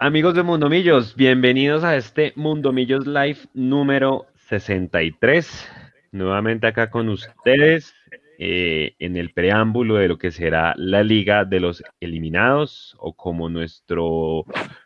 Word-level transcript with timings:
Amigos 0.00 0.34
de 0.34 0.44
Mundomillos, 0.44 1.16
bienvenidos 1.16 1.82
a 1.82 1.96
este 1.96 2.32
Mundomillos 2.36 3.04
Live 3.04 3.38
número 3.52 4.26
63. 4.48 5.68
Nuevamente 6.12 6.68
acá 6.68 6.88
con 6.88 7.08
ustedes 7.08 7.92
eh, 8.38 8.94
en 9.00 9.16
el 9.16 9.32
preámbulo 9.32 9.96
de 9.96 10.06
lo 10.06 10.16
que 10.16 10.30
será 10.30 10.72
la 10.76 11.02
Liga 11.02 11.44
de 11.44 11.58
los 11.58 11.82
Eliminados 11.98 12.96
o 13.00 13.12
como 13.12 13.48
nuestro 13.48 14.44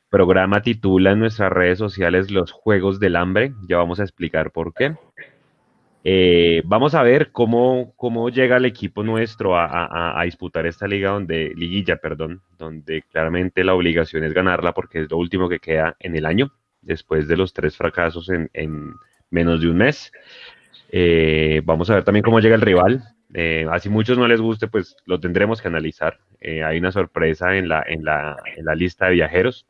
programa 0.08 0.62
titula 0.62 1.12
en 1.12 1.18
nuestras 1.18 1.52
redes 1.52 1.76
sociales 1.76 2.30
Los 2.30 2.50
Juegos 2.50 2.98
del 2.98 3.16
Hambre. 3.16 3.52
Ya 3.68 3.76
vamos 3.76 4.00
a 4.00 4.04
explicar 4.04 4.50
por 4.50 4.72
qué. 4.72 4.96
Eh, 6.04 6.62
vamos 6.64 6.94
a 6.96 7.02
ver 7.02 7.30
cómo, 7.30 7.92
cómo 7.96 8.28
llega 8.28 8.56
el 8.56 8.64
equipo 8.64 9.04
nuestro 9.04 9.56
a, 9.56 10.20
disputar 10.24 10.66
esta 10.66 10.88
liga 10.88 11.10
donde, 11.10 11.52
liguilla, 11.54 11.96
perdón, 11.96 12.42
donde 12.58 13.02
claramente 13.02 13.62
la 13.62 13.74
obligación 13.74 14.24
es 14.24 14.32
ganarla 14.32 14.72
porque 14.72 15.02
es 15.02 15.10
lo 15.10 15.18
último 15.18 15.48
que 15.48 15.60
queda 15.60 15.96
en 16.00 16.16
el 16.16 16.26
año, 16.26 16.52
después 16.80 17.28
de 17.28 17.36
los 17.36 17.52
tres 17.52 17.76
fracasos 17.76 18.28
en, 18.30 18.94
menos 19.30 19.60
de 19.60 19.68
un 19.68 19.76
mes. 19.76 20.12
Eh, 20.90 21.62
vamos 21.64 21.88
a 21.88 21.94
ver 21.94 22.04
también 22.04 22.24
cómo 22.24 22.40
llega 22.40 22.56
el 22.56 22.60
rival. 22.60 23.04
Eh, 23.34 23.66
así 23.70 23.88
muchos 23.88 24.18
no 24.18 24.26
les 24.26 24.40
guste, 24.40 24.66
pues 24.66 24.96
lo 25.06 25.20
tendremos 25.20 25.62
que 25.62 25.68
analizar. 25.68 26.18
hay 26.42 26.78
una 26.78 26.92
sorpresa 26.92 27.56
en 27.56 27.68
la, 27.68 27.82
en 27.86 28.04
la, 28.04 28.36
en 28.56 28.64
la 28.64 28.74
lista 28.74 29.06
de 29.06 29.12
viajeros. 29.12 29.66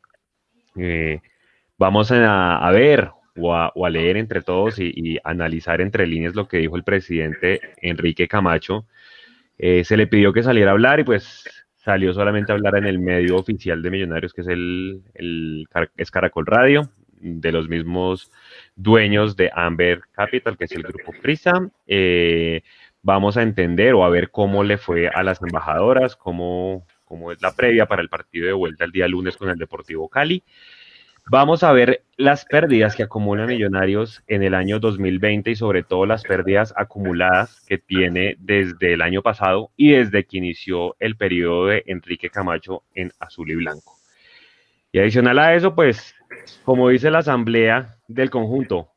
vamos 1.77 2.11
a, 2.11 2.57
a 2.57 2.71
ver 2.71 3.11
o 3.35 3.55
a, 3.55 3.89
leer 3.89 4.17
entre 4.17 4.41
todos 4.41 4.79
y, 4.79 5.17
analizar 5.23 5.81
entre 5.81 6.07
líneas 6.07 6.35
lo 6.35 6.47
que 6.47 6.57
dijo 6.57 6.75
el 6.75 6.83
presidente 6.83 7.61
Enrique 7.81 8.27
Camacho. 8.27 8.85
Eh, 9.57 9.83
se 9.83 9.97
le 9.97 10.07
pidió 10.07 10.33
que 10.33 10.43
saliera 10.43 10.71
a 10.71 10.73
hablar 10.73 10.99
y 10.99 11.03
pues 11.03 11.45
salió 11.75 12.13
solamente 12.13 12.51
a 12.51 12.55
hablar 12.55 12.77
en 12.77 12.85
el 12.85 12.99
medio 12.99 13.35
oficial 13.37 13.81
de 13.81 13.91
Millonarios, 13.91 14.33
que 14.33 14.41
es 14.41 14.47
el, 14.47 15.67
Caracol 16.11 16.45
Radio, 16.45 16.89
de 17.19 17.51
los 17.51 17.67
mismos 17.67 18.31
dueños 18.75 19.35
de 19.35 19.51
Amber 19.53 20.01
Capital, 20.11 20.57
que 20.57 20.65
es 20.65 20.71
el 20.71 20.83
grupo 20.83 21.11
Prisa. 21.21 21.69
Eh, 21.87 22.61
vamos 23.01 23.37
a 23.37 23.43
entender 23.43 23.93
o 23.93 24.05
a 24.05 24.09
ver 24.09 24.31
cómo 24.31 24.63
le 24.63 24.77
fue 24.77 25.09
a 25.09 25.23
las 25.23 25.41
embajadoras, 25.41 26.15
cómo, 26.15 26.87
cómo 27.03 27.31
es 27.31 27.41
la 27.41 27.53
previa 27.53 27.85
para 27.85 28.01
el 28.01 28.09
partido 28.09 28.47
de 28.47 28.53
vuelta 28.53 28.85
el 28.85 28.91
día 28.91 29.07
lunes 29.07 29.37
con 29.37 29.49
el 29.49 29.57
Deportivo 29.57 30.07
Cali. 30.07 30.43
Vamos 31.29 31.63
a 31.63 31.71
ver 31.71 32.03
las 32.17 32.43
pérdidas 32.43 32.95
que 32.95 33.03
acumulan 33.03 33.47
Millonarios 33.47 34.21
en 34.27 34.43
el 34.43 34.53
año 34.53 34.79
2020 34.79 35.51
y 35.51 35.55
sobre 35.55 35.81
todo 35.81 36.05
las 36.05 36.23
pérdidas 36.23 36.73
acumuladas 36.75 37.61
que 37.65 37.77
tiene 37.77 38.35
desde 38.39 38.93
el 38.93 39.01
año 39.01 39.21
pasado 39.21 39.71
y 39.77 39.93
desde 39.93 40.25
que 40.25 40.37
inició 40.37 40.97
el 40.99 41.15
periodo 41.15 41.67
de 41.67 41.83
Enrique 41.87 42.29
Camacho 42.29 42.83
en 42.93 43.11
azul 43.19 43.49
y 43.49 43.55
blanco. 43.55 43.97
Y 44.91 44.99
adicional 44.99 45.39
a 45.39 45.55
eso, 45.55 45.73
pues, 45.73 46.13
como 46.65 46.89
dice 46.89 47.09
la 47.09 47.19
asamblea 47.19 47.95
del 48.07 48.29
conjunto, 48.29 48.92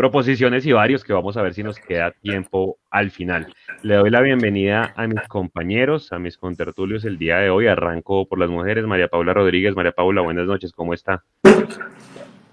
proposiciones 0.00 0.64
y 0.64 0.72
varios 0.72 1.04
que 1.04 1.12
vamos 1.12 1.36
a 1.36 1.42
ver 1.42 1.52
si 1.52 1.62
nos 1.62 1.78
queda 1.78 2.10
tiempo 2.10 2.78
al 2.90 3.10
final. 3.10 3.54
Le 3.82 3.96
doy 3.96 4.08
la 4.08 4.22
bienvenida 4.22 4.94
a 4.96 5.06
mis 5.06 5.20
compañeros, 5.28 6.10
a 6.10 6.18
mis 6.18 6.38
contertulios 6.38 7.04
el 7.04 7.18
día 7.18 7.36
de 7.36 7.50
hoy. 7.50 7.66
Arranco 7.66 8.26
por 8.26 8.38
las 8.38 8.48
mujeres. 8.48 8.86
María 8.86 9.08
Paula 9.08 9.34
Rodríguez. 9.34 9.76
María 9.76 9.92
Paula, 9.92 10.22
buenas 10.22 10.46
noches. 10.46 10.72
¿Cómo 10.72 10.94
está? 10.94 11.22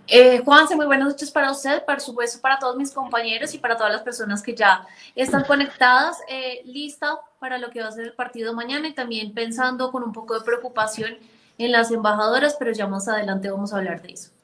Eh, 0.08 0.42
Juanse, 0.44 0.76
muy 0.76 0.88
buenas 0.88 1.08
noches 1.08 1.32
para 1.32 1.50
usted, 1.50 1.86
por 1.86 2.02
supuesto 2.02 2.42
para 2.42 2.60
todos 2.60 2.76
mis 2.76 2.92
compañeros 2.92 3.54
y 3.54 3.60
para 3.60 3.78
todas 3.78 3.94
las 3.94 4.02
personas 4.02 4.44
que 4.44 4.54
ya 4.54 4.86
están 5.16 5.46
conectadas, 5.46 6.18
eh, 6.30 6.62
lista 6.66 7.18
para 7.40 7.58
lo 7.58 7.70
que 7.70 7.82
va 7.82 7.88
a 7.88 7.92
ser 7.92 8.08
el 8.08 8.14
partido 8.14 8.54
mañana 8.54 8.90
y 8.90 8.94
también 8.94 9.34
pensando 9.34 9.90
con 9.92 10.04
un 10.04 10.12
poco 10.12 10.38
de 10.38 10.46
preocupación 10.46 11.16
en 11.58 11.72
las 11.72 11.92
embajadoras, 11.92 12.58
pero 12.60 12.74
ya 12.74 12.88
más 12.88 13.08
adelante 13.08 13.50
vamos 13.50 13.74
a 13.74 13.78
hablar 13.78 14.02
de 14.02 14.14
eso. 14.14 14.37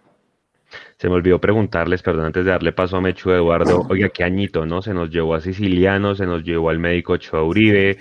Se 0.97 1.09
me 1.09 1.15
olvidó 1.15 1.39
preguntarles, 1.39 2.01
perdón, 2.01 2.25
antes 2.25 2.45
de 2.45 2.51
darle 2.51 2.71
paso 2.71 2.97
a 2.97 3.01
Mechu 3.01 3.31
Eduardo, 3.31 3.85
oiga, 3.89 4.09
qué 4.09 4.23
añito, 4.23 4.65
¿no? 4.65 4.81
Se 4.81 4.93
nos 4.93 5.09
llevó 5.09 5.35
a 5.35 5.41
Siciliano, 5.41 6.15
se 6.15 6.25
nos 6.25 6.43
llevó 6.43 6.69
al 6.69 6.79
médico 6.79 7.13
Ochoa 7.13 7.43
Uribe, 7.43 7.97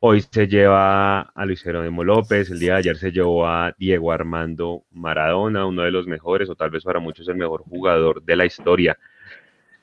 hoy 0.00 0.20
se 0.20 0.46
lleva 0.48 1.20
a 1.20 1.46
Luis 1.46 1.62
Jerónimo 1.62 2.04
López, 2.04 2.50
el 2.50 2.58
día 2.58 2.72
de 2.72 2.78
ayer 2.78 2.96
se 2.96 3.12
llevó 3.12 3.46
a 3.46 3.74
Diego 3.78 4.12
Armando 4.12 4.84
Maradona, 4.90 5.64
uno 5.64 5.82
de 5.82 5.90
los 5.90 6.06
mejores, 6.06 6.50
o 6.50 6.56
tal 6.56 6.70
vez 6.70 6.84
para 6.84 7.00
muchos 7.00 7.28
el 7.28 7.36
mejor 7.36 7.62
jugador 7.62 8.22
de 8.22 8.36
la 8.36 8.44
historia. 8.44 8.98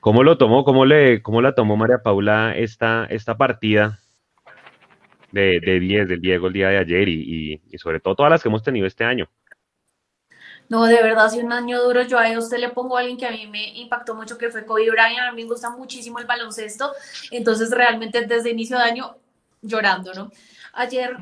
¿Cómo 0.00 0.22
lo 0.22 0.38
tomó, 0.38 0.64
cómo, 0.64 0.86
le, 0.86 1.22
cómo 1.22 1.42
la 1.42 1.54
tomó 1.54 1.76
María 1.76 1.98
Paula 2.02 2.54
esta, 2.56 3.06
esta 3.10 3.36
partida 3.36 3.98
de, 5.32 5.60
de 5.60 5.80
10 5.80 6.08
del 6.08 6.20
Diego 6.20 6.46
el 6.46 6.52
día 6.52 6.68
de 6.68 6.78
ayer 6.78 7.08
y, 7.08 7.60
y 7.70 7.78
sobre 7.78 8.00
todo 8.00 8.14
todas 8.14 8.30
las 8.30 8.42
que 8.42 8.48
hemos 8.48 8.62
tenido 8.62 8.86
este 8.86 9.04
año? 9.04 9.28
No, 10.70 10.84
de 10.84 11.02
verdad, 11.02 11.26
ha 11.26 11.30
sido 11.30 11.44
un 11.46 11.52
año 11.52 11.82
duro. 11.82 12.02
Yo 12.02 12.16
a 12.16 12.38
usted 12.38 12.58
le 12.58 12.68
pongo 12.68 12.96
a 12.96 13.00
alguien 13.00 13.18
que 13.18 13.26
a 13.26 13.32
mí 13.32 13.44
me 13.48 13.76
impactó 13.76 14.14
mucho, 14.14 14.38
que 14.38 14.50
fue 14.50 14.64
Kobe 14.64 14.88
Bryant. 14.88 15.28
A 15.28 15.32
mí 15.32 15.42
me 15.42 15.48
gusta 15.48 15.68
muchísimo 15.70 16.20
el 16.20 16.26
baloncesto. 16.26 16.92
Entonces, 17.32 17.72
realmente 17.72 18.24
desde 18.24 18.50
inicio 18.50 18.78
de 18.78 18.84
año 18.84 19.16
llorando, 19.62 20.14
¿no? 20.14 20.30
Ayer 20.72 21.16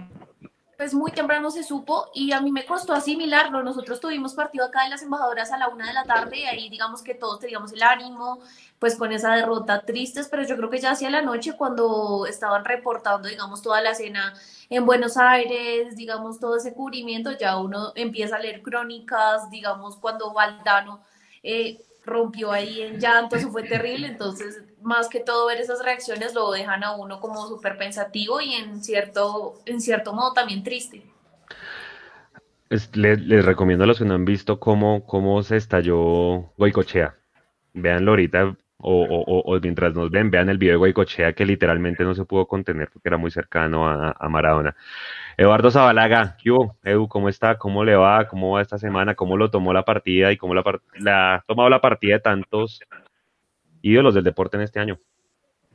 pues 0.79 0.95
muy 0.95 1.11
temprano 1.11 1.51
se 1.51 1.65
supo 1.65 2.09
y 2.15 2.31
a 2.31 2.41
mí 2.41 2.53
me 2.53 2.65
costó 2.65 2.93
asimilarlo. 2.93 3.65
Nosotros 3.65 3.99
tuvimos 3.99 4.35
partido 4.35 4.65
acá 4.65 4.85
en 4.85 4.91
las 4.91 5.03
embajadoras 5.03 5.51
a 5.51 5.59
la 5.59 5.67
una 5.69 5.89
de 5.89 5.93
la 5.93 6.05
tarde 6.05 6.39
y 6.39 6.45
ahí 6.45 6.69
digamos 6.69 7.03
que 7.03 7.17
todos 7.17 7.41
teníamos 7.41 7.73
el 7.73 7.83
ánimo, 7.83 8.39
pues 8.79 8.95
con 8.95 9.11
esa 9.11 9.35
derrota 9.35 9.81
tristes, 9.81 10.29
pero 10.29 10.45
yo 10.45 10.57
creo 10.57 10.71
que 10.71 10.79
ya 10.79 10.93
hacia 10.93 11.11
la 11.11 11.21
noche 11.21 11.55
cuando 11.55 12.27
estaban 12.27 12.65
reportando, 12.65 13.29
digamos, 13.29 13.61
toda 13.61 13.83
la 13.83 13.91
escena 13.91 14.35
en 14.71 14.87
Buenos 14.87 15.17
Aires, 15.17 15.97
digamos, 15.97 16.39
todo 16.39 16.57
ese 16.57 16.75
cubrimiento, 16.75 17.33
ya 17.33 17.59
uno 17.59 17.91
empieza 17.97 18.37
a 18.37 18.39
leer 18.39 18.63
crónicas, 18.63 19.51
digamos, 19.51 19.97
cuando 19.97 20.33
Valdano 20.33 21.01
eh, 21.43 21.85
rompió 22.09 22.51
ahí 22.51 22.83
en 22.83 22.99
llanto, 22.99 23.37
eso 23.37 23.51
fue 23.51 23.63
terrible, 23.63 24.09
entonces 24.09 24.63
más 24.83 25.09
que 25.09 25.21
todo 25.21 25.47
ver 25.47 25.59
esas 25.61 25.85
reacciones 25.85 26.35
lo 26.35 26.51
dejan 26.51 26.83
a 26.85 26.97
uno 26.97 27.21
como 27.21 27.47
súper 27.47 27.77
pensativo 27.77 28.41
y 28.41 28.55
en 28.55 28.83
cierto, 28.83 29.61
en 29.67 29.81
cierto 29.81 30.13
modo 30.13 30.33
también 30.33 30.63
triste. 30.63 31.03
les, 32.95 33.45
recomiendo 33.45 33.85
a 33.85 33.87
los 33.87 33.99
que 33.99 34.05
no 34.05 34.15
han 34.15 34.25
visto 34.25 34.59
cómo, 34.59 35.07
cómo 35.07 35.43
se 35.43 35.57
estalló 35.57 36.53
Goicochea. 36.57 37.15
Veanlo 37.75 38.13
ahorita 38.13 38.57
o, 38.81 39.59
mientras 39.61 39.95
nos 39.95 40.11
ven, 40.11 40.31
vean 40.31 40.49
el 40.49 40.59
video 40.59 40.75
de 40.75 40.79
Goicochea 40.79 41.33
que 41.33 41.45
literalmente 41.45 42.05
no 42.05 42.15
se 42.15 42.25
pudo 42.25 42.47
contener 42.47 42.89
porque 42.93 43.09
era 43.09 43.19
muy 43.19 43.31
cercano 43.31 43.89
a, 43.89 44.17
a 44.19 44.29
Maradona. 44.29 44.77
Eduardo 45.39 45.71
Zabalaga, 45.71 46.37
¿qué 46.43 46.51
Edu, 46.83 47.07
¿cómo 47.07 47.29
está? 47.29 47.57
¿Cómo 47.57 47.85
le 47.85 47.95
va? 47.95 48.27
¿Cómo 48.27 48.51
va 48.51 48.61
esta 48.61 48.77
semana? 48.77 49.15
¿Cómo 49.15 49.37
lo 49.37 49.49
tomó 49.49 49.73
la 49.73 49.85
partida 49.85 50.33
y 50.33 50.37
cómo 50.37 50.53
la, 50.53 51.37
ha 51.37 51.45
tomado 51.47 51.69
la 51.69 51.81
partida 51.81 52.15
de 52.15 52.21
tantos 52.21 52.81
ídolos 53.81 54.15
del 54.15 54.25
deporte 54.25 54.57
en 54.57 54.65
este 54.65 54.81
año? 54.81 54.99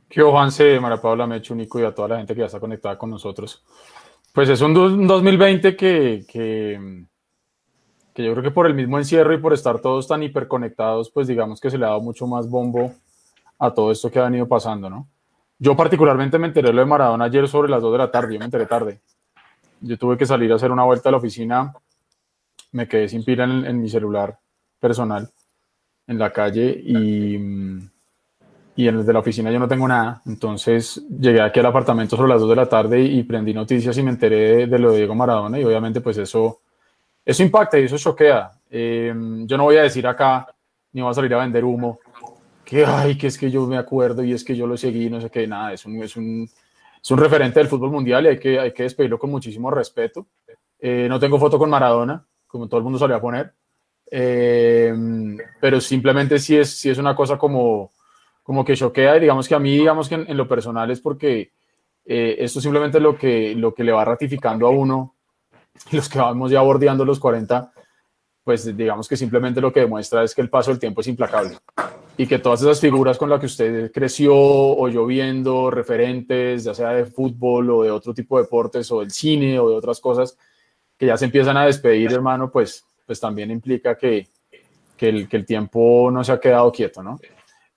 ¿Qué 0.06 0.20
Juanse, 0.20 0.78
María 0.78 1.00
Paula 1.00 1.26
Mechu, 1.26 1.54
Nico 1.54 1.80
y 1.80 1.84
a 1.84 1.94
toda 1.94 2.08
la 2.08 2.16
gente 2.18 2.34
que 2.34 2.40
ya 2.40 2.46
está 2.46 2.60
conectada 2.60 2.98
con 2.98 3.08
nosotros? 3.08 3.64
Pues 4.34 4.50
es 4.50 4.60
un 4.60 4.74
2020 5.06 5.74
que, 5.74 6.26
que, 6.30 7.06
que 8.12 8.22
yo 8.22 8.32
creo 8.32 8.42
que 8.42 8.50
por 8.50 8.66
el 8.66 8.74
mismo 8.74 8.98
encierro 8.98 9.32
y 9.32 9.38
por 9.38 9.54
estar 9.54 9.78
todos 9.78 10.06
tan 10.06 10.22
hiperconectados, 10.22 11.10
pues 11.10 11.26
digamos 11.26 11.58
que 11.58 11.70
se 11.70 11.78
le 11.78 11.86
ha 11.86 11.88
dado 11.88 12.02
mucho 12.02 12.26
más 12.26 12.50
bombo 12.50 12.92
a 13.58 13.72
todo 13.72 13.90
esto 13.90 14.10
que 14.10 14.18
ha 14.18 14.24
venido 14.24 14.46
pasando, 14.46 14.90
¿no? 14.90 15.08
Yo 15.58 15.74
particularmente 15.74 16.38
me 16.38 16.48
enteré 16.48 16.70
lo 16.70 16.80
de 16.80 16.86
Maradona 16.86 17.24
ayer 17.24 17.48
sobre 17.48 17.70
las 17.70 17.80
2 17.80 17.92
de 17.92 17.98
la 17.98 18.10
tarde, 18.10 18.34
yo 18.34 18.38
me 18.38 18.44
enteré 18.44 18.66
tarde 18.66 19.00
yo 19.84 19.98
tuve 19.98 20.16
que 20.16 20.26
salir 20.26 20.50
a 20.50 20.56
hacer 20.56 20.72
una 20.72 20.84
vuelta 20.84 21.08
a 21.08 21.12
la 21.12 21.18
oficina, 21.18 21.72
me 22.72 22.88
quedé 22.88 23.08
sin 23.08 23.24
pila 23.24 23.44
en, 23.44 23.80
mi 23.80 23.88
celular 23.88 24.36
personal 24.80 25.30
en 26.06 26.18
la 26.18 26.32
calle 26.32 26.70
y, 26.84 27.36
y 28.76 28.88
en 28.88 28.96
el 28.96 29.06
de 29.06 29.12
la 29.12 29.18
oficina 29.18 29.50
yo 29.50 29.58
no 29.58 29.68
tengo 29.68 29.86
nada. 29.86 30.22
Entonces 30.26 31.02
llegué 31.08 31.40
aquí 31.40 31.60
al 31.60 31.66
apartamento 31.66 32.16
sobre 32.16 32.30
las 32.30 32.40
2 32.40 32.50
de 32.50 32.56
la 32.56 32.68
tarde 32.68 33.00
y, 33.00 33.22
prendí 33.22 33.52
noticias 33.52 33.96
y 33.98 34.02
me 34.02 34.10
enteré 34.10 34.66
de, 34.66 34.78
lo 34.78 34.92
de 34.92 34.98
Diego 34.98 35.14
Maradona 35.14 35.58
y 35.58 35.64
obviamente 35.64 36.00
pues 36.00 36.18
eso, 36.18 36.60
eso 37.24 37.42
impacta 37.42 37.78
y 37.78 37.84
eso 37.84 37.98
choquea. 37.98 38.50
Em, 38.70 39.46
yo 39.46 39.56
no 39.56 39.64
voy 39.64 39.76
a 39.76 39.82
decir 39.82 40.06
acá, 40.06 40.46
ni 40.92 41.02
voy 41.02 41.10
a 41.10 41.14
salir 41.14 41.34
a 41.34 41.38
vender 41.38 41.64
humo, 41.64 42.00
que 42.64 42.84
ay, 42.84 43.16
que 43.16 43.28
es 43.28 43.38
que 43.38 43.50
yo 43.50 43.66
me 43.66 43.76
acuerdo 43.76 44.24
y 44.24 44.32
es 44.32 44.42
que 44.42 44.56
yo 44.56 44.66
lo 44.66 44.76
seguí, 44.76 45.10
no 45.10 45.20
sé 45.20 45.30
qué, 45.30 45.46
nada, 45.46 45.72
es 45.72 45.84
un, 45.84 46.02
es 46.02 46.16
un 46.16 46.48
es 47.04 47.10
un 47.10 47.18
referente 47.18 47.60
del 47.60 47.68
fútbol 47.68 47.90
mundial 47.90 48.24
y 48.24 48.28
hay 48.28 48.38
que, 48.38 48.58
hay 48.58 48.72
que 48.72 48.84
despedirlo 48.84 49.18
con 49.18 49.30
muchísimo 49.30 49.70
respeto. 49.70 50.26
Eh, 50.78 51.06
no 51.06 51.20
tengo 51.20 51.38
foto 51.38 51.58
con 51.58 51.68
Maradona, 51.68 52.26
como 52.46 52.66
todo 52.66 52.78
el 52.78 52.84
mundo 52.84 52.98
solía 52.98 53.20
poner, 53.20 53.52
eh, 54.10 54.90
pero 55.60 55.82
simplemente 55.82 56.38
sí 56.38 56.56
es, 56.56 56.70
sí 56.70 56.88
es 56.88 56.96
una 56.96 57.14
cosa 57.14 57.36
como, 57.36 57.92
como 58.42 58.64
que 58.64 58.74
choquea 58.74 59.18
y 59.18 59.20
digamos 59.20 59.46
que 59.46 59.54
a 59.54 59.58
mí, 59.58 59.76
digamos 59.76 60.08
que 60.08 60.14
en, 60.14 60.34
lo 60.34 60.48
personal 60.48 60.90
es 60.90 61.00
porque 61.02 61.52
eh, 62.06 62.36
esto 62.38 62.58
simplemente 62.58 62.98
lo 62.98 63.18
que, 63.18 63.54
lo 63.54 63.74
que 63.74 63.84
le 63.84 63.92
va 63.92 64.02
ratificando 64.06 64.66
a 64.66 64.70
uno, 64.70 65.14
los 65.92 66.08
que 66.08 66.18
vamos 66.18 66.50
ya 66.50 66.62
bordeando 66.62 67.04
los 67.04 67.20
40, 67.20 67.70
pues 68.42 68.74
digamos 68.74 69.08
que 69.08 69.18
simplemente 69.18 69.60
lo 69.60 69.70
que 69.70 69.80
demuestra 69.80 70.24
es 70.24 70.34
que 70.34 70.40
el 70.40 70.48
paso 70.48 70.70
del 70.70 70.80
tiempo 70.80 71.02
es 71.02 71.08
implacable 71.08 71.58
y 72.16 72.26
que 72.26 72.38
todas 72.38 72.62
esas 72.62 72.80
figuras 72.80 73.18
con 73.18 73.30
las 73.30 73.40
que 73.40 73.46
usted 73.46 73.92
creció 73.92 74.34
o 74.36 74.88
yo 74.88 75.04
viendo, 75.06 75.70
referentes, 75.70 76.64
ya 76.64 76.74
sea 76.74 76.90
de 76.90 77.06
fútbol 77.06 77.70
o 77.70 77.82
de 77.82 77.90
otro 77.90 78.14
tipo 78.14 78.36
de 78.36 78.44
deportes 78.44 78.90
o 78.92 79.00
del 79.00 79.10
cine 79.10 79.58
o 79.58 79.68
de 79.68 79.76
otras 79.76 80.00
cosas, 80.00 80.36
que 80.96 81.06
ya 81.06 81.16
se 81.16 81.24
empiezan 81.24 81.56
a 81.56 81.66
despedir, 81.66 82.12
hermano, 82.12 82.50
pues 82.50 82.84
pues 83.06 83.20
también 83.20 83.50
implica 83.50 83.96
que, 83.96 84.28
que, 84.96 85.08
el, 85.08 85.28
que 85.28 85.36
el 85.36 85.46
tiempo 85.46 86.10
no 86.10 86.24
se 86.24 86.32
ha 86.32 86.40
quedado 86.40 86.72
quieto, 86.72 87.02
¿no? 87.02 87.18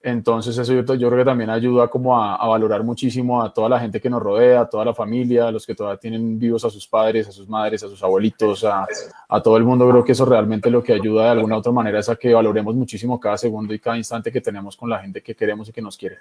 Entonces 0.01 0.57
eso 0.57 0.73
yo, 0.73 0.81
yo, 0.93 1.09
creo 1.09 1.19
que 1.19 1.25
también 1.25 1.49
ayuda 1.49 1.87
como 1.87 2.17
a, 2.17 2.35
a, 2.35 2.47
valorar 2.47 2.83
muchísimo 2.83 3.41
a 3.41 3.51
toda 3.51 3.67
la 3.67 3.79
gente 3.79 3.99
que 3.99 4.09
nos 4.09 4.21
rodea, 4.21 4.61
a 4.61 4.69
toda 4.69 4.85
la 4.85 4.93
familia, 4.93 5.47
a 5.47 5.51
los 5.51 5.65
que 5.65 5.73
todavía 5.73 5.99
tienen 5.99 6.37
vivos 6.37 6.63
a 6.65 6.69
sus 6.69 6.87
padres, 6.87 7.27
a 7.27 7.31
sus 7.31 7.49
madres, 7.49 7.83
a 7.83 7.89
sus 7.89 8.01
abuelitos, 8.03 8.63
a, 8.63 8.85
a 9.27 9.41
todo 9.41 9.57
el 9.57 9.63
mundo. 9.63 9.89
Creo 9.89 10.05
que 10.05 10.11
eso 10.11 10.23
realmente 10.23 10.69
lo 10.69 10.83
que 10.83 10.93
ayuda 10.93 11.25
de 11.25 11.29
alguna 11.31 11.55
u 11.55 11.59
otra 11.59 11.71
manera 11.71 11.99
es 11.99 12.09
a 12.09 12.15
que 12.15 12.33
valoremos 12.33 12.75
muchísimo 12.75 13.19
cada 13.19 13.37
segundo 13.37 13.73
y 13.73 13.79
cada 13.79 13.97
instante 13.97 14.31
que 14.31 14.39
tenemos 14.39 14.77
con 14.77 14.89
la 14.89 14.99
gente 14.99 15.21
que 15.21 15.35
queremos 15.35 15.67
y 15.69 15.73
que 15.73 15.81
nos 15.81 15.97
quiere. 15.97 16.17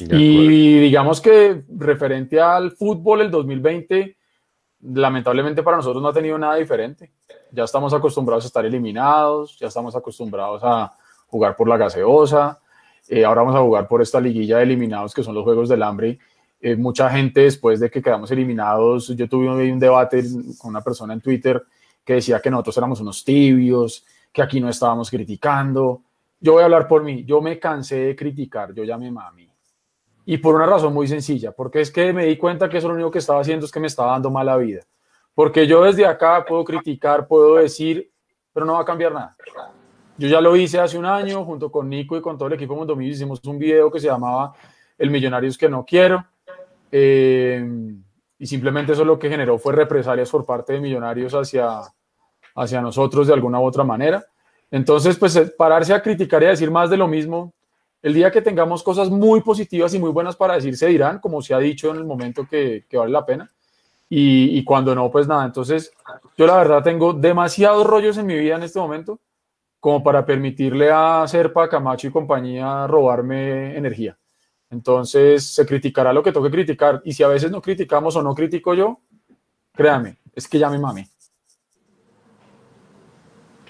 Y 0.00 0.80
digamos 0.80 1.20
que 1.20 1.62
referente 1.76 2.40
al 2.40 2.72
fútbol, 2.72 3.20
el 3.20 3.30
2020, 3.30 4.16
lamentablemente 4.80 5.62
para 5.62 5.76
nosotros 5.76 6.02
no 6.02 6.08
ha 6.08 6.12
tenido 6.12 6.38
nada 6.38 6.56
diferente. 6.56 7.12
Ya 7.50 7.64
estamos 7.64 7.92
acostumbrados 7.92 8.44
a 8.44 8.46
estar 8.46 8.64
eliminados, 8.64 9.58
ya 9.58 9.68
estamos 9.68 9.94
acostumbrados 9.94 10.62
a 10.64 10.94
jugar 11.32 11.56
por 11.56 11.66
la 11.66 11.78
gaseosa, 11.78 12.60
eh, 13.08 13.24
ahora 13.24 13.40
vamos 13.40 13.56
a 13.56 13.62
jugar 13.62 13.88
por 13.88 14.02
esta 14.02 14.20
liguilla 14.20 14.58
de 14.58 14.64
eliminados 14.64 15.14
que 15.14 15.22
son 15.22 15.34
los 15.34 15.44
Juegos 15.44 15.68
del 15.70 15.82
Hambre. 15.82 16.18
Eh, 16.60 16.76
mucha 16.76 17.08
gente 17.08 17.40
después 17.40 17.80
de 17.80 17.90
que 17.90 18.02
quedamos 18.02 18.30
eliminados, 18.30 19.08
yo 19.08 19.28
tuve 19.28 19.48
un, 19.48 19.78
debate 19.78 20.22
con 20.58 20.70
una 20.70 20.82
persona 20.82 21.14
en 21.14 21.20
Twitter 21.20 21.62
que 22.04 22.14
decía 22.14 22.40
que 22.40 22.50
nosotros 22.50 22.76
éramos 22.76 23.00
unos 23.00 23.24
tibios, 23.24 24.04
que 24.30 24.42
aquí 24.42 24.60
no 24.60 24.68
estábamos 24.68 25.10
criticando. 25.10 26.02
Yo 26.38 26.52
voy 26.52 26.62
a 26.62 26.66
hablar 26.66 26.86
por 26.86 27.02
mí, 27.02 27.24
yo 27.24 27.40
me 27.40 27.58
cansé 27.58 27.96
de 27.96 28.16
criticar, 28.16 28.74
yo 28.74 28.84
ya 28.84 28.98
me 28.98 29.10
mami. 29.10 29.48
Y 30.26 30.36
por 30.36 30.54
una 30.54 30.66
razón 30.66 30.92
muy 30.92 31.08
sencilla, 31.08 31.50
porque 31.50 31.80
es 31.80 31.90
que 31.90 32.12
me 32.12 32.26
di 32.26 32.36
cuenta 32.36 32.68
que 32.68 32.78
eso 32.78 32.88
lo 32.88 32.94
único 32.94 33.10
que 33.10 33.18
estaba 33.18 33.40
haciendo 33.40 33.64
es 33.64 33.72
que 33.72 33.80
me 33.80 33.88
estaba 33.88 34.12
dando 34.12 34.30
mala 34.30 34.56
vida. 34.58 34.82
Porque 35.34 35.66
yo 35.66 35.82
desde 35.82 36.04
acá 36.04 36.44
puedo 36.46 36.62
criticar, 36.62 37.26
puedo 37.26 37.56
decir, 37.56 38.12
pero 38.52 38.66
no 38.66 38.74
va 38.74 38.82
a 38.82 38.84
cambiar 38.84 39.12
nada. 39.12 39.34
Yo 40.18 40.28
ya 40.28 40.40
lo 40.40 40.54
hice 40.56 40.78
hace 40.78 40.98
un 40.98 41.06
año, 41.06 41.44
junto 41.44 41.70
con 41.70 41.88
Nico 41.88 42.16
y 42.16 42.20
con 42.20 42.36
todo 42.36 42.48
el 42.48 42.54
equipo 42.54 42.74
Mundo 42.74 42.94
Millos, 42.94 43.16
hicimos 43.16 43.40
un 43.44 43.58
video 43.58 43.90
que 43.90 43.98
se 43.98 44.08
llamaba 44.08 44.52
El 44.98 45.10
Millonarios 45.10 45.56
que 45.56 45.68
no 45.68 45.84
quiero. 45.84 46.24
Eh, 46.90 47.66
y 48.38 48.46
simplemente 48.46 48.92
eso 48.92 49.04
lo 49.04 49.18
que 49.18 49.30
generó 49.30 49.58
fue 49.58 49.72
represalias 49.72 50.30
por 50.30 50.44
parte 50.44 50.74
de 50.74 50.80
Millonarios 50.80 51.32
hacia, 51.32 51.80
hacia 52.54 52.80
nosotros 52.82 53.26
de 53.26 53.32
alguna 53.32 53.58
u 53.60 53.64
otra 53.64 53.84
manera. 53.84 54.24
Entonces, 54.70 55.16
pues 55.16 55.38
pararse 55.56 55.94
a 55.94 56.02
criticar 56.02 56.42
y 56.42 56.46
a 56.46 56.50
decir 56.50 56.70
más 56.70 56.90
de 56.90 56.98
lo 56.98 57.08
mismo, 57.08 57.52
el 58.02 58.14
día 58.14 58.30
que 58.30 58.42
tengamos 58.42 58.82
cosas 58.82 59.10
muy 59.10 59.40
positivas 59.40 59.94
y 59.94 59.98
muy 59.98 60.10
buenas 60.10 60.36
para 60.36 60.54
decir, 60.54 60.76
se 60.76 60.88
dirán, 60.88 61.20
como 61.20 61.40
se 61.40 61.54
ha 61.54 61.58
dicho 61.58 61.90
en 61.90 61.96
el 61.96 62.04
momento 62.04 62.46
que, 62.48 62.84
que 62.88 62.96
vale 62.96 63.12
la 63.12 63.24
pena. 63.24 63.50
Y, 64.10 64.58
y, 64.58 64.64
cuando 64.64 64.94
no, 64.94 65.10
pues 65.10 65.26
nada. 65.26 65.46
Entonces, 65.46 65.90
yo 66.36 66.46
la 66.46 66.56
verdad 66.56 66.82
tengo 66.82 67.14
demasiados 67.14 67.86
rollos 67.86 68.18
en 68.18 68.26
mi 68.26 68.36
vida 68.36 68.56
en 68.56 68.62
este 68.62 68.78
momento 68.78 69.18
como 69.82 70.00
para 70.00 70.24
permitirle 70.24 70.92
a 70.92 71.26
Serpa, 71.26 71.68
Camacho 71.68 72.06
y 72.06 72.12
compañía 72.12 72.86
robarme 72.86 73.76
energía. 73.76 74.16
Entonces 74.70 75.44
se 75.44 75.66
criticará 75.66 76.12
lo 76.12 76.22
que 76.22 76.30
toque 76.30 76.52
criticar. 76.52 77.02
Y 77.04 77.12
si 77.12 77.24
a 77.24 77.26
veces 77.26 77.50
no 77.50 77.60
criticamos 77.60 78.14
o 78.14 78.22
no 78.22 78.32
critico 78.32 78.74
yo, 78.74 79.00
créame, 79.74 80.18
es 80.36 80.46
que 80.46 80.60
ya 80.60 80.70
me 80.70 80.78
mame. 80.78 81.08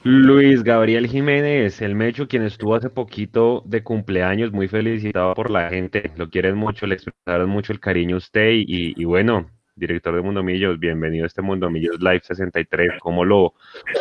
Luis 0.03 0.62
Gabriel 0.62 1.09
Jiménez, 1.09 1.81
el 1.81 1.94
Mecho, 1.94 2.29
quien 2.29 2.43
estuvo 2.43 2.75
hace 2.75 2.91
poquito 2.91 3.62
de 3.65 3.82
cumpleaños, 3.82 4.53
muy 4.53 4.69
felicitado 4.69 5.32
por 5.32 5.50
la 5.50 5.70
gente. 5.70 6.12
Lo 6.17 6.29
quieren 6.29 6.56
mucho, 6.56 6.87
le 6.87 6.97
expresaron 6.97 7.49
mucho 7.49 7.73
el 7.73 7.81
cariño 7.81 8.17
a 8.17 8.19
usted 8.19 8.50
y, 8.50 9.00
y 9.00 9.05
bueno, 9.06 9.47
director 9.82 10.14
de 10.14 10.23
Mundo 10.23 10.44
Millos, 10.44 10.79
bienvenido 10.79 11.25
a 11.25 11.26
este 11.26 11.43
Mundo 11.43 11.69
Millos 11.69 11.99
Live 11.99 12.23
63. 12.23 13.00
¿Cómo 13.00 13.25
lo, 13.25 13.55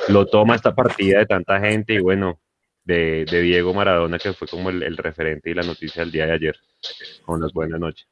lo 0.09 0.27
toma 0.27 0.55
esta 0.55 0.75
partida 0.75 1.19
de 1.19 1.25
tanta 1.25 1.59
gente 1.59 1.95
y 1.95 1.99
bueno, 1.99 2.39
de, 2.83 3.25
Diego 3.25 3.73
Maradona, 3.73 4.19
que 4.19 4.31
fue 4.33 4.47
como 4.47 4.69
el, 4.69 4.95
referente 4.97 5.49
y 5.49 5.55
la 5.55 5.63
noticia 5.63 6.03
del 6.03 6.11
día 6.11 6.27
de 6.27 6.33
ayer? 6.33 6.55
Con 7.25 7.41
buenas 7.53 7.79
noches. 7.79 8.07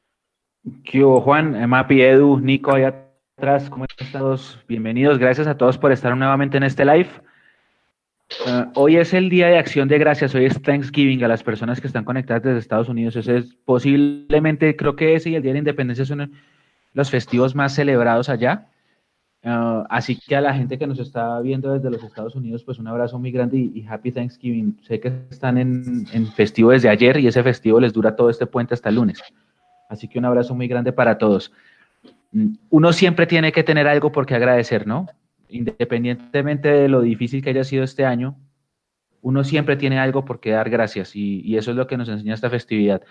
¿Qué 0.84 1.04
hubo, 1.04 1.20
Juan? 1.20 1.68
Mapi, 1.68 2.02
Edu, 2.02 2.40
Nico, 2.40 2.74
allá 2.74 3.06
atrás, 3.36 3.70
¿cómo 3.70 3.84
están 3.84 4.10
todos? 4.10 4.58
Bienvenidos, 4.66 5.18
gracias 5.18 5.46
a 5.46 5.56
todos 5.56 5.78
por 5.78 5.92
estar 5.92 6.16
nuevamente 6.16 6.56
en 6.56 6.64
este 6.64 6.84
live. 6.84 7.08
Uh, 8.46 8.70
hoy 8.74 8.96
es 8.96 9.14
el 9.14 9.28
día 9.28 9.46
de 9.46 9.58
acción 9.58 9.86
de 9.86 9.98
gracias, 9.98 10.34
hoy 10.34 10.44
es 10.44 10.60
Thanksgiving 10.60 11.22
a 11.22 11.28
las 11.28 11.44
personas 11.44 11.80
que 11.80 11.86
están 11.86 12.04
conectadas 12.04 12.42
desde 12.42 12.58
Estados 12.58 12.88
Unidos. 12.88 13.14
Ese 13.14 13.36
es 13.36 13.54
posiblemente, 13.64 14.74
creo 14.74 14.96
que 14.96 15.14
ese 15.14 15.30
y 15.30 15.36
el 15.36 15.42
Día 15.42 15.50
de 15.50 15.54
la 15.54 15.58
Independencia 15.60 16.04
son 16.04 16.32
los 16.92 17.10
festivos 17.10 17.54
más 17.54 17.74
celebrados 17.74 18.28
allá. 18.28 18.66
Uh, 19.42 19.84
así 19.88 20.18
que 20.20 20.36
a 20.36 20.40
la 20.42 20.52
gente 20.52 20.78
que 20.78 20.86
nos 20.86 20.98
está 20.98 21.40
viendo 21.40 21.72
desde 21.72 21.90
los 21.90 22.02
Estados 22.04 22.34
Unidos, 22.34 22.62
pues 22.62 22.78
un 22.78 22.88
abrazo 22.88 23.18
muy 23.18 23.30
grande 23.30 23.56
y, 23.56 23.86
Happy 23.88 24.12
Thanksgiving. 24.12 24.78
Sé 24.82 25.00
que 25.00 25.12
están 25.30 25.56
en, 25.56 26.06
festivo 26.34 26.72
desde 26.72 26.90
ayer 26.90 27.18
y 27.18 27.26
ese 27.26 27.42
festivo 27.42 27.80
les 27.80 27.92
dura 27.92 28.16
todo 28.16 28.28
este 28.28 28.46
puente 28.46 28.74
hasta 28.74 28.90
el 28.90 28.96
lunes. 28.96 29.22
Así 29.88 30.08
que 30.08 30.18
un 30.18 30.26
abrazo 30.26 30.54
muy 30.54 30.68
grande 30.68 30.92
para 30.92 31.16
todos. 31.16 31.52
Mm, 32.32 32.54
uno 32.68 32.92
siempre 32.92 33.26
tiene 33.26 33.50
que 33.50 33.64
tener 33.64 33.88
algo 33.88 34.12
por 34.12 34.26
qué 34.26 34.34
agradecer, 34.34 34.86
¿no? 34.86 35.06
Independientemente 35.48 36.68
de 36.68 36.88
lo 36.88 37.00
difícil 37.00 37.42
que 37.42 37.50
haya 37.50 37.64
sido 37.64 37.82
este 37.82 38.04
año, 38.04 38.36
uno 39.22 39.42
siempre 39.42 39.76
tiene 39.76 39.98
algo 39.98 40.24
por 40.24 40.40
qué 40.40 40.50
dar 40.50 40.70
gracias 40.70 41.16
y 41.16 41.56
eso 41.56 41.72
es 41.72 41.76
lo 41.76 41.86
que 41.86 41.96
nos 41.96 42.08
enseña 42.08 42.34
esta 42.34 42.48
festividad. 42.48 43.02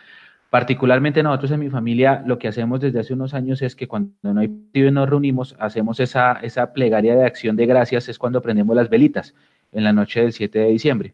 Particularmente 0.50 1.22
nosotros 1.22 1.52
en 1.52 1.60
mi 1.60 1.70
familia 1.70 2.24
lo 2.26 2.40
que 2.40 2.48
hacemos 2.48 2.80
desde 2.80 3.00
hace 3.00 3.14
unos 3.14 3.36
años 3.36 3.62
es 3.62 3.76
que 3.76 3.88
cuando 3.88 4.12
no 4.24 4.40
hay 4.40 4.48
partido 4.48 4.88
y 4.88 4.92
nos 4.92 5.08
reunimos, 5.08 5.56
hacemos 5.60 6.00
esa, 6.00 6.34
esa 6.42 6.74
plegaria 6.74 7.16
de 7.16 7.24
acción 7.24 7.56
de 7.56 7.68
gracias, 7.68 8.10
es 8.10 8.18
cuando 8.18 8.42
prendemos 8.42 8.76
las 8.76 8.90
velitas 8.90 9.36
en 9.72 9.84
la 9.84 9.94
noche 9.94 10.22
del 10.22 10.34
7 10.34 10.58
de 10.58 10.70
diciembre. 10.70 11.14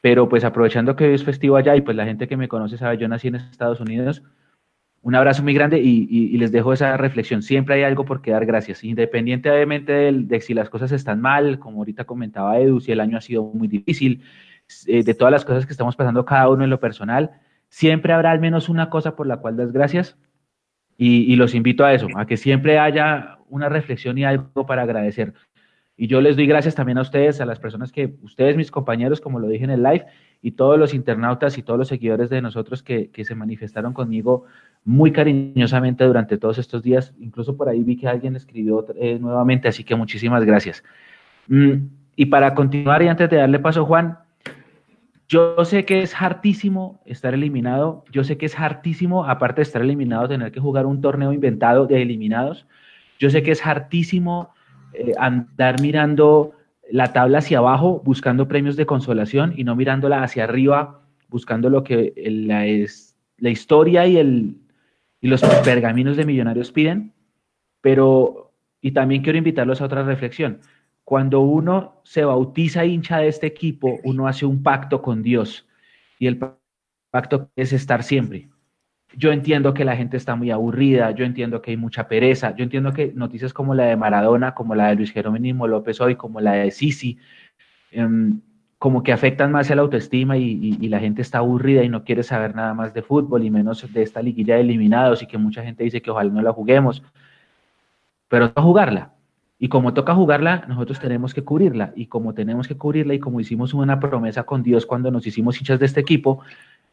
Pero 0.00 0.28
pues 0.28 0.44
aprovechando 0.44 0.94
que 0.94 1.06
hoy 1.06 1.14
es 1.14 1.24
festivo 1.24 1.56
allá 1.56 1.74
y 1.74 1.80
pues 1.80 1.96
la 1.96 2.04
gente 2.04 2.28
que 2.28 2.36
me 2.36 2.46
conoce 2.46 2.78
sabe, 2.78 2.98
yo 2.98 3.08
nací 3.08 3.28
en 3.28 3.34
Estados 3.36 3.80
Unidos, 3.80 4.22
un 5.02 5.16
abrazo 5.16 5.42
muy 5.42 5.54
grande 5.54 5.80
y, 5.80 6.06
y, 6.08 6.36
les 6.38 6.52
dejo 6.52 6.72
esa 6.72 6.96
reflexión. 6.96 7.42
Siempre 7.42 7.76
hay 7.76 7.82
algo 7.82 8.04
por 8.04 8.20
qué 8.20 8.32
dar 8.32 8.46
gracias, 8.46 8.84
independientemente 8.84 9.92
de, 9.92 10.12
de 10.12 10.40
si 10.40 10.54
las 10.54 10.70
cosas 10.70 10.92
están 10.92 11.20
mal, 11.20 11.58
como 11.58 11.78
ahorita 11.78 12.04
comentaba 12.04 12.58
Edu, 12.58 12.80
si 12.80 12.92
el 12.92 13.00
año 13.00 13.16
ha 13.18 13.20
sido 13.20 13.44
muy 13.44 13.68
difícil, 13.68 14.22
eh, 14.86 15.02
de 15.02 15.14
todas 15.14 15.32
las 15.32 15.44
cosas 15.44 15.66
que 15.66 15.72
estamos 15.72 15.96
pasando 15.96 16.24
cada 16.24 16.48
uno 16.48 16.62
en 16.62 16.70
lo 16.70 16.78
personal 16.78 17.30
siempre 17.68 18.12
habrá 18.12 18.30
al 18.30 18.40
menos 18.40 18.68
una 18.68 18.90
cosa 18.90 19.16
por 19.16 19.26
la 19.26 19.38
cual 19.38 19.56
das 19.56 19.72
gracias 19.72 20.18
y, 21.00 21.36
los 21.36 21.54
invito 21.54 21.84
a 21.84 21.94
eso, 21.94 22.08
a 22.16 22.26
que 22.26 22.36
siempre 22.36 22.78
haya 22.78 23.38
una 23.48 23.68
reflexión 23.68 24.18
y 24.18 24.24
algo 24.24 24.66
para 24.66 24.82
agradecer. 24.82 25.32
Y 25.96 26.08
yo 26.08 26.20
les 26.20 26.36
doy 26.36 26.46
gracias 26.46 26.74
también 26.74 26.98
a 26.98 27.02
ustedes, 27.02 27.40
a 27.40 27.46
las 27.46 27.60
personas 27.60 27.92
que, 27.92 28.16
ustedes, 28.22 28.56
mis 28.56 28.72
compañeros, 28.72 29.20
como 29.20 29.38
lo 29.38 29.48
dije 29.48 29.64
en 29.64 29.70
el 29.70 29.82
live, 29.82 30.06
y 30.42 30.52
todos 30.52 30.78
los 30.78 30.94
internautas 30.94 31.56
y 31.56 31.62
todos 31.62 31.78
los 31.78 31.88
seguidores 31.88 32.30
de 32.30 32.42
nosotros 32.42 32.82
que, 32.82 33.10
que 33.10 33.24
se 33.24 33.36
manifestaron 33.36 33.92
conmigo 33.92 34.44
muy 34.84 35.12
cariñosamente 35.12 36.04
durante 36.04 36.36
todos 36.36 36.58
estos 36.58 36.82
días. 36.82 37.14
Incluso 37.20 37.56
por 37.56 37.68
ahí 37.68 37.82
vi 37.84 37.96
que 37.96 38.08
alguien 38.08 38.34
escribió 38.34 38.84
eh, 38.96 39.18
nuevamente, 39.20 39.68
así 39.68 39.84
que 39.84 39.94
muchísimas 39.94 40.44
gracias. 40.44 40.82
Mm, 41.46 41.88
y 42.16 42.26
para 42.26 42.54
continuar 42.54 43.02
y 43.02 43.08
antes 43.08 43.30
de 43.30 43.36
darle 43.36 43.58
paso, 43.60 43.84
Juan, 43.84 44.18
yo 45.28 45.62
sé 45.64 45.84
que 45.84 46.00
es 46.00 46.14
hartísimo 46.14 47.02
estar 47.04 47.34
eliminado, 47.34 48.04
yo 48.10 48.24
sé 48.24 48.38
que 48.38 48.46
es 48.46 48.58
hartísimo, 48.58 49.26
aparte 49.26 49.56
de 49.56 49.64
estar 49.64 49.82
eliminado, 49.82 50.26
tener 50.26 50.52
que 50.52 50.60
jugar 50.60 50.86
un 50.86 51.02
torneo 51.02 51.34
inventado 51.34 51.86
de 51.86 52.00
eliminados. 52.00 52.66
Yo 53.18 53.28
sé 53.28 53.42
que 53.42 53.50
es 53.50 53.66
hartísimo 53.66 54.54
eh, 54.94 55.12
andar 55.18 55.82
mirando 55.82 56.52
la 56.90 57.12
tabla 57.12 57.38
hacia 57.38 57.58
abajo, 57.58 58.00
buscando 58.04 58.48
premios 58.48 58.76
de 58.76 58.86
consolación 58.86 59.52
y 59.54 59.64
no 59.64 59.76
mirándola 59.76 60.22
hacia 60.22 60.44
arriba, 60.44 61.02
buscando 61.28 61.68
lo 61.68 61.84
que 61.84 62.14
la, 62.16 62.64
es, 62.64 63.14
la 63.36 63.50
historia 63.50 64.06
y, 64.06 64.16
el, 64.16 64.56
y 65.20 65.28
los 65.28 65.42
pergaminos 65.62 66.16
de 66.16 66.24
millonarios 66.24 66.72
piden. 66.72 67.12
Pero, 67.82 68.54
y 68.80 68.92
también 68.92 69.22
quiero 69.22 69.36
invitarlos 69.36 69.82
a 69.82 69.84
otra 69.84 70.04
reflexión 70.04 70.60
cuando 71.08 71.40
uno 71.40 72.02
se 72.04 72.22
bautiza 72.22 72.84
hincha 72.84 73.16
de 73.16 73.28
este 73.28 73.46
equipo, 73.46 73.98
uno 74.04 74.28
hace 74.28 74.44
un 74.44 74.62
pacto 74.62 75.00
con 75.00 75.22
Dios. 75.22 75.66
Y 76.18 76.26
el 76.26 76.38
pacto 77.10 77.48
es 77.56 77.72
estar 77.72 78.02
siempre. 78.02 78.50
Yo 79.16 79.32
entiendo 79.32 79.72
que 79.72 79.86
la 79.86 79.96
gente 79.96 80.18
está 80.18 80.36
muy 80.36 80.50
aburrida, 80.50 81.12
yo 81.12 81.24
entiendo 81.24 81.62
que 81.62 81.70
hay 81.70 81.78
mucha 81.78 82.08
pereza, 82.08 82.54
yo 82.54 82.62
entiendo 82.62 82.92
que 82.92 83.10
noticias 83.14 83.54
como 83.54 83.74
la 83.74 83.86
de 83.86 83.96
Maradona, 83.96 84.52
como 84.52 84.74
la 84.74 84.88
de 84.88 84.96
Luis 84.96 85.10
Jerónimo 85.10 85.66
López 85.66 85.98
hoy, 86.02 86.14
como 86.14 86.42
la 86.42 86.52
de 86.52 86.70
Sisi, 86.70 87.16
eh, 87.92 88.06
como 88.78 89.02
que 89.02 89.14
afectan 89.14 89.50
más 89.50 89.70
a 89.70 89.76
la 89.76 89.80
autoestima 89.80 90.36
y, 90.36 90.42
y, 90.42 90.76
y, 90.78 90.88
la 90.90 91.00
gente 91.00 91.22
está 91.22 91.38
aburrida 91.38 91.82
y 91.84 91.88
no 91.88 92.04
quiere 92.04 92.22
saber 92.22 92.54
nada 92.54 92.74
más 92.74 92.92
de 92.92 93.00
fútbol 93.00 93.44
y 93.44 93.50
menos 93.50 93.90
de 93.90 94.02
esta 94.02 94.20
liguilla 94.20 94.56
de 94.56 94.60
eliminados 94.60 95.22
y 95.22 95.26
que 95.26 95.38
mucha 95.38 95.62
gente 95.62 95.84
dice 95.84 96.02
que 96.02 96.10
ojalá 96.10 96.30
no 96.30 96.42
la 96.42 96.52
juguemos, 96.52 97.02
pero 98.28 98.52
no 98.54 98.62
jugarla, 98.62 99.14
y 99.58 99.68
como 99.68 99.92
toca 99.92 100.14
jugarla, 100.14 100.64
nosotros 100.68 101.00
tenemos 101.00 101.34
que 101.34 101.42
cubrirla. 101.42 101.92
Y 101.96 102.06
como 102.06 102.32
tenemos 102.32 102.68
que 102.68 102.76
cubrirla 102.76 103.14
y 103.14 103.18
como 103.18 103.40
hicimos 103.40 103.74
una 103.74 103.98
promesa 103.98 104.44
con 104.44 104.62
Dios 104.62 104.86
cuando 104.86 105.10
nos 105.10 105.26
hicimos 105.26 105.58
hinchas 105.58 105.80
de 105.80 105.86
este 105.86 106.00
equipo, 106.00 106.40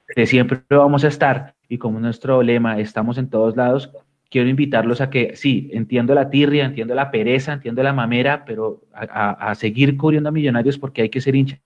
que 0.07 0.25
siempre 0.25 0.61
vamos 0.69 1.03
a 1.03 1.07
estar, 1.07 1.55
y 1.69 1.77
como 1.77 1.99
nuestro 1.99 2.41
lema, 2.41 2.79
estamos 2.79 3.17
en 3.17 3.29
todos 3.29 3.55
lados, 3.55 3.91
quiero 4.29 4.49
invitarlos 4.49 4.99
a 5.01 5.09
que, 5.09 5.35
sí, 5.35 5.69
entiendo 5.73 6.15
la 6.15 6.29
tirria, 6.29 6.65
entiendo 6.65 6.95
la 6.95 7.11
pereza, 7.11 7.53
entiendo 7.53 7.83
la 7.83 7.93
mamera, 7.93 8.45
pero 8.45 8.81
a, 8.93 9.53
seguir 9.55 9.95
cubriendo 9.95 10.29
a 10.29 10.31
Millonarios 10.31 10.77
porque 10.77 11.03
hay 11.03 11.09
que 11.09 11.21
ser 11.21 11.35
hincha 11.35 11.59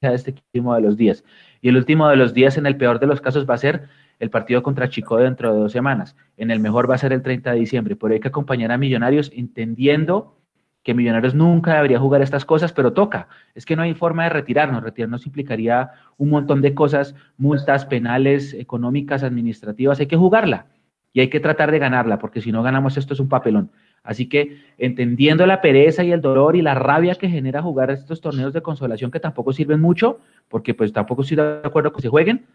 de 0.00 0.14
este 0.14 0.30
último 0.32 0.74
de 0.74 0.80
los 0.80 0.96
días. 0.96 1.24
Y 1.60 1.68
el 1.68 1.76
último 1.76 2.08
de 2.08 2.16
los 2.16 2.32
días, 2.32 2.56
en 2.56 2.66
el 2.66 2.76
peor 2.76 3.00
de 3.00 3.06
los 3.06 3.20
casos, 3.20 3.48
va 3.48 3.54
a 3.54 3.58
ser 3.58 3.88
el 4.18 4.30
partido 4.30 4.62
contra 4.62 4.88
Chico 4.88 5.18
dentro 5.18 5.52
de 5.52 5.60
dos 5.60 5.72
semanas. 5.72 6.16
En 6.36 6.50
el 6.50 6.60
mejor 6.60 6.90
va 6.90 6.94
a 6.94 6.98
ser 6.98 7.12
el 7.12 7.22
30 7.22 7.52
de 7.52 7.58
diciembre. 7.58 7.96
Pero 7.96 8.14
hay 8.14 8.20
que 8.20 8.28
acompañar 8.28 8.72
a 8.72 8.78
Millonarios 8.78 9.30
entendiendo 9.34 10.37
que 10.82 10.94
Millonarios 10.94 11.34
nunca 11.34 11.74
debería 11.74 11.98
jugar 11.98 12.22
estas 12.22 12.44
cosas, 12.44 12.72
pero 12.72 12.92
toca. 12.92 13.28
Es 13.54 13.66
que 13.66 13.76
no 13.76 13.82
hay 13.82 13.94
forma 13.94 14.24
de 14.24 14.30
retirarnos. 14.30 14.82
Retirarnos 14.82 15.26
implicaría 15.26 15.90
un 16.16 16.30
montón 16.30 16.62
de 16.62 16.74
cosas, 16.74 17.14
multas, 17.36 17.84
penales, 17.84 18.54
económicas, 18.54 19.22
administrativas. 19.22 20.00
Hay 20.00 20.06
que 20.06 20.16
jugarla 20.16 20.66
y 21.12 21.20
hay 21.20 21.28
que 21.28 21.40
tratar 21.40 21.70
de 21.70 21.78
ganarla, 21.78 22.18
porque 22.18 22.40
si 22.40 22.52
no 22.52 22.62
ganamos 22.62 22.96
esto 22.96 23.14
es 23.14 23.20
un 23.20 23.28
papelón. 23.28 23.70
Así 24.02 24.28
que 24.28 24.62
entendiendo 24.78 25.46
la 25.46 25.60
pereza 25.60 26.04
y 26.04 26.12
el 26.12 26.20
dolor 26.20 26.56
y 26.56 26.62
la 26.62 26.74
rabia 26.74 27.14
que 27.16 27.28
genera 27.28 27.60
jugar 27.60 27.90
estos 27.90 28.20
torneos 28.20 28.52
de 28.52 28.62
consolación 28.62 29.10
que 29.10 29.20
tampoco 29.20 29.52
sirven 29.52 29.80
mucho, 29.80 30.20
porque 30.48 30.74
pues 30.74 30.92
tampoco 30.92 31.22
estoy 31.22 31.36
de 31.36 31.60
acuerdo 31.64 31.92
que 31.92 32.02
se 32.02 32.08
jueguen, 32.08 32.46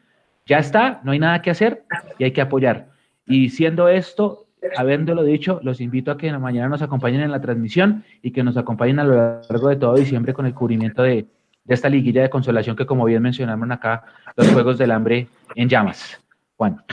ya 0.45 0.59
está, 0.59 1.01
no 1.03 1.11
hay 1.11 1.19
nada 1.19 1.41
que 1.41 1.51
hacer 1.51 1.83
y 2.17 2.23
hay 2.23 2.31
que 2.31 2.41
apoyar. 2.41 2.87
Y 3.27 3.49
siendo 3.49 3.87
esto, 3.87 4.47
habiéndolo 4.77 5.23
dicho, 5.23 5.59
los 5.63 5.81
invito 5.81 6.11
a 6.11 6.17
que 6.17 6.31
mañana 6.37 6.69
nos 6.69 6.81
acompañen 6.81 7.21
en 7.21 7.31
la 7.31 7.41
transmisión 7.41 8.03
y 8.21 8.31
que 8.31 8.43
nos 8.43 8.57
acompañen 8.57 8.99
a 8.99 9.03
lo 9.03 9.15
largo 9.15 9.69
de 9.69 9.75
todo 9.75 9.95
diciembre 9.95 10.33
con 10.33 10.45
el 10.45 10.53
cubrimiento 10.53 11.03
de, 11.03 11.25
de 11.63 11.73
esta 11.73 11.89
liguilla 11.89 12.21
de 12.21 12.29
consolación 12.29 12.75
que 12.75 12.85
como 12.85 13.05
bien 13.05 13.21
mencionaron 13.21 13.71
acá, 13.71 14.03
los 14.35 14.47
Juegos 14.49 14.77
del 14.77 14.91
Hambre 14.91 15.27
en 15.55 15.69
llamas. 15.69 16.21
Juan. 16.55 16.83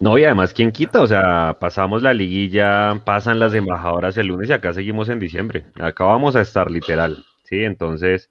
No, 0.00 0.16
y 0.16 0.24
además, 0.24 0.54
¿quién 0.54 0.70
quita? 0.70 1.02
O 1.02 1.06
sea, 1.06 1.56
pasamos 1.58 2.02
la 2.02 2.14
liguilla, 2.14 3.00
pasan 3.04 3.40
las 3.40 3.52
embajadoras 3.54 4.16
el 4.16 4.28
lunes 4.28 4.48
y 4.48 4.52
acá 4.52 4.72
seguimos 4.72 5.08
en 5.08 5.18
diciembre. 5.18 5.66
Acá 5.80 6.04
vamos 6.04 6.36
a 6.36 6.40
estar 6.40 6.70
literal, 6.70 7.24
¿sí? 7.42 7.64
Entonces, 7.64 8.30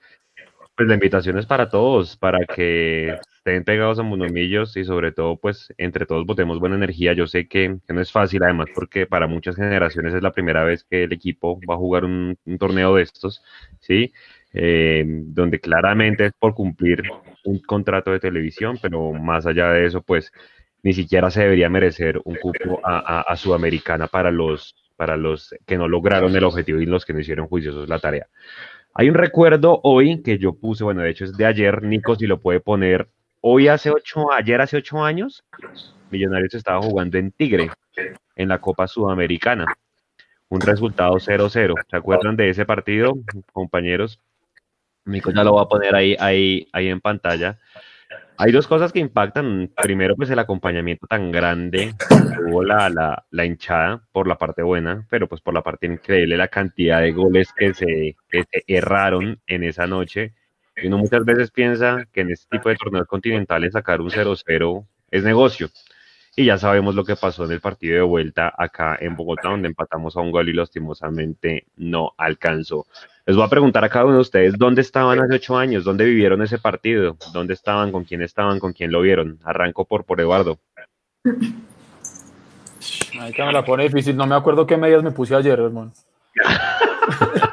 pues 0.76 0.88
la 0.88 0.94
invitación 0.94 1.38
es 1.38 1.46
para 1.46 1.70
todos, 1.70 2.16
para 2.16 2.46
que 2.46 3.18
estén 3.48 3.64
pegados 3.64 3.98
a 3.98 4.04
monomillos 4.04 4.76
y 4.76 4.84
sobre 4.84 5.14
todo, 5.14 5.38
pues, 5.38 5.74
entre 5.78 6.06
todos 6.06 6.26
votemos 6.26 6.60
buena 6.60 6.76
energía. 6.76 7.14
Yo 7.14 7.28
sé 7.28 7.48
que, 7.48 7.78
no 7.88 8.02
es 8.02 8.12
fácil, 8.12 8.44
además, 8.44 8.68
porque 8.76 9.06
para 9.08 9.28
muchas 9.28 9.56
generaciones 9.56 10.14
es 10.14 10.22
la 10.22 10.34
primera 10.34 10.64
vez 10.66 10.84
que 10.84 11.04
el 11.04 11.14
equipo 11.14 11.60
va 11.70 11.76
a 11.76 11.78
jugar 11.78 12.04
un, 12.04 12.38
torneo 12.60 12.96
de 12.96 13.04
estos, 13.04 13.42
¿sí? 13.80 14.12
Eh, 14.54 15.04
donde 15.08 15.60
claramente 15.60 16.26
es 16.26 16.34
por 16.38 16.56
cumplir 16.56 17.04
un 17.46 17.60
contrato 17.60 18.12
de 18.12 18.20
televisión, 18.20 18.78
pero 18.82 19.14
más 19.14 19.46
allá 19.46 19.72
de 19.72 19.86
eso, 19.86 20.02
pues 20.02 20.32
ni 20.84 20.94
siquiera 20.94 21.32
se 21.32 21.42
debería 21.42 21.70
merecer 21.70 22.20
un 22.26 22.36
cupo 22.36 22.82
a, 22.84 23.34
Sudamericana 23.38 24.08
para 24.08 24.30
los, 24.30 24.76
para 24.98 25.16
los 25.16 25.56
que 25.66 25.78
no 25.78 25.88
lograron 25.88 26.36
el 26.36 26.44
objetivo 26.44 26.82
y 26.82 26.86
los 26.86 27.06
que 27.06 27.14
no 27.14 27.20
hicieron 27.20 27.48
juiciosos 27.48 27.88
la 27.88 28.00
tarea. 28.00 28.28
Hay 28.94 29.10
un 29.10 29.16
recuerdo 29.16 29.80
hoy 29.84 30.22
que 30.24 30.38
yo 30.38 30.54
puse, 30.54 30.84
bueno, 30.84 31.02
de 31.02 31.12
hecho 31.12 31.26
es 31.26 31.38
de 31.38 31.46
ayer, 31.46 31.84
Nico, 31.84 32.16
si 32.16 32.26
lo 32.26 32.42
puede 32.42 32.60
poner. 32.60 33.08
Hoy 33.42 33.68
hace 33.68 33.92
ocho, 33.92 34.32
ayer 34.32 34.60
hace 34.62 34.78
ocho 34.78 35.04
años, 35.04 35.44
Millonarios 36.10 36.54
estaba 36.54 36.82
jugando 36.82 37.18
en 37.18 37.32
Tigre, 37.32 37.70
en 38.36 38.50
la 38.50 38.60
Copa 38.60 38.88
Sudamericana. 38.88 39.66
Un 40.50 40.62
resultado 40.62 41.16
0-0. 41.16 41.74
¿Se 41.90 41.96
acuerdan 41.98 42.38
de 42.38 42.50
ese 42.50 42.66
partido, 42.66 43.14
compañeros? 43.52 44.20
Nico 45.06 45.32
ya 45.32 45.44
lo 45.44 45.56
va 45.56 45.64
a 45.64 45.68
poner 45.68 45.96
ahí, 45.96 46.16
ahí, 46.20 46.68
ahí 46.72 46.88
en 46.88 47.02
pantalla. 47.02 47.60
Hay 48.38 48.52
dos 48.52 48.68
cosas 48.68 48.94
que 48.94 49.00
impactan. 49.00 49.72
Primero, 49.82 50.16
pues 50.16 50.30
el 50.30 50.40
acompañamiento 50.40 51.08
tan 51.08 51.32
grande 51.32 51.94
que 52.08 52.16
tuvo 52.36 52.64
la, 52.64 53.26
la, 53.30 53.46
hinchada 53.46 54.04
por 54.12 54.28
la 54.28 54.38
parte 54.38 54.62
buena, 54.62 55.06
pero 55.10 55.28
pues 55.28 55.42
por 55.42 55.54
la 55.54 55.64
parte 55.64 55.88
increíble 55.88 56.38
la 56.38 56.48
cantidad 56.48 57.02
de 57.02 57.12
goles 57.12 57.52
que 57.54 57.74
se, 57.74 58.16
que 58.30 58.44
se 58.50 58.64
erraron 58.68 59.42
en 59.48 59.64
esa 59.64 59.88
noche. 59.88 60.34
Y 60.82 60.88
uno 60.88 61.00
muchas 61.00 61.26
veces 61.26 61.52
piensa 61.52 62.06
que 62.12 62.22
en 62.22 62.32
este 62.32 62.58
tipo 62.58 62.70
de 62.70 62.76
torneos 62.76 63.08
continentales 63.08 63.74
sacar 63.74 64.00
un 64.00 64.12
0-0 64.12 64.86
es 65.10 65.24
negocio. 65.24 65.70
Y 66.36 66.46
ya 66.46 66.60
sabemos 66.60 66.94
lo 66.94 67.04
que 67.04 67.16
pasó 67.16 67.46
en 67.46 67.52
el 67.54 67.62
partido 67.62 67.96
de 67.96 68.02
vuelta 68.02 68.54
acá 68.56 68.96
en 69.02 69.16
Bogotá, 69.16 69.50
donde 69.50 69.70
empatamos 69.70 70.16
a 70.16 70.20
un 70.20 70.30
gol 70.30 70.48
y 70.50 70.54
lastimosamente 70.54 71.66
no 71.78 72.14
alcanzó. 72.16 72.86
Les 73.26 73.36
voy 73.36 73.44
a 73.44 73.50
preguntar 73.50 73.84
a 73.84 73.90
cada 73.90 74.06
uno 74.06 74.16
de 74.16 74.22
ustedes, 74.22 74.56
¿dónde 74.56 74.82
estaban 74.82 75.20
hace 75.20 75.34
ocho 75.34 75.58
años? 75.58 75.84
¿Dónde 75.84 76.06
vivieron 76.06 76.44
ese 76.44 76.60
partido? 76.60 77.18
¿Dónde 77.34 77.56
estaban? 77.56 77.92
¿Con 77.92 78.04
quién 78.04 78.22
estaban? 78.22 78.60
¿Con 78.60 78.74
quién 78.74 78.92
lo 78.92 79.02
vieron? 79.02 79.40
Arranco 79.44 79.86
por, 79.86 80.06
por 80.06 80.22
Eduardo. 80.22 80.60
Ahí 83.20 83.34
que 83.34 83.44
me 83.44 83.52
la 83.52 83.66
pone 83.66 83.86
difícil. 83.86 84.16
No 84.16 84.28
me 84.28 84.36
acuerdo 84.36 84.68
qué 84.68 84.78
medias 84.78 85.02
me 85.02 85.10
puse 85.10 85.34
ayer, 85.34 85.60
hermano. 85.60 85.92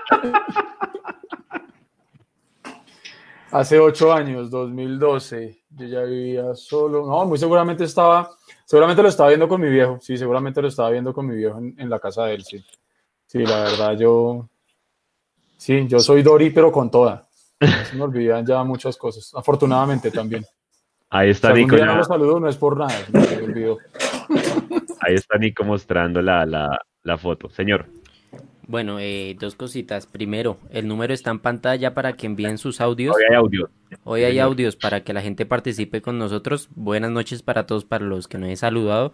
hace 3.54 3.78
ocho 3.78 4.12
años, 4.12 4.50
2012, 4.50 5.64
yo 5.70 5.86
ya 5.86 6.02
vivía 6.02 6.54
solo. 6.54 7.06
No, 7.06 7.24
muy 7.24 7.38
seguramente 7.38 7.84
estaba 7.84 8.30
Seguramente 8.64 9.02
lo 9.02 9.08
estaba 9.08 9.28
viendo 9.28 9.46
con 9.46 9.60
mi 9.60 9.68
viejo, 9.68 9.98
sí, 10.00 10.16
seguramente 10.16 10.62
lo 10.62 10.68
estaba 10.68 10.90
viendo 10.90 11.12
con 11.12 11.26
mi 11.26 11.36
viejo 11.36 11.58
en, 11.58 11.90
la 11.90 12.00
casa 12.00 12.24
de 12.24 12.34
él, 12.34 12.44
sí. 12.44 12.64
Sí, 13.26 13.44
la 13.44 13.64
verdad, 13.64 13.96
yo. 13.98 14.48
Sí, 15.56 15.86
yo 15.86 15.98
soy 16.00 16.22
Dori, 16.22 16.50
pero 16.50 16.72
con 16.72 16.90
toda. 16.90 17.28
Se 17.60 17.94
me 17.96 18.02
olvidan 18.02 18.44
ya 18.44 18.64
muchas 18.64 18.96
cosas, 18.96 19.32
afortunadamente 19.34 20.10
también. 20.10 20.44
Ahí 21.10 21.30
está 21.30 21.52
Nico. 21.52 21.76
no 21.76 22.04
saludo, 22.04 22.40
no 22.40 22.48
es 22.48 22.56
por 22.56 22.76
nada. 22.76 22.94
Ahí 25.00 25.14
está 25.14 25.36
Nico 25.38 25.62
mostrando 25.64 26.22
la, 26.22 26.46
la, 26.46 26.80
la 27.02 27.18
foto. 27.18 27.50
Señor. 27.50 27.86
Bueno, 28.66 28.98
eh, 28.98 29.36
dos 29.38 29.56
cositas. 29.56 30.06
Primero, 30.06 30.56
el 30.70 30.88
número 30.88 31.12
está 31.12 31.30
en 31.30 31.38
pantalla 31.38 31.92
para 31.92 32.14
que 32.14 32.24
envíen 32.26 32.56
sus 32.56 32.80
audios. 32.80 33.14
Hoy 33.14 33.24
hay 33.28 33.34
audios. 33.36 33.68
Hoy 34.04 34.24
hay 34.24 34.38
audios 34.38 34.74
para 34.76 35.04
que 35.04 35.12
la 35.12 35.20
gente 35.20 35.44
participe 35.44 36.00
con 36.00 36.16
nosotros. 36.18 36.70
Buenas 36.74 37.10
noches 37.10 37.42
para 37.42 37.66
todos, 37.66 37.84
para 37.84 38.06
los 38.06 38.26
que 38.26 38.38
no 38.38 38.46
he 38.46 38.56
saludado. 38.56 39.12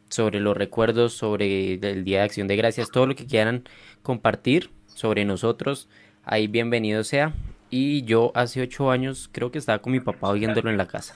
sobre 0.09 0.41
los 0.41 0.55
recuerdos, 0.55 1.13
sobre 1.13 1.75
el 1.75 2.03
Día 2.03 2.19
de 2.19 2.25
Acción 2.25 2.47
de 2.47 2.55
Gracias, 2.57 2.91
todo 2.91 3.07
lo 3.07 3.15
que 3.15 3.25
quieran 3.25 3.63
compartir 4.03 4.69
sobre 4.87 5.25
nosotros. 5.25 5.89
Ahí 6.23 6.47
bienvenido 6.47 7.03
sea. 7.03 7.33
Y 7.69 8.03
yo 8.03 8.31
hace 8.35 8.61
ocho 8.61 8.91
años 8.91 9.29
creo 9.31 9.51
que 9.51 9.57
estaba 9.57 9.79
con 9.79 9.93
mi 9.93 9.99
papá 9.99 10.29
oyéndolo 10.29 10.69
en 10.69 10.77
la 10.77 10.87
casa. 10.87 11.15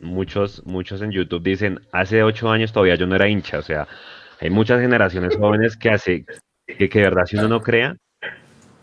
Muchos, 0.00 0.64
muchos 0.66 1.00
en 1.00 1.10
YouTube 1.12 1.42
dicen, 1.42 1.80
hace 1.92 2.22
ocho 2.22 2.50
años 2.50 2.72
todavía 2.72 2.96
yo 2.96 3.06
no 3.06 3.14
era 3.14 3.28
hincha. 3.28 3.58
O 3.58 3.62
sea, 3.62 3.86
hay 4.40 4.50
muchas 4.50 4.80
generaciones 4.80 5.36
jóvenes 5.40 5.76
que 5.76 5.90
hace, 5.90 6.24
que, 6.66 6.88
que 6.88 6.98
de 6.98 7.04
verdad 7.04 7.24
si 7.26 7.36
uno 7.36 7.48
no 7.48 7.62
crea, 7.62 7.96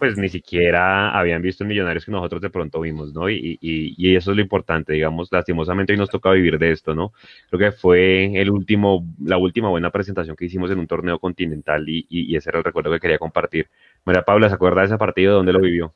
pues 0.01 0.17
ni 0.17 0.29
siquiera 0.29 1.11
habían 1.11 1.43
visto 1.43 1.63
Millonarios 1.63 2.05
que 2.05 2.11
nosotros 2.11 2.41
de 2.41 2.49
pronto 2.49 2.81
vimos, 2.81 3.13
¿no? 3.13 3.29
Y, 3.29 3.59
y, 3.61 3.93
y, 3.95 4.15
eso 4.15 4.31
es 4.31 4.37
lo 4.37 4.41
importante, 4.41 4.93
digamos, 4.93 5.29
lastimosamente 5.31 5.93
hoy 5.93 5.99
nos 5.99 6.09
toca 6.09 6.31
vivir 6.31 6.57
de 6.57 6.71
esto, 6.71 6.95
¿no? 6.95 7.13
Creo 7.51 7.59
que 7.59 7.77
fue 7.77 8.41
el 8.41 8.49
último, 8.49 9.05
la 9.23 9.37
última 9.37 9.69
buena 9.69 9.91
presentación 9.91 10.35
que 10.35 10.45
hicimos 10.45 10.71
en 10.71 10.79
un 10.79 10.87
torneo 10.87 11.19
continental 11.19 11.87
y, 11.87 12.07
y 12.09 12.35
ese 12.35 12.49
era 12.49 12.57
el 12.57 12.63
recuerdo 12.65 12.89
que 12.91 12.99
quería 12.99 13.19
compartir. 13.19 13.69
María 14.03 14.23
Paula, 14.23 14.49
¿se 14.49 14.55
acuerda 14.55 14.81
de 14.81 14.87
ese 14.87 14.97
partido? 14.97 15.35
¿Dónde 15.35 15.53
lo 15.53 15.59
vivió? 15.59 15.93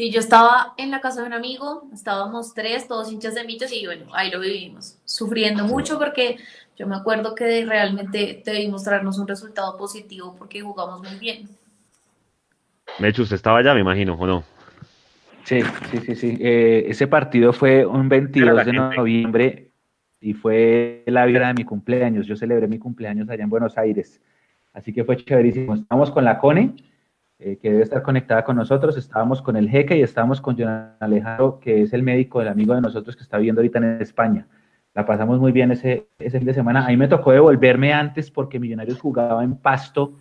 Y 0.00 0.12
yo 0.12 0.20
estaba 0.20 0.74
en 0.76 0.92
la 0.92 1.00
casa 1.00 1.22
de 1.22 1.26
un 1.26 1.32
amigo, 1.32 1.88
estábamos 1.92 2.54
tres, 2.54 2.86
todos 2.86 3.10
hinchas 3.10 3.34
de 3.34 3.42
mitos, 3.42 3.72
y 3.72 3.84
bueno, 3.84 4.06
ahí 4.12 4.30
lo 4.30 4.38
vivimos, 4.38 4.96
sufriendo 5.04 5.64
mucho 5.64 5.98
porque 5.98 6.36
yo 6.76 6.86
me 6.86 6.94
acuerdo 6.94 7.34
que 7.34 7.64
realmente 7.66 8.40
debimos 8.46 8.84
traernos 8.84 9.18
un 9.18 9.26
resultado 9.26 9.76
positivo 9.76 10.36
porque 10.38 10.60
jugamos 10.60 11.00
muy 11.00 11.18
bien. 11.18 11.48
Mechu, 13.00 13.22
usted 13.22 13.34
estaba 13.34 13.58
allá, 13.58 13.74
me 13.74 13.80
imagino, 13.80 14.14
¿o 14.14 14.24
no? 14.24 14.44
Sí, 15.42 15.62
sí, 15.90 15.98
sí, 16.06 16.14
sí. 16.14 16.38
Eh, 16.40 16.84
ese 16.86 17.08
partido 17.08 17.52
fue 17.52 17.84
un 17.84 18.08
22 18.08 18.66
de 18.66 18.72
noviembre 18.72 19.70
y 20.20 20.32
fue 20.32 21.02
la 21.06 21.26
vida 21.26 21.48
de 21.48 21.54
mi 21.54 21.64
cumpleaños. 21.64 22.24
Yo 22.26 22.36
celebré 22.36 22.68
mi 22.68 22.78
cumpleaños 22.78 23.28
allá 23.28 23.42
en 23.42 23.50
Buenos 23.50 23.76
Aires. 23.76 24.20
Así 24.72 24.92
que 24.92 25.02
fue 25.02 25.16
chéverísimo. 25.16 25.74
Estamos 25.74 26.12
con 26.12 26.24
la 26.24 26.38
CONE, 26.38 26.76
eh, 27.40 27.56
que 27.60 27.70
debe 27.70 27.82
estar 27.82 28.02
conectada 28.02 28.44
con 28.44 28.56
nosotros. 28.56 28.96
Estábamos 28.96 29.42
con 29.42 29.56
el 29.56 29.68
jeque 29.68 29.96
y 29.96 30.02
estábamos 30.02 30.40
con 30.40 30.56
Jonathan 30.56 30.96
Alejandro, 31.00 31.60
que 31.60 31.82
es 31.82 31.92
el 31.92 32.02
médico 32.02 32.40
del 32.40 32.48
amigo 32.48 32.74
de 32.74 32.80
nosotros 32.80 33.14
que 33.14 33.22
está 33.22 33.38
viviendo 33.38 33.60
ahorita 33.60 33.78
en 33.78 34.02
España. 34.02 34.46
La 34.94 35.06
pasamos 35.06 35.38
muy 35.38 35.52
bien 35.52 35.70
ese, 35.70 36.08
ese 36.18 36.38
fin 36.38 36.46
de 36.46 36.54
semana. 36.54 36.84
A 36.84 36.88
mí 36.88 36.96
me 36.96 37.06
tocó 37.06 37.30
devolverme 37.30 37.92
antes 37.92 38.30
porque 38.30 38.58
Millonarios 38.58 38.98
jugaba 38.98 39.44
en 39.44 39.56
Pasto 39.56 40.18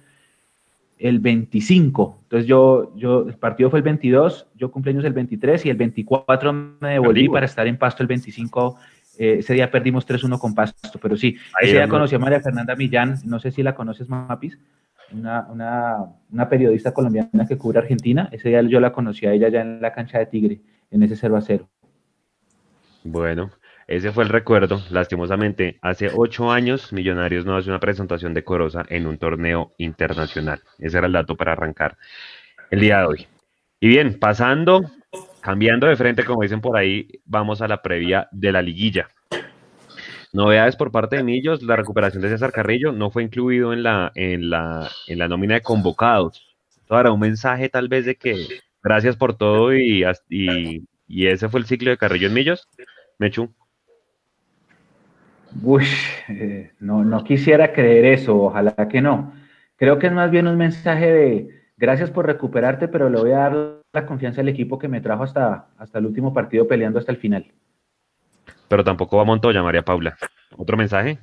el 0.99 1.19
25. 1.19 2.19
Entonces 2.23 2.47
yo, 2.47 2.95
yo, 2.95 3.27
el 3.27 3.35
partido 3.35 3.69
fue 3.69 3.79
el 3.79 3.83
22, 3.83 4.47
yo 4.55 4.71
cumpleaños 4.71 5.05
el 5.05 5.13
23 5.13 5.65
y 5.65 5.69
el 5.69 5.77
24 5.77 6.53
me 6.53 6.89
devolví 6.93 7.29
para 7.29 7.45
estar 7.45 7.67
en 7.67 7.77
Pasto 7.77 8.03
el 8.03 8.07
25. 8.07 8.77
Eh, 9.19 9.37
ese 9.39 9.53
día 9.53 9.71
perdimos 9.71 10.07
3-1 10.07 10.37
con 10.39 10.53
Pasto, 10.53 10.99
pero 11.01 11.17
sí, 11.17 11.35
ese 11.59 11.73
día 11.73 11.87
conocí 11.87 12.15
a 12.15 12.19
María 12.19 12.41
Fernanda 12.41 12.75
Millán, 12.75 13.15
no 13.25 13.39
sé 13.39 13.51
si 13.51 13.63
la 13.63 13.73
conoces, 13.73 14.07
Mapis. 14.07 14.59
Una, 15.11 16.49
periodista 16.49 16.93
colombiana 16.93 17.45
que 17.47 17.57
cubre 17.57 17.79
Argentina. 17.79 18.29
Ese 18.31 18.49
día 18.49 18.61
yo 18.63 18.79
la 18.79 18.91
conocí 18.91 19.25
a 19.25 19.33
ella 19.33 19.49
ya 19.49 19.61
en 19.61 19.81
la 19.81 19.93
cancha 19.93 20.19
de 20.19 20.25
Tigre, 20.27 20.61
en 20.91 21.03
ese 21.03 21.15
0 21.15 21.37
a 21.37 21.41
0. 21.41 21.69
Bueno, 23.03 23.51
ese 23.87 24.11
fue 24.11 24.23
el 24.23 24.29
recuerdo. 24.29 24.81
Lastimosamente, 24.89 25.77
hace 25.81 26.09
ocho 26.13 26.51
años 26.51 26.91
Millonarios 26.91 27.45
no 27.45 27.55
hace 27.55 27.69
una 27.69 27.79
presentación 27.79 28.33
decorosa 28.33 28.85
en 28.89 29.07
un 29.07 29.17
torneo 29.17 29.73
internacional. 29.77 30.61
Ese 30.77 30.97
era 30.97 31.07
el 31.07 31.13
dato 31.13 31.35
para 31.35 31.53
arrancar 31.53 31.97
el 32.69 32.81
día 32.81 32.99
de 32.99 33.05
hoy. 33.05 33.27
Y 33.79 33.87
bien, 33.87 34.19
pasando, 34.19 34.91
cambiando 35.41 35.87
de 35.87 35.95
frente, 35.95 36.25
como 36.25 36.41
dicen 36.41 36.61
por 36.61 36.75
ahí, 36.75 37.07
vamos 37.25 37.61
a 37.61 37.67
la 37.67 37.81
previa 37.81 38.27
de 38.31 38.51
la 38.51 38.61
liguilla. 38.61 39.07
Novedades 40.37 40.75
por 40.75 40.91
parte 40.91 41.15
de 41.15 41.23
Millos, 41.23 41.63
la 41.63 41.75
recuperación 41.75 42.21
de 42.21 42.29
César 42.29 42.51
Carrillo 42.51 42.91
no 42.91 43.09
fue 43.09 43.23
incluido 43.23 43.73
en 43.73 43.81
la, 43.81 44.11
en 44.13 44.51
la, 44.51 44.87
en 45.07 45.17
la 45.17 45.27
nómina 45.27 45.55
de 45.55 45.61
convocados. 45.61 46.55
Ahora, 46.89 47.11
un 47.11 47.19
mensaje 47.19 47.69
tal 47.69 47.87
vez 47.87 48.05
de 48.05 48.17
que 48.17 48.35
gracias 48.83 49.15
por 49.15 49.35
todo 49.35 49.75
y, 49.75 50.05
y, 50.29 51.25
ese 51.25 51.49
fue 51.49 51.59
el 51.59 51.65
ciclo 51.65 51.89
de 51.89 51.97
Carrillo 51.97 52.27
en 52.27 52.35
Millos. 52.35 52.69
Mechu. 53.17 53.51
Uy, 55.63 55.85
eh, 56.29 56.69
no, 56.79 57.03
no 57.03 57.23
quisiera 57.23 57.73
creer 57.73 58.05
eso, 58.05 58.39
ojalá 58.39 58.75
que 58.87 59.01
no. 59.01 59.33
Creo 59.75 59.97
que 59.97 60.05
es 60.05 60.13
más 60.13 60.29
bien 60.29 60.45
un 60.45 60.57
mensaje 60.57 61.11
de 61.11 61.49
gracias 61.77 62.11
por 62.11 62.27
recuperarte, 62.27 62.87
pero 62.87 63.09
le 63.09 63.17
voy 63.19 63.31
a 63.31 63.37
dar 63.37 63.81
la 63.91 64.05
confianza 64.05 64.41
al 64.41 64.49
equipo 64.49 64.77
que 64.77 64.87
me 64.87 65.01
trajo 65.01 65.23
hasta, 65.23 65.69
hasta 65.79 65.97
el 65.97 66.05
último 66.05 66.31
partido 66.31 66.67
peleando 66.67 66.99
hasta 66.99 67.11
el 67.11 67.17
final 67.17 67.51
pero 68.67 68.83
tampoco 68.83 69.17
va 69.17 69.23
Montoya, 69.23 69.63
María 69.63 69.83
Paula. 69.83 70.17
¿Otro 70.57 70.77
mensaje? 70.77 71.19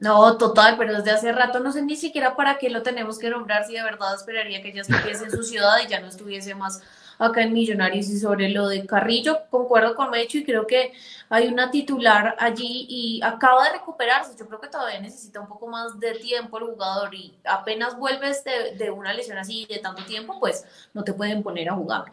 No, 0.00 0.36
total, 0.36 0.76
pero 0.76 0.94
desde 0.94 1.10
hace 1.10 1.32
rato 1.32 1.60
no 1.60 1.72
sé 1.72 1.82
ni 1.82 1.96
siquiera 1.96 2.36
para 2.36 2.58
qué 2.58 2.68
lo 2.68 2.82
tenemos 2.82 3.18
que 3.18 3.30
nombrar, 3.30 3.64
si 3.64 3.74
de 3.74 3.82
verdad 3.82 4.14
esperaría 4.14 4.60
que 4.60 4.72
ya 4.72 4.82
estuviese 4.82 5.24
en 5.24 5.30
su 5.30 5.42
ciudad 5.42 5.76
y 5.82 5.88
ya 5.88 6.00
no 6.00 6.08
estuviese 6.08 6.54
más 6.54 6.82
acá 7.18 7.42
en 7.42 7.54
Millonarios 7.54 8.10
y 8.10 8.18
sobre 8.18 8.50
lo 8.50 8.68
de 8.68 8.84
Carrillo, 8.84 9.38
concuerdo 9.48 9.94
con 9.94 10.10
Mecho 10.10 10.36
y 10.36 10.44
creo 10.44 10.66
que 10.66 10.92
hay 11.30 11.48
una 11.48 11.70
titular 11.70 12.36
allí 12.38 12.86
y 12.90 13.22
acaba 13.22 13.64
de 13.64 13.78
recuperarse, 13.78 14.36
yo 14.38 14.46
creo 14.46 14.60
que 14.60 14.68
todavía 14.68 15.00
necesita 15.00 15.40
un 15.40 15.48
poco 15.48 15.66
más 15.66 15.98
de 15.98 16.12
tiempo 16.12 16.58
el 16.58 16.64
jugador 16.64 17.14
y 17.14 17.34
apenas 17.44 17.98
vuelves 17.98 18.44
de, 18.44 18.76
de 18.76 18.90
una 18.90 19.14
lesión 19.14 19.38
así 19.38 19.64
de 19.66 19.78
tanto 19.78 20.04
tiempo, 20.04 20.38
pues 20.38 20.66
no 20.92 21.04
te 21.04 21.14
pueden 21.14 21.42
poner 21.42 21.70
a 21.70 21.74
jugar. 21.74 22.04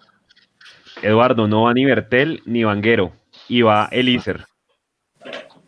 Eduardo, 1.02 1.50
no 1.50 1.64
va 1.64 1.74
ni 1.74 1.84
Bertel 1.84 2.42
ni 2.46 2.64
Vanguero 2.64 3.12
y 3.48 3.62
va 3.62 3.90
Elíser. 3.92 4.46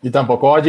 Y 0.02 0.10
tampoco 0.10 0.50
va. 0.50 0.62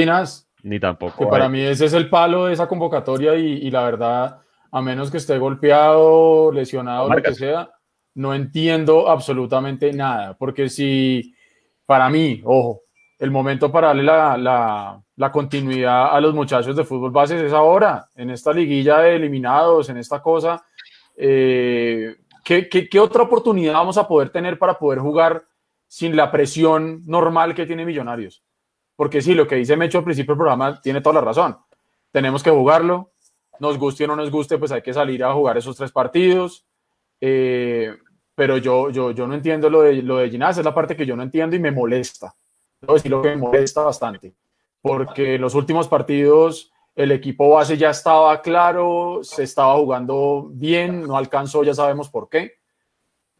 Ni 0.63 0.79
tampoco. 0.79 1.17
Que 1.17 1.27
para 1.27 1.47
mí 1.49 1.61
ese 1.61 1.85
es 1.85 1.93
el 1.93 2.09
palo 2.09 2.45
de 2.45 2.53
esa 2.53 2.67
convocatoria 2.67 3.35
y, 3.35 3.69
la 3.71 3.83
verdad, 3.83 4.41
a 4.71 4.81
menos 4.81 5.11
que 5.11 5.17
esté 5.17 5.37
golpeado, 5.37 6.51
lesionado, 6.51 7.09
lo 7.09 7.21
que 7.21 7.33
sea, 7.33 7.69
no 8.15 8.33
entiendo 8.33 9.09
absolutamente 9.09 9.93
nada. 9.93 10.35
Porque 10.37 10.69
si, 10.69 11.35
para 11.85 12.09
mí, 12.09 12.41
ojo, 12.43 12.81
el 13.19 13.31
momento 13.31 13.71
para 13.71 13.87
darle 13.87 14.03
la, 14.03 15.01
la, 15.15 15.31
continuidad 15.31 16.15
a 16.15 16.19
los 16.19 16.33
muchachos 16.33 16.75
de 16.75 16.83
fútbol 16.83 17.11
base 17.11 17.45
es 17.45 17.53
ahora, 17.53 18.07
en 18.15 18.29
esta 18.29 18.51
liguilla 18.51 18.99
de 18.99 19.15
eliminados, 19.15 19.89
en 19.89 19.97
esta 19.97 20.21
cosa. 20.21 20.65
Eh, 21.15 22.15
¿qué, 22.43 22.67
qué, 22.69 22.87
qué, 22.89 22.99
otra 22.99 23.23
oportunidad 23.23 23.73
vamos 23.73 23.97
a 23.97 24.07
poder 24.07 24.29
tener 24.29 24.59
para 24.59 24.77
poder 24.77 24.99
jugar 24.99 25.43
sin 25.87 26.15
la 26.15 26.31
presión 26.31 27.03
normal 27.05 27.55
que 27.55 27.65
tiene 27.65 27.85
Millonarios. 27.85 28.43
Porque 28.95 29.21
sí, 29.21 29.33
lo 29.33 29.47
que 29.47 29.55
dice 29.55 29.77
Mecho 29.77 29.99
al 29.99 30.03
principio 30.03 30.33
del 30.33 30.39
programa 30.39 30.81
tiene 30.81 31.01
toda 31.01 31.15
la 31.15 31.21
razón. 31.21 31.57
Tenemos 32.11 32.43
que 32.43 32.49
jugarlo, 32.49 33.11
nos 33.59 33.77
guste 33.77 34.05
o 34.05 34.07
no 34.07 34.15
nos 34.15 34.31
guste, 34.31 34.57
pues 34.57 34.71
hay 34.71 34.81
que 34.81 34.93
salir 34.93 35.23
a 35.23 35.33
jugar 35.33 35.57
esos 35.57 35.75
tres 35.75 35.91
partidos. 35.91 36.65
Eh, 37.21 37.95
pero 38.35 38.57
yo, 38.57 38.89
yo, 38.89 39.11
yo 39.11 39.27
no 39.27 39.33
entiendo 39.33 39.69
lo 39.69 39.81
de, 39.81 40.01
lo 40.01 40.17
de 40.17 40.29
Ginás, 40.29 40.57
es 40.57 40.65
la 40.65 40.73
parte 40.73 40.95
que 40.95 41.05
yo 41.05 41.15
no 41.15 41.23
entiendo 41.23 41.55
y 41.55 41.59
me 41.59 41.71
molesta. 41.71 42.35
Debo 42.81 42.93
decir 42.93 43.11
lo 43.11 43.21
que 43.21 43.29
me 43.29 43.37
molesta 43.37 43.81
bastante. 43.81 44.35
Porque 44.81 45.37
los 45.39 45.55
últimos 45.55 45.87
partidos 45.87 46.71
el 46.95 47.11
equipo 47.11 47.49
base 47.49 47.77
ya 47.77 47.91
estaba 47.91 48.41
claro, 48.41 49.19
se 49.21 49.43
estaba 49.43 49.75
jugando 49.75 50.49
bien, 50.51 51.03
no 51.03 51.15
alcanzó, 51.15 51.63
ya 51.63 51.75
sabemos 51.75 52.09
por 52.09 52.27
qué 52.27 52.57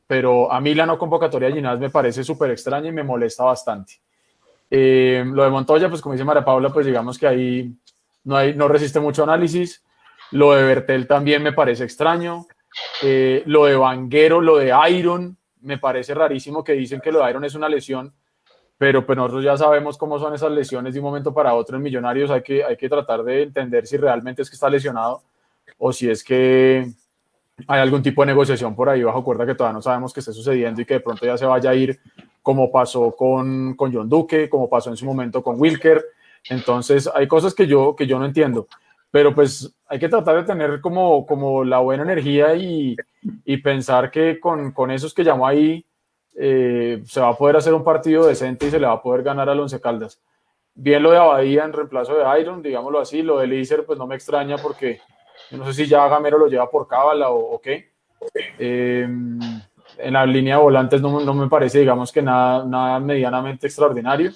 pero 0.08 0.52
a 0.52 0.62
mí 0.62 0.74
la 0.74 0.86
no 0.86 0.98
convocatoria 0.98 1.50
de 1.50 1.56
Ginás 1.56 1.80
me 1.80 1.90
parece 1.90 2.24
súper 2.24 2.52
extraña 2.52 2.88
y 2.88 2.94
me 2.94 3.04
molesta 3.04 3.44
bastante. 3.44 4.00
Eh, 4.72 5.24
lo 5.26 5.44
de 5.44 5.50
Montoya, 5.50 5.90
pues 5.90 6.02
como 6.02 6.14
dice 6.14 6.26
María 6.26 6.46
Paula, 6.46 6.70
pues 6.70 6.86
digamos 6.86 7.18
que 7.18 7.28
ahí 7.28 7.74
no, 8.24 8.38
hay, 8.38 8.54
no 8.56 8.68
resiste 8.68 9.00
mucho 9.00 9.24
análisis. 9.24 9.84
Lo 10.32 10.54
de 10.54 10.64
Bertel 10.64 11.08
también 11.08 11.44
me 11.44 11.54
parece 11.54 11.84
extraño. 11.84 12.46
Eh, 13.04 13.44
lo 13.46 13.66
de 13.66 13.76
Vanguero, 13.76 14.42
lo 14.42 14.58
de 14.58 14.74
Iron, 14.92 15.38
me 15.62 15.78
parece 15.78 16.14
rarísimo 16.14 16.64
que 16.64 16.74
dicen 16.74 17.02
que 17.02 17.12
lo 17.12 17.24
de 17.24 17.30
Iron 17.30 17.44
es 17.44 17.56
una 17.56 17.70
lesión, 17.70 18.14
pero 18.78 19.06
pues 19.06 19.18
nosotros 19.18 19.44
ya 19.44 19.58
sabemos 19.58 19.98
cómo 19.98 20.20
son 20.20 20.34
esas 20.34 20.52
lesiones 20.52 20.94
de 20.94 21.00
un 21.00 21.06
momento 21.06 21.34
para 21.34 21.54
otro 21.54 21.78
en 21.78 21.84
Millonarios. 21.84 22.30
Hay 22.32 22.44
que, 22.44 22.64
hay 22.64 22.78
que 22.78 22.88
tratar 22.88 23.24
de 23.24 23.44
entender 23.44 23.88
si 23.88 23.98
realmente 23.98 24.42
es 24.42 24.50
que 24.50 24.56
está 24.56 24.70
lesionado 24.70 25.24
o 25.78 25.92
si 25.92 26.10
es 26.10 26.24
que 26.24 26.92
hay 27.66 27.80
algún 27.80 28.04
tipo 28.04 28.22
de 28.22 28.28
negociación 28.28 28.76
por 28.76 28.90
ahí 28.90 29.02
bajo 29.02 29.24
cuerda 29.24 29.46
que 29.46 29.56
todavía 29.56 29.74
no 29.74 29.82
sabemos 29.82 30.14
que 30.14 30.20
esté 30.20 30.34
sucediendo 30.34 30.82
y 30.82 30.86
que 30.86 30.96
de 30.96 31.00
pronto 31.00 31.26
ya 31.26 31.38
se 31.38 31.46
vaya 31.46 31.72
a 31.72 31.76
ir 31.76 32.00
como 32.44 32.72
pasó 32.72 33.16
con, 33.16 33.76
con 33.76 33.94
John 33.94 34.08
Duque, 34.08 34.50
como 34.50 34.70
pasó 34.70 34.90
en 34.90 34.98
su 34.98 35.06
momento 35.06 35.42
con 35.42 35.60
Wilker. 35.60 36.06
Entonces 36.50 37.10
hay 37.14 37.28
cosas 37.28 37.54
que 37.54 37.68
yo, 37.68 37.96
que 37.96 38.06
yo 38.06 38.20
no 38.20 38.26
entiendo, 38.26 38.68
pero 39.12 39.34
pues 39.34 39.74
hay 39.88 40.00
que 40.00 40.08
tratar 40.08 40.36
de 40.38 40.44
tener 40.44 40.80
como, 40.80 41.26
como 41.26 41.64
la 41.64 41.80
buena 41.80 42.04
energía 42.04 42.56
y, 42.56 42.96
y 43.44 43.58
pensar 43.58 44.12
que 44.12 44.40
con, 44.40 44.72
con, 44.72 44.92
esos 44.92 45.14
que 45.14 45.24
llamó 45.24 45.48
ahí 45.48 45.86
eh, 46.36 47.02
se 47.06 47.20
va 47.20 47.30
a 47.30 47.38
poder 47.38 47.58
hacer 47.58 47.74
un 47.74 47.84
partido 47.84 48.28
decente 48.28 48.68
y 48.68 48.72
se 48.72 48.80
le 48.80 48.88
va 48.88 48.94
a 48.94 49.02
poder 49.02 49.24
ganar 49.24 49.50
al 49.50 49.60
Once 49.60 49.82
Caldas. 49.82 50.22
Bien 50.76 51.02
lo 51.02 51.12
de 51.12 51.18
Abadía 51.18 51.66
en 51.66 51.74
reemplazo 51.74 52.16
de 52.16 52.40
Iron, 52.40 52.62
digámoslo 52.62 53.00
así, 53.00 53.24
lo 53.24 53.40
de 53.40 53.48
Lícer 53.48 53.84
pues 53.86 53.98
no 53.98 54.06
me 54.06 54.16
extraña 54.16 54.58
porque 54.58 55.02
no 55.52 55.66
sé 55.66 55.74
si 55.74 55.88
ya 55.88 56.08
Gamero 56.08 56.38
lo 56.38 56.48
lleva 56.48 56.70
por 56.70 56.88
cábala 56.88 57.30
o, 57.30 57.60
qué. 57.62 57.92
Em, 58.58 59.40
en 59.98 60.14
la 60.14 60.26
línea 60.26 60.58
de 60.58 60.64
volantes 60.64 61.02
no, 61.02 61.20
no, 61.22 61.34
me 61.34 61.48
parece, 61.48 61.80
digamos 61.80 62.12
que 62.12 62.22
nada, 62.22 62.66
nada 62.66 63.00
medianamente 63.00 63.68
extraordinario. 63.68 64.32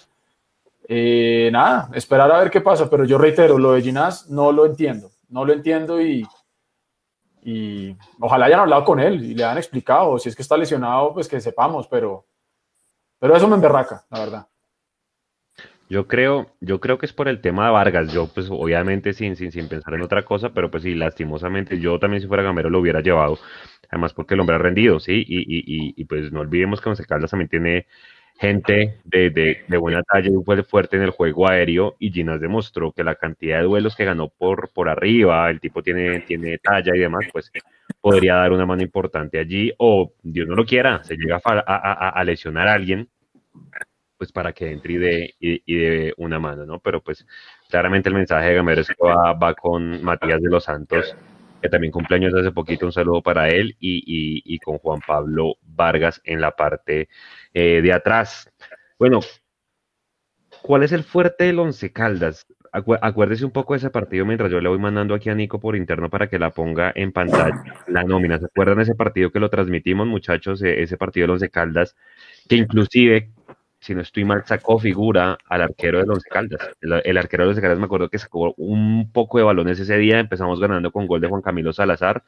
Eh, 0.88 1.50
nada, 1.52 1.89
esperar 1.93 2.32
a 2.32 2.39
ver 2.39 2.52
qué 2.52 2.62
pasa, 2.62 2.89
pero 2.89 3.06
yo 3.06 3.17
reitero, 3.17 3.58
lo 3.58 3.74
de 3.74 3.82
Ginás 3.82 4.30
no 4.30 4.52
lo 4.52 4.65
entiendo, 4.65 5.12
no 5.30 5.45
lo 5.45 5.54
entiendo 5.54 6.02
y, 6.02 6.28
y 7.43 7.95
ojalá 8.19 8.47
hayan 8.47 8.62
hablado 8.62 8.84
con 8.84 9.00
él 9.00 9.24
y 9.24 9.34
le 9.34 9.43
hayan 9.43 9.58
explicado, 9.58 10.17
si 10.19 10.30
es 10.30 10.36
que 10.36 10.41
está 10.41 10.58
lesionado, 10.58 11.13
pues 11.13 11.28
que 11.28 11.39
sepamos, 11.39 11.88
pero, 11.88 12.26
pero 13.19 13.36
eso 13.36 13.47
me 13.47 13.56
emberraca, 13.56 14.06
la 14.10 14.19
verdad. 14.19 14.47
Yo 15.91 16.08
creo, 16.08 16.56
yo 16.62 16.80
creo 16.80 16.97
que 16.97 17.06
es 17.06 17.12
por 17.12 17.27
el 17.27 17.41
tema 17.41 17.65
de 17.65 17.71
Vargas. 17.73 18.13
Yo, 18.13 18.30
pues, 18.34 18.47
obviamente, 18.49 19.12
sin, 19.12 19.36
sin, 19.36 19.51
sin 19.51 19.67
pensar 19.67 19.93
en 19.93 20.01
otra 20.01 20.23
cosa, 20.23 20.54
pero 20.54 20.71
pues 20.71 20.84
sí, 20.84 20.95
lastimosamente, 20.95 21.82
yo 21.82 21.99
también 21.99 22.21
si 22.21 22.30
fuera 22.30 22.43
Gamero 22.43 22.69
lo 22.69 22.80
hubiera 22.80 23.01
llevado. 23.01 23.38
Además, 23.89 24.13
porque 24.13 24.36
el 24.36 24.39
hombre 24.39 24.56
ha 24.56 24.60
rendido, 24.60 25.01
sí, 25.01 25.21
y, 25.27 25.39
y, 25.41 25.93
y, 25.97 26.06
pues 26.06 26.32
no 26.32 26.39
olvidemos 26.39 26.80
que 26.80 26.89
José 26.89 27.04
Carlos 27.06 27.30
también 27.30 27.49
tiene 27.49 27.88
gente 28.39 29.01
de, 29.04 29.32
de, 29.32 29.65
de 29.67 29.77
buena 29.77 30.01
talla 30.04 30.30
y 30.30 30.43
fue 30.45 30.63
fuerte 30.63 30.95
en 30.95 31.04
el 31.04 31.10
juego 31.10 31.49
aéreo. 31.49 31.97
Y 31.99 32.10
Ginas 32.10 32.39
demostró 32.39 32.93
que 32.93 33.04
la 33.04 33.15
cantidad 33.15 33.58
de 33.58 33.65
duelos 33.65 33.93
que 33.97 34.06
ganó 34.06 34.30
por, 34.30 34.69
por 34.73 34.88
arriba, 34.88 35.49
el 35.49 35.60
tipo 35.60 35.84
tiene, 35.84 36.21
tiene 36.21 36.58
talla 36.60 36.95
y 36.95 36.99
demás, 36.99 37.25
pues 37.34 37.51
podría 37.99 38.36
dar 38.36 38.54
una 38.54 38.65
mano 38.65 38.82
importante 38.82 39.39
allí. 39.39 39.73
O 39.77 40.13
Dios 40.23 40.47
no 40.47 40.56
lo 40.56 40.63
quiera, 40.63 41.04
se 41.04 41.17
llega 41.17 41.41
a, 41.43 42.10
a 42.12 42.23
lesionar 42.23 42.69
a 42.69 42.75
alguien 42.75 43.10
pues 44.22 44.32
para 44.32 44.54
que 44.54 44.70
entre 44.70 45.34
y 45.40 45.76
de, 45.76 46.14
una 46.18 46.38
mano, 46.38 46.64
¿no? 46.64 46.80
Pero 46.80 47.02
pues 47.02 47.26
claramente 47.72 48.08
el 48.08 48.14
mensaje 48.14 48.50
de 48.50 48.54
Gamero 48.54 48.84
que 48.84 48.94
va, 49.04 49.56
con 49.56 50.04
Matías 50.04 50.40
de 50.40 50.48
los 50.48 50.66
Santos, 50.66 51.16
que 51.60 51.70
también 51.70 51.92
cumpleaños 51.92 52.32
hace 52.36 52.52
poquito, 52.52 52.86
un 52.86 52.92
saludo 52.92 53.24
para 53.24 53.50
él, 53.50 53.76
y, 53.80 54.60
con 54.60 54.78
Juan 54.78 55.00
Pablo 55.08 55.56
Vargas 55.64 56.22
en 56.24 56.40
la 56.40 56.52
parte 56.52 57.10
eh, 57.56 57.82
de 57.82 57.92
atrás. 57.92 58.48
Bueno, 59.00 59.22
¿cuál 60.62 60.84
es 60.84 60.92
el 60.92 61.04
fuerte 61.04 61.46
del 61.46 61.58
Once 61.58 61.92
Caldas? 61.92 62.46
acuérdese 62.72 63.44
un 63.44 63.52
poco 63.52 63.74
de 63.74 63.80
ese 63.80 63.90
partido 63.90 64.26
mientras 64.26 64.50
yo 64.50 64.62
le 64.62 64.70
voy 64.70 64.80
mandando 64.80 65.14
aquí 65.14 65.30
a 65.30 65.36
Nico 65.36 65.60
por 65.60 65.76
interno 65.76 66.10
para 66.10 66.30
que 66.30 66.40
la 66.40 66.52
ponga 66.52 66.92
en 66.96 67.12
pantalla, 67.12 67.64
la 67.88 68.04
nómina. 68.04 68.40
¿Se 68.40 68.46
acuerdan 68.46 68.78
de 68.78 68.84
ese 68.84 68.96
partido 68.96 69.32
que 69.32 69.40
lo 69.40 69.50
transmitimos, 69.50 70.08
muchachos? 70.08 70.62
E, 70.64 70.82
ese 70.82 70.98
partido 70.98 71.28
de 71.28 71.34
Once 71.34 71.50
Caldas, 71.50 71.96
que 72.48 72.56
inclusive 72.56 73.32
si 73.82 73.96
no 73.96 74.02
estoy 74.02 74.24
mal, 74.24 74.44
sacó 74.46 74.78
figura 74.78 75.39
al 75.48 75.62
arquero 75.63 76.00
de 76.00 76.06
los 76.06 76.24
Caldas. 76.24 76.70
El, 76.82 77.17
arquero 77.17 77.44
de 77.44 77.50
los 77.50 77.60
Caldas 77.60 77.80
me 77.80 77.86
acuerdo 77.86 78.10
que 78.10 78.20
sacó 78.20 78.54
un 78.58 79.12
poco 79.12 79.39
de 79.39 79.44
balones 79.44 79.80
ese 79.80 79.98
día, 79.98 80.20
empezamos 80.20 80.60
ganando 80.60 80.91
con 80.91 81.08
gol 81.08 81.20
de 81.20 81.28
Juan 81.28 81.41
Camilo 81.41 81.74
Salazar 81.74 82.24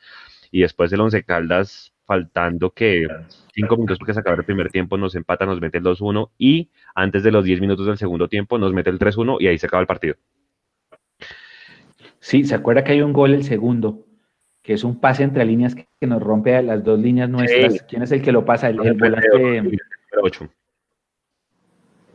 y 0.50 0.62
después 0.62 0.92
el 0.92 1.02
Once 1.02 1.24
Caldas, 1.24 1.94
faltando 2.06 2.72
que 2.72 3.08
cinco 3.54 3.76
minutos 3.76 4.00
porque 4.00 4.16
se 4.16 4.20
acabó 4.20 4.36
el 4.36 4.46
primer 4.46 4.72
tiempo, 4.72 4.98
nos 4.98 5.14
empata, 5.14 5.46
nos 5.46 5.62
mete 5.62 5.78
el 5.78 5.84
2-1 5.84 6.32
y 6.40 6.72
antes 6.96 7.22
de 7.22 7.32
los 7.32 7.46
10 7.46 7.62
minutos 7.62 7.86
del 7.86 8.00
segundo 8.00 8.28
tiempo 8.28 8.58
nos 8.58 8.74
mete 8.74 8.90
el 8.90 8.98
3-1 8.98 9.38
y 9.40 9.48
ahí 9.48 9.60
se 9.60 9.68
acaba 9.68 9.82
el 9.82 9.88
partido. 9.88 10.16
Sí, 12.20 12.46
se 12.46 12.56
acuerda 12.56 12.84
que 12.84 12.94
hay 12.94 13.02
un 13.02 13.14
gol 13.14 13.36
el 13.36 13.44
segundo, 13.44 14.08
que 14.64 14.74
es 14.74 14.84
un 14.84 15.00
pase 15.00 15.22
entre 15.22 15.46
líneas 15.46 15.76
que, 15.76 15.88
nos 16.02 16.22
rompe 16.22 16.56
a 16.56 16.64
las 16.64 16.84
dos 16.84 17.00
líneas 17.00 17.30
nuestras. 17.30 17.84
¿Quién 17.84 18.02
es 18.02 18.12
el 18.12 18.22
que 18.24 18.32
lo 18.32 18.44
pasa? 18.44 18.70
El, 18.70 18.78
volante. 18.78 19.78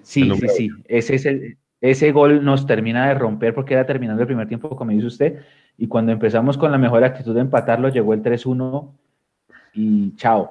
Sí, 0.09 0.31
sí, 0.37 0.49
sí. 0.49 0.71
Ese, 0.87 1.17
ese, 1.17 1.59
ese 1.83 2.13
gol 2.13 2.43
nos 2.43 2.65
termina 2.65 3.09
de 3.09 3.15
romper 3.15 3.53
porque 3.53 3.75
era 3.75 3.85
terminando 3.85 4.23
el 4.23 4.27
primer 4.27 4.49
tiempo, 4.49 4.75
como 4.75 4.91
dice 4.91 5.07
usted. 5.07 5.41
Y 5.77 5.87
cuando 5.87 6.13
empezamos 6.13 6.57
con 6.57 6.73
la 6.73 6.79
mejor 6.79 7.05
actitud 7.05 7.35
de 7.35 7.43
empatarlo, 7.43 7.91
llegó 7.91 8.15
el 8.15 8.23
3-1 8.23 8.91
y 9.75 10.17
chao. 10.17 10.51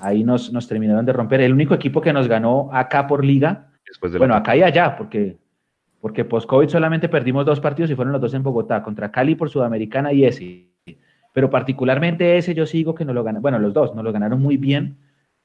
Ahí 0.00 0.24
nos, 0.24 0.52
nos 0.52 0.66
terminaron 0.66 1.06
de 1.06 1.12
romper. 1.12 1.40
El 1.40 1.52
único 1.52 1.72
equipo 1.72 2.00
que 2.00 2.12
nos 2.12 2.26
ganó 2.26 2.68
acá 2.72 3.06
por 3.06 3.24
liga, 3.24 3.70
bueno, 4.18 4.34
acá 4.34 4.56
y 4.56 4.64
allá, 4.64 4.96
porque 4.96 5.36
porque 6.00 6.24
post-COVID 6.24 6.68
solamente 6.68 7.08
perdimos 7.08 7.46
dos 7.46 7.60
partidos 7.60 7.90
y 7.90 7.94
fueron 7.94 8.12
los 8.12 8.20
dos 8.20 8.34
en 8.34 8.42
Bogotá, 8.42 8.82
contra 8.82 9.12
Cali 9.12 9.36
por 9.36 9.50
Sudamericana 9.50 10.12
y 10.12 10.24
ese. 10.24 10.68
Pero 11.32 11.48
particularmente 11.48 12.38
ese 12.38 12.54
yo 12.54 12.66
sigo 12.66 12.94
que 12.94 13.04
nos 13.04 13.14
lo 13.14 13.22
ganaron, 13.22 13.42
bueno, 13.42 13.58
los 13.60 13.72
dos 13.72 13.94
nos 13.94 14.04
lo 14.04 14.12
ganaron 14.12 14.42
muy 14.42 14.56
bien, 14.56 14.96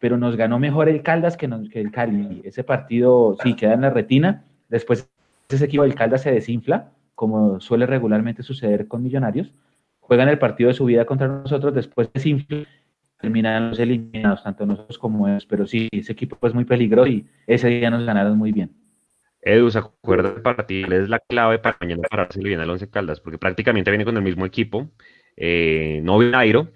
pero 0.04 0.18
nos 0.18 0.36
ganó 0.36 0.60
mejor 0.60 0.90
el 0.90 1.02
Caldas 1.02 1.38
que, 1.38 1.50
que 1.72 1.80
el 1.80 1.90
Cali. 1.90 2.42
Ese 2.44 2.66
partido 2.66 3.38
sí 3.42 3.56
queda 3.56 3.74
en 3.74 3.80
la 3.80 3.90
retina. 3.90 4.44
Después 4.68 5.10
ese 5.48 5.64
equipo 5.64 5.84
del 5.84 5.96
Caldas 5.96 6.24
se 6.24 6.32
desinfla, 6.34 6.92
como 7.16 7.62
suele 7.62 7.86
regularmente 7.86 8.44
suceder 8.44 8.90
con 8.90 9.02
Millonarios. 9.02 9.54
Juegan 10.02 10.28
el 10.28 10.40
partido 10.40 10.68
de 10.68 10.74
su 10.74 10.84
vida 10.84 11.06
contra 11.06 11.30
nosotros, 11.30 11.74
después 11.74 12.12
desinfla 12.12 12.66
terminan 13.22 13.70
los 13.70 13.80
eliminados, 13.80 14.44
tanto 14.44 14.66
nosotros 14.66 14.98
como 14.98 15.26
ellos. 15.30 15.46
Pero 15.46 15.66
sí, 15.66 15.88
ese 15.90 16.12
equipo 16.12 16.38
es 16.46 16.54
muy 16.54 16.66
peligroso 16.66 17.08
y 17.08 17.26
ese 17.48 17.70
día 17.70 17.90
nos 17.90 18.06
ganaron 18.06 18.38
muy 18.38 18.52
bien. 18.52 18.72
Edu, 19.40 19.72
¿se 19.72 19.80
acuerda 19.80 20.36
para 20.44 20.66
ti? 20.66 20.84
Es 20.84 21.08
la 21.08 21.20
clave 21.20 21.60
para 21.60 21.78
mañana 21.80 22.02
pararse 22.10 22.42
viene 22.42 22.64
al 22.64 22.70
Once 22.70 22.90
Caldas, 22.90 23.22
porque 23.22 23.38
prácticamente 23.38 23.90
viene 23.90 24.04
con 24.04 24.18
el 24.18 24.24
mismo 24.24 24.46
equipo. 24.46 24.90
Eh, 25.38 26.02
no 26.04 26.18
viene 26.18 26.36
Airo, 26.36 26.68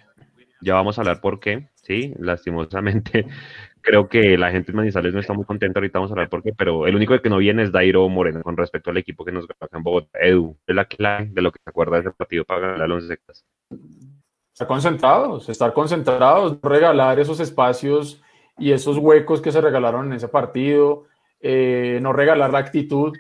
ya 0.62 0.76
vamos 0.76 0.98
a 0.98 1.02
hablar 1.02 1.20
por 1.20 1.42
qué, 1.42 1.70
sí, 1.88 2.14
lastimosamente 2.20 3.26
creo 3.82 4.08
que 4.08 4.38
la 4.38 4.52
gente 4.52 4.72
de 4.72 4.76
Manizales 4.76 5.14
no 5.14 5.20
está 5.20 5.34
muy 5.34 5.46
contenta, 5.46 5.80
ahorita 5.80 6.00
vamos 6.00 6.12
a 6.12 6.14
hablar 6.14 6.30
por 6.30 6.44
qué, 6.44 6.54
pero 6.54 6.86
el 6.86 6.96
único 6.96 7.20
que 7.20 7.30
no 7.30 7.38
viene 7.38 7.64
es 7.64 7.72
Dairo 7.72 8.08
Moreno 8.10 8.44
con 8.44 8.58
respecto 8.58 8.90
al 8.90 8.98
equipo 8.98 9.24
que 9.24 9.32
nos 9.32 9.48
ganó 9.48 9.70
en 9.72 9.84
Bogotá. 9.84 10.20
Edu, 10.20 10.58
es 10.68 10.76
la 10.76 10.86
clave 10.86 11.30
de 11.32 11.42
lo 11.42 11.52
que 11.52 11.60
se 11.64 11.70
acuerda 11.70 11.96
de 11.96 12.02
ese 12.02 12.12
partido 12.12 12.44
para 12.44 12.60
ganar 12.60 12.82
al 12.82 12.92
Once 12.92 13.18
Caldas. 13.18 13.46
Estar 14.52 14.68
concentrados, 14.68 15.50
estar 15.50 15.74
concentrados, 15.74 16.58
regalar 16.62 17.20
esos 17.20 17.40
espacios 17.40 18.22
y 18.58 18.72
esos 18.72 18.98
huecos 18.98 19.42
que 19.42 19.52
se 19.52 19.62
regalaron 19.62 20.08
en 20.08 20.14
ese 20.14 20.28
partido 20.28 21.06
eh, 21.40 22.00
no 22.02 22.14
regalar 22.14 22.52
la 22.52 22.60
actitud, 22.60 23.16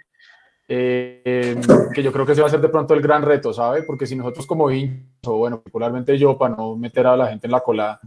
eh, 0.68 1.56
que 1.94 2.04
yo 2.04 2.12
creo 2.12 2.26
que 2.26 2.32
ese 2.32 2.42
va 2.42 2.48
a 2.48 2.52
ser 2.52 2.62
de 2.62 2.70
pronto 2.70 2.94
el 2.94 3.02
gran 3.02 3.22
reto, 3.22 3.54
¿sabe? 3.54 3.84
Porque 3.84 4.08
si 4.08 4.16
nosotros 4.16 4.46
como 4.48 4.72
hinchas, 4.72 5.06
o 5.28 5.38
bueno, 5.38 5.58
particularmente 5.58 6.18
yo, 6.18 6.38
para 6.38 6.56
no 6.56 6.76
meter 6.76 7.08
a 7.08 7.16
la 7.16 7.28
gente 7.28 7.48
en 7.48 7.52
la 7.52 7.62
cola, 7.62 8.00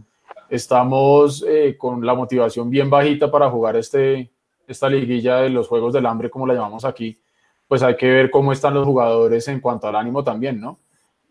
estamos 0.51 1.43
eh, 1.47 1.75
con 1.77 2.05
la 2.05 2.13
motivación 2.13 2.69
bien 2.69 2.89
bajita 2.89 3.31
para 3.31 3.49
jugar 3.49 3.77
este, 3.77 4.31
esta 4.67 4.89
liguilla 4.89 5.37
de 5.37 5.49
los 5.49 5.67
Juegos 5.67 5.93
del 5.93 6.05
Hambre, 6.05 6.29
como 6.29 6.45
la 6.45 6.53
llamamos 6.53 6.85
aquí, 6.85 7.19
pues 7.67 7.81
hay 7.81 7.95
que 7.95 8.09
ver 8.09 8.29
cómo 8.29 8.51
están 8.51 8.73
los 8.73 8.85
jugadores 8.85 9.47
en 9.47 9.61
cuanto 9.61 9.87
al 9.87 9.95
ánimo 9.95 10.23
también, 10.23 10.59
¿no? 10.59 10.79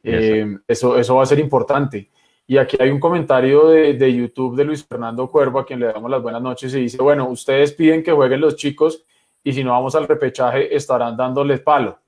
eso, 0.03 0.97
eso 0.97 1.15
va 1.17 1.23
a 1.23 1.27
ser 1.27 1.39
importante. 1.39 2.09
Y 2.47 2.59
aquí 2.59 2.77
hay 2.81 2.91
un 2.91 2.99
comentario 2.99 3.69
de, 3.69 4.13
YouTube 4.13 4.57
de 4.57 4.65
Luis 4.65 4.85
Fernando 4.85 5.31
Cuervo, 5.31 5.61
a 5.61 5.67
quien 5.67 5.79
le 5.79 5.87
damos 5.87 6.11
las 6.11 6.21
buenas 6.21 6.43
noches, 6.43 6.75
y 6.75 6.81
dice, 6.81 7.01
bueno, 7.01 7.29
ustedes 7.29 7.73
piden 7.75 8.03
que 8.03 8.11
jueguen 8.11 8.41
los 8.41 8.57
chicos 8.57 9.05
y 9.45 9.53
si 9.53 9.63
no 9.63 9.71
vamos 9.71 9.95
al 9.95 10.09
repechaje 10.09 10.75
estarán 10.75 11.17
dándoles 11.17 11.61
palo. 11.61 12.01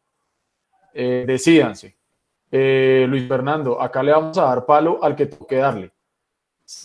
Eh, 0.95 1.25
decídanse. 1.27 1.97
Eh, 2.51 3.07
Luis 3.09 3.29
Fernando, 3.29 3.81
acá 3.81 4.03
le 4.03 4.11
vamos 4.11 4.37
a 4.37 4.47
dar 4.47 4.67
palo 4.67 4.99
al 5.03 5.15
que 5.15 5.27
toque 5.27 5.57
darle. 5.57 5.93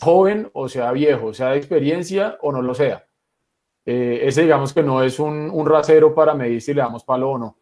Joven 0.01 0.49
o 0.53 0.69
sea 0.69 0.91
viejo, 0.91 1.33
sea 1.33 1.49
de 1.49 1.57
experiencia 1.57 2.37
o 2.41 2.51
no 2.51 2.61
lo 2.61 2.73
sea. 2.73 3.05
Eh, 3.85 4.19
ese 4.23 4.41
digamos 4.41 4.73
que 4.73 4.83
no 4.83 5.01
es 5.01 5.19
un, 5.19 5.49
un 5.49 5.65
rasero 5.65 6.13
para 6.13 6.33
medir 6.33 6.61
si 6.61 6.73
le 6.73 6.81
damos 6.81 7.03
palo 7.03 7.31
o 7.31 7.37
no. 7.37 7.57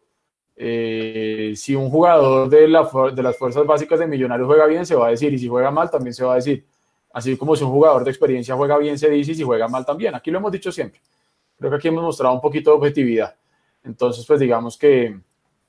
Eh, 0.58 1.52
si 1.54 1.74
un 1.74 1.90
jugador 1.90 2.48
de, 2.48 2.66
la, 2.66 2.88
de, 3.14 3.22
las 3.22 3.36
fuerzas 3.36 3.66
básicas 3.66 3.98
de 3.98 4.06
Millonarios 4.06 4.46
juega 4.46 4.66
bien, 4.66 4.86
se 4.86 4.94
va 4.94 5.08
a 5.08 5.10
decir, 5.10 5.32
y 5.32 5.38
si 5.38 5.48
juega 5.48 5.70
mal, 5.70 5.90
también 5.90 6.14
se 6.14 6.24
va 6.24 6.32
a 6.32 6.36
decir. 6.36 6.64
Así 7.12 7.36
como 7.36 7.54
si 7.54 7.64
un 7.64 7.70
jugador 7.70 8.04
de 8.04 8.10
experiencia 8.10 8.56
juega 8.56 8.78
bien, 8.78 8.98
se 8.98 9.10
dice, 9.10 9.32
y 9.32 9.34
si 9.34 9.42
juega 9.42 9.68
mal, 9.68 9.84
también. 9.84 10.14
Aquí 10.14 10.30
lo 10.30 10.38
hemos 10.38 10.52
dicho 10.52 10.72
siempre. 10.72 11.00
Creo 11.58 11.70
que 11.70 11.76
aquí 11.76 11.88
hemos 11.88 12.02
mostrado 12.02 12.34
un 12.34 12.40
poquito 12.40 12.70
de 12.70 12.76
objetividad. 12.76 13.36
Entonces, 13.84 14.24
pues 14.26 14.40
digamos 14.40 14.76
que, 14.78 15.18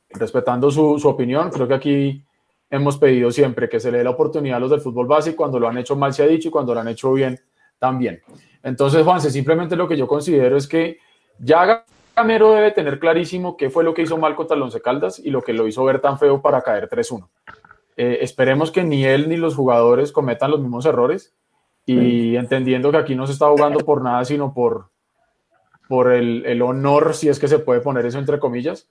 respetando 0.09 0.71
su, 0.71 0.97
su 0.99 1.07
opinión, 1.07 1.49
creo 1.51 1.67
que 1.67 1.73
aquí 1.73 2.23
hemos 2.69 2.97
pedido 2.97 3.31
siempre 3.31 3.69
que 3.69 3.79
se 3.79 3.91
le 3.91 3.99
dé 3.99 4.03
la 4.03 4.09
oportunidad 4.11 4.57
a 4.57 4.59
los 4.59 4.71
del 4.71 4.81
fútbol 4.81 5.07
base, 5.07 5.35
cuando 5.35 5.59
lo 5.59 5.67
han 5.67 5.77
hecho 5.77 5.95
mal 5.95 6.13
se 6.13 6.23
ha 6.23 6.27
dicho, 6.27 6.49
y 6.49 6.51
cuando 6.51 6.73
lo 6.73 6.79
han 6.79 6.87
hecho 6.87 7.13
bien, 7.13 7.39
también. 7.79 8.21
Entonces, 8.63 9.03
Juanse, 9.03 9.31
simplemente 9.31 9.75
lo 9.75 9.87
que 9.87 9.97
yo 9.97 10.07
considero 10.07 10.57
es 10.57 10.67
que 10.67 10.97
ya 11.39 11.85
Camero 12.13 12.53
debe 12.53 12.71
tener 12.71 12.99
clarísimo 12.99 13.55
qué 13.55 13.69
fue 13.69 13.83
lo 13.83 13.93
que 13.93 14.01
hizo 14.01 14.17
mal 14.17 14.35
contra 14.35 14.57
el 14.57 14.63
Once 14.63 14.81
Caldas 14.81 15.19
y 15.19 15.29
lo 15.29 15.41
que 15.41 15.53
lo 15.53 15.67
hizo 15.67 15.83
ver 15.83 16.01
tan 16.01 16.17
feo 16.17 16.41
para 16.41 16.61
caer 16.63 16.89
3-1. 16.89 17.27
Eh, 17.95 18.19
esperemos 18.21 18.71
que 18.71 18.83
ni 18.83 19.05
él 19.05 19.29
ni 19.29 19.37
los 19.37 19.55
jugadores 19.55 20.11
cometan 20.11 20.51
los 20.51 20.59
mismos 20.59 20.85
errores 20.85 21.35
y 21.85 22.35
entendiendo 22.35 22.91
que 22.91 22.97
aquí 22.97 23.15
no 23.15 23.25
se 23.25 23.33
está 23.33 23.47
jugando 23.47 23.79
por 23.79 24.01
nada, 24.01 24.25
sino 24.25 24.53
por, 24.53 24.89
por 25.87 26.11
el, 26.11 26.61
honor, 26.61 27.13
si 27.13 27.29
es 27.29 27.39
que 27.39 27.47
se 27.47 27.59
puede 27.59 27.79
poner 27.79 28.05
eso 28.05 28.19
entre 28.19 28.39
comillas, 28.39 28.89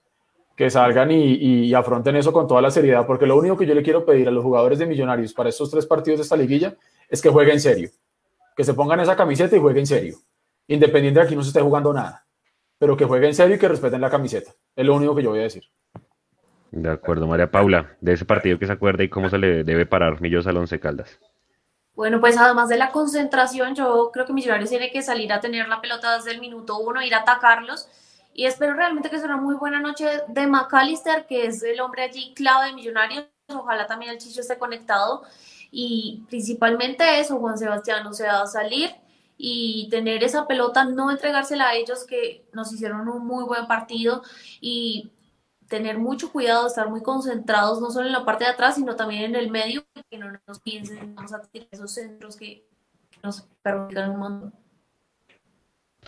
que 0.57 0.69
salgan 0.69 1.11
y, 1.11 1.35
y, 1.35 1.73
afronten 1.73 2.17
eso 2.17 2.33
con 2.33 2.47
toda 2.47 2.61
la 2.61 2.71
seriedad, 2.71 3.07
porque 3.07 3.25
lo 3.25 3.37
único 3.37 3.55
que 3.55 3.65
yo 3.65 3.73
le 3.73 3.83
quiero 3.83 4.03
pedir 4.03 4.27
a 4.27 4.31
los 4.31 4.43
jugadores 4.43 4.79
de 4.79 4.87
Millonarios 4.87 5.33
para 5.33 5.47
estos 5.47 5.71
tres 5.71 5.85
partidos 5.85 6.17
de 6.17 6.23
esta 6.23 6.35
liguilla 6.35 6.75
es 7.07 7.21
que 7.21 7.29
jueguen 7.29 7.53
en 7.53 7.61
serio, 7.61 7.89
que 8.55 8.65
se 8.65 8.73
pongan 8.73 8.99
esa 8.99 9.15
camiseta 9.15 9.55
y 9.55 9.59
jueguen 9.59 9.81
en 9.81 9.87
serio, 9.87 10.17
independiente 10.67 11.21
de 11.21 11.25
aquí 11.27 11.35
no 11.35 11.43
se 11.43 11.49
esté 11.49 11.61
jugando 11.61 11.93
nada 11.93 12.27
pero 12.77 12.95
que 12.95 13.05
jueguen 13.05 13.33
serio 13.33 13.55
y 13.55 13.59
que 13.59 13.67
respeten 13.67 14.01
la 14.01 14.09
camiseta. 14.09 14.51
Es 14.75 14.85
lo 14.85 14.95
único 14.95 15.15
que 15.15 15.23
yo 15.23 15.31
voy 15.31 15.39
a 15.39 15.43
decir. 15.43 15.63
De 16.71 16.89
acuerdo, 16.89 17.27
María 17.27 17.49
Paula, 17.49 17.95
de 18.01 18.13
ese 18.13 18.25
partido 18.25 18.59
que 18.59 18.67
se 18.67 18.73
acuerda 18.73 19.03
y 19.03 19.09
cómo 19.09 19.29
se 19.29 19.37
le 19.37 19.63
debe 19.63 19.85
parar 19.85 20.21
Millos 20.21 20.47
al 20.47 20.57
Once 20.57 20.79
Caldas. 20.79 21.19
Bueno, 21.95 22.19
pues 22.19 22.37
además 22.37 22.69
de 22.69 22.77
la 22.77 22.91
concentración, 22.91 23.73
yo 23.73 24.11
creo 24.13 24.25
que 24.25 24.33
Millonarios 24.33 24.69
tiene 24.69 24.91
que 24.91 25.01
salir 25.01 25.33
a 25.33 25.39
tener 25.39 25.67
la 25.67 25.81
pelota 25.81 26.15
desde 26.15 26.31
el 26.31 26.41
minuto 26.41 26.77
uno, 26.77 27.01
ir 27.01 27.15
a 27.15 27.19
atacarlos. 27.19 27.87
Y 28.37 28.45
espero 28.45 28.75
realmente 28.75 29.09
que 29.09 29.17
sea 29.17 29.25
una 29.25 29.37
muy 29.37 29.55
buena 29.55 29.79
noche 29.79 30.21
de 30.27 30.45
McAllister, 30.45 31.25
que 31.25 31.47
es 31.47 31.63
el 31.63 31.81
hombre 31.81 32.03
allí 32.03 32.35
clave 32.35 32.67
de 32.67 32.73
Millonarios. 32.73 33.25
Ojalá 33.47 33.87
también 33.87 34.11
el 34.11 34.19
Chicho 34.19 34.41
esté 34.41 34.59
conectado. 34.59 35.23
Y 35.71 36.23
principalmente 36.29 37.19
eso, 37.19 37.39
Juan 37.39 37.57
Sebastián, 37.57 38.05
o 38.05 38.13
sea, 38.13 38.45
salir 38.45 38.91
y 39.39 39.87
tener 39.89 40.23
esa 40.23 40.45
pelota, 40.45 40.85
no 40.85 41.09
entregársela 41.09 41.69
a 41.69 41.73
ellos 41.73 42.05
que 42.05 42.47
nos 42.53 42.71
hicieron 42.71 43.09
un 43.09 43.25
muy 43.25 43.43
buen 43.43 43.65
partido 43.65 44.21
y 44.61 45.11
tener 45.67 45.97
mucho 45.97 46.31
cuidado, 46.31 46.67
estar 46.67 46.91
muy 46.91 47.01
concentrados, 47.01 47.81
no 47.81 47.89
solo 47.89 48.05
en 48.05 48.13
la 48.13 48.23
parte 48.23 48.43
de 48.43 48.51
atrás, 48.51 48.75
sino 48.75 48.95
también 48.95 49.23
en 49.23 49.35
el 49.35 49.49
medio, 49.49 49.83
que 50.11 50.19
no 50.19 50.27
nos 50.45 50.59
piensen, 50.59 51.15
vamos 51.15 51.33
a 51.33 51.41
tirar 51.41 51.69
esos 51.71 51.91
centros 51.91 52.37
que, 52.37 52.67
nos 53.23 53.47
perjudican 53.63 54.11
un 54.11 54.19
montón. 54.19 54.66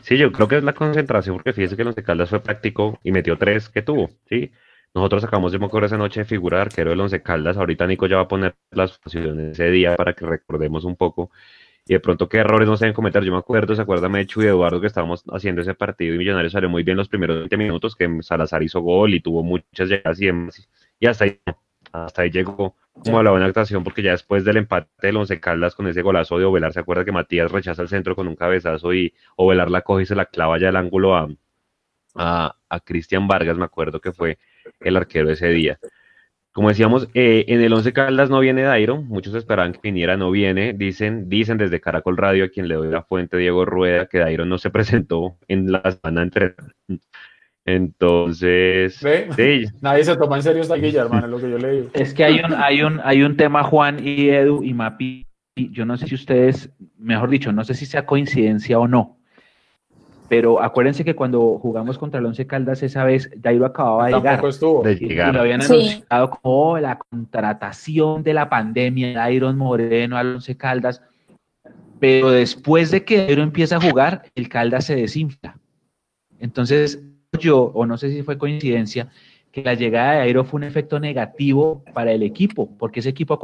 Sí, 0.02 0.18
yo 0.18 0.32
creo 0.32 0.48
que 0.48 0.58
es 0.58 0.64
la 0.64 0.74
concentración, 0.74 1.36
porque 1.36 1.54
fíjese 1.54 1.76
que 1.76 1.84
Once 1.84 2.04
Caldas 2.04 2.30
fue 2.30 2.42
práctico 2.42 3.00
y 3.04 3.12
metió 3.12 3.38
tres 3.38 3.70
que 3.70 3.82
tuvo, 3.82 4.10
¿sí? 4.28 4.52
Nosotros 4.94 5.22
sacamos, 5.22 5.52
de 5.52 5.60
me 5.60 5.68
esa 5.86 5.98
noche, 5.98 6.26
figura 6.26 6.58
de 6.58 6.62
arquero 6.64 6.90
del 6.90 7.00
Once 7.02 7.22
Caldas, 7.22 7.58
ahorita 7.58 7.86
Nico 7.86 8.08
ya 8.08 8.16
va 8.16 8.24
a 8.24 8.28
poner 8.28 8.56
las 8.72 8.98
posiciones 8.98 9.52
ese 9.52 9.70
día 9.70 9.96
para 9.96 10.14
que 10.14 10.26
recordemos 10.26 10.84
un 10.84 10.96
poco 10.96 11.32
y 11.90 11.94
de 11.94 12.00
pronto 12.00 12.30
qué 12.30 12.38
errores 12.38 12.68
no 12.68 12.78
se 12.78 12.86
deben 12.86 12.94
cometer. 12.94 13.24
Yo 13.24 13.32
me 13.32 13.40
acuerdo, 13.40 13.76
¿se 13.76 13.82
acuerda 13.82 14.10
Mechu 14.10 14.44
y 14.44 14.46
Eduardo 14.46 14.80
que 14.80 14.86
estábamos 14.88 15.24
haciendo 15.32 15.62
ese 15.62 15.74
partido 15.74 16.14
y 16.14 16.20
Millonarios 16.20 16.54
salió 16.54 16.70
muy 16.70 16.84
bien 16.84 16.98
los 16.98 17.10
primeros 17.10 17.38
20 17.40 17.58
minutos, 17.58 17.96
que 17.96 18.08
Salazar 18.22 18.62
hizo 18.62 18.82
gol 18.82 19.14
y 19.16 19.22
tuvo 19.22 19.44
muchas 19.44 19.90
llegadas 19.90 20.22
y 20.22 20.28
demás. 20.28 20.70
Y 21.00 21.08
hasta 21.08 21.26
ahí, 21.26 21.40
hasta 21.92 22.22
ahí 22.22 22.32
llegó 22.32 22.76
como 23.04 23.24
la 23.24 23.32
buena 23.32 23.46
actuación, 23.46 23.84
porque 23.84 24.02
ya 24.02 24.12
después 24.12 24.44
del 24.44 24.58
empate 24.58 24.90
del 25.02 25.18
Once 25.18 25.40
Caldas 25.40 25.76
con 25.76 25.88
ese 25.88 26.02
golazo 26.02 26.38
de 26.38 26.46
Ovelar, 26.46 26.74
¿se 26.74 26.80
acuerda 26.82 27.06
que 27.06 27.12
Matías 27.12 27.52
rechaza 27.52 27.82
el 27.82 27.88
centro 27.88 28.16
con 28.16 28.28
un 28.28 28.36
cabezazo 28.36 28.94
y 28.94 29.14
Ovelar 29.36 29.72
la 29.72 29.82
coge 29.82 30.04
y 30.04 30.06
se 30.06 30.16
la 30.16 30.26
clava 30.26 30.60
ya 30.60 30.70
el 30.70 30.76
ángulo 30.76 31.16
a, 31.16 31.28
a, 32.16 32.56
a 32.70 32.80
Cristian 32.82 33.28
Vargas, 33.28 33.58
me 33.58 33.66
acuerdo 33.66 34.02
que 34.02 34.12
fue 34.12 34.38
el 34.80 34.98
arquero 34.98 35.30
ese 35.32 35.48
día. 35.50 35.80
Como 36.52 36.70
decíamos, 36.70 37.08
eh, 37.14 37.46
en 37.48 37.62
el 37.62 37.72
11 37.72 37.94
Caldas 37.94 38.30
no 38.30 38.40
viene 38.40 38.64
Dairo, 38.64 39.02
muchos 39.02 39.36
esperaban 39.36 39.72
que 39.72 39.80
viniera, 39.84 40.18
no 40.18 40.32
viene, 40.32 40.74
dicen, 40.74 41.30
dicen 41.30 41.58
desde 41.58 41.80
Caracol 41.80 42.18
Radio, 42.18 42.46
a 42.46 42.50
quien 42.50 42.68
le 42.68 42.76
doy 42.76 42.90
la 42.90 43.04
fuente, 43.04 43.38
Diego 43.38 43.66
Rueda, 43.66 44.08
que 44.08 44.18
Dairo 44.18 44.46
no 44.46 44.58
se 44.58 44.70
presentó 44.72 45.38
en 45.48 45.72
la 45.72 45.84
semana 45.92 46.24
entre... 46.24 46.56
Entonces, 47.76 49.00
nadie 49.82 50.04
se 50.04 50.16
toma 50.18 50.38
en 50.38 50.44
serio 50.44 50.62
esta 50.62 50.76
guilla, 50.76 51.02
hermano, 51.02 51.28
lo 51.28 51.38
que 51.40 51.50
yo 51.50 51.58
le 51.58 51.72
digo. 51.72 51.88
Es 51.94 52.14
que 52.14 52.24
hay 52.24 52.40
un, 52.40 52.54
hay 52.54 52.82
un, 52.84 53.00
hay 53.04 53.24
un 53.24 53.36
tema, 53.38 53.64
Juan 53.64 53.98
y 54.06 54.30
Edu 54.30 54.64
y 54.64 54.74
Mapi, 54.74 55.26
yo 55.56 55.86
no 55.86 55.98
sé 55.98 56.08
si 56.08 56.16
ustedes, 56.16 56.70
mejor 56.98 57.30
dicho, 57.30 57.52
no 57.52 57.64
sé 57.64 57.74
si 57.74 57.86
sea 57.86 58.06
coincidencia 58.06 58.80
o 58.80 58.88
no, 58.88 59.18
pero 60.30 60.62
acuérdense 60.62 61.04
que 61.04 61.16
cuando 61.16 61.58
jugamos 61.60 61.98
contra 61.98 62.20
el 62.20 62.26
Once 62.28 62.46
Caldas 62.48 62.84
esa 62.84 63.04
vez, 63.04 63.30
Dairo 63.38 63.66
acababa 63.66 64.08
de 64.08 64.14
llegar. 64.14 64.46
estuvo. 64.46 64.84
De 64.84 64.94
Y, 64.94 65.06
y 65.06 65.08
llegar. 65.10 65.34
lo 65.34 65.42
habían 65.42 65.62
Sí. 65.64 65.74
anunciado 65.74 66.30
como 66.30 66.40
"Oh, 66.72 66.80
la 66.80 66.98
contratación 67.00 68.24
de 68.24 68.34
la 68.36 68.48
pandemia, 68.50 69.14
Dairon 69.14 69.58
Moreno 69.58 70.18
al 70.18 70.36
Once 70.36 70.56
Caldas. 70.56 71.02
Pero 72.00 72.30
después 72.32 72.92
de 72.92 73.04
que 73.04 73.18
Dairo 73.26 73.42
empieza 73.42 73.78
a 73.78 73.82
jugar, 73.82 74.22
el 74.36 74.48
Caldas 74.48 74.86
se 74.86 74.96
desinfla. 74.96 75.58
Entonces, 76.40 77.02
yo, 77.40 77.64
o 77.74 77.86
no 77.86 77.98
sé 77.98 78.12
si 78.12 78.22
fue 78.24 78.38
coincidencia, 78.38 79.10
que 79.52 79.64
la 79.64 79.74
llegada 79.74 80.12
de 80.14 80.18
Dairo 80.20 80.44
fue 80.46 80.60
un 80.60 80.64
efecto 80.66 81.00
negativo 81.00 81.84
para 81.94 82.12
el 82.12 82.24
equipo, 82.24 82.70
porque 82.78 83.00
ese 83.00 83.10
equipo 83.10 83.40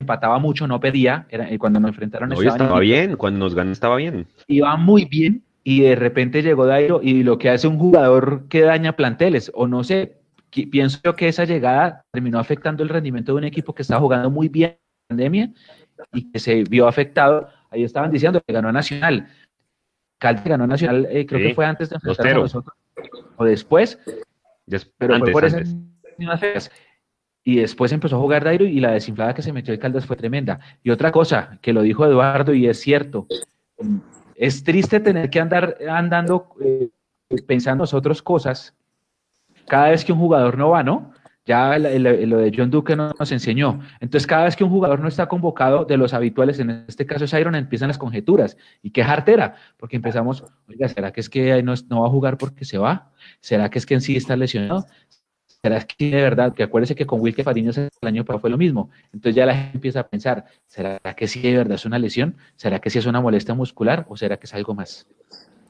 empataba 0.00 0.38
mucho, 0.38 0.66
no 0.66 0.80
pedía, 0.80 1.26
era, 1.30 1.52
y 1.52 1.58
cuando 1.58 1.78
nos 1.78 1.90
enfrentaron 1.90 2.32
estaba 2.32 2.80
bien, 2.80 3.16
cuando 3.16 3.38
nos 3.38 3.54
ganó 3.54 3.70
estaba 3.70 3.96
bien. 3.96 4.26
iba 4.48 4.76
muy 4.76 5.04
bien 5.04 5.44
y 5.64 5.82
de 5.82 5.94
repente 5.94 6.42
llegó 6.42 6.66
Dairo 6.66 7.00
y 7.02 7.22
lo 7.22 7.38
que 7.38 7.50
hace 7.50 7.68
un 7.68 7.78
jugador 7.78 8.48
que 8.48 8.62
daña 8.62 8.96
planteles, 8.96 9.52
o 9.54 9.68
no 9.68 9.84
sé, 9.84 10.16
pienso 10.50 10.98
yo 11.04 11.14
que 11.14 11.28
esa 11.28 11.44
llegada 11.44 12.04
terminó 12.12 12.38
afectando 12.40 12.82
el 12.82 12.88
rendimiento 12.88 13.32
de 13.32 13.38
un 13.38 13.44
equipo 13.44 13.74
que 13.74 13.82
estaba 13.82 14.00
jugando 14.00 14.28
muy 14.30 14.48
bien 14.48 14.70
en 14.70 14.76
la 14.76 15.08
pandemia 15.08 15.52
y 16.12 16.32
que 16.32 16.38
se 16.40 16.64
vio 16.64 16.88
afectado. 16.88 17.48
Ahí 17.70 17.84
estaban 17.84 18.10
diciendo 18.10 18.40
que 18.44 18.52
ganó 18.52 18.70
Nacional. 18.72 19.28
Caldas 20.18 20.44
ganó 20.44 20.66
Nacional, 20.66 21.06
eh, 21.10 21.24
creo 21.26 21.40
Sí, 21.40 21.48
que 21.48 21.54
fue 21.54 21.64
antes 21.64 21.88
de 21.90 21.96
enfrentarse 21.96 22.28
a 22.28 22.34
2-0. 22.34 22.42
nosotros, 22.42 22.76
o 23.36 23.44
después, 23.44 23.98
Des- 24.66 24.90
pero 24.98 25.14
antes, 25.14 25.32
fue 25.32 25.32
por 25.32 25.44
esas 25.44 25.74
mismas 26.18 26.40
fechas. 26.40 26.70
Y 27.44 27.56
después 27.56 27.90
empezó 27.90 28.16
a 28.16 28.20
jugar 28.20 28.44
Dairo 28.44 28.64
y 28.64 28.78
la 28.78 28.92
desinflada 28.92 29.34
que 29.34 29.42
se 29.42 29.52
metió 29.52 29.74
el 29.74 29.80
Caldas 29.80 30.06
fue 30.06 30.14
tremenda. 30.16 30.60
Y 30.84 30.90
otra 30.90 31.10
cosa, 31.10 31.58
que 31.60 31.72
lo 31.72 31.82
dijo 31.82 32.06
Eduardo 32.06 32.54
y 32.54 32.68
es 32.68 32.78
cierto, 32.80 33.26
es 34.36 34.62
triste 34.62 35.00
tener 35.00 35.28
que 35.28 35.40
andar 35.40 35.76
andando 35.90 36.54
eh, 36.60 36.88
pensando 37.46 37.82
nosotros 37.82 38.22
cosas 38.22 38.74
cada 39.66 39.90
vez 39.90 40.04
que 40.04 40.12
un 40.12 40.18
jugador 40.18 40.56
no 40.58 40.70
va, 40.70 40.82
¿no? 40.82 41.11
Ya 41.44 41.76
lo 41.78 41.88
de 42.38 42.52
John 42.56 42.70
Duque 42.70 42.94
no- 42.94 43.12
nos 43.18 43.32
enseñó. 43.32 43.80
Entonces, 44.00 44.26
cada 44.28 44.44
vez 44.44 44.54
que 44.54 44.62
un 44.62 44.70
jugador 44.70 45.00
no 45.00 45.08
está 45.08 45.26
convocado 45.26 45.84
de 45.84 45.96
los 45.96 46.14
habituales, 46.14 46.60
en 46.60 46.84
este 46.86 47.04
caso 47.04 47.24
es 47.24 47.32
Iron, 47.32 47.56
empiezan 47.56 47.88
las 47.88 47.98
conjeturas. 47.98 48.56
¿Y 48.80 48.90
qué 48.90 49.02
jartera? 49.02 49.56
Porque 49.76 49.96
empezamos, 49.96 50.44
oiga, 50.68 50.88
¿será 50.88 51.12
que 51.12 51.20
es 51.20 51.28
que 51.28 51.60
no, 51.64 51.74
no 51.88 52.02
va 52.02 52.06
a 52.06 52.10
jugar 52.10 52.38
porque 52.38 52.64
se 52.64 52.78
va? 52.78 53.10
¿Será 53.40 53.70
que 53.70 53.78
es 53.78 53.86
que 53.86 53.94
en 53.94 54.00
sí 54.02 54.16
está 54.16 54.36
lesionado? 54.36 54.86
¿Será 55.46 55.80
que 55.80 56.10
de 56.10 56.22
verdad? 56.22 56.54
Que 56.54 56.62
acuérdese 56.64 56.94
que 56.94 57.06
con 57.06 57.20
Wilke 57.20 57.42
Fariñas 57.44 57.76
el 57.78 57.90
año 58.02 58.24
pasado 58.24 58.40
fue 58.40 58.50
lo 58.50 58.58
mismo. 58.58 58.90
Entonces 59.12 59.34
ya 59.34 59.46
la 59.46 59.54
gente 59.54 59.76
empieza 59.78 60.00
a 60.00 60.08
pensar, 60.08 60.44
¿será 60.66 60.98
que 61.16 61.26
sí 61.28 61.40
de 61.42 61.56
verdad 61.56 61.74
es 61.74 61.84
una 61.84 61.98
lesión? 61.98 62.36
¿Será 62.56 62.80
que 62.80 62.90
sí 62.90 62.98
es 62.98 63.06
una 63.06 63.20
molestia 63.20 63.54
muscular 63.54 64.04
o 64.08 64.16
será 64.16 64.36
que 64.38 64.46
es 64.46 64.54
algo 64.54 64.74
más? 64.74 65.06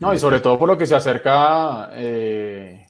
No, 0.00 0.12
y 0.12 0.18
sobre 0.18 0.40
todo 0.40 0.58
por 0.58 0.68
lo 0.68 0.76
que 0.76 0.86
se 0.86 0.94
acerca 0.96 1.90
eh, 1.92 2.86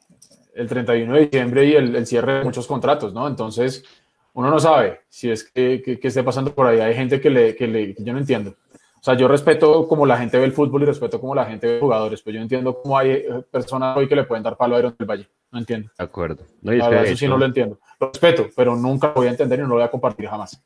el 0.55 0.69
31 0.69 1.15
de 1.15 1.21
diciembre 1.21 1.65
y 1.67 1.75
el, 1.75 1.95
el 1.97 2.07
cierre 2.07 2.35
de 2.39 2.45
muchos 2.45 2.67
contratos, 2.67 3.13
¿no? 3.15 3.27
Entonces, 3.27 3.85
uno 4.35 4.51
no 4.51 4.59
sabe 4.61 5.01
si 5.09 5.31
es 5.31 5.45
que, 5.51 5.83
que- 5.83 5.99
que 6.01 6.09
esté 6.09 6.23
pasando 6.23 6.55
por 6.55 6.67
ahí. 6.67 6.81
Hay 6.81 6.95
gente 6.95 7.21
que, 7.21 7.31
le, 7.31 7.55
que, 7.57 7.67
le, 7.67 7.95
que 7.95 8.03
yo 8.05 8.13
no 8.13 8.19
entiendo. 8.19 8.51
O 9.01 9.05
sea, 9.05 9.15
yo 9.15 9.27
respeto 9.27 9.89
como 9.89 10.07
la 10.07 10.17
gente 10.17 10.39
ve 10.39 10.45
el 10.45 10.53
fútbol 10.53 10.83
y 10.83 10.87
respeto 10.87 11.21
como 11.21 11.35
la 11.35 11.45
gente 11.45 11.67
ve 11.67 11.81
jugadores, 11.81 12.23
pero 12.23 12.37
yo 12.37 12.43
entiendo 12.43 12.81
cómo 12.81 12.97
hay 12.97 13.11
eh, 13.11 13.43
personas 13.51 13.97
hoy 13.97 14.07
que 14.07 14.15
le 14.15 14.25
pueden 14.25 14.45
dar 14.45 14.57
palo 14.57 14.77
a 14.77 14.79
Iron 14.79 14.95
del 14.97 15.09
Valle. 15.11 15.29
No 15.51 15.59
entiendo. 15.59 15.91
De 15.99 16.05
acuerdo. 16.05 16.45
No, 16.63 16.73
La 16.73 16.89
verdad, 16.89 17.05
eso 17.07 17.17
sí 17.17 17.27
no 17.27 17.37
lo 17.37 17.45
entiendo. 17.47 17.79
Lo 18.01 18.09
respeto, 18.11 18.47
pero 18.57 18.77
nunca 18.77 19.09
lo 19.09 19.15
voy 19.15 19.27
a 19.27 19.31
entender 19.31 19.59
y 19.59 19.63
no 19.63 19.69
lo 19.69 19.75
voy 19.75 19.83
a 19.85 19.91
compartir 19.91 20.29
jamás. 20.29 20.63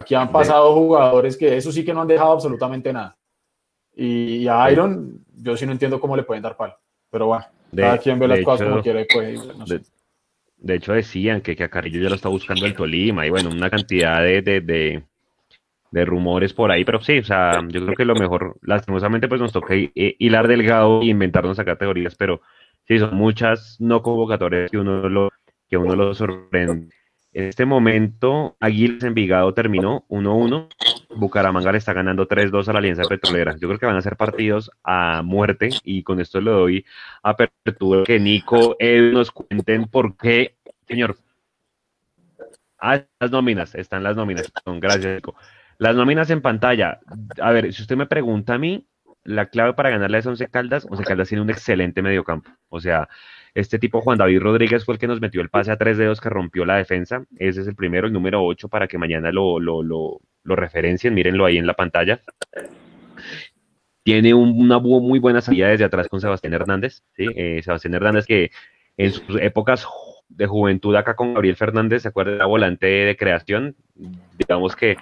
Aquí 0.00 0.14
han 0.14 0.30
pasado 0.32 0.74
jugadores 0.74 1.36
que 1.36 1.56
eso 1.56 1.70
sí 1.72 1.84
que 1.84 1.94
no 1.94 2.02
han 2.02 2.08
dejado 2.08 2.32
absolutamente 2.32 2.92
nada. 2.92 3.16
Y, 3.94 4.36
y 4.38 4.48
a 4.48 4.70
Iron, 4.70 5.24
yo 5.36 5.56
sí 5.56 5.64
no 5.66 5.72
entiendo 5.72 6.00
cómo 6.00 6.16
le 6.16 6.22
pueden 6.24 6.42
dar 6.42 6.56
palo. 6.56 6.76
Pero 7.10 7.26
bueno, 7.26 7.44
de- 7.72 7.82
cada 7.82 7.98
quien 7.98 8.18
ve 8.18 8.28
las 8.28 8.40
cosas 8.40 8.60
hecho- 8.60 8.70
como 8.70 8.82
quiere. 8.82 9.06
Pues, 9.12 9.56
no 9.56 9.64
de, 9.64 9.80
de 10.58 10.74
hecho 10.74 10.92
decían 10.92 11.40
que, 11.40 11.54
que 11.54 11.64
a 11.64 11.68
Carrillo 11.68 12.00
ya 12.02 12.08
lo 12.08 12.14
está 12.16 12.28
buscando 12.28 12.66
el 12.66 12.74
Tolima 12.74 13.26
y 13.26 13.30
bueno, 13.30 13.50
una 13.50 13.70
cantidad 13.70 14.22
de, 14.22 14.42
de, 14.42 14.60
de, 15.90 16.04
rumores 16.04 16.52
por 16.52 16.70
ahí, 16.70 16.84
pero 16.84 17.00
sí, 17.00 17.18
o 17.18 17.24
sea, 17.24 17.60
yo 17.68 17.84
creo 17.84 17.94
que 17.96 18.04
lo 18.04 18.14
mejor, 18.14 18.56
lastimosamente 18.62 19.28
pues 19.28 19.40
nos 19.40 19.52
toca 19.52 19.74
hi- 19.76 19.92
hilar 19.94 20.48
delgado 20.48 21.02
e 21.02 21.06
inventarnos 21.06 21.58
a 21.58 21.64
categorías, 21.64 22.14
pero 22.16 22.40
sí, 22.86 22.98
son 22.98 23.14
muchas 23.14 23.76
no 23.80 24.02
convocatorias 24.02 24.70
que 24.70 24.78
uno 24.78 25.08
lo, 25.08 25.30
que 25.68 25.76
uno 25.76 25.94
lo 25.94 26.14
sorprende. 26.14 26.88
En 27.32 27.44
este 27.44 27.64
momento, 27.66 28.56
Aguilas 28.58 29.04
Envigado 29.04 29.52
terminó 29.54 30.04
1-1. 30.08 30.68
Bucaramanga 31.08 31.72
le 31.72 31.78
está 31.78 31.92
ganando 31.92 32.28
3-2 32.28 32.68
a 32.68 32.72
la 32.72 32.78
Alianza 32.80 33.02
Petrolera. 33.08 33.56
Yo 33.58 33.68
creo 33.68 33.78
que 33.78 33.86
van 33.86 33.96
a 33.96 34.02
ser 34.02 34.16
partidos 34.16 34.70
a 34.84 35.22
muerte 35.24 35.70
y 35.84 36.02
con 36.02 36.20
esto 36.20 36.40
le 36.40 36.50
doy 36.50 36.84
apertura 37.22 38.04
que 38.04 38.18
Nico, 38.18 38.76
nos 39.12 39.30
cuenten 39.30 39.86
por 39.86 40.16
qué, 40.16 40.56
señor. 40.86 41.16
Ah, 42.78 43.02
las 43.18 43.30
nóminas, 43.30 43.74
están 43.74 44.02
las 44.02 44.16
nóminas. 44.16 44.52
Gracias, 44.66 45.14
Nico. 45.16 45.34
Las 45.78 45.96
nóminas 45.96 46.30
en 46.30 46.42
pantalla. 46.42 47.00
A 47.40 47.52
ver, 47.52 47.72
si 47.72 47.82
usted 47.82 47.96
me 47.96 48.06
pregunta 48.06 48.54
a 48.54 48.58
mí, 48.58 48.86
la 49.24 49.46
clave 49.46 49.74
para 49.74 49.90
ganarle 49.90 50.18
a 50.18 50.28
Once 50.28 50.46
Caldas, 50.48 50.86
Once 50.88 51.04
Caldas 51.04 51.28
tiene 51.28 51.42
un 51.42 51.50
excelente 51.50 52.02
mediocampo. 52.02 52.50
O 52.68 52.80
sea, 52.80 53.08
este 53.54 53.78
tipo 53.78 54.00
Juan 54.00 54.18
David 54.18 54.40
Rodríguez 54.40 54.84
fue 54.84 54.94
el 54.94 54.98
que 54.98 55.06
nos 55.06 55.20
metió 55.20 55.40
el 55.40 55.50
pase 55.50 55.70
a 55.70 55.76
tres 55.76 55.98
dedos 55.98 56.20
que 56.20 56.30
rompió 56.30 56.64
la 56.64 56.76
defensa. 56.76 57.24
Ese 57.36 57.62
es 57.62 57.66
el 57.68 57.74
primero, 57.74 58.06
el 58.06 58.12
número 58.12 58.44
8, 58.44 58.68
para 58.68 58.88
que 58.88 58.98
mañana 58.98 59.30
lo, 59.32 59.58
lo, 59.60 59.82
lo, 59.82 60.20
lo 60.44 60.56
referencien. 60.56 61.14
Mírenlo 61.14 61.44
ahí 61.46 61.58
en 61.58 61.66
la 61.66 61.74
pantalla. 61.74 62.20
Tiene 64.02 64.32
un- 64.34 64.58
una 64.58 64.78
muy 64.78 65.18
buena 65.18 65.40
salida 65.40 65.68
desde 65.68 65.84
atrás 65.84 66.08
con 66.08 66.20
Sebastián 66.20 66.54
Hernández. 66.54 67.02
¿sí? 67.16 67.26
Eh, 67.36 67.60
Sebastián 67.62 67.94
Hernández 67.94 68.26
que 68.26 68.50
en 68.96 69.12
sus 69.12 69.40
épocas 69.40 69.86
de 70.28 70.46
juventud 70.46 70.94
acá 70.96 71.14
con 71.14 71.34
Gabriel 71.34 71.56
Fernández, 71.56 72.02
¿se 72.02 72.08
acuerda? 72.08 72.34
Era 72.34 72.46
volante 72.46 72.86
de 72.86 73.16
creación. 73.16 73.76
Digamos 74.38 74.76
que 74.76 74.96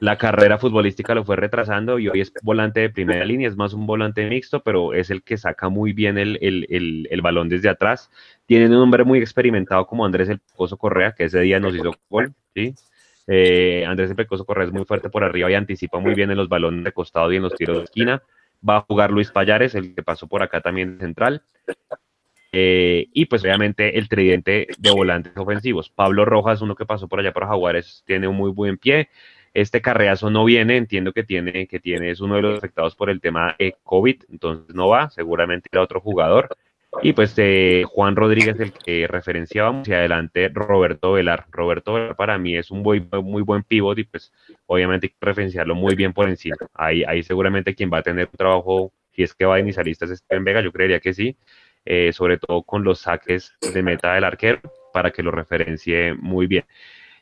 la 0.00 0.18
carrera 0.18 0.58
futbolística 0.58 1.14
lo 1.14 1.24
fue 1.24 1.36
retrasando 1.36 1.98
y 1.98 2.08
hoy 2.08 2.20
es 2.20 2.32
volante 2.42 2.80
de 2.80 2.90
primera 2.90 3.24
línea, 3.24 3.48
es 3.48 3.56
más 3.56 3.72
un 3.72 3.86
volante 3.86 4.28
mixto, 4.28 4.60
pero 4.62 4.94
es 4.94 5.10
el 5.10 5.22
que 5.22 5.36
saca 5.36 5.68
muy 5.68 5.92
bien 5.92 6.18
el, 6.18 6.38
el, 6.42 6.66
el, 6.70 7.08
el 7.10 7.20
balón 7.22 7.48
desde 7.48 7.68
atrás. 7.68 8.10
Tiene 8.46 8.66
un 8.66 8.74
hombre 8.74 9.04
muy 9.04 9.20
experimentado 9.20 9.86
como 9.86 10.04
Andrés 10.04 10.28
El 10.28 10.40
Pecoso 10.40 10.76
Correa, 10.76 11.12
que 11.16 11.24
ese 11.24 11.40
día 11.40 11.60
nos 11.60 11.74
hizo 11.74 11.92
gol, 12.10 12.34
¿sí? 12.54 12.74
Eh, 13.26 13.84
Andrés 13.86 14.14
Pecoso 14.14 14.44
Correa 14.44 14.66
es 14.66 14.72
muy 14.72 14.84
fuerte 14.84 15.08
por 15.08 15.24
arriba 15.24 15.50
y 15.50 15.54
anticipa 15.54 15.98
muy 15.98 16.14
bien 16.14 16.30
en 16.30 16.36
los 16.36 16.48
balones 16.48 16.84
de 16.84 16.92
costado 16.92 17.32
y 17.32 17.36
en 17.36 17.42
los 17.42 17.54
tiros 17.54 17.78
de 17.78 17.84
esquina. 17.84 18.22
Va 18.68 18.78
a 18.78 18.80
jugar 18.82 19.10
Luis 19.10 19.30
Payares, 19.30 19.74
el 19.74 19.94
que 19.94 20.02
pasó 20.02 20.26
por 20.26 20.42
acá 20.42 20.60
también 20.60 20.98
central. 20.98 21.42
Eh, 22.54 23.08
y 23.14 23.24
pues 23.24 23.42
obviamente 23.42 23.98
el 23.98 24.08
tridente 24.08 24.68
de 24.76 24.90
volantes 24.90 25.32
ofensivos. 25.36 25.88
Pablo 25.88 26.24
Rojas, 26.24 26.60
uno 26.60 26.74
que 26.74 26.84
pasó 26.84 27.08
por 27.08 27.18
allá 27.18 27.32
por 27.32 27.46
Jaguares, 27.46 28.02
tiene 28.06 28.28
un 28.28 28.36
muy 28.36 28.50
buen 28.50 28.76
pie. 28.76 29.08
Este 29.54 29.80
carreazo 29.80 30.30
no 30.30 30.44
viene, 30.44 30.76
entiendo 30.76 31.12
que 31.12 31.24
tiene, 31.24 31.66
que 31.66 31.80
tiene, 31.80 32.10
es 32.10 32.20
uno 32.20 32.36
de 32.36 32.42
los 32.42 32.58
afectados 32.58 32.94
por 32.94 33.10
el 33.10 33.20
tema 33.20 33.56
COVID, 33.84 34.24
entonces 34.30 34.74
no 34.74 34.88
va, 34.88 35.10
seguramente 35.10 35.68
irá 35.72 35.82
otro 35.82 36.00
jugador. 36.00 36.48
Y 37.00 37.14
pues 37.14 37.34
eh, 37.38 37.84
Juan 37.86 38.16
Rodríguez, 38.16 38.60
el 38.60 38.72
que 38.72 39.06
referenciábamos, 39.06 39.88
y 39.88 39.94
adelante 39.94 40.50
Roberto 40.52 41.12
Velar. 41.12 41.46
Roberto 41.50 41.94
Velar 41.94 42.16
para 42.16 42.36
mí 42.36 42.56
es 42.56 42.70
un 42.70 42.82
muy, 42.82 43.00
buen 43.00 43.62
pivot 43.62 43.98
y 43.98 44.04
pues 44.04 44.32
obviamente 44.66 45.06
hay 45.06 45.10
que 45.10 45.16
referenciarlo 45.20 45.74
muy 45.74 45.94
bien 45.94 46.12
por 46.12 46.28
encima. 46.28 46.56
Ahí, 46.74 47.02
ahí 47.04 47.22
seguramente 47.22 47.74
quien 47.74 47.90
va 47.90 47.98
a 47.98 48.02
tener 48.02 48.28
un 48.30 48.36
trabajo, 48.36 48.92
si 49.12 49.22
es 49.22 49.34
que 49.34 49.46
va 49.46 49.56
a 49.56 49.60
inicialistas, 49.60 50.10
es 50.10 50.24
en 50.28 50.44
Vega, 50.44 50.60
yo 50.60 50.70
creería 50.70 51.00
que 51.00 51.14
sí, 51.14 51.36
eh, 51.84 52.12
sobre 52.12 52.38
todo 52.38 52.62
con 52.62 52.84
los 52.84 53.00
saques 53.00 53.54
de 53.60 53.82
meta 53.82 54.14
del 54.14 54.24
arquero, 54.24 54.60
para 54.92 55.10
que 55.10 55.22
lo 55.22 55.30
referencie 55.30 56.14
muy 56.14 56.46
bien. 56.46 56.64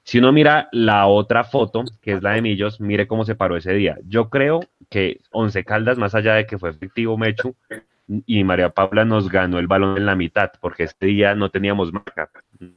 Si 0.03 0.19
uno 0.19 0.33
mira 0.33 0.69
la 0.73 1.07
otra 1.07 1.45
foto, 1.45 1.85
que 2.01 2.13
es 2.13 2.23
la 2.23 2.33
de 2.33 2.43
Millos, 2.43 2.81
mire 2.81 3.07
cómo 3.07 3.25
se 3.25 3.35
paró 3.37 3.57
ese 3.57 3.73
día. 3.75 3.99
Yo 4.05 4.31
creo 4.31 4.61
que 4.89 5.21
Once 5.31 5.63
Caldas, 5.65 5.99
más 5.99 6.15
allá 6.15 6.35
de 6.35 6.47
que 6.47 6.59
fue 6.59 6.71
efectivo 6.71 7.17
Mechu, 7.17 7.55
y 8.27 8.45
María 8.45 8.71
Paula 8.71 9.05
nos 9.05 9.29
ganó 9.29 9.59
el 9.59 9.67
balón 9.67 9.97
en 9.97 10.07
la 10.07 10.17
mitad, 10.17 10.51
porque 10.61 10.85
este 10.85 11.07
día 11.07 11.35
no 11.35 11.51
teníamos 11.51 11.93
marca. 11.93 12.31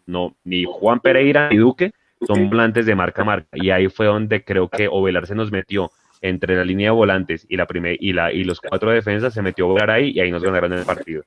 No, 0.06 0.36
ni 0.44 0.64
Juan 0.66 1.00
Pereira 1.00 1.50
ni 1.50 1.58
Duque 1.58 1.94
son 2.26 2.50
volantes 2.50 2.86
de 2.86 2.96
marca 2.96 3.24
a 3.24 3.26
marca. 3.26 3.50
Y 3.54 3.70
ahí 3.72 3.88
fue 3.88 4.06
donde 4.06 4.44
creo 4.44 4.70
que 4.70 4.88
Ovelar 4.88 5.26
se 5.26 5.36
nos 5.36 5.52
metió 5.52 5.92
entre 6.22 6.56
la 6.56 6.64
línea 6.64 6.88
de 6.88 6.96
volantes 6.96 7.46
y 7.50 7.58
la 7.58 7.66
primer, 7.66 7.98
y 8.00 8.14
la 8.14 8.32
y 8.32 8.44
los 8.44 8.62
cuatro 8.62 8.92
defensas, 8.92 9.34
se 9.34 9.42
metió 9.42 9.68
Ovelar 9.68 9.92
ahí 9.92 10.12
y 10.12 10.20
ahí 10.20 10.32
nos 10.32 10.44
ganaron 10.44 10.72
el 10.74 10.86
partido. 10.86 11.24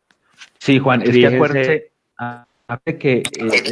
Sí, 0.58 0.78
Juan, 0.78 1.02
es 1.02 1.10
que 1.10 1.28
Fíjense- 1.28 1.90
ah, 2.18 2.46
que 2.84 3.18
eh, 3.18 3.22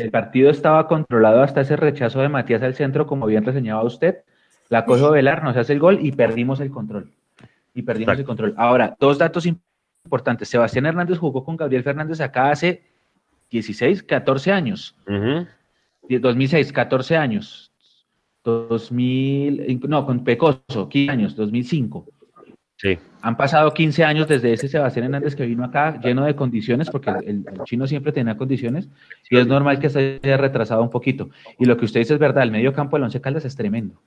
el 0.02 0.10
partido 0.10 0.50
estaba 0.50 0.86
controlado 0.86 1.42
hasta 1.42 1.62
ese 1.62 1.76
rechazo 1.76 2.20
de 2.20 2.28
Matías 2.28 2.62
al 2.62 2.74
centro, 2.74 3.06
como 3.06 3.26
bien 3.26 3.44
reseñaba 3.44 3.82
usted. 3.82 4.18
La 4.68 4.84
cosa 4.84 5.06
de 5.06 5.12
Velar 5.12 5.42
nos 5.42 5.56
hace 5.56 5.72
el 5.72 5.78
gol 5.78 5.98
y 6.00 6.12
perdimos 6.12 6.60
el 6.60 6.70
control. 6.70 7.10
Y 7.74 7.82
perdimos 7.82 8.14
Exacto. 8.14 8.20
el 8.20 8.26
control. 8.26 8.54
Ahora, 8.56 8.96
dos 8.98 9.18
datos 9.18 9.46
importantes. 9.46 9.73
Sebastián 10.42 10.86
Hernández 10.86 11.18
jugó 11.18 11.44
con 11.44 11.56
Gabriel 11.56 11.82
Fernández 11.82 12.20
acá 12.20 12.50
hace 12.50 12.82
16, 13.50 14.02
14 14.02 14.52
años. 14.52 14.96
Ujú. 15.06 15.46
2006, 16.08 16.72
14 16.72 17.16
años. 17.16 17.72
2000, 18.44 19.80
no, 19.88 20.04
con 20.04 20.22
Pecoso, 20.22 20.88
15 20.88 21.10
años, 21.10 21.36
2005. 21.36 22.06
Sí. 22.76 22.98
Han 23.22 23.36
pasado 23.38 23.72
15 23.72 24.04
años 24.04 24.28
desde 24.28 24.52
ese 24.52 24.68
Sebastián 24.68 25.06
Hernández 25.06 25.34
que 25.34 25.46
vino 25.46 25.64
acá, 25.64 25.98
lleno 26.02 26.24
de 26.26 26.36
condiciones, 26.36 26.90
porque 26.90 27.10
el, 27.10 27.46
el 27.46 27.64
chino 27.64 27.86
siempre 27.86 28.12
tenía 28.12 28.36
condiciones, 28.36 28.90
y 29.30 29.38
es 29.38 29.46
normal 29.46 29.78
que 29.78 29.88
se 29.88 30.20
haya 30.22 30.36
retrasado 30.36 30.82
un 30.82 30.90
poquito. 30.90 31.30
Y 31.58 31.64
lo 31.64 31.78
que 31.78 31.86
usted 31.86 32.00
dice 32.00 32.14
es 32.14 32.20
verdad, 32.20 32.42
el 32.42 32.50
medio 32.50 32.74
campo 32.74 32.96
del 32.96 33.04
Once 33.04 33.20
Caldas 33.20 33.46
es 33.46 33.56
tremendo. 33.56 34.02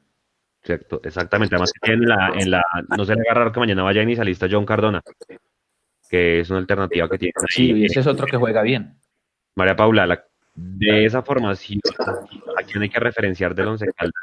Cierto, 0.61 0.99
exactamente. 1.03 1.55
Además, 1.55 1.71
en 1.81 2.01
la, 2.05 2.31
en 2.37 2.51
la, 2.51 2.61
no 2.95 3.05
se 3.05 3.15
le 3.15 3.21
haga 3.21 3.39
raro 3.39 3.51
que 3.51 3.59
mañana 3.59 3.83
vaya 3.83 4.03
inicialista 4.03 4.47
John 4.51 4.65
Cardona, 4.65 5.01
que 6.07 6.39
es 6.39 6.49
una 6.49 6.59
alternativa 6.59 7.09
que 7.09 7.17
tiene. 7.17 7.33
Sí, 7.49 7.71
y 7.73 7.85
ese 7.85 7.99
es 8.01 8.07
otro 8.07 8.25
que 8.25 8.37
juega 8.37 8.61
bien. 8.61 8.95
María 9.55 9.75
Paula, 9.75 10.07
la- 10.07 10.23
de 10.55 11.05
esa 11.05 11.21
formación, 11.21 11.79
¿a 12.57 12.63
quién 12.63 12.81
hay 12.81 12.89
que 12.89 12.99
referenciar 12.99 13.53
del 13.53 13.67
Once 13.67 13.85
Caldas? 13.95 14.13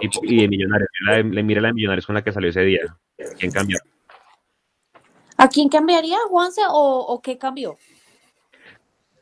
Y, 0.00 0.08
y 0.34 0.40
de 0.42 0.48
Millonarios, 0.48 0.88
la 1.06 1.18
le 1.18 1.42
mire 1.42 1.60
la 1.60 1.68
de 1.68 1.74
Millonarios 1.74 2.06
con 2.06 2.14
la 2.14 2.22
que 2.22 2.32
salió 2.32 2.48
ese 2.50 2.62
día. 2.62 2.80
¿Quién 3.38 3.52
cambió? 3.52 3.78
¿A 5.38 5.48
quién 5.48 5.68
cambiaría, 5.68 6.16
Juanse, 6.30 6.62
o, 6.68 7.00
o 7.08 7.20
qué 7.20 7.36
cambió? 7.36 7.76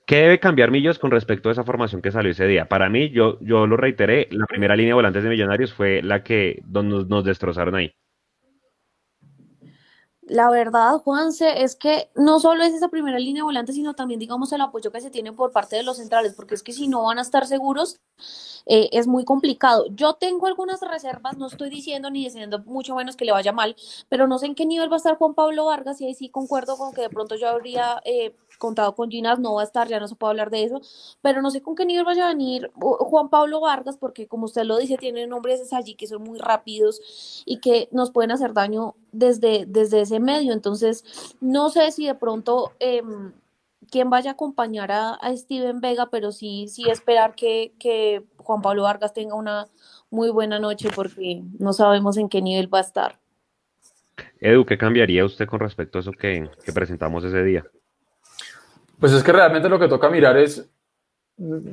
¿Qué 0.07 0.17
debe 0.17 0.39
cambiar 0.39 0.71
Millos 0.71 0.99
con 0.99 1.11
respecto 1.11 1.49
a 1.49 1.53
esa 1.53 1.65
formación 1.65 2.03
que 2.03 2.13
salió 2.13 2.31
ese 2.31 2.47
día? 2.47 2.69
Para 2.69 2.89
mí, 2.91 3.09
yo, 3.11 3.39
yo 3.41 3.67
lo 3.67 3.77
reiteré, 3.77 4.29
la 4.31 4.47
primera 4.47 4.77
línea 4.77 4.91
de 4.91 4.95
volantes 4.95 5.23
de 5.25 5.31
Millonarios 5.31 5.73
fue 5.73 6.03
la 6.03 6.23
que 6.23 6.61
donde 6.65 6.95
nos, 6.97 7.09
nos 7.09 7.25
destrozaron 7.25 7.75
ahí. 7.75 7.95
La 10.27 10.49
verdad, 10.49 10.99
Juanse, 11.05 11.63
es 11.65 11.77
que 11.77 12.11
no 12.15 12.41
solo 12.41 12.65
es 12.65 12.73
esa 12.73 12.89
primera 12.89 13.19
línea 13.19 13.45
volante, 13.45 13.75
sino 13.75 13.93
también, 13.93 14.19
digamos, 14.19 14.53
el 14.53 14.63
apoyo 14.63 14.91
que 14.91 15.03
se 15.03 15.11
tiene 15.11 15.33
por 15.33 15.53
parte 15.53 15.77
de 15.77 15.83
los 15.83 15.99
centrales, 15.99 16.33
porque 16.35 16.55
es 16.55 16.63
que 16.63 16.73
si 16.73 16.89
no 16.89 17.03
van 17.03 17.19
a 17.19 17.23
estar 17.23 17.47
seguros, 17.47 18.01
eh, 18.65 18.89
es 18.93 19.07
muy 19.07 19.27
complicado. 19.27 19.85
Yo 19.91 20.15
tengo 20.15 20.47
algunas 20.47 20.81
reservas, 20.81 21.37
no 21.37 21.47
estoy 21.47 21.69
diciendo 21.69 22.11
ni 22.11 22.25
diciendo 22.25 22.63
mucho 22.65 22.95
menos 22.95 23.17
que 23.17 23.27
le 23.27 23.33
vaya 23.33 23.53
mal, 23.53 23.77
pero 24.09 24.27
no 24.27 24.39
sé 24.39 24.47
en 24.47 24.55
qué 24.55 24.65
nivel 24.65 24.91
va 24.91 24.95
a 24.95 24.99
estar 24.99 25.19
Juan 25.19 25.35
Pablo 25.35 25.67
Vargas, 25.67 26.01
y 26.01 26.07
ahí 26.07 26.15
sí 26.15 26.31
concuerdo 26.31 26.79
con 26.79 26.95
que 26.95 27.03
de 27.03 27.11
pronto 27.11 27.35
yo 27.37 27.49
habría 27.49 28.01
eh, 28.07 28.35
contado 28.59 28.95
con 28.95 29.11
Ginas, 29.11 29.39
no 29.41 29.55
va 29.55 29.61
a 29.61 29.65
estar, 29.65 29.89
ya 29.89 30.01
no 30.01 30.09
se 30.09 30.15
puede 30.17 30.31
hablar 30.31 30.49
de 30.49 30.65
eso, 30.65 30.81
pero 31.21 31.43
no 31.43 31.51
sé 31.51 31.61
con 31.61 31.75
qué 31.75 31.85
nivel 31.85 32.05
vaya 32.07 32.25
a 32.25 32.29
venir 32.29 32.73
Juan 32.77 33.29
Pablo 33.29 33.61
Vargas, 33.61 33.99
porque 33.99 34.27
como 34.27 34.47
usted 34.47 34.65
lo 34.65 34.79
dice, 34.79 34.97
tiene 34.97 35.27
nombres 35.27 35.71
allí 35.75 35.97
que 35.97 36.07
son 36.07 36.23
muy 36.23 36.39
rápidos 36.39 37.43
y 37.45 37.61
que 37.61 37.89
nos 37.93 38.11
pueden 38.11 38.31
hacer 38.31 38.55
daño 38.55 38.95
desde, 39.15 39.65
desde 39.67 40.03
ese 40.03 40.21
medio. 40.21 40.53
Entonces, 40.53 41.37
no 41.41 41.71
sé 41.71 41.91
si 41.93 42.07
de 42.07 42.15
pronto 42.15 42.73
eh, 42.81 43.03
quién 43.91 44.11
vaya 44.11 44.31
a 44.31 44.35
acompañar 44.35 44.93
a, 44.93 45.15
a, 45.15 45.37
Steven 45.37 45.81
Vega, 45.81 46.09
pero 46.11 46.33
sí, 46.33 46.67
sí 46.69 46.89
esperar 46.91 47.35
que, 47.35 47.75
que 47.79 48.25
Juan 48.37 48.63
Pablo 48.63 48.83
Vargas 48.83 49.15
tenga 49.15 49.35
una 49.35 49.67
muy 50.11 50.31
buena 50.31 50.59
noche 50.59 50.89
porque 50.95 51.43
no 51.59 51.73
sabemos 51.73 52.17
en 52.17 52.29
qué 52.29 52.43
nivel 52.43 52.73
va 52.73 52.79
a 52.79 52.83
estar. 52.83 53.19
Edu, 54.41 54.65
¿qué 54.65 54.79
cambiaría 54.79 55.25
usted 55.25 55.47
con 55.47 55.61
respecto 55.61 55.99
a 55.99 56.01
eso 56.01 56.13
que, 56.13 56.49
que 56.65 56.73
presentamos 56.73 57.25
ese 57.25 57.43
día? 57.43 57.65
Pues 58.99 59.13
es 59.13 59.23
que 59.23 59.33
realmente 59.33 59.69
lo 59.69 59.79
que 59.79 59.89
toca 59.89 60.09
mirar 60.09 60.37
es 60.37 60.69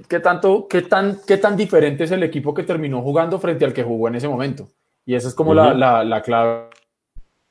qué 0.08 0.20
tanto, 0.20 0.68
qué 0.68 0.82
tan, 0.82 1.20
qué 1.26 1.38
tan 1.38 1.56
diferente 1.56 2.04
es 2.04 2.12
el 2.12 2.24
equipo 2.24 2.54
que 2.54 2.64
terminó 2.64 3.02
jugando 3.02 3.40
frente 3.40 3.66
al 3.66 3.74
que 3.74 3.84
jugó 3.84 4.08
en 4.08 4.16
ese 4.16 4.28
momento. 4.28 4.70
Y 5.06 5.16
esa 5.16 5.28
es 5.28 5.34
como 5.34 5.52
uh 5.52 5.56
-huh. 5.56 5.74
la, 5.74 5.74
la, 5.74 6.04
la, 6.04 6.22
clave, 6.22 6.70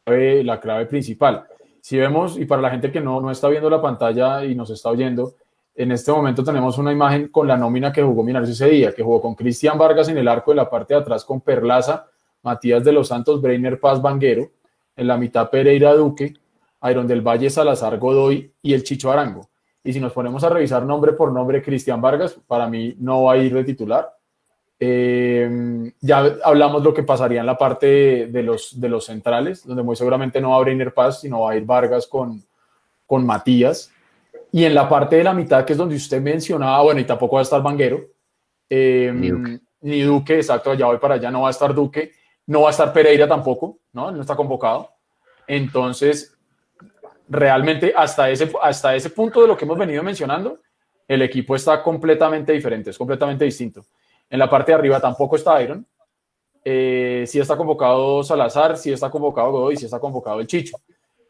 la 0.06 0.60
clave 0.60 0.86
principal. 0.86 1.44
Si 1.80 1.96
vemos, 1.96 2.38
y 2.38 2.44
para 2.44 2.62
la 2.62 2.70
gente 2.70 2.90
que 2.90 3.00
no, 3.00 3.20
no 3.20 3.30
está 3.30 3.48
viendo 3.48 3.70
la 3.70 3.80
pantalla 3.80 4.44
y 4.44 4.54
nos 4.54 4.70
está 4.70 4.90
oyendo, 4.90 5.34
en 5.74 5.92
este 5.92 6.12
momento 6.12 6.44
tenemos 6.44 6.76
una 6.78 6.92
imagen 6.92 7.28
con 7.28 7.46
la 7.48 7.56
nómina 7.56 7.92
que 7.92 8.02
jugó 8.02 8.22
Minarios 8.22 8.50
ese 8.50 8.68
día, 8.68 8.92
que 8.92 9.02
jugó 9.02 9.20
con 9.20 9.34
Cristian 9.34 9.78
Vargas 9.78 10.08
en 10.08 10.18
el 10.18 10.28
arco 10.28 10.50
de 10.50 10.56
la 10.56 10.68
parte 10.68 10.94
de 10.94 11.00
atrás 11.00 11.24
con 11.24 11.40
Perlaza, 11.40 12.06
Matías 12.42 12.84
de 12.84 12.92
los 12.92 13.08
Santos, 13.08 13.40
Breiner 13.40 13.78
Paz 13.80 14.02
Vanguero, 14.02 14.50
en 14.96 15.06
la 15.06 15.16
mitad 15.16 15.48
Pereira 15.48 15.94
Duque, 15.94 16.34
Iron 16.90 17.06
del 17.06 17.22
Valle 17.22 17.50
Salazar 17.50 17.98
Godoy 17.98 18.52
y 18.62 18.74
el 18.74 18.82
Chicho 18.82 19.10
Arango. 19.10 19.48
Y 19.82 19.92
si 19.92 20.00
nos 20.00 20.12
ponemos 20.12 20.44
a 20.44 20.50
revisar 20.50 20.84
nombre 20.84 21.12
por 21.12 21.32
nombre, 21.32 21.62
Cristian 21.62 22.00
Vargas, 22.00 22.38
para 22.46 22.68
mí 22.68 22.94
no 22.98 23.24
va 23.24 23.34
a 23.34 23.36
ir 23.38 23.54
de 23.54 23.64
titular. 23.64 24.10
Eh, 24.82 25.92
ya 26.00 26.38
hablamos 26.42 26.82
lo 26.82 26.94
que 26.94 27.02
pasaría 27.02 27.40
en 27.40 27.46
la 27.46 27.58
parte 27.58 28.26
de 28.26 28.42
los, 28.42 28.80
de 28.80 28.88
los 28.88 29.04
centrales, 29.04 29.66
donde 29.66 29.82
muy 29.82 29.94
seguramente 29.94 30.40
no 30.40 30.50
va 30.50 30.56
a 30.56 30.60
Breiner 30.60 30.94
Paz, 30.94 31.20
sino 31.20 31.42
va 31.42 31.52
a 31.52 31.56
ir 31.56 31.64
Vargas 31.66 32.06
con, 32.06 32.42
con 33.06 33.26
Matías. 33.26 33.92
Y 34.50 34.64
en 34.64 34.74
la 34.74 34.88
parte 34.88 35.16
de 35.16 35.24
la 35.24 35.34
mitad, 35.34 35.64
que 35.64 35.74
es 35.74 35.78
donde 35.78 35.96
usted 35.96 36.20
mencionaba, 36.20 36.82
bueno, 36.82 37.00
y 37.00 37.04
tampoco 37.04 37.36
va 37.36 37.40
a 37.40 37.42
estar 37.42 37.62
Vanguero, 37.62 38.00
eh, 38.70 39.12
ni, 39.14 39.28
Duque. 39.28 39.60
ni 39.82 40.00
Duque, 40.00 40.36
exacto, 40.36 40.72
ya 40.74 40.86
voy 40.86 40.96
para 40.96 41.14
allá, 41.14 41.30
no 41.30 41.42
va 41.42 41.48
a 41.48 41.52
estar 41.52 41.74
Duque, 41.74 42.12
no 42.46 42.62
va 42.62 42.68
a 42.68 42.70
estar 42.70 42.92
Pereira 42.92 43.28
tampoco, 43.28 43.78
¿no? 43.92 44.10
No 44.10 44.20
está 44.22 44.34
convocado. 44.34 44.90
Entonces, 45.46 46.36
realmente 47.28 47.92
hasta 47.96 48.30
ese, 48.30 48.50
hasta 48.62 48.96
ese 48.96 49.10
punto 49.10 49.42
de 49.42 49.48
lo 49.48 49.56
que 49.56 49.64
hemos 49.64 49.78
venido 49.78 50.02
mencionando, 50.02 50.58
el 51.06 51.22
equipo 51.22 51.54
está 51.54 51.82
completamente 51.82 52.52
diferente, 52.52 52.90
es 52.90 52.98
completamente 52.98 53.44
distinto. 53.44 53.84
En 54.30 54.38
la 54.38 54.48
parte 54.48 54.72
de 54.72 54.76
arriba 54.76 55.00
tampoco 55.00 55.36
está 55.36 55.60
Iron. 55.62 55.84
Eh, 56.64 57.24
sí 57.26 57.40
está 57.40 57.56
convocado 57.56 58.22
Salazar, 58.22 58.76
sí 58.76 58.92
está 58.92 59.10
convocado 59.10 59.50
Godoy, 59.50 59.76
sí 59.76 59.84
está 59.86 59.98
convocado 59.98 60.40
el 60.40 60.46
Chicho. 60.46 60.76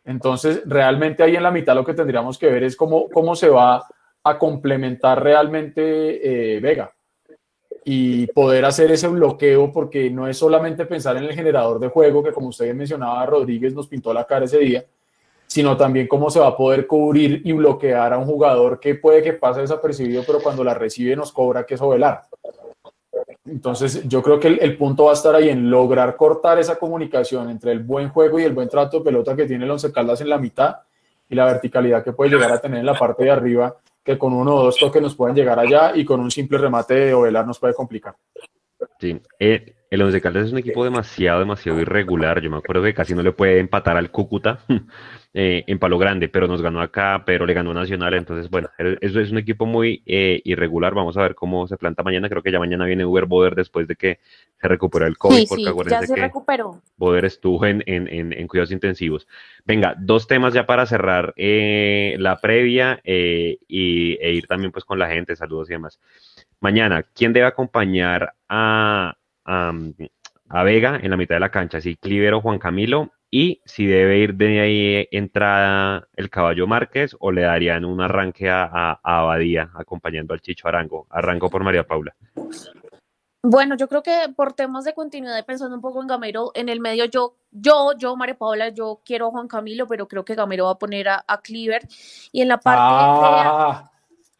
Entonces, 0.05 0.63
realmente 0.67 1.23
ahí 1.23 1.37
en 1.37 1.43
la 1.43 1.51
mitad 1.51 1.75
lo 1.75 1.85
que 1.85 1.95
tendríamos 1.95 2.39
que 2.39 2.47
ver 2.47 2.65
es 2.65 2.77
cómo, 2.77 3.09
cómo 3.09 3.35
se 3.35 3.49
va 3.49 3.87
a 4.23 4.39
complementar 4.39 5.23
realmente 5.23 6.57
eh, 6.57 6.61
Vega 6.61 6.93
y 7.85 8.27
poder 8.29 8.65
hacer 8.67 8.91
ese 8.93 9.09
bloqueo, 9.09 9.73
porque 9.73 10.11
no 10.11 10.29
es 10.29 10.37
solamente 10.37 10.85
pensar 10.85 11.17
en 11.17 11.25
el 11.25 11.35
generador 11.35 11.79
de 11.81 11.89
juego, 11.89 12.23
que 12.23 12.33
como 12.33 12.49
usted 12.49 12.75
mencionaba, 12.75 13.25
Rodríguez 13.25 13.75
nos 13.75 13.89
pintó 13.89 14.13
la 14.13 14.27
cara 14.27 14.45
ese 14.45 14.59
día, 14.59 14.85
sino 15.47 15.77
también 15.77 16.07
cómo 16.07 16.31
se 16.31 16.41
va 16.41 16.49
a 16.49 16.57
poder 16.57 16.87
cubrir 16.87 17.41
y 17.45 17.53
bloquear 17.53 18.13
a 18.13 18.19
un 18.19 18.27
jugador 18.27 18.79
que 18.79 18.97
puede 18.97 19.23
que 19.23 19.33
pase 19.33 19.63
desapercibido, 19.63 20.23
pero 20.27 20.43
cuando 20.43 20.63
la 20.63 20.75
recibe 20.75 21.17
nos 21.17 21.33
cobra 21.33 21.65
que 21.65 21.77
sobelar. 21.77 22.23
Entonces, 23.51 24.07
yo 24.07 24.23
creo 24.23 24.39
que 24.39 24.47
el, 24.47 24.77
punto 24.77 25.07
va 25.07 25.11
a 25.11 25.15
estar 25.15 25.35
ahí 25.35 25.49
en 25.49 25.71
lograr 25.71 26.15
cortar 26.17 26.61
esa 26.61 26.79
comunicación 26.79 27.51
entre 27.51 27.73
el 27.73 27.81
buen 27.81 28.09
juego 28.09 28.39
y 28.39 28.45
el 28.45 28.53
buen 28.53 28.69
trato 28.69 28.99
de 28.99 29.05
pelota 29.05 29.35
que 29.35 29.45
tiene 29.45 29.65
el 29.65 29.71
Once 29.73 29.91
Caldas 29.91 30.21
en 30.21 30.29
la 30.29 30.39
mitad 30.39 30.77
y 31.29 31.35
la 31.35 31.47
verticalidad 31.47 32.05
que 32.05 32.13
puede 32.13 32.31
llegar 32.31 32.53
a 32.53 32.61
tener 32.61 32.79
en 32.79 32.87
la 32.87 32.95
parte 32.95 33.25
de 33.25 33.31
arriba, 33.31 33.77
que 34.05 34.17
con 34.17 34.33
uno 34.33 34.55
o 34.55 34.65
dos 34.65 34.77
toques 34.77 35.03
nos 35.03 35.17
pueden 35.17 35.35
llegar 35.35 35.59
allá 35.59 35.97
y 35.97 36.05
con 36.05 36.21
un 36.21 36.31
simple 36.31 36.59
remate 36.59 36.95
de 36.95 37.15
Ovelar 37.15 37.45
nos 37.45 37.59
puede 37.59 37.75
complicar. 37.75 38.15
Sí, 38.99 39.21
eh, 39.39 39.75
el 39.91 40.03
Once 40.03 40.21
Caldas 40.21 40.47
es 40.47 40.53
un 40.53 40.59
equipo 40.59 40.85
demasiado, 40.85 41.41
demasiado 41.41 41.81
irregular. 41.81 42.41
Yo 42.41 42.49
me 42.49 42.59
acuerdo 42.59 42.85
que 42.85 42.95
casi 42.95 43.13
no 43.13 43.23
le 43.23 43.33
puede 43.33 43.59
empatar 43.59 43.97
al 43.97 44.13
Cúcuta 44.13 44.61
eh, 45.35 45.65
en 45.67 45.81
Palo 45.81 45.99
Grande, 45.99 46.29
pero 46.29 46.47
nos 46.47 46.63
ganó 46.63 46.81
acá, 46.81 47.25
pero 47.27 47.45
le 47.45 47.55
ganó 47.55 47.75
Nacional. 47.75 48.15
Entonces, 48.15 48.49
bueno, 48.49 48.71
eso 48.79 49.19
es 49.19 49.33
un 49.33 49.39
equipo 49.39 49.67
muy 49.67 50.05
eh, 50.07 50.43
irregular. 50.45 50.95
Vamos 50.95 51.17
a 51.17 51.23
ver 51.23 51.35
cómo 51.35 51.67
se 51.67 51.77
planta 51.77 52.05
mañana. 52.05 52.29
Creo 52.29 52.41
que 52.41 52.53
ya 52.53 52.61
mañana 52.61 52.85
viene 52.85 53.05
Uber 53.05 53.27
Boder 53.27 53.57
después 53.57 53.89
de 53.89 53.97
que 53.97 54.21
se 54.61 54.69
recuperó 54.69 55.07
el 55.07 55.19
COVID. 55.19 55.37
Sí, 55.37 55.47
porque 55.49 55.65
sí, 55.65 55.69
acuérdense 55.69 56.01
ya 56.03 56.07
se 56.07 56.15
que 56.15 56.21
recuperó. 56.21 56.81
Boder 56.97 57.25
estuvo 57.25 57.67
en, 57.67 57.83
en, 57.87 58.07
en, 58.07 58.33
en, 58.33 58.47
cuidados 58.47 58.71
intensivos. 58.71 59.27
Venga, 59.65 59.97
dos 59.99 60.29
temas 60.29 60.55
ya 60.55 60.67
para 60.67 60.87
cerrar 60.87 61.35
eh, 61.37 62.15
la 62.21 62.37
previa 62.41 63.01
y, 63.05 63.59
e 64.21 64.33
ir 64.35 64.47
también 64.47 64.71
pues 64.71 64.85
con 64.85 65.01
la 65.01 65.09
gente. 65.09 65.35
Saludos 65.35 65.69
y 65.69 65.73
demás. 65.73 65.99
Mañana, 66.61 67.03
¿quién 67.15 67.33
debe 67.33 67.47
acompañar 67.47 68.35
a, 68.49 69.17
a, 69.45 69.73
a, 70.49 70.63
Vega 70.63 71.01
en 71.03 71.11
la 71.11 71.17
mitad 71.17 71.37
de 71.37 71.41
la 71.41 71.51
cancha? 71.51 71.81
Si 71.81 71.97
Cliver 71.97 72.35
o 72.35 72.43
Juan 72.43 72.59
Camilo, 72.59 73.11
y 73.31 73.63
si 73.65 73.87
debe 73.87 74.19
ir 74.19 74.35
de 74.35 74.61
ahí 74.61 75.09
entrada 75.11 76.09
el 76.17 76.29
caballo 76.29 76.67
Márquez 76.67 77.17
o 77.21 77.31
le 77.31 77.43
darían 77.43 77.85
un 77.85 78.01
arranque 78.01 78.51
a, 78.51 78.65
a, 78.65 79.01
a 79.03 79.21
Abadía 79.21 79.71
acompañando 79.75 80.35
al 80.35 80.41
Chicho 80.41 80.69
Arango. 80.69 81.07
Arranco 81.11 81.49
por 81.49 81.63
María 81.63 81.87
Paula. 81.87 82.15
Bueno, 83.43 83.75
yo 83.77 83.89
creo 83.89 84.03
que 84.03 84.27
por 84.37 84.53
temas 84.53 84.85
de 84.85 84.93
continuidad 84.93 85.39
y 85.39 85.43
pensando 85.45 85.75
un 85.75 85.81
poco 85.81 86.03
en 86.03 86.09
Gamero, 86.09 86.51
en 86.55 86.69
el 86.69 86.81
medio 86.81 87.07
yo, 87.07 87.37
yo, 87.51 87.93
yo, 87.97 88.15
María 88.15 88.37
Paula, 88.37 88.69
yo 88.69 89.01
quiero 89.03 89.29
a 89.29 89.31
Juan 89.31 89.49
Camilo, 89.49 89.87
pero 89.87 90.07
creo 90.09 90.27
que 90.27 90.35
Gamero 90.35 90.67
va 90.67 90.73
a 90.73 90.79
poner 90.79 91.09
a, 91.09 91.25
a 91.27 91.41
Cliver. 91.41 91.89
Y 92.33 92.43
en 92.43 92.49
la 92.49 92.59
parte 92.59 92.83
ah. 92.83 93.83
de... 93.85 93.90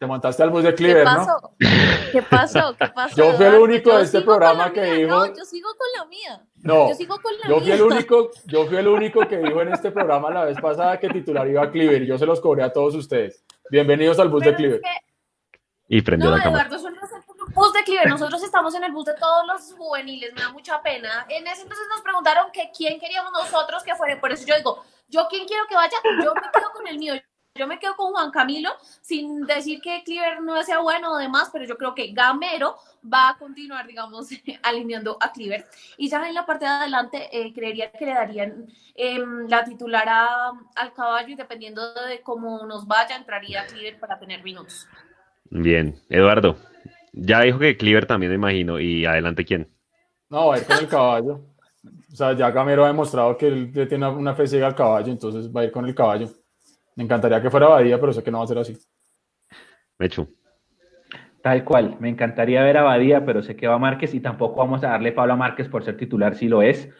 Te 0.01 0.07
montaste 0.07 0.41
al 0.41 0.49
bus 0.49 0.63
de 0.63 0.73
Cleaver, 0.73 1.03
¿Qué 1.03 1.13
pasó? 1.13 1.39
¿no? 1.43 2.11
¿Qué 2.11 2.21
pasó? 2.23 2.75
¿Qué 2.75 2.87
pasó? 2.95 3.15
Yo 3.15 3.33
fui 3.33 3.45
el 3.45 3.53
único 3.53 3.91
yo 3.91 3.97
de 3.99 4.03
este 4.05 4.21
programa 4.21 4.73
que 4.73 4.81
mía. 4.81 4.93
dijo. 4.95 5.09
No, 5.11 5.25
yo 5.27 5.45
sigo 5.45 5.69
con 5.77 5.87
la 5.95 6.05
mía. 6.05 6.43
No, 6.55 6.89
yo 6.89 6.95
sigo 6.95 7.21
con 7.21 7.37
la 7.37 7.47
yo 7.47 7.55
mía. 7.57 7.61
fui 7.61 7.71
el 7.71 7.81
único, 7.83 8.31
yo 8.47 8.65
fui 8.65 8.77
el 8.77 8.87
único 8.87 9.27
que 9.27 9.37
dijo 9.37 9.61
en 9.61 9.71
este 9.71 9.91
programa 9.91 10.31
la 10.31 10.45
vez 10.45 10.59
pasada 10.59 10.99
que 10.99 11.07
titular 11.07 11.47
iba 11.47 11.61
a 11.61 11.69
Cleaver 11.69 12.01
y 12.01 12.07
yo 12.07 12.17
se 12.17 12.25
los 12.25 12.41
cobré 12.41 12.63
a 12.63 12.73
todos 12.73 12.95
ustedes. 12.95 13.45
Bienvenidos 13.69 14.17
al 14.17 14.29
bus 14.29 14.39
Pero 14.39 14.51
de 14.53 14.57
Cleaver. 14.57 14.81
Es 14.83 14.89
que... 14.89 15.57
Y 15.95 16.01
prendió 16.01 16.31
no, 16.31 16.37
la 16.37 16.43
cámara. 16.45 16.67
Eduardo, 16.67 16.89
bus 17.53 17.73
de 17.73 17.83
Cleaver. 17.83 18.09
Nosotros 18.09 18.41
estamos 18.41 18.73
en 18.73 18.83
el 18.83 18.91
bus 18.93 19.05
de 19.05 19.13
todos 19.13 19.45
los 19.45 19.71
juveniles. 19.77 20.33
Me 20.33 20.41
da 20.41 20.51
mucha 20.51 20.81
pena. 20.81 21.27
En 21.29 21.45
ese 21.45 21.61
entonces 21.61 21.85
nos 21.91 22.01
preguntaron 22.01 22.47
que 22.51 22.71
quién 22.75 22.99
queríamos 22.99 23.31
nosotros 23.33 23.83
que 23.83 23.93
fuera. 23.93 24.19
Por 24.19 24.31
eso 24.31 24.47
yo 24.47 24.55
digo, 24.55 24.83
yo 25.09 25.27
quién 25.29 25.45
quiero 25.45 25.67
que 25.69 25.75
vaya. 25.75 25.95
Yo 26.23 26.33
me 26.33 26.41
quedo 26.41 26.71
con 26.73 26.87
el 26.87 26.97
mío. 26.97 27.13
Yo 27.55 27.67
me 27.67 27.79
quedo 27.79 27.95
con 27.95 28.13
Juan 28.13 28.31
Camilo, 28.31 28.69
sin 29.01 29.45
decir 29.45 29.81
que 29.81 30.03
Cleaver 30.05 30.41
no 30.41 30.61
sea 30.63 30.79
bueno 30.79 31.13
o 31.13 31.17
demás, 31.17 31.49
pero 31.51 31.65
yo 31.65 31.77
creo 31.77 31.93
que 31.93 32.11
Gamero 32.13 32.77
va 33.03 33.29
a 33.29 33.37
continuar, 33.37 33.85
digamos, 33.85 34.29
alineando 34.63 35.17
a 35.19 35.31
Cleaver. 35.31 35.65
Y 35.97 36.09
ya 36.09 36.25
en 36.27 36.33
la 36.33 36.45
parte 36.45 36.65
de 36.65 36.71
adelante, 36.71 37.29
eh, 37.31 37.53
creería 37.53 37.91
que 37.91 38.05
le 38.05 38.13
darían 38.13 38.67
em, 38.95 39.47
la 39.49 39.65
titular 39.65 40.07
al 40.75 40.93
caballo 40.93 41.29
y 41.29 41.35
dependiendo 41.35 41.93
de 41.93 42.21
cómo 42.21 42.65
nos 42.65 42.87
vaya, 42.87 43.17
entraría 43.17 43.65
Cleaver 43.65 43.99
para 43.99 44.17
tener 44.17 44.43
minutos. 44.43 44.87
Bien, 45.49 46.01
Eduardo, 46.07 46.55
ya 47.11 47.41
dijo 47.41 47.59
que 47.59 47.75
Cleaver 47.75 48.05
también 48.05 48.31
me 48.31 48.37
imagino, 48.37 48.79
y 48.79 49.05
adelante 49.05 49.43
quién. 49.43 49.69
No, 50.29 50.47
va 50.47 50.55
a 50.55 50.59
ir 50.59 50.65
con 50.65 50.77
el 50.77 50.87
caballo. 50.87 51.41
O 51.83 52.15
sea, 52.15 52.33
ya 52.33 52.51
Gamero 52.51 52.85
ha 52.85 52.87
demostrado 52.87 53.35
que 53.37 53.47
él 53.47 53.87
tiene 53.89 54.07
una 54.07 54.33
fe 54.35 54.47
ciega 54.47 54.67
al 54.67 54.75
caballo, 54.75 55.11
entonces 55.11 55.51
va 55.53 55.61
a 55.61 55.63
ir 55.65 55.71
con 55.71 55.85
el 55.85 55.95
caballo. 55.95 56.29
Me 57.01 57.05
encantaría 57.05 57.41
que 57.41 57.49
fuera 57.49 57.67
Badía, 57.67 57.99
pero 57.99 58.13
sé 58.13 58.21
que 58.21 58.29
no 58.29 58.37
va 58.37 58.43
a 58.43 58.47
ser 58.47 58.59
así. 58.59 58.77
Mechu. 59.97 60.31
Tal 61.41 61.63
cual, 61.63 61.97
me 61.99 62.09
encantaría 62.09 62.63
ver 62.63 62.77
a 62.77 62.83
Badía, 62.83 63.25
pero 63.25 63.41
sé 63.41 63.55
que 63.55 63.67
va 63.67 63.79
Márquez 63.79 64.13
y 64.13 64.19
tampoco 64.19 64.57
vamos 64.57 64.83
a 64.83 64.89
darle 64.89 65.11
Pablo 65.11 65.35
Márquez 65.35 65.67
por 65.67 65.83
ser 65.83 65.97
titular 65.97 66.35
si 66.35 66.47
lo 66.47 66.61
es. 66.61 66.91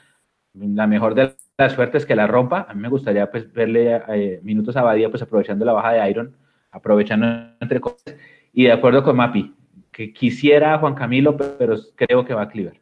La 0.56 0.88
mejor 0.88 1.14
de 1.14 1.36
las 1.56 1.74
suertes 1.74 2.08
que 2.08 2.16
la 2.16 2.26
rompa. 2.26 2.66
A 2.68 2.74
mí 2.74 2.82
me 2.82 2.90
gustaría 2.90 3.30
pues 3.30 3.54
verle 3.54 4.02
eh, 4.08 4.40
minutos 4.42 4.76
a 4.76 4.82
Badía, 4.82 5.12
pues 5.12 5.22
aprovechando 5.22 5.66
la 5.66 5.74
baja 5.74 5.92
de 5.92 6.10
Iron, 6.10 6.36
aprovechando 6.72 7.28
entre 7.60 7.80
cosas. 7.80 8.16
Y 8.54 8.64
de 8.64 8.72
acuerdo 8.72 9.04
con 9.04 9.18
Mapi, 9.18 9.54
que 9.92 10.14
quisiera 10.14 10.74
a 10.74 10.80
Juan 10.80 10.96
Camilo, 10.96 11.38
pero 11.38 11.76
creo 11.94 12.26
que 12.26 12.34
va 12.34 12.42
a 12.42 12.50
Cliver. 12.50 12.82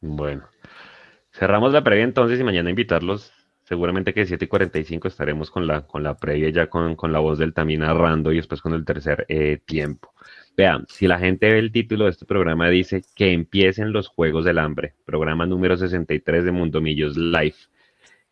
Bueno, 0.00 0.44
cerramos 1.32 1.74
la 1.74 1.84
previa 1.84 2.04
entonces 2.04 2.40
y 2.40 2.44
mañana 2.44 2.70
invitarlos 2.70 3.35
seguramente 3.66 4.14
que 4.14 4.26
7 4.26 4.44
y 4.44 4.48
45 4.48 5.08
estaremos 5.08 5.50
con 5.50 5.66
la, 5.66 5.82
con 5.82 6.02
la 6.02 6.16
previa 6.16 6.50
ya 6.50 6.68
con, 6.68 6.94
con 6.94 7.12
la 7.12 7.18
voz 7.18 7.38
del 7.38 7.52
también 7.52 7.80
narrando 7.80 8.32
y 8.32 8.36
después 8.36 8.62
con 8.62 8.74
el 8.74 8.84
tercer 8.84 9.26
eh, 9.28 9.58
tiempo. 9.64 10.12
Vean, 10.56 10.86
si 10.88 11.06
la 11.06 11.18
gente 11.18 11.50
ve 11.50 11.58
el 11.58 11.72
título 11.72 12.04
de 12.04 12.12
este 12.12 12.24
programa, 12.24 12.70
dice 12.70 13.02
que 13.14 13.32
empiecen 13.32 13.92
los 13.92 14.08
Juegos 14.08 14.44
del 14.44 14.58
Hambre, 14.58 14.94
programa 15.04 15.46
número 15.46 15.76
63 15.76 16.44
de 16.44 16.52
Mundo 16.52 16.80
Millos 16.80 17.16
Live. 17.16 17.56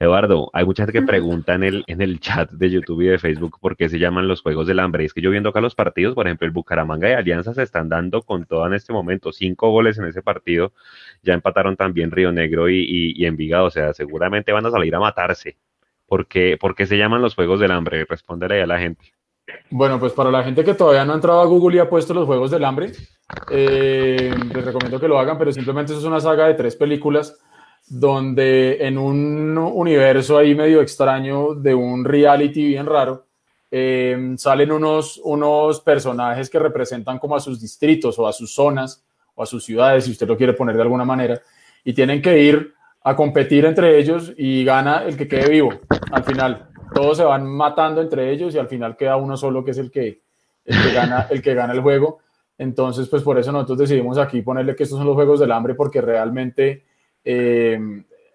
Eduardo, 0.01 0.51
hay 0.53 0.65
mucha 0.65 0.85
gente 0.85 0.99
que 0.99 1.07
pregunta 1.07 1.55
en 1.55 1.63
el, 1.63 1.85
en 1.87 2.03
el 2.03 2.19
chat 2.19 2.51
de 2.51 2.69
YouTube 2.69 3.03
y 3.03 3.07
de 3.07 3.19
Facebook 3.19 3.59
por 3.61 3.77
qué 3.77 3.89
se 3.89 3.99
llaman 3.99 4.27
los 4.27 4.43
Juegos 4.43 4.67
del 4.67 4.81
Hambre. 4.81 5.05
Y 5.05 5.07
es 5.07 5.15
que 5.15 5.21
yo 5.21 5.31
viendo 5.31 5.51
acá 5.51 5.61
los 5.61 5.77
partidos, 5.77 6.15
por 6.15 6.27
ejemplo, 6.27 6.47
el 6.47 6.53
Bucaramanga 6.53 7.09
y 7.09 7.13
Alianza 7.13 7.55
se 7.55 7.63
están 7.63 7.89
dando 7.89 8.23
con 8.23 8.45
todo 8.45 8.67
en 8.67 8.75
este 8.75 8.93
momento. 8.93 9.33
Cinco 9.33 9.71
goles 9.71 9.97
en 9.99 10.07
ese 10.07 10.21
partido. 10.21 10.73
Ya 11.23 11.35
empataron 11.35 11.77
también 11.77 12.11
Río 12.11 12.33
Negro 12.33 12.69
y, 12.69 12.85
y, 13.17 13.25
Envigado. 13.25 13.67
O 13.67 13.71
sea, 13.71 13.95
seguramente 13.95 14.51
van 14.53 14.67
a 14.67 14.71
salir 14.71 14.95
a 14.97 15.01
matarse. 15.01 15.57
¿Por 16.07 16.27
qué, 16.27 16.59
se 16.87 16.99
llaman 16.99 17.23
los 17.23 17.37
Juegos 17.37 17.61
del 17.61 17.71
Hambre? 17.71 18.05
Respóndele 18.05 18.63
a 18.63 18.67
la 18.67 18.79
gente. 18.79 19.13
Bueno, 19.71 20.01
pues 20.01 20.13
para 20.13 20.31
la 20.31 20.43
gente 20.43 20.65
que 20.65 20.75
todavía 20.75 21.05
no 21.05 21.13
ha 21.13 21.17
entrado 21.17 21.41
a 21.41 21.47
Google 21.47 21.77
y 21.77 21.79
ha 21.79 21.89
puesto 21.89 22.15
los 22.15 22.27
Juegos 22.27 22.51
del 22.51 22.65
Hambre, 22.65 22.93
eh, 23.51 24.35
les 24.55 24.65
recomiendo 24.65 24.99
que 24.99 25.09
lo 25.09 25.19
hagan, 25.19 25.39
pero 25.39 25.53
simplemente 25.53 25.93
eso 25.93 26.01
es 26.01 26.07
una 26.07 26.21
saga 26.21 26.47
de 26.47 26.55
tres 26.55 26.77
películas 26.77 27.39
donde 27.87 28.87
en 28.87 28.99
un 28.99 29.57
universo 29.59 30.39
ahí 30.39 30.55
medio 30.55 30.81
extraño 30.81 31.55
de 31.55 31.75
un 31.75 32.05
reality 32.05 32.67
bien 32.67 32.87
raro, 32.87 33.27
eh, 33.71 34.35
salen 34.37 34.73
unos, 34.73 35.21
unos 35.25 35.81
personajes 35.81 36.49
que 36.49 36.59
representan 36.59 37.19
como 37.19 37.37
a 37.37 37.41
sus 37.41 37.61
distritos 37.61 38.19
o 38.19 38.27
a 38.27 38.33
sus 38.33 38.55
zonas 38.55 39.05
o 39.35 39.43
a 39.43 39.47
sus 39.47 39.65
ciudades, 39.65 40.05
si 40.05 40.13
usted 40.13 40.29
lo 40.29 40.37
quiere 40.37 40.53
poner 40.53 40.77
de 40.77 40.83
alguna 40.83 41.05
manera, 41.05 41.41
y 41.85 41.93
tienen 41.93 42.23
que 42.23 42.39
ir 42.39 42.73
a 43.03 43.15
competir 43.15 43.65
entre 43.67 43.99
ellos 43.99 44.33
y 44.37 44.65
gana 44.65 45.05
el 45.05 45.17
que 45.17 45.29
quede 45.29 45.51
vivo 45.51 45.71
al 46.11 46.25
final. 46.25 46.69
Todos 46.95 47.19
se 47.19 47.25
van 47.25 47.47
matando 47.47 48.01
entre 48.01 48.31
ellos 48.31 48.55
y 48.55 48.59
al 48.59 48.69
final 48.69 48.97
queda 48.97 49.17
uno 49.17 49.37
solo 49.37 49.65
que 49.65 49.73
es 49.73 49.79
el 49.79 49.91
que, 49.91 50.23
el 50.65 50.83
que, 50.83 50.93
gana, 50.95 51.27
el 51.31 51.43
que 51.43 51.55
gana 51.55 51.73
el 51.73 51.81
juego. 51.81 52.21
Entonces, 52.57 53.09
pues 53.09 53.23
por 53.23 53.39
eso 53.39 53.51
nosotros 53.53 53.79
decidimos 53.79 54.17
aquí 54.17 54.41
ponerle 54.41 54.77
que 54.77 54.85
estos 54.85 54.99
son 54.99 55.07
los 55.07 55.17
Juegos 55.17 55.41
del 55.41 55.53
Hambre 55.53 55.75
porque 55.75 56.01
realmente 56.01 56.85
eh, 57.25 57.79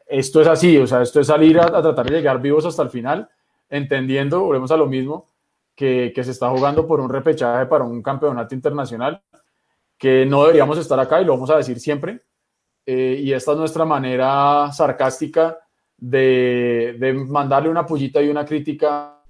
esto 0.07 0.41
es 0.41 0.47
así, 0.47 0.77
o 0.77 0.87
sea, 0.87 1.01
esto 1.01 1.19
es 1.19 1.27
salir 1.27 1.59
a, 1.59 1.67
tratar 1.67 2.05
de 2.05 2.17
llegar 2.17 2.41
vivos 2.41 2.65
hasta 2.65 2.83
el 2.83 2.89
final, 2.89 3.29
entendiendo, 3.69 4.41
volvemos 4.41 4.71
a 4.71 4.77
lo 4.77 4.87
mismo, 4.87 5.29
que, 5.75 6.11
se 6.15 6.31
está 6.31 6.49
jugando 6.49 6.85
por 6.85 6.99
un 6.99 7.09
repechaje 7.09 7.65
para 7.67 7.83
un 7.83 8.01
campeonato 8.01 8.53
internacional, 8.55 9.21
que 9.97 10.25
no 10.25 10.41
deberíamos 10.41 10.77
estar 10.77 10.99
acá 10.99 11.21
y 11.21 11.25
lo 11.25 11.33
vamos 11.33 11.49
a 11.49 11.57
decir 11.57 11.79
siempre. 11.79 12.21
Eh, 12.85 13.19
y 13.21 13.33
esta 13.33 13.51
es 13.51 13.57
nuestra 13.57 13.85
manera 13.85 14.71
sarcástica 14.71 15.57
de, 15.95 17.15
mandarle 17.27 17.69
una 17.69 17.85
pullita 17.85 18.21
y 18.21 18.29
una 18.29 18.45
crítica 18.45 19.21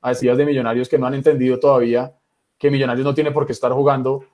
a 0.00 0.14
días 0.14 0.36
de 0.36 0.44
Millonarios 0.44 0.88
que 0.88 0.98
no 0.98 1.06
han 1.06 1.14
entendido 1.14 1.58
todavía 1.58 2.12
que 2.58 2.70
Millonarios 2.70 3.04
no 3.04 3.14
tiene 3.14 3.32
por 3.32 3.44
qué 3.44 3.52
estar 3.52 3.72
jugando 3.72 4.24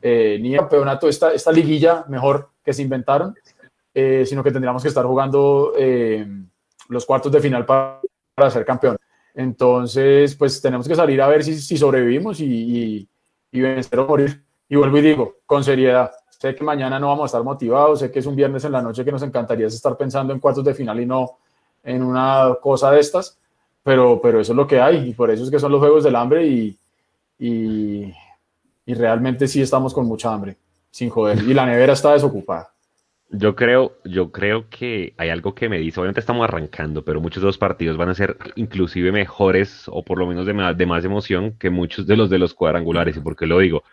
eh, 0.00 0.38
ni 0.40 0.54
el 0.54 0.60
campeonato, 0.60 1.08
esta, 1.08 1.32
esta 1.32 1.50
liguilla 1.50 2.04
mejor 2.08 2.50
que 2.64 2.72
se 2.72 2.82
inventaron, 2.82 3.34
eh, 3.94 4.24
sino 4.26 4.44
que 4.44 4.52
tendríamos 4.52 4.82
que 4.82 4.88
estar 4.88 5.04
jugando 5.04 5.72
eh, 5.76 6.26
los 6.88 7.04
cuartos 7.04 7.32
de 7.32 7.40
final 7.40 7.66
para, 7.66 8.00
ser 8.50 8.64
campeón. 8.64 8.96
Entonces, 9.34 10.34
pues 10.36 10.60
tenemos 10.60 10.86
que 10.86 10.94
salir 10.94 11.20
a 11.20 11.28
ver 11.28 11.42
si, 11.42 11.60
si 11.60 11.76
sobrevivimos 11.76 12.40
y, 12.40 13.08
y, 13.50 13.60
vencer 13.60 13.98
o 13.98 14.06
morir. 14.06 14.44
Y 14.68 14.76
vuelvo 14.76 14.98
y 14.98 15.02
digo, 15.02 15.36
con 15.46 15.64
seriedad, 15.64 16.12
sé 16.28 16.54
que 16.54 16.62
mañana 16.62 17.00
no 17.00 17.08
vamos 17.08 17.24
a 17.24 17.26
estar 17.26 17.42
motivados, 17.42 18.00
sé 18.00 18.10
que 18.10 18.20
es 18.20 18.26
un 18.26 18.36
viernes 18.36 18.64
en 18.64 18.72
la 18.72 18.82
noche 18.82 19.04
que 19.04 19.12
nos 19.12 19.22
encantaría 19.22 19.66
estar 19.66 19.96
pensando 19.96 20.32
en 20.32 20.40
cuartos 20.40 20.64
de 20.64 20.74
final 20.74 21.00
y 21.00 21.06
no 21.06 21.38
en 21.82 22.02
una 22.02 22.56
cosa 22.60 22.90
de 22.90 23.00
estas, 23.00 23.38
pero, 23.82 24.20
pero 24.20 24.40
eso 24.40 24.52
es 24.52 24.56
lo 24.56 24.66
que 24.66 24.80
hay 24.80 25.08
y 25.08 25.14
por 25.14 25.30
eso 25.30 25.42
es 25.42 25.50
que 25.50 25.58
son 25.58 25.72
los 25.72 25.80
Juegos 25.80 26.04
del 26.04 26.16
Hambre 26.16 26.46
y, 26.46 26.78
y 27.38 28.12
y 28.88 28.94
realmente 28.94 29.46
sí 29.46 29.60
estamos 29.60 29.92
con 29.92 30.06
mucha 30.06 30.32
hambre, 30.32 30.56
sin 30.90 31.10
joder, 31.10 31.44
y 31.46 31.52
la 31.52 31.66
nevera 31.66 31.92
está 31.92 32.14
desocupada. 32.14 32.70
Yo 33.28 33.54
creo, 33.54 33.98
yo 34.02 34.32
creo 34.32 34.70
que 34.70 35.12
hay 35.18 35.28
algo 35.28 35.54
que 35.54 35.68
me 35.68 35.78
dice, 35.78 36.00
obviamente 36.00 36.20
estamos 36.20 36.42
arrancando, 36.44 37.04
pero 37.04 37.20
muchos 37.20 37.42
de 37.42 37.48
los 37.48 37.58
partidos 37.58 37.98
van 37.98 38.08
a 38.08 38.14
ser 38.14 38.38
inclusive 38.56 39.12
mejores 39.12 39.84
o 39.88 40.02
por 40.02 40.18
lo 40.18 40.26
menos 40.26 40.46
de 40.46 40.54
más, 40.54 40.74
de 40.74 40.86
más 40.86 41.04
emoción 41.04 41.52
que 41.58 41.68
muchos 41.68 42.06
de 42.06 42.16
los 42.16 42.30
de 42.30 42.38
los 42.38 42.54
cuadrangulares. 42.54 43.18
¿Y 43.18 43.20
por 43.20 43.36
qué 43.36 43.46
lo 43.46 43.58
digo? 43.58 43.84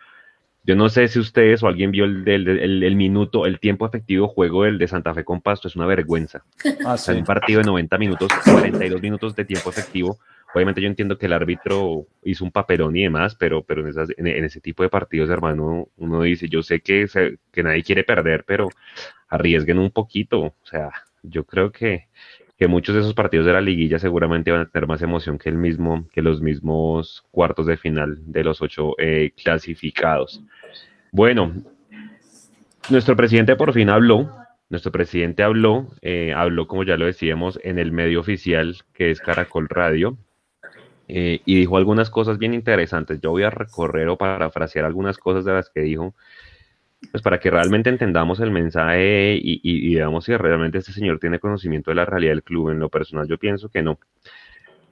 Yo 0.64 0.74
no 0.74 0.88
sé 0.88 1.08
si 1.08 1.18
ustedes 1.18 1.62
o 1.62 1.66
alguien 1.66 1.90
vio 1.90 2.06
el, 2.06 2.26
el, 2.26 2.82
el, 2.82 2.96
minuto, 2.96 3.44
el 3.44 3.60
tiempo 3.60 3.84
efectivo 3.84 4.28
juego 4.28 4.64
del 4.64 4.78
de 4.78 4.88
Santa 4.88 5.12
Fe 5.12 5.24
con 5.24 5.42
Pasto, 5.42 5.68
es 5.68 5.76
una 5.76 5.84
vergüenza. 5.84 6.42
Ah, 6.86 6.96
un 7.08 7.24
partido 7.24 7.60
de 7.60 7.66
90 7.66 7.98
minutos, 7.98 8.28
42 8.50 9.02
minutos 9.02 9.36
de 9.36 9.44
tiempo 9.44 9.68
efectivo, 9.68 10.18
Obviamente 10.56 10.80
yo 10.80 10.88
entiendo 10.88 11.18
que 11.18 11.26
el 11.26 11.34
árbitro 11.34 12.06
hizo 12.24 12.42
un 12.42 12.50
papelón 12.50 12.96
y 12.96 13.02
demás, 13.02 13.34
pero, 13.34 13.62
pero 13.62 13.82
en, 13.82 13.88
esas, 13.88 14.08
en, 14.16 14.26
ese 14.26 14.58
tipo 14.58 14.82
de 14.82 14.88
partidos, 14.88 15.28
hermano, 15.28 15.88
uno 15.98 16.22
dice, 16.22 16.48
yo 16.48 16.62
sé 16.62 16.80
que, 16.80 17.06
que 17.52 17.62
nadie 17.62 17.82
quiere 17.82 18.04
perder, 18.04 18.42
pero 18.46 18.70
arriesguen 19.28 19.78
un 19.78 19.90
poquito. 19.90 20.40
O 20.40 20.54
sea, 20.62 20.92
yo 21.22 21.44
creo 21.44 21.70
que, 21.70 22.08
que 22.56 22.68
muchos 22.68 22.94
de 22.94 23.02
esos 23.02 23.12
partidos 23.12 23.44
de 23.44 23.52
la 23.52 23.60
liguilla 23.60 23.98
seguramente 23.98 24.50
van 24.50 24.62
a 24.62 24.70
tener 24.70 24.88
más 24.88 25.02
emoción 25.02 25.36
que 25.36 25.50
el 25.50 25.56
mismo, 25.56 26.08
que 26.10 26.22
los 26.22 26.40
mismos 26.40 27.22
cuartos 27.30 27.66
de 27.66 27.76
final 27.76 28.16
de 28.24 28.42
los 28.42 28.62
ocho 28.62 28.94
eh, 28.96 29.32
clasificados. 29.36 30.42
Bueno, 31.12 31.52
nuestro 32.88 33.14
presidente 33.14 33.56
por 33.56 33.74
fin 33.74 33.90
habló. 33.90 34.34
Nuestro 34.70 34.90
presidente 34.90 35.42
habló, 35.42 35.88
eh, 36.00 36.32
habló 36.34 36.66
como 36.66 36.82
ya 36.82 36.96
lo 36.96 37.04
decíamos 37.04 37.60
en 37.62 37.78
el 37.78 37.92
medio 37.92 38.20
oficial 38.20 38.74
que 38.94 39.10
es 39.10 39.20
Caracol 39.20 39.68
Radio, 39.68 40.16
eh, 41.08 41.40
y 41.44 41.58
dijo 41.58 41.76
algunas 41.76 42.10
cosas 42.10 42.38
bien 42.38 42.54
interesantes. 42.54 43.20
Yo 43.20 43.30
voy 43.30 43.44
a 43.44 43.50
recorrer 43.50 44.08
o 44.08 44.16
parafrasear 44.16 44.84
algunas 44.84 45.18
cosas 45.18 45.44
de 45.44 45.52
las 45.52 45.70
que 45.70 45.80
dijo, 45.80 46.14
pues 47.10 47.22
para 47.22 47.38
que 47.38 47.50
realmente 47.50 47.90
entendamos 47.90 48.40
el 48.40 48.50
mensaje 48.50 49.38
y, 49.40 49.94
veamos 49.94 50.24
si 50.24 50.36
realmente 50.36 50.78
este 50.78 50.92
señor 50.92 51.18
tiene 51.20 51.38
conocimiento 51.38 51.90
de 51.90 51.96
la 51.96 52.04
realidad 52.04 52.32
del 52.32 52.42
club. 52.42 52.70
En 52.70 52.78
lo 52.78 52.88
personal, 52.88 53.28
yo 53.28 53.38
pienso 53.38 53.68
que 53.68 53.82
no. 53.82 53.98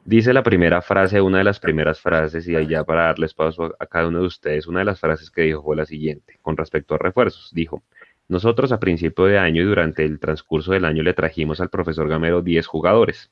Dice 0.05 0.35
la 0.35 0.43
primera 0.43 0.83
frase, 0.83 1.21
una 1.23 1.39
de 1.39 1.45
las 1.45 1.59
primeras 1.59 1.99
frases, 1.99 2.47
y 2.47 2.55
allá 2.55 2.85
para 2.85 3.05
darles 3.05 3.33
paso 3.33 3.75
a 3.79 3.87
cada 3.87 4.09
uno 4.09 4.21
de 4.21 4.27
ustedes, 4.27 4.67
una 4.67 4.81
de 4.81 4.85
las 4.85 5.01
frases 5.01 5.31
que 5.31 5.43
dijo 5.43 5.63
fue 5.63 5.77
la 5.77 5.87
siguiente, 5.87 6.39
con 6.43 6.59
respecto 6.59 6.95
a 6.95 6.99
refuerzos. 6.99 7.51
Dijo, 7.55 7.83
nosotros 8.29 8.71
a 8.71 8.79
principio 8.79 9.25
de 9.25 9.39
año 9.39 9.63
y 9.63 9.65
durante 9.65 10.05
el 10.05 10.21
transcurso 10.21 10.73
del 10.73 10.85
año 10.85 11.03
le 11.03 11.15
trajimos 11.15 11.61
al 11.61 11.71
profesor 11.71 12.07
Gamero 12.09 12.43
10 12.43 12.67
jugadores, 12.67 13.31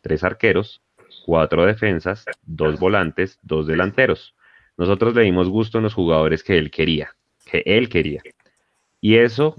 tres 0.00 0.24
arqueros, 0.24 0.80
cuatro 1.24 1.64
defensas, 1.64 2.26
dos 2.42 2.78
volantes, 2.78 3.38
dos 3.42 3.66
delanteros. 3.66 4.34
Nosotros 4.76 5.14
le 5.14 5.22
dimos 5.22 5.48
gusto 5.48 5.78
en 5.78 5.84
los 5.84 5.94
jugadores 5.94 6.44
que 6.44 6.58
él 6.58 6.70
quería, 6.70 7.16
que 7.50 7.62
él 7.64 7.88
quería. 7.88 8.22
Y 9.00 9.16
eso 9.16 9.56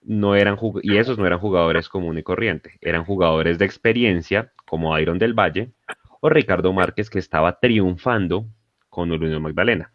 no 0.00 0.34
eran 0.34 0.56
y 0.82 0.96
esos 0.96 1.18
no 1.18 1.26
eran 1.26 1.38
jugadores 1.38 1.88
común 1.88 2.16
y 2.18 2.22
corriente, 2.22 2.78
eran 2.80 3.04
jugadores 3.04 3.58
de 3.58 3.66
experiencia 3.66 4.52
como 4.64 4.98
Iron 4.98 5.18
del 5.18 5.34
Valle 5.34 5.72
o 6.20 6.30
Ricardo 6.30 6.72
Márquez 6.72 7.10
que 7.10 7.18
estaba 7.18 7.60
triunfando 7.60 8.46
con 8.88 9.12
Unión 9.12 9.42
Magdalena. 9.42 9.92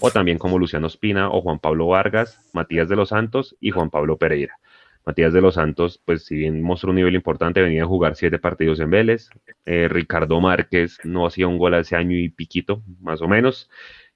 O 0.00 0.10
también 0.10 0.38
como 0.38 0.58
Luciano 0.58 0.86
Espina 0.86 1.28
o 1.28 1.42
Juan 1.42 1.58
Pablo 1.58 1.88
Vargas, 1.88 2.40
Matías 2.54 2.88
de 2.88 2.96
los 2.96 3.10
Santos 3.10 3.56
y 3.60 3.70
Juan 3.70 3.90
Pablo 3.90 4.16
Pereira. 4.16 4.58
Matías 5.06 5.32
de 5.32 5.40
los 5.40 5.54
Santos, 5.54 6.00
pues 6.04 6.24
si 6.24 6.36
bien 6.36 6.62
mostró 6.62 6.90
un 6.90 6.96
nivel 6.96 7.14
importante, 7.14 7.62
venía 7.62 7.84
a 7.84 7.86
jugar 7.86 8.16
siete 8.16 8.38
partidos 8.38 8.80
en 8.80 8.90
Vélez. 8.90 9.30
Eh, 9.64 9.88
Ricardo 9.88 10.40
Márquez 10.40 10.98
no 11.04 11.26
hacía 11.26 11.48
un 11.48 11.58
gol 11.58 11.74
hace 11.74 11.96
año 11.96 12.16
y 12.16 12.28
piquito, 12.28 12.82
más 13.00 13.22
o 13.22 13.28
menos. 13.28 13.70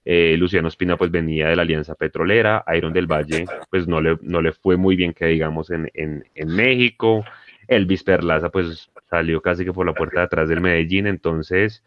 Eh, 0.04 0.36
Luciano 0.38 0.68
Espina 0.68 0.98
pues 0.98 1.10
venía 1.10 1.48
de 1.48 1.56
la 1.56 1.62
Alianza 1.62 1.94
Petrolera, 1.94 2.62
Iron 2.76 2.92
del 2.92 3.06
Valle 3.06 3.46
pues 3.70 3.88
no 3.88 4.02
le, 4.02 4.18
no 4.20 4.42
le 4.42 4.52
fue 4.52 4.76
muy 4.76 4.96
bien 4.96 5.14
que 5.14 5.24
digamos 5.24 5.70
en, 5.70 5.90
en, 5.94 6.24
en 6.34 6.48
México, 6.54 7.24
Elvis 7.68 8.04
Perlaza 8.04 8.50
pues 8.50 8.90
salió 9.08 9.40
casi 9.40 9.64
que 9.64 9.72
por 9.72 9.86
la 9.86 9.94
puerta 9.94 10.20
de 10.20 10.26
atrás 10.26 10.50
del 10.50 10.60
Medellín, 10.60 11.06
entonces 11.06 11.82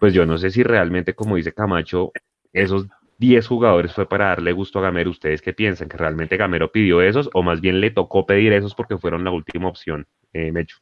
pues 0.00 0.12
yo 0.12 0.26
no 0.26 0.38
sé 0.38 0.50
si 0.50 0.64
realmente 0.64 1.14
como 1.14 1.36
dice 1.36 1.52
Camacho, 1.52 2.10
esos 2.52 2.88
10 3.22 3.46
jugadores 3.46 3.92
fue 3.92 4.08
para 4.08 4.30
darle 4.30 4.50
gusto 4.50 4.80
a 4.80 4.82
Gamero, 4.82 5.10
¿ustedes 5.10 5.40
qué 5.40 5.52
piensan? 5.52 5.88
¿Que 5.88 5.96
realmente 5.96 6.36
Gamero 6.36 6.72
pidió 6.72 7.00
esos 7.00 7.30
o 7.32 7.44
más 7.44 7.60
bien 7.60 7.80
le 7.80 7.92
tocó 7.92 8.26
pedir 8.26 8.52
esos 8.52 8.74
porque 8.74 8.98
fueron 8.98 9.22
la 9.22 9.30
última 9.30 9.68
opción? 9.68 10.08
Eh, 10.32 10.50
Mecho. 10.50 10.78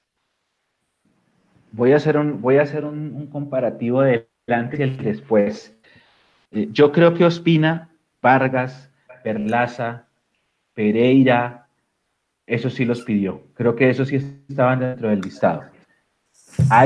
Voy 1.73 1.93
a 1.93 1.97
hacer 1.97 2.17
un, 2.17 2.41
voy 2.41 2.57
a 2.57 2.63
hacer 2.63 2.87
un, 2.87 3.27
comparativo 3.27 4.01
del 4.01 4.27
antes 4.49 4.81
y 4.81 4.85
el 4.85 4.97
después. 4.97 5.79
Eh, 6.51 6.69
yo 6.73 6.93
creo 6.93 7.13
que 7.13 7.27
Ospina, 7.27 7.91
Vargas, 8.23 8.91
Perlaza, 9.23 10.07
Pereira, 10.73 11.69
eso 12.47 12.71
sí 12.71 12.87
los 12.87 13.03
pidió. 13.03 13.43
Creo 13.53 13.77
que 13.77 13.91
esos 13.91 14.09
sí 14.09 14.17
estaban 14.49 14.81
dentro 14.81 15.11
del 15.11 15.21
listado. 15.21 15.65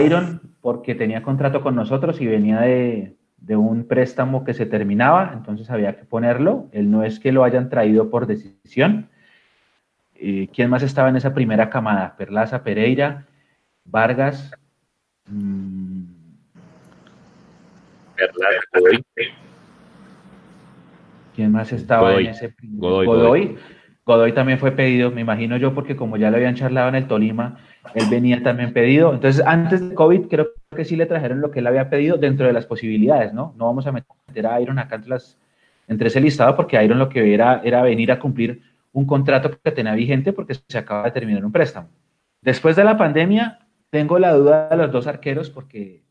Iron, 0.05 0.57
porque 0.61 0.97
tenía 0.97 1.23
contrato 1.23 1.61
con 1.61 1.77
nosotros 1.77 2.21
y 2.21 2.27
venía 2.27 2.61
de, 2.61 3.15
de, 3.47 3.57
un 3.57 3.87
préstamo 3.87 4.45
que 4.45 4.55
se 4.55 4.67
terminaba, 4.67 5.33
entonces 5.35 5.71
había 5.71 5.97
que 5.97 6.05
ponerlo. 6.05 6.69
Él 6.73 6.91
no 6.91 7.03
es 7.03 7.21
que 7.21 7.33
lo 7.33 7.45
hayan 7.45 7.69
traído 7.69 8.11
por 8.11 8.27
decisión. 8.27 9.09
Eh, 10.15 10.49
¿Quién 10.53 10.71
más 10.71 10.83
estaba 10.83 11.09
en 11.09 11.17
esa 11.17 11.35
primera 11.35 11.71
camada? 11.71 12.17
Perlaza, 12.17 12.63
Pereira, 12.63 13.27
Vargas. 13.85 14.51
Mmm, 15.29 16.05
Perlaza, 18.17 19.05
¿Quién 21.35 21.53
más 21.53 21.73
estaba 21.73 22.11
Godoy. 22.11 22.25
en 22.27 22.31
ese 22.31 22.55
Godoy, 22.63 23.07
Godoy. 23.07 23.59
Godoy 24.07 24.33
también 24.33 24.59
fue 24.59 24.73
pedido, 24.73 25.11
me 25.11 25.23
imagino 25.23 25.57
yo, 25.57 25.75
porque 25.75 25.97
como 25.97 26.17
ya 26.17 26.31
le 26.31 26.37
habían 26.37 26.55
charlado 26.55 26.89
en 26.91 26.95
el 26.95 27.09
Tolima, 27.09 27.59
él 27.95 28.07
venía 28.11 28.43
también 28.43 28.73
pedido. 28.73 29.13
Entonces, 29.13 29.45
antes 29.45 29.89
de 29.89 29.95
COVID, 29.95 30.29
creo 30.29 30.49
que 30.75 30.85
sí 30.85 30.97
le 30.97 31.07
trajeron 31.07 31.41
lo 31.41 31.51
que 31.51 31.61
él 31.61 31.67
había 31.67 31.91
pedido 31.91 32.17
dentro 32.17 32.47
de 32.47 32.53
las 32.53 32.67
posibilidades, 32.67 33.33
¿no? 33.33 33.55
No 33.57 33.67
vamos 33.67 33.87
a 33.87 33.93
meter 33.93 34.47
a 34.47 34.61
Iron 34.61 34.79
acá 34.79 34.97
entre, 34.97 35.11
las, 35.11 35.39
entre 35.87 36.09
ese 36.09 36.21
listado, 36.21 36.57
porque 36.57 36.83
Iron 36.83 36.99
lo 36.99 37.09
que 37.09 37.35
era 37.35 37.61
era 37.65 37.83
venir 37.83 38.11
a 38.11 38.19
cumplir 38.19 38.63
un 38.93 39.07
contrato 39.07 39.51
que 39.51 39.71
tenía 39.73 39.95
vigente 39.95 40.33
porque 40.33 40.55
se 40.55 40.79
acaba 40.79 41.05
de 41.05 41.11
terminar 41.11 41.45
un 41.45 41.53
préstamo. 41.53 41.89
Después 42.41 42.77
de 42.77 42.85
la 42.85 42.97
pandemia, 42.97 43.67
tengo 43.91 44.19
la 44.19 44.33
duda 44.33 44.69
de 44.69 44.77
los 44.77 44.93
dos 44.93 45.07
arqueros 45.07 45.51
porque 45.51 46.03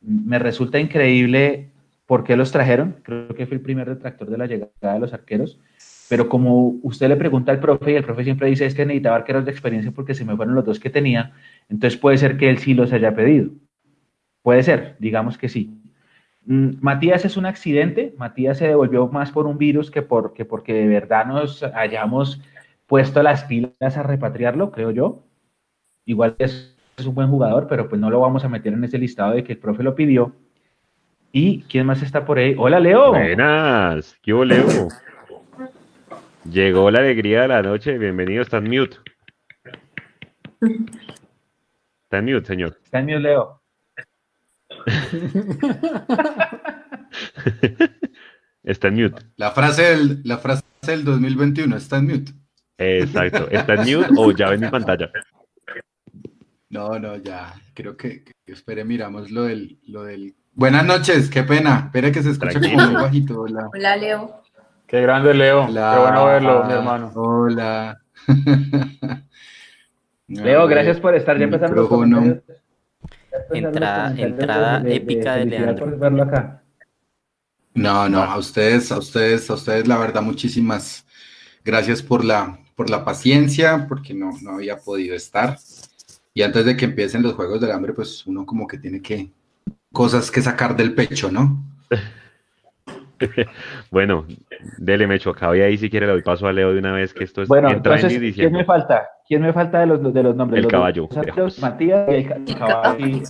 me 0.00 0.38
resulta 0.38 0.78
increíble 0.78 1.70
por 2.06 2.24
qué 2.24 2.36
los 2.36 2.50
trajeron. 2.50 2.96
Creo 3.02 3.28
que 3.34 3.46
fue 3.46 3.56
el 3.56 3.62
primer 3.62 3.88
detractor 3.88 4.30
de 4.30 4.38
la 4.38 4.46
llegada 4.46 4.94
de 4.94 4.98
los 4.98 5.12
arqueros. 5.12 5.60
Pero 6.08 6.28
como 6.28 6.76
usted 6.82 7.08
le 7.08 7.16
pregunta 7.16 7.52
al 7.52 7.60
profe 7.60 7.92
y 7.92 7.96
el 7.96 8.04
profe 8.04 8.24
siempre 8.24 8.48
dice 8.48 8.66
es 8.66 8.74
que 8.74 8.86
necesitaba 8.86 9.16
arqueros 9.16 9.44
de 9.44 9.50
experiencia 9.50 9.92
porque 9.92 10.14
se 10.14 10.24
me 10.24 10.36
fueron 10.36 10.54
los 10.54 10.64
dos 10.64 10.80
que 10.80 10.90
tenía, 10.90 11.32
entonces 11.68 11.98
puede 11.98 12.18
ser 12.18 12.36
que 12.38 12.48
él 12.48 12.58
sí 12.58 12.74
los 12.74 12.92
haya 12.92 13.14
pedido. 13.14 13.50
Puede 14.42 14.62
ser, 14.62 14.96
digamos 14.98 15.36
que 15.36 15.48
sí. 15.48 15.78
Mm, 16.46 16.76
Matías 16.80 17.24
es 17.26 17.36
un 17.36 17.44
accidente, 17.44 18.14
Matías 18.16 18.56
se 18.56 18.68
devolvió 18.68 19.06
más 19.08 19.30
por 19.30 19.46
un 19.46 19.58
virus 19.58 19.90
que, 19.90 20.00
por, 20.00 20.32
que 20.32 20.46
porque 20.46 20.72
de 20.72 20.86
verdad 20.86 21.26
nos 21.26 21.62
hayamos 21.62 22.40
puesto 22.86 23.22
las 23.22 23.44
pilas 23.44 23.96
a 23.96 24.02
repatriarlo, 24.02 24.70
creo 24.70 24.90
yo. 24.90 25.24
Igual 26.06 26.36
es, 26.38 26.74
es 26.96 27.04
un 27.04 27.14
buen 27.14 27.28
jugador, 27.28 27.66
pero 27.68 27.88
pues 27.88 28.00
no 28.00 28.08
lo 28.08 28.20
vamos 28.20 28.44
a 28.44 28.48
meter 28.48 28.72
en 28.72 28.82
ese 28.82 28.96
listado 28.96 29.34
de 29.34 29.44
que 29.44 29.52
el 29.52 29.58
profe 29.58 29.82
lo 29.82 29.94
pidió. 29.94 30.32
¿Y 31.30 31.60
quién 31.62 31.84
más 31.84 32.02
está 32.02 32.24
por 32.24 32.38
ahí? 32.38 32.54
Hola, 32.56 32.80
Leo. 32.80 33.10
Buenas, 33.10 34.16
¿qué 34.22 34.32
hubo, 34.32 34.46
Leo? 34.46 34.88
Llegó 36.50 36.90
la 36.90 37.00
alegría 37.00 37.42
de 37.42 37.48
la 37.48 37.62
noche, 37.62 37.98
bienvenido, 37.98 38.42
está 38.42 38.56
en 38.56 38.64
mute. 38.64 38.96
Está 42.04 42.18
en 42.18 42.24
mute, 42.24 42.46
señor. 42.46 42.78
Está 42.82 43.00
en 43.00 43.06
mute, 43.06 43.20
Leo. 43.20 43.62
está 48.62 48.88
en 48.88 48.94
mute. 48.94 49.22
La 49.36 49.50
frase, 49.50 49.82
del, 49.82 50.22
la 50.24 50.38
frase 50.38 50.62
del 50.86 51.04
2021 51.04 51.76
está 51.76 51.98
en 51.98 52.06
mute. 52.06 52.32
Exacto, 52.78 53.48
está 53.50 53.74
en 53.74 53.80
mute 53.80 54.08
o 54.16 54.32
ya 54.32 54.48
ven 54.48 54.60
mi 54.60 54.68
pantalla. 54.68 55.10
No, 56.70 56.98
no, 56.98 57.16
ya, 57.16 57.52
creo 57.74 57.94
que, 57.96 58.24
que 58.24 58.32
espere, 58.46 58.84
miramos 58.84 59.30
lo 59.30 59.42
del, 59.42 59.78
lo 59.86 60.04
del... 60.04 60.34
Buenas 60.54 60.86
noches, 60.86 61.28
qué 61.28 61.42
pena, 61.42 61.82
espere 61.86 62.10
que 62.10 62.22
se 62.22 62.30
escuche 62.30 62.58
Tranquilo. 62.58 62.78
como 62.78 62.92
muy 62.92 63.02
bajito, 63.02 63.40
hola. 63.42 63.68
Hola, 63.74 63.96
Leo. 63.96 64.42
Qué 64.88 65.02
grande, 65.02 65.34
Leo. 65.34 65.66
Hola. 65.66 65.92
Qué 65.94 66.00
bueno 66.00 66.26
verlo, 66.26 66.64
mi 66.64 66.72
hermano. 66.72 67.12
Hola. 67.14 68.00
Leo, 70.28 70.66
gracias 70.66 70.98
por 70.98 71.14
estar. 71.14 71.36
Ya 71.38 71.44
empezaron 71.44 71.76
los 71.76 71.88
Entrada- 73.50 74.14
entrada 74.16 74.82
épica 74.88 75.34
de 75.34 75.40
felicidad 75.40 75.64
Leandro. 75.66 75.84
por 75.84 75.98
verlo 75.98 76.22
acá. 76.22 76.62
No, 77.74 78.08
no, 78.08 78.22
a 78.22 78.38
ustedes, 78.38 78.90
a 78.90 78.98
ustedes, 78.98 79.48
a 79.50 79.54
ustedes, 79.54 79.86
la 79.86 79.98
verdad, 79.98 80.22
muchísimas 80.22 81.06
gracias 81.64 82.02
por 82.02 82.24
la, 82.24 82.58
por 82.74 82.88
la 82.88 83.04
paciencia, 83.04 83.86
porque 83.88 84.14
no, 84.14 84.30
no 84.42 84.52
había 84.52 84.78
podido 84.78 85.14
estar. 85.14 85.58
Y 86.32 86.42
antes 86.42 86.64
de 86.64 86.76
que 86.78 86.86
empiecen 86.86 87.22
los 87.22 87.34
Juegos 87.34 87.60
del 87.60 87.72
Hambre, 87.72 87.92
pues 87.92 88.26
uno 88.26 88.46
como 88.46 88.66
que 88.66 88.78
tiene 88.78 89.02
que, 89.02 89.30
cosas 89.92 90.30
que 90.30 90.40
sacar 90.40 90.74
del 90.76 90.94
pecho, 90.94 91.30
¿no? 91.30 91.62
Bueno, 93.90 94.26
dele 94.76 95.06
Mecho, 95.06 95.30
acá 95.30 95.56
y 95.56 95.60
ahí 95.60 95.76
si 95.78 95.90
quiere 95.90 96.06
le 96.06 96.12
doy 96.12 96.22
paso 96.22 96.46
a 96.46 96.52
Leo 96.52 96.72
de 96.72 96.78
una 96.78 96.92
vez 96.92 97.12
que 97.12 97.24
esto 97.24 97.42
es 97.42 97.48
Bueno, 97.48 97.70
entra 97.70 97.98
en 97.98 98.06
entonces, 98.06 98.12
y 98.12 98.32
¿quién 98.32 98.52
me 98.52 98.58
diciendo. 98.58 98.64
falta? 98.64 99.08
¿Quién 99.26 99.42
me 99.42 99.52
falta 99.52 99.80
de 99.80 99.86
los, 99.86 100.14
de 100.14 100.22
los 100.22 100.36
nombres? 100.36 100.58
El 100.58 100.62
Los 100.64 100.72
caballo. 100.72 101.08
Matías 101.60 102.08
y 102.08 102.14
el, 102.14 102.28
ca- 102.28 102.34
el 102.36 102.54
caballo. 102.56 103.06
y- 103.06 103.20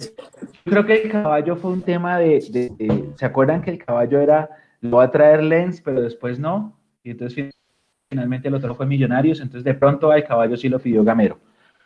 Yo 0.65 0.73
creo 0.73 0.87
que 0.87 1.03
el 1.03 1.11
caballo 1.11 1.57
fue 1.57 1.71
un 1.73 1.83
tema 1.83 2.19
de, 2.19 2.45
de- 2.51 2.71
de- 2.79 3.11
¿Se 3.17 3.25
acuerdan 3.27 3.63
que 3.63 3.71
el 3.71 3.79
caballo 3.85 4.21
era, 4.21 4.49
lo 4.81 4.99
va 4.99 5.05
a 5.05 5.11
traer 5.11 5.43
Lens, 5.43 5.81
pero 5.81 6.01
después 6.03 6.39
no? 6.39 6.79
Y 7.03 7.11
entonces 7.11 7.35
fin- 7.35 7.51
finalmente 8.11 8.51
lo 8.51 8.61
trajo 8.61 8.75
fue 8.77 8.87
Millonarios, 8.87 9.41
entonces 9.41 9.65
de 9.65 9.75
pronto 9.75 10.11
al 10.11 10.25
caballo 10.25 10.57
sí 10.57 10.69
lo 10.69 10.79
pidió 10.79 11.03
Gamero. 11.05 11.39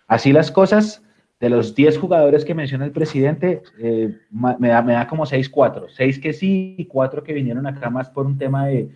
Así 0.09 0.33
las 0.33 0.51
cosas, 0.51 1.03
de 1.43 1.51
los 1.51 1.75
10 1.75 1.99
jugadores 1.99 2.45
que 2.45 2.55
menciona 2.55 2.85
el 2.85 2.93
presidente, 2.93 3.63
eh, 3.79 4.17
me, 4.31 4.69
da, 4.69 4.81
me 4.81 4.93
da 4.93 5.09
como 5.09 5.27
6-4. 5.27 5.87
6 5.89 6.21
que 6.21 6.33
sí 6.33 6.77
y 6.79 6.85
4 6.87 7.25
que 7.25 7.33
vinieron 7.33 7.67
acá 7.67 7.91
más 7.91 8.09
por 8.09 8.27
un 8.27 8.39
tema 8.39 8.69
de 8.69 8.91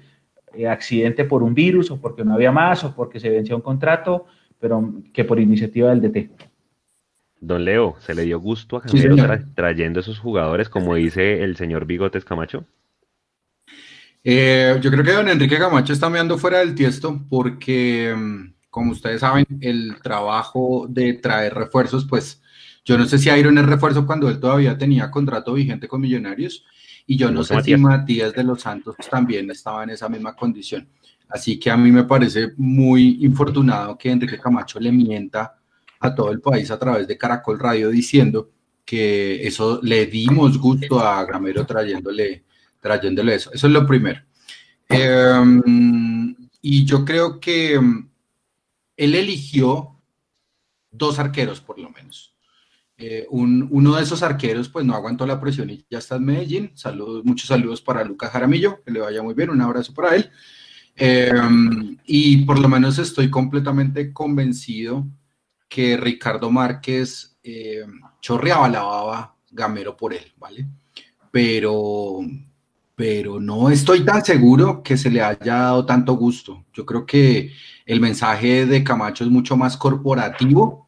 eh, 0.54 0.68
accidente 0.68 1.24
por 1.24 1.42
un 1.42 1.54
virus 1.54 1.90
o 1.90 2.00
porque 2.00 2.24
no 2.24 2.34
había 2.34 2.52
más 2.52 2.84
o 2.84 2.94
porque 2.94 3.18
se 3.18 3.30
venció 3.30 3.56
un 3.56 3.62
contrato, 3.62 4.26
pero 4.60 4.92
que 5.12 5.24
por 5.24 5.40
iniciativa 5.40 5.90
del 5.90 6.00
DT. 6.00 6.30
Don 7.40 7.64
Leo, 7.64 7.96
¿se 7.98 8.14
le 8.14 8.22
dio 8.22 8.38
gusto 8.38 8.76
a 8.76 8.88
Sí, 8.88 8.96
Gamero 8.96 9.16
señor. 9.16 9.28
tra- 9.40 9.54
trayendo 9.56 9.98
esos 9.98 10.20
jugadores, 10.20 10.68
como 10.68 10.94
dice 10.94 11.42
el 11.42 11.56
señor 11.56 11.84
Bigotes 11.84 12.24
Camacho? 12.24 12.64
Eh, 14.22 14.78
yo 14.80 14.90
creo 14.90 15.04
que 15.04 15.12
don 15.12 15.28
Enrique 15.28 15.58
Camacho 15.58 15.92
está 15.92 16.08
meando 16.08 16.38
fuera 16.38 16.58
del 16.60 16.74
tiesto 16.74 17.20
porque, 17.28 18.14
mm, 18.16 18.52
como 18.76 18.92
ustedes 18.92 19.22
saben, 19.22 19.46
el 19.62 19.96
trabajo 20.02 20.84
de 20.86 21.14
traer 21.14 21.54
refuerzos, 21.54 22.04
pues 22.04 22.42
yo 22.84 22.98
no 22.98 23.06
sé 23.06 23.16
si 23.16 23.30
Iron 23.30 23.56
es 23.56 23.64
refuerzo 23.64 24.04
cuando 24.04 24.28
él 24.28 24.38
todavía 24.38 24.76
tenía 24.76 25.10
contrato 25.10 25.54
vigente 25.54 25.88
con 25.88 26.02
Millonarios 26.02 26.62
y 27.06 27.16
yo 27.16 27.30
no 27.30 27.42
sé 27.42 27.62
si 27.62 27.74
Matías. 27.74 28.34
De 28.34 28.44
los 28.44 28.60
Santos 28.60 28.94
también 29.10 29.50
estaba 29.50 29.82
en 29.82 29.88
esa 29.88 30.10
misma 30.10 30.36
condición. 30.36 30.86
Así 31.30 31.58
que 31.58 31.70
a 31.70 31.76
mí 31.78 31.90
me 31.90 32.04
parece 32.04 32.52
muy 32.58 33.24
infortunado 33.24 33.96
que 33.96 34.10
Enrique 34.10 34.38
Camacho 34.38 34.78
le 34.78 34.92
mienta 34.92 35.58
a 35.98 36.14
todo 36.14 36.30
el 36.30 36.42
país 36.42 36.70
a 36.70 36.78
través 36.78 37.08
de 37.08 37.16
Caracol 37.16 37.58
Radio 37.58 37.88
diciendo 37.88 38.50
que 38.84 39.46
eso 39.46 39.80
le 39.82 40.04
dimos 40.04 40.58
gusto 40.58 41.00
a 41.00 41.24
Gamero 41.24 41.64
trayéndole, 41.64 42.44
trayéndole 42.78 43.36
eso. 43.36 43.50
Eso 43.54 43.68
es 43.68 43.72
lo 43.72 43.86
primero. 43.86 44.20
Eh, 44.90 46.34
y 46.60 46.84
yo 46.84 47.06
creo 47.06 47.40
que 47.40 47.80
él 48.96 49.14
eligió 49.14 50.00
dos 50.90 51.18
arqueros 51.18 51.60
por 51.60 51.78
lo 51.78 51.90
menos. 51.90 52.34
Eh, 52.98 53.26
un- 53.30 53.68
uno 53.70 53.96
de 53.96 54.02
esos 54.02 54.22
arqueros 54.22 54.68
pues 54.70 54.84
no 54.86 54.94
aguantó 54.94 55.26
la 55.26 55.38
presión 55.40 55.68
y 55.68 55.84
ya 55.90 55.98
está 55.98 56.16
en 56.16 56.24
Medellín. 56.24 56.70
Saludos, 56.74 57.24
muchos 57.24 57.48
saludos 57.48 57.82
para 57.82 58.02
Lucas 58.04 58.30
Jaramillo, 58.30 58.82
que 58.82 58.90
le 58.90 59.00
vaya 59.00 59.22
muy 59.22 59.34
bien, 59.34 59.50
un 59.50 59.60
abrazo 59.60 59.92
para 59.92 60.16
él. 60.16 60.30
Eh, 60.96 61.30
y 62.06 62.38
por 62.46 62.58
lo 62.58 62.68
menos 62.68 62.98
estoy 62.98 63.28
completamente 63.30 64.14
convencido 64.14 65.06
que 65.68 65.96
Ricardo 65.98 66.50
Márquez 66.50 67.36
eh, 67.42 67.84
chorreaba 68.22 68.68
la 68.68 68.82
baba 68.82 69.36
gamero 69.50 69.94
por 69.96 70.14
él, 70.14 70.32
¿vale? 70.38 70.66
Pero 71.30 72.20
pero 72.94 73.38
no 73.38 73.68
estoy 73.68 74.06
tan 74.06 74.24
seguro 74.24 74.82
que 74.82 74.96
se 74.96 75.10
le 75.10 75.20
haya 75.20 75.54
dado 75.56 75.84
tanto 75.84 76.14
gusto. 76.14 76.64
Yo 76.72 76.86
creo 76.86 77.04
que 77.04 77.52
el 77.86 78.00
mensaje 78.00 78.66
de 78.66 78.84
Camacho 78.84 79.24
es 79.24 79.30
mucho 79.30 79.56
más 79.56 79.76
corporativo 79.76 80.86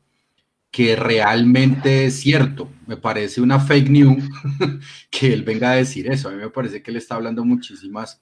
que 0.70 0.96
realmente 0.96 2.10
cierto. 2.10 2.68
Me 2.86 2.96
parece 2.96 3.40
una 3.40 3.60
fake 3.60 3.88
news 3.88 4.24
que 5.10 5.32
él 5.32 5.44
venga 5.44 5.70
a 5.70 5.76
decir 5.76 6.10
eso. 6.10 6.28
A 6.28 6.32
mí 6.32 6.38
me 6.38 6.50
parece 6.50 6.82
que 6.82 6.90
él 6.90 6.96
está 6.96 7.14
hablando 7.14 7.44
muchísimas 7.44 8.20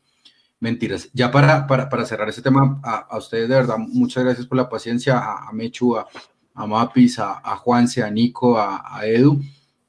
mentiras. 0.60 1.08
Ya 1.12 1.30
para, 1.30 1.66
para, 1.66 2.06
cerrar 2.06 2.28
ese 2.28 2.42
tema, 2.42 2.80
a, 2.84 3.16
ustedes 3.18 3.48
de 3.48 3.54
verdad, 3.54 3.78
muchas 3.78 4.24
gracias 4.24 4.46
por 4.46 4.58
la 4.58 4.68
paciencia, 4.68 5.18
a, 5.18 5.50
Mechu, 5.52 5.96
a, 5.96 6.06
Mapis, 6.54 7.18
a, 7.18 7.40
a 7.42 7.56
Juanse, 7.56 8.02
a 8.02 8.10
Nico, 8.10 8.58
a, 8.58 9.00
Edu. 9.04 9.40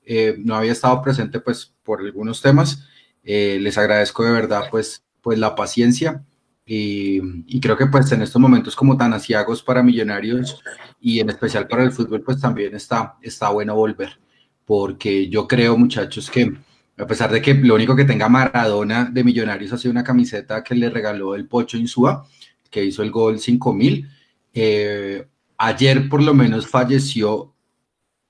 Eh, 0.04 0.38
no 0.40 0.56
había 0.56 0.72
estado 0.72 1.02
presente 1.02 1.42
pues 1.42 1.74
por 1.84 2.00
algunos 2.00 2.42
temas. 2.42 2.86
Eh, 3.24 3.60
les 3.60 3.78
agradezco 3.78 4.24
de 4.24 4.32
verdad 4.32 4.64
pues, 4.72 5.04
pues 5.22 5.38
la 5.38 5.56
paciencia. 5.56 6.24
Y, 6.70 7.62
creo 7.62 7.78
que 7.78 7.88
pues 7.88 8.12
en 8.12 8.22
estos 8.22 8.42
momentos 8.42 8.76
como 8.76 8.98
tan 8.98 9.14
asiagos 9.14 9.64
para 9.64 9.82
millonarios 9.82 10.62
y 11.00 11.22
en 11.22 11.30
especial 11.30 11.66
para 11.66 11.84
el 11.84 11.94
fútbol 11.94 12.22
pues 12.22 12.42
también 12.42 12.76
está, 12.76 13.16
está 13.22 13.50
bueno 13.50 13.74
volver, 13.74 14.20
porque 14.66 15.30
yo 15.30 15.48
creo 15.48 15.78
muchachos 15.78 16.30
que 16.30 16.54
a 16.98 17.08
pesar 17.08 17.32
de 17.32 17.42
que 17.42 17.54
lo 17.54 17.76
único 17.76 17.96
que 17.96 18.04
tenga 18.04 18.28
Maradona 18.28 19.06
de 19.06 19.24
millonarios 19.24 19.72
ha 19.72 19.78
sido 19.78 19.94
una 19.94 20.04
camiseta 20.04 20.62
que 20.62 20.76
le 20.76 20.90
regaló 20.90 21.36
el 21.36 21.48
Pocho 21.48 21.78
Insúa, 21.78 22.28
que 22.70 22.84
hizo 22.84 23.02
el 23.02 23.12
gol 23.12 23.40
5000, 23.40 24.10
eh, 24.54 25.26
ayer 25.58 26.10
por 26.10 26.22
lo 26.22 26.34
menos 26.34 26.68
falleció 26.68 27.54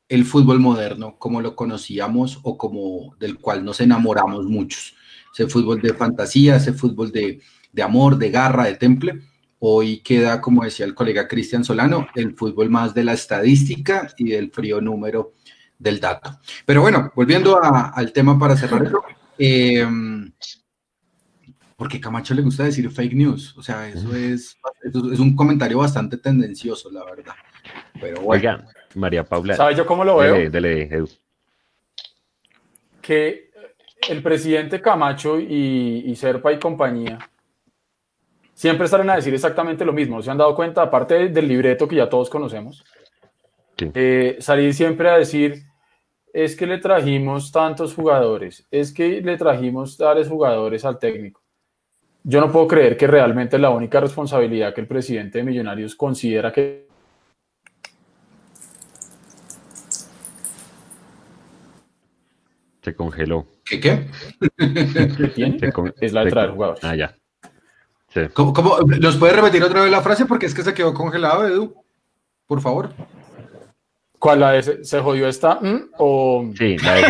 el 0.09 0.25
fútbol 0.25 0.59
moderno 0.59 1.17
como 1.17 1.41
lo 1.41 1.55
conocíamos 1.55 2.39
o 2.43 2.55
como 2.55 3.15
del 3.19 3.39
cual 3.39 3.65
nos 3.65 3.81
enamoramos 3.81 4.45
muchos. 4.45 4.93
Ese 5.33 5.47
fútbol 5.47 5.81
de 5.81 5.93
fantasía, 5.93 6.57
ese 6.57 6.73
fútbol 6.73 7.11
de, 7.11 7.41
de 7.71 7.83
amor, 7.83 8.17
de 8.17 8.31
garra, 8.31 8.65
de 8.65 8.75
temple. 8.75 9.21
Hoy 9.59 9.99
queda, 9.99 10.39
como 10.39 10.63
decía 10.63 10.85
el 10.85 10.93
colega 10.93 11.27
Cristian 11.27 11.63
Solano, 11.63 12.07
el 12.15 12.35
fútbol 12.35 12.69
más 12.69 12.93
de 12.93 13.03
la 13.03 13.13
estadística 13.13 14.07
y 14.17 14.29
del 14.29 14.51
frío 14.51 14.79
número 14.81 15.33
del 15.79 15.99
dato. 15.99 16.39
Pero 16.65 16.81
bueno, 16.81 17.11
volviendo 17.15 17.59
al 17.61 18.11
tema 18.13 18.37
para 18.37 18.55
cerrar 18.55 18.91
em, 19.37 20.31
porque 21.75 21.99
Camacho 21.99 22.33
le 22.33 22.41
gusta 22.41 22.63
decir 22.63 22.89
fake 22.89 23.13
news, 23.13 23.55
o 23.57 23.63
sea, 23.63 23.87
eso 23.87 24.15
es, 24.15 24.57
es 24.83 25.19
un 25.19 25.35
comentario 25.35 25.79
bastante 25.79 26.17
tendencioso, 26.17 26.91
la 26.91 27.03
verdad. 27.05 27.35
Pero 27.99 28.21
bueno. 28.21 28.63
María 28.95 29.23
Paula. 29.23 29.55
¿Sabes 29.55 29.77
yo 29.77 29.85
cómo 29.85 30.03
lo 30.03 30.17
veo? 30.17 30.35
Que 33.01 33.51
el 34.09 34.21
presidente 34.21 34.81
Camacho 34.81 35.39
y, 35.39 36.03
y 36.05 36.15
Serpa 36.15 36.51
y 36.51 36.59
compañía 36.59 37.19
siempre 38.57 38.87
salen 38.87 39.11
a 39.11 39.15
decir 39.15 39.33
exactamente 39.35 39.85
lo 39.85 39.93
mismo. 39.93 40.21
¿Se 40.23 40.31
han 40.31 40.39
dado 40.39 40.55
cuenta? 40.55 40.81
Aparte 40.81 41.29
del 41.29 41.47
libreto 41.47 41.87
que 41.87 41.97
ya 41.97 42.09
todos 42.09 42.27
conocemos, 42.27 42.83
eh, 43.77 44.37
salir 44.39 44.73
siempre 44.73 45.09
a 45.09 45.17
decir, 45.17 45.61
es 46.33 46.55
que 46.55 46.65
le 46.65 46.79
trajimos 46.79 47.51
tantos 47.51 47.93
jugadores, 47.93 48.67
es 48.71 48.91
que 48.91 49.21
le 49.21 49.37
trajimos 49.37 49.95
tales 49.95 50.27
jugadores 50.27 50.83
al 50.85 50.97
técnico. 50.97 51.43
Yo 52.23 52.41
no 52.41 52.51
puedo 52.51 52.67
creer 52.67 52.97
que 52.97 53.05
realmente 53.05 53.59
la 53.59 53.69
única 53.69 53.99
responsabilidad 53.99 54.73
que 54.73 54.81
el 54.81 54.87
presidente 54.87 55.37
de 55.37 55.43
Millonarios 55.43 55.95
considera 55.95 56.51
que... 56.51 56.87
Se 62.81 62.95
congeló. 62.95 63.45
¿Qué 63.63 63.79
qué? 63.79 64.07
es 66.01 66.13
la 66.13 66.25
de 66.25 66.31
traer 66.31 66.49
jugadores. 66.51 66.83
Ah, 66.83 66.95
ya. 66.95 67.15
¿Cómo, 68.33 68.53
nos 68.99 69.17
puede 69.17 69.33
repetir 69.33 69.63
otra 69.63 69.81
vez 69.81 69.91
la 69.91 70.01
frase? 70.01 70.25
Porque 70.25 70.45
es 70.45 70.53
que 70.53 70.63
se 70.63 70.73
quedó 70.73 70.93
congelado, 70.93 71.47
Edu. 71.47 71.75
Por 72.45 72.61
favor. 72.61 72.91
¿Cuál 74.19 74.39
la 74.39 74.51
de 74.53 74.83
se, 74.83 74.99
jodió 74.99 75.27
esta? 75.27 75.59
¿O... 75.97 76.49
Sí, 76.57 76.77
la 76.77 76.93
de 76.95 77.03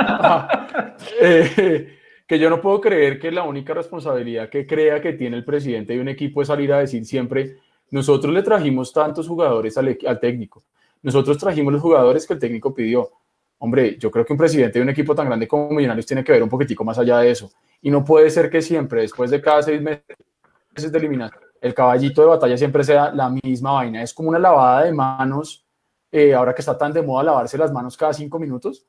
eh, 1.20 1.98
que 2.26 2.38
yo 2.38 2.50
no 2.50 2.60
puedo 2.60 2.80
creer 2.80 3.18
que 3.18 3.30
la 3.30 3.42
única 3.42 3.74
responsabilidad 3.74 4.48
que 4.48 4.66
crea 4.66 5.00
que 5.00 5.12
tiene 5.12 5.36
el 5.36 5.44
presidente 5.44 5.94
de 5.94 6.00
un 6.00 6.08
equipo 6.08 6.42
es 6.42 6.48
salir 6.48 6.72
a 6.72 6.80
decir 6.80 7.04
siempre, 7.04 7.56
nosotros 7.90 8.32
le 8.32 8.42
trajimos 8.42 8.92
tantos 8.92 9.26
jugadores 9.26 9.76
al, 9.78 9.96
al 10.06 10.20
técnico, 10.20 10.62
nosotros 11.02 11.38
trajimos 11.38 11.72
los 11.72 11.82
jugadores 11.82 12.26
que 12.26 12.34
el 12.34 12.38
técnico 12.38 12.74
pidió. 12.74 13.10
Hombre, 13.58 13.96
yo 13.98 14.10
creo 14.10 14.24
que 14.24 14.32
un 14.32 14.38
presidente 14.38 14.78
de 14.78 14.82
un 14.82 14.88
equipo 14.90 15.14
tan 15.14 15.26
grande 15.26 15.48
como 15.48 15.70
Millonarios 15.70 16.06
tiene 16.06 16.22
que 16.22 16.32
ver 16.32 16.42
un 16.42 16.48
poquitico 16.48 16.84
más 16.84 16.98
allá 16.98 17.18
de 17.18 17.30
eso. 17.30 17.50
Y 17.80 17.90
no 17.90 18.04
puede 18.04 18.30
ser 18.30 18.50
que 18.50 18.60
siempre, 18.60 19.02
después 19.02 19.30
de 19.30 19.40
cada 19.40 19.62
seis 19.62 19.80
meses 19.80 20.92
de 20.92 20.98
eliminación, 20.98 21.42
el 21.60 21.74
caballito 21.74 22.22
de 22.22 22.28
batalla 22.28 22.56
siempre 22.56 22.84
sea 22.84 23.10
la 23.12 23.30
misma 23.30 23.72
vaina. 23.72 24.02
Es 24.02 24.14
como 24.14 24.28
una 24.28 24.38
lavada 24.38 24.84
de 24.84 24.92
manos, 24.92 25.66
eh, 26.10 26.34
ahora 26.34 26.54
que 26.54 26.62
está 26.62 26.76
tan 26.76 26.92
de 26.92 27.02
moda 27.02 27.24
lavarse 27.24 27.58
las 27.58 27.72
manos 27.72 27.96
cada 27.96 28.12
cinco 28.12 28.38
minutos. 28.38 28.86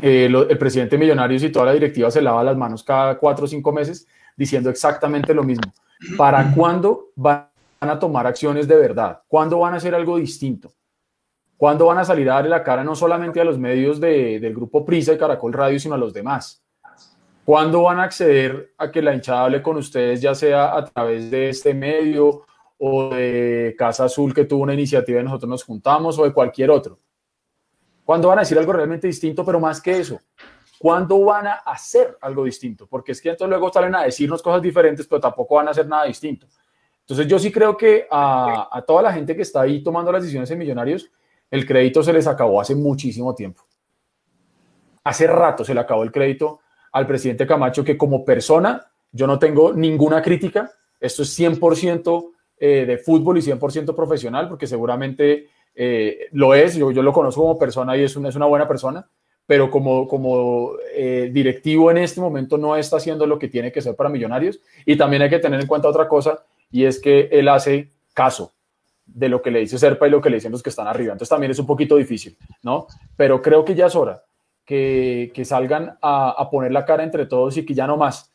Eh, 0.00 0.26
el 0.26 0.58
presidente 0.58 0.98
Millonarios 0.98 1.42
y 1.42 1.52
toda 1.52 1.66
la 1.66 1.72
directiva 1.72 2.10
se 2.10 2.22
lava 2.22 2.42
las 2.42 2.56
manos 2.56 2.82
cada 2.82 3.18
cuatro 3.18 3.44
o 3.44 3.48
cinco 3.48 3.70
meses 3.70 4.06
diciendo 4.36 4.70
exactamente 4.70 5.34
lo 5.34 5.42
mismo. 5.42 5.72
¿Para 6.16 6.52
cuándo 6.54 7.10
van 7.14 7.48
a 7.80 7.98
tomar 7.98 8.26
acciones 8.26 8.66
de 8.66 8.76
verdad? 8.76 9.20
¿Cuándo 9.28 9.58
van 9.58 9.74
a 9.74 9.76
hacer 9.76 9.94
algo 9.94 10.16
distinto? 10.16 10.72
¿Cuándo 11.56 11.86
van 11.86 11.98
a 11.98 12.04
salir 12.04 12.28
a 12.28 12.34
darle 12.34 12.50
la 12.50 12.64
cara 12.64 12.82
no 12.82 12.96
solamente 12.96 13.40
a 13.40 13.44
los 13.44 13.58
medios 13.58 14.00
del 14.00 14.54
grupo 14.54 14.84
Prisa 14.84 15.12
y 15.12 15.18
Caracol 15.18 15.52
Radio, 15.52 15.78
sino 15.78 15.94
a 15.94 15.98
los 15.98 16.12
demás? 16.12 16.61
¿Cuándo 17.44 17.82
van 17.82 17.98
a 17.98 18.04
acceder 18.04 18.72
a 18.78 18.90
que 18.90 19.02
la 19.02 19.14
hinchada 19.14 19.44
hable 19.44 19.62
con 19.62 19.76
ustedes, 19.76 20.20
ya 20.20 20.34
sea 20.34 20.76
a 20.76 20.84
través 20.84 21.30
de 21.30 21.48
este 21.48 21.74
medio 21.74 22.42
o 22.78 23.08
de 23.14 23.74
Casa 23.76 24.04
Azul 24.04 24.32
que 24.32 24.44
tuvo 24.44 24.62
una 24.62 24.74
iniciativa 24.74 25.20
y 25.20 25.24
nosotros 25.24 25.48
nos 25.48 25.64
juntamos 25.64 26.18
o 26.18 26.24
de 26.24 26.32
cualquier 26.32 26.70
otro? 26.70 27.00
¿Cuándo 28.04 28.28
van 28.28 28.38
a 28.38 28.42
decir 28.42 28.58
algo 28.58 28.72
realmente 28.72 29.08
distinto, 29.08 29.44
pero 29.44 29.58
más 29.58 29.80
que 29.80 29.98
eso? 29.98 30.20
¿Cuándo 30.78 31.24
van 31.24 31.48
a 31.48 31.54
hacer 31.54 32.16
algo 32.20 32.44
distinto? 32.44 32.86
Porque 32.86 33.12
es 33.12 33.20
que 33.20 33.30
entonces 33.30 33.50
luego 33.50 33.72
salen 33.72 33.94
a 33.94 34.02
decirnos 34.02 34.40
cosas 34.40 34.62
diferentes, 34.62 35.06
pero 35.06 35.20
tampoco 35.20 35.56
van 35.56 35.68
a 35.68 35.72
hacer 35.72 35.86
nada 35.86 36.04
distinto. 36.04 36.46
Entonces 37.00 37.26
yo 37.26 37.40
sí 37.40 37.50
creo 37.50 37.76
que 37.76 38.06
a, 38.08 38.68
a 38.70 38.82
toda 38.82 39.02
la 39.02 39.12
gente 39.12 39.34
que 39.34 39.42
está 39.42 39.62
ahí 39.62 39.82
tomando 39.82 40.12
las 40.12 40.22
decisiones 40.22 40.50
en 40.50 40.58
Millonarios, 40.58 41.10
el 41.50 41.66
crédito 41.66 42.02
se 42.04 42.12
les 42.12 42.26
acabó 42.28 42.60
hace 42.60 42.74
muchísimo 42.76 43.34
tiempo. 43.34 43.64
Hace 45.04 45.26
rato 45.26 45.64
se 45.64 45.74
le 45.74 45.80
acabó 45.80 46.04
el 46.04 46.12
crédito 46.12 46.60
al 46.92 47.06
presidente 47.06 47.46
Camacho 47.46 47.84
que 47.84 47.96
como 47.96 48.24
persona 48.24 48.86
yo 49.12 49.26
no 49.26 49.38
tengo 49.38 49.72
ninguna 49.72 50.22
crítica. 50.22 50.72
Esto 50.98 51.22
es 51.22 51.38
100% 51.38 52.30
eh, 52.58 52.86
de 52.86 52.98
fútbol 52.98 53.38
y 53.38 53.42
100% 53.42 53.94
profesional, 53.94 54.48
porque 54.48 54.66
seguramente 54.66 55.48
eh, 55.74 56.28
lo 56.32 56.54
es. 56.54 56.76
Yo, 56.76 56.90
yo, 56.90 57.02
lo 57.02 57.12
conozco 57.12 57.42
como 57.42 57.58
persona 57.58 57.96
y 57.96 58.04
es 58.04 58.16
una, 58.16 58.30
es 58.30 58.36
una 58.36 58.46
buena 58.46 58.66
persona, 58.66 59.06
pero 59.46 59.70
como, 59.70 60.08
como 60.08 60.72
eh, 60.94 61.30
directivo 61.32 61.90
en 61.90 61.98
este 61.98 62.20
momento 62.20 62.56
no 62.56 62.76
está 62.76 62.96
haciendo 62.96 63.26
lo 63.26 63.38
que 63.38 63.48
tiene 63.48 63.70
que 63.70 63.82
ser 63.82 63.94
para 63.94 64.08
Millonarios. 64.08 64.60
Y 64.86 64.96
también 64.96 65.22
hay 65.22 65.30
que 65.30 65.40
tener 65.40 65.60
en 65.60 65.66
cuenta 65.66 65.88
otra 65.88 66.08
cosa, 66.08 66.44
y 66.70 66.84
es 66.84 67.00
que 67.00 67.28
él 67.32 67.48
hace 67.48 67.90
caso 68.14 68.52
de 69.04 69.28
lo 69.28 69.42
que 69.42 69.50
le 69.50 69.58
dice 69.58 69.78
Serpa 69.78 70.06
y 70.06 70.10
lo 70.10 70.22
que 70.22 70.30
le 70.30 70.36
dicen 70.36 70.52
los 70.52 70.62
que 70.62 70.70
están 70.70 70.86
arriba. 70.86 71.12
Entonces 71.12 71.28
también 71.28 71.50
es 71.50 71.58
un 71.58 71.66
poquito 71.66 71.96
difícil, 71.96 72.36
¿no? 72.62 72.86
Pero 73.16 73.42
creo 73.42 73.64
que 73.64 73.74
ya 73.74 73.86
es 73.86 73.96
hora 73.96 74.22
que, 74.72 75.44
salgan 75.44 75.98
a, 76.00 76.48
poner 76.50 76.72
la 76.72 76.84
cara 76.84 77.02
entre 77.02 77.26
todos 77.26 77.56
y 77.58 77.66
que 77.66 77.74
ya 77.74 77.86
no 77.86 77.96
más. 77.96 78.32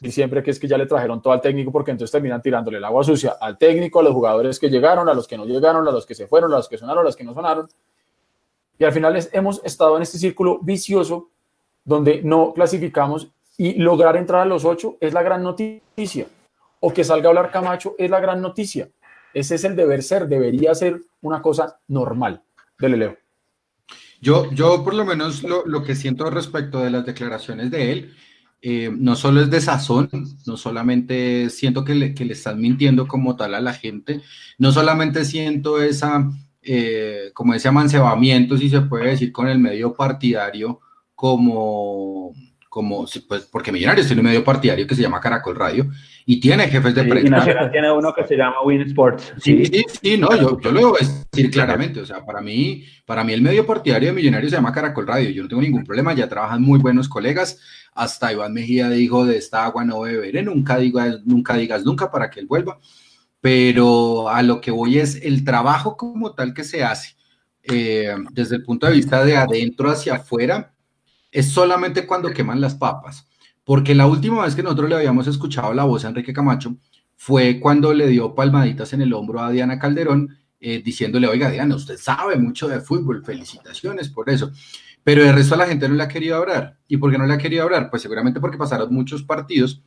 Y 0.00 0.10
siempre 0.10 0.42
que 0.42 0.50
es 0.50 0.58
que 0.58 0.68
ya 0.68 0.76
le 0.76 0.86
trajeron 0.86 1.22
todo 1.22 1.32
al 1.32 1.40
técnico, 1.40 1.72
porque 1.72 1.90
entonces 1.90 2.12
terminan 2.12 2.42
tirándole 2.42 2.78
el 2.78 2.84
agua 2.84 3.02
sucia 3.04 3.36
al 3.40 3.56
técnico, 3.56 4.00
a 4.00 4.02
los 4.02 4.12
jugadores 4.12 4.58
que 4.58 4.68
llegaron, 4.68 5.08
a 5.08 5.14
los 5.14 5.26
que 5.26 5.36
no 5.36 5.44
llegaron, 5.44 5.86
a 5.86 5.90
los 5.90 6.04
que 6.04 6.14
se 6.14 6.26
fueron, 6.26 6.52
a 6.52 6.56
los 6.56 6.68
que 6.68 6.78
sonaron, 6.78 7.00
a 7.00 7.04
los 7.04 7.16
que 7.16 7.24
no 7.24 7.34
sonaron. 7.34 7.68
Y 8.78 8.84
al 8.84 8.92
final 8.92 9.28
hemos 9.32 9.64
estado 9.64 9.96
en 9.96 10.02
este 10.02 10.18
círculo 10.18 10.58
vicioso 10.60 11.30
donde 11.84 12.22
no 12.22 12.52
clasificamos 12.54 13.28
y 13.56 13.74
lograr 13.74 14.16
entrar 14.16 14.42
a 14.42 14.46
los 14.46 14.64
ocho 14.64 14.96
es 15.00 15.12
la 15.12 15.22
gran 15.22 15.42
noticia. 15.42 16.26
O 16.80 16.92
que 16.92 17.04
salga 17.04 17.28
a 17.28 17.30
hablar 17.30 17.50
Camacho 17.50 17.94
es 17.98 18.10
la 18.10 18.20
gran 18.20 18.40
noticia. 18.40 18.88
Ese 19.34 19.54
es 19.54 19.64
el 19.64 19.76
deber 19.76 20.02
ser, 20.02 20.28
debería 20.28 20.74
ser 20.74 21.00
una 21.20 21.42
cosa 21.42 21.78
normal. 21.88 22.42
Dele, 22.78 22.96
Leo. 22.96 23.19
Yo, 24.20 24.50
yo 24.52 24.84
por 24.84 24.94
lo 24.94 25.04
menos 25.04 25.42
lo, 25.42 25.82
que 25.82 25.94
siento 25.94 26.28
respecto 26.28 26.80
de 26.80 26.90
las 26.90 27.06
declaraciones 27.06 27.70
de 27.70 27.92
él, 27.92 28.14
eh, 28.62 28.90
no 28.94 29.16
solo 29.16 29.40
es 29.40 29.50
de 29.50 29.60
sazón, 29.60 30.10
no 30.46 30.56
solamente 30.58 31.48
siento 31.48 31.84
que 31.84 31.94
le, 31.94 32.14
que 32.14 32.24
están 32.24 32.60
mintiendo 32.60 33.08
como 33.08 33.36
tal 33.36 33.54
a 33.54 33.60
la 33.60 33.72
gente, 33.72 34.20
no 34.58 34.72
solamente 34.72 35.24
siento 35.24 35.80
esa, 35.80 36.30
eh, 36.62 37.30
como 37.32 37.54
ese 37.54 37.68
amancebamiento, 37.68 38.58
si 38.58 38.68
se 38.68 38.82
puede 38.82 39.08
decir, 39.10 39.32
con 39.32 39.48
el 39.48 39.58
medio 39.58 39.94
partidario 39.94 40.80
como, 41.14 42.34
como, 42.68 43.06
pues, 43.26 43.46
porque 43.50 43.72
Millonarios 43.72 44.06
tiene 44.06 44.20
un 44.20 44.26
medio 44.26 44.44
partidario 44.44 44.86
que 44.86 44.94
se 44.94 45.02
llama 45.02 45.20
Caracol 45.20 45.56
Radio 45.56 45.90
y 46.30 46.38
tiene 46.38 46.68
jefes 46.68 46.94
de 46.94 47.02
prensa. 47.02 47.26
Y 47.26 47.30
Nacional 47.30 47.72
tiene 47.72 47.90
uno 47.90 48.14
que 48.14 48.24
se 48.24 48.36
llama 48.36 48.62
Win 48.62 48.82
Sports. 48.82 49.32
Sí, 49.42 49.66
sí, 49.66 49.84
sí, 50.00 50.16
no, 50.16 50.28
yo, 50.36 50.60
yo, 50.60 50.70
lo 50.70 50.78
debo 50.78 50.96
decir 50.96 51.50
claramente. 51.50 51.98
O 51.98 52.06
sea, 52.06 52.24
para 52.24 52.40
mí, 52.40 52.84
para 53.04 53.24
mí 53.24 53.32
el 53.32 53.42
medio 53.42 53.66
partidario 53.66 54.10
de 54.10 54.14
Millonarios 54.14 54.52
se 54.52 54.56
llama 54.56 54.72
Caracol 54.72 55.08
Radio. 55.08 55.30
Yo 55.30 55.42
no 55.42 55.48
tengo 55.48 55.60
ningún 55.60 55.82
problema, 55.82 56.14
ya 56.14 56.28
trabajan 56.28 56.62
muy 56.62 56.78
buenos 56.78 57.08
colegas. 57.08 57.58
Hasta 57.94 58.32
Iván 58.32 58.52
Mejía 58.52 58.88
dijo 58.90 59.26
de 59.26 59.38
esta 59.38 59.64
agua 59.64 59.84
no 59.84 60.02
beberé, 60.02 60.44
nunca, 60.44 60.78
digas, 60.78 61.18
nunca 61.24 61.56
digas 61.56 61.84
nunca 61.84 62.12
para 62.12 62.30
que 62.30 62.38
él 62.38 62.46
vuelva. 62.46 62.78
Pero 63.40 64.28
a 64.28 64.40
lo 64.42 64.60
que 64.60 64.70
voy 64.70 65.00
es 65.00 65.16
el 65.16 65.42
trabajo 65.42 65.96
como 65.96 66.32
tal 66.32 66.54
que 66.54 66.62
se 66.62 66.84
hace 66.84 67.16
eh, 67.64 68.14
desde 68.30 68.54
el 68.54 68.62
punto 68.62 68.86
de 68.86 68.92
vista 68.92 69.24
de 69.24 69.36
adentro 69.36 69.90
hacia 69.90 70.14
afuera 70.14 70.72
es 71.32 71.50
solamente 71.50 72.06
cuando 72.06 72.30
queman 72.30 72.60
las 72.60 72.76
papas. 72.76 73.26
Porque 73.64 73.94
la 73.94 74.06
última 74.06 74.44
vez 74.44 74.54
que 74.54 74.62
nosotros 74.62 74.88
le 74.88 74.96
habíamos 74.96 75.26
escuchado 75.26 75.72
la 75.74 75.84
voz 75.84 76.04
a 76.04 76.08
Enrique 76.08 76.32
Camacho 76.32 76.76
fue 77.16 77.60
cuando 77.60 77.92
le 77.92 78.06
dio 78.08 78.34
palmaditas 78.34 78.92
en 78.92 79.02
el 79.02 79.12
hombro 79.12 79.40
a 79.40 79.50
Diana 79.50 79.78
Calderón, 79.78 80.36
eh, 80.58 80.82
diciéndole, 80.82 81.26
oiga, 81.26 81.50
Diana, 81.50 81.74
usted 81.74 81.96
sabe 81.96 82.36
mucho 82.36 82.68
de 82.68 82.80
fútbol, 82.80 83.24
felicitaciones 83.24 84.08
por 84.08 84.30
eso. 84.30 84.52
Pero 85.02 85.22
de 85.22 85.32
resto 85.32 85.54
a 85.54 85.58
la 85.58 85.66
gente 85.66 85.88
no 85.88 85.94
le 85.94 86.02
ha 86.02 86.08
querido 86.08 86.36
hablar. 86.36 86.78
¿Y 86.88 86.96
por 86.96 87.10
qué 87.10 87.18
no 87.18 87.26
le 87.26 87.34
ha 87.34 87.38
querido 87.38 87.62
hablar? 87.62 87.90
Pues 87.90 88.02
seguramente 88.02 88.40
porque 88.40 88.58
pasaron 88.58 88.92
muchos 88.92 89.22
partidos. 89.22 89.82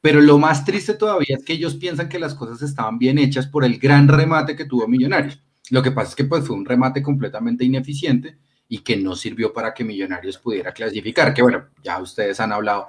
Pero 0.00 0.20
lo 0.20 0.38
más 0.38 0.64
triste 0.64 0.94
todavía 0.94 1.36
es 1.38 1.44
que 1.44 1.54
ellos 1.54 1.74
piensan 1.76 2.08
que 2.08 2.18
las 2.18 2.34
cosas 2.34 2.62
estaban 2.62 2.98
bien 2.98 3.18
hechas 3.18 3.46
por 3.46 3.64
el 3.64 3.78
gran 3.78 4.06
remate 4.06 4.54
que 4.54 4.66
tuvo 4.66 4.86
Millonarios. 4.86 5.42
Lo 5.70 5.82
que 5.82 5.92
pasa 5.92 6.10
es 6.10 6.16
que 6.16 6.24
pues 6.24 6.46
fue 6.46 6.56
un 6.56 6.64
remate 6.64 7.02
completamente 7.02 7.64
ineficiente 7.64 8.38
y 8.68 8.78
que 8.78 8.96
no 8.96 9.14
sirvió 9.14 9.52
para 9.52 9.74
que 9.74 9.84
Millonarios 9.84 10.38
pudiera 10.38 10.72
clasificar, 10.72 11.34
que 11.34 11.42
bueno, 11.42 11.66
ya 11.82 12.00
ustedes 12.00 12.40
han 12.40 12.52
hablado 12.52 12.86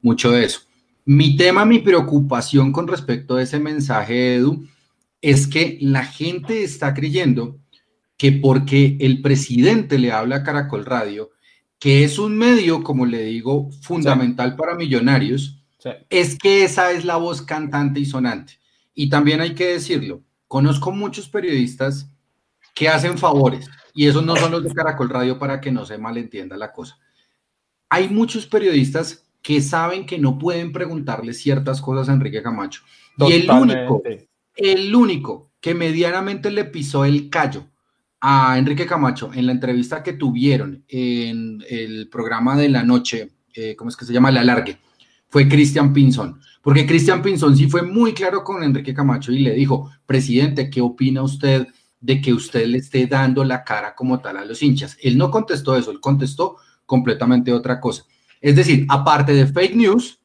mucho 0.00 0.30
de 0.30 0.44
eso. 0.44 0.60
Mi 1.04 1.36
tema, 1.36 1.64
mi 1.64 1.78
preocupación 1.80 2.72
con 2.72 2.86
respecto 2.86 3.36
a 3.36 3.42
ese 3.42 3.58
mensaje, 3.58 4.36
Edu, 4.36 4.66
es 5.20 5.46
que 5.46 5.78
la 5.80 6.04
gente 6.04 6.62
está 6.62 6.94
creyendo 6.94 7.58
que 8.16 8.32
porque 8.32 8.96
el 9.00 9.20
presidente 9.20 9.98
le 9.98 10.12
habla 10.12 10.36
a 10.36 10.42
Caracol 10.42 10.84
Radio, 10.84 11.30
que 11.78 12.04
es 12.04 12.18
un 12.18 12.36
medio, 12.36 12.84
como 12.84 13.06
le 13.06 13.24
digo, 13.24 13.70
fundamental 13.82 14.54
para 14.54 14.76
millonarios, 14.76 15.58
es 16.08 16.38
que 16.38 16.62
esa 16.62 16.92
es 16.92 17.04
la 17.04 17.16
voz 17.16 17.42
cantante 17.42 17.98
y 17.98 18.04
sonante. 18.04 18.60
Y 18.94 19.08
también 19.08 19.40
hay 19.40 19.54
que 19.54 19.66
decirlo, 19.66 20.22
conozco 20.46 20.92
muchos 20.92 21.28
periodistas 21.28 22.08
que 22.74 22.88
hacen 22.88 23.18
favores, 23.18 23.68
y 23.94 24.06
esos 24.06 24.24
no 24.24 24.36
son 24.36 24.52
los 24.52 24.64
de 24.64 24.72
Caracol 24.72 25.10
Radio 25.10 25.38
para 25.38 25.60
que 25.60 25.70
no 25.70 25.84
se 25.84 25.98
malentienda 25.98 26.56
la 26.56 26.72
cosa. 26.72 26.98
Hay 27.88 28.08
muchos 28.08 28.46
periodistas 28.46 29.24
que 29.42 29.60
saben 29.60 30.06
que 30.06 30.18
no 30.18 30.38
pueden 30.38 30.72
preguntarle 30.72 31.34
ciertas 31.34 31.80
cosas 31.80 32.08
a 32.08 32.12
Enrique 32.12 32.42
Camacho. 32.42 32.82
Y 33.18 33.32
el 33.32 33.50
único, 33.50 34.02
el 34.54 34.94
único 34.94 35.50
que 35.60 35.74
medianamente 35.74 36.50
le 36.50 36.64
pisó 36.64 37.04
el 37.04 37.28
callo 37.28 37.66
a 38.20 38.56
Enrique 38.56 38.86
Camacho 38.86 39.30
en 39.34 39.46
la 39.46 39.52
entrevista 39.52 40.02
que 40.02 40.12
tuvieron 40.12 40.84
en 40.88 41.62
el 41.68 42.08
programa 42.08 42.56
de 42.56 42.68
la 42.68 42.84
noche, 42.84 43.32
eh, 43.52 43.74
¿cómo 43.76 43.90
es 43.90 43.96
que 43.96 44.04
se 44.04 44.12
llama? 44.12 44.30
La 44.30 44.40
alargue, 44.40 44.78
fue 45.28 45.48
Cristian 45.48 45.92
Pinzón. 45.92 46.40
Porque 46.62 46.86
Cristian 46.86 47.20
Pinzón 47.20 47.56
sí 47.56 47.68
fue 47.68 47.82
muy 47.82 48.14
claro 48.14 48.44
con 48.44 48.62
Enrique 48.62 48.94
Camacho 48.94 49.32
y 49.32 49.40
le 49.40 49.52
dijo, 49.54 49.90
presidente, 50.06 50.70
¿qué 50.70 50.80
opina 50.80 51.22
usted 51.22 51.66
de 52.02 52.20
que 52.20 52.34
usted 52.34 52.66
le 52.66 52.78
esté 52.78 53.06
dando 53.06 53.44
la 53.44 53.64
cara 53.64 53.94
como 53.94 54.20
tal 54.20 54.36
a 54.36 54.44
los 54.44 54.62
hinchas? 54.62 54.98
Él 55.00 55.16
no 55.16 55.30
contestó 55.30 55.74
eso, 55.76 55.90
él 55.90 56.00
contestó 56.00 56.56
completamente 56.84 57.52
otra 57.52 57.80
cosa. 57.80 58.04
Es 58.40 58.56
decir, 58.56 58.84
aparte 58.88 59.32
de 59.32 59.46
fake 59.46 59.76
news, 59.76 60.20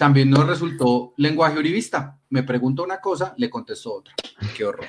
también 0.00 0.30
nos 0.30 0.46
resultó 0.46 1.12
lenguaje 1.18 1.58
uribista. 1.58 2.18
Me 2.30 2.42
preguntó 2.42 2.84
una 2.84 3.02
cosa, 3.02 3.34
le 3.36 3.50
contestó 3.50 3.96
otra. 3.96 4.14
Qué 4.56 4.64
horror. 4.64 4.86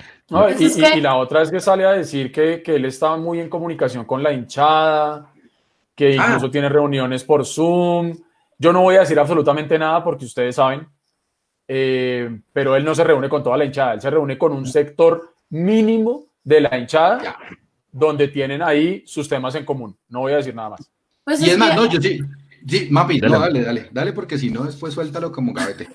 y, 0.57 1.01
la 1.01 1.17
otra 1.17 1.41
es 1.41 1.51
que 1.51 1.59
sale 1.59 1.86
a 1.86 1.91
decir 1.91 2.32
que, 2.32 2.63
él 2.65 2.86
estaba 2.86 3.17
muy 3.17 3.41
en 3.41 3.49
comunicación 3.49 4.05
con 4.05 4.23
la 4.23 4.32
hinchada, 4.32 5.34
que 5.93 6.17
ah. 6.17 6.27
incluso 6.27 6.49
tiene 6.49 6.69
reuniones 6.69 7.25
por 7.25 7.45
Zoom. 7.45 8.15
Yo 8.57 8.71
no 8.71 8.84
voy 8.84 8.95
a 8.95 9.01
decir 9.01 9.19
absolutamente 9.19 9.77
nada 9.77 10.01
porque 10.01 10.23
ustedes 10.23 10.55
saben, 10.55 10.88
eh, 11.67 12.39
pero 12.53 12.77
él 12.77 12.86
no 12.86 12.95
se 12.95 13.03
reúne 13.03 13.27
con 13.27 13.43
toda 13.43 13.57
la 13.57 13.65
hinchada, 13.65 13.95
él 13.95 14.01
se 14.01 14.09
reúne 14.09 14.38
con 14.38 14.53
un 14.53 14.65
sector 14.65 15.34
mínimo 15.52 16.26
de 16.43 16.62
la 16.62 16.78
hinchada, 16.78 17.38
donde 17.91 18.28
tienen 18.28 18.64
ahí 18.64 19.04
sus 19.06 19.30
temas 19.30 19.54
en 19.54 19.66
común. 19.66 19.95
No 20.10 20.22
voy 20.22 20.34
a 20.34 20.38
decir 20.38 20.56
nada 20.56 20.72
más. 20.72 20.89
Pues 21.24 21.39
y 21.41 21.52
es, 21.52 21.58
más, 21.58 21.76
no, 21.76 21.86
yo 21.86 22.02
sí, 22.02 22.20
Sí, 22.68 22.88
Mapi, 22.89 23.20
dale. 23.20 23.34
no, 23.34 23.39
dale, 23.39 23.64
dale, 23.64 23.89
dale, 23.91 24.14
porque 24.14 24.38
si 24.38 24.49
no, 24.49 24.64
después 24.64 24.93
suéltalo 24.93 25.32
como 25.32 25.54
gavete. 25.54 25.89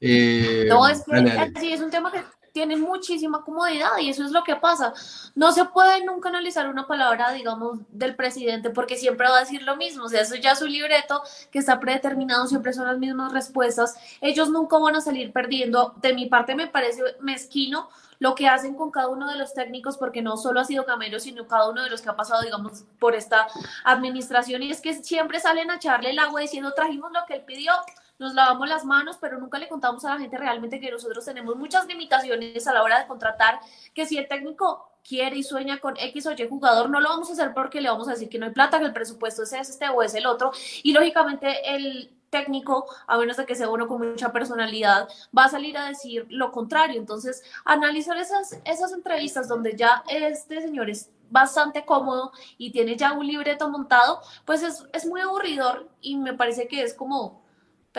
Eh, 0.00 0.66
no, 0.68 0.86
es 0.88 1.02
que 1.04 1.60
sí, 1.60 1.72
es 1.72 1.80
un 1.80 1.90
tema 1.90 2.12
que 2.12 2.22
tiene 2.52 2.76
muchísima 2.76 3.42
comodidad 3.44 3.98
y 4.00 4.10
eso 4.10 4.24
es 4.24 4.32
lo 4.32 4.42
que 4.42 4.56
pasa. 4.56 4.92
No 5.34 5.52
se 5.52 5.64
puede 5.66 6.04
nunca 6.04 6.28
analizar 6.28 6.68
una 6.68 6.86
palabra, 6.86 7.32
digamos, 7.32 7.78
del 7.90 8.16
presidente 8.16 8.70
porque 8.70 8.96
siempre 8.96 9.28
va 9.28 9.36
a 9.36 9.40
decir 9.40 9.62
lo 9.62 9.76
mismo. 9.76 10.04
O 10.04 10.08
sea, 10.08 10.22
eso 10.22 10.34
ya 10.36 10.52
es 10.52 10.62
un 10.62 10.72
libreto 10.72 11.22
que 11.52 11.60
está 11.60 11.78
predeterminado, 11.78 12.46
siempre 12.46 12.72
son 12.72 12.86
las 12.86 12.98
mismas 12.98 13.32
respuestas. 13.32 13.94
Ellos 14.20 14.50
nunca 14.50 14.76
van 14.78 14.96
a 14.96 15.00
salir 15.00 15.32
perdiendo. 15.32 15.94
De 16.02 16.14
mi 16.14 16.26
parte 16.26 16.54
me 16.54 16.66
parece 16.66 17.02
mezquino 17.20 17.88
lo 18.18 18.34
que 18.34 18.48
hacen 18.48 18.74
con 18.74 18.90
cada 18.90 19.08
uno 19.08 19.28
de 19.28 19.36
los 19.36 19.54
técnicos, 19.54 19.96
porque 19.96 20.22
no 20.22 20.36
solo 20.36 20.60
ha 20.60 20.64
sido 20.64 20.84
Camero, 20.84 21.20
sino 21.20 21.46
cada 21.46 21.68
uno 21.70 21.82
de 21.82 21.90
los 21.90 22.02
que 22.02 22.10
ha 22.10 22.16
pasado, 22.16 22.42
digamos, 22.42 22.84
por 22.98 23.14
esta 23.14 23.46
administración, 23.84 24.62
y 24.62 24.70
es 24.70 24.80
que 24.80 24.94
siempre 24.94 25.40
salen 25.40 25.70
a 25.70 25.76
echarle 25.76 26.10
el 26.10 26.18
agua 26.18 26.40
diciendo, 26.40 26.72
trajimos 26.72 27.12
lo 27.12 27.20
que 27.26 27.34
él 27.34 27.42
pidió, 27.42 27.72
nos 28.18 28.34
lavamos 28.34 28.68
las 28.68 28.84
manos, 28.84 29.16
pero 29.20 29.38
nunca 29.38 29.58
le 29.58 29.68
contamos 29.68 30.04
a 30.04 30.14
la 30.14 30.18
gente 30.18 30.36
realmente 30.36 30.80
que 30.80 30.90
nosotros 30.90 31.24
tenemos 31.24 31.54
muchas 31.54 31.86
limitaciones 31.86 32.66
a 32.66 32.74
la 32.74 32.82
hora 32.82 32.98
de 32.98 33.06
contratar, 33.06 33.60
que 33.94 34.06
si 34.06 34.18
el 34.18 34.26
técnico 34.26 34.90
quiere 35.06 35.36
y 35.36 35.42
sueña 35.44 35.78
con 35.78 35.96
X 35.96 36.26
o 36.26 36.32
Y 36.32 36.48
jugador, 36.48 36.90
no 36.90 37.00
lo 37.00 37.08
vamos 37.10 37.30
a 37.30 37.34
hacer 37.34 37.54
porque 37.54 37.80
le 37.80 37.88
vamos 37.88 38.08
a 38.08 38.12
decir 38.12 38.28
que 38.28 38.38
no 38.38 38.46
hay 38.46 38.52
plata, 38.52 38.80
que 38.80 38.86
el 38.86 38.92
presupuesto 38.92 39.44
es 39.44 39.52
este 39.52 39.88
o 39.88 40.02
es 40.02 40.14
el 40.14 40.26
otro, 40.26 40.50
y 40.82 40.92
lógicamente 40.92 41.74
el 41.76 42.17
técnico, 42.30 42.86
a 43.06 43.18
menos 43.18 43.36
de 43.36 43.46
que 43.46 43.54
sea 43.54 43.70
uno 43.70 43.88
con 43.88 44.06
mucha 44.06 44.32
personalidad, 44.32 45.08
va 45.36 45.44
a 45.44 45.48
salir 45.48 45.76
a 45.78 45.88
decir 45.88 46.26
lo 46.30 46.52
contrario. 46.52 47.00
Entonces, 47.00 47.42
analizar 47.64 48.16
esas, 48.16 48.58
esas 48.64 48.92
entrevistas 48.92 49.48
donde 49.48 49.76
ya 49.76 50.04
este 50.08 50.60
señor 50.60 50.90
es 50.90 51.10
bastante 51.30 51.84
cómodo 51.84 52.32
y 52.56 52.70
tiene 52.70 52.96
ya 52.96 53.12
un 53.12 53.26
libreto 53.26 53.68
montado, 53.68 54.20
pues 54.44 54.62
es, 54.62 54.86
es 54.92 55.06
muy 55.06 55.20
aburridor 55.20 55.88
y 56.00 56.16
me 56.16 56.34
parece 56.34 56.68
que 56.68 56.82
es 56.82 56.94
como 56.94 57.42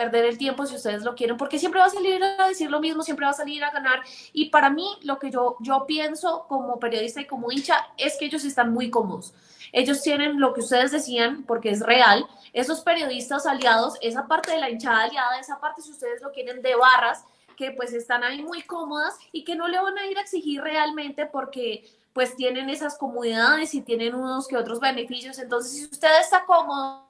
perder 0.00 0.24
el 0.24 0.38
tiempo 0.38 0.64
si 0.64 0.76
ustedes 0.76 1.02
lo 1.02 1.14
quieren, 1.14 1.36
porque 1.36 1.58
siempre 1.58 1.78
va 1.78 1.86
a 1.86 1.90
salir 1.90 2.24
a 2.24 2.48
decir 2.48 2.70
lo 2.70 2.80
mismo, 2.80 3.02
siempre 3.02 3.26
va 3.26 3.32
a 3.32 3.34
salir 3.34 3.62
a 3.62 3.70
ganar. 3.70 4.00
Y 4.32 4.48
para 4.48 4.70
mí, 4.70 4.86
lo 5.02 5.18
que 5.18 5.30
yo, 5.30 5.56
yo 5.60 5.84
pienso 5.86 6.46
como 6.48 6.78
periodista 6.78 7.20
y 7.20 7.26
como 7.26 7.52
hincha 7.52 7.86
es 7.98 8.16
que 8.16 8.24
ellos 8.24 8.44
están 8.44 8.72
muy 8.72 8.88
cómodos. 8.88 9.34
Ellos 9.72 10.00
tienen 10.00 10.40
lo 10.40 10.54
que 10.54 10.60
ustedes 10.60 10.90
decían, 10.90 11.44
porque 11.44 11.68
es 11.68 11.80
real, 11.80 12.26
esos 12.54 12.80
periodistas 12.80 13.44
aliados, 13.44 13.98
esa 14.00 14.26
parte 14.26 14.52
de 14.52 14.58
la 14.58 14.70
hinchada 14.70 15.02
aliada, 15.02 15.38
esa 15.38 15.60
parte, 15.60 15.82
si 15.82 15.90
ustedes 15.90 16.22
lo 16.22 16.32
quieren, 16.32 16.62
de 16.62 16.74
barras, 16.76 17.24
que 17.56 17.72
pues 17.72 17.92
están 17.92 18.24
ahí 18.24 18.42
muy 18.42 18.62
cómodas 18.62 19.18
y 19.32 19.44
que 19.44 19.54
no 19.54 19.68
le 19.68 19.78
van 19.78 19.98
a 19.98 20.06
ir 20.06 20.16
a 20.16 20.22
exigir 20.22 20.62
realmente 20.62 21.26
porque 21.26 21.84
pues 22.14 22.34
tienen 22.34 22.70
esas 22.70 22.96
comodidades 22.96 23.74
y 23.74 23.82
tienen 23.82 24.14
unos 24.14 24.48
que 24.48 24.56
otros 24.56 24.80
beneficios. 24.80 25.38
Entonces, 25.38 25.72
si 25.72 25.84
usted 25.84 26.08
está 26.20 26.46
cómodo 26.46 27.09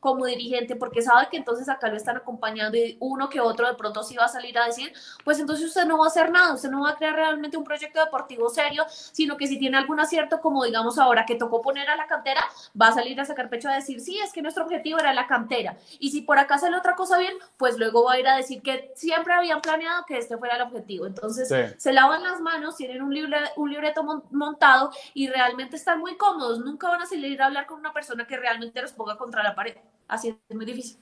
como 0.00 0.26
dirigente 0.26 0.76
porque 0.76 1.02
sabe 1.02 1.28
que 1.30 1.36
entonces 1.36 1.68
acá 1.68 1.88
lo 1.88 1.96
están 1.96 2.16
acompañando 2.16 2.76
y 2.76 2.96
uno 3.00 3.28
que 3.28 3.40
otro 3.40 3.66
de 3.66 3.74
pronto 3.74 4.02
sí 4.02 4.16
va 4.16 4.26
a 4.26 4.28
salir 4.28 4.58
a 4.58 4.66
decir, 4.66 4.92
pues 5.24 5.38
entonces 5.38 5.66
usted 5.66 5.84
no 5.84 5.98
va 5.98 6.04
a 6.04 6.08
hacer 6.08 6.30
nada, 6.30 6.54
usted 6.54 6.70
no 6.70 6.82
va 6.82 6.90
a 6.90 6.96
crear 6.96 7.14
realmente 7.14 7.56
un 7.56 7.64
proyecto 7.64 8.00
deportivo 8.04 8.48
serio, 8.48 8.84
sino 8.88 9.36
que 9.36 9.46
si 9.46 9.58
tiene 9.58 9.76
algún 9.76 10.00
acierto, 10.00 10.40
como 10.40 10.64
digamos 10.64 10.98
ahora 10.98 11.26
que 11.26 11.34
tocó 11.34 11.62
poner 11.62 11.88
a 11.90 11.96
la 11.96 12.06
cantera, 12.06 12.44
va 12.80 12.88
a 12.88 12.92
salir 12.92 13.20
a 13.20 13.24
sacar 13.24 13.48
pecho 13.48 13.68
a 13.68 13.74
decir, 13.74 14.00
sí, 14.00 14.18
es 14.18 14.32
que 14.32 14.42
nuestro 14.42 14.64
objetivo 14.64 14.98
era 14.98 15.12
la 15.12 15.26
cantera. 15.26 15.76
Y 15.98 16.10
si 16.10 16.22
por 16.22 16.38
acá 16.38 16.58
sale 16.58 16.76
otra 16.76 16.94
cosa 16.94 17.18
bien, 17.18 17.34
pues 17.56 17.78
luego 17.78 18.04
va 18.04 18.14
a 18.14 18.20
ir 18.20 18.28
a 18.28 18.36
decir 18.36 18.62
que 18.62 18.92
siempre 18.94 19.34
habían 19.34 19.60
planeado 19.60 20.04
que 20.06 20.18
este 20.18 20.36
fuera 20.36 20.56
el 20.56 20.62
objetivo. 20.62 21.06
Entonces 21.06 21.52
se 21.76 21.92
lavan 21.92 22.22
las 22.22 22.40
manos, 22.40 22.76
tienen 22.76 23.02
un, 23.02 23.12
libre, 23.12 23.38
un 23.56 23.70
libreto 23.70 24.02
montado 24.30 24.90
y 25.14 25.28
realmente 25.28 25.76
están 25.76 26.00
muy 26.00 26.16
cómodos. 26.16 26.60
Nunca 26.60 26.88
van 26.88 27.02
a 27.02 27.06
salir 27.06 27.40
a 27.42 27.46
hablar 27.46 27.66
con 27.66 27.78
una 27.78 27.92
persona 27.92 28.26
que 28.26 28.36
realmente 28.36 28.80
los 28.80 28.92
ponga 28.92 29.16
contra 29.16 29.42
la 29.42 29.54
pared. 29.56 29.74
Así 30.06 30.28
es 30.28 30.54
muy 30.54 30.64
difícil. 30.64 30.98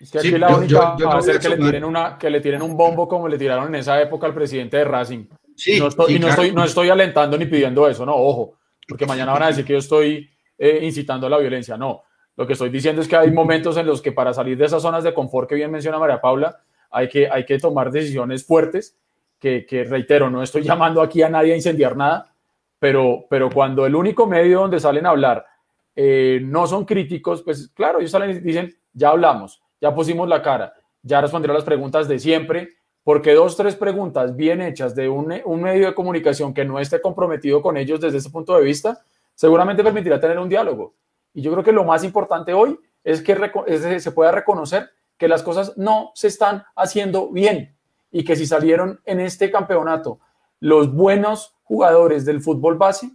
Es 0.00 0.10
que 0.10 0.18
aquí 0.18 0.30
la 0.32 0.56
única 0.56 0.96
va 0.96 1.18
a 1.18 1.22
ser 1.22 1.38
que 1.38 1.48
le, 1.48 1.56
tiren 1.56 1.84
una, 1.84 2.18
que 2.18 2.28
le 2.28 2.40
tiren 2.40 2.60
un 2.60 2.76
bombo 2.76 3.06
como 3.06 3.28
le 3.28 3.38
tiraron 3.38 3.68
en 3.68 3.76
esa 3.76 4.02
época 4.02 4.26
al 4.26 4.34
presidente 4.34 4.78
de 4.78 4.84
Racing. 4.84 5.26
Sí, 5.54 5.78
no 5.78 5.86
estoy, 5.86 6.16
y 6.16 6.18
no, 6.18 6.28
estoy, 6.28 6.50
no 6.50 6.64
estoy 6.64 6.88
alentando 6.88 7.38
ni 7.38 7.46
pidiendo 7.46 7.88
eso, 7.88 8.04
no, 8.04 8.16
ojo, 8.16 8.54
porque 8.88 9.06
mañana 9.06 9.32
van 9.32 9.44
a 9.44 9.46
decir 9.48 9.64
que 9.64 9.74
yo 9.74 9.78
estoy 9.78 10.28
eh, 10.58 10.80
incitando 10.82 11.28
a 11.28 11.30
la 11.30 11.38
violencia. 11.38 11.76
No, 11.76 12.02
lo 12.36 12.46
que 12.46 12.54
estoy 12.54 12.70
diciendo 12.70 13.00
es 13.00 13.06
que 13.06 13.14
hay 13.14 13.30
momentos 13.30 13.76
en 13.76 13.86
los 13.86 14.02
que 14.02 14.10
para 14.10 14.34
salir 14.34 14.56
de 14.56 14.64
esas 14.64 14.82
zonas 14.82 15.04
de 15.04 15.14
confort 15.14 15.48
que 15.48 15.54
bien 15.54 15.70
menciona 15.70 16.00
María 16.00 16.20
Paula, 16.20 16.58
hay 16.90 17.08
que, 17.08 17.28
hay 17.30 17.44
que 17.44 17.58
tomar 17.58 17.92
decisiones 17.92 18.44
fuertes, 18.44 18.96
que, 19.38 19.64
que 19.64 19.84
reitero, 19.84 20.30
no 20.30 20.42
estoy 20.42 20.62
llamando 20.62 21.00
aquí 21.00 21.22
a 21.22 21.28
nadie 21.28 21.52
a 21.52 21.56
incendiar 21.56 21.96
nada, 21.96 22.34
pero, 22.80 23.26
pero 23.30 23.50
cuando 23.50 23.86
el 23.86 23.94
único 23.94 24.26
medio 24.26 24.60
donde 24.60 24.80
salen 24.80 25.06
a 25.06 25.10
hablar 25.10 25.46
eh, 25.94 26.40
no 26.42 26.66
son 26.66 26.84
críticos, 26.84 27.42
pues 27.42 27.68
claro, 27.74 27.98
ellos 27.98 28.10
salen 28.10 28.30
y 28.30 28.40
dicen, 28.40 28.74
ya 28.92 29.10
hablamos, 29.10 29.62
ya 29.80 29.94
pusimos 29.94 30.28
la 30.28 30.42
cara, 30.42 30.74
ya 31.02 31.20
respondieron 31.20 31.54
las 31.54 31.64
preguntas 31.64 32.08
de 32.08 32.18
siempre, 32.18 32.70
porque 33.04 33.34
dos, 33.34 33.56
tres 33.56 33.74
preguntas 33.74 34.36
bien 34.36 34.60
hechas 34.62 34.94
de 34.94 35.08
un 35.08 35.62
medio 35.62 35.86
de 35.86 35.94
comunicación 35.94 36.54
que 36.54 36.64
no 36.64 36.78
esté 36.78 37.00
comprometido 37.00 37.60
con 37.60 37.76
ellos 37.76 38.00
desde 38.00 38.18
ese 38.18 38.30
punto 38.30 38.56
de 38.56 38.62
vista, 38.62 39.02
seguramente 39.34 39.82
permitirá 39.82 40.20
tener 40.20 40.38
un 40.38 40.48
diálogo. 40.48 40.94
Y 41.34 41.42
yo 41.42 41.50
creo 41.52 41.64
que 41.64 41.72
lo 41.72 41.84
más 41.84 42.04
importante 42.04 42.52
hoy 42.52 42.78
es 43.02 43.22
que 43.22 44.00
se 44.00 44.12
pueda 44.12 44.30
reconocer 44.30 44.90
que 45.18 45.28
las 45.28 45.42
cosas 45.42 45.76
no 45.76 46.12
se 46.14 46.28
están 46.28 46.64
haciendo 46.76 47.30
bien 47.30 47.74
y 48.10 48.24
que 48.24 48.36
si 48.36 48.46
salieron 48.46 49.00
en 49.04 49.20
este 49.20 49.50
campeonato 49.50 50.20
los 50.60 50.94
buenos 50.94 51.56
jugadores 51.64 52.24
del 52.24 52.40
fútbol 52.40 52.76
base, 52.76 53.10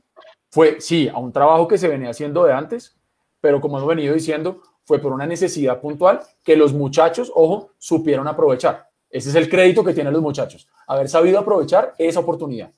fue 0.57 0.77
sí 0.79 1.07
a 1.07 1.19
un 1.19 1.31
trabajo 1.31 1.67
que 1.67 1.77
se 1.77 1.87
venía 1.87 2.09
haciendo 2.09 2.43
de 2.43 2.51
antes, 2.51 2.97
pero 3.39 3.61
como 3.61 3.77
hemos 3.77 3.89
venido 3.89 4.15
diciendo, 4.15 4.63
fue 4.85 4.97
por 4.97 5.13
una 5.13 5.27
necesidad 5.27 5.79
puntual 5.79 6.21
que 6.43 6.57
los 6.57 6.73
muchachos, 6.73 7.31
ojo, 7.35 7.75
supieron 7.77 8.27
aprovechar. 8.27 8.87
Ese 9.07 9.29
es 9.29 9.35
el 9.35 9.49
crédito 9.49 9.83
que 9.83 9.93
tienen 9.93 10.13
los 10.13 10.21
muchachos, 10.23 10.67
haber 10.87 11.09
sabido 11.09 11.37
aprovechar 11.37 11.93
esa 11.99 12.21
oportunidad. 12.21 12.71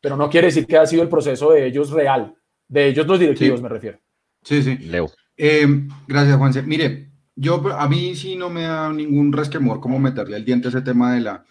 Pero 0.00 0.16
no 0.16 0.30
quiere 0.30 0.46
decir 0.46 0.64
que 0.64 0.76
ha 0.76 0.86
sido 0.86 1.02
el 1.02 1.08
proceso 1.08 1.50
de 1.50 1.66
ellos 1.66 1.90
real, 1.90 2.36
de 2.68 2.86
ellos 2.86 3.04
los 3.04 3.18
directivos 3.18 3.60
me 3.60 3.68
refiero. 3.68 3.98
Sí, 4.44 4.62
sí. 4.62 4.78
Leo. 4.78 5.10
Eh, 5.36 5.66
gracias, 6.06 6.36
Juanse. 6.36 6.62
Mire, 6.62 7.10
yo 7.34 7.60
a 7.76 7.88
mí 7.88 8.14
sí 8.14 8.36
no 8.36 8.48
me 8.48 8.62
da 8.62 8.92
ningún 8.92 9.32
resquemor 9.32 9.80
como 9.80 9.98
meterle 9.98 10.36
el 10.36 10.44
diente 10.44 10.68
a 10.68 10.70
ese 10.70 10.82
tema 10.82 11.14
de 11.14 11.22
la, 11.22 11.44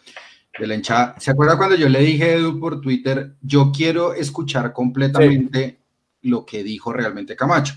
de 0.59 0.67
la 0.67 0.75
hinchada. 0.75 1.15
¿Se 1.19 1.31
acuerda 1.31 1.57
cuando 1.57 1.75
yo 1.75 1.89
le 1.89 1.99
dije 1.99 2.23
a 2.23 2.33
Edu 2.33 2.59
por 2.59 2.81
Twitter, 2.81 3.35
yo 3.41 3.71
quiero 3.75 4.13
escuchar 4.13 4.73
completamente 4.73 5.79
lo 6.21 6.45
que 6.45 6.63
dijo 6.63 6.93
realmente 6.93 7.35
Camacho? 7.35 7.75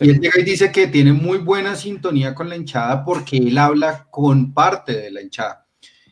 Y 0.00 0.10
él 0.10 0.20
llega 0.20 0.40
y 0.40 0.44
dice 0.44 0.70
que 0.70 0.86
tiene 0.86 1.12
muy 1.12 1.38
buena 1.38 1.74
sintonía 1.74 2.34
con 2.34 2.48
la 2.48 2.56
hinchada 2.56 3.04
porque 3.04 3.36
él 3.36 3.58
habla 3.58 4.06
con 4.10 4.52
parte 4.52 4.96
de 4.96 5.10
la 5.10 5.22
hinchada. 5.22 5.66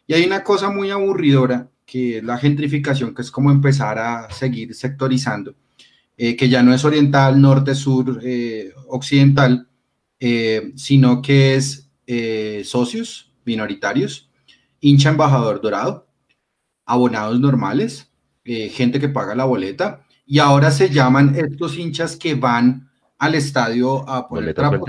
Y 0.07 0.15
hay 0.15 0.25
una 0.25 0.43
cosa 0.43 0.71
muy 0.71 0.91
aburridora, 0.91 1.69
que 1.85 2.19
es 2.19 2.25
la 2.25 2.37
gentrificación, 2.37 3.15
que 3.15 3.23
es 3.23 3.31
como 3.31 3.51
empezar 3.51 3.99
a 3.99 4.31
seguir 4.31 4.75
sectorizando, 4.75 5.55
eh, 6.17 6.37
que 6.37 6.49
ya 6.49 6.63
no 6.63 6.75
es 6.75 6.85
oriental, 6.85 7.41
norte, 7.41 7.75
sur, 7.75 8.21
eh, 8.23 8.73
occidental, 8.89 9.69
eh, 10.19 10.73
sino 10.75 11.23
que 11.23 11.55
es 11.55 11.85
socios 12.65 13.33
minoritarios, 13.45 14.26
hincha 14.81 15.11
embajador 15.11 15.61
dorado, 15.61 16.07
abonados 16.85 17.41
normales, 17.41 18.11
gente 18.45 19.01
que 19.01 19.09
paga 19.09 19.35
la 19.35 19.45
boleta, 19.45 20.05
y 20.27 20.39
ahora 20.39 20.71
se 20.71 20.91
llaman 20.91 21.35
estos 21.37 21.77
hinchas 21.77 22.17
que 22.17 22.35
van 22.35 22.89
al 23.19 23.35
estadio 23.35 24.09
a 24.09 24.29
poner 24.29 24.55
trapo, 24.55 24.85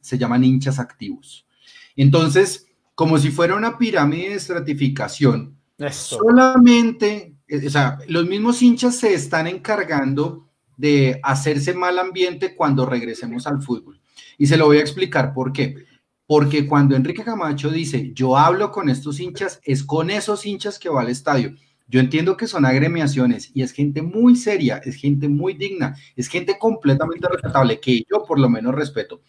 se 0.00 0.18
llaman, 0.18 0.44
hinchas 0.44 0.78
activos. 0.78 1.46
Entonces, 1.94 2.66
como 2.94 3.18
si 3.18 3.30
fuera 3.30 3.54
una 3.54 3.78
pirámide 3.78 4.30
de 4.30 4.34
estratificación, 4.34 5.56
solamente, 5.90 7.34
eh, 7.46 7.66
o 7.66 7.70
sea, 7.70 7.98
los 8.08 8.26
mismos 8.26 8.62
hinchas 8.62 8.96
se 8.96 9.14
están 9.14 9.46
encargando 9.46 10.48
de 10.76 11.20
hacerse 11.22 11.74
mal 11.74 11.98
ambiente 11.98 12.54
cuando 12.56 12.86
regresemos 12.86 13.46
al 13.46 13.62
fútbol. 13.62 14.00
Y 14.38 14.46
se 14.46 14.56
lo 14.56 14.66
voy 14.66 14.78
a 14.78 14.80
explicar 14.80 15.32
por 15.34 15.52
qué. 15.52 15.84
Porque 16.26 16.66
cuando 16.66 16.96
Enrique 16.96 17.24
Camacho 17.24 17.70
dice, 17.70 18.12
yo 18.14 18.36
hablo 18.36 18.70
con 18.70 18.88
estos 18.88 19.20
hinchas, 19.20 19.60
es 19.64 19.82
con 19.82 20.10
esos 20.10 20.46
hinchas 20.46 20.78
que 20.78 20.88
va 20.88 21.02
al 21.02 21.08
estadio. 21.08 21.54
Yo 21.88 22.00
entiendo 22.00 22.36
que 22.36 22.46
son 22.46 22.64
agremiaciones 22.64 23.50
y 23.52 23.62
es 23.62 23.72
gente 23.72 24.00
muy 24.00 24.36
seria, 24.36 24.78
es 24.78 24.96
gente 24.96 25.28
muy 25.28 25.52
digna, 25.52 25.94
es 26.16 26.28
gente 26.28 26.56
completamente 26.58 27.28
respetable, 27.28 27.80
que 27.80 28.02
yo 28.10 28.24
por 28.24 28.38
lo 28.38 28.48
menos 28.48 28.74
respeto. 28.74 29.20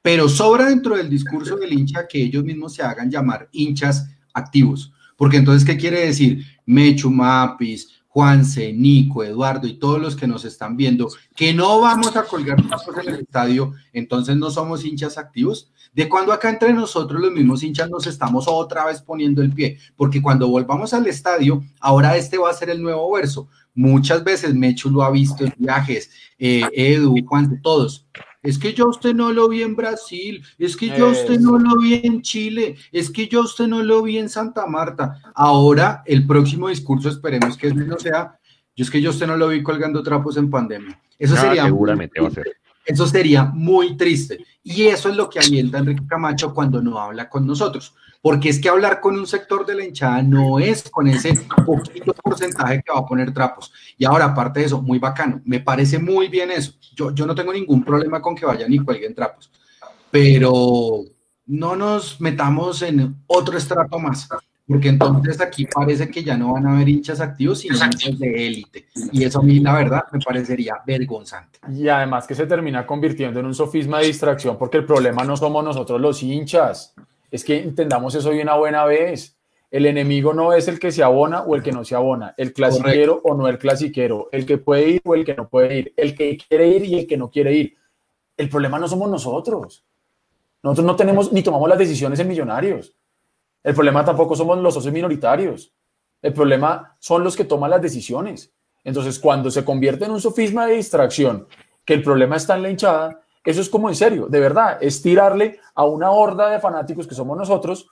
Pero 0.00 0.28
sobra 0.28 0.66
dentro 0.66 0.96
del 0.96 1.08
discurso 1.08 1.56
del 1.56 1.72
hincha 1.72 2.06
que 2.06 2.22
ellos 2.22 2.44
mismos 2.44 2.74
se 2.74 2.82
hagan 2.82 3.10
llamar 3.10 3.48
hinchas 3.52 4.06
activos. 4.32 4.92
Porque 5.16 5.38
entonces, 5.38 5.64
¿qué 5.64 5.76
quiere 5.76 6.06
decir? 6.06 6.44
Mechu, 6.66 7.10
Mapis, 7.10 7.88
Juanse, 8.14 8.72
Nico, 8.72 9.24
Eduardo 9.24 9.66
y 9.66 9.74
todos 9.74 10.00
los 10.00 10.14
que 10.14 10.28
nos 10.28 10.44
están 10.44 10.76
viendo, 10.76 11.08
que 11.34 11.52
no 11.52 11.80
vamos 11.80 12.14
a 12.14 12.22
colgar 12.22 12.56
pasos 12.68 12.96
en 12.96 13.08
el 13.12 13.20
estadio, 13.22 13.72
entonces 13.92 14.36
no 14.36 14.52
somos 14.52 14.84
hinchas 14.84 15.18
activos. 15.18 15.72
De 15.92 16.08
cuando 16.08 16.32
acá 16.32 16.48
entre 16.48 16.72
nosotros 16.72 17.20
los 17.20 17.32
mismos 17.32 17.64
hinchas 17.64 17.90
nos 17.90 18.06
estamos 18.06 18.44
otra 18.46 18.86
vez 18.86 19.02
poniendo 19.02 19.42
el 19.42 19.52
pie, 19.52 19.78
porque 19.96 20.22
cuando 20.22 20.46
volvamos 20.46 20.94
al 20.94 21.08
estadio, 21.08 21.64
ahora 21.80 22.16
este 22.16 22.38
va 22.38 22.50
a 22.50 22.54
ser 22.54 22.70
el 22.70 22.80
nuevo 22.80 23.12
verso. 23.12 23.48
Muchas 23.74 24.22
veces 24.22 24.54
Mechu 24.54 24.90
lo 24.90 25.02
ha 25.02 25.10
visto 25.10 25.44
en 25.44 25.52
viajes, 25.58 26.08
eh, 26.38 26.62
Edu, 26.72 27.16
Juan, 27.26 27.60
todos. 27.62 28.06
Es 28.44 28.58
que 28.58 28.74
yo 28.74 28.88
usted 28.88 29.14
no 29.14 29.32
lo 29.32 29.48
vi 29.48 29.62
en 29.62 29.74
Brasil, 29.74 30.44
es 30.58 30.76
que 30.76 30.88
yo 30.96 31.08
usted 31.08 31.40
no 31.40 31.58
lo 31.58 31.78
vi 31.78 31.94
en 32.04 32.20
Chile, 32.20 32.76
es 32.92 33.10
que 33.10 33.26
yo 33.26 33.40
usted 33.40 33.66
no 33.66 33.82
lo 33.82 34.02
vi 34.02 34.18
en 34.18 34.28
Santa 34.28 34.66
Marta. 34.66 35.18
Ahora, 35.34 36.02
el 36.04 36.26
próximo 36.26 36.68
discurso, 36.68 37.08
esperemos 37.08 37.56
que 37.56 37.72
no 37.72 37.98
sea, 37.98 38.38
yo 38.76 38.84
es 38.84 38.90
que 38.90 39.00
yo 39.00 39.10
usted 39.10 39.26
no 39.26 39.38
lo 39.38 39.48
vi 39.48 39.62
colgando 39.62 40.02
trapos 40.02 40.36
en 40.36 40.50
pandemia. 40.50 41.00
Eso 41.18 41.34
ah, 41.38 41.40
sería. 41.40 41.64
Seguramente 41.64 42.20
va 42.20 42.28
a 42.28 42.32
ser. 42.32 42.56
Eso 42.84 43.06
sería 43.06 43.44
muy 43.44 43.96
triste. 43.96 44.44
Y 44.62 44.82
eso 44.82 45.08
es 45.08 45.16
lo 45.16 45.30
que 45.30 45.38
alienta 45.38 45.78
Enrique 45.78 46.06
Camacho 46.06 46.52
cuando 46.52 46.82
no 46.82 46.98
habla 46.98 47.30
con 47.30 47.46
nosotros 47.46 47.94
porque 48.24 48.48
es 48.48 48.58
que 48.58 48.70
hablar 48.70 49.02
con 49.02 49.18
un 49.18 49.26
sector 49.26 49.66
de 49.66 49.74
la 49.74 49.84
hinchada 49.84 50.22
no 50.22 50.58
es 50.58 50.88
con 50.88 51.06
ese 51.06 51.34
poquito 51.66 52.14
porcentaje 52.14 52.82
que 52.82 52.90
va 52.90 53.00
a 53.00 53.06
poner 53.06 53.34
trapos. 53.34 53.70
Y 53.98 54.06
ahora, 54.06 54.24
aparte 54.24 54.60
de 54.60 54.66
eso, 54.66 54.80
muy 54.80 54.98
bacano, 54.98 55.42
me 55.44 55.60
parece 55.60 55.98
muy 55.98 56.28
bien 56.28 56.50
eso. 56.50 56.72
Yo, 56.96 57.14
yo 57.14 57.26
no 57.26 57.34
tengo 57.34 57.52
ningún 57.52 57.84
problema 57.84 58.22
con 58.22 58.34
que 58.34 58.46
vayan 58.46 58.72
y 58.72 58.78
cuelguen 58.78 59.14
trapos, 59.14 59.50
pero 60.10 61.02
no 61.44 61.76
nos 61.76 62.18
metamos 62.18 62.80
en 62.80 63.14
otro 63.26 63.58
estrato 63.58 63.98
más, 63.98 64.26
porque 64.66 64.88
entonces 64.88 65.38
aquí 65.42 65.66
parece 65.66 66.08
que 66.08 66.24
ya 66.24 66.34
no 66.34 66.54
van 66.54 66.66
a 66.66 66.76
haber 66.76 66.88
hinchas 66.88 67.20
activos, 67.20 67.58
sino 67.58 67.76
hinchas 67.76 68.18
de 68.18 68.46
élite. 68.46 68.88
Y 69.12 69.24
eso 69.24 69.40
a 69.40 69.42
mí, 69.42 69.60
la 69.60 69.74
verdad, 69.74 70.04
me 70.10 70.18
parecería 70.20 70.76
vergonzante. 70.86 71.58
Y 71.70 71.88
además 71.88 72.26
que 72.26 72.34
se 72.34 72.46
termina 72.46 72.86
convirtiendo 72.86 73.40
en 73.40 73.44
un 73.44 73.54
sofisma 73.54 73.98
de 73.98 74.06
distracción, 74.06 74.56
porque 74.56 74.78
el 74.78 74.86
problema 74.86 75.24
no 75.24 75.36
somos 75.36 75.62
nosotros 75.62 76.00
los 76.00 76.22
hinchas 76.22 76.94
es 77.34 77.42
que 77.42 77.58
entendamos 77.58 78.14
eso 78.14 78.30
de 78.30 78.40
una 78.40 78.54
buena 78.54 78.84
vez. 78.84 79.36
El 79.68 79.86
enemigo 79.86 80.32
no 80.32 80.52
es 80.52 80.68
el 80.68 80.78
que 80.78 80.92
se 80.92 81.02
abona 81.02 81.42
o 81.42 81.56
el 81.56 81.64
que 81.64 81.72
no 81.72 81.84
se 81.84 81.96
abona, 81.96 82.32
el 82.36 82.52
clasiquero 82.52 83.20
o 83.24 83.34
no 83.34 83.48
el 83.48 83.58
clasiquero, 83.58 84.28
el 84.30 84.46
que 84.46 84.58
puede 84.58 84.88
ir 84.88 85.02
o 85.04 85.16
el 85.16 85.24
que 85.24 85.34
no 85.34 85.48
puede 85.48 85.78
ir, 85.78 85.94
el 85.96 86.14
que 86.14 86.38
quiere 86.38 86.68
ir 86.68 86.84
y 86.84 86.94
el 86.94 87.06
que 87.08 87.16
no 87.16 87.32
quiere 87.32 87.52
ir. 87.52 87.76
El 88.36 88.48
problema 88.48 88.78
no 88.78 88.86
somos 88.86 89.10
nosotros. 89.10 89.84
Nosotros 90.62 90.86
no 90.86 90.94
tenemos 90.94 91.32
ni 91.32 91.42
tomamos 91.42 91.68
las 91.68 91.76
decisiones 91.76 92.20
en 92.20 92.28
millonarios. 92.28 92.94
El 93.64 93.74
problema 93.74 94.04
tampoco 94.04 94.36
somos 94.36 94.56
los 94.58 94.72
socios 94.72 94.94
minoritarios. 94.94 95.74
El 96.22 96.32
problema 96.32 96.96
son 97.00 97.24
los 97.24 97.34
que 97.34 97.44
toman 97.44 97.70
las 97.70 97.82
decisiones. 97.82 98.54
Entonces, 98.84 99.18
cuando 99.18 99.50
se 99.50 99.64
convierte 99.64 100.04
en 100.04 100.12
un 100.12 100.20
sofisma 100.20 100.68
de 100.68 100.76
distracción, 100.76 101.48
que 101.84 101.94
el 101.94 102.02
problema 102.04 102.36
está 102.36 102.54
en 102.54 102.62
la 102.62 102.70
hinchada, 102.70 103.23
eso 103.44 103.60
es 103.60 103.68
como 103.68 103.88
en 103.88 103.94
serio, 103.94 104.26
de 104.28 104.40
verdad, 104.40 104.78
es 104.80 105.02
tirarle 105.02 105.60
a 105.74 105.84
una 105.84 106.10
horda 106.10 106.50
de 106.50 106.60
fanáticos 106.60 107.06
que 107.06 107.14
somos 107.14 107.36
nosotros, 107.36 107.88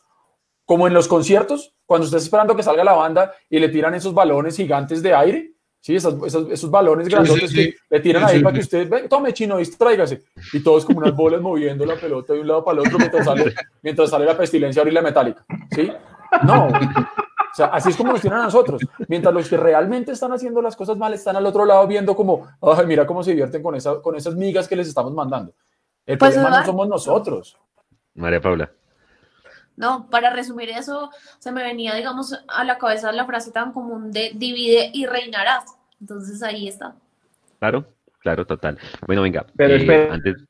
como 0.64 0.86
en 0.86 0.94
los 0.94 1.08
conciertos, 1.08 1.74
cuando 1.84 2.06
estás 2.06 2.22
esperando 2.22 2.56
que 2.56 2.62
salga 2.62 2.84
la 2.84 2.94
banda 2.94 3.32
y 3.50 3.58
le 3.58 3.68
tiran 3.68 3.94
esos 3.94 4.14
balones 4.14 4.56
gigantes 4.56 5.02
de 5.02 5.14
aire, 5.14 5.52
¿sí? 5.80 5.96
Esos, 5.96 6.70
balones 6.70 7.08
grandes 7.08 7.52
que 7.52 7.74
le 7.90 8.00
tiran 8.00 8.24
ahí 8.24 8.42
para 8.42 8.54
que 8.54 8.60
usted, 8.60 8.88
ve, 8.88 9.08
tome 9.08 9.34
chino, 9.34 9.58
distráigase. 9.58 10.22
Y 10.52 10.62
todos 10.62 10.84
como 10.84 11.00
unas 11.00 11.14
bolas 11.14 11.40
moviendo 11.40 11.84
la 11.84 11.96
pelota 11.96 12.32
de 12.32 12.40
un 12.40 12.48
lado 12.48 12.64
para 12.64 12.80
el 12.80 12.86
otro 12.86 12.98
mientras 12.98 13.24
sale, 13.24 13.54
mientras 13.82 14.10
sale 14.10 14.24
la 14.24 14.36
pestilencia 14.36 14.80
horrible 14.80 15.02
metálica, 15.02 15.44
¿sí? 15.70 15.92
No, 16.44 16.68
o 17.52 17.54
sea, 17.54 17.66
así 17.66 17.90
es 17.90 17.96
como 17.96 18.12
nos 18.12 18.22
tienen 18.22 18.40
a 18.40 18.44
nosotros. 18.44 18.80
Mientras 19.08 19.34
los 19.34 19.48
que 19.48 19.58
realmente 19.58 20.12
están 20.12 20.32
haciendo 20.32 20.62
las 20.62 20.74
cosas 20.74 20.96
mal 20.96 21.12
están 21.12 21.36
al 21.36 21.44
otro 21.44 21.66
lado 21.66 21.86
viendo 21.86 22.16
como, 22.16 22.48
ay, 22.62 22.86
mira 22.86 23.06
cómo 23.06 23.22
se 23.22 23.32
divierten 23.32 23.62
con, 23.62 23.74
esa, 23.74 24.00
con 24.00 24.16
esas 24.16 24.34
migas 24.36 24.66
que 24.66 24.76
les 24.76 24.88
estamos 24.88 25.12
mandando. 25.12 25.52
El 26.06 26.16
pues, 26.16 26.32
problema 26.32 26.60
no 26.60 26.64
somos 26.64 26.88
nosotros. 26.88 27.58
María 28.14 28.40
Paula. 28.40 28.70
No, 29.76 30.08
para 30.10 30.30
resumir 30.30 30.70
eso, 30.70 31.10
se 31.38 31.52
me 31.52 31.62
venía, 31.62 31.94
digamos, 31.94 32.38
a 32.48 32.64
la 32.64 32.78
cabeza 32.78 33.12
la 33.12 33.26
frase 33.26 33.52
tan 33.52 33.72
común 33.72 34.10
de 34.12 34.32
divide 34.34 34.90
y 34.94 35.06
reinarás. 35.06 35.64
Entonces 36.00 36.42
ahí 36.42 36.68
está. 36.68 36.94
Claro, 37.58 37.84
claro, 38.18 38.46
total. 38.46 38.78
Bueno, 39.06 39.22
venga. 39.22 39.46
Pero 39.56 39.74
eh, 39.74 39.76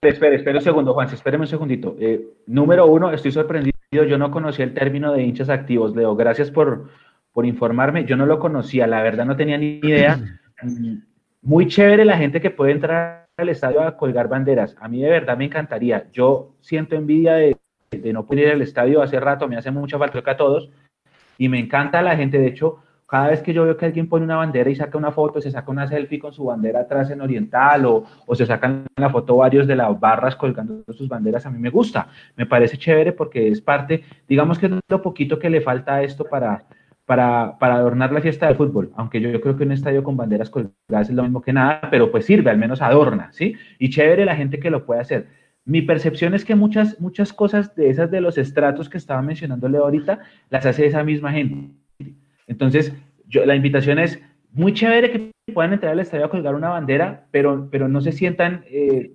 espere, 0.03 0.37
espere, 0.37 0.59
un 0.59 0.65
segundo, 0.65 0.95
Juan, 0.95 1.09
espéreme 1.13 1.43
un 1.43 1.49
segundito. 1.49 1.97
Eh, 1.99 2.35
número 2.47 2.87
uno, 2.87 3.11
estoy 3.13 3.33
sorprendido 3.33 3.72
yo 3.93 4.19
no 4.19 4.31
conocía 4.31 4.65
el 4.65 4.75
término 4.75 5.13
de 5.13 5.23
hinchas 5.23 5.51
activos, 5.51 5.95
Leo. 5.95 6.17
Gracias 6.17 6.51
por, 6.51 6.89
por 7.33 7.45
informarme. 7.47 8.05
Yo 8.05 8.17
no 8.17 8.27
lo 8.27 8.39
conocía, 8.39 8.87
la 8.87 9.03
verdad 9.03 9.27
no 9.27 9.37
tenía 9.37 9.59
ni 9.59 9.81
idea. 9.83 10.19
Muy 11.43 11.67
chévere 11.67 12.05
la 12.05 12.17
gente 12.17 12.41
que 12.41 12.51
puede 12.51 12.73
entrar 12.73 13.27
al 13.37 13.49
estadio 13.49 13.83
a 13.83 13.97
colgar 13.97 14.29
banderas. 14.29 14.77
A 14.81 14.89
mí 14.89 15.03
de 15.03 15.11
verdad 15.11 15.37
me 15.37 15.47
encantaría. 15.47 16.07
Yo 16.13 16.55
siento 16.61 16.95
envidia 16.95 17.35
de, 17.35 17.57
no 18.13 18.25
poder 18.25 18.47
ir 18.47 18.53
al 18.53 18.63
estadio 18.63 19.03
hace 19.03 19.21
rato, 19.21 19.49
me 19.49 19.57
hace 19.57 19.71
mucha 19.71 19.99
falta 19.99 20.23
a 20.25 20.37
todos. 20.37 20.71
Y 21.37 21.49
me 21.49 21.59
encanta 21.59 22.01
la 22.01 22.17
gente. 22.17 22.39
De 22.39 22.47
hecho, 22.47 22.79
cada 23.13 23.29
vez 23.29 23.43
que 23.43 23.53
yo 23.53 23.65
veo 23.65 23.77
que 23.77 23.85
alguien 23.85 24.09
pone 24.09 24.25
una 24.25 24.37
bandera 24.37 24.71
y 24.71 24.75
saca 24.75 24.97
una 24.97 25.13
foto, 25.13 25.39
se 25.39 25.51
saca 25.51 25.71
una 25.71 25.87
selfie 25.87 26.19
con 26.19 26.33
su 26.33 26.45
bandera 26.45 26.81
atrás 26.81 27.11
en 27.11 27.21
Oriental 27.21 27.85
o, 27.85 28.05
o 28.25 28.35
se 28.35 28.47
sacan 28.47 28.87
la 28.97 29.11
foto 29.11 29.37
varios 29.37 29.67
de 29.67 29.77
las 29.77 30.01
barras 30.01 30.35
colgando 30.35 30.83
sus 30.95 31.09
banderas, 31.09 31.45
a 31.45 31.51
mí 31.51 31.59
me 31.59 31.69
gusta, 31.69 32.09
me 32.37 32.47
parece 32.47 32.79
chévere 32.79 33.13
porque 33.13 33.49
es 33.49 33.61
parte, 33.61 34.03
digamos 34.27 34.59
que 34.59 34.65
es 34.65 34.73
lo 34.89 35.03
poquito 35.03 35.39
que 35.39 35.51
le 35.51 35.61
falta 35.61 35.97
a 35.97 36.03
esto 36.03 36.25
para, 36.25 36.65
para, 37.05 37.59
para 37.59 37.75
adornar 37.75 38.13
la 38.13 38.23
fiesta 38.23 38.47
del 38.47 38.57
fútbol, 38.57 38.93
aunque 38.97 39.21
yo, 39.21 39.29
yo 39.29 39.43
creo 39.43 39.59
que 39.59 39.65
un 39.65 39.73
estadio 39.73 40.03
con 40.03 40.17
banderas 40.17 40.49
colgadas 40.49 41.11
es 41.11 41.15
lo 41.15 41.23
mismo 41.23 41.43
que 41.43 41.53
nada, 41.53 41.83
pero 41.91 42.11
pues 42.11 42.25
sirve, 42.25 42.49
al 42.49 42.57
menos 42.57 42.81
adorna, 42.81 43.29
¿sí? 43.33 43.57
Y 43.79 43.91
chévere 43.91 44.25
la 44.25 44.37
gente 44.37 44.59
que 44.59 44.71
lo 44.71 44.87
puede 44.87 45.03
hacer. 45.03 45.29
Mi 45.67 45.83
percepción 45.83 46.33
es 46.33 46.47
que 46.47 46.55
muchas, 46.55 46.99
muchas 46.99 47.35
cosas 47.35 47.75
de 47.75 47.91
esas 47.91 48.11
de 48.11 48.23
los 48.23 48.39
estratos 48.39 48.89
que 48.89 48.97
estaba 48.97 49.21
mencionándole 49.21 49.77
ahorita, 49.77 50.21
las 50.49 50.65
hace 50.65 50.87
esa 50.87 51.05
misma 51.05 51.31
gente 51.31 51.82
entonces, 52.47 52.93
yo, 53.27 53.45
la 53.47 53.57
invitación 53.57 53.99
es 53.99 54.21
muy 54.53 54.75
chévere 54.75 55.11
que 55.11 55.33
puedan 55.53 55.73
entrar 55.73 55.93
al 55.93 56.01
estadio 56.01 56.27
a 56.27 56.31
colgar 56.31 56.55
una 56.55 56.69
bandera, 56.69 57.27
pero, 57.31 57.69
pero 57.71 57.89
no 57.89 58.01
se 58.01 58.13
sientan, 58.13 58.65
eh, 58.69 59.13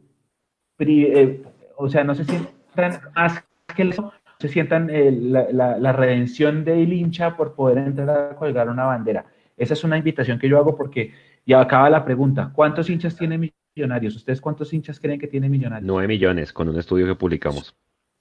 eh, 0.80 1.44
o 1.78 1.90
sea, 1.90 2.04
no 2.04 2.16
se 2.16 2.26
sientan 2.26 3.00
más 3.16 3.44
que 3.76 3.84
eso, 3.84 4.12
se 4.40 4.50
sientan 4.50 4.90
eh, 4.90 5.12
la, 5.12 5.78
la, 5.78 5.92
redención 5.94 6.64
del 6.64 6.94
hincha 6.94 7.36
por 7.36 7.54
poder 7.54 7.80
entrar 7.80 8.10
a 8.10 8.36
colgar 8.36 8.70
una 8.70 8.86
bandera. 8.86 9.26
Esa 9.56 9.74
es 9.74 9.84
una 9.84 9.98
invitación 9.98 10.40
que 10.40 10.50
yo 10.50 10.58
hago 10.58 10.76
porque 10.76 11.14
ya 11.46 11.62
acaba 11.62 11.90
la 11.90 12.06
pregunta, 12.06 12.52
¿cuántos 12.54 12.90
hinchas 12.90 13.16
tiene 13.16 13.52
Millonarios? 13.76 14.16
¿Ustedes 14.16 14.42
cuántos 14.42 14.74
hinchas 14.74 15.00
creen 15.00 15.20
que 15.20 15.28
tiene 15.28 15.50
Millonarios? 15.50 15.88
Nueve 15.88 16.08
millones, 16.08 16.54
con 16.54 16.70
un 16.70 16.78
estudio 16.78 17.08
que 17.08 17.16
publicamos. 17.16 17.76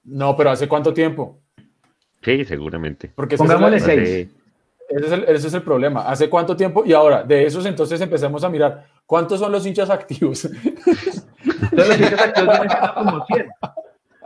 No, 0.04 0.36
pero 0.36 0.50
¿hace 0.50 0.68
cuánto 0.68 0.94
tiempo? 0.94 1.40
Sí, 2.22 2.44
seguramente. 2.44 3.12
Porque 3.14 3.36
Pongámosle 3.36 3.80
seis. 3.80 4.36
Ese 4.88 5.46
es, 5.48 5.54
el, 5.54 5.62
problema. 5.62 6.02
¿Hace 6.02 6.30
cuánto 6.30 6.56
tiempo? 6.56 6.84
Y 6.84 6.92
ahora, 6.92 7.22
de 7.24 7.44
esos 7.44 7.66
entonces 7.66 8.00
empecemos 8.00 8.44
a 8.44 8.48
mirar 8.48 8.86
cuántos 9.04 9.40
son 9.40 9.50
los 9.50 9.66
hinchas 9.66 9.90
activos. 9.90 10.44
Entonces, 10.44 11.88
los 11.88 12.00
hinchas 12.00 12.20
activos 12.20 12.50
vienen 12.50 12.70
siendo 12.70 12.94
como 12.94 13.26
100. 13.26 13.46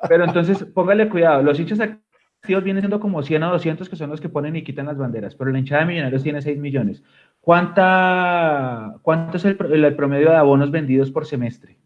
Pero 0.09 0.25
entonces, 0.25 0.65
póngale 0.65 1.09
cuidado, 1.09 1.43
los 1.43 1.59
hinchas 1.59 1.81
activos 1.81 2.65
vienen 2.65 2.83
siendo 2.83 3.01
como 3.01 3.23
100 3.23 3.43
o 3.43 3.51
200 3.53 3.89
que 3.89 3.97
son 3.97 4.11
los 4.11 4.21
que 4.21 4.29
ponen 4.29 4.57
y 4.57 4.63
quitan 4.63 4.87
las 4.87 4.97
banderas, 4.97 5.35
pero 5.35 5.51
la 5.51 5.59
hinchada 5.59 5.83
de 5.83 5.89
millonarios 5.89 6.23
tiene 6.23 6.41
6 6.43 6.59
millones. 6.59 7.03
¿Cuánta, 7.41 8.97
¿Cuánto 9.03 9.37
es 9.37 9.45
el, 9.45 9.57
promedio 9.57 10.31
de 10.31 10.37
abonos 10.37 10.71
vendidos 10.71 11.11
por 11.11 11.27
semestre? 11.27 11.77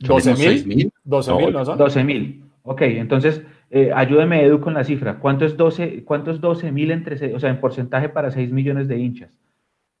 12 0.00 0.34
mil. 0.34 0.92
12 1.04 1.34
mil, 1.34 1.52
¿no 1.52 1.64
son? 1.64 1.78
12 1.78 2.04
mil. 2.04 2.44
Ok, 2.62 2.82
entonces 2.82 3.42
eh, 3.70 3.90
ayúdeme, 3.94 4.44
Edu, 4.44 4.60
con 4.60 4.74
la 4.74 4.84
cifra. 4.84 5.18
¿Cuánto 5.18 5.44
es 5.44 5.56
12 5.56 6.04
cuántos 6.04 6.40
12 6.40 6.72
mil 6.72 6.90
entre, 6.90 7.34
o 7.34 7.38
sea, 7.38 7.50
en 7.50 7.60
porcentaje 7.60 8.08
para 8.08 8.30
6 8.30 8.50
millones 8.52 8.88
de 8.88 8.98
hinchas? 8.98 9.30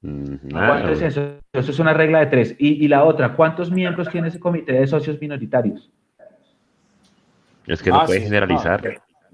¿Cuánto 0.00 0.90
es 0.90 1.02
eso? 1.02 1.38
Eso 1.52 1.70
es 1.70 1.78
una 1.78 1.92
regla 1.92 2.20
de 2.20 2.26
tres. 2.26 2.54
Y, 2.58 2.84
y, 2.84 2.88
la 2.88 3.04
otra, 3.04 3.34
¿cuántos 3.34 3.70
miembros 3.70 4.08
tiene 4.08 4.28
ese 4.28 4.38
comité 4.38 4.74
de 4.74 4.86
socios 4.86 5.20
minoritarios? 5.20 5.90
Es 7.66 7.82
que 7.82 7.90
no 7.90 8.00
ah, 8.00 8.06
puede 8.06 8.20
generalizar. 8.20 8.80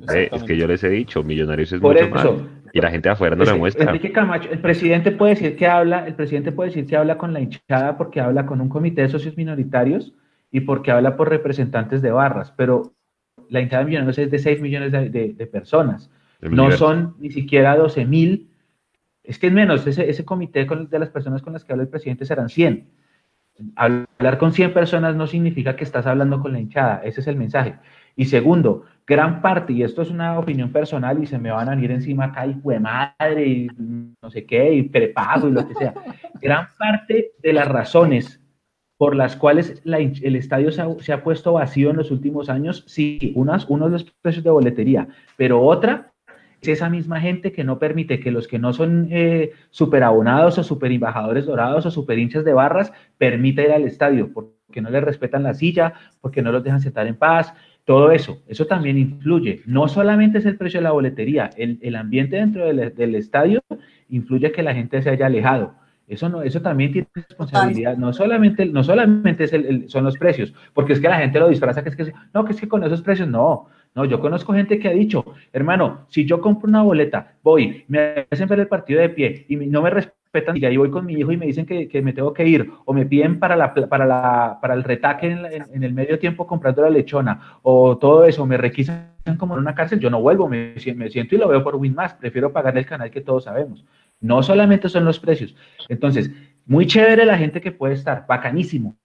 Ah, 0.08 0.16
eh, 0.16 0.30
es 0.32 0.42
que 0.42 0.56
yo 0.56 0.66
les 0.66 0.82
he 0.82 0.88
dicho, 0.88 1.22
millonarios 1.22 1.72
es 1.72 1.80
mucho 1.80 2.08
más. 2.08 2.26
Y 2.72 2.80
la 2.80 2.90
gente 2.90 3.08
de 3.08 3.12
afuera 3.12 3.36
no 3.36 3.44
lo 3.44 3.56
muestra. 3.56 3.84
Enrique 3.84 4.10
Camacho, 4.10 4.50
el 4.50 4.58
presidente 4.58 5.12
puede 5.12 5.34
decir 5.34 5.54
que 5.54 5.68
habla, 5.68 6.06
el 6.08 6.14
presidente 6.14 6.50
puede 6.50 6.70
decir 6.70 6.86
que 6.86 6.96
habla 6.96 7.16
con 7.16 7.32
la 7.32 7.40
hinchada 7.40 7.96
porque 7.96 8.20
habla 8.20 8.46
con 8.46 8.60
un 8.60 8.68
comité 8.68 9.02
de 9.02 9.10
socios 9.10 9.36
minoritarios 9.36 10.12
y 10.50 10.60
porque 10.60 10.90
habla 10.90 11.16
por 11.16 11.28
representantes 11.28 12.02
de 12.02 12.10
barras, 12.10 12.52
pero 12.56 12.94
la 13.48 13.60
hinchada 13.60 13.82
de 13.82 13.86
Millonarios 13.86 14.18
es 14.18 14.30
de 14.30 14.38
6 14.38 14.60
millones 14.60 14.92
de, 14.92 15.48
personas. 15.50 16.10
No 16.40 16.70
son 16.72 17.14
ni 17.18 17.30
siquiera 17.30 17.76
12 17.76 18.04
mil. 18.04 18.50
Es 19.22 19.38
que 19.38 19.46
es 19.46 19.52
menos, 19.52 19.86
ese, 19.86 20.08
ese 20.10 20.24
comité 20.24 20.66
de 20.66 20.98
las 20.98 21.08
personas 21.08 21.40
con 21.40 21.54
las 21.54 21.64
que 21.64 21.72
habla 21.72 21.84
el 21.84 21.88
presidente 21.88 22.26
serán 22.26 22.48
100. 22.48 22.86
Hablar 23.76 24.38
con 24.38 24.52
100 24.52 24.74
personas 24.74 25.16
no 25.16 25.26
significa 25.26 25.76
que 25.76 25.84
estás 25.84 26.06
hablando 26.06 26.40
con 26.40 26.52
la 26.52 26.60
hinchada, 26.60 27.00
ese 27.04 27.20
es 27.20 27.26
el 27.28 27.36
mensaje. 27.36 27.76
Y 28.16 28.26
segundo, 28.26 28.84
gran 29.06 29.40
parte, 29.40 29.72
y 29.72 29.82
esto 29.82 30.02
es 30.02 30.10
una 30.10 30.38
opinión 30.38 30.70
personal 30.72 31.22
y 31.22 31.26
se 31.26 31.38
me 31.38 31.50
van 31.50 31.68
a 31.68 31.80
ir 31.80 31.90
encima 31.90 32.26
acá 32.26 32.46
y 32.46 32.54
fue 32.54 32.78
madre 32.80 33.46
y 33.46 33.68
no 34.20 34.30
sé 34.30 34.44
qué, 34.44 34.74
y 34.74 34.82
prepago 34.82 35.48
y 35.48 35.52
lo 35.52 35.66
que 35.66 35.74
sea, 35.74 35.94
gran 36.42 36.68
parte 36.76 37.32
de 37.42 37.52
las 37.52 37.68
razones 37.68 38.43
por 38.96 39.16
las 39.16 39.36
cuales 39.36 39.82
el 39.84 40.36
estadio 40.36 40.70
se 40.70 41.12
ha, 41.12 41.24
puesto 41.24 41.54
vacío 41.54 41.90
en 41.90 41.96
los 41.96 42.10
últimos 42.10 42.48
años, 42.48 42.84
sí, 42.86 43.32
unas, 43.34 43.66
uno 43.68 43.86
de 43.86 43.92
los 43.92 44.04
precios 44.22 44.44
de 44.44 44.50
boletería, 44.50 45.08
pero 45.36 45.62
otra 45.62 46.12
es 46.60 46.68
esa 46.68 46.88
misma 46.88 47.20
gente 47.20 47.52
que 47.52 47.64
no 47.64 47.78
permite 47.78 48.20
que 48.20 48.30
los 48.30 48.48
que 48.48 48.58
no 48.58 48.72
son 48.72 49.08
eh, 49.10 49.52
superabonados 49.70 50.58
o 50.58 50.62
super 50.62 50.90
embajadores 50.92 51.44
dorados 51.44 51.84
o 51.86 51.90
super 51.90 52.18
hinchas 52.18 52.44
de 52.44 52.54
barras 52.54 52.92
permita 53.18 53.62
ir 53.62 53.72
al 53.72 53.84
estadio, 53.84 54.32
porque 54.32 54.80
no 54.80 54.90
les 54.90 55.04
respetan 55.04 55.42
la 55.42 55.54
silla, 55.54 55.94
porque 56.20 56.40
no 56.40 56.52
los 56.52 56.64
dejan 56.64 56.80
sentar 56.80 57.06
en 57.06 57.16
paz, 57.16 57.52
todo 57.84 58.12
eso, 58.12 58.42
eso 58.46 58.66
también 58.66 58.96
influye. 58.96 59.60
No 59.66 59.88
solamente 59.88 60.38
es 60.38 60.46
el 60.46 60.56
precio 60.56 60.80
de 60.80 60.84
la 60.84 60.92
boletería, 60.92 61.50
el, 61.56 61.96
ambiente 61.96 62.36
dentro 62.36 62.66
del, 62.66 62.94
del 62.94 63.14
estadio 63.14 63.62
influye 64.08 64.52
que 64.52 64.62
la 64.62 64.74
gente 64.74 65.02
se 65.02 65.10
haya 65.10 65.26
alejado. 65.26 65.74
Eso, 66.06 66.28
no, 66.28 66.42
eso 66.42 66.60
también 66.60 66.92
tiene 66.92 67.08
responsabilidad, 67.14 67.96
no 67.96 68.12
solamente, 68.12 68.66
no 68.66 68.84
solamente 68.84 69.44
es 69.44 69.52
el, 69.54 69.88
son 69.88 70.04
los 70.04 70.18
precios, 70.18 70.52
porque 70.74 70.92
es 70.92 71.00
que 71.00 71.08
la 71.08 71.18
gente 71.18 71.38
lo 71.38 71.48
disfraza, 71.48 71.82
que 71.82 71.88
es 71.88 71.96
que, 71.96 72.12
no, 72.34 72.44
que 72.44 72.52
es 72.52 72.60
que 72.60 72.68
con 72.68 72.84
esos 72.84 73.00
precios, 73.00 73.26
no, 73.26 73.68
no, 73.94 74.04
yo 74.04 74.20
conozco 74.20 74.52
gente 74.52 74.78
que 74.78 74.88
ha 74.88 74.92
dicho, 74.92 75.24
hermano, 75.52 76.06
si 76.08 76.26
yo 76.26 76.42
compro 76.42 76.68
una 76.68 76.82
boleta, 76.82 77.36
voy, 77.42 77.84
me 77.88 78.26
hacen 78.30 78.48
ver 78.48 78.60
el 78.60 78.68
partido 78.68 79.00
de 79.00 79.08
pie 79.08 79.46
y 79.48 79.56
no 79.56 79.80
me 79.80 79.90
respetan, 79.90 80.56
y 80.56 80.64
ahí 80.66 80.76
voy 80.76 80.90
con 80.90 81.06
mi 81.06 81.14
hijo 81.14 81.32
y 81.32 81.36
me 81.38 81.46
dicen 81.46 81.64
que, 81.64 82.02
me 82.02 82.12
tengo 82.12 82.34
que 82.34 82.46
ir, 82.46 82.68
o 82.84 82.92
me 82.92 83.06
piden 83.06 83.38
para, 83.38 83.56
la, 83.56 83.72
para, 83.72 84.04
la, 84.04 84.58
para 84.60 84.74
el 84.74 84.84
retaque 84.84 85.30
en, 85.30 85.82
el 85.84 85.94
medio 85.94 86.18
tiempo 86.18 86.46
comprando 86.46 86.82
la 86.82 86.90
lechona, 86.90 87.58
o 87.62 87.96
todo 87.96 88.26
eso, 88.26 88.44
me 88.44 88.58
requisan 88.58 89.14
como 89.38 89.54
en 89.54 89.60
una 89.60 89.74
cárcel, 89.74 90.00
yo 90.00 90.10
no 90.10 90.20
vuelvo, 90.20 90.48
me, 90.48 90.74
me 90.96 91.08
siento 91.08 91.34
y 91.34 91.38
lo 91.38 91.48
veo 91.48 91.64
por 91.64 91.76
Win 91.76 91.94
más, 91.94 92.12
prefiero 92.14 92.52
pagar 92.52 92.76
el 92.76 92.84
canal 92.84 93.10
que 93.10 93.22
todos 93.22 93.44
sabemos. 93.44 93.84
No 94.20 94.42
solamente 94.42 94.88
son 94.88 95.04
los 95.04 95.18
precios. 95.18 95.54
Entonces, 95.88 96.30
muy 96.66 96.86
chévere 96.86 97.26
la 97.26 97.36
gente 97.36 97.60
que 97.60 97.72
puede 97.72 97.94
estar, 97.94 98.26
bacanísimo. 98.26 98.96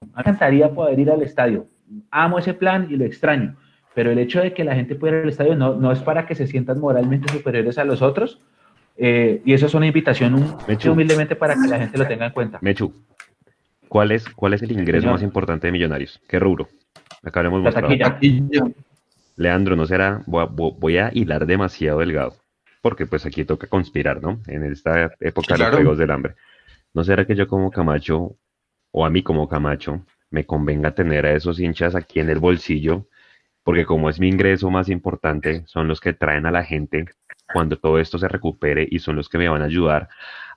Me 0.00 0.20
encantaría 0.20 0.72
poder 0.72 0.98
ir 0.98 1.10
al 1.10 1.22
estadio. 1.22 1.68
Amo 2.10 2.38
ese 2.38 2.54
plan 2.54 2.88
y 2.90 2.96
lo 2.96 3.04
extraño. 3.04 3.56
Pero 3.94 4.10
el 4.10 4.18
hecho 4.18 4.40
de 4.40 4.54
que 4.54 4.64
la 4.64 4.74
gente 4.74 4.94
pueda 4.94 5.16
ir 5.16 5.22
al 5.24 5.28
estadio 5.28 5.54
no, 5.54 5.74
no 5.74 5.92
es 5.92 5.98
para 6.00 6.26
que 6.26 6.34
se 6.34 6.46
sientan 6.46 6.80
moralmente 6.80 7.30
superiores 7.30 7.76
a 7.78 7.84
los 7.84 8.00
otros. 8.00 8.40
Eh, 8.96 9.42
y 9.44 9.52
eso 9.52 9.66
es 9.66 9.74
una 9.74 9.86
invitación 9.86 10.56
humildemente 10.86 11.36
para 11.36 11.54
que 11.54 11.68
la 11.68 11.78
gente 11.78 11.98
lo 11.98 12.06
tenga 12.06 12.26
en 12.26 12.32
cuenta. 12.32 12.58
Mechu, 12.62 12.92
¿cuál 13.88 14.12
es, 14.12 14.28
cuál 14.28 14.54
es 14.54 14.62
el 14.62 14.72
ingreso 14.72 15.08
más 15.08 15.22
importante 15.22 15.66
de 15.66 15.72
Millonarios? 15.72 16.20
¿Qué 16.28 16.38
rubro? 16.38 16.68
Acá 17.22 17.40
hemos 17.40 17.62
mostrado. 17.62 17.94
Leandro, 19.36 19.76
no 19.76 19.86
será, 19.86 20.22
voy 20.26 20.98
a 20.98 21.10
hilar 21.12 21.46
demasiado 21.46 22.00
delgado 22.00 22.41
porque 22.82 23.06
pues 23.06 23.24
aquí 23.24 23.44
toca 23.44 23.66
conspirar, 23.68 24.20
¿no? 24.20 24.42
En 24.46 24.64
esta 24.64 25.14
época 25.20 25.54
de 25.54 25.64
los 25.64 25.74
Juegos 25.76 25.98
del 25.98 26.10
Hambre. 26.10 26.34
¿No 26.92 27.04
será 27.04 27.24
que 27.24 27.34
yo 27.34 27.48
como 27.48 27.70
Camacho, 27.70 28.36
o 28.90 29.06
a 29.06 29.10
mí 29.10 29.22
como 29.22 29.48
Camacho, 29.48 30.04
me 30.30 30.44
convenga 30.44 30.94
tener 30.94 31.24
a 31.24 31.32
esos 31.32 31.58
hinchas 31.58 31.94
aquí 31.94 32.20
en 32.20 32.28
el 32.28 32.38
bolsillo? 32.38 33.08
Porque 33.62 33.86
como 33.86 34.10
es 34.10 34.20
mi 34.20 34.28
ingreso 34.28 34.70
más 34.70 34.88
importante, 34.88 35.62
son 35.66 35.88
los 35.88 36.00
que 36.00 36.12
traen 36.12 36.44
a 36.44 36.50
la 36.50 36.64
gente 36.64 37.06
cuando 37.52 37.78
todo 37.78 37.98
esto 37.98 38.18
se 38.18 38.28
recupere 38.28 38.86
y 38.90 38.98
son 38.98 39.16
los 39.16 39.28
que 39.28 39.38
me 39.38 39.48
van 39.48 39.62
a 39.62 39.66
ayudar 39.66 40.08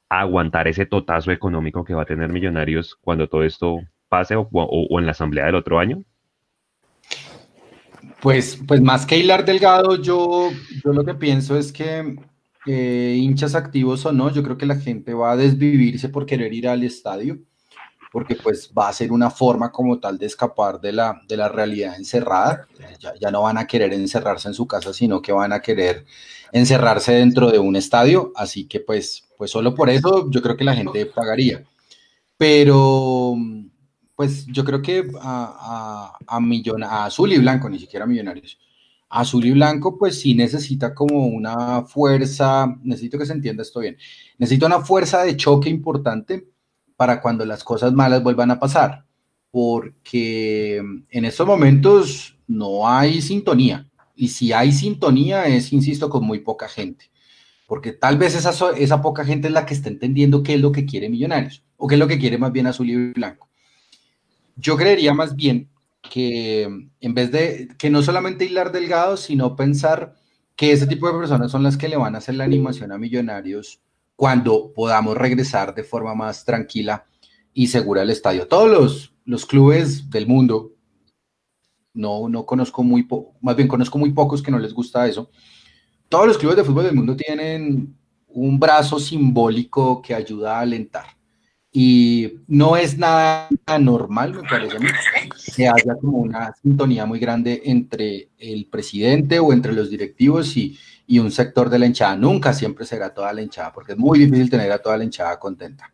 a 0.09 0.21
aguantar 0.21 0.67
ese 0.67 0.85
totazo 0.85 1.31
económico 1.31 1.83
que 1.83 1.93
va 1.93 2.03
a 2.03 2.05
tener 2.05 2.29
Millonarios 2.29 2.95
cuando 2.95 3.27
todo 3.27 3.43
esto 3.43 3.81
pase 4.09 4.35
o, 4.35 4.99
en 4.99 5.05
la 5.05 5.11
asamblea 5.11 5.45
del 5.45 5.55
otro 5.55 5.79
año? 5.79 6.03
Pues, 8.25 8.57
pues 8.67 8.81
más 8.81 9.05
que 9.05 9.19
hilar 9.19 9.45
delgado, 9.45 10.01
yo, 10.01 10.49
yo 10.83 10.93
lo 10.93 11.05
que 11.05 11.13
pienso 11.13 11.55
es 11.55 11.71
que 11.71 12.15
eh, 12.65 13.15
hinchas 13.19 13.53
activos 13.53 14.03
o 14.07 14.11
no, 14.11 14.31
yo 14.31 14.41
creo 14.41 14.57
que 14.57 14.65
la 14.65 14.77
gente 14.77 15.13
va 15.13 15.33
a 15.33 15.35
desvivirse 15.35 16.09
por 16.09 16.25
querer 16.25 16.51
ir 16.51 16.67
al 16.67 16.81
estadio, 16.81 17.37
porque 18.11 18.35
pues 18.35 18.71
va 18.75 18.89
a 18.89 18.93
ser 18.93 19.11
una 19.11 19.29
forma 19.29 19.71
como 19.71 19.99
tal 19.99 20.17
de 20.17 20.25
escapar 20.25 20.81
de 20.81 20.93
la, 20.93 21.21
de 21.27 21.37
la 21.37 21.49
realidad 21.49 21.97
encerrada. 21.97 22.65
Ya, 22.99 23.13
ya 23.21 23.29
no 23.29 23.43
van 23.43 23.59
a 23.59 23.67
querer 23.67 23.93
encerrarse 23.93 24.47
en 24.47 24.55
su 24.55 24.65
casa, 24.65 24.91
sino 24.91 25.21
que 25.21 25.31
van 25.31 25.53
a 25.53 25.61
querer 25.61 26.03
encerrarse 26.51 27.11
dentro 27.11 27.51
de 27.51 27.59
un 27.59 27.75
estadio, 27.75 28.33
así 28.35 28.65
que 28.65 28.79
pues, 28.79 29.27
pues 29.37 29.51
solo 29.51 29.75
por 29.75 29.91
eso 29.91 30.31
yo 30.31 30.41
creo 30.41 30.57
que 30.57 30.63
la 30.63 30.73
gente 30.73 31.05
pagaría. 31.05 31.63
Pero 32.37 33.35
pues 34.15 34.45
yo 34.47 34.63
creo 34.63 34.81
que 34.81 35.07
a, 35.21 36.17
a, 36.27 36.37
a, 36.37 37.05
Azul 37.05 37.33
y 37.33 37.37
Blanco, 37.37 37.69
ni 37.69 37.79
siquiera 37.79 38.05
a 38.05 38.07
Millonarios, 38.07 38.57
Azul 39.09 39.45
y 39.45 39.51
Blanco, 39.51 39.97
pues 39.97 40.19
sí 40.19 40.33
necesita 40.33 40.93
como 40.93 41.27
una 41.27 41.83
fuerza, 41.83 42.75
necesito 42.83 43.17
que 43.17 43.25
se 43.25 43.33
entienda 43.33 43.63
esto 43.63 43.79
bien, 43.79 43.97
necesita 44.37 44.65
una 44.65 44.81
fuerza 44.81 45.23
de 45.23 45.37
choque 45.37 45.69
importante 45.69 46.47
para 46.95 47.21
cuando 47.21 47.45
las 47.45 47.63
cosas 47.63 47.93
malas 47.93 48.23
vuelvan 48.23 48.51
a 48.51 48.59
pasar, 48.59 49.05
porque 49.51 50.77
en 51.09 51.25
estos 51.25 51.45
momentos 51.45 52.37
no 52.47 52.87
hay 52.87 53.21
sintonía, 53.21 53.89
y 54.15 54.29
si 54.29 54.53
hay 54.53 54.71
sintonía 54.71 55.45
es, 55.45 55.73
insisto, 55.73 56.09
con 56.09 56.23
muy 56.25 56.39
poca 56.39 56.69
gente. 56.69 57.11
porque 57.67 57.91
tal 57.93 58.17
vez 58.17 58.35
esa, 58.35 58.51
esa 58.77 59.01
poca 59.01 59.25
gente 59.25 59.47
es 59.47 59.53
la 59.53 59.65
que 59.65 59.73
está 59.73 59.89
entendiendo 59.89 60.43
qué 60.43 60.53
es 60.55 60.61
lo 60.61 60.71
que 60.71 60.85
quiere 60.85 61.09
Millonarios, 61.09 61.63
o 61.77 61.87
qué 61.87 61.95
es 61.95 61.99
lo 61.99 62.07
que 62.07 62.19
quiere 62.19 62.37
más 62.37 62.51
bien 62.51 62.67
Azul 62.67 62.89
y 62.89 63.13
Blanco. 63.13 63.49
Yo 64.55 64.77
creería 64.77 65.13
más 65.13 65.35
bien 65.35 65.69
que 66.01 66.63
en 66.99 67.13
vez 67.13 67.31
de 67.31 67.67
que 67.77 67.89
no 67.89 68.01
solamente 68.01 68.45
hilar 68.45 68.71
delgado, 68.71 69.17
sino 69.17 69.55
pensar 69.55 70.15
que 70.55 70.71
ese 70.71 70.87
tipo 70.87 71.07
de 71.07 71.17
personas 71.17 71.51
son 71.51 71.63
las 71.63 71.77
que 71.77 71.89
le 71.89 71.97
van 71.97 72.15
a 72.15 72.19
hacer 72.19 72.35
la 72.35 72.43
animación 72.45 72.91
a 72.91 72.97
Millonarios 72.97 73.81
cuando 74.15 74.71
podamos 74.73 75.17
regresar 75.17 75.75
de 75.75 75.83
forma 75.83 76.15
más 76.15 76.45
tranquila 76.45 77.05
y 77.53 77.67
segura 77.67 78.01
al 78.01 78.09
estadio. 78.09 78.47
Todos 78.47 78.69
los, 78.69 79.13
los 79.25 79.45
clubes 79.45 80.09
del 80.09 80.27
mundo, 80.27 80.73
no, 81.93 82.29
no 82.29 82.45
conozco 82.45 82.83
muy, 82.83 83.07
más 83.41 83.55
bien 83.55 83.67
conozco 83.67 83.97
muy 83.97 84.13
pocos 84.13 84.41
que 84.41 84.51
no 84.51 84.59
les 84.59 84.73
gusta 84.73 85.07
eso, 85.07 85.29
todos 86.07 86.27
los 86.27 86.37
clubes 86.37 86.57
de 86.57 86.63
fútbol 86.63 86.85
del 86.85 86.95
mundo 86.95 87.15
tienen 87.15 87.97
un 88.27 88.59
brazo 88.59 88.99
simbólico 88.99 90.01
que 90.01 90.13
ayuda 90.13 90.57
a 90.57 90.61
alentar. 90.61 91.14
Y 91.77 92.39
no 92.47 92.77
es 92.77 92.97
nada 92.97 93.49
normal, 93.81 94.33
me 94.33 94.47
parece 94.47 94.77
que 95.57 95.67
haya 95.67 95.95
como 95.99 96.19
una 96.19 96.55
sintonía 96.63 97.05
muy 97.05 97.19
grande 97.19 97.63
entre 97.65 98.29
el 98.37 98.67
presidente 98.67 99.39
o 99.39 99.51
entre 99.51 99.73
los 99.73 99.89
directivos 99.89 100.55
y, 100.55 100.79
y 101.05 101.19
un 101.19 101.31
sector 101.31 101.69
de 101.69 101.77
la 101.77 101.85
hinchada. 101.85 102.15
Nunca 102.15 102.53
siempre 102.53 102.85
será 102.85 103.13
toda 103.13 103.33
la 103.33 103.41
hinchada, 103.41 103.73
porque 103.73 103.91
es 103.91 103.97
muy 103.97 104.17
difícil 104.19 104.49
tener 104.49 104.71
a 104.71 104.77
toda 104.77 104.95
la 104.95 105.03
hinchada 105.03 105.37
contenta. 105.37 105.91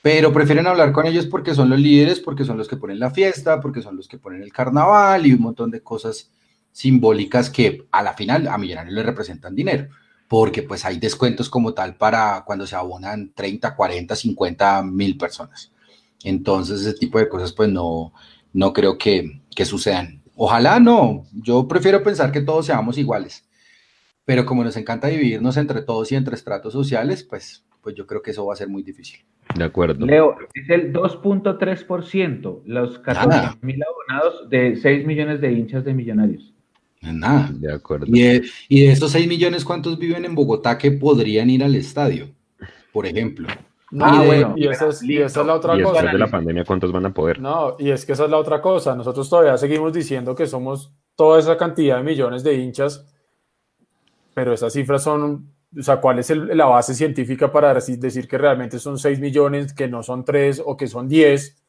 Pero 0.00 0.32
prefieren 0.32 0.68
hablar 0.68 0.92
con 0.92 1.06
ellos 1.06 1.26
porque 1.26 1.56
son 1.56 1.70
los 1.70 1.80
líderes, 1.80 2.20
porque 2.20 2.44
son 2.44 2.56
los 2.56 2.68
que 2.68 2.76
ponen 2.76 3.00
la 3.00 3.10
fiesta, 3.10 3.60
porque 3.60 3.82
son 3.82 3.96
los 3.96 4.06
que 4.06 4.18
ponen 4.18 4.44
el 4.44 4.52
carnaval 4.52 5.26
y 5.26 5.32
un 5.32 5.40
montón 5.40 5.72
de 5.72 5.80
cosas 5.80 6.30
simbólicas 6.70 7.50
que 7.50 7.84
a 7.90 8.00
la 8.00 8.12
final 8.12 8.46
a 8.46 8.56
Millonarios 8.58 8.94
le 8.94 9.02
representan 9.02 9.56
dinero, 9.56 9.88
porque 10.28 10.62
pues 10.62 10.84
hay 10.84 10.98
descuentos 10.98 11.48
como 11.48 11.74
tal 11.74 11.96
para 11.96 12.42
cuando 12.44 12.66
se 12.66 12.76
abonan 12.76 13.32
30, 13.34 13.74
40, 13.74 14.16
50 14.16 14.82
mil 14.82 15.16
personas. 15.16 15.72
Entonces 16.24 16.80
ese 16.80 16.94
tipo 16.94 17.18
de 17.18 17.28
cosas 17.28 17.52
pues 17.52 17.68
no, 17.68 18.12
no 18.52 18.72
creo 18.72 18.98
que, 18.98 19.40
que 19.54 19.64
sucedan. 19.64 20.22
Ojalá 20.34 20.80
no, 20.80 21.24
yo 21.32 21.66
prefiero 21.68 22.02
pensar 22.02 22.32
que 22.32 22.42
todos 22.42 22.66
seamos 22.66 22.98
iguales, 22.98 23.48
pero 24.24 24.44
como 24.44 24.64
nos 24.64 24.76
encanta 24.76 25.08
dividirnos 25.08 25.56
entre 25.56 25.82
todos 25.82 26.10
y 26.12 26.16
entre 26.16 26.34
estratos 26.34 26.72
sociales, 26.72 27.22
pues, 27.22 27.64
pues 27.80 27.94
yo 27.94 28.06
creo 28.06 28.20
que 28.20 28.32
eso 28.32 28.44
va 28.44 28.52
a 28.52 28.56
ser 28.56 28.68
muy 28.68 28.82
difícil. 28.82 29.20
De 29.54 29.64
acuerdo. 29.64 30.04
Leo, 30.04 30.36
es 30.52 30.68
el 30.68 30.92
2.3%, 30.92 32.62
los 32.66 32.98
14 32.98 33.58
mil 33.62 33.80
abonados 33.82 34.50
de 34.50 34.76
6 34.76 35.06
millones 35.06 35.40
de 35.40 35.52
hinchas 35.52 35.84
de 35.84 35.94
millonarios. 35.94 36.55
Nada. 37.12 37.50
De 37.52 37.72
acuerdo. 37.72 38.06
Y 38.08 38.22
de, 38.22 38.42
y 38.68 38.86
de, 38.86 38.92
estos 38.92 39.12
6 39.12 39.26
millones, 39.28 39.64
¿cuántos 39.64 39.98
viven 39.98 40.24
en 40.24 40.34
Bogotá 40.34 40.78
que 40.78 40.92
podrían 40.92 41.50
ir 41.50 41.62
al 41.62 41.74
estadio? 41.74 42.28
Por 42.92 43.06
ejemplo. 43.06 43.48
ah, 44.00 44.20
y 44.22 44.26
bueno, 44.26 44.54
y 44.56 44.66
esa, 44.68 44.88
es, 44.88 45.02
y 45.02 45.18
esa 45.18 45.40
es 45.40 45.46
la 45.46 45.54
otra 45.54 45.76
y 45.76 45.82
cosa. 45.82 45.94
después 45.94 46.12
de 46.12 46.18
la 46.18 46.30
pandemia, 46.30 46.64
¿cuántos 46.64 46.92
van 46.92 47.06
a 47.06 47.14
poder? 47.14 47.40
No, 47.40 47.76
y 47.78 47.90
es 47.90 48.04
que 48.04 48.12
esa 48.12 48.24
es 48.24 48.30
la 48.30 48.38
otra 48.38 48.60
cosa. 48.60 48.94
Nosotros 48.94 49.28
todavía 49.28 49.56
seguimos 49.56 49.92
diciendo 49.92 50.34
que 50.34 50.46
somos 50.46 50.92
toda 51.14 51.38
esa 51.38 51.56
cantidad 51.56 51.96
de 51.96 52.02
millones 52.02 52.42
de 52.42 52.54
hinchas, 52.54 53.06
pero 54.34 54.52
esas 54.52 54.72
cifras 54.72 55.02
son, 55.02 55.52
o 55.78 55.82
sea, 55.82 56.00
¿cuál 56.00 56.18
es 56.18 56.30
el, 56.30 56.56
la 56.56 56.66
base 56.66 56.94
científica 56.94 57.50
para 57.50 57.72
decir, 57.72 57.98
decir 57.98 58.28
que 58.28 58.38
realmente 58.38 58.78
son 58.78 58.98
6 58.98 59.18
millones, 59.18 59.72
que 59.72 59.88
no 59.88 60.02
son 60.02 60.24
3 60.24 60.62
o 60.64 60.76
que 60.76 60.86
son 60.86 61.08
10? 61.08 61.62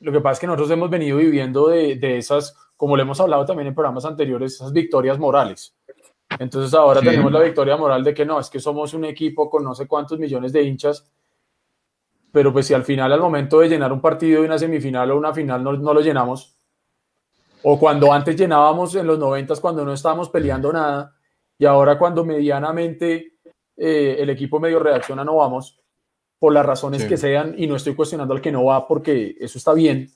Lo 0.00 0.12
que 0.12 0.20
pasa 0.20 0.34
es 0.34 0.40
que 0.40 0.46
nosotros 0.46 0.70
hemos 0.70 0.88
venido 0.88 1.18
viviendo 1.18 1.68
de, 1.68 1.96
de 1.96 2.18
esas 2.18 2.56
como 2.80 2.96
le 2.96 3.02
hemos 3.02 3.20
hablado 3.20 3.44
también 3.44 3.66
en 3.66 3.74
programas 3.74 4.06
anteriores, 4.06 4.54
esas 4.54 4.72
victorias 4.72 5.18
morales. 5.18 5.76
Entonces 6.38 6.72
ahora 6.72 7.00
sí. 7.00 7.08
tenemos 7.08 7.30
la 7.30 7.40
victoria 7.40 7.76
moral 7.76 8.02
de 8.02 8.14
que 8.14 8.24
no, 8.24 8.40
es 8.40 8.48
que 8.48 8.58
somos 8.58 8.94
un 8.94 9.04
equipo 9.04 9.50
con 9.50 9.62
no 9.62 9.74
sé 9.74 9.86
cuántos 9.86 10.18
millones 10.18 10.50
de 10.50 10.62
hinchas, 10.62 11.06
pero 12.32 12.54
pues 12.54 12.66
si 12.66 12.72
al 12.72 12.82
final, 12.82 13.12
al 13.12 13.20
momento 13.20 13.60
de 13.60 13.68
llenar 13.68 13.92
un 13.92 14.00
partido 14.00 14.40
de 14.40 14.46
una 14.46 14.58
semifinal 14.58 15.10
o 15.10 15.18
una 15.18 15.34
final, 15.34 15.62
no, 15.62 15.74
no 15.74 15.92
lo 15.92 16.00
llenamos, 16.00 16.56
o 17.64 17.78
cuando 17.78 18.14
antes 18.14 18.34
llenábamos 18.34 18.94
en 18.94 19.06
los 19.06 19.18
noventas 19.18 19.60
cuando 19.60 19.84
no 19.84 19.92
estábamos 19.92 20.30
peleando 20.30 20.72
nada, 20.72 21.14
y 21.58 21.66
ahora 21.66 21.98
cuando 21.98 22.24
medianamente 22.24 23.34
eh, 23.76 24.16
el 24.20 24.30
equipo 24.30 24.58
medio 24.58 24.78
reacciona 24.78 25.22
no 25.22 25.36
vamos, 25.36 25.78
por 26.38 26.54
las 26.54 26.64
razones 26.64 27.02
sí. 27.02 27.08
que 27.08 27.18
sean, 27.18 27.54
y 27.58 27.66
no 27.66 27.76
estoy 27.76 27.94
cuestionando 27.94 28.32
al 28.32 28.40
que 28.40 28.50
no 28.50 28.64
va 28.64 28.88
porque 28.88 29.36
eso 29.38 29.58
está 29.58 29.74
bien, 29.74 30.10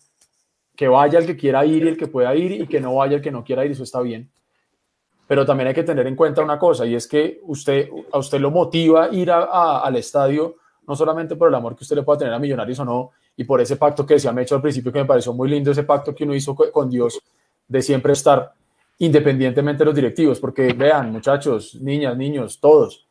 que 0.77 0.89
vaya 0.89 1.19
el 1.19 1.27
que 1.27 1.37
quiera 1.37 1.65
ir 1.65 1.85
y 1.85 1.89
el 1.89 1.97
que 1.97 2.07
pueda 2.07 2.35
ir 2.35 2.53
y 2.53 2.67
que 2.67 2.81
no 2.81 2.95
vaya 2.97 3.17
el 3.17 3.23
que 3.23 3.31
no 3.31 3.45
quiera 3.45 3.65
ir, 3.65 3.73
eso 3.73 3.85
está 3.85 4.01
bien. 4.01 4.31
Pero 5.27 5.47
también 5.47 5.69
hay 5.69 5.75
que 5.75 5.85
tener 5.85 6.07
en 6.07 6.17
cuenta 6.17 6.43
una 6.43 6.59
cosa 6.59 6.85
y 6.85 6.95
es 6.95 7.07
que 7.07 7.41
usted, 7.45 7.89
a 8.13 8.19
usted 8.19 8.41
lo 8.41 8.51
motiva 8.51 9.09
ir 9.11 9.31
al 9.31 9.97
estadio 9.97 10.57
no 10.87 10.95
solamente 10.95 11.37
por 11.37 11.49
el 11.49 11.55
amor 11.55 11.75
que 11.75 11.85
usted 11.85 11.97
le 11.97 12.03
pueda 12.03 12.19
tener 12.19 12.35
a 12.35 12.39
Millonarios 12.39 12.79
o 12.81 12.85
no 12.85 13.11
y 13.37 13.45
por 13.45 13.61
ese 13.61 13.77
pacto 13.77 14.05
que 14.05 14.15
decía 14.15 14.33
Mecho 14.33 14.55
al 14.55 14.63
principio 14.63 14.93
que 14.93 14.99
me 14.99 15.07
pareció 15.07 15.33
muy 15.33 15.49
lindo, 15.49 15.71
ese 15.71 15.85
pacto 15.85 16.15
que 16.15 16.25
uno 16.25 16.35
hizo 16.35 16.55
con 16.55 16.91
Dios 16.91 17.21
de 17.67 17.83
siempre 17.83 18.13
estar 18.13 18.53
independientemente 18.99 19.81
de 19.81 19.87
los 19.87 19.95
directivos, 19.95 20.39
porque 20.39 20.73
vean 20.73 21.11
muchachos, 21.11 21.75
niñas, 21.81 22.17
niños, 22.17 22.61
todos, 22.61 23.09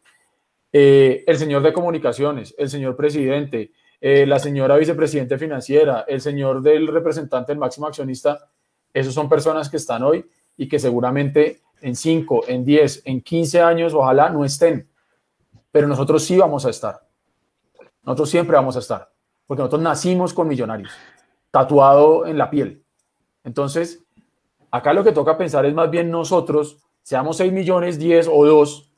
eh, 0.72 1.24
el 1.28 1.38
señor 1.38 1.62
de 1.62 1.74
comunicaciones, 1.74 2.56
el 2.58 2.70
señor 2.70 2.96
presidente, 2.96 3.72
eh, 4.06 4.26
la 4.26 4.38
señora 4.38 4.76
vicepresidente 4.76 5.38
financiera, 5.38 6.04
el 6.06 6.20
señor 6.20 6.62
del 6.62 6.88
representante 6.90 7.54
del 7.54 7.58
máximo 7.58 7.88
accionista, 7.88 8.50
esos 8.94 9.14
son 9.14 9.30
personas 9.30 9.70
que 9.70 9.78
están 9.78 10.04
hoy 10.04 10.30
y 10.58 10.68
que 10.68 10.78
seguramente 10.78 11.62
en 11.80 11.96
5, 11.96 12.44
en 12.50 12.66
10, 12.66 13.04
en 13.06 13.22
15 13.22 13.62
años, 13.62 13.94
ojalá 13.94 14.30
no 14.30 14.44
estén. 14.44 14.90
Pero 15.72 15.88
nosotros 15.88 16.22
sí 16.22 16.36
vamos 16.36 16.66
a 16.66 16.72
estar. 16.72 17.08
Nosotros 18.04 18.30
siempre 18.30 18.58
vamos 18.58 18.76
a 18.76 18.80
estar. 18.80 19.10
Porque 19.48 19.62
nosotros 19.62 19.82
nacimos 19.82 20.34
con 20.34 20.50
millonarios, 20.50 20.92
tatuado 21.50 22.26
en 22.26 22.38
la 22.38 22.50
piel. 22.50 22.84
Entonces, 23.46 24.04
acá 24.70 24.92
lo 24.92 25.06
que 25.06 25.14
toca 25.14 25.38
pensar 25.38 25.66
es 25.66 25.74
más 25.74 25.90
bien 25.90 26.12
nosotros, 26.12 26.78
seamos 27.04 27.38
6 27.38 27.54
millones, 27.54 27.98
10 28.00 28.28
o 28.30 28.46
2, 28.46 28.92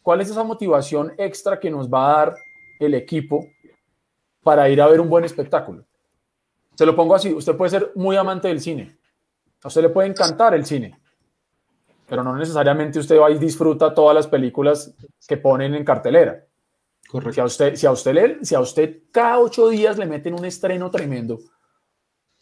¿cuál 0.00 0.22
es 0.22 0.30
esa 0.30 0.44
motivación 0.44 1.12
extra 1.18 1.60
que 1.60 1.70
nos 1.70 1.92
va 1.92 2.06
a 2.06 2.16
dar 2.16 2.34
el 2.80 2.94
equipo 2.94 3.44
para 4.42 4.68
ir 4.68 4.80
a 4.80 4.86
ver 4.86 5.00
un 5.00 5.08
buen 5.08 5.24
espectáculo. 5.24 5.84
Se 6.74 6.86
lo 6.86 6.94
pongo 6.94 7.14
así, 7.14 7.32
usted 7.32 7.56
puede 7.56 7.70
ser 7.70 7.92
muy 7.96 8.16
amante 8.16 8.48
del 8.48 8.60
cine, 8.60 8.98
a 9.62 9.68
usted 9.68 9.82
le 9.82 9.88
puede 9.88 10.08
encantar 10.08 10.54
el 10.54 10.64
cine, 10.64 11.00
pero 12.08 12.22
no 12.22 12.36
necesariamente 12.36 12.98
usted 12.98 13.18
va 13.18 13.30
y 13.30 13.38
disfruta 13.38 13.92
todas 13.92 14.14
las 14.14 14.28
películas 14.28 14.94
que 15.26 15.36
ponen 15.36 15.74
en 15.74 15.84
cartelera. 15.84 16.44
Correcto. 17.08 17.32
Si 17.32 17.40
a 17.40 17.44
usted, 17.44 17.74
si 17.74 17.86
a 17.86 17.90
usted, 17.90 18.12
le, 18.14 18.44
si 18.44 18.54
a 18.54 18.60
usted 18.60 19.02
cada 19.10 19.40
ocho 19.40 19.68
días 19.68 19.98
le 19.98 20.06
meten 20.06 20.34
un 20.34 20.44
estreno 20.44 20.90
tremendo, 20.90 21.38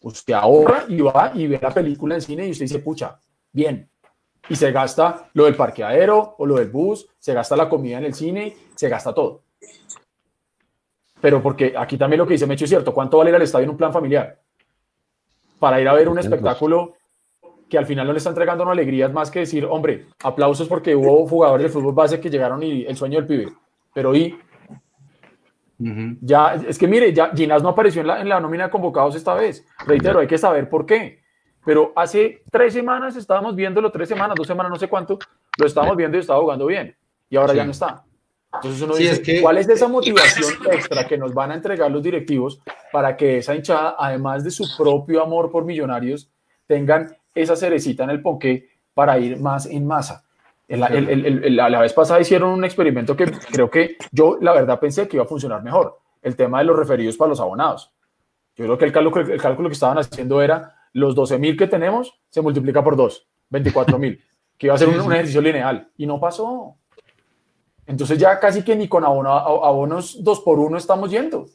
usted 0.01 0.33
ahorra 0.33 0.85
y 0.87 1.01
va 1.01 1.31
y 1.33 1.47
ve 1.47 1.59
la 1.61 1.73
película 1.73 2.15
en 2.15 2.21
cine 2.21 2.47
y 2.47 2.51
usted 2.51 2.65
dice, 2.65 2.79
pucha, 2.79 3.19
bien. 3.51 3.89
Y 4.49 4.55
se 4.55 4.71
gasta 4.71 5.29
lo 5.33 5.45
del 5.45 5.55
parqueadero 5.55 6.35
o 6.37 6.45
lo 6.45 6.55
del 6.55 6.69
bus, 6.69 7.07
se 7.17 7.33
gasta 7.33 7.55
la 7.55 7.67
comida 7.67 7.97
en 7.97 8.05
el 8.05 8.13
cine, 8.13 8.55
se 8.75 8.87
gasta 8.87 9.13
todo 9.13 9.47
pero 11.21 11.41
porque 11.41 11.73
aquí 11.77 11.97
también 11.97 12.19
lo 12.19 12.27
que 12.27 12.33
dice 12.33 12.47
Mecho 12.47 12.65
es 12.65 12.69
cierto, 12.69 12.93
¿cuánto 12.93 13.17
vale 13.17 13.31
ir 13.31 13.35
al 13.35 13.41
estadio 13.41 13.65
en 13.65 13.71
un 13.71 13.77
plan 13.77 13.91
familiar? 13.91 14.39
Para 15.59 15.81
ir 15.81 15.87
a 15.87 15.93
ver 15.93 16.09
un 16.09 16.19
espectáculo 16.19 16.93
que 17.69 17.77
al 17.77 17.85
final 17.85 18.07
no 18.07 18.13
le 18.13 18.19
está 18.19 18.29
entregando 18.29 18.63
una 18.63 18.73
alegría, 18.73 19.07
es 19.07 19.13
más 19.13 19.29
que 19.29 19.39
decir, 19.39 19.65
hombre, 19.65 20.05
aplausos 20.23 20.67
porque 20.67 20.95
hubo 20.95 21.27
jugadores 21.27 21.65
de 21.65 21.69
fútbol 21.69 21.93
base 21.93 22.19
que 22.19 22.29
llegaron 22.29 22.63
y 22.63 22.85
el 22.85 22.95
sueño 22.95 23.19
del 23.19 23.27
pibe, 23.27 23.51
pero 23.93 24.15
y 24.15 24.39
uh 25.79 25.83
-huh. 25.83 26.17
ya, 26.21 26.53
es 26.53 26.77
que 26.77 26.87
mire, 26.87 27.11
ya 27.13 27.31
Ginás 27.35 27.61
no 27.61 27.69
apareció 27.69 28.01
en 28.01 28.07
la, 28.07 28.21
en 28.21 28.29
la 28.29 28.39
nómina 28.39 28.65
de 28.65 28.69
convocados 28.69 29.15
esta 29.15 29.33
vez, 29.33 29.65
reitero, 29.85 30.19
hay 30.19 30.27
que 30.27 30.37
saber 30.37 30.69
por 30.69 30.85
qué, 30.85 31.21
pero 31.65 31.91
hace 31.95 32.43
tres 32.49 32.73
semanas 32.73 33.17
estábamos 33.17 33.55
viéndolo, 33.55 33.91
tres 33.91 34.07
semanas, 34.07 34.35
dos 34.37 34.47
semanas, 34.47 34.69
no 34.69 34.77
sé 34.77 34.87
cuánto, 34.87 35.19
lo 35.57 35.65
estábamos 35.65 35.97
viendo 35.97 36.15
y 36.15 36.21
estaba 36.21 36.39
jugando 36.39 36.67
bien, 36.67 36.95
y 37.29 37.35
ahora 37.35 37.51
sí. 37.51 37.57
ya 37.57 37.65
no 37.65 37.71
está. 37.71 38.06
Entonces 38.57 38.81
uno 38.81 38.93
sí, 38.93 39.03
dice, 39.03 39.13
es 39.15 39.19
que, 39.21 39.41
¿cuál 39.41 39.57
es 39.57 39.67
esa 39.69 39.87
motivación 39.87 40.53
extra 40.71 41.07
que 41.07 41.17
nos 41.17 41.33
van 41.33 41.51
a 41.51 41.55
entregar 41.55 41.89
los 41.89 42.03
directivos 42.03 42.61
para 42.91 43.15
que 43.15 43.39
esa 43.39 43.55
hinchada, 43.55 43.95
además 43.97 44.43
de 44.43 44.51
su 44.51 44.65
propio 44.77 45.21
amor 45.21 45.51
por 45.51 45.65
millonarios, 45.65 46.29
tengan 46.65 47.15
esa 47.33 47.55
cerecita 47.55 48.03
en 48.03 48.09
el 48.11 48.21
ponqué 48.21 48.69
para 48.93 49.17
ir 49.19 49.39
más 49.39 49.65
en 49.65 49.85
masa? 49.85 50.23
El, 50.67 50.83
el, 50.83 51.45
el, 51.45 51.55
la, 51.55 51.79
vez 51.79 51.93
pasada 51.93 52.19
hicieron 52.19 52.49
un 52.49 52.65
experimento 52.65 53.15
que 53.15 53.25
creo 53.25 53.71
que 53.71 53.95
yo 54.11 54.37
la 54.41 54.51
verdad 54.51 54.79
pensé 54.79 55.07
que 55.07 55.15
iba 55.15 55.23
a 55.23 55.27
funcionar 55.27 55.63
mejor, 55.63 55.97
el 56.21 56.35
tema 56.35 56.59
de 56.59 56.65
los 56.65 56.77
referidos 56.77 57.15
para 57.15 57.29
los 57.29 57.39
abonados. 57.39 57.93
Yo 58.57 58.65
creo 58.65 58.77
que 58.77 58.85
el 58.85 58.91
cálculo, 58.91 59.33
el 59.33 59.41
cálculo 59.41 59.69
que 59.69 59.73
estaban 59.73 59.97
haciendo 59.97 60.41
era 60.41 60.75
los 60.91 61.15
12 61.15 61.37
mil 61.37 61.55
que 61.55 61.67
tenemos 61.67 62.19
se 62.29 62.41
multiplica 62.41 62.83
por 62.83 62.97
2, 62.97 63.27
24 63.49 63.97
mil, 63.97 64.21
que 64.57 64.67
iba 64.67 64.75
a 64.75 64.77
ser 64.77 64.89
un, 64.89 64.99
un 64.99 65.13
ejercicio 65.13 65.41
lineal 65.41 65.89
y 65.95 66.05
no 66.05 66.19
pasó. 66.19 66.75
Entonces 67.87 68.19
ya 68.19 68.39
casi 68.39 68.61
que 68.63 68.75
ni 68.75 68.87
con 68.87 69.03
abono, 69.05 69.31
abonos 69.31 70.23
dos 70.23 70.41
por 70.41 70.59
uno 70.59 70.77
estamos 70.77 71.09
yendo. 71.09 71.47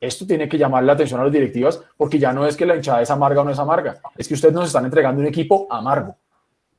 Esto 0.00 0.26
tiene 0.26 0.48
que 0.48 0.58
llamar 0.58 0.84
la 0.84 0.92
atención 0.92 1.20
a 1.20 1.24
las 1.24 1.32
directivas 1.32 1.82
porque 1.96 2.18
ya 2.18 2.32
no 2.32 2.46
es 2.46 2.56
que 2.56 2.66
la 2.66 2.76
hinchada 2.76 3.02
es 3.02 3.10
amarga 3.10 3.40
o 3.40 3.44
no 3.44 3.50
es 3.50 3.58
amarga, 3.58 4.00
es 4.16 4.28
que 4.28 4.34
ustedes 4.34 4.54
nos 4.54 4.66
están 4.66 4.84
entregando 4.84 5.20
un 5.20 5.26
equipo 5.26 5.66
amargo. 5.70 6.16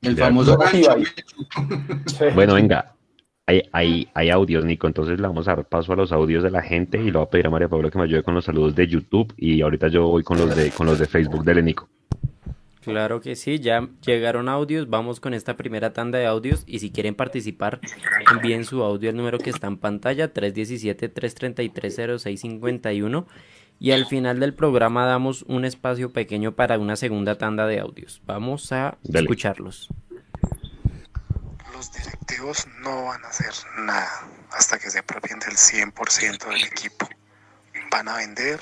El 0.00 0.16
famoso 0.16 0.56
gancho. 0.56 0.94
Bueno, 2.34 2.54
venga. 2.54 2.94
hay, 3.46 3.62
hay, 3.72 4.08
hay 4.14 4.30
audios, 4.30 4.64
Nico, 4.64 4.86
entonces 4.86 5.18
le 5.18 5.26
vamos 5.26 5.48
a 5.48 5.56
dar 5.56 5.64
paso 5.64 5.92
a 5.92 5.96
los 5.96 6.12
audios 6.12 6.44
de 6.44 6.50
la 6.50 6.62
gente 6.62 6.98
y 6.98 7.06
le 7.06 7.12
voy 7.12 7.22
a 7.22 7.30
pedir 7.30 7.48
a 7.48 7.50
María 7.50 7.68
Paula 7.68 7.90
que 7.90 7.98
me 7.98 8.04
ayude 8.04 8.22
con 8.22 8.34
los 8.34 8.44
saludos 8.44 8.74
de 8.74 8.86
YouTube 8.86 9.34
y 9.36 9.60
ahorita 9.60 9.88
yo 9.88 10.06
voy 10.06 10.22
con 10.22 10.38
los 10.38 10.54
de, 10.54 10.70
con 10.70 10.86
los 10.86 10.98
de 10.98 11.06
Facebook 11.06 11.44
de 11.44 11.62
Nico. 11.62 11.88
Claro 12.88 13.20
que 13.20 13.36
sí, 13.36 13.60
ya 13.60 13.86
llegaron 14.04 14.48
audios, 14.48 14.88
vamos 14.88 15.20
con 15.20 15.34
esta 15.34 15.56
primera 15.56 15.92
tanda 15.92 16.18
de 16.18 16.26
audios 16.26 16.64
y 16.66 16.78
si 16.78 16.90
quieren 16.90 17.14
participar 17.14 17.80
envíen 18.32 18.64
su 18.64 18.82
audio 18.82 19.10
al 19.10 19.16
número 19.16 19.38
que 19.38 19.50
está 19.50 19.66
en 19.66 19.76
pantalla 19.76 20.32
317-333-0651 20.32 23.26
y 23.78 23.92
al 23.92 24.06
final 24.06 24.40
del 24.40 24.54
programa 24.54 25.06
damos 25.06 25.42
un 25.42 25.64
espacio 25.64 26.12
pequeño 26.12 26.56
para 26.56 26.78
una 26.78 26.96
segunda 26.96 27.36
tanda 27.36 27.66
de 27.66 27.80
audios. 27.80 28.22
Vamos 28.24 28.72
a 28.72 28.96
Dale. 29.02 29.24
escucharlos. 29.24 29.88
Los 31.72 31.92
directivos 31.92 32.66
no 32.80 33.04
van 33.04 33.24
a 33.24 33.28
hacer 33.28 33.52
nada 33.78 34.08
hasta 34.50 34.78
que 34.78 34.90
se 34.90 34.98
apropien 34.98 35.38
del 35.38 35.56
100% 35.56 36.48
del 36.48 36.64
equipo. 36.64 37.08
¿Van 37.90 38.08
a 38.08 38.16
vender 38.16 38.58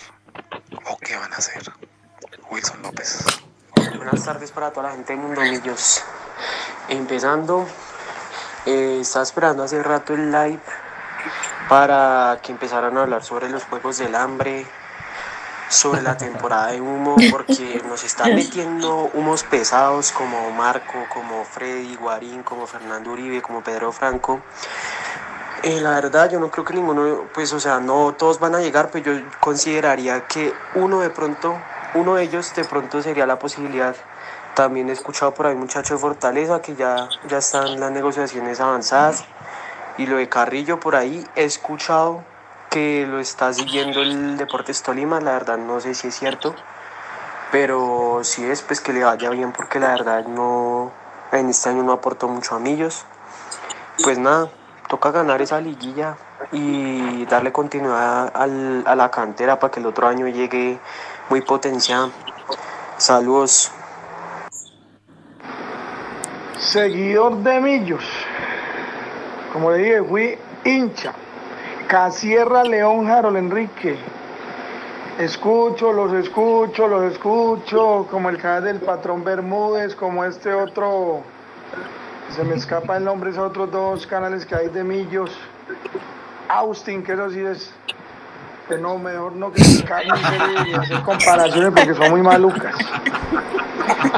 o 0.84 0.98
qué 0.98 1.16
van 1.16 1.32
a 1.32 1.36
hacer? 1.36 1.62
Wilson 2.50 2.82
López. 2.82 3.24
Buenas 3.94 4.24
tardes 4.24 4.50
para 4.50 4.70
toda 4.70 4.88
la 4.88 4.94
gente 4.94 5.12
de 5.12 5.18
Mundo 5.18 5.40
Millos. 5.40 6.02
Empezando, 6.88 7.66
eh, 8.64 8.98
estaba 9.00 9.22
esperando 9.22 9.62
hace 9.62 9.82
rato 9.82 10.14
el 10.14 10.30
live 10.32 10.60
para 11.68 12.38
que 12.42 12.52
empezaran 12.52 12.96
a 12.96 13.02
hablar 13.02 13.22
sobre 13.22 13.48
los 13.48 13.64
Juegos 13.64 13.98
del 13.98 14.14
Hambre, 14.14 14.66
sobre 15.68 16.02
la 16.02 16.16
temporada 16.16 16.68
de 16.68 16.80
humo, 16.80 17.16
porque 17.30 17.82
nos 17.88 18.02
están 18.04 18.34
metiendo 18.34 19.10
humos 19.14 19.44
pesados 19.44 20.12
como 20.12 20.50
Marco, 20.50 21.06
como 21.12 21.44
Freddy 21.44 21.96
Guarín, 21.96 22.42
como 22.42 22.66
Fernando 22.66 23.12
Uribe, 23.12 23.42
como 23.42 23.62
Pedro 23.62 23.92
Franco. 23.92 24.40
Eh, 25.62 25.80
la 25.80 25.90
verdad, 25.90 26.30
yo 26.30 26.38
no 26.38 26.50
creo 26.50 26.64
que 26.64 26.74
ninguno, 26.74 27.28
pues, 27.34 27.52
o 27.52 27.60
sea, 27.60 27.80
no 27.80 28.14
todos 28.16 28.38
van 28.38 28.54
a 28.54 28.60
llegar, 28.60 28.90
pero 28.92 29.12
yo 29.12 29.26
consideraría 29.40 30.26
que 30.26 30.52
uno 30.74 31.00
de 31.00 31.10
pronto, 31.10 31.56
uno 31.96 32.14
de 32.16 32.24
ellos 32.24 32.54
de 32.54 32.64
pronto 32.64 33.02
sería 33.02 33.26
la 33.26 33.38
posibilidad. 33.38 33.94
También 34.54 34.88
he 34.88 34.92
escuchado 34.92 35.34
por 35.34 35.46
ahí 35.46 35.54
muchachos 35.54 35.90
de 35.90 35.98
Fortaleza 35.98 36.62
que 36.62 36.74
ya, 36.76 37.08
ya 37.28 37.38
están 37.38 37.78
las 37.80 37.90
negociaciones 37.90 38.60
avanzadas. 38.60 39.24
Y 39.98 40.06
lo 40.06 40.16
de 40.16 40.28
Carrillo 40.28 40.78
por 40.80 40.96
ahí 40.96 41.26
he 41.36 41.44
escuchado 41.44 42.22
que 42.70 43.06
lo 43.08 43.18
está 43.20 43.52
siguiendo 43.52 44.02
el 44.02 44.36
Deportes 44.36 44.82
Tolima, 44.82 45.20
la 45.20 45.32
verdad 45.32 45.56
no 45.56 45.80
sé 45.80 45.94
si 45.94 46.08
es 46.08 46.14
cierto, 46.18 46.54
pero 47.52 48.20
si 48.22 48.44
es, 48.44 48.62
pues 48.62 48.80
que 48.80 48.92
le 48.92 49.04
vaya 49.04 49.30
bien 49.30 49.52
porque 49.52 49.80
la 49.80 49.88
verdad 49.88 50.24
no, 50.26 50.90
en 51.32 51.48
este 51.48 51.70
año 51.70 51.82
no 51.82 51.92
aportó 51.92 52.28
mucho 52.28 52.54
a 52.54 52.58
Millos. 52.58 53.04
Pues 54.02 54.18
nada, 54.18 54.48
toca 54.88 55.10
ganar 55.10 55.40
esa 55.40 55.60
liguilla 55.60 56.16
y 56.52 57.24
darle 57.26 57.52
continuidad 57.52 58.30
al- 58.34 58.84
a 58.86 58.94
la 58.94 59.10
cantera 59.10 59.58
para 59.58 59.70
que 59.70 59.80
el 59.80 59.86
otro 59.86 60.06
año 60.08 60.26
llegue 60.28 60.78
muy 61.28 61.40
potenciado. 61.40 62.10
Saludos. 62.98 63.70
Seguidor 66.58 67.38
de 67.38 67.60
Millos. 67.60 68.04
Como 69.52 69.70
le 69.70 69.78
dije, 69.78 70.02
fui 70.02 70.38
hincha. 70.64 71.12
Casierra 71.88 72.64
León 72.64 73.08
Harold 73.08 73.36
Enrique. 73.36 73.96
Escucho, 75.18 75.92
los 75.92 76.12
escucho, 76.12 76.88
los 76.88 77.12
escucho, 77.12 78.06
como 78.10 78.28
el 78.28 78.36
canal 78.38 78.64
del 78.64 78.80
patrón 78.80 79.24
Bermúdez, 79.24 79.94
como 79.94 80.24
este 80.24 80.52
otro, 80.52 81.22
se 82.34 82.44
me 82.44 82.56
escapa 82.56 82.98
el 82.98 83.04
nombre, 83.04 83.30
esos 83.30 83.44
otros 83.44 83.70
dos 83.70 84.06
canales 84.06 84.44
que 84.44 84.54
hay 84.54 84.68
de 84.68 84.84
Millos. 84.84 85.30
Austin, 86.48 87.02
que 87.02 87.14
eso 87.14 87.30
sí 87.30 87.40
es, 87.40 87.72
que 88.68 88.78
no, 88.78 88.98
mejor 88.98 89.32
no 89.32 89.50
criticar 89.52 90.04
ni 90.04 90.10
hacer- 90.10 91.02
comparaciones 91.04 91.72
porque 91.74 91.94
son 91.94 92.10
muy 92.10 92.22
malucas. 92.22 92.74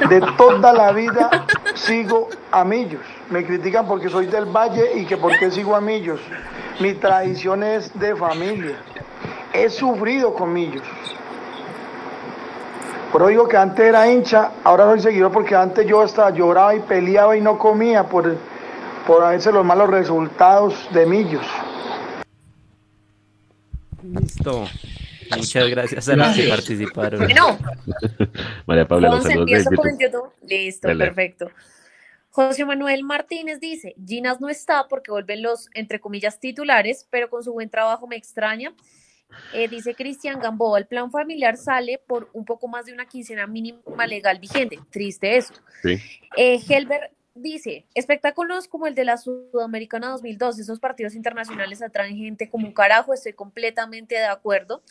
De 0.09 0.21
toda 0.37 0.73
la 0.73 0.93
vida 0.93 1.31
sigo 1.75 2.29
a 2.51 2.65
Millos. 2.65 3.03
Me 3.31 3.45
critican 3.45 3.87
porque 3.87 4.09
soy 4.09 4.27
del 4.27 4.47
Valle 4.47 4.93
y 4.99 5.05
que 5.05 5.17
porque 5.17 5.51
sigo 5.51 5.75
a 5.77 5.81
Millos. 5.81 6.21
Mi 6.81 6.95
tradición 6.95 7.63
es 7.63 7.97
de 7.99 8.17
familia. 8.17 8.77
He 9.53 9.69
sufrido 9.69 10.33
con 10.35 10.53
Millos. 10.53 10.85
Pero 13.13 13.27
digo 13.29 13.49
que 13.49 13.57
antes 13.57 13.85
era 13.87 14.07
hincha, 14.11 14.51
ahora 14.65 14.85
soy 14.85 15.01
seguidor 15.01 15.33
porque 15.33 15.57
antes 15.57 15.87
yo 15.87 16.03
hasta 16.03 16.31
lloraba 16.31 16.75
y 16.75 16.81
peleaba 16.81 17.37
y 17.37 17.41
no 17.41 17.59
comía 17.59 18.05
por, 18.05 18.37
por 19.07 19.25
a 19.25 19.31
veces 19.31 19.53
los 19.53 19.65
malos 19.65 19.89
resultados 19.91 20.89
de 20.93 21.07
Millos. 21.07 21.47
Listo. 24.13 24.67
Muchas 25.37 25.69
gracias 25.69 26.09
a 26.09 26.17
los 26.17 26.35
que 26.37 26.49
participaron. 26.49 27.21
Bueno, 27.21 27.59
María 28.67 28.89
Paula, 28.89 29.09
los 29.09 29.21
Juanse, 29.21 29.31
saludos 29.31 29.47
de 29.51 29.57
empiezo 29.57 29.71
con 29.77 29.99
YouTube. 29.99 30.01
el 30.01 30.13
YouTube. 30.13 30.33
Listo, 30.49 30.89
Dale. 30.89 31.05
perfecto. 31.05 31.51
José 32.31 32.65
Manuel 32.65 33.03
Martínez 33.05 33.61
dice, 33.61 33.95
Ginas 34.07 34.41
no 34.41 34.49
está 34.49 34.87
porque 34.89 35.11
vuelven 35.11 35.43
los, 35.43 35.69
entre 35.75 36.01
comillas, 36.01 36.39
titulares, 36.39 37.07
pero 37.11 37.29
con 37.29 37.43
su 37.43 37.53
buen 37.53 37.69
trabajo 37.69 38.07
me 38.07 38.17
extraña. 38.17 38.73
Eh, 39.53 39.69
dice 39.69 39.95
Cristian 39.95 40.41
Gamboa, 40.41 40.79
el 40.79 40.87
plan 40.87 41.11
familiar 41.11 41.57
sale 41.57 42.01
por 42.07 42.31
un 42.33 42.45
poco 42.45 42.67
más 42.69 42.87
de 42.87 42.93
una 42.95 43.07
quincena 43.07 43.47
mínima 43.47 44.07
legal 44.07 44.39
vigente. 44.39 44.79
Triste 44.91 45.37
eso. 45.37 45.53
Sí. 45.83 45.99
Eh, 46.37 46.61
Helber 46.67 47.11
dice, 47.41 47.87
espectáculos 47.95 48.69
como 48.69 48.87
el 48.87 48.95
de 48.95 49.05
la 49.05 49.17
Sudamericana 49.17 50.09
2002, 50.09 50.59
esos 50.59 50.81
partidos 50.81 51.15
internacionales 51.15 51.83
atraen 51.83 52.17
gente 52.17 52.49
como 52.51 52.67
un 52.67 52.73
carajo, 52.73 53.15
estoy 53.15 53.33
completamente 53.33 54.15
de 54.17 54.27
acuerdo. 54.27 54.83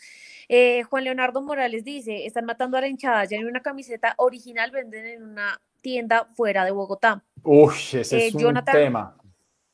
Eh, 0.49 0.83
Juan 0.83 1.03
Leonardo 1.03 1.41
Morales 1.41 1.83
dice, 1.83 2.25
están 2.25 2.45
matando 2.45 2.77
a 2.77 2.81
la 2.81 2.87
hinchada, 2.87 3.25
ya 3.25 3.37
hay 3.37 3.43
una 3.43 3.61
camiseta 3.61 4.13
original, 4.17 4.71
venden 4.71 5.05
en 5.05 5.23
una 5.23 5.59
tienda 5.81 6.25
fuera 6.35 6.63
de 6.65 6.71
Bogotá. 6.71 7.23
Uy, 7.43 7.73
ese 7.93 8.17
Eh, 8.17 8.27
es 8.27 8.33
un 8.35 8.41
Jonathan- 8.41 8.75
tema. 8.75 9.17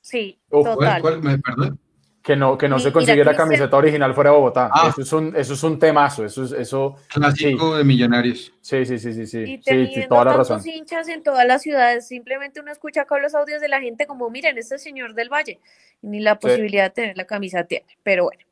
Sí, 0.01 0.39
Uf, 0.49 0.63
¿Cuál, 0.63 0.75
total. 0.75 1.01
cuál? 1.01 1.21
¿Me 1.21 1.37
perdón? 1.37 1.79
Que 2.23 2.37
no, 2.37 2.57
que 2.57 2.69
no 2.69 2.79
se 2.79 2.85
Mira, 2.85 2.93
consigue 2.93 3.25
la 3.25 3.35
camiseta 3.35 3.75
original 3.75 4.13
fuera 4.13 4.29
de 4.29 4.37
Bogotá. 4.37 4.69
Ah. 4.73 4.87
Eso, 4.89 5.01
es 5.01 5.11
un, 5.11 5.35
eso 5.35 5.53
es 5.55 5.63
un 5.63 5.77
temazo. 5.77 6.23
Eso, 6.23 6.45
es- 6.45 6.53
eso, 6.53 6.95
Clásico 7.09 7.75
de 7.75 7.83
Millonarios. 7.83 8.53
sí, 8.61 8.85
sí, 8.85 8.97
sí, 8.97 9.13
sí, 9.13 9.27
sí. 9.27 9.39
Y 9.39 9.45
Sí, 9.45 9.57
sí, 9.57 9.61
teniendo 9.63 10.07
toda 10.07 10.23
la 10.25 10.31
tantos 10.31 10.49
razón. 10.49 10.69
hinchas 10.69 11.07
en 11.09 11.21
todas 11.21 11.45
las 11.45 11.61
ciudades, 11.61 12.07
simplemente 12.07 12.61
uno 12.61 12.71
escucha 12.71 13.01
acá 13.01 13.19
los 13.19 13.35
audios 13.35 13.59
de 13.59 13.67
la 13.67 13.81
gente 13.81 14.05
como, 14.07 14.29
miren, 14.29 14.57
este 14.57 14.77
señor 14.79 15.15
del 15.15 15.27
Valle, 15.27 15.59
ni 16.01 16.21
la 16.21 16.39
posibilidad 16.39 16.85
de 16.85 16.89
tener 16.91 17.17
la 17.17 17.25
camisa 17.25 17.65
tiene, 17.65 17.85
pero 18.03 18.23
bueno. 18.23 18.43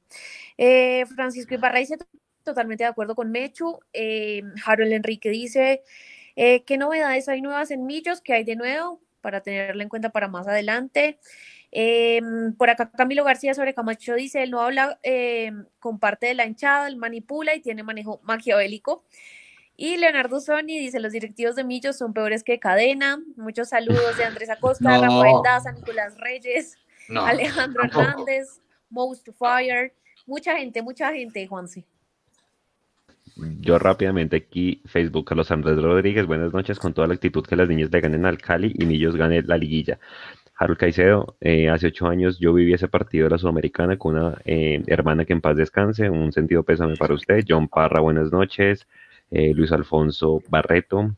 Eh, 0.58 1.06
Francisco 1.16 1.54
Ibarra 1.54 1.80
dice 1.80 1.96
totalmente 2.44 2.84
de 2.84 2.90
acuerdo 2.90 3.16
con 3.16 3.32
Mechu. 3.32 3.80
Eh, 3.94 4.44
Harold 4.66 4.92
Enrique 4.92 5.30
dice, 5.30 5.82
eh, 6.36 6.64
¿qué 6.66 6.78
novedades 6.78 7.30
hay 7.30 7.42
nuevas 7.42 7.72
en 7.72 7.86
Millos? 7.86 8.20
¿Qué 8.20 8.34
hay 8.34 8.44
de 8.44 8.58
nuevo? 8.58 9.00
Para 9.22 9.40
tenerla 9.40 9.82
en 9.84 9.88
cuenta 9.90 10.10
para 10.10 10.28
más 10.28 10.46
adelante. 10.48 11.20
Eh, 11.72 12.22
por 12.58 12.70
acá 12.70 12.92
Camilo 12.92 13.24
García 13.24 13.54
sobre 13.54 13.74
Camacho 13.74 14.16
dice, 14.16 14.44
él 14.44 14.52
no 14.52 14.62
habla 14.62 15.00
eh, 15.04 15.52
con 15.80 16.00
parte 16.00 16.28
de 16.28 16.34
la 16.34 16.46
hinchada, 16.46 16.88
él 16.88 16.98
manipula 16.98 17.56
y 17.56 17.62
tiene 17.62 17.84
manejo 17.84 18.20
maquiavélico. 18.24 19.04
Y 19.78 19.98
Leonardo 19.98 20.40
Sony 20.42 20.68
dice, 20.68 21.00
los 21.00 21.14
directivos 21.14 21.56
de 21.56 21.64
Millos 21.64 21.98
son 21.98 22.14
peores 22.14 22.44
que 22.44 22.60
Cadena. 22.60 23.22
Muchos 23.36 23.70
saludos 23.70 24.18
de 24.18 24.26
Andrés 24.26 24.50
Acosta, 24.52 24.98
No. 24.98 25.02
Rafael 25.02 25.38
Daza, 25.44 25.72
Nicolás 25.72 26.18
Reyes, 26.18 26.78
No, 27.10 27.26
Alejandro 27.26 27.82
tampoco. 27.84 28.02
Hernández, 28.02 28.62
Most 28.90 29.30
Fire. 29.40 29.94
Mucha 30.28 30.58
gente, 30.58 30.82
mucha 30.82 31.12
gente, 31.12 31.48
Juanse. 31.48 31.86
Yo 33.62 33.80
rápidamente 33.80 34.36
aquí, 34.36 34.82
Facebook, 34.86 35.26
Carlos 35.26 35.50
Andrés 35.50 35.82
Rodríguez, 35.82 36.28
buenas 36.28 36.54
noches, 36.54 36.78
con 36.78 36.94
toda 36.94 37.08
la 37.08 37.14
actitud 37.16 37.44
que 37.44 37.56
las 37.56 37.68
niñas 37.68 37.90
le 37.92 38.02
ganen 38.02 38.26
al 38.26 38.38
Cali 38.38 38.74
y 38.78 38.86
Millos 38.86 39.16
gane 39.16 39.42
la 39.42 39.58
liguilla. 39.58 40.00
Harold 40.62 40.78
Caicedo, 40.78 41.38
eh, 41.42 41.70
hace 41.70 41.88
ocho 41.88 42.08
años 42.08 42.38
yo 42.38 42.54
viví 42.54 42.72
ese 42.72 42.88
partido 42.88 43.24
de 43.24 43.32
la 43.32 43.40
Sudamericana 43.40 43.98
con 43.98 44.16
una 44.16 44.38
eh, 44.46 44.84
hermana 44.86 45.26
que 45.26 45.34
en 45.34 45.42
paz 45.42 45.56
descanse, 45.58 46.08
un 46.08 46.32
sentido 46.32 46.62
pésame 46.62 46.98
para 46.98 47.16
usted. 47.16 47.44
John 47.48 47.68
Parra, 47.68 48.00
buenas 48.00 48.32
noches. 48.32 48.88
Eh, 49.32 49.54
Luis 49.56 49.72
Alfonso 49.72 50.40
Barreto. 50.50 51.16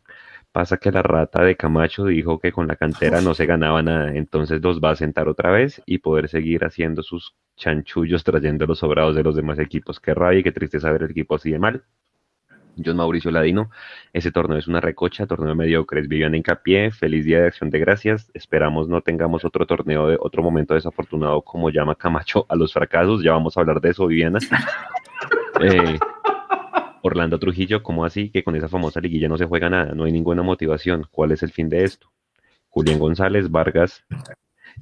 Pasa 0.53 0.77
que 0.77 0.91
la 0.93 1.01
rata 1.01 1.43
de 1.43 1.57
Camacho 1.57 2.05
dijo 2.05 2.39
que 2.39 2.53
con 2.53 2.67
la 2.67 2.77
cantera 2.77 3.19
no 3.19 3.33
se 3.33 3.45
ganaba 3.45 3.83
nada, 3.83 4.15
entonces 4.15 4.61
los 4.61 4.79
va 4.79 4.91
a 4.91 4.95
sentar 4.95 5.27
otra 5.27 5.51
vez 5.51 5.81
y 5.85 5.97
poder 5.97 6.29
seguir 6.29 6.63
haciendo 6.63 7.03
sus 7.03 7.35
chanchullos 7.57 8.23
trayendo 8.23 8.65
los 8.65 8.79
sobrados 8.79 9.13
de 9.13 9.23
los 9.23 9.35
demás 9.35 9.59
equipos. 9.59 9.99
Qué 9.99 10.13
rabia 10.13 10.39
y 10.39 10.43
qué 10.43 10.53
tristeza 10.53 10.89
ver 10.89 11.03
el 11.03 11.11
equipo 11.11 11.35
así 11.35 11.51
de 11.51 11.59
mal. 11.59 11.83
John 12.83 12.97
Mauricio 12.97 13.31
Ladino, 13.31 13.69
ese 14.13 14.31
torneo 14.31 14.57
es 14.57 14.67
una 14.67 14.81
recocha, 14.81 15.27
torneo 15.27 15.55
mediocres. 15.55 16.07
Viviana 16.07 16.37
Hincapié, 16.37 16.91
feliz 16.91 17.25
día 17.25 17.41
de 17.41 17.47
acción 17.47 17.69
de 17.69 17.79
gracias. 17.79 18.31
Esperamos 18.33 18.87
no 18.87 19.01
tengamos 19.01 19.45
otro 19.45 19.65
torneo 19.65 20.07
de 20.07 20.17
otro 20.19 20.43
momento 20.43 20.73
desafortunado 20.73 21.41
como 21.41 21.69
llama 21.69 21.95
Camacho 21.95 22.45
a 22.49 22.55
los 22.55 22.73
fracasos. 22.73 23.23
Ya 23.23 23.31
vamos 23.31 23.57
a 23.57 23.61
hablar 23.61 23.81
de 23.81 23.89
eso, 23.89 24.07
Viviana. 24.07 24.39
Eh, 25.61 25.99
Orlando 27.03 27.37
Trujillo, 27.37 27.83
¿cómo 27.83 28.05
así 28.05 28.29
que 28.31 28.43
con 28.43 28.55
esa 28.55 28.67
famosa 28.67 28.99
liguilla 28.99 29.29
no 29.29 29.37
se 29.37 29.45
juega 29.45 29.69
nada? 29.69 29.93
No 29.93 30.05
hay 30.05 30.11
ninguna 30.11 30.41
motivación. 30.41 31.05
¿Cuál 31.11 31.31
es 31.31 31.43
el 31.43 31.51
fin 31.51 31.69
de 31.69 31.83
esto? 31.83 32.11
Julián 32.69 32.97
González, 32.97 33.51
Vargas, 33.51 34.03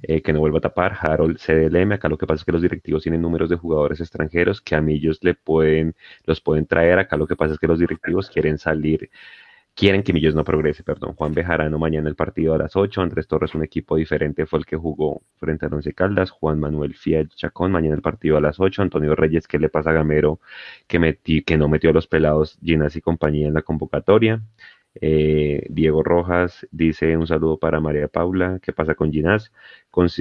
eh, 0.03 0.21
que 0.21 0.33
no 0.33 0.39
vuelva 0.39 0.59
a 0.59 0.61
tapar. 0.61 0.97
Harold 0.99 1.37
CDLM, 1.37 1.93
acá 1.93 2.09
lo 2.09 2.17
que 2.17 2.27
pasa 2.27 2.41
es 2.41 2.45
que 2.45 2.51
los 2.51 2.61
directivos 2.61 3.03
tienen 3.03 3.21
números 3.21 3.49
de 3.49 3.57
jugadores 3.57 3.99
extranjeros 3.99 4.61
que 4.61 4.75
a 4.75 4.81
Millos 4.81 5.19
le 5.21 5.33
pueden, 5.35 5.95
los 6.25 6.41
pueden 6.41 6.65
traer. 6.65 6.99
Acá 6.99 7.17
lo 7.17 7.27
que 7.27 7.35
pasa 7.35 7.53
es 7.53 7.59
que 7.59 7.67
los 7.67 7.79
directivos 7.79 8.29
quieren 8.29 8.57
salir 8.57 9.09
quieren 9.75 10.03
que 10.03 10.13
Millos 10.13 10.35
no 10.35 10.43
progrese, 10.43 10.83
perdón. 10.83 11.15
Juan 11.15 11.33
Bejarano 11.33 11.79
mañana 11.79 12.09
el 12.09 12.15
partido 12.15 12.53
a 12.53 12.57
las 12.57 12.75
8, 12.75 13.01
Andrés 13.01 13.27
Torres 13.27 13.55
un 13.55 13.63
equipo 13.63 13.95
diferente 13.95 14.45
fue 14.45 14.59
el 14.59 14.65
que 14.65 14.75
jugó 14.75 15.23
frente 15.37 15.65
a 15.65 15.69
Once 15.69 15.93
Caldas, 15.93 16.29
Juan 16.31 16.59
Manuel 16.59 16.93
Fiat 16.95 17.29
Chacón 17.35 17.71
mañana 17.71 17.95
el 17.95 18.01
partido 18.01 18.37
a 18.37 18.41
las 18.41 18.59
8, 18.59 18.81
Antonio 18.81 19.15
Reyes 19.15 19.47
¿qué 19.47 19.59
le 19.59 19.69
pasa 19.69 19.91
a 19.91 19.93
Gamero 19.93 20.39
que, 20.87 20.99
metí, 20.99 21.43
que 21.43 21.57
no 21.57 21.67
metió 21.67 21.89
a 21.89 21.93
los 21.93 22.07
pelados 22.07 22.57
Ginas 22.61 22.95
y 22.95 23.01
compañía 23.01 23.47
en 23.47 23.53
la 23.53 23.61
convocatoria. 23.61 24.41
Eh, 24.95 25.65
Diego 25.69 26.03
Rojas 26.03 26.67
dice 26.71 27.15
un 27.15 27.27
saludo 27.27 27.57
para 27.57 27.79
María 27.79 28.07
Paula, 28.07 28.59
¿qué 28.61 28.73
pasa 28.73 28.95
con 28.95 29.11
Ginás? 29.11 29.51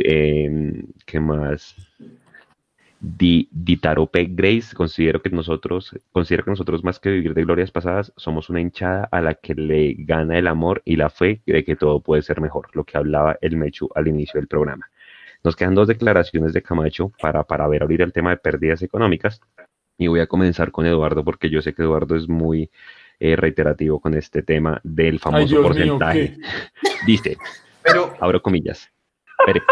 Eh, 0.05 0.84
¿Qué 1.06 1.20
más? 1.20 1.74
Di, 3.01 3.48
Ditarope 3.51 4.26
Grace, 4.30 4.76
considero 4.76 5.22
que 5.22 5.30
nosotros, 5.30 5.98
considero 6.12 6.44
que 6.44 6.51
nosotros 6.51 6.84
más 6.84 7.01
que 7.01 7.10
vivir 7.10 7.32
de 7.32 7.44
glorias 7.44 7.70
pasadas, 7.70 8.12
somos 8.16 8.51
una 8.51 8.60
hinchada 8.60 9.09
a 9.10 9.22
la 9.22 9.34
que 9.34 9.55
le 9.55 9.94
gana 9.98 10.38
el 10.38 10.47
amor 10.47 10.82
y 10.84 10.97
la 10.97 11.09
fe 11.09 11.40
de 11.47 11.64
que 11.64 11.76
todo 11.76 12.01
puede 12.01 12.20
ser 12.20 12.42
mejor, 12.42 12.68
lo 12.74 12.84
que 12.84 12.98
hablaba 12.98 13.38
el 13.40 13.56
Mechu 13.56 13.88
al 13.94 14.09
inicio 14.09 14.38
del 14.38 14.48
programa. 14.48 14.90
Nos 15.42 15.56
quedan 15.56 15.74
dos 15.74 15.88
declaraciones 15.88 16.52
de 16.52 16.62
Camacho 16.62 17.10
para, 17.20 17.42
para 17.44 17.66
ver 17.66 17.82
ahorita 17.82 18.05
el 18.05 18.12
tema 18.12 18.30
de 18.30 18.36
pérdidas 18.36 18.82
económicas. 18.82 19.40
Y 19.97 20.06
voy 20.06 20.20
a 20.20 20.26
comenzar 20.26 20.70
con 20.70 20.84
Eduardo 20.84 21.24
porque 21.24 21.48
yo 21.48 21.62
sé 21.62 21.74
que 21.74 21.82
Eduardo 21.82 22.16
es 22.16 22.28
muy 22.28 22.70
eh, 23.20 23.36
reiterativo 23.36 24.01
con 24.01 24.14
este 24.14 24.42
tema 24.42 24.80
del 24.82 25.20
famoso 25.20 25.62
porcentaje. 25.62 26.38
Dice, 27.06 27.36
pero 27.82 28.14
abro 28.18 28.40
comillas. 28.40 28.90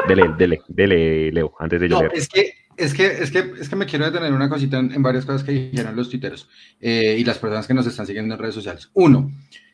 dele, 0.07 0.35
dele, 0.37 0.61
dele, 0.69 1.33
Leo, 1.33 1.55
antes 1.59 1.81
de 1.81 1.89
yo 1.89 2.03
no, 2.03 2.11
Es 2.13 2.29
que 2.29 2.53
es 2.77 2.95
que, 2.95 3.07
es, 3.07 3.33
que, 3.33 3.55
es 3.61 3.69
que 3.69 3.75
me 3.75 3.87
quiero 3.87 4.05
detener 4.05 4.33
una 4.33 4.49
cosita 4.49 4.79
en, 4.79 5.03
varias 5.03 5.27
cosas 5.27 5.43
que 5.43 5.51
dijeron 5.51 5.97
los 5.97 6.09
tuiteros 6.09 6.49
eh, 6.81 7.17
y 7.19 7.25
las 7.25 7.39
personas 7.39 7.67
que 7.67 7.75
nos 7.75 7.87
están 7.87 8.07
siguiendo 8.07 8.33
en 8.33 8.41
redes 8.41 8.55
sociales. 8.55 8.89
Uno, 8.95 9.33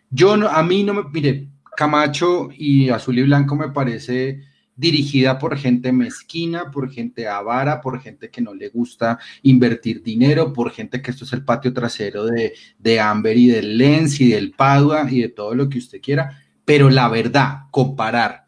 yo 0.09 0.39
no, 0.39 0.49
a 0.49 0.63
mí 0.63 0.85
no 0.85 0.95
me, 0.95 1.03
mire, 1.13 1.49
Camacho 1.77 2.49
y 2.57 2.89
Azul 2.89 3.19
y 3.19 3.23
Blanco 3.25 3.57
me 3.57 3.69
parece 3.69 4.41
dirigida 4.77 5.39
por 5.39 5.57
gente 5.57 5.93
mezquina, 5.93 6.71
por 6.71 6.91
gente 6.91 7.29
avara, 7.29 7.81
por 7.81 8.01
gente 8.01 8.31
que 8.31 8.41
no 8.41 8.55
le 8.55 8.69
gusta 8.69 9.19
invertir 9.43 10.03
dinero, 10.03 10.53
por 10.53 10.71
gente 10.71 11.01
que 11.01 11.11
esto 11.11 11.25
es 11.25 11.33
el 11.33 11.45
patio 11.45 11.73
trasero 11.73 12.25
de, 12.27 12.55
de 12.79 13.01
Amber 13.01 13.37
y 13.37 13.49
del 13.49 13.79
Lens 13.79 14.21
y 14.21 14.31
del 14.31 14.53
Padua 14.53 15.07
y 15.11 15.21
de 15.21 15.29
todo 15.29 15.55
lo 15.55 15.69
que 15.69 15.79
usted 15.79 16.01
quiera. 16.01 16.43
Pero 16.65 16.91
la 16.91 17.09
verdad, 17.09 17.63
comparar 17.71 18.47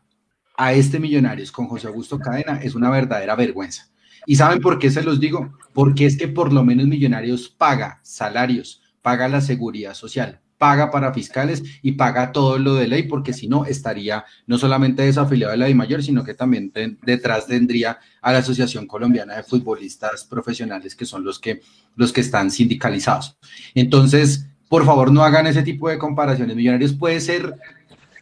a 0.57 0.73
este 0.73 0.99
Millonarios 0.99 1.53
con 1.53 1.67
José 1.67 1.87
Augusto 1.87 2.19
Cadena 2.19 2.61
es 2.63 2.75
una 2.75 2.91
verdadera 2.91 3.37
vergüenza. 3.37 3.91
¿Y 4.27 4.37
saben 4.37 4.61
por 4.61 4.79
qué 4.79 4.91
se 4.91 5.03
los 5.03 5.21
digo? 5.21 5.57
Porque 5.73 6.07
es 6.07 6.17
que 6.17 6.29
por 6.29 6.53
lo 6.53 6.65
menos 6.65 6.87
Millonarios 6.87 7.49
paga 7.49 8.01
salarios, 8.03 8.83
paga 9.03 9.29
la 9.29 9.41
seguridad 9.41 9.95
social, 9.95 10.41
paga 10.59 10.91
para 10.91 11.13
fiscales 11.13 11.63
y 11.83 11.93
paga 11.93 12.33
todo 12.33 12.59
lo 12.59 12.75
de 12.75 12.89
ley, 12.89 13.05
porque 13.05 13.33
si 13.33 13.49
no 13.49 13.65
estaría 13.65 14.25
no 14.47 14.59
solamente 14.59 15.03
desafiliado 15.03 15.53
de 15.53 15.59
la 15.59 15.75
mayor, 15.75 16.03
sino 16.03 16.25
que 16.25 16.35
también 16.35 16.73
detrás 17.03 17.47
tendría 17.47 17.99
a 18.23 18.33
la 18.33 18.39
Asociación 18.39 18.87
Colombiana 18.87 19.37
de 19.37 19.43
Futbolistas 19.43 20.25
Profesionales, 20.25 20.95
que 20.95 21.05
son 21.05 21.25
los 21.25 21.39
que, 21.39 21.61
los 21.95 22.13
que 22.13 22.21
están 22.21 22.51
sindicalizados. 22.51 23.37
Entonces, 23.75 24.47
por 24.69 24.85
favor, 24.85 25.13
no 25.13 25.23
hagan 25.23 25.47
ese 25.47 25.63
tipo 25.63 25.89
de 25.89 25.99
comparaciones. 25.99 26.57
Millonarios 26.57 26.93
puede 26.93 27.21
ser 27.21 27.55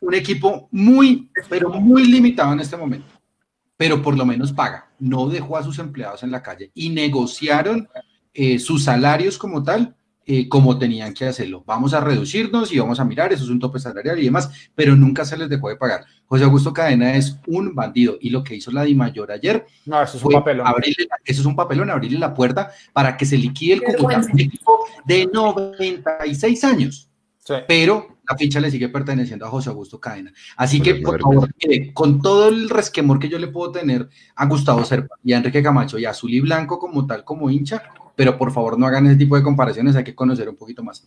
un 0.01 0.15
equipo 0.15 0.69
muy, 0.71 1.31
pero 1.49 1.71
muy 1.71 2.07
limitado 2.07 2.53
en 2.53 2.61
este 2.61 2.77
momento 2.77 3.15
pero 3.77 4.03
por 4.03 4.17
lo 4.17 4.25
menos 4.25 4.53
paga. 4.53 4.89
No 4.99 5.29
dejó 5.29 5.57
a 5.57 5.63
sus 5.63 5.79
empleados 5.79 6.23
en 6.23 6.31
la 6.31 6.43
calle 6.43 6.71
y 6.75 6.91
negociaron 6.91 7.89
eh, 8.33 8.59
sus 8.59 8.85
salarios 8.85 9.39
como 9.39 9.63
tal, 9.63 9.97
eh, 10.27 10.49
como 10.49 10.79
tenían 10.79 11.13
que 11.13 11.27
hacerlo. 11.27 11.63
Vamos 11.67 11.95
a 11.95 12.01
reducirnos 12.01 12.73
y 12.73 12.79
vamos 12.79 12.99
a 13.01 13.05
mirar, 13.05 13.33
eso 13.33 13.45
es 13.45 13.51
un 13.51 13.59
tope 13.59 13.79
salarial 13.79 14.19
y 14.19 14.25
demás, 14.25 14.51
pero 14.75 14.97
nunca 14.97 15.25
se 15.25 15.37
les 15.37 15.49
dejó 15.49 15.69
de 15.69 15.77
pagar. 15.77 16.05
José 16.27 16.45
Augusto 16.45 16.73
Cadena 16.73 17.15
es 17.15 17.39
un 17.47 17.75
bandido 17.75 18.17
y 18.21 18.31
lo 18.31 18.43
que 18.43 18.55
hizo 18.55 18.71
la 18.71 18.85
Di 18.85 18.95
Mayor 18.95 19.31
ayer 19.31 19.67
no, 19.87 20.03
eso 20.03 20.17
es 20.17 20.25
un 20.25 20.33
papelón. 20.33 20.67
Abrirle, 20.67 21.07
eso 21.25 21.41
es 21.41 21.47
un 21.47 21.57
papelón, 21.57 21.91
abrirle 21.91 22.19
la 22.19 22.33
puerta 22.33 22.73
para 22.93 23.17
que 23.17 23.27
se 23.27 23.37
liquide 23.37 23.75
el 23.75 23.83
Cúcuta, 23.83 24.23
de 25.05 25.27
96 25.33 26.65
años. 26.65 27.11
Pero 27.69 28.17
la 28.29 28.37
ficha 28.37 28.59
le 28.61 28.71
sigue 28.71 28.89
perteneciendo 28.89 29.45
a 29.45 29.51
José 29.51 29.69
Augusto 29.69 30.01
Cadena. 30.01 30.33
Así 30.57 30.81
que, 30.81 30.95
por 30.97 31.21
favor, 31.21 31.51
con 31.93 32.23
todo 32.23 32.49
el 32.49 32.71
resquemor 32.71 33.19
que 33.19 33.29
yo 33.29 33.39
le 33.39 33.49
puedo 33.49 33.71
tener 33.71 34.09
a 34.35 34.47
Gustavo 34.47 34.85
Serpa 34.85 35.17
y 35.23 35.35
a 35.35 35.37
Enrique 35.37 35.63
Camacho 35.63 35.99
y 35.99 36.07
a 36.07 36.11
Azul 36.11 36.33
y 36.33 36.41
Blanco 36.41 36.79
como 36.79 37.07
tal, 37.07 37.25
como 37.25 37.51
hincha, 37.51 37.83
pero 38.17 38.37
por 38.39 38.53
favor 38.53 38.79
no 38.79 38.87
hagan 38.87 39.07
ese 39.07 39.17
tipo 39.17 39.37
de 39.37 39.43
comparaciones, 39.43 39.97
hay 39.97 40.05
que 40.05 40.15
conocer 40.15 40.49
un 40.49 40.57
poquito 40.57 40.83
más. 40.83 41.05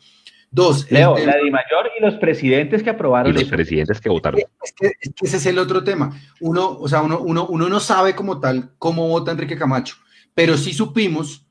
Dos. 0.50 0.90
Leo, 0.92 1.18
la 1.18 1.38
Di 1.38 1.52
Mayor 1.52 1.92
y 1.98 2.02
los 2.02 2.16
presidentes 2.16 2.84
que 2.84 2.90
aprobaron. 2.90 3.32
Y 3.32 3.40
los 3.40 3.50
presidentes 3.50 4.00
que 4.00 4.10
votaron. 4.10 4.40
Es 4.64 4.74
que, 4.74 4.92
ese 5.22 5.38
es 5.38 5.46
el 5.46 5.60
otro 5.60 5.84
tema. 5.84 6.18
Uno, 6.40 6.78
o 6.80 6.88
sea, 6.88 7.02
uno, 7.02 7.20
uno, 7.20 7.48
uno 7.48 7.70
no 7.70 7.80
sabe 7.80 8.16
como 8.16 8.40
tal 8.40 8.72
cómo 8.78 9.08
vota 9.08 9.32
Enrique 9.32 9.58
Camacho, 9.58 9.96
pero 10.34 10.58
sí 10.58 10.74
supimos 10.74 11.48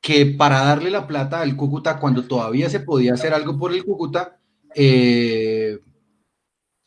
que 0.00 0.26
para 0.26 0.64
darle 0.64 0.90
la 0.90 1.06
plata 1.06 1.40
al 1.40 1.56
Cúcuta, 1.56 1.98
cuando 1.98 2.24
todavía 2.24 2.68
se 2.68 2.80
podía 2.80 3.14
hacer 3.14 3.32
algo 3.32 3.56
por 3.56 3.72
el 3.72 3.84
Cúcuta, 3.84 4.40
eh, 4.74 5.78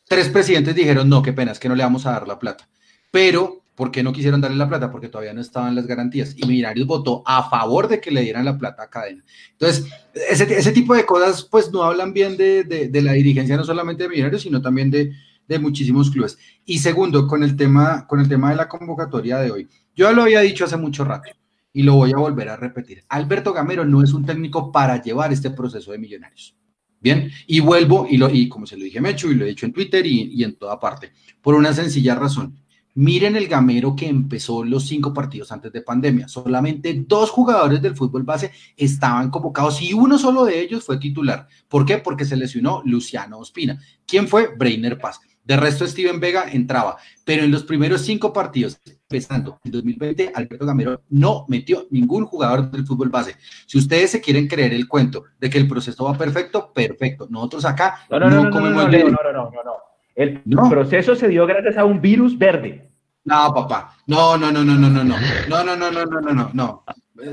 tres 0.06 0.28
presidentes 0.28 0.74
dijeron, 0.74 1.08
no, 1.08 1.22
qué 1.22 1.32
pena, 1.32 1.52
es 1.52 1.58
que 1.58 1.68
no 1.68 1.74
le 1.74 1.82
vamos 1.82 2.04
a 2.04 2.12
dar 2.12 2.28
la 2.28 2.38
plata. 2.38 2.68
Pero, 3.10 3.62
¿por 3.76 3.92
qué 3.92 4.02
no 4.02 4.12
quisieron 4.12 4.40
darle 4.40 4.56
la 4.56 4.68
plata? 4.68 4.90
Porque 4.90 5.08
todavía 5.08 5.34
no 5.34 5.40
estaban 5.40 5.74
las 5.74 5.86
garantías. 5.86 6.34
Y 6.36 6.46
Millonarios 6.46 6.86
votó 6.86 7.22
a 7.24 7.48
favor 7.48 7.86
de 7.86 8.00
que 8.00 8.10
le 8.10 8.22
dieran 8.22 8.44
la 8.44 8.58
plata 8.58 8.82
a 8.84 8.90
Cadena. 8.90 9.22
Entonces, 9.52 9.86
ese, 10.28 10.72
tipo 10.72 10.94
de 10.94 11.04
cosas, 11.04 11.44
pues 11.44 11.70
no 11.70 11.84
hablan 11.84 12.12
bien 12.12 12.36
de, 12.36 12.90
la 13.02 13.12
dirigencia, 13.12 13.56
no 13.56 13.64
solamente 13.64 14.04
de 14.04 14.08
Millonarios, 14.08 14.42
sino 14.42 14.60
también 14.60 14.90
de, 14.90 15.12
de 15.46 15.58
muchísimos 15.58 16.10
clubes. 16.10 16.38
Y 16.64 16.78
segundo, 16.78 17.28
con 17.28 17.42
el, 17.44 17.54
tema, 17.54 18.06
con 18.06 18.18
el 18.18 18.28
tema 18.28 18.50
de 18.50 18.56
la 18.56 18.68
convocatoria 18.68 19.38
de 19.38 19.50
hoy. 19.50 19.68
Yo 19.94 20.10
lo 20.12 20.22
había 20.22 20.40
dicho 20.40 20.64
hace 20.64 20.76
mucho 20.76 21.04
rato 21.04 21.30
y 21.72 21.82
lo 21.82 21.94
voy 21.94 22.12
a 22.12 22.16
volver 22.16 22.48
a 22.48 22.56
repetir. 22.56 23.04
Alberto 23.10 23.52
Gamero 23.52 23.84
no 23.84 24.02
es 24.02 24.12
un 24.14 24.24
técnico 24.24 24.72
para 24.72 25.02
llevar 25.02 25.32
este 25.32 25.50
proceso 25.50 25.92
de 25.92 25.98
millonarios. 25.98 26.56
Bien, 26.98 27.30
y 27.46 27.60
vuelvo, 27.60 28.06
y, 28.08 28.16
lo, 28.16 28.30
y 28.30 28.48
como 28.48 28.66
se 28.66 28.76
lo 28.76 28.84
dije 28.84 28.98
a 28.98 29.02
Mecho, 29.02 29.30
y 29.30 29.34
lo 29.34 29.44
he 29.44 29.48
dicho 29.48 29.66
en 29.66 29.72
Twitter 29.72 30.04
y, 30.06 30.30
y 30.32 30.42
en 30.42 30.56
toda 30.56 30.80
parte, 30.80 31.12
por 31.42 31.54
una 31.54 31.74
sencilla 31.74 32.14
razón. 32.14 32.56
Miren 32.96 33.36
el 33.36 33.46
gamero 33.46 33.94
que 33.94 34.08
empezó 34.08 34.64
los 34.64 34.86
cinco 34.86 35.12
partidos 35.12 35.52
antes 35.52 35.70
de 35.70 35.82
pandemia. 35.82 36.28
Solamente 36.28 37.04
dos 37.06 37.28
jugadores 37.28 37.82
del 37.82 37.94
fútbol 37.94 38.22
base 38.22 38.52
estaban 38.74 39.30
convocados 39.30 39.82
y 39.82 39.92
uno 39.92 40.16
solo 40.16 40.46
de 40.46 40.58
ellos 40.58 40.82
fue 40.82 40.96
titular. 40.96 41.46
¿Por 41.68 41.84
qué? 41.84 41.98
Porque 41.98 42.24
se 42.24 42.36
lesionó 42.36 42.80
Luciano 42.86 43.38
Ospina. 43.38 43.78
¿Quién 44.06 44.26
fue? 44.26 44.48
Breiner 44.56 44.98
Paz. 44.98 45.20
De 45.44 45.58
resto, 45.58 45.86
Steven 45.86 46.18
Vega 46.18 46.50
entraba. 46.50 46.96
Pero 47.22 47.44
en 47.44 47.50
los 47.52 47.64
primeros 47.64 48.00
cinco 48.00 48.32
partidos, 48.32 48.80
empezando 48.84 49.60
en 49.62 49.72
2020, 49.72 50.32
Alberto 50.34 50.64
Gamero 50.64 51.02
no 51.10 51.44
metió 51.48 51.86
ningún 51.90 52.24
jugador 52.24 52.70
del 52.70 52.86
fútbol 52.86 53.10
base. 53.10 53.36
Si 53.66 53.76
ustedes 53.76 54.10
se 54.10 54.22
quieren 54.22 54.48
creer 54.48 54.72
el 54.72 54.88
cuento 54.88 55.24
de 55.38 55.50
que 55.50 55.58
el 55.58 55.68
proceso 55.68 56.04
va 56.04 56.16
perfecto, 56.16 56.72
perfecto. 56.72 57.28
Nosotros 57.30 57.66
acá 57.66 58.06
no, 58.10 58.18
no, 58.18 58.30
no, 58.30 58.44
no 58.44 58.50
comemos 58.50 58.90
no, 58.90 58.90
no, 58.90 59.10
no, 59.10 59.32
no, 59.32 59.50
no, 59.50 59.76
El 60.14 60.40
proceso 60.70 61.14
se 61.14 61.28
dio 61.28 61.46
gracias 61.46 61.76
a 61.76 61.84
un 61.84 62.00
virus 62.00 62.38
verde. 62.38 62.85
No, 63.26 63.52
papá. 63.52 63.92
No, 64.06 64.38
no, 64.38 64.50
no, 64.50 64.64
no, 64.64 64.74
no, 64.74 64.88
no, 64.88 65.04
no. 65.04 65.16
No, 65.48 65.64
no, 65.64 65.76
no, 65.76 65.90
no, 65.90 66.06
no, 66.06 66.20
no, 66.20 66.32
no, 66.32 66.50
no. 66.54 66.84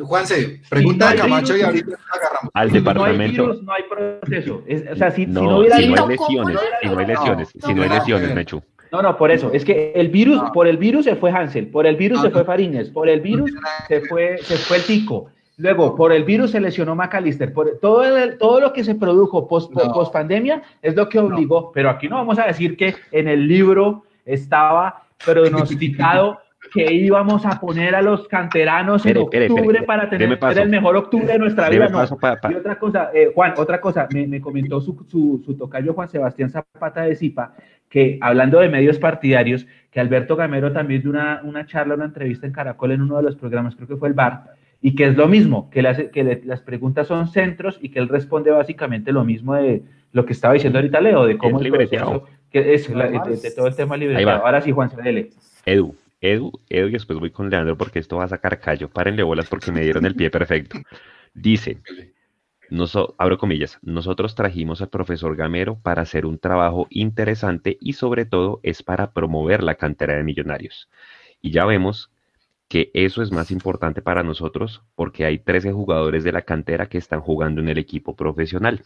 Juanse, 0.04 0.62
pregunta 0.70 1.12
de 1.12 1.18
Camacho 1.18 1.56
y 1.56 1.62
ahorita 1.62 1.98
agarramos. 2.12 2.52
Al 2.54 2.72
departamento. 2.72 3.44
No 3.44 3.52
hay, 3.52 3.52
virus, 3.52 3.64
no 3.64 3.74
hay 3.74 3.84
proceso. 3.84 4.64
o 4.92 4.96
sea, 4.96 5.12
si, 5.12 5.26
no, 5.28 5.42
si 5.42 5.46
no 5.46 5.58
hubiera 5.58 5.78
si 5.78 5.88
no 5.88 6.04
hay 6.04 6.18
lesiones, 6.18 6.60
si 6.82 6.90
no 6.90 7.00
hay 7.00 7.06
lesiones, 7.06 7.50
si 7.50 7.74
no 7.74 7.84
hay 7.84 7.90
lesiones, 7.90 8.36
Mechu. 8.36 8.64
No, 8.92 9.02
no, 9.02 9.18
por 9.18 9.32
eso. 9.32 9.52
Es 9.54 9.66
que 9.66 9.92
el 9.96 10.10
virus, 10.10 10.42
por 10.54 10.68
el 10.68 10.78
virus 10.78 11.06
se 11.06 11.16
fue 11.16 11.32
Hansel, 11.32 11.68
por 11.68 11.86
el 11.86 11.96
virus 11.96 12.22
se 12.22 12.30
fue 12.30 12.44
Fariñez, 12.44 12.90
por 12.90 13.10
el 13.10 13.22
virus 13.22 13.52
se 13.88 14.02
fue, 14.02 14.38
se 14.40 14.58
fue 14.58 14.78
el 14.78 14.84
Tico. 14.84 15.28
Luego, 15.58 15.96
por 15.96 16.12
el 16.12 16.24
virus 16.24 16.52
se 16.52 16.60
lesionó 16.60 16.96
McAllister. 16.96 17.54
Por 17.54 17.80
todo, 17.80 18.04
todo 18.40 18.60
lo 18.60 18.74
que 18.74 18.84
se 18.84 18.96
produjo 18.96 19.48
post, 19.48 19.72
post 19.72 20.12
pandemia 20.12 20.64
es 20.82 20.96
lo 20.96 21.10
que 21.10 21.20
obligó. 21.20 21.72
Pero 21.72 21.90
aquí 21.90 22.08
no 22.08 22.16
vamos 22.16 22.40
a 22.40 22.46
decir 22.46 22.76
que 22.76 22.96
en 23.12 23.28
el 23.28 23.48
libro 23.48 24.04
estaba 24.26 25.04
pronosticado 25.24 26.40
que 26.72 26.94
íbamos 26.94 27.46
a 27.46 27.60
poner 27.60 27.94
a 27.96 28.02
los 28.02 28.28
canteranos 28.28 29.06
en 29.06 29.18
octubre 29.18 29.84
para 29.84 30.10
tener 30.10 30.40
el 30.58 30.70
mejor 30.70 30.96
octubre 30.96 31.28
de 31.28 31.40
nuestra 31.40 31.70
vida. 31.70 31.90
Y 32.50 32.54
otra 32.54 32.80
cosa, 32.80 33.10
eh, 33.14 33.32
Juan, 33.34 33.54
otra 33.58 33.82
cosa, 33.82 34.08
me, 34.12 34.40
comentó 34.42 34.80
su, 34.80 35.06
su, 35.10 35.56
tocayo 35.56 35.94
Juan 35.94 36.08
Sebastián 36.08 36.50
Zapata 36.50 37.04
de 37.04 37.16
Zipa, 37.16 37.54
que 37.90 38.18
hablando 38.22 38.60
de 38.60 38.70
medios 38.70 38.98
partidarios, 38.98 39.68
que 39.92 40.00
Alberto 40.00 40.36
Gamero 40.36 40.72
también 40.72 41.02
dio 41.02 41.12
una, 41.12 41.42
una 41.44 41.66
charla, 41.66 41.96
una 41.96 42.06
entrevista 42.06 42.48
en 42.48 42.54
Caracol 42.54 42.92
en 42.92 43.02
uno 43.02 43.18
de 43.18 43.24
los 43.24 43.36
programas, 43.36 43.76
creo 43.76 43.88
que 43.88 43.98
fue 43.98 44.08
el 44.08 44.16
bar, 44.16 44.56
y 44.82 44.96
que 44.96 45.06
es 45.06 45.16
lo 45.16 45.28
mismo, 45.28 45.70
que, 45.70 45.82
las, 45.82 45.98
que 45.98 46.42
las 46.44 46.62
preguntas 46.62 47.08
son 47.08 47.28
centros 47.28 47.78
y 47.82 47.90
que 47.90 48.00
él 48.00 48.10
responde 48.10 48.52
básicamente 48.52 49.12
lo 49.12 49.24
mismo 49.24 49.54
de 49.56 49.84
lo 50.12 50.26
que 50.26 50.34
estaba 50.34 50.54
diciendo 50.54 50.80
ahorita 50.80 51.02
Leo, 51.02 51.26
de 51.26 51.38
cómo 51.38 51.60
es 51.60 51.66
el 51.66 51.72
proceso, 51.72 52.26
que 52.54 52.62
de, 52.62 53.52
todo 53.56 53.68
el 53.68 53.76
tema 53.76 53.98
libre. 53.98 54.24
Ahora 54.24 54.62
sí, 54.62 54.72
Juan, 54.72 54.90
se 54.90 55.32
Edu, 55.66 55.96
Edu, 56.22 56.52
Edu, 56.70 56.88
y 56.88 56.92
después 56.92 57.20
voy 57.20 57.32
con 57.32 57.50
Leandro 57.50 57.76
porque 57.76 58.00
esto 58.00 58.18
va 58.18 58.26
a 58.26 58.30
sacar 58.30 58.60
callo. 58.60 58.90
Párenle 58.90 59.24
bolas 59.24 59.48
porque 59.50 59.72
me 59.72 59.82
dieron 59.82 60.06
el 60.06 60.16
pie 60.16 60.30
perfecto. 60.30 60.78
Dice, 61.34 61.80
abro 63.18 63.38
comillas, 63.40 63.80
nosotros 63.82 64.36
trajimos 64.36 64.82
al 64.82 64.90
profesor 64.90 65.36
Gamero 65.36 65.80
para 65.82 66.04
hacer 66.04 66.28
un 66.28 66.38
trabajo 66.38 66.86
interesante 66.92 67.78
y 67.82 67.94
sobre 67.94 68.26
todo 68.26 68.60
es 68.62 68.84
para 68.84 69.12
promover 69.14 69.64
la 69.64 69.76
cantera 69.76 70.16
de 70.16 70.24
millonarios. 70.24 70.90
Y 71.42 71.52
ya 71.52 71.66
vemos 71.66 72.12
que 72.68 72.92
eso 72.94 73.24
es 73.24 73.32
más 73.32 73.50
importante 73.50 74.02
para 74.04 74.22
nosotros 74.22 74.84
porque 74.96 75.26
hay 75.26 75.40
13 75.40 75.72
jugadores 75.72 76.24
de 76.24 76.32
la 76.32 76.44
cantera 76.44 76.88
que 76.88 77.00
están 77.00 77.22
jugando 77.22 77.62
en 77.62 77.70
el 77.70 77.80
equipo 77.80 78.16
profesional. 78.16 78.84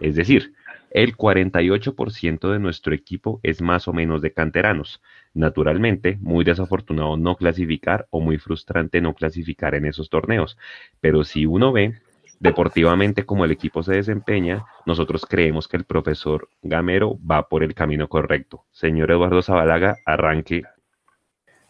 Es 0.00 0.16
decir, 0.16 0.54
el 0.90 1.16
48% 1.16 2.50
de 2.50 2.58
nuestro 2.58 2.94
equipo 2.94 3.38
es 3.42 3.62
más 3.62 3.86
o 3.86 3.92
menos 3.92 4.22
de 4.22 4.32
canteranos. 4.32 5.00
Naturalmente, 5.34 6.18
muy 6.20 6.44
desafortunado 6.44 7.16
no 7.16 7.36
clasificar 7.36 8.06
o 8.10 8.20
muy 8.20 8.38
frustrante 8.38 9.00
no 9.00 9.14
clasificar 9.14 9.74
en 9.74 9.86
esos 9.86 10.10
torneos. 10.10 10.58
Pero 11.00 11.22
si 11.22 11.46
uno 11.46 11.72
ve 11.72 12.00
deportivamente 12.40 13.24
cómo 13.24 13.44
el 13.44 13.52
equipo 13.52 13.82
se 13.82 13.94
desempeña, 13.94 14.64
nosotros 14.86 15.26
creemos 15.26 15.68
que 15.68 15.76
el 15.76 15.84
profesor 15.84 16.48
Gamero 16.62 17.18
va 17.24 17.48
por 17.48 17.62
el 17.62 17.74
camino 17.74 18.08
correcto. 18.08 18.64
Señor 18.72 19.10
Eduardo 19.10 19.42
Zabalaga, 19.42 19.98
arranque 20.06 20.64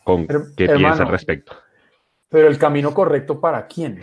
con 0.05 0.29
Her- 0.29 0.55
qué 0.57 0.69
piensa 0.69 1.03
al 1.03 1.09
respecto. 1.11 1.57
Pero 2.29 2.47
el 2.49 2.59
camino 2.59 2.95
correcto 2.95 3.41
para 3.41 3.67
quién? 3.67 4.01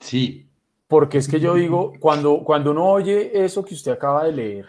Sí, 0.00 0.48
Porque 0.94 1.18
es 1.18 1.26
que 1.26 1.40
yo 1.40 1.54
digo, 1.54 1.92
cuando, 1.98 2.44
cuando 2.44 2.70
uno 2.70 2.88
oye 2.88 3.44
eso 3.44 3.64
que 3.64 3.74
usted 3.74 3.90
acaba 3.90 4.22
de 4.22 4.30
leer, 4.30 4.66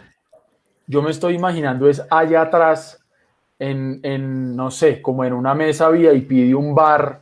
yo 0.88 1.03
me 1.03 1.11
estoy 1.11 1.35
imaginando 1.35 1.88
es 1.88 2.02
allá 2.10 2.41
atrás, 2.41 2.99
en, 3.60 3.99
en, 4.02 4.56
no 4.56 4.72
sé, 4.72 5.03
como 5.03 5.23
en 5.23 5.34
una 5.34 5.53
mesa 5.53 5.88
VIP 5.89 6.30
de 6.30 6.56
un 6.56 6.73
bar, 6.73 7.22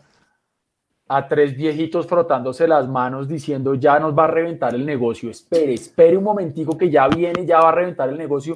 a 1.09 1.27
tres 1.27 1.53
viejitos 1.53 2.07
frotándose 2.07 2.65
las 2.65 2.87
manos 2.87 3.27
diciendo 3.27 3.75
ya 3.75 3.99
nos 3.99 4.17
va 4.17 4.23
a 4.23 4.27
reventar 4.27 4.73
el 4.73 4.85
negocio. 4.85 5.29
Espere, 5.29 5.73
espere 5.73 6.15
un 6.15 6.23
momentico 6.23 6.77
que 6.77 6.89
ya 6.89 7.09
viene, 7.09 7.45
ya 7.45 7.59
va 7.59 7.67
a 7.67 7.75
reventar 7.75 8.07
el 8.07 8.17
negocio. 8.17 8.55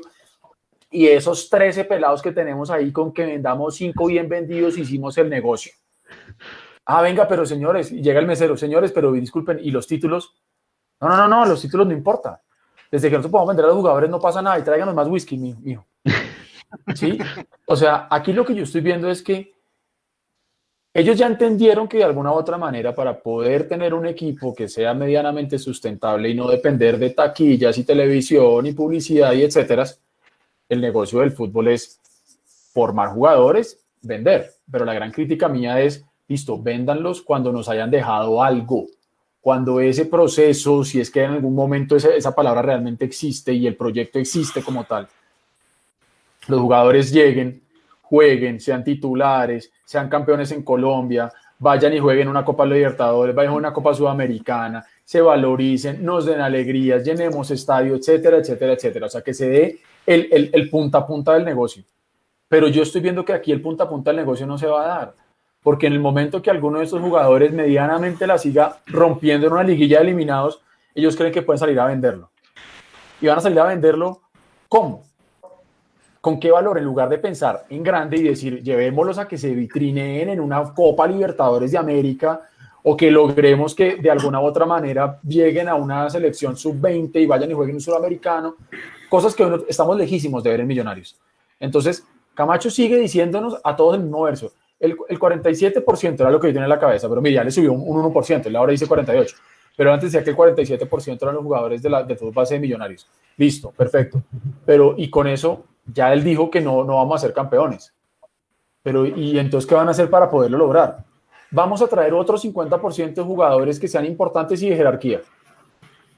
Y 0.90 1.08
esos 1.08 1.50
13 1.50 1.84
pelados 1.84 2.22
que 2.22 2.32
tenemos 2.32 2.72
ahí 2.72 2.94
con 2.94 3.12
que 3.12 3.26
vendamos 3.26 3.76
cinco 3.76 4.06
bien 4.06 4.30
vendidos, 4.30 4.78
hicimos 4.78 5.18
el 5.18 5.30
negocio. 5.30 5.74
Ah, 6.90 7.02
venga, 7.02 7.28
pero 7.28 7.46
señores, 7.46 7.92
y 7.92 8.02
llega 8.02 8.20
el 8.20 8.26
mesero, 8.28 8.56
señores, 8.56 8.92
pero 8.94 9.12
disculpen, 9.12 9.60
¿y 9.62 9.72
los 9.72 9.88
títulos? 9.88 10.34
No, 11.02 11.10
no, 11.10 11.18
no, 11.18 11.28
no, 11.28 11.46
los 11.46 11.62
títulos 11.62 11.86
no 11.86 11.94
importa. 11.94 12.42
Desde 12.90 13.10
que 13.10 13.16
nosotros 13.18 13.32
podamos 13.32 13.50
vender 13.50 13.66
a 13.66 13.68
los 13.68 13.78
jugadores 13.78 14.10
no 14.10 14.20
pasa 14.22 14.42
nada 14.42 14.58
y 14.58 14.64
tráiganos 14.64 14.96
más 14.96 15.08
whisky, 15.10 15.38
mi- 15.38 15.54
mijo. 15.56 15.86
¿Sí? 16.96 17.18
O 17.66 17.76
sea, 17.76 18.08
aquí 18.10 18.32
lo 18.32 18.46
que 18.46 18.56
yo 18.56 18.64
estoy 18.64 18.82
viendo 18.82 19.10
es 19.10 19.22
que 19.22 19.52
ellos 20.94 21.18
ya 21.18 21.28
entendieron 21.28 21.88
que 21.88 21.98
de 21.98 22.06
alguna 22.06 22.32
u 22.32 22.36
otra 22.36 22.58
manera 22.58 22.96
para 22.96 23.20
poder 23.22 23.68
tener 23.68 23.94
un 23.94 24.08
equipo 24.08 24.56
que 24.56 24.68
sea 24.68 24.94
medianamente 24.94 25.60
sustentable 25.60 26.30
y 26.30 26.34
no 26.36 26.48
depender 26.50 26.98
de 26.98 27.12
taquillas 27.12 27.78
y 27.78 27.84
televisión 27.84 28.66
y 28.66 28.72
publicidad 28.72 29.34
y 29.34 29.44
etcétera, 29.44 29.86
el 30.70 30.82
negocio 30.82 31.20
del 31.20 31.32
fútbol 31.34 31.68
es 31.68 32.00
formar 32.74 33.10
jugadores, 33.10 33.86
vender. 34.02 34.52
Pero 34.72 34.86
la 34.86 34.94
gran 34.94 35.12
crítica 35.12 35.48
mía 35.48 35.80
es, 35.82 36.04
listo, 36.28 36.62
véndanlos 36.62 37.22
cuando 37.22 37.52
nos 37.52 37.70
hayan 37.70 37.90
dejado 37.90 38.44
algo. 38.44 38.88
Cuando 39.42 39.80
ese 39.80 40.06
proceso, 40.06 40.84
si 40.84 41.00
es 41.00 41.10
que 41.10 41.24
en 41.24 41.32
algún 41.32 41.56
momento 41.56 41.96
esa, 41.96 42.36
palabra 42.36 42.62
realmente 42.62 43.06
existe 43.06 43.54
y 43.54 43.66
el 43.66 43.76
proyecto 43.76 44.20
existe 44.20 44.62
como 44.62 44.84
tal, 44.84 45.08
los 46.48 46.60
jugadores 46.60 47.12
lleguen, 47.12 47.62
jueguen, 48.02 48.60
sean 48.60 48.84
titulares, 48.84 49.72
sean 49.86 50.10
campeones 50.10 50.52
en 50.52 50.64
Colombia, 50.64 51.32
vayan 51.60 51.94
y 51.94 52.00
jueguen 52.00 52.28
una 52.28 52.44
Copa 52.44 52.66
Libertadores, 52.66 53.34
vayan 53.34 53.54
a 53.54 53.58
una 53.58 53.74
Copa 53.74 53.94
Sudamericana, 53.94 54.86
se 55.04 55.22
valoricen, 55.22 56.04
nos 56.04 56.26
den 56.26 56.42
alegrías, 56.42 57.06
llenemos 57.06 57.50
estadio, 57.52 57.96
etcétera, 57.96 58.38
etcétera, 58.38 58.74
etcétera. 58.74 59.06
O 59.06 59.10
sea, 59.10 59.22
que 59.22 59.34
se 59.34 59.50
dé 59.50 59.80
el, 60.06 60.28
el, 60.32 60.50
el 60.52 60.70
punta 60.70 61.00
a 61.00 61.08
punta 61.08 61.34
del 61.34 61.46
negocio. 61.46 61.84
Pero 62.50 62.68
yo 62.68 62.84
estoy 62.84 63.02
viendo 63.02 63.24
que 63.24 63.34
aquí 63.34 63.54
el 63.54 63.62
punta 63.62 63.86
a 63.86 63.90
punta 63.90 64.10
del 64.12 64.18
negocio 64.18 64.46
no 64.46 64.58
se 64.58 64.68
va 64.68 64.84
a 64.84 64.88
dar. 64.88 65.27
Porque 65.68 65.88
en 65.88 65.92
el 65.92 66.00
momento 66.00 66.42
que 66.42 66.50
alguno 66.50 66.80
de 66.80 66.86
estos 66.86 67.02
jugadores 67.02 67.52
medianamente 67.52 68.26
la 68.26 68.38
siga 68.38 68.78
rompiendo 68.86 69.48
en 69.48 69.52
una 69.52 69.64
liguilla 69.64 69.98
de 69.98 70.06
eliminados, 70.06 70.62
ellos 70.96 71.18
creen 71.18 71.34
que 71.34 71.42
pueden 71.42 71.60
salir 71.60 71.78
a 71.78 71.88
venderlo. 71.88 72.30
Y 73.20 73.28
van 73.28 73.40
a 73.40 73.42
salir 73.42 73.60
a 73.60 73.66
venderlo, 73.66 74.22
¿cómo? 74.70 75.04
¿Con 76.22 76.40
qué 76.40 76.52
valor? 76.52 76.78
En 76.78 76.86
lugar 76.86 77.10
de 77.10 77.18
pensar 77.18 77.66
en 77.70 77.84
grande 77.84 78.16
y 78.16 78.24
decir, 78.24 78.64
llevémoslos 78.64 79.18
a 79.18 79.28
que 79.28 79.38
se 79.38 79.54
vitrineen 79.54 80.30
en 80.30 80.40
una 80.40 80.74
Copa 80.74 81.06
Libertadores 81.06 81.74
de 81.74 81.78
América 81.78 82.44
o 82.84 82.96
que 82.96 83.12
logremos 83.12 83.76
que 83.76 83.98
de 83.98 84.10
alguna 84.10 84.40
u 84.40 84.46
otra 84.46 84.66
manera 84.66 85.20
lleguen 85.28 85.68
a 85.68 85.76
una 85.76 86.10
selección 86.10 86.56
sub-20 86.56 87.20
y 87.20 87.26
vayan 87.26 87.52
y 87.52 87.54
jueguen 87.56 87.76
un 87.76 87.82
sudamericano, 87.82 88.56
cosas 89.10 89.36
que 89.36 89.66
estamos 89.68 89.98
lejísimos 89.98 90.42
de 90.46 90.50
ver 90.50 90.62
en 90.62 90.68
Millonarios. 90.68 91.18
Entonces, 91.60 92.06
Camacho 92.36 92.70
sigue 92.70 92.96
diciéndonos 92.98 93.60
a 93.66 93.76
todos 93.76 93.96
el 93.96 94.04
mismo 94.04 94.22
verso. 94.22 94.54
El, 94.80 94.96
el 95.10 95.20
47% 95.20 96.20
era 96.20 96.30
lo 96.30 96.40
que 96.40 96.48
yo 96.48 96.54
tenía 96.54 96.66
en 96.66 96.70
la 96.70 96.80
cabeza, 96.80 97.10
pero 97.10 97.22
mira, 97.22 97.42
ya 97.42 97.44
le 97.44 97.52
subió 97.52 97.74
un, 97.74 97.82
un 97.82 98.14
1%, 98.14 98.46
él 98.46 98.56
ahora 98.56 98.72
dice 98.72 98.88
48%. 98.88 99.36
Pero 99.78 99.94
antes 99.94 100.12
decía 100.12 100.24
que 100.24 100.32
el 100.32 100.36
47% 100.36 101.22
eran 101.22 101.36
los 101.36 101.44
jugadores 101.44 101.84
de 101.84 101.90
la, 101.90 102.04
de 102.04 102.16
fútbol 102.16 102.34
base 102.34 102.56
de 102.56 102.60
Millonarios. 102.60 103.08
Listo, 103.38 103.72
perfecto. 103.72 104.24
Pero, 104.66 104.96
y 104.98 105.10
con 105.12 105.28
eso, 105.28 105.66
ya 105.86 106.12
él 106.12 106.24
dijo 106.24 106.50
que 106.50 106.62
no, 106.62 106.84
no 106.84 106.96
vamos 106.96 107.16
a 107.16 107.28
ser 107.28 107.34
campeones. 107.34 107.94
Pero, 108.82 109.06
¿y 109.06 109.38
entonces 109.38 109.70
qué 109.70 109.76
van 109.76 109.88
a 109.88 109.92
hacer 109.92 110.10
para 110.10 110.32
poderlo 110.32 110.58
lograr? 110.58 111.06
Vamos 111.52 111.82
a 111.84 111.88
traer 111.88 112.14
otro 112.14 112.38
50% 112.38 113.14
de 113.14 113.22
jugadores 113.22 113.80
que 113.80 113.88
sean 113.88 114.06
importantes 114.06 114.62
y 114.64 114.70
de 114.70 114.76
jerarquía. 114.76 115.22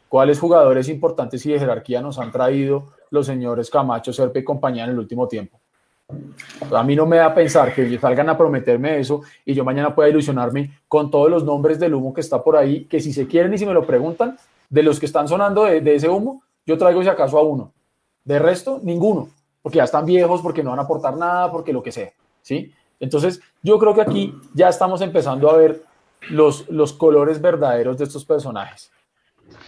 ¿Cuáles 0.08 0.40
jugadores 0.40 0.88
importantes 0.88 1.46
y 1.46 1.52
de 1.52 1.60
jerarquía 1.60 2.02
nos 2.02 2.18
han 2.18 2.32
traído 2.32 2.94
los 3.12 3.26
señores 3.26 3.70
Camacho, 3.70 4.14
Serpe 4.14 4.40
y 4.40 4.44
compañía 4.44 4.86
en 4.86 4.92
el 4.92 5.00
último 5.00 5.28
tiempo? 5.28 5.60
A 6.72 6.84
mí 6.84 6.96
no 6.96 7.06
me 7.06 7.18
da 7.18 7.34
pensar 7.34 7.74
que 7.74 7.98
salgan 8.00 8.30
a 8.30 8.38
prometerme 8.38 9.00
eso 9.00 9.22
y 9.46 9.54
yo 9.54 9.64
mañana 9.64 9.94
pueda 9.94 10.10
ilusionarme 10.10 10.80
con 10.88 11.10
todos 11.10 11.30
los 11.30 11.44
nombres 11.44 11.80
del 11.80 11.94
humo 11.94 12.14
que 12.14 12.22
está 12.22 12.44
por 12.44 12.58
ahí, 12.58 12.86
que 12.86 13.00
si 13.00 13.14
se 13.14 13.28
quieren 13.28 13.54
y 13.54 13.58
si 13.58 13.66
me 13.66 13.74
lo 13.74 13.86
preguntan, 13.86 14.38
de 14.70 14.84
los 14.84 15.00
que 15.00 15.06
están 15.06 15.28
sonando 15.28 15.64
de, 15.66 15.82
de 15.82 15.96
ese 15.96 16.10
humo, 16.10 16.44
yo 16.66 16.78
traigo 16.78 17.02
si 17.02 17.10
acaso 17.10 17.38
a 17.38 17.44
uno. 17.44 17.72
De 18.24 18.38
resto, 18.38 18.80
ninguno, 18.84 19.30
porque 19.62 19.78
ya 19.78 19.86
están 19.86 20.06
viejos, 20.06 20.42
porque 20.42 20.64
no 20.64 20.72
van 20.72 20.80
a 20.80 20.84
aportar 20.84 21.16
nada, 21.18 21.52
porque 21.52 21.74
lo 21.74 21.82
que 21.82 21.92
sea, 21.92 22.12
¿sí? 22.42 22.72
Entonces, 23.00 23.42
yo 23.64 23.80
creo 23.80 23.94
que 23.94 24.02
aquí 24.02 24.36
ya 24.54 24.70
estamos 24.70 25.02
empezando 25.02 25.50
a 25.50 25.58
ver 25.58 25.82
los, 26.30 26.70
los 26.70 26.94
colores 26.94 27.42
verdaderos 27.42 27.98
de 27.98 28.04
estos 28.04 28.26
personajes. 28.26 28.92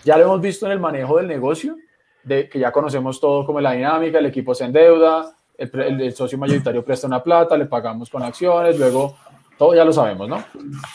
Ya 0.04 0.18
lo 0.18 0.24
hemos 0.24 0.42
visto 0.42 0.66
en 0.66 0.74
el 0.74 0.80
manejo 0.80 1.18
del 1.18 1.28
negocio, 1.28 1.78
de 2.24 2.50
que 2.50 2.60
ya 2.60 2.72
conocemos 2.72 3.20
todo 3.20 3.46
como 3.46 3.62
la 3.62 3.72
dinámica, 3.72 4.20
el 4.20 4.28
equipo 4.28 4.54
se 4.54 4.66
endeuda, 4.66 5.34
el, 5.62 5.80
el- 5.82 6.02
el 6.02 6.14
socio 6.14 6.38
mayoritario 6.38 6.84
presta 6.84 7.08
una 7.08 7.22
plata, 7.24 7.56
le 7.58 7.66
pagamos 7.66 8.10
con 8.10 8.24
acciones, 8.24 8.78
luego 8.80 9.16
todo 9.58 9.76
ya 9.76 9.86
lo 9.86 9.94
sabemos, 9.94 10.28
¿no? 10.28 10.44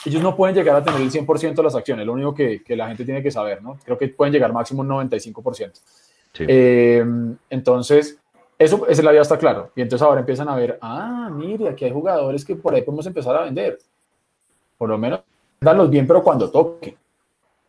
Ellos 0.04 0.22
no 0.22 0.34
pueden 0.34 0.54
llegar 0.56 0.76
a 0.76 0.82
tener 0.82 1.00
el 1.00 1.10
100% 1.10 1.54
de 1.54 1.62
las 1.62 1.74
acciones, 1.76 2.04
lo 2.04 2.12
único 2.14 2.34
que, 2.34 2.62
que 2.64 2.74
la 2.76 2.88
gente 2.88 3.04
tiene 3.04 3.22
que 3.22 3.30
saber, 3.30 3.62
¿no? 3.62 3.78
Creo 3.84 3.96
que 3.96 4.08
pueden 4.08 4.32
llegar 4.32 4.52
máximo 4.52 4.82
un 4.82 4.88
95%. 4.88 5.70
Sí. 6.32 6.44
Eh, 6.48 7.04
entonces, 7.48 8.18
eso, 8.58 8.86
esa 8.88 9.02
la 9.02 9.12
vía 9.12 9.20
está 9.22 9.38
claro. 9.38 9.70
Y 9.76 9.82
entonces 9.82 10.04
ahora 10.04 10.20
empiezan 10.20 10.48
a 10.48 10.56
ver, 10.56 10.78
ah, 10.82 11.30
mire, 11.32 11.68
aquí 11.68 11.84
hay 11.84 11.92
jugadores 11.92 12.44
que 12.44 12.56
por 12.56 12.74
ahí 12.74 12.82
podemos 12.82 13.06
empezar 13.06 13.36
a 13.36 13.42
vender. 13.44 13.78
Por 14.76 14.88
lo 14.88 14.98
menos, 14.98 15.20
darlos 15.60 15.88
bien, 15.88 16.06
pero 16.06 16.22
cuando 16.22 16.50
toque. 16.50 16.96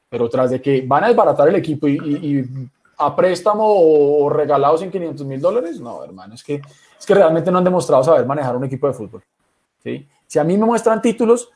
Pero 0.10 0.30
tras 0.30 0.49
de 0.52 0.61
que 0.61 0.84
van 0.88 1.03
a 1.03 1.07
desbaratar 1.10 1.48
el 1.49 1.56
equipo 1.56 1.88
y, 1.88 1.98
y- 1.98 2.40
y 2.40 2.69
a 2.98 3.15
préstamo 3.15 3.64
o 3.65 4.30
regalados 4.30 4.82
en 4.82 4.91
500 4.91 5.26
mil 5.26 5.40
dólares, 5.40 5.80
no, 5.80 6.03
hermano, 6.03 6.34
es 6.34 6.44
que, 6.44 6.56
es 6.99 7.06
que 7.06 7.14
realmente 7.14 7.52
no 7.52 7.60
han 7.60 7.64
demostrado 7.64 8.03
saber 8.03 8.26
manejar 8.26 8.56
un 8.56 8.64
equipo 8.64 8.88
de 8.88 8.94
fútbol. 8.94 9.24
¿sí? 9.84 10.07
Si 10.26 10.40
a 10.40 10.44
mí 10.44 10.57
me 10.57 10.65
muestran 10.65 11.02
títulos, 11.02 11.49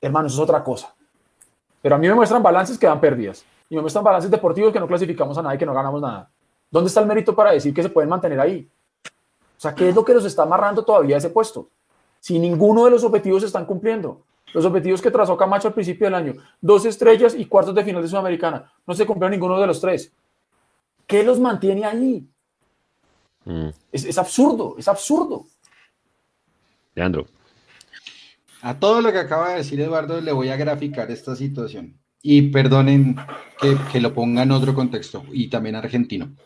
hermano, 0.00 0.28
eso 0.28 0.36
es 0.36 0.40
otra 0.42 0.64
cosa. 0.64 0.94
Pero 1.82 1.94
a 1.94 1.98
mí 1.98 2.08
me 2.08 2.14
muestran 2.14 2.42
balances 2.42 2.78
que 2.78 2.86
dan 2.86 3.00
pérdidas. 3.00 3.44
Y 3.68 3.76
me 3.76 3.82
muestran 3.82 4.02
balances 4.02 4.30
deportivos 4.30 4.72
que 4.72 4.80
no 4.80 4.88
clasificamos 4.88 5.36
a 5.38 5.42
nada 5.42 5.54
y 5.54 5.58
que 5.58 5.66
no 5.66 5.74
ganamos 5.74 6.00
nada. 6.00 6.28
¿Dónde 6.70 6.88
está 6.88 7.00
el 7.00 7.06
mérito 7.06 7.34
para 7.34 7.52
decir 7.52 7.72
que 7.72 7.82
se 7.82 7.88
pueden 7.88 8.08
mantener 8.08 8.40
ahí? 8.40 8.68
O 9.06 9.60
sea, 9.60 9.74
¿qué 9.74 9.88
es 9.90 9.94
lo 9.94 10.04
que 10.04 10.14
los 10.14 10.24
está 10.24 10.42
amarrando 10.42 10.84
todavía 10.84 11.16
ese 11.16 11.30
puesto? 11.30 11.68
Si 12.18 12.38
ninguno 12.38 12.84
de 12.84 12.90
los 12.90 13.04
objetivos 13.04 13.42
se 13.42 13.46
están 13.46 13.66
cumpliendo. 13.66 14.22
Los 14.52 14.64
objetivos 14.64 15.00
que 15.00 15.10
trazó 15.10 15.36
Camacho 15.36 15.68
al 15.68 15.74
principio 15.74 16.06
del 16.06 16.14
año, 16.14 16.34
dos 16.60 16.84
estrellas 16.84 17.34
y 17.36 17.46
cuartos 17.46 17.74
de 17.74 17.84
final 17.84 18.02
de 18.02 18.08
Sudamericana, 18.08 18.72
no 18.86 18.94
se 18.94 19.06
cumplió 19.06 19.30
ninguno 19.30 19.60
de 19.60 19.66
los 19.66 19.80
tres. 19.80 20.12
¿Qué 21.10 21.24
los 21.24 21.40
mantiene 21.40 21.84
ahí? 21.84 22.26
Mm. 23.44 23.68
Es, 23.92 24.04
es 24.04 24.16
absurdo, 24.16 24.76
es 24.78 24.88
absurdo. 24.88 25.44
Leandro, 26.94 27.26
A 28.62 28.78
todo 28.78 29.00
lo 29.00 29.10
que 29.12 29.18
acaba 29.18 29.50
de 29.50 29.56
decir 29.58 29.80
Eduardo 29.80 30.20
le 30.20 30.32
voy 30.32 30.48
a 30.48 30.56
graficar 30.56 31.10
esta 31.10 31.34
situación. 31.36 31.98
Y 32.22 32.42
perdonen 32.50 33.16
que, 33.60 33.76
que 33.90 34.00
lo 34.00 34.14
ponga 34.14 34.42
en 34.42 34.52
otro 34.52 34.74
contexto 34.74 35.24
y 35.32 35.48
también 35.48 35.74
argentino. 35.74 36.36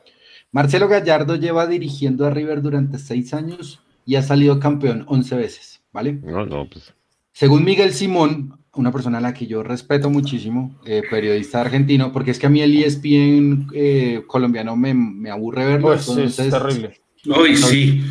Marcelo 0.51 0.89
Gallardo 0.89 1.37
lleva 1.37 1.67
dirigiendo 1.67 2.27
a 2.27 2.31
River 2.31 2.63
durante 2.63 2.99
seis 2.99 3.35
años 3.35 3.81
y 4.07 4.15
ha 4.15 4.23
salido 4.23 4.59
campeón 4.59 5.05
11 5.09 5.37
veces. 5.37 5.75
¿vale? 5.95 6.15
No, 6.23 6.45
no, 6.45 6.69
pues. 6.69 6.93
Según 7.33 7.65
Miguel 7.65 7.95
Simón, 7.95 8.59
una 8.77 8.91
persona 8.93 9.19
a 9.19 9.21
la 9.21 9.33
que 9.35 9.47
yo 9.47 9.63
respeto 9.63 10.11
muchísimo, 10.11 10.75
eh, 10.85 11.03
periodista 11.09 11.61
argentino, 11.61 12.13
porque 12.13 12.33
es 12.33 12.39
que 12.39 12.47
a 12.47 12.51
mí 12.51 12.61
el 12.61 12.77
ESPN 12.83 13.69
eh, 13.73 14.23
colombiano 14.27 14.77
me, 14.77 14.93
me 14.95 15.31
aburre 15.31 15.65
verlo. 15.67 15.89
Pues 15.89 16.09
entonces, 16.09 16.39
es 16.47 16.51
terrible. 16.51 17.01
Uy, 17.27 17.57
sí. 17.57 18.03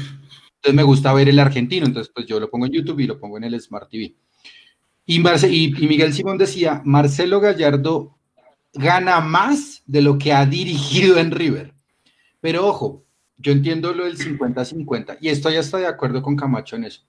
entonces 0.56 0.74
me 0.74 0.84
gusta 0.84 1.14
ver 1.14 1.30
el 1.30 1.40
argentino, 1.40 1.86
entonces 1.86 2.12
pues 2.14 2.26
yo 2.26 2.40
lo 2.40 2.50
pongo 2.50 2.66
en 2.66 2.72
YouTube 2.72 3.00
y 3.02 3.08
lo 3.08 3.20
pongo 3.20 3.38
en 3.38 3.44
el 3.44 3.60
Smart 3.60 3.90
TV. 3.90 4.16
Y, 5.06 5.20
Marce- 5.20 5.52
y, 5.52 5.66
y 5.78 5.88
Miguel 5.88 6.14
Simón 6.14 6.38
decía, 6.38 6.82
Marcelo 6.86 7.40
Gallardo 7.42 8.18
gana 8.74 9.20
más 9.20 9.84
de 9.86 10.02
lo 10.02 10.18
que 10.18 10.34
ha 10.34 10.46
dirigido 10.46 11.18
en 11.18 11.32
River. 11.32 11.74
Pero 12.40 12.66
ojo, 12.68 13.04
yo 13.38 13.52
entiendo 13.52 13.94
lo 13.94 14.06
del 14.06 14.18
50-50 14.18 15.18
y 15.20 15.28
estoy 15.30 15.58
hasta 15.58 15.78
de 15.78 15.88
acuerdo 15.88 16.22
con 16.22 16.36
Camacho 16.36 16.76
en 16.78 16.86
eso. 16.86 17.02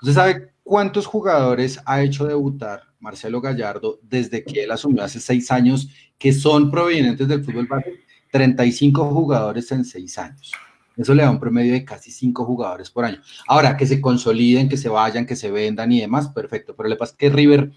¿Usted 0.00 0.12
sabe 0.14 0.52
cuántos 0.68 1.06
jugadores 1.06 1.80
ha 1.86 2.02
hecho 2.02 2.26
debutar 2.26 2.82
Marcelo 3.00 3.40
Gallardo 3.40 3.98
desde 4.02 4.44
que 4.44 4.64
él 4.64 4.70
asumió 4.70 5.02
hace 5.02 5.18
seis 5.18 5.50
años 5.50 5.88
que 6.18 6.30
son 6.30 6.70
provenientes 6.70 7.26
del 7.26 7.42
fútbol 7.42 7.66
base? 7.66 8.00
35 8.30 9.06
jugadores 9.06 9.72
en 9.72 9.86
seis 9.86 10.18
años. 10.18 10.52
Eso 10.94 11.14
le 11.14 11.22
da 11.22 11.30
un 11.30 11.40
promedio 11.40 11.72
de 11.72 11.84
casi 11.84 12.10
cinco 12.10 12.44
jugadores 12.44 12.90
por 12.90 13.06
año. 13.06 13.22
Ahora, 13.46 13.78
que 13.78 13.86
se 13.86 13.98
consoliden, 13.98 14.68
que 14.68 14.76
se 14.76 14.90
vayan, 14.90 15.24
que 15.24 15.36
se 15.36 15.50
vendan 15.50 15.90
y 15.90 16.00
demás, 16.00 16.28
perfecto. 16.28 16.76
Pero 16.76 16.90
le 16.90 16.96
pasa 16.96 17.16
que 17.16 17.30
River, 17.30 17.70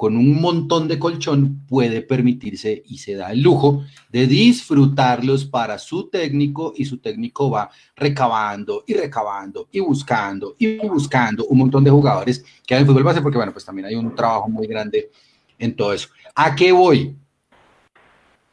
con 0.00 0.16
un 0.16 0.40
montón 0.40 0.88
de 0.88 0.98
colchón, 0.98 1.66
puede 1.68 2.00
permitirse 2.00 2.82
y 2.86 2.96
se 2.96 3.16
da 3.16 3.32
el 3.32 3.42
lujo 3.42 3.84
de 4.08 4.26
disfrutarlos 4.26 5.44
para 5.44 5.78
su 5.78 6.08
técnico 6.08 6.72
y 6.74 6.86
su 6.86 7.00
técnico 7.00 7.50
va 7.50 7.68
recabando 7.96 8.82
y 8.86 8.94
recabando 8.94 9.68
y 9.70 9.80
buscando 9.80 10.56
y 10.58 10.78
buscando 10.78 11.44
un 11.48 11.58
montón 11.58 11.84
de 11.84 11.90
jugadores 11.90 12.42
que 12.66 12.74
hay 12.74 12.80
en 12.80 12.86
fútbol 12.86 13.02
base, 13.02 13.20
porque 13.20 13.36
bueno, 13.36 13.52
pues 13.52 13.62
también 13.62 13.88
hay 13.88 13.94
un 13.94 14.14
trabajo 14.14 14.48
muy 14.48 14.66
grande 14.66 15.10
en 15.58 15.76
todo 15.76 15.92
eso. 15.92 16.08
¿A 16.34 16.54
qué 16.54 16.72
voy? 16.72 17.14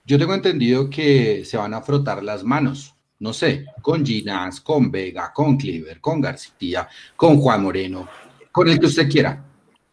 Yo 0.04 0.20
tengo 0.20 0.34
entendido 0.34 0.90
que 0.90 1.46
se 1.46 1.56
van 1.56 1.74
a 1.74 1.82
frotar 1.82 2.26
las 2.26 2.44
manos, 2.44 2.94
no 3.20 3.32
sé, 3.32 3.68
con 3.82 4.06
Ginás, 4.06 4.60
con 4.60 4.92
Vega, 4.92 5.32
con 5.34 5.56
Cleaver, 5.56 6.02
con 6.02 6.20
García, 6.20 6.90
con 7.16 7.38
Juan 7.38 7.64
Moreno, 7.64 8.06
con 8.52 8.68
el 8.68 8.78
que 8.78 8.88
usted 8.88 9.10
quiera. 9.10 9.47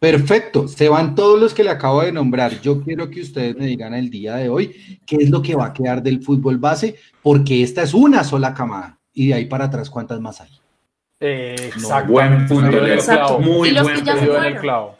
Perfecto, 0.05 0.69
se 0.69 0.87
van 0.91 1.15
todos 1.15 1.41
los 1.41 1.55
que 1.55 1.65
le 1.65 1.71
acabo 1.71 2.03
de 2.03 2.13
nombrar. 2.13 2.61
Yo 2.61 2.83
quiero 2.83 3.09
que 3.09 3.23
ustedes 3.23 3.57
me 3.57 3.65
digan 3.65 3.95
el 3.95 4.11
día 4.11 4.35
de 4.37 4.51
hoy 4.51 4.99
qué 5.07 5.17
es 5.17 5.31
lo 5.31 5.41
que 5.41 5.55
va 5.55 5.67
a 5.69 5.73
quedar 5.73 6.03
del 6.03 6.23
fútbol 6.23 6.59
base, 6.59 6.97
porque 7.23 7.63
esta 7.63 7.83
es 7.83 7.95
una 7.95 8.23
sola 8.23 8.53
camada. 8.53 8.99
Y 9.15 9.29
de 9.29 9.35
ahí 9.35 9.45
para 9.47 9.65
atrás, 9.65 9.89
¿cuántas 9.89 10.21
más 10.21 10.43
hay? 10.43 10.51
Eh, 11.21 11.57
No, 11.59 11.65
exactamente. 11.77 12.13
buen 12.13 12.47
punto, 12.47 12.79
clavo. 13.03 13.39
Muy 13.41 13.73
buen 13.73 14.57
clavo. 14.61 14.97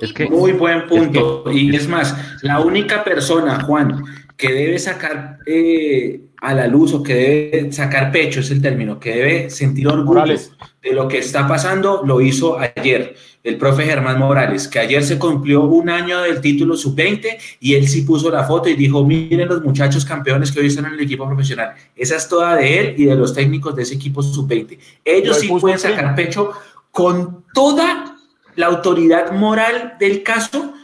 Es 0.00 0.12
que- 0.12 0.28
Muy 0.28 0.52
punto. 0.88 1.44
y 1.52 1.76
es 1.76 1.86
más, 1.86 2.16
la 2.42 2.58
única 2.58 3.04
persona, 3.04 3.60
Juan, 3.60 4.02
que 4.36 4.52
debe 4.52 4.80
sacar 4.80 5.38
eh, 5.46 6.20
a 6.40 6.54
la 6.54 6.66
luz 6.66 6.94
o 6.94 7.02
que 7.02 7.14
debe 7.14 7.72
sacar 7.72 8.10
pecho, 8.10 8.40
es 8.40 8.50
el 8.50 8.60
término, 8.60 8.98
que 8.98 9.10
debe 9.14 9.50
sentir 9.50 9.86
orgullo 9.86 10.04
Morales. 10.20 10.52
de 10.82 10.92
lo 10.94 11.06
que 11.06 11.18
está 11.18 11.46
pasando, 11.46 12.02
lo 12.04 12.20
hizo 12.20 12.58
ayer 12.58 13.14
el 13.44 13.56
profe 13.56 13.84
Germán 13.84 14.18
Morales, 14.18 14.68
que 14.68 14.78
ayer 14.78 15.02
se 15.02 15.18
cumplió 15.18 15.62
un 15.62 15.88
año 15.88 16.20
del 16.22 16.40
título 16.40 16.76
sub-20 16.76 17.38
y 17.60 17.74
él 17.74 17.88
sí 17.88 18.02
puso 18.02 18.30
la 18.30 18.44
foto 18.44 18.68
y 18.68 18.74
dijo, 18.74 19.04
miren 19.04 19.48
los 19.48 19.62
muchachos 19.62 20.04
campeones 20.04 20.52
que 20.52 20.60
hoy 20.60 20.66
están 20.66 20.86
en 20.86 20.94
el 20.94 21.00
equipo 21.00 21.26
profesional. 21.26 21.74
Esa 21.96 22.16
es 22.16 22.28
toda 22.28 22.56
de 22.56 22.78
él 22.78 22.94
y 22.98 23.04
de 23.06 23.14
los 23.14 23.32
técnicos 23.32 23.74
de 23.76 23.82
ese 23.82 23.94
equipo 23.94 24.22
sub-20. 24.22 24.78
Ellos 25.04 25.36
Lo 25.36 25.42
sí 25.42 25.48
pueden 25.60 25.78
sacar 25.78 26.14
pecho 26.14 26.52
con 26.90 27.44
toda 27.54 28.16
la 28.56 28.66
autoridad 28.66 29.32
moral 29.32 29.94
del 30.00 30.22
caso 30.22 30.74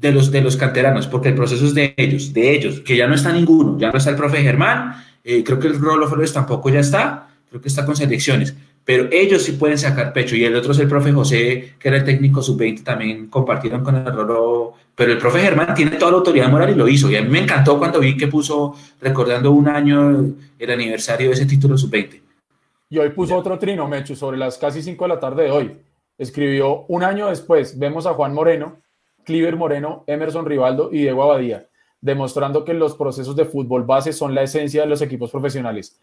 de 0.00 0.12
los, 0.12 0.30
de 0.30 0.40
los 0.40 0.56
canteranos, 0.56 1.06
porque 1.06 1.28
el 1.28 1.34
proceso 1.34 1.66
es 1.66 1.74
de 1.74 1.94
ellos, 1.96 2.32
de 2.32 2.54
ellos, 2.54 2.80
que 2.80 2.96
ya 2.96 3.06
no 3.06 3.14
está 3.14 3.32
ninguno, 3.32 3.78
ya 3.78 3.90
no 3.90 3.98
está 3.98 4.10
el 4.10 4.16
profe 4.16 4.42
Germán, 4.42 5.04
eh, 5.24 5.42
creo 5.44 5.58
que 5.58 5.66
el 5.66 5.78
Rolo 5.78 6.08
Flores 6.08 6.32
tampoco 6.32 6.70
ya 6.70 6.80
está, 6.80 7.28
creo 7.48 7.60
que 7.60 7.68
está 7.68 7.84
con 7.84 7.96
selecciones, 7.96 8.54
pero 8.88 9.06
ellos 9.12 9.42
sí 9.42 9.52
pueden 9.52 9.76
sacar 9.76 10.14
pecho, 10.14 10.34
y 10.34 10.46
el 10.46 10.56
otro 10.56 10.72
es 10.72 10.78
el 10.78 10.88
profe 10.88 11.12
José, 11.12 11.74
que 11.78 11.88
era 11.88 11.98
el 11.98 12.04
técnico 12.04 12.40
sub-20, 12.40 12.82
también 12.82 13.26
compartieron 13.26 13.84
con 13.84 13.94
el 13.96 14.06
Rolo, 14.06 14.72
pero 14.94 15.12
el 15.12 15.18
profe 15.18 15.40
Germán 15.40 15.74
tiene 15.74 15.98
toda 15.98 16.12
la 16.12 16.16
autoridad 16.16 16.48
moral 16.48 16.70
y 16.70 16.74
lo 16.74 16.88
hizo, 16.88 17.10
y 17.10 17.16
a 17.16 17.20
mí 17.20 17.28
me 17.28 17.40
encantó 17.40 17.78
cuando 17.78 18.00
vi 18.00 18.16
que 18.16 18.28
puso, 18.28 18.74
recordando 18.98 19.50
un 19.50 19.68
año, 19.68 20.32
el 20.58 20.70
aniversario 20.70 21.28
de 21.28 21.34
ese 21.34 21.44
título 21.44 21.76
sub-20. 21.76 22.22
Y 22.88 22.96
hoy 22.96 23.10
puso 23.10 23.36
otro 23.36 23.58
trino, 23.58 23.86
Mechu, 23.86 24.16
sobre 24.16 24.38
las 24.38 24.56
casi 24.56 24.80
5 24.80 25.04
de 25.04 25.08
la 25.08 25.20
tarde 25.20 25.42
de 25.44 25.50
hoy. 25.50 25.76
Escribió 26.16 26.86
un 26.88 27.04
año 27.04 27.28
después, 27.28 27.78
vemos 27.78 28.06
a 28.06 28.14
Juan 28.14 28.32
Moreno, 28.32 28.78
Cliver 29.22 29.56
Moreno, 29.56 30.02
Emerson 30.06 30.46
Rivaldo 30.46 30.88
y 30.90 31.00
Diego 31.00 31.24
Abadía, 31.24 31.66
demostrando 32.00 32.64
que 32.64 32.72
los 32.72 32.94
procesos 32.94 33.36
de 33.36 33.44
fútbol 33.44 33.82
base 33.82 34.14
son 34.14 34.34
la 34.34 34.44
esencia 34.44 34.80
de 34.80 34.88
los 34.88 35.02
equipos 35.02 35.30
profesionales. 35.30 36.00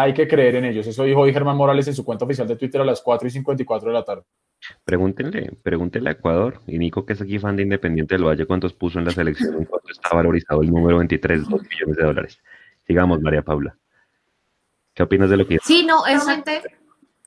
Hay 0.00 0.14
que 0.14 0.28
creer 0.28 0.54
en 0.54 0.64
ellos. 0.64 0.86
Eso 0.86 1.02
dijo 1.02 1.22
hoy 1.22 1.32
Germán 1.32 1.56
Morales 1.56 1.88
en 1.88 1.94
su 1.94 2.04
cuenta 2.04 2.24
oficial 2.24 2.46
de 2.46 2.54
Twitter 2.54 2.80
a 2.80 2.84
las 2.84 3.02
4 3.02 3.26
y 3.26 3.32
54 3.32 3.88
de 3.88 3.94
la 3.94 4.04
tarde. 4.04 4.22
Pregúntenle, 4.84 5.50
pregúntenle 5.60 6.10
a 6.10 6.12
Ecuador. 6.12 6.60
Y 6.68 6.78
Nico, 6.78 7.04
que 7.04 7.14
es 7.14 7.20
aquí 7.20 7.40
fan 7.40 7.56
de 7.56 7.64
Independiente 7.64 8.14
del 8.14 8.22
Valle, 8.22 8.46
¿cuántos 8.46 8.72
puso 8.72 9.00
en 9.00 9.06
la 9.06 9.10
selección? 9.10 9.56
¿En 9.56 9.64
cuánto 9.64 9.90
está 9.90 10.14
valorizado 10.14 10.62
el 10.62 10.70
número 10.70 10.98
23? 10.98 11.48
2 11.48 11.62
millones 11.62 11.96
de 11.96 12.04
dólares. 12.04 12.38
Sigamos, 12.86 13.20
María 13.20 13.42
Paula. 13.42 13.76
¿Qué 14.94 15.02
opinas 15.02 15.30
de 15.30 15.36
lo 15.36 15.48
que 15.48 15.58
Sí, 15.64 15.84
no, 15.84 16.06
exactamente, 16.06 16.78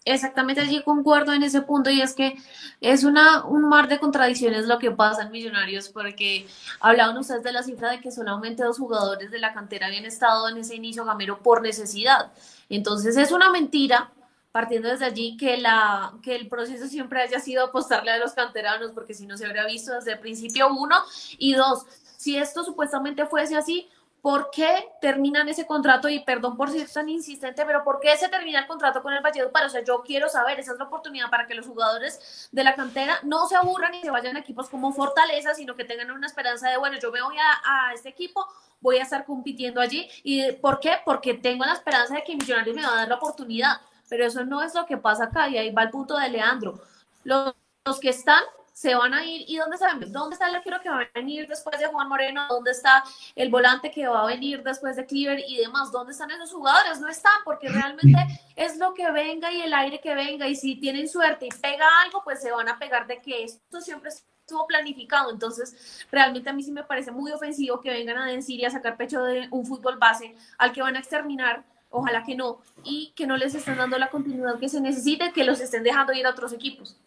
exactamente 0.04 0.62
allí 0.62 0.82
concuerdo 0.84 1.34
en 1.34 1.44
ese 1.44 1.62
punto 1.62 1.90
y 1.90 2.02
es 2.02 2.14
que 2.14 2.36
es 2.80 3.04
una, 3.04 3.46
un 3.46 3.70
mar 3.70 3.88
de 3.88 4.00
contradicciones 4.00 4.66
lo 4.66 4.80
que 4.80 4.92
pasa 4.92 5.24
en 5.24 5.32
Millonarios 5.32 5.90
porque 5.90 6.48
hablaban 6.80 7.18
ustedes 7.18 7.44
de 7.44 7.52
la 7.52 7.64
cifra 7.64 7.92
de 7.92 8.02
que 8.02 8.12
solamente 8.12 8.64
dos 8.64 8.80
jugadores 8.80 9.30
de 9.30 9.40
la 9.40 9.54
cantera 9.54 9.88
habían 9.88 10.06
estado 10.06 10.50
en 10.50 10.58
ese 10.58 10.76
inicio 10.76 11.06
gamero 11.06 11.40
por 11.40 11.62
necesidad. 11.62 12.32
Entonces 12.76 13.18
es 13.18 13.32
una 13.32 13.52
mentira 13.52 14.12
partiendo 14.52 14.90
desde 14.90 15.06
allí 15.06 15.38
que, 15.38 15.58
la, 15.58 16.14
que 16.22 16.36
el 16.36 16.48
proceso 16.48 16.88
siempre 16.88 17.22
haya 17.22 17.40
sido 17.40 17.66
apostarle 17.66 18.12
a 18.12 18.18
los 18.18 18.34
canteranos 18.34 18.92
porque 18.92 19.14
si 19.14 19.26
no 19.26 19.38
se 19.38 19.46
habría 19.46 19.66
visto 19.66 19.94
desde 19.94 20.14
el 20.14 20.20
principio 20.20 20.70
uno. 20.74 20.96
Y 21.38 21.54
dos, 21.54 21.86
si 22.18 22.38
esto 22.38 22.64
supuestamente 22.64 23.26
fuese 23.26 23.56
así, 23.56 23.90
¿por 24.22 24.52
qué 24.52 24.88
terminan 25.02 25.50
ese 25.50 25.66
contrato? 25.66 26.08
Y 26.08 26.20
perdón 26.20 26.56
por 26.56 26.70
ser 26.70 26.88
tan 26.90 27.10
insistente, 27.10 27.66
pero 27.66 27.84
¿por 27.84 28.00
qué 28.00 28.16
se 28.18 28.30
termina 28.30 28.60
el 28.60 28.68
contrato 28.68 29.02
con 29.02 29.14
el 29.14 29.22
Valledupar? 29.22 29.66
O 29.66 29.70
sea, 29.70 29.84
yo 29.84 30.02
quiero 30.04 30.30
saber, 30.30 30.60
esa 30.60 30.74
es 30.74 30.78
la 30.78 30.86
oportunidad 30.86 31.30
para 31.30 31.48
que 31.48 31.56
los 31.56 31.66
jugadores 31.66 32.50
de 32.52 32.64
la 32.64 32.76
cantera 32.76 33.20
no 33.24 33.48
se 33.48 33.56
aburran 33.56 33.94
y 33.96 34.02
se 34.02 34.12
vayan 34.12 34.36
a 34.36 34.40
equipos 34.40 34.70
como 34.70 34.94
Fortaleza, 34.94 35.54
sino 35.56 35.76
que 35.76 35.86
tengan 35.86 36.12
una 36.12 36.28
esperanza 36.28 36.70
de, 36.70 36.78
bueno, 36.78 36.98
yo 37.00 37.12
me 37.12 37.22
voy 37.22 37.36
a, 37.38 37.94
este 37.94 38.10
equipo, 38.10 38.46
voy 38.80 38.98
a 38.98 39.04
estar 39.04 39.26
compitiendo 39.26 39.82
allí. 39.82 40.08
¿Y 40.24 40.52
por 40.54 40.80
qué? 40.80 40.98
Porque 41.04 41.34
tengo 41.34 41.66
la 41.66 41.74
esperanza 41.74 42.16
de 42.16 42.24
que 42.24 42.36
Millonarios 42.36 42.76
me 42.76 42.84
va 42.84 42.94
a 42.94 42.96
dar 42.98 43.08
la 43.08 43.16
oportunidad. 43.16 43.82
Pero 44.08 44.26
eso 44.26 44.46
no 44.46 44.62
es 44.62 44.76
lo 44.76 44.86
que 44.86 44.98
pasa 44.98 45.26
acá, 45.26 45.48
y 45.48 45.58
ahí 45.58 45.72
va 45.72 45.84
el 45.84 45.90
punto 45.90 46.18
de 46.18 46.30
Leandro. 46.30 46.80
Los 47.24 47.54
que 48.02 48.10
están 48.10 48.44
se 48.82 48.96
van 48.96 49.14
a 49.14 49.24
ir. 49.24 49.44
¿Y 49.48 49.58
dónde 49.58 49.76
están? 49.76 50.00
¿Dónde 50.12 50.34
está 50.34 50.50
el 50.50 50.56
arquero 50.56 50.82
que 50.82 50.90
va 50.90 51.02
a 51.02 51.10
venir 51.14 51.48
después 51.48 51.80
de 51.80 51.86
Juan 51.86 52.10
Moreno? 52.10 52.48
¿Dónde 52.50 52.72
está 52.72 53.04
el 53.36 53.52
volante 53.52 53.92
que 53.92 54.08
va 54.08 54.24
a 54.24 54.26
venir 54.26 54.64
después 54.64 54.96
de 54.96 55.06
Cleaver 55.06 55.44
y 55.48 55.58
demás? 55.58 55.92
¿Dónde 55.92 56.14
están 56.14 56.32
esos 56.32 56.52
jugadores? 56.52 57.00
No 57.00 57.08
están, 57.08 57.44
porque 57.46 57.70
realmente 57.70 58.18
es 58.56 58.78
lo 58.78 58.96
que 58.96 59.12
venga 59.12 59.52
y 59.52 59.62
el 59.62 59.72
aire 59.72 60.02
que 60.02 60.16
venga. 60.16 60.48
Y 60.48 60.56
si 60.56 60.78
tienen 60.78 61.08
suerte 61.08 61.46
y 61.46 61.50
pega 61.50 61.86
algo, 62.04 62.24
pues 62.24 62.42
se 62.42 62.52
van 62.52 62.70
a 62.70 62.80
pegar 62.80 63.06
de 63.06 63.22
que 63.22 63.44
esto 63.44 63.82
siempre 63.82 64.10
estuvo 64.10 64.66
planificado. 64.66 65.30
Entonces, 65.30 66.04
realmente 66.12 66.50
a 66.50 66.54
mí 66.54 66.64
sí 66.64 66.72
me 66.72 66.84
parece 66.84 67.12
muy 67.12 67.32
ofensivo 67.32 67.82
que 67.82 67.92
vengan 67.92 68.18
a 68.18 68.26
decir 68.26 68.60
y 68.60 68.66
a 68.66 68.72
sacar 68.72 68.98
pecho 68.98 69.24
de 69.24 69.48
un 69.52 69.64
fútbol 69.64 70.00
base 70.00 70.36
al 70.58 70.72
que 70.72 70.82
van 70.82 70.96
a 70.96 71.00
exterminar. 71.00 71.64
Ojalá 71.92 72.24
que 72.24 72.34
no, 72.36 72.62
y 72.84 73.12
que 73.16 73.28
no 73.28 73.38
les 73.38 73.54
estén 73.54 73.78
dando 73.78 74.00
la 74.00 74.10
continuidad 74.10 74.58
que 74.58 74.70
se 74.70 74.82
necesite, 74.82 75.34
que 75.34 75.44
los 75.44 75.60
estén 75.60 75.84
dejando 75.84 76.14
ir 76.14 76.26
a 76.26 76.32
otros 76.32 76.52
equipos. 76.52 76.98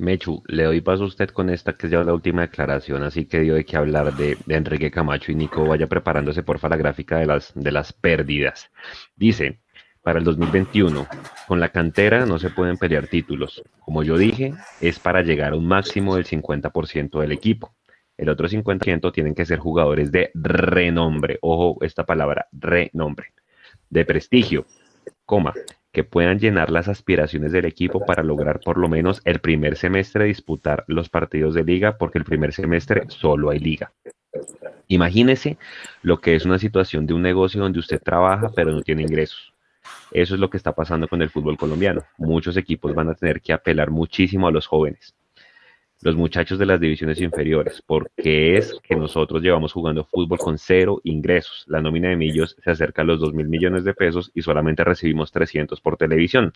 Mechu, 0.00 0.42
le 0.46 0.64
doy 0.64 0.80
paso 0.80 1.04
a 1.04 1.06
usted 1.06 1.28
con 1.28 1.50
esta 1.50 1.74
que 1.74 1.86
es 1.86 1.92
ya 1.92 2.02
la 2.02 2.14
última 2.14 2.42
declaración, 2.42 3.02
así 3.02 3.26
que 3.26 3.40
dio 3.40 3.54
de 3.54 3.64
qué 3.64 3.76
hablar 3.76 4.16
de, 4.16 4.36
de 4.46 4.54
Enrique 4.56 4.90
Camacho 4.90 5.30
y 5.30 5.34
Nico 5.34 5.64
vaya 5.64 5.86
preparándose 5.86 6.42
porfa 6.42 6.68
la 6.68 6.76
gráfica 6.76 7.18
de 7.18 7.26
las, 7.26 7.52
de 7.54 7.70
las 7.70 7.92
pérdidas. 7.92 8.70
Dice, 9.14 9.60
para 10.02 10.18
el 10.18 10.24
2021, 10.24 11.06
con 11.46 11.60
la 11.60 11.68
cantera 11.68 12.24
no 12.24 12.38
se 12.38 12.48
pueden 12.48 12.78
pelear 12.78 13.06
títulos. 13.06 13.62
Como 13.80 14.02
yo 14.02 14.16
dije, 14.16 14.54
es 14.80 14.98
para 14.98 15.20
llegar 15.20 15.52
a 15.52 15.56
un 15.56 15.66
máximo 15.66 16.16
del 16.16 16.24
50% 16.24 17.20
del 17.20 17.32
equipo. 17.32 17.74
El 18.16 18.30
otro 18.30 18.48
50% 18.48 19.12
tienen 19.12 19.34
que 19.34 19.44
ser 19.44 19.58
jugadores 19.58 20.10
de 20.10 20.30
renombre. 20.34 21.38
Ojo, 21.42 21.76
esta 21.84 22.06
palabra, 22.06 22.48
renombre. 22.52 23.34
De 23.90 24.06
prestigio, 24.06 24.64
coma, 25.26 25.52
que 25.92 26.04
puedan 26.04 26.38
llenar 26.38 26.70
las 26.70 26.88
aspiraciones 26.88 27.52
del 27.52 27.64
equipo 27.64 28.04
para 28.04 28.22
lograr 28.22 28.60
por 28.60 28.78
lo 28.78 28.88
menos 28.88 29.20
el 29.24 29.40
primer 29.40 29.76
semestre 29.76 30.26
disputar 30.26 30.84
los 30.86 31.08
partidos 31.08 31.54
de 31.54 31.64
liga, 31.64 31.98
porque 31.98 32.18
el 32.18 32.24
primer 32.24 32.52
semestre 32.52 33.04
solo 33.08 33.50
hay 33.50 33.58
liga. 33.58 33.92
Imagínese 34.86 35.58
lo 36.02 36.20
que 36.20 36.34
es 36.34 36.44
una 36.44 36.58
situación 36.58 37.06
de 37.06 37.14
un 37.14 37.22
negocio 37.22 37.60
donde 37.60 37.80
usted 37.80 38.00
trabaja 38.00 38.50
pero 38.54 38.72
no 38.72 38.82
tiene 38.82 39.02
ingresos. 39.02 39.52
Eso 40.12 40.34
es 40.34 40.40
lo 40.40 40.50
que 40.50 40.56
está 40.56 40.72
pasando 40.72 41.08
con 41.08 41.22
el 41.22 41.30
fútbol 41.30 41.56
colombiano. 41.56 42.02
Muchos 42.18 42.56
equipos 42.56 42.94
van 42.94 43.08
a 43.08 43.14
tener 43.14 43.40
que 43.40 43.52
apelar 43.52 43.90
muchísimo 43.90 44.48
a 44.48 44.52
los 44.52 44.66
jóvenes, 44.66 45.14
los 46.02 46.16
muchachos 46.16 46.58
de 46.58 46.66
las 46.66 46.80
divisiones 46.80 47.20
inferiores, 47.20 47.82
porque 47.86 48.56
es 48.56 48.74
que 48.82 48.96
nosotros 48.96 49.42
llevamos 49.42 49.72
jugando 49.72 50.04
fútbol 50.04 50.38
con 50.38 50.56
cero 50.58 51.00
ingresos. 51.04 51.64
La 51.66 51.80
nómina 51.82 52.08
de 52.08 52.16
Millos 52.16 52.56
se 52.62 52.70
acerca 52.70 53.02
a 53.02 53.04
los 53.04 53.20
2 53.20 53.34
mil 53.34 53.48
millones 53.48 53.84
de 53.84 53.92
pesos 53.92 54.30
y 54.34 54.42
solamente 54.42 54.82
recibimos 54.82 55.30
300 55.30 55.80
por 55.80 55.96
televisión. 55.98 56.52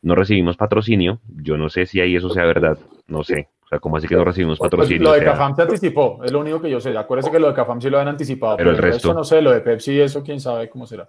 No 0.00 0.14
recibimos 0.14 0.56
patrocinio. 0.56 1.18
Yo 1.42 1.56
no 1.58 1.68
sé 1.68 1.86
si 1.86 2.00
ahí 2.00 2.14
eso 2.14 2.30
sea 2.30 2.44
verdad. 2.44 2.78
No 3.08 3.24
sé. 3.24 3.48
O 3.64 3.68
sea, 3.68 3.80
¿cómo 3.80 3.96
así 3.96 4.06
que 4.06 4.14
no 4.14 4.24
recibimos 4.24 4.58
Pues 4.58 4.70
patrocinio? 4.70 5.02
lo 5.02 5.12
de 5.12 5.24
Cafam 5.24 5.54
se 5.54 5.62
anticipó, 5.62 6.20
es 6.24 6.32
lo 6.32 6.40
único 6.40 6.60
que 6.62 6.70
yo 6.70 6.80
sé. 6.80 6.96
Acuérdense 6.96 7.30
que 7.30 7.38
lo 7.40 7.48
de 7.48 7.54
Cafam 7.54 7.80
sí 7.80 7.90
lo 7.90 7.98
han 7.98 8.08
anticipado, 8.08 8.56
Pero 8.56 8.70
pero, 8.70 8.76
el 8.86 8.92
resto 8.92 9.12
no 9.12 9.24
sé, 9.24 9.42
lo 9.42 9.50
de 9.50 9.60
Pepsi, 9.60 10.00
eso 10.00 10.22
quién 10.22 10.40
sabe 10.40 10.70
cómo 10.70 10.86
será. 10.86 11.06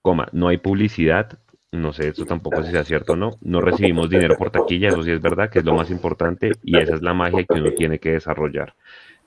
coma, 0.00 0.28
no 0.32 0.48
hay 0.48 0.56
publicidad, 0.58 1.38
no 1.72 1.92
sé, 1.92 2.08
eso 2.08 2.24
tampoco 2.24 2.62
si 2.62 2.70
sea 2.70 2.84
cierto 2.84 3.12
o 3.12 3.16
no, 3.16 3.32
no 3.40 3.60
recibimos 3.60 4.08
dinero 4.08 4.36
por 4.36 4.50
taquilla, 4.50 4.88
eso 4.88 5.02
sí 5.02 5.10
es 5.10 5.20
verdad, 5.20 5.50
que 5.50 5.58
es 5.60 5.64
lo 5.64 5.74
más 5.74 5.90
importante, 5.90 6.52
y 6.62 6.78
esa 6.78 6.94
es 6.94 7.02
la 7.02 7.14
magia 7.14 7.44
que 7.44 7.60
uno 7.60 7.72
tiene 7.72 7.98
que 7.98 8.12
desarrollar. 8.12 8.74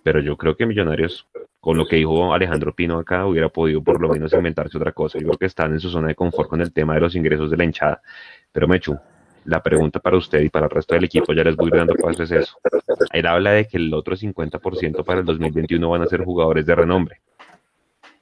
Pero 0.03 0.21
yo 0.21 0.37
creo 0.37 0.55
que 0.55 0.65
Millonarios, 0.65 1.27
con 1.59 1.77
lo 1.77 1.85
que 1.85 1.97
dijo 1.97 2.33
Alejandro 2.33 2.73
Pino 2.73 2.97
acá, 2.97 3.25
hubiera 3.25 3.49
podido 3.49 3.83
por 3.83 4.01
lo 4.01 4.09
menos 4.09 4.31
inventarse 4.33 4.77
otra 4.77 4.93
cosa. 4.93 5.19
Yo 5.19 5.27
creo 5.27 5.37
que 5.37 5.45
están 5.45 5.73
en 5.73 5.79
su 5.79 5.89
zona 5.89 6.07
de 6.07 6.15
confort 6.15 6.49
con 6.49 6.61
el 6.61 6.71
tema 6.71 6.93
de 6.95 7.01
los 7.01 7.15
ingresos 7.15 7.51
de 7.51 7.57
la 7.57 7.65
hinchada. 7.65 8.01
Pero 8.51 8.67
Mechu, 8.67 8.97
la 9.45 9.61
pregunta 9.61 9.99
para 9.99 10.17
usted 10.17 10.41
y 10.41 10.49
para 10.49 10.67
el 10.67 10.71
resto 10.71 10.95
del 10.95 11.03
equipo, 11.03 11.33
ya 11.33 11.43
les 11.43 11.55
voy 11.55 11.69
dando 11.69 11.95
paso, 11.95 12.23
es 12.23 12.31
eso. 12.31 12.57
Él 13.11 13.25
habla 13.25 13.51
de 13.51 13.67
que 13.67 13.77
el 13.77 13.93
otro 13.93 14.15
50% 14.15 15.03
para 15.03 15.19
el 15.19 15.25
2021 15.25 15.89
van 15.89 16.03
a 16.03 16.07
ser 16.07 16.23
jugadores 16.23 16.65
de 16.65 16.75
renombre. 16.75 17.21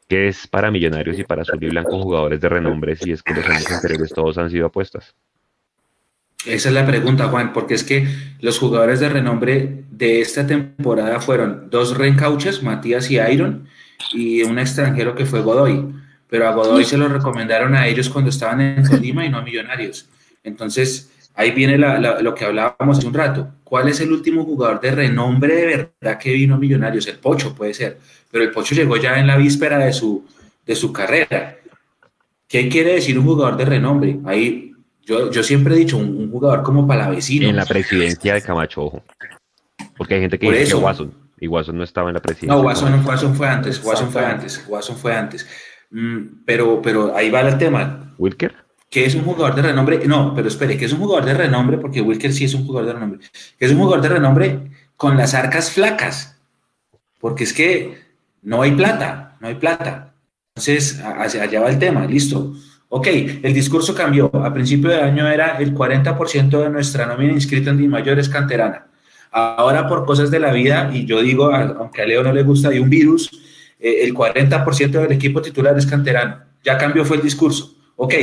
¿Qué 0.08 0.30
es 0.30 0.48
para 0.48 0.72
Millonarios 0.72 1.20
y 1.20 1.24
para 1.24 1.42
Azul 1.42 1.62
y 1.62 1.68
Blanco 1.70 2.02
jugadores 2.02 2.40
de 2.40 2.48
renombre 2.48 2.96
si 2.96 3.12
es 3.12 3.22
que 3.22 3.34
los 3.34 3.46
años 3.46 3.70
anteriores 3.70 4.14
todos 4.14 4.38
han 4.38 4.50
sido 4.50 4.68
apuestas? 4.68 5.14
Esa 6.46 6.70
es 6.70 6.76
la 6.76 6.86
pregunta, 6.86 7.28
Juan, 7.28 7.52
porque 7.52 7.74
es 7.74 7.84
que 7.84 8.08
los 8.40 8.58
jugadores 8.58 9.02
de 9.02 9.10
renombre 9.10 9.84
de 9.92 10.22
esta 10.22 10.48
temporada 10.48 11.20
fueron 11.20 11.70
dos 11.70 11.98
reencauches, 11.98 12.64
Matías 12.64 13.12
y 13.12 13.20
Iron, 13.20 13.68
y 14.14 14.44
un 14.44 14.58
extranjero 14.60 15.14
que 15.14 15.26
fue 15.26 15.42
Godoy. 15.42 15.94
Pero 16.30 16.48
a 16.48 16.54
Godoy 16.54 16.86
se 16.86 16.98
lo 16.98 17.10
recomendaron 17.10 17.76
a 17.76 17.88
ellos 17.88 18.10
cuando 18.10 18.30
estaban 18.30 18.62
en 18.62 18.84
Tolima 18.88 19.26
y 19.26 19.30
no 19.30 19.40
a 19.40 19.42
Millonarios. 19.42 20.08
Entonces, 20.44 21.12
ahí 21.38 21.52
viene 21.52 21.78
la- 21.78 21.98
la- 21.98 22.22
lo 22.22 22.36
que 22.36 22.44
hablábamos 22.44 22.98
hace 22.98 23.08
un 23.08 23.14
rato. 23.14 23.54
¿Cuál 23.64 23.88
es 23.88 24.02
el 24.02 24.12
último 24.12 24.44
jugador 24.44 24.82
de 24.82 24.92
renombre 24.92 25.56
de 25.56 25.66
verdad 26.02 26.18
que 26.20 26.34
vino 26.34 26.56
a 26.56 26.58
Millonarios? 26.58 27.08
El 27.08 27.18
Pocho 27.20 27.56
puede 27.56 27.74
ser, 27.74 27.98
pero 28.32 28.44
el 28.44 28.52
Pocho 28.52 28.76
llegó 28.76 28.98
ya 28.98 29.18
en 29.20 29.28
la 29.28 29.38
víspera 29.38 29.78
de 29.78 29.94
su, 29.94 30.26
de 30.66 30.76
su 30.76 30.92
carrera. 30.92 31.56
¿Qué 32.48 32.68
quiere 32.70 32.94
decir 32.94 33.18
un 33.20 33.26
jugador 33.26 33.58
de 33.58 33.66
renombre? 33.66 34.20
Ahí 34.26 34.74
yo, 35.06 35.32
yo 35.32 35.44
siempre 35.44 35.76
he 35.76 35.78
dicho, 35.78 35.98
un, 35.98 36.18
un 36.18 36.30
jugador 36.32 36.64
como 36.64 36.86
Palavecino. 36.88 37.48
En 37.48 37.56
la 37.56 37.66
presidencia 37.66 38.34
de 38.34 38.42
Camacho, 38.42 38.84
ojo. 38.84 39.04
Porque 39.98 40.16
hay 40.16 40.22
gente 40.22 40.38
que 40.40 40.46
Por 40.48 40.54
dice 40.56 40.66
eso. 40.68 40.80
que 40.80 40.84
Watson, 40.86 41.14
y 41.40 41.48
Watson 41.48 41.78
no 41.78 41.84
estaba 41.84 42.10
en 42.10 42.16
la 42.16 42.22
presidencia. 42.22 42.56
No, 42.56 42.62
Watson, 42.62 43.04
Watson 43.06 43.36
fue 43.36 43.48
antes, 43.48 43.84
Watson 43.84 44.12
fue 44.12 44.26
antes, 44.26 44.66
Watson 44.68 44.96
fue 44.98 45.14
antes. 45.16 45.48
Mm, 45.92 46.44
pero, 46.46 46.82
pero 46.82 47.16
ahí 47.16 47.30
va 47.30 47.42
el 47.42 47.58
tema. 47.58 48.14
¿Wilker? 48.18 48.54
Que 48.90 49.06
es 49.06 49.16
un 49.16 49.24
jugador 49.24 49.56
de 49.56 49.62
renombre. 49.62 50.08
No, 50.08 50.34
pero 50.34 50.48
espere, 50.48 50.78
que 50.78 50.86
es 50.86 50.94
un 50.94 51.00
jugador 51.00 51.26
de 51.26 51.34
renombre, 51.34 51.78
porque 51.78 52.02
Wilker 52.02 52.34
sí 52.34 52.46
es 52.46 52.54
un 52.54 52.66
jugador 52.66 52.88
de 52.88 52.94
renombre. 52.94 53.20
Que 53.58 53.66
es 53.66 53.72
un 53.72 53.80
jugador 53.80 54.02
de 54.02 54.10
renombre 54.10 54.72
con 54.96 55.18
las 55.18 55.34
arcas 55.34 55.72
flacas. 55.72 56.40
Porque 57.20 57.44
es 57.44 57.54
que 57.54 57.98
no 58.42 58.62
hay 58.62 58.72
plata, 58.72 59.38
no 59.40 59.48
hay 59.48 59.56
plata. 59.56 60.14
Entonces, 60.56 61.02
hacia 61.04 61.44
allá 61.44 61.62
va 61.62 61.70
el 61.70 61.80
tema, 61.80 62.06
listo. 62.06 62.54
Ok, 62.90 63.08
el 63.08 63.54
discurso 63.54 63.94
cambió. 63.94 64.32
A 64.44 64.54
principio 64.54 64.90
de 64.90 65.02
año 65.02 65.28
era 65.28 65.58
el 65.58 65.74
40% 65.74 66.64
de 66.64 66.70
nuestra 66.70 67.06
nómina 67.06 67.34
inscrita 67.34 67.72
en 67.72 67.78
Di 67.78 67.88
Mayor 67.88 68.18
es 68.18 68.30
canterana. 68.30 68.88
Ahora, 69.32 69.88
por 69.88 70.06
cosas 70.06 70.32
de 70.32 70.40
la 70.40 70.54
vida, 70.54 70.90
y 70.94 71.06
yo 71.06 71.22
digo, 71.22 71.54
aunque 71.54 72.02
a 72.02 72.06
Leo 72.06 72.24
no 72.24 72.32
le 72.32 72.44
gusta, 72.44 72.70
hay 72.70 72.80
un 72.80 72.90
virus, 72.90 73.30
eh, 73.80 74.04
el 74.04 74.14
40% 74.14 74.90
del 74.92 75.12
equipo 75.12 75.42
titular 75.42 75.78
es 75.78 75.86
canterano. 75.86 76.40
Ya 76.64 76.78
cambió, 76.78 77.04
fue 77.06 77.18
el 77.18 77.24
discurso. 77.24 77.76
Ok, 78.00 78.14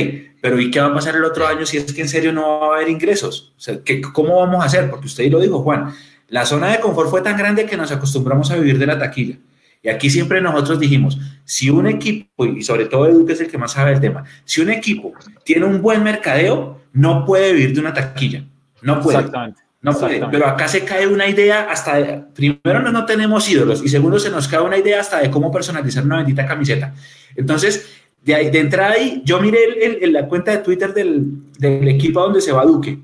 pero 0.41 0.59
¿y 0.59 0.71
qué 0.71 0.79
va 0.79 0.87
a 0.87 0.93
pasar 0.93 1.15
el 1.15 1.23
otro 1.25 1.45
año 1.45 1.65
si 1.65 1.77
es 1.77 1.91
que 1.93 2.01
en 2.01 2.07
serio 2.09 2.31
no 2.31 2.61
va 2.61 2.67
a 2.67 2.75
haber 2.77 2.89
ingresos? 2.89 3.53
O 3.57 3.59
sea, 3.59 3.77
¿qué- 3.83 4.01
¿Cómo 4.01 4.39
vamos 4.39 4.63
a 4.63 4.65
hacer? 4.67 4.89
Porque 4.89 5.05
usted 5.07 5.29
lo 5.29 5.39
dijo, 5.39 5.59
Juan, 5.61 5.93
la 6.29 6.45
zona 6.45 6.71
de 6.71 6.79
confort 6.79 7.09
fue 7.09 7.21
tan 7.21 7.37
grande 7.37 7.65
que 7.65 7.77
nos 7.77 7.91
acostumbramos 7.91 8.49
a 8.51 8.55
vivir 8.55 8.79
de 8.79 8.87
la 8.87 8.97
taquilla. 8.97 9.35
Y 9.83 9.89
aquí 9.89 10.09
siempre 10.09 10.41
nosotros 10.41 10.79
dijimos, 10.79 11.19
si 11.43 11.69
un 11.69 11.85
equipo, 11.87 12.45
y 12.45 12.63
sobre 12.63 12.85
todo 12.85 13.05
Edu, 13.07 13.25
que 13.25 13.33
es 13.33 13.41
el 13.41 13.47
que 13.49 13.57
más 13.57 13.73
sabe 13.73 13.91
del 13.91 13.99
tema, 13.99 14.23
si 14.45 14.61
un 14.61 14.69
equipo 14.71 15.13
tiene 15.43 15.65
un 15.65 15.81
buen 15.81 16.03
mercadeo, 16.03 16.81
no 16.93 17.25
puede 17.25 17.53
vivir 17.53 17.73
de 17.75 17.81
una 17.81 17.93
taquilla. 17.93 18.43
No 18.81 19.01
puede. 19.01 19.17
Exactamente. 19.19 19.59
No 19.81 19.93
puede, 19.93 20.25
pero 20.31 20.47
acá 20.47 20.67
se 20.67 20.83
cae 20.83 21.05
una 21.05 21.27
idea 21.27 21.69
hasta 21.69 21.97
de, 21.97 22.23
primero 22.33 22.81
no, 22.81 22.91
no 22.91 23.05
tenemos 23.05 23.47
ídolos 23.47 23.83
y 23.83 23.89
segundo 23.89 24.17
se 24.17 24.31
nos 24.31 24.47
cae 24.47 24.59
una 24.61 24.77
idea 24.79 24.99
hasta 24.99 25.19
de 25.19 25.29
cómo 25.29 25.51
personalizar 25.51 26.03
una 26.03 26.17
bendita 26.17 26.47
camiseta. 26.47 26.95
Entonces, 27.35 27.87
de, 28.25 28.35
ahí, 28.35 28.49
de 28.49 28.59
entrada 28.59 28.91
ahí, 28.93 29.21
yo 29.23 29.39
miré 29.39 29.59
el- 29.85 30.03
el- 30.03 30.13
la 30.13 30.27
cuenta 30.27 30.51
de 30.51 30.57
Twitter 30.59 30.93
del, 30.93 31.25
del 31.57 31.87
equipo 31.87 32.21
donde 32.21 32.41
se 32.41 32.51
va 32.51 32.65
Duque 32.65 32.97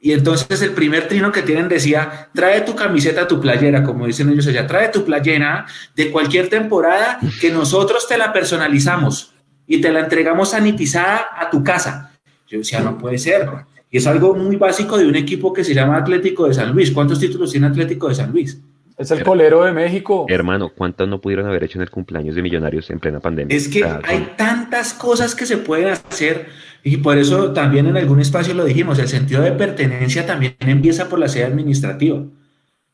y 0.00 0.12
entonces 0.12 0.62
el 0.62 0.72
primer 0.72 1.08
trino 1.08 1.32
que 1.32 1.42
tienen 1.42 1.68
decía, 1.68 2.28
trae 2.32 2.60
tu 2.60 2.76
camiseta, 2.76 3.26
tu 3.26 3.40
playera, 3.40 3.82
como 3.82 4.06
dicen 4.06 4.28
ellos 4.30 4.46
allá, 4.46 4.66
trae 4.66 4.90
tu 4.90 5.04
playera 5.04 5.66
de 5.96 6.10
cualquier 6.12 6.48
temporada 6.48 7.18
que 7.40 7.50
nosotros 7.50 8.06
te 8.06 8.16
la 8.16 8.32
personalizamos 8.32 9.32
y 9.66 9.80
te 9.80 9.90
la 9.90 10.00
entregamos 10.00 10.50
sanitizada 10.50 11.26
a 11.36 11.50
tu 11.50 11.64
casa. 11.64 12.12
Yo 12.48 12.58
decía, 12.58 12.80
no 12.80 12.96
puede 12.96 13.18
ser. 13.18 13.48
Y 13.90 13.98
es 13.98 14.06
algo 14.06 14.34
muy 14.34 14.54
básico 14.56 14.96
de 14.98 15.06
un 15.06 15.16
equipo 15.16 15.52
que 15.52 15.64
se 15.64 15.74
llama 15.74 15.96
Atlético 15.96 16.46
de 16.46 16.54
San 16.54 16.72
Luis. 16.72 16.90
¿Cuántos 16.92 17.18
títulos 17.18 17.50
tiene 17.50 17.66
Atlético 17.66 18.08
de 18.08 18.14
San 18.14 18.30
Luis? 18.30 18.56
Es 18.98 19.12
el 19.12 19.22
colero 19.22 19.62
de 19.62 19.72
México. 19.72 20.26
Hermano, 20.28 20.72
¿cuántas 20.74 21.06
no 21.06 21.20
pudieron 21.20 21.46
haber 21.46 21.62
hecho 21.62 21.78
en 21.78 21.82
el 21.82 21.90
cumpleaños 21.90 22.34
de 22.34 22.42
Millonarios 22.42 22.90
en 22.90 22.98
plena 22.98 23.20
pandemia? 23.20 23.56
Es 23.56 23.68
que 23.68 23.84
hay 23.84 24.32
tantas 24.36 24.92
cosas 24.92 25.36
que 25.36 25.46
se 25.46 25.58
pueden 25.58 25.88
hacer 25.88 26.48
y 26.82 26.96
por 26.96 27.16
eso 27.16 27.52
también 27.52 27.86
en 27.86 27.96
algún 27.96 28.20
espacio 28.20 28.54
lo 28.54 28.64
dijimos, 28.64 28.98
el 28.98 29.06
sentido 29.06 29.42
de 29.42 29.52
pertenencia 29.52 30.26
también 30.26 30.56
empieza 30.60 31.08
por 31.08 31.20
la 31.20 31.28
sede 31.28 31.44
administrativa. 31.44 32.24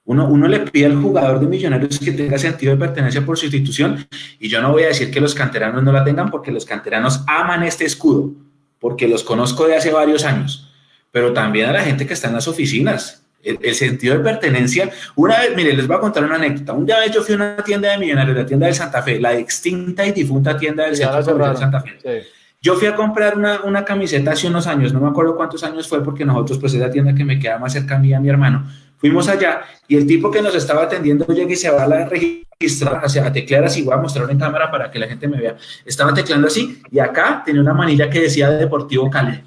Uno, 0.04 0.28
uno 0.28 0.46
le 0.46 0.60
pide 0.60 0.84
al 0.84 1.00
jugador 1.00 1.40
de 1.40 1.46
Millonarios 1.46 1.98
que 1.98 2.12
tenga 2.12 2.36
sentido 2.36 2.72
de 2.72 2.78
pertenencia 2.78 3.24
por 3.24 3.38
su 3.38 3.46
institución 3.46 4.06
y 4.38 4.50
yo 4.50 4.60
no 4.60 4.72
voy 4.72 4.82
a 4.82 4.88
decir 4.88 5.10
que 5.10 5.22
los 5.22 5.34
canteranos 5.34 5.82
no 5.82 5.90
la 5.90 6.04
tengan 6.04 6.30
porque 6.30 6.52
los 6.52 6.66
canteranos 6.66 7.24
aman 7.26 7.62
este 7.62 7.86
escudo, 7.86 8.34
porque 8.78 9.08
los 9.08 9.24
conozco 9.24 9.66
de 9.66 9.76
hace 9.76 9.90
varios 9.90 10.26
años, 10.26 10.70
pero 11.10 11.32
también 11.32 11.70
a 11.70 11.72
la 11.72 11.82
gente 11.82 12.06
que 12.06 12.12
está 12.12 12.28
en 12.28 12.34
las 12.34 12.46
oficinas. 12.46 13.23
El, 13.44 13.58
el 13.62 13.74
sentido 13.74 14.16
de 14.16 14.24
pertenencia, 14.24 14.90
una 15.16 15.38
vez, 15.38 15.54
mire, 15.54 15.74
les 15.74 15.86
voy 15.86 15.96
a 15.96 16.00
contar 16.00 16.24
una 16.24 16.36
anécdota. 16.36 16.72
Un 16.72 16.86
día 16.86 17.06
yo 17.06 17.22
fui 17.22 17.34
a 17.34 17.36
una 17.36 17.56
tienda 17.56 17.90
de 17.90 17.98
millonarios, 17.98 18.36
la 18.36 18.46
tienda 18.46 18.66
del 18.66 18.74
Santa 18.74 19.02
Fe, 19.02 19.20
la 19.20 19.34
extinta 19.34 20.06
y 20.06 20.12
difunta 20.12 20.56
tienda 20.56 20.84
del 20.84 20.96
Centro 20.96 21.22
Comercial. 21.24 21.56
Santa 21.56 21.80
Fe. 21.80 21.98
Sí. 22.02 22.28
Yo 22.62 22.76
fui 22.76 22.88
a 22.88 22.94
comprar 22.94 23.36
una, 23.36 23.60
una 23.64 23.84
camiseta 23.84 24.32
hace 24.32 24.46
unos 24.46 24.66
años, 24.66 24.90
no 24.94 24.98
me 24.98 25.08
acuerdo 25.08 25.36
cuántos 25.36 25.62
años 25.62 25.86
fue, 25.86 26.02
porque 26.02 26.24
nosotros, 26.24 26.58
pues 26.58 26.72
es 26.72 26.80
la 26.80 26.90
tienda 26.90 27.14
que 27.14 27.22
me 27.22 27.38
queda 27.38 27.58
más 27.58 27.74
cerca 27.74 27.96
a 27.96 27.98
mí 27.98 28.08
y 28.08 28.14
a 28.14 28.20
mi 28.20 28.30
hermano. 28.30 28.66
Fuimos 28.96 29.28
allá 29.28 29.60
y 29.86 29.96
el 29.96 30.06
tipo 30.06 30.30
que 30.30 30.40
nos 30.40 30.54
estaba 30.54 30.84
atendiendo 30.84 31.26
llega 31.26 31.52
y 31.52 31.56
se 31.56 31.68
va 31.68 31.82
a 31.82 31.86
la 31.86 32.06
registrar, 32.06 33.04
o 33.04 33.08
sea, 33.10 33.26
a 33.26 33.32
teclear 33.32 33.64
así, 33.64 33.82
voy 33.82 33.92
a 33.92 33.98
mostrar 33.98 34.30
en 34.30 34.38
cámara 34.38 34.70
para 34.70 34.90
que 34.90 34.98
la 34.98 35.06
gente 35.06 35.28
me 35.28 35.36
vea. 35.38 35.56
Estaba 35.84 36.14
tecleando 36.14 36.46
así 36.46 36.80
y 36.90 37.00
acá 37.00 37.42
tenía 37.44 37.60
una 37.60 37.74
manilla 37.74 38.08
que 38.08 38.20
decía 38.20 38.48
Deportivo 38.48 39.10
Cali. 39.10 39.44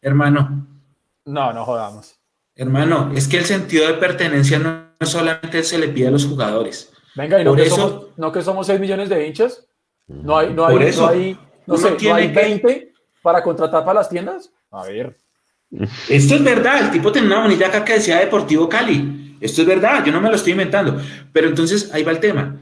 Hermano, 0.00 0.66
No, 1.26 1.52
no 1.52 1.62
jodamos. 1.66 2.19
Hermano, 2.60 3.10
es 3.16 3.26
que 3.26 3.38
el 3.38 3.44
sentido 3.44 3.86
de 3.86 3.94
pertenencia 3.94 4.58
no 4.58 4.86
solamente 5.06 5.62
se 5.64 5.78
le 5.78 5.88
pide 5.88 6.08
a 6.08 6.10
los 6.10 6.26
jugadores. 6.26 6.92
Venga, 7.14 7.40
y 7.40 7.44
no 7.44 7.52
Por 7.52 7.60
que, 7.60 7.66
eso- 7.66 7.76
somos, 7.76 8.06
no 8.16 8.32
que 8.32 8.42
somos 8.42 8.66
6 8.66 8.78
millones 8.78 9.08
de 9.08 9.26
hinchas. 9.26 9.66
No 10.06 10.36
hay, 10.38 10.52
no 10.52 10.66
hay, 10.66 10.72
Por 10.74 10.82
eso, 10.82 11.02
no 11.02 11.08
hay, 11.08 11.38
no 11.66 11.76
sé, 11.76 11.90
no 11.90 11.96
tiene 11.96 12.32
que- 12.32 12.40
20 12.40 12.92
para 13.22 13.42
contratar 13.42 13.84
para 13.84 14.00
las 14.00 14.08
tiendas. 14.08 14.50
A 14.70 14.84
ver. 14.84 15.16
Esto 16.08 16.34
es 16.34 16.44
verdad, 16.44 16.80
el 16.84 16.90
tipo 16.90 17.10
tenía 17.12 17.28
una 17.28 17.40
manilla 17.40 17.68
acá 17.68 17.84
que 17.84 17.94
decía 17.94 18.18
Deportivo 18.18 18.68
Cali. 18.68 19.36
Esto 19.40 19.62
es 19.62 19.66
verdad, 19.68 20.04
yo 20.04 20.12
no 20.12 20.20
me 20.20 20.28
lo 20.28 20.34
estoy 20.36 20.52
inventando. 20.52 21.00
Pero 21.32 21.48
entonces 21.48 21.90
ahí 21.94 22.02
va 22.02 22.12
el 22.12 22.20
tema. 22.20 22.56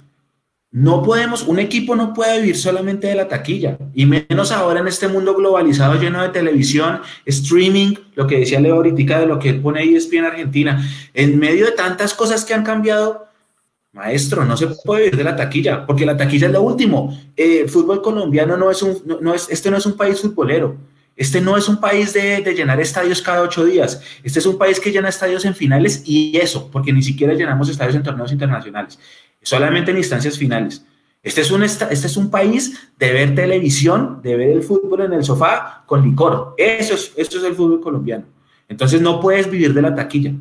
No 0.70 1.02
podemos, 1.02 1.44
un 1.44 1.58
equipo 1.58 1.96
no 1.96 2.12
puede 2.12 2.40
vivir 2.40 2.56
solamente 2.56 3.06
de 3.06 3.14
la 3.14 3.26
taquilla, 3.26 3.78
y 3.94 4.04
menos 4.04 4.52
ahora 4.52 4.80
en 4.80 4.88
este 4.88 5.08
mundo 5.08 5.34
globalizado 5.34 5.98
lleno 5.98 6.22
de 6.22 6.28
televisión, 6.28 7.00
streaming, 7.24 7.94
lo 8.14 8.26
que 8.26 8.40
decía 8.40 8.60
Leo 8.60 8.74
ahorita 8.74 9.20
de 9.20 9.26
lo 9.26 9.38
que 9.38 9.48
él 9.48 9.62
pone 9.62 9.80
ahí 9.80 9.94
es 9.94 10.12
en 10.12 10.26
Argentina. 10.26 10.86
En 11.14 11.38
medio 11.38 11.64
de 11.64 11.72
tantas 11.72 12.12
cosas 12.12 12.44
que 12.44 12.52
han 12.52 12.64
cambiado, 12.64 13.28
maestro, 13.92 14.44
no 14.44 14.58
se 14.58 14.66
puede 14.84 15.04
vivir 15.04 15.16
de 15.16 15.24
la 15.24 15.36
taquilla, 15.36 15.86
porque 15.86 16.04
la 16.04 16.18
taquilla 16.18 16.48
es 16.48 16.52
lo 16.52 16.62
último. 16.62 17.18
Eh, 17.34 17.60
el 17.62 17.70
fútbol 17.70 18.02
colombiano 18.02 18.58
no 18.58 18.70
es 18.70 18.82
un, 18.82 19.02
no, 19.06 19.18
no 19.22 19.34
es, 19.34 19.48
este 19.50 19.70
no 19.70 19.78
es 19.78 19.86
un 19.86 19.96
país 19.96 20.20
futbolero. 20.20 20.76
Este 21.16 21.40
no 21.40 21.56
es 21.56 21.68
un 21.68 21.80
país 21.80 22.12
de, 22.12 22.42
de 22.42 22.54
llenar 22.54 22.80
estadios 22.80 23.20
cada 23.22 23.42
ocho 23.42 23.64
días. 23.64 24.00
Este 24.22 24.38
es 24.38 24.46
un 24.46 24.56
país 24.56 24.78
que 24.78 24.92
llena 24.92 25.08
estadios 25.08 25.44
en 25.46 25.54
finales 25.54 26.02
y 26.04 26.36
eso, 26.36 26.70
porque 26.70 26.92
ni 26.92 27.02
siquiera 27.02 27.34
llenamos 27.34 27.68
estadios 27.68 27.96
en 27.96 28.04
torneos 28.04 28.30
internacionales, 28.30 29.00
solamente 29.48 29.90
en 29.90 29.96
instancias 29.96 30.36
finales. 30.36 30.84
Este 31.22 31.40
es, 31.40 31.50
un, 31.50 31.62
este 31.62 31.86
es 31.90 32.16
un 32.16 32.30
país 32.30 32.90
de 32.98 33.12
ver 33.12 33.34
televisión, 33.34 34.20
de 34.22 34.36
ver 34.36 34.50
el 34.50 34.62
fútbol 34.62 35.00
en 35.02 35.14
el 35.14 35.24
sofá 35.24 35.82
con 35.86 36.02
licor. 36.02 36.54
Eso 36.58 36.94
es, 36.94 37.12
eso 37.16 37.38
es 37.38 37.44
el 37.44 37.54
fútbol 37.54 37.80
colombiano. 37.80 38.24
Entonces 38.68 39.00
no 39.00 39.20
puedes 39.20 39.50
vivir 39.50 39.72
de 39.72 39.82
la 39.82 39.94
taquilla. 39.94 40.32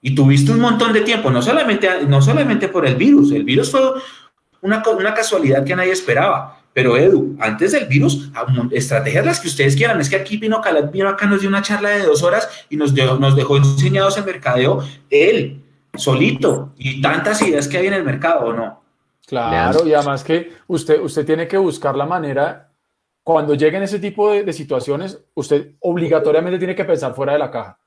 Y 0.00 0.14
tuviste 0.14 0.52
un 0.52 0.60
montón 0.60 0.92
de 0.92 1.02
tiempo, 1.02 1.30
no 1.30 1.42
solamente, 1.42 1.88
no 2.08 2.22
solamente 2.22 2.68
por 2.68 2.86
el 2.86 2.96
virus. 2.96 3.30
El 3.32 3.44
virus 3.44 3.70
fue 3.70 3.80
una, 4.62 4.82
una 4.98 5.14
casualidad 5.14 5.64
que 5.64 5.76
nadie 5.76 5.92
esperaba. 5.92 6.60
Pero 6.72 6.96
Edu, 6.96 7.36
antes 7.38 7.72
del 7.72 7.86
virus, 7.86 8.30
estrategias 8.70 9.24
las 9.24 9.40
que 9.40 9.48
ustedes 9.48 9.76
quieran. 9.76 10.00
Es 10.00 10.08
que 10.08 10.16
aquí 10.16 10.38
vino, 10.38 10.62
vino 10.92 11.08
acá, 11.08 11.26
nos 11.26 11.40
dio 11.40 11.48
una 11.48 11.62
charla 11.62 11.90
de 11.90 12.04
dos 12.04 12.22
horas 12.22 12.48
y 12.70 12.76
nos, 12.76 12.92
nos 12.94 13.36
dejó 13.36 13.56
enseñados 13.58 14.16
el 14.18 14.24
mercadeo 14.24 14.82
él, 15.10 15.62
solito, 15.98 16.72
y 16.76 17.00
tantas 17.00 17.42
ideas 17.42 17.68
que 17.68 17.78
hay 17.78 17.86
en 17.86 17.94
el 17.94 18.04
mercado, 18.04 18.46
¿o 18.46 18.52
no? 18.52 18.82
Claro, 19.26 19.86
y 19.86 19.92
además 19.92 20.22
que 20.22 20.52
usted, 20.68 21.00
usted 21.00 21.26
tiene 21.26 21.48
que 21.48 21.58
buscar 21.58 21.96
la 21.96 22.06
manera, 22.06 22.70
cuando 23.22 23.54
lleguen 23.54 23.82
ese 23.82 23.98
tipo 23.98 24.30
de, 24.30 24.52
situaciones, 24.52 25.20
usted 25.34 25.74
obligatoriamente 25.80 26.58
tiene 26.58 26.76
que 26.76 26.84
pensar 26.84 27.14
fuera 27.14 27.32
de 27.32 27.40
la 27.40 27.50
caja. 27.50 27.78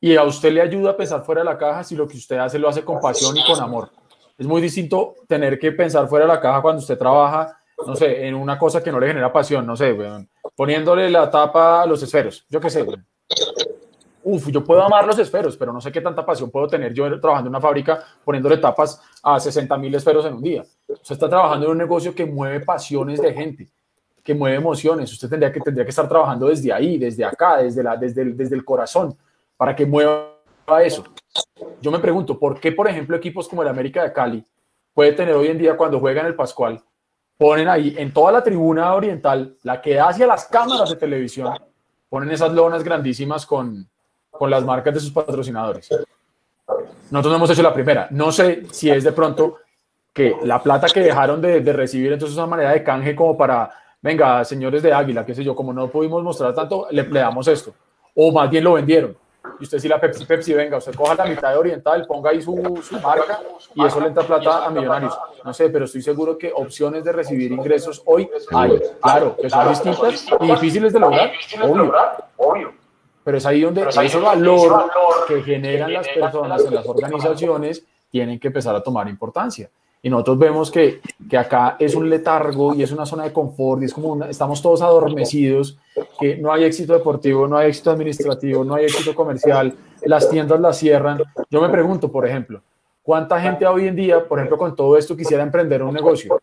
Y 0.00 0.14
a 0.14 0.24
usted 0.24 0.52
le 0.52 0.60
ayuda 0.60 0.90
a 0.90 0.96
pensar 0.96 1.24
fuera 1.24 1.40
de 1.40 1.46
la 1.46 1.56
caja 1.56 1.82
si 1.82 1.96
lo 1.96 2.06
que 2.06 2.18
usted 2.18 2.36
hace 2.36 2.58
lo 2.58 2.68
hace 2.68 2.84
con 2.84 3.00
pasión 3.00 3.36
y 3.36 3.44
con 3.44 3.60
amor. 3.60 3.90
Es 4.36 4.46
muy 4.46 4.60
distinto 4.60 5.14
tener 5.26 5.58
que 5.58 5.72
pensar 5.72 6.06
fuera 6.06 6.26
de 6.26 6.32
la 6.34 6.40
caja 6.40 6.60
cuando 6.60 6.80
usted 6.80 6.98
trabaja 6.98 7.58
no 7.86 7.96
sé, 7.96 8.26
en 8.26 8.34
una 8.34 8.58
cosa 8.58 8.82
que 8.82 8.90
no 8.90 8.98
le 8.98 9.08
genera 9.08 9.32
pasión, 9.32 9.66
no 9.66 9.76
sé, 9.76 9.96
poniéndole 10.56 11.08
la 11.10 11.30
tapa 11.30 11.82
a 11.82 11.86
los 11.86 12.02
esferos, 12.02 12.44
yo 12.48 12.60
qué 12.60 12.70
sé, 12.70 12.84
Uf, 14.30 14.48
yo 14.50 14.62
puedo 14.62 14.82
amar 14.82 15.06
los 15.06 15.18
esferos, 15.18 15.56
pero 15.56 15.72
no 15.72 15.80
sé 15.80 15.90
qué 15.90 16.02
tanta 16.02 16.24
pasión 16.24 16.50
puedo 16.50 16.66
tener 16.66 16.92
yo 16.92 17.18
trabajando 17.18 17.48
en 17.48 17.54
una 17.54 17.62
fábrica 17.62 18.04
poniéndole 18.22 18.58
tapas 18.58 19.00
a 19.22 19.40
60 19.40 19.78
mil 19.78 19.94
esferos 19.94 20.26
en 20.26 20.34
un 20.34 20.42
día. 20.42 20.62
Usted 20.86 21.14
está 21.14 21.30
trabajando 21.30 21.64
en 21.64 21.72
un 21.72 21.78
negocio 21.78 22.14
que 22.14 22.26
mueve 22.26 22.60
pasiones 22.60 23.22
de 23.22 23.32
gente, 23.32 23.70
que 24.22 24.34
mueve 24.34 24.56
emociones. 24.56 25.10
Usted 25.10 25.30
tendría 25.30 25.50
que, 25.50 25.60
tendría 25.60 25.82
que 25.82 25.90
estar 25.90 26.06
trabajando 26.06 26.48
desde 26.48 26.70
ahí, 26.70 26.98
desde 26.98 27.24
acá, 27.24 27.56
desde, 27.56 27.82
la, 27.82 27.96
desde, 27.96 28.20
el, 28.20 28.36
desde 28.36 28.54
el 28.54 28.66
corazón, 28.66 29.16
para 29.56 29.74
que 29.74 29.86
mueva 29.86 30.34
eso. 30.82 31.04
Yo 31.80 31.90
me 31.90 31.98
pregunto, 31.98 32.38
¿por 32.38 32.60
qué, 32.60 32.72
por 32.72 32.86
ejemplo, 32.86 33.16
equipos 33.16 33.48
como 33.48 33.62
el 33.62 33.68
América 33.68 34.02
de 34.02 34.12
Cali 34.12 34.44
puede 34.92 35.12
tener 35.12 35.34
hoy 35.36 35.46
en 35.46 35.56
día 35.56 35.74
cuando 35.74 36.00
juega 36.00 36.20
en 36.20 36.26
el 36.26 36.34
Pascual 36.34 36.82
ponen 37.38 37.68
ahí 37.68 37.94
en 37.96 38.12
toda 38.12 38.32
la 38.32 38.42
tribuna 38.42 38.92
oriental, 38.94 39.56
la 39.62 39.80
que 39.80 39.94
da 39.94 40.08
hacia 40.08 40.26
las 40.26 40.46
cámaras 40.46 40.90
de 40.90 40.96
televisión, 40.96 41.54
ponen 42.10 42.32
esas 42.32 42.52
lonas 42.52 42.82
grandísimas 42.82 43.46
con, 43.46 43.88
con 44.38 44.50
las 44.50 44.64
marcas 44.64 44.94
de 44.94 45.00
sus 45.00 45.10
patrocinadores. 45.10 45.88
Nosotros 47.10 47.32
no 47.32 47.36
hemos 47.36 47.50
hecho 47.50 47.62
la 47.62 47.74
primera. 47.74 48.08
No 48.10 48.30
sé 48.30 48.64
si 48.70 48.90
es 48.90 49.04
de 49.04 49.12
pronto 49.12 49.56
que 50.12 50.36
la 50.44 50.62
plata 50.62 50.88
que 50.88 51.00
dejaron 51.00 51.40
de, 51.40 51.60
recibir, 51.72 52.12
entonces 52.12 52.34
es 52.34 52.38
una 52.38 52.46
manera 52.46 52.72
de 52.72 52.82
canje 52.82 53.14
como 53.14 53.36
para, 53.36 53.70
venga, 54.00 54.44
señores 54.44 54.82
de 54.82 54.92
Águila, 54.92 55.24
qué 55.24 55.34
sé 55.34 55.44
yo, 55.44 55.54
como 55.54 55.72
no 55.72 55.88
pudimos 55.88 56.22
mostrar 56.22 56.54
tanto, 56.54 56.86
le, 56.90 57.02
le 57.02 57.24
esto. 57.46 57.74
O 58.14 58.32
más 58.32 58.50
bien 58.50 58.64
lo 58.64 58.74
vendieron 58.74 59.16
y 59.60 59.64
usted 59.64 59.78
si 59.78 59.88
la 59.88 60.00
Pepsi, 60.00 60.24
Pepsi, 60.24 60.54
venga, 60.54 60.76
usted 60.76 60.94
coja 60.94 61.14
la 61.14 61.26
mitad 61.26 61.50
de 61.50 61.56
Oriental, 61.56 62.06
ponga 62.06 62.30
ahí 62.30 62.40
su, 62.40 62.80
su, 62.82 63.00
marca 63.00 63.40
y 63.74 63.84
eso 63.84 64.00
le 64.00 64.08
entra 64.08 64.22
plata 64.24 64.66
a 64.66 64.70
millonarios. 64.70 65.18
No 65.44 65.52
sé, 65.52 65.68
pero 65.70 65.84
estoy 65.84 66.02
seguro 66.02 66.38
que 66.38 66.52
opciones 66.54 67.04
de 67.04 67.12
recibir 67.12 67.50
ingresos 67.52 68.02
hoy 68.04 68.28
hay, 68.52 68.80
claro, 69.00 69.36
que 69.36 69.50
son 69.50 69.68
distintas 69.68 70.26
y 70.40 70.46
difíciles 70.46 70.92
de 70.92 71.00
lograr, 71.00 71.32
obvio. 72.36 72.72
Pero 73.28 73.36
es 73.36 73.44
ahí 73.44 73.60
donde 73.60 73.86
ese 73.86 74.18
valor 74.20 74.90
que 75.28 75.42
generan 75.42 75.92
las 75.92 76.08
personas 76.08 76.64
en 76.64 76.74
las 76.74 76.86
organizaciones 76.86 77.84
tienen 78.10 78.40
que 78.40 78.46
empezar 78.46 78.74
a 78.74 78.82
tomar 78.82 79.06
importancia. 79.06 79.68
Y 80.00 80.08
nosotros 80.08 80.38
vemos 80.38 80.70
que, 80.70 81.02
que, 81.28 81.36
acá 81.36 81.76
es 81.78 81.94
un 81.94 82.08
letargo 82.08 82.74
y 82.74 82.82
es 82.82 82.90
una 82.90 83.04
zona 83.04 83.24
de 83.24 83.32
confort 83.34 83.82
y 83.82 83.84
es 83.84 83.92
como 83.92 84.14
una, 84.14 84.30
estamos 84.30 84.62
todos 84.62 84.80
adormecidos, 84.80 85.76
que 86.18 86.38
no 86.38 86.50
hay 86.50 86.64
éxito 86.64 86.94
deportivo, 86.94 87.46
no 87.46 87.58
hay 87.58 87.68
éxito 87.68 87.90
administrativo, 87.90 88.64
no 88.64 88.76
hay 88.76 88.86
éxito 88.86 89.14
comercial, 89.14 89.74
las 90.06 90.30
tiendas 90.30 90.58
las 90.58 90.78
cierran. 90.78 91.20
Yo 91.50 91.60
me 91.60 91.68
pregunto, 91.68 92.10
por 92.10 92.26
ejemplo, 92.26 92.62
¿cuánta 93.02 93.38
gente 93.38 93.66
hoy 93.66 93.88
en 93.88 93.94
día, 93.94 94.26
por 94.26 94.38
ejemplo, 94.38 94.56
con 94.56 94.74
todo 94.74 94.96
esto 94.96 95.14
quisiera 95.14 95.42
emprender 95.42 95.82
un 95.82 95.92
negocio? 95.92 96.40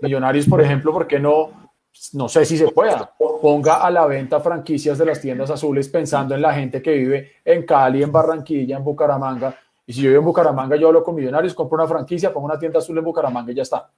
Millonarios, 0.00 0.46
por 0.46 0.60
ejemplo, 0.60 0.92
¿por 0.92 1.08
qué 1.08 1.18
no? 1.18 1.69
No 2.12 2.28
sé 2.28 2.44
si 2.44 2.56
se 2.56 2.68
pueda. 2.68 3.12
Ponga 3.18 3.76
a 3.76 3.90
la 3.90 4.06
venta 4.06 4.40
franquicias 4.40 4.98
de 4.98 5.06
las 5.06 5.20
tiendas 5.20 5.50
azules 5.50 5.88
pensando 5.88 6.34
en 6.34 6.42
la 6.42 6.52
gente 6.52 6.80
que 6.80 6.92
vive 6.92 7.32
en 7.44 7.64
Cali, 7.64 8.02
en 8.02 8.12
Barranquilla, 8.12 8.76
en 8.76 8.84
Bucaramanga, 8.84 9.56
y 9.90 9.92
si 9.92 10.02
yo 10.02 10.10
vivo 10.10 10.20
en 10.20 10.26
Bucaramanga, 10.26 10.76
yo 10.76 10.86
hablo 10.86 11.02
con 11.02 11.16
millonarios, 11.16 11.52
compro 11.52 11.74
una 11.74 11.88
franquicia, 11.88 12.32
pongo 12.32 12.46
una 12.46 12.56
tienda 12.56 12.78
azul 12.78 12.96
en 12.96 13.02
Bucaramanga 13.02 13.50
y 13.50 13.56
ya 13.56 13.62
está. 13.62 13.90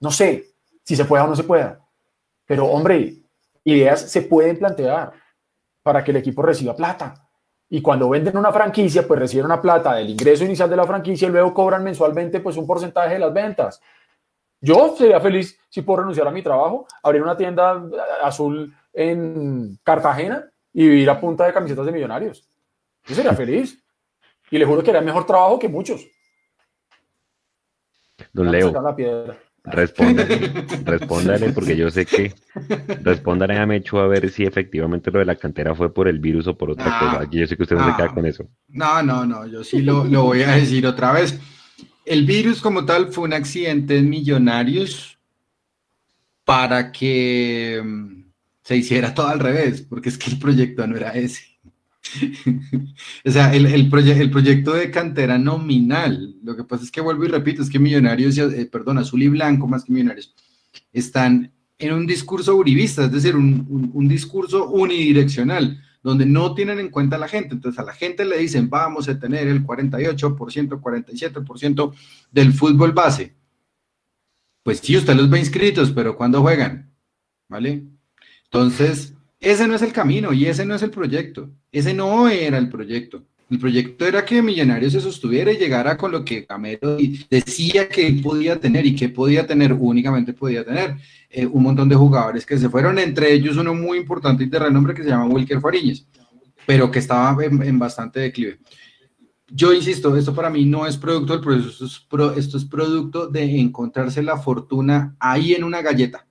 No 0.00 0.10
sé 0.10 0.50
si 0.82 0.94
se 0.94 1.06
pueda 1.06 1.24
o 1.24 1.28
no 1.28 1.34
se 1.34 1.44
pueda. 1.44 1.80
Pero, 2.44 2.66
hombre, 2.66 3.14
ideas 3.64 4.02
se 4.02 4.20
pueden 4.20 4.58
plantear 4.58 5.12
para 5.82 6.04
que 6.04 6.10
el 6.10 6.18
equipo 6.18 6.42
reciba 6.42 6.76
plata. 6.76 7.26
Y 7.70 7.80
cuando 7.80 8.10
venden 8.10 8.36
una 8.36 8.52
franquicia, 8.52 9.08
pues 9.08 9.18
reciben 9.18 9.46
una 9.46 9.62
plata 9.62 9.94
del 9.94 10.10
ingreso 10.10 10.44
inicial 10.44 10.68
de 10.68 10.76
la 10.76 10.84
franquicia 10.84 11.26
y 11.26 11.30
luego 11.30 11.54
cobran 11.54 11.82
mensualmente 11.82 12.40
pues 12.40 12.58
un 12.58 12.66
porcentaje 12.66 13.14
de 13.14 13.20
las 13.20 13.32
ventas. 13.32 13.80
Yo 14.60 14.94
sería 14.96 15.20
feliz 15.20 15.58
si 15.68 15.82
puedo 15.82 16.00
renunciar 16.00 16.26
a 16.26 16.30
mi 16.30 16.42
trabajo, 16.42 16.86
abrir 17.02 17.22
una 17.22 17.36
tienda 17.36 17.82
azul 18.22 18.74
en 18.92 19.78
Cartagena 19.82 20.44
y 20.72 20.88
vivir 20.88 21.10
a 21.10 21.20
punta 21.20 21.46
de 21.46 21.52
camisetas 21.52 21.86
de 21.86 21.92
millonarios. 21.92 22.48
Yo 23.06 23.14
sería 23.14 23.34
feliz. 23.34 23.82
Y 24.50 24.58
le 24.58 24.64
juro 24.64 24.82
que 24.82 24.90
era 24.90 25.00
mejor 25.00 25.26
trabajo 25.26 25.58
que 25.58 25.68
muchos. 25.68 26.06
Don 28.32 28.50
Leo, 28.50 28.72
respóndale, 29.64 30.52
respóndale, 30.84 31.52
porque 31.52 31.76
yo 31.76 31.90
sé 31.90 32.06
que 32.06 32.32
respóndale 33.02 33.58
a 33.58 33.66
Mecho 33.66 33.98
a 33.98 34.06
ver 34.06 34.30
si 34.30 34.44
efectivamente 34.44 35.10
lo 35.10 35.18
de 35.18 35.24
la 35.24 35.36
cantera 35.36 35.74
fue 35.74 35.92
por 35.92 36.08
el 36.08 36.18
virus 36.20 36.46
o 36.46 36.56
por 36.56 36.70
otra 36.70 36.86
Ah, 36.88 36.98
cosa. 37.00 37.22
Aquí 37.22 37.38
yo 37.38 37.46
sé 37.46 37.56
que 37.56 37.64
usted 37.64 37.76
no, 37.76 37.90
se 37.90 37.96
queda 37.96 38.14
con 38.14 38.24
eso. 38.24 38.46
No, 38.68 39.02
no, 39.02 39.26
no, 39.26 39.46
yo 39.46 39.64
sí 39.64 39.82
lo, 39.82 40.04
lo 40.04 40.22
voy 40.24 40.42
a 40.42 40.52
decir 40.52 40.86
otra 40.86 41.12
vez. 41.12 41.38
El 42.06 42.24
virus 42.24 42.60
como 42.62 42.86
tal 42.86 43.12
fue 43.12 43.24
un 43.24 43.32
accidente 43.34 43.98
en 43.98 44.08
Millonarios 44.08 45.18
para 46.44 46.92
que 46.92 47.82
mm, 47.84 48.30
se 48.62 48.76
hiciera 48.76 49.12
todo 49.12 49.26
al 49.28 49.40
revés, 49.40 49.82
porque 49.82 50.08
es 50.08 50.16
que 50.18 50.30
el 50.30 50.38
proyecto 50.38 50.86
no 50.86 50.96
era 50.96 51.10
ese. 51.10 51.42
O 53.24 53.30
sea, 53.30 53.52
el, 53.54 53.66
el, 53.66 53.90
el 53.92 54.30
proyecto 54.30 54.72
de 54.74 54.90
cantera 54.92 55.36
nominal, 55.38 56.36
lo 56.44 56.56
que 56.56 56.62
pasa 56.64 56.84
es 56.84 56.90
que 56.92 57.00
vuelvo 57.00 57.24
y 57.24 57.28
repito, 57.28 57.62
es 57.62 57.68
que 57.70 57.80
Millonarios, 57.80 58.38
eh, 58.38 58.68
perdón, 58.70 58.98
Azul 58.98 59.22
y 59.24 59.28
Blanco 59.28 59.66
más 59.66 59.84
que 59.84 59.92
Millonarios, 59.92 60.32
están 60.92 61.52
en 61.78 61.92
un 61.92 62.06
discurso 62.06 62.54
uribista, 62.54 63.04
es 63.04 63.12
decir, 63.12 63.34
un- 63.36 63.90
un 63.92 64.08
discurso 64.08 64.68
unidireccional, 64.70 65.82
donde 66.06 66.24
no 66.24 66.54
tienen 66.54 66.78
en 66.78 66.90
cuenta 66.90 67.16
a 67.16 67.18
la 67.18 67.26
gente. 67.26 67.52
Entonces 67.52 67.80
a 67.80 67.82
la 67.82 67.92
gente 67.92 68.24
le 68.24 68.38
dicen, 68.38 68.70
vamos 68.70 69.08
a 69.08 69.18
tener 69.18 69.48
el 69.48 69.66
48%, 69.66 70.28
47% 70.80 71.94
del 72.30 72.52
fútbol 72.52 72.92
base. 72.92 73.34
Pues 74.62 74.78
sí, 74.78 74.96
usted 74.96 75.16
los 75.16 75.28
ve 75.28 75.40
inscritos, 75.40 75.90
pero 75.90 76.16
¿cuándo 76.16 76.42
juegan? 76.42 76.94
¿Vale? 77.48 77.88
Entonces, 78.44 79.14
ese 79.40 79.66
no 79.66 79.74
es 79.74 79.82
el 79.82 79.92
camino 79.92 80.32
y 80.32 80.46
ese 80.46 80.64
no 80.64 80.76
es 80.76 80.82
el 80.82 80.92
proyecto. 80.92 81.50
Ese 81.72 81.92
no 81.92 82.28
era 82.28 82.58
el 82.58 82.68
proyecto. 82.68 83.26
El 83.48 83.60
proyecto 83.60 84.04
era 84.04 84.24
que 84.24 84.42
Millonarios 84.42 84.92
se 84.92 85.00
sostuviera 85.00 85.52
y 85.52 85.56
llegara 85.56 85.96
con 85.96 86.10
lo 86.10 86.24
que 86.24 86.46
Gamero 86.48 86.96
decía 87.30 87.88
que 87.88 88.12
podía 88.20 88.58
tener 88.58 88.84
y 88.86 88.96
que 88.96 89.08
podía 89.08 89.46
tener, 89.46 89.72
únicamente 89.72 90.32
podía 90.32 90.64
tener 90.64 90.96
eh, 91.30 91.46
un 91.46 91.62
montón 91.62 91.88
de 91.88 91.94
jugadores 91.94 92.44
que 92.44 92.58
se 92.58 92.68
fueron, 92.68 92.98
entre 92.98 93.32
ellos 93.32 93.56
uno 93.56 93.72
muy 93.72 93.98
importante 93.98 94.42
y 94.42 94.48
de 94.48 94.58
renombre 94.58 94.94
que 94.94 95.04
se 95.04 95.10
llama 95.10 95.26
Wilker 95.26 95.60
Fariñez, 95.60 96.04
pero 96.66 96.90
que 96.90 96.98
estaba 96.98 97.44
en, 97.44 97.78
bastante 97.78 98.18
declive. 98.18 98.58
Yo 99.48 99.72
insisto, 99.72 100.16
esto 100.16 100.34
para 100.34 100.50
mí 100.50 100.64
no 100.64 100.84
es 100.84 100.96
producto 100.96 101.34
del 101.34 101.42
proceso, 101.42 101.86
esto 101.86 102.32
es, 102.32 102.38
esto 102.38 102.56
es 102.56 102.64
producto 102.64 103.28
de 103.28 103.60
encontrarse 103.60 104.24
la 104.24 104.38
fortuna 104.38 105.14
ahí 105.20 105.54
en 105.54 105.62
una 105.62 105.82
galleta. 105.82 106.26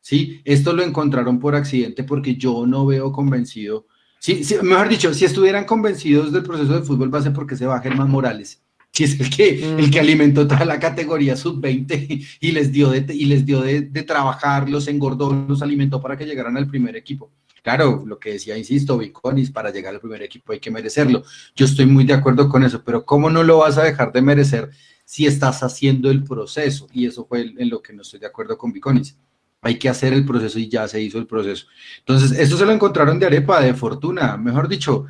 ¿sí? 0.00 0.40
Esto 0.44 0.72
lo 0.72 0.82
encontraron 0.82 1.38
por 1.38 1.54
accidente 1.54 2.02
porque 2.02 2.34
yo 2.34 2.66
no 2.66 2.86
veo 2.86 3.12
convencido, 3.12 3.86
sí, 4.20 4.44
sí, 4.44 4.54
mejor 4.62 4.88
dicho, 4.88 5.12
si 5.12 5.24
estuvieran 5.24 5.64
convencidos 5.64 6.30
del 6.32 6.44
proceso 6.44 6.74
de 6.74 6.82
fútbol 6.82 7.08
base, 7.08 7.32
porque 7.32 7.56
se 7.56 7.66
va 7.66 7.80
Germán 7.80 8.08
Morales? 8.08 8.62
Si 8.92 9.04
es 9.04 9.18
el 9.18 9.30
que, 9.30 9.76
el 9.78 9.90
que 9.90 10.00
alimentó 10.00 10.46
toda 10.46 10.64
la 10.64 10.78
categoría 10.78 11.36
sub-20 11.36 12.38
y 12.40 12.52
les 12.52 12.70
dio, 12.70 12.90
de, 12.90 13.12
y 13.12 13.24
les 13.24 13.44
dio 13.44 13.62
de, 13.62 13.82
de 13.82 14.02
trabajar, 14.04 14.68
los 14.68 14.86
engordó, 14.86 15.46
los 15.48 15.62
alimentó 15.62 16.00
para 16.00 16.16
que 16.16 16.26
llegaran 16.26 16.56
al 16.56 16.68
primer 16.68 16.96
equipo. 16.96 17.32
Claro, 17.62 18.04
lo 18.06 18.18
que 18.18 18.32
decía, 18.32 18.56
insisto, 18.56 18.96
Viconis, 18.96 19.50
para 19.50 19.70
llegar 19.70 19.94
al 19.94 20.00
primer 20.00 20.22
equipo 20.22 20.52
hay 20.52 20.60
que 20.60 20.70
merecerlo. 20.70 21.24
Yo 21.54 21.66
estoy 21.66 21.86
muy 21.86 22.04
de 22.04 22.14
acuerdo 22.14 22.48
con 22.48 22.64
eso, 22.64 22.82
pero 22.84 23.04
¿cómo 23.04 23.30
no 23.30 23.42
lo 23.42 23.58
vas 23.58 23.76
a 23.76 23.84
dejar 23.84 24.12
de 24.12 24.22
merecer 24.22 24.70
si 25.04 25.26
estás 25.26 25.62
haciendo 25.62 26.10
el 26.10 26.24
proceso? 26.24 26.86
Y 26.92 27.06
eso 27.06 27.26
fue 27.26 27.52
en 27.56 27.68
lo 27.68 27.82
que 27.82 27.92
no 27.92 28.02
estoy 28.02 28.20
de 28.20 28.26
acuerdo 28.26 28.56
con 28.56 28.72
Viconis. 28.72 29.16
Hay 29.62 29.78
que 29.78 29.88
hacer 29.88 30.12
el 30.12 30.24
proceso 30.24 30.58
y 30.58 30.68
ya 30.68 30.88
se 30.88 31.00
hizo 31.00 31.18
el 31.18 31.26
proceso. 31.26 31.66
Entonces, 31.98 32.32
eso 32.32 32.56
se 32.56 32.64
lo 32.64 32.72
encontraron 32.72 33.18
de 33.18 33.26
arepa, 33.26 33.60
de 33.60 33.74
fortuna. 33.74 34.36
Mejor 34.36 34.68
dicho, 34.68 35.06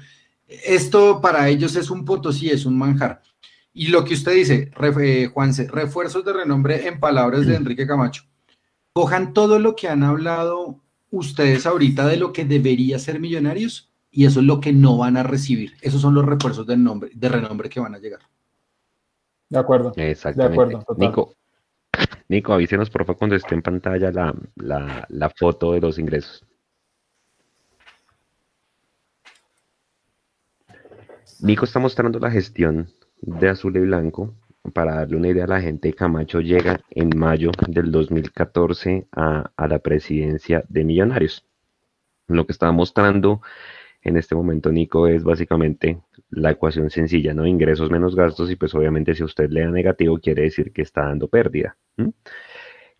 esto 0.48 1.20
para 1.20 1.48
ellos 1.48 1.76
es 1.76 1.90
un 1.90 2.04
potosí, 2.04 2.50
es 2.50 2.66
un 2.66 2.76
manjar. 2.76 3.22
Y 3.72 3.88
lo 3.88 4.04
que 4.04 4.14
usted 4.14 4.34
dice, 4.34 4.70
eh, 5.00 5.30
Juanse, 5.32 5.68
refuerzos 5.68 6.24
de 6.24 6.32
renombre 6.32 6.88
en 6.88 6.98
palabras 6.98 7.46
de 7.46 7.54
Enrique 7.54 7.86
Camacho. 7.86 8.24
Cojan 8.92 9.32
todo 9.32 9.60
lo 9.60 9.76
que 9.76 9.88
han 9.88 10.02
hablado 10.02 10.80
ustedes 11.10 11.66
ahorita 11.66 12.06
de 12.06 12.16
lo 12.16 12.32
que 12.32 12.44
debería 12.44 12.98
ser 12.98 13.20
Millonarios 13.20 13.90
y 14.10 14.24
eso 14.26 14.40
es 14.40 14.46
lo 14.46 14.60
que 14.60 14.72
no 14.72 14.96
van 14.96 15.16
a 15.16 15.22
recibir. 15.22 15.74
Esos 15.80 16.00
son 16.00 16.14
los 16.14 16.26
refuerzos 16.26 16.66
de, 16.66 16.76
nombre, 16.76 17.10
de 17.14 17.28
renombre 17.28 17.68
que 17.68 17.78
van 17.78 17.94
a 17.94 17.98
llegar. 17.98 18.20
De 19.48 19.58
acuerdo. 19.58 19.92
Exactamente. 19.96 20.56
De 20.56 20.76
acuerdo, 20.76 20.96
Nico, 20.96 21.34
Nico, 22.30 22.52
avísenos 22.52 22.90
por 22.90 23.04
favor 23.04 23.18
cuando 23.18 23.34
esté 23.34 23.56
en 23.56 23.62
pantalla 23.62 24.12
la, 24.12 25.04
la 25.08 25.30
foto 25.30 25.72
de 25.72 25.80
los 25.80 25.98
ingresos. 25.98 26.46
Nico 31.40 31.64
está 31.64 31.80
mostrando 31.80 32.20
la 32.20 32.30
gestión 32.30 32.88
de 33.20 33.48
azul 33.48 33.76
y 33.76 33.80
blanco. 33.80 34.32
Para 34.72 34.94
darle 34.94 35.16
una 35.16 35.28
idea 35.28 35.42
a 35.44 35.48
la 35.48 35.60
gente, 35.60 35.92
Camacho 35.92 36.40
llega 36.40 36.80
en 36.90 37.10
mayo 37.18 37.50
del 37.66 37.90
2014 37.90 39.08
a, 39.10 39.50
a 39.56 39.66
la 39.66 39.80
presidencia 39.80 40.62
de 40.68 40.84
Millonarios. 40.84 41.44
Lo 42.28 42.46
que 42.46 42.52
está 42.52 42.70
mostrando 42.70 43.40
en 44.02 44.16
este 44.16 44.36
momento, 44.36 44.70
Nico, 44.70 45.08
es 45.08 45.24
básicamente 45.24 46.00
la 46.30 46.52
ecuación 46.52 46.90
sencilla, 46.90 47.34
¿no? 47.34 47.46
Ingresos 47.46 47.90
menos 47.90 48.14
gastos 48.14 48.50
y 48.50 48.56
pues 48.56 48.74
obviamente 48.74 49.14
si 49.14 49.24
usted 49.24 49.50
le 49.50 49.62
da 49.62 49.70
negativo 49.70 50.18
quiere 50.18 50.42
decir 50.42 50.72
que 50.72 50.82
está 50.82 51.02
dando 51.02 51.28
pérdida. 51.28 51.76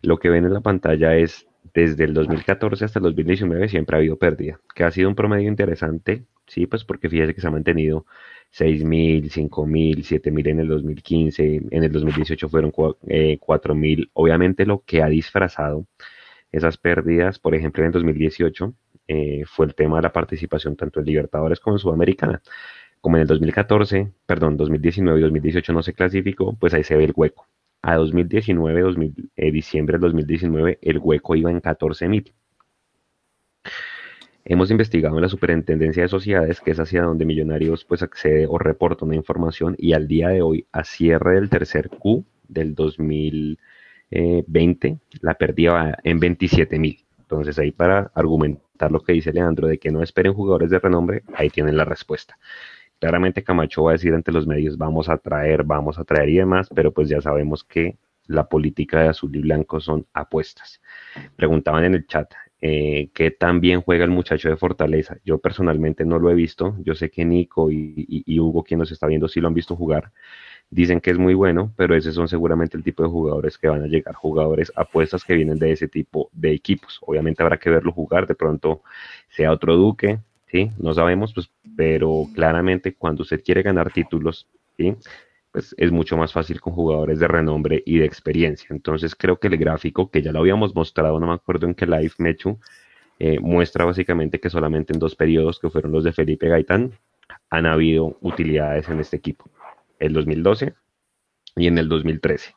Lo 0.01 0.17
que 0.17 0.29
ven 0.29 0.45
en 0.45 0.53
la 0.53 0.61
pantalla 0.61 1.15
es 1.15 1.47
desde 1.73 2.05
el 2.05 2.13
2014 2.13 2.85
hasta 2.85 2.99
el 2.99 3.03
2019 3.03 3.69
siempre 3.69 3.95
ha 3.95 3.99
habido 3.99 4.17
pérdida, 4.17 4.59
que 4.75 4.83
ha 4.83 4.91
sido 4.91 5.09
un 5.09 5.15
promedio 5.15 5.47
interesante, 5.47 6.25
sí, 6.47 6.65
pues 6.67 6.83
porque 6.83 7.09
fíjese 7.09 7.33
que 7.33 7.41
se 7.41 7.47
ha 7.47 7.51
mantenido 7.51 8.05
6.000, 8.51 9.29
5.000, 9.29 10.03
7.000 10.03 10.47
en 10.49 10.59
el 10.59 10.67
2015, 10.67 11.61
en 11.71 11.83
el 11.83 11.91
2018 11.91 12.49
fueron 12.49 12.71
4.000. 12.71 14.03
Eh, 14.03 14.07
Obviamente 14.13 14.65
lo 14.65 14.83
que 14.85 15.01
ha 15.01 15.07
disfrazado 15.07 15.85
esas 16.51 16.77
pérdidas, 16.77 17.39
por 17.39 17.55
ejemplo 17.55 17.83
en 17.83 17.87
el 17.87 17.93
2018, 17.93 18.73
eh, 19.07 19.43
fue 19.45 19.65
el 19.67 19.75
tema 19.75 19.97
de 19.97 20.03
la 20.03 20.13
participación 20.13 20.75
tanto 20.75 20.99
en 20.99 21.05
Libertadores 21.05 21.59
como 21.59 21.75
en 21.75 21.79
Sudamericana. 21.79 22.41
Como 23.01 23.17
en 23.17 23.23
el 23.23 23.27
2014, 23.27 24.11
perdón, 24.25 24.57
2019 24.57 25.19
y 25.19 25.23
2018 25.23 25.73
no 25.73 25.83
se 25.83 25.93
clasificó, 25.93 26.53
pues 26.53 26.73
ahí 26.73 26.83
se 26.83 26.95
ve 26.95 27.05
el 27.05 27.13
hueco. 27.15 27.47
A 27.81 27.95
2019, 27.95 28.81
2000, 28.81 29.31
eh, 29.35 29.51
diciembre 29.51 29.93
del 29.93 30.01
2019, 30.01 30.79
el 30.81 30.99
hueco 30.99 31.35
iba 31.35 31.49
en 31.49 31.61
14.000. 31.61 32.31
Hemos 34.45 34.71
investigado 34.71 35.15
en 35.15 35.21
la 35.21 35.29
Superintendencia 35.29 36.03
de 36.03 36.09
Sociedades, 36.09 36.61
que 36.61 36.71
es 36.71 36.79
hacia 36.79 37.03
donde 37.03 37.25
Millonarios 37.25 37.85
pues 37.85 38.01
accede 38.03 38.45
o 38.47 38.57
reporta 38.57 39.05
una 39.05 39.15
información 39.15 39.75
y 39.77 39.93
al 39.93 40.07
día 40.07 40.29
de 40.29 40.41
hoy, 40.41 40.65
a 40.71 40.83
cierre 40.83 41.35
del 41.35 41.49
tercer 41.49 41.89
Q 41.89 42.25
del 42.47 42.73
2020, 42.75 44.99
la 45.21 45.35
perdía 45.35 45.97
en 46.03 46.19
27 46.19 46.79
mil. 46.79 47.05
Entonces 47.19 47.59
ahí 47.59 47.71
para 47.71 48.11
argumentar 48.15 48.91
lo 48.91 49.01
que 49.01 49.13
dice 49.13 49.31
Leandro 49.31 49.67
de 49.67 49.77
que 49.77 49.91
no 49.91 50.01
esperen 50.03 50.33
jugadores 50.33 50.69
de 50.69 50.79
renombre, 50.79 51.23
ahí 51.35 51.49
tienen 51.49 51.77
la 51.77 51.85
respuesta. 51.85 52.37
Claramente 53.01 53.43
Camacho 53.43 53.85
va 53.85 53.91
a 53.91 53.93
decir 53.93 54.13
ante 54.13 54.31
los 54.31 54.45
medios, 54.45 54.77
vamos 54.77 55.09
a 55.09 55.17
traer, 55.17 55.63
vamos 55.63 55.97
a 55.97 56.03
traer 56.03 56.29
y 56.29 56.37
demás, 56.37 56.69
pero 56.73 56.91
pues 56.93 57.09
ya 57.09 57.19
sabemos 57.19 57.63
que 57.63 57.97
la 58.27 58.47
política 58.47 59.01
de 59.01 59.07
azul 59.07 59.35
y 59.35 59.39
blanco 59.39 59.79
son 59.79 60.05
apuestas. 60.13 60.79
Preguntaban 61.35 61.83
en 61.83 61.95
el 61.95 62.05
chat, 62.05 62.31
eh, 62.61 63.09
que 63.15 63.31
también 63.31 63.81
juega 63.81 64.05
el 64.05 64.11
muchacho 64.11 64.49
de 64.49 64.55
Fortaleza. 64.55 65.17
Yo 65.25 65.39
personalmente 65.39 66.05
no 66.05 66.19
lo 66.19 66.29
he 66.29 66.35
visto. 66.35 66.75
Yo 66.85 66.93
sé 66.93 67.09
que 67.09 67.25
Nico 67.25 67.71
y, 67.71 68.39
Hugo, 68.39 68.63
quien 68.63 68.79
nos 68.79 68.91
está 68.91 69.07
viendo, 69.07 69.27
sí 69.27 69.41
lo 69.41 69.47
han 69.47 69.55
visto 69.55 69.75
jugar. 69.75 70.11
Dicen 70.69 71.01
que 71.01 71.09
es 71.09 71.17
muy 71.17 71.33
bueno, 71.33 71.73
pero 71.75 71.95
esos 71.95 72.13
son 72.13 72.27
seguramente 72.27 72.77
el 72.77 72.83
tipo 72.83 73.01
de 73.01 73.09
jugadores 73.09 73.57
que 73.57 73.67
van 73.67 73.81
a 73.81 73.87
llegar. 73.87 74.13
Jugadores 74.13 74.71
apuestas 74.75 75.23
que 75.25 75.33
vienen 75.33 75.57
de 75.57 75.71
ese 75.71 75.87
tipo 75.87 76.29
de 76.33 76.51
equipos. 76.53 76.99
Obviamente 77.01 77.41
habrá 77.41 77.57
que 77.57 77.71
verlo 77.71 77.91
jugar. 77.91 78.27
De 78.27 78.35
pronto 78.35 78.83
sea 79.27 79.51
otro 79.51 79.75
Duque, 79.75 80.19
¿sí? 80.51 80.69
No 80.77 80.93
sabemos, 80.93 81.33
pues, 81.33 81.49
pero 81.75 82.27
claramente 82.35 82.93
cuando 82.93 83.23
usted 83.23 83.41
quiere 83.43 83.61
ganar 83.61 83.91
títulos, 83.91 84.47
¿sí? 84.77 84.95
pues 85.51 85.75
es 85.77 85.91
mucho 85.91 86.17
más 86.17 86.31
fácil 86.31 86.61
con 86.61 86.73
jugadores 86.73 87.19
de 87.19 87.27
renombre 87.27 87.83
y 87.85 87.97
de 87.97 88.05
experiencia. 88.05 88.67
Entonces 88.69 89.15
creo 89.15 89.37
que 89.37 89.47
el 89.47 89.57
gráfico, 89.57 90.09
que 90.09 90.21
ya 90.21 90.31
lo 90.31 90.39
habíamos 90.39 90.73
mostrado, 90.73 91.19
no 91.19 91.27
me 91.27 91.33
acuerdo 91.33 91.67
en 91.67 91.75
qué 91.75 91.85
live 91.85 92.13
Mechu, 92.19 92.57
eh, 93.19 93.39
muestra 93.39 93.85
básicamente 93.85 94.39
que 94.39 94.49
solamente 94.49 94.93
en 94.93 94.99
dos 94.99 95.15
periodos, 95.15 95.59
que 95.59 95.69
fueron 95.69 95.91
los 95.91 96.03
de 96.03 96.13
Felipe 96.13 96.47
Gaitán, 96.47 96.93
han 97.49 97.65
habido 97.65 98.17
utilidades 98.21 98.87
en 98.89 98.99
este 98.99 99.17
equipo. 99.17 99.49
El 99.99 100.13
2012 100.13 100.73
y 101.57 101.67
en 101.67 101.77
el 101.77 101.89
2013. 101.89 102.55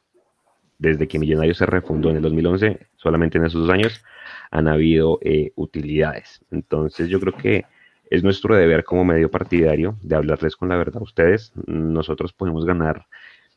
Desde 0.79 1.09
que 1.09 1.19
Millonarios 1.19 1.59
se 1.59 1.67
refundó 1.67 2.11
en 2.11 2.17
el 2.17 2.23
2011, 2.23 2.87
solamente 2.97 3.39
en 3.39 3.45
esos 3.45 3.67
dos 3.67 3.71
años 3.71 4.05
han 4.51 4.69
habido 4.69 5.19
eh, 5.23 5.53
utilidades. 5.57 6.45
Entonces 6.51 7.09
yo 7.09 7.21
creo 7.21 7.37
que 7.37 7.65
es 8.11 8.23
nuestro 8.23 8.57
deber 8.57 8.85
como 8.85 9.05
medio 9.05 9.31
partidario 9.31 9.97
de 10.03 10.17
hablarles 10.17 10.57
con 10.57 10.69
la 10.69 10.77
verdad 10.77 10.99
a 10.99 11.05
ustedes. 11.05 11.53
Nosotros 11.67 12.33
podemos 12.33 12.65
ganar 12.65 13.07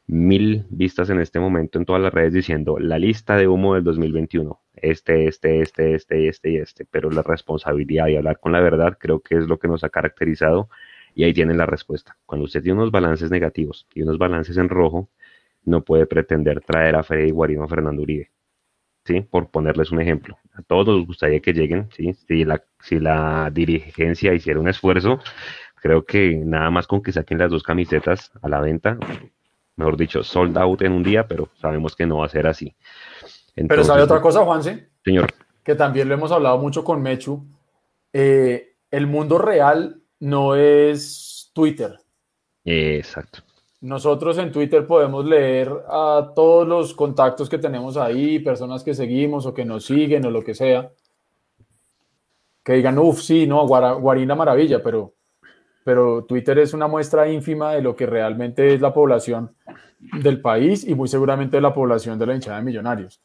mil 0.08 0.66
vistas 0.70 1.10
en 1.10 1.20
este 1.20 1.40
momento 1.40 1.78
en 1.78 1.86
todas 1.86 2.02
las 2.02 2.14
redes 2.14 2.34
diciendo 2.34 2.80
la 2.80 2.98
lista 2.98 3.36
de 3.36 3.48
humo 3.48 3.76
del 3.76 3.84
2021, 3.84 4.60
este, 4.76 5.28
este, 5.28 5.62
este, 5.62 5.96
este, 5.96 6.28
este 6.30 6.52
y 6.52 6.58
este, 6.58 6.86
pero 6.86 7.12
la 7.12 7.24
responsabilidad 7.24 8.06
de 8.06 8.18
hablar 8.18 8.40
con 8.40 8.54
la 8.54 8.62
verdad 8.62 8.98
creo 9.00 9.20
que 9.20 9.36
es 9.36 9.48
lo 9.48 9.60
que 9.60 9.68
nos 9.68 9.84
ha 9.84 9.90
caracterizado 9.90 10.70
y 11.14 11.26
ahí 11.26 11.34
tienen 11.34 11.58
la 11.58 11.66
respuesta. 11.66 12.18
Cuando 12.26 12.46
usted 12.46 12.62
tiene 12.64 12.80
unos 12.80 12.92
balances 12.92 13.32
negativos 13.32 13.88
y 13.94 14.04
unos 14.04 14.18
balances 14.18 14.56
en 14.58 14.70
rojo, 14.70 15.10
no 15.66 15.84
puede 15.84 16.06
pretender 16.06 16.62
traer 16.62 16.96
a 16.96 17.04
Freddy 17.04 17.32
Guarino 17.32 17.64
a 17.64 17.68
Fernando 17.68 18.02
Uribe. 18.02 18.32
¿Sí? 19.08 19.22
Por 19.22 19.50
ponerles 19.50 19.92
un 19.92 20.02
ejemplo. 20.02 20.38
A 20.54 20.62
todos 20.62 20.98
nos 20.98 21.08
gustaría 21.08 21.40
que 21.40 21.54
lleguen, 21.54 21.90
¿sí? 21.96 22.14
Si 22.28 22.44
la, 22.44 22.62
si 22.82 23.00
la 23.00 23.50
dirigencia 23.52 24.34
hiciera 24.34 24.60
un 24.60 24.68
esfuerzo, 24.68 25.20
creo 25.76 26.06
que 26.06 26.36
nada 26.36 26.70
más 26.70 26.86
con 26.86 27.02
que 27.02 27.14
saquen 27.14 27.40
las 27.40 27.50
dos 27.50 27.64
camisetas 27.64 28.32
a 28.42 28.50
la 28.50 28.60
venta, 28.60 28.98
mejor 29.78 29.96
dicho, 29.98 30.24
sold 30.24 30.58
out 30.58 30.82
en 30.82 30.92
un 30.92 31.04
día, 31.04 31.28
pero 31.28 31.50
sabemos 31.60 31.96
que 31.96 32.06
no 32.06 32.18
va 32.18 32.26
a 32.26 32.30
ser 32.30 32.46
así. 32.46 32.76
pero 33.56 33.84
¿sabe 33.84 34.04
otra 34.04 34.22
cosa, 34.22 34.44
Juanse? 34.44 34.90
Señor. 35.04 35.34
Que 35.64 35.76
también 35.76 36.10
lo 36.10 36.14
hemos 36.14 36.32
hablado 36.32 36.58
mucho 36.58 36.84
con 36.84 37.02
Mechu. 37.02 37.46
Eh, 38.14 38.76
el 38.92 39.08
mundo 39.08 39.38
real 39.38 40.02
no 40.20 40.56
es 40.56 41.52
Twitter. 41.54 41.98
Exacto. 42.64 43.47
Nosotros 43.82 44.40
en 44.40 44.52
Twitter 44.52 44.88
podemos 44.88 45.24
leer 45.24 45.72
a 45.88 46.32
todos 46.36 46.68
los 46.68 46.96
contactos 46.96 47.48
que 47.48 47.60
tenemos 47.60 47.96
ahí, 47.96 48.40
personas 48.40 48.84
que 48.84 48.96
seguimos 48.96 49.46
o 49.46 49.54
que 49.54 49.66
nos 49.66 49.86
siguen 49.86 50.26
o 50.26 50.32
lo 50.32 50.42
que 50.44 50.56
sea, 50.56 50.92
que 52.64 52.74
digan, 52.74 52.98
uff, 52.98 53.22
sí, 53.22 53.46
no, 53.46 53.68
Guarina 53.68 54.34
maravilla, 54.34 54.82
pero, 54.82 55.14
pero 55.84 56.26
Twitter 56.26 56.58
es 56.58 56.74
una 56.74 56.88
muestra 56.88 57.30
ínfima 57.30 57.74
de 57.74 57.84
lo 57.84 57.96
que 57.96 58.08
realmente 58.08 58.74
es 58.74 58.82
la 58.82 58.92
población 58.92 59.56
del 60.00 60.42
país 60.42 60.84
y 60.84 60.96
muy 60.96 61.08
seguramente 61.08 61.62
la 61.62 61.74
población 61.74 62.18
de 62.18 62.26
la 62.26 62.34
hinchada 62.34 62.58
de 62.58 62.64
millonarios. 62.64 63.22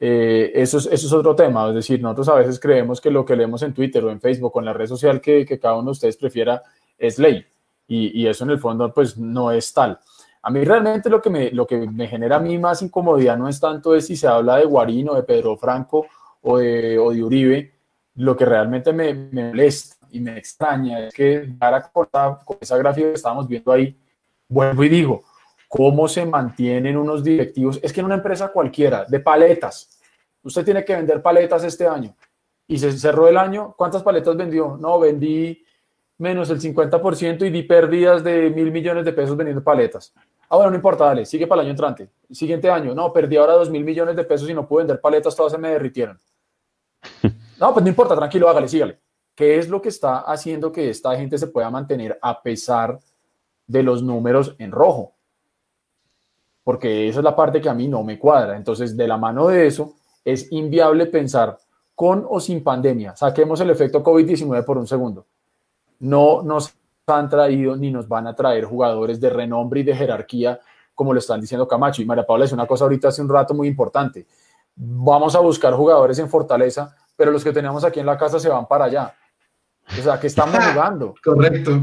Eh, 0.00 0.50
eso, 0.54 0.78
es, 0.78 1.12
otro 1.12 1.34
tema, 1.34 1.68
es 1.68 1.74
decir, 1.74 2.00
nosotros 2.00 2.28
a 2.30 2.34
veces 2.36 2.58
creemos 2.58 3.02
que 3.02 3.10
lo 3.10 3.24
que 3.26 3.36
leemos 3.36 3.62
en 3.62 3.74
Twitter 3.74 4.02
o 4.04 4.10
en 4.10 4.20
Facebook 4.20 4.56
o 4.56 4.60
en 4.60 4.66
la 4.66 4.72
red 4.72 4.86
social 4.86 5.20
que 5.20 5.58
cada 5.60 5.74
uno 5.74 5.86
de 5.86 5.92
ustedes 5.92 6.16
prefiera 6.16 6.62
es 6.98 7.18
ley 7.18 7.44
y, 7.90 8.26
eso 8.26 8.44
en 8.44 8.50
el 8.50 8.58
fondo 8.58 8.92
pues 8.94 9.18
no 9.18 9.50
es 9.50 9.72
tal. 9.72 9.98
A 10.42 10.50
mí 10.50 10.64
realmente 10.64 11.10
lo 11.10 11.20
que, 11.20 11.28
me, 11.28 11.50
lo 11.50 11.66
que 11.66 11.76
me 11.76 12.06
genera 12.06 12.36
a 12.36 12.40
mí 12.40 12.56
más 12.56 12.82
incomodidad 12.82 13.36
no 13.36 13.48
es 13.48 13.58
tanto 13.58 13.92
de 13.92 14.00
si 14.00 14.16
se 14.16 14.28
habla 14.28 14.56
de 14.56 14.64
Guarino, 14.64 15.14
de 15.14 15.24
Pedro 15.24 15.56
Franco 15.56 16.06
o 16.42 16.58
de, 16.58 16.98
o 16.98 17.10
de 17.10 17.22
Uribe, 17.22 17.74
lo 18.14 18.36
que 18.36 18.44
realmente 18.44 18.92
me, 18.92 19.12
me, 19.12 19.48
molesta 19.48 19.96
y 20.10 20.20
me 20.20 20.38
extraña 20.38 21.06
es 21.06 21.14
que 21.14 21.54
con, 21.92 22.06
con 22.44 22.58
esa 22.60 22.78
gráfica 22.78 23.08
que 23.08 23.14
estábamos 23.14 23.48
viendo 23.48 23.72
ahí, 23.72 23.98
vuelvo 24.48 24.84
y 24.84 24.88
digo, 24.88 25.24
cómo 25.68 26.08
se 26.08 26.24
mantienen 26.24 26.96
unos 26.96 27.22
directivos, 27.22 27.78
es 27.82 27.92
que 27.92 28.00
en 28.00 28.06
una 28.06 28.16
empresa 28.16 28.48
cualquiera, 28.48 29.04
de 29.04 29.20
paletas, 29.20 30.00
usted 30.42 30.64
tiene 30.64 30.84
que 30.84 30.96
vender 30.96 31.20
paletas 31.20 31.64
este 31.64 31.86
año 31.86 32.14
y 32.66 32.78
se 32.78 32.92
cerró 32.92 33.28
el 33.28 33.36
año, 33.36 33.74
¿cuántas 33.76 34.02
paletas 34.02 34.36
vendió? 34.36 34.78
No, 34.80 34.98
vendí 35.00 35.64
menos 36.20 36.50
el 36.50 36.60
50% 36.60 37.46
y 37.46 37.50
di 37.50 37.62
pérdidas 37.62 38.22
de 38.22 38.50
mil 38.50 38.70
millones 38.70 39.04
de 39.04 39.12
pesos 39.12 39.36
vendiendo 39.36 39.64
paletas. 39.64 40.12
Ah, 40.48 40.56
bueno, 40.56 40.70
no 40.70 40.76
importa, 40.76 41.06
dale, 41.06 41.24
sigue 41.24 41.46
para 41.46 41.62
el 41.62 41.66
año 41.66 41.72
entrante. 41.72 42.10
siguiente 42.30 42.70
año, 42.70 42.94
no, 42.94 43.12
perdí 43.12 43.36
ahora 43.36 43.54
dos 43.54 43.70
mil 43.70 43.84
millones 43.84 44.14
de 44.16 44.24
pesos 44.24 44.48
y 44.48 44.54
no 44.54 44.68
pude 44.68 44.82
vender 44.82 45.00
paletas, 45.00 45.34
todas 45.34 45.52
se 45.52 45.58
me 45.58 45.70
derritieron. 45.70 46.18
No, 47.60 47.74
pues 47.74 47.82
no 47.82 47.90
importa, 47.90 48.16
tranquilo, 48.16 48.48
hágale, 48.48 48.68
sígale. 48.68 48.98
¿Qué 49.34 49.58
es 49.58 49.68
lo 49.68 49.82
que 49.82 49.90
está 49.90 50.20
haciendo 50.20 50.72
que 50.72 50.88
esta 50.88 51.14
gente 51.14 51.36
se 51.36 51.48
pueda 51.48 51.68
mantener 51.68 52.18
a 52.22 52.42
pesar 52.42 52.98
de 53.66 53.82
los 53.82 54.02
números 54.02 54.56
en 54.56 54.72
rojo? 54.72 55.12
Porque 56.64 57.06
esa 57.06 57.18
es 57.18 57.24
la 57.24 57.36
parte 57.36 57.60
que 57.60 57.68
a 57.68 57.74
mí 57.74 57.86
no 57.86 58.02
me 58.02 58.18
cuadra. 58.18 58.56
Entonces, 58.56 58.96
de 58.96 59.06
la 59.06 59.18
mano 59.18 59.48
de 59.48 59.66
eso, 59.66 59.92
es 60.24 60.50
inviable 60.50 61.04
pensar 61.04 61.58
con 61.94 62.26
o 62.30 62.40
sin 62.40 62.64
pandemia. 62.64 63.14
Saquemos 63.14 63.60
el 63.60 63.68
efecto 63.68 64.02
COVID-19 64.02 64.64
por 64.64 64.78
un 64.78 64.86
segundo 64.86 65.26
no 66.00 66.42
nos 66.42 66.74
han 67.06 67.28
traído 67.28 67.76
ni 67.76 67.90
nos 67.90 68.08
van 68.08 68.26
a 68.26 68.34
traer 68.34 68.64
jugadores 68.64 69.20
de 69.20 69.30
renombre 69.30 69.80
y 69.80 69.82
de 69.82 69.94
jerarquía, 69.94 70.60
como 70.94 71.12
lo 71.12 71.18
están 71.18 71.40
diciendo 71.40 71.66
Camacho. 71.66 72.02
Y 72.02 72.04
María 72.04 72.26
Paula 72.26 72.44
es 72.44 72.52
una 72.52 72.66
cosa 72.66 72.84
ahorita 72.84 73.08
hace 73.08 73.22
un 73.22 73.28
rato 73.28 73.54
muy 73.54 73.68
importante. 73.68 74.26
Vamos 74.74 75.34
a 75.34 75.40
buscar 75.40 75.74
jugadores 75.74 76.18
en 76.18 76.28
Fortaleza, 76.28 76.94
pero 77.16 77.30
los 77.30 77.44
que 77.44 77.52
tenemos 77.52 77.84
aquí 77.84 78.00
en 78.00 78.06
la 78.06 78.16
casa 78.16 78.38
se 78.38 78.48
van 78.48 78.66
para 78.66 78.86
allá. 78.86 79.14
O 79.98 80.02
sea, 80.02 80.18
que 80.18 80.26
estamos 80.26 80.56
jugando. 80.72 81.14
Correcto. 81.22 81.80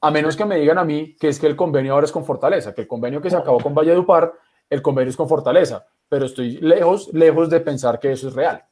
A 0.00 0.10
menos 0.10 0.36
que 0.36 0.44
me 0.44 0.56
digan 0.56 0.78
a 0.78 0.84
mí 0.84 1.16
que 1.18 1.28
es 1.28 1.38
que 1.38 1.46
el 1.46 1.56
convenio 1.56 1.94
ahora 1.94 2.04
es 2.04 2.12
con 2.12 2.24
Fortaleza, 2.24 2.74
que 2.74 2.82
el 2.82 2.88
convenio 2.88 3.22
que 3.22 3.30
se 3.30 3.36
acabó 3.36 3.60
con 3.60 3.74
Valledupar, 3.74 4.32
el 4.68 4.82
convenio 4.82 5.10
es 5.10 5.16
con 5.16 5.28
Fortaleza, 5.28 5.86
pero 6.08 6.26
estoy 6.26 6.58
lejos, 6.58 7.08
lejos 7.12 7.48
de 7.48 7.60
pensar 7.60 7.98
que 7.98 8.12
eso 8.12 8.28
es 8.28 8.34
real. 8.34 8.62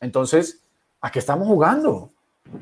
Entonces, 0.00 0.62
¿a 1.00 1.10
qué 1.10 1.18
estamos 1.18 1.46
jugando? 1.46 2.12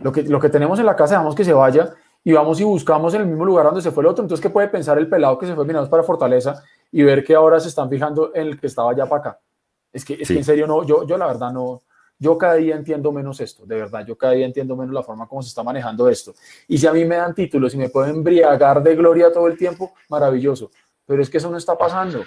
Lo 0.03 0.13
que, 0.13 0.23
lo 0.23 0.41
que 0.41 0.49
tenemos 0.49 0.79
en 0.79 0.87
la 0.87 0.97
casa, 0.97 1.15
dejamos 1.15 1.35
que 1.35 1.45
se 1.45 1.53
vaya 1.53 1.95
y 2.25 2.33
vamos 2.33 2.61
y 2.61 2.65
buscamos 2.65 3.15
en 3.15 3.21
el 3.23 3.27
mismo 3.29 3.45
lugar 3.45 3.67
donde 3.67 3.83
se 3.83 3.91
fue 3.91 4.03
el 4.03 4.09
otro. 4.09 4.25
Entonces, 4.25 4.43
¿qué 4.43 4.51
puede 4.51 4.69
pensar 4.69 4.99
el 4.99 5.09
pelado 5.09 5.39
que 5.39 5.47
se 5.47 5.55
fue 5.55 5.65
mirando 5.65 5.89
para 5.89 6.03
Fortaleza 6.03 6.63
y 6.91 7.03
ver 7.03 7.23
que 7.25 7.35
ahora 7.35 7.61
se 7.61 7.69
están 7.69 7.89
fijando 7.89 8.33
en 8.35 8.49
el 8.49 8.61
que 8.61 8.67
estaba 8.67 8.95
ya 8.97 9.07
para 9.07 9.21
acá? 9.21 9.41
Es 9.93 10.05
que, 10.05 10.15
es 10.15 10.27
Sí. 10.27 10.35
que 10.35 10.39
en 10.41 10.45
serio, 10.45 10.67
no, 10.67 10.85
yo, 10.85 11.07
yo 11.07 11.17
la 11.17 11.27
verdad 11.27 11.53
no, 11.53 11.83
yo 12.19 12.37
cada 12.37 12.55
día 12.55 12.75
entiendo 12.77 13.13
menos 13.13 13.41
esto, 13.41 13.65
de 13.67 13.77
verdad, 13.77 14.05
yo 14.07 14.17
cada 14.17 14.33
día 14.33 14.45
entiendo 14.47 14.75
menos 14.77 14.93
la 14.95 15.03
forma 15.03 15.29
como 15.29 15.43
se 15.43 15.49
está 15.49 15.63
manejando 15.63 16.09
esto. 16.09 16.35
Y 16.67 16.79
si 16.79 16.87
a 16.87 16.93
mí 16.93 17.05
me 17.05 17.17
dan 17.17 17.35
títulos 17.35 17.75
y 17.75 17.77
me 17.79 17.89
puedo 17.91 18.07
embriagar 18.07 18.83
de 18.83 18.97
gloria 18.97 19.33
todo 19.33 19.47
el 19.47 19.57
tiempo, 19.57 19.93
maravilloso. 20.09 20.71
Pero 21.07 21.23
es 21.23 21.31
que 21.31 21.39
eso 21.39 21.51
no 21.51 21.57
está 21.57 21.79
pasando. 21.79 22.25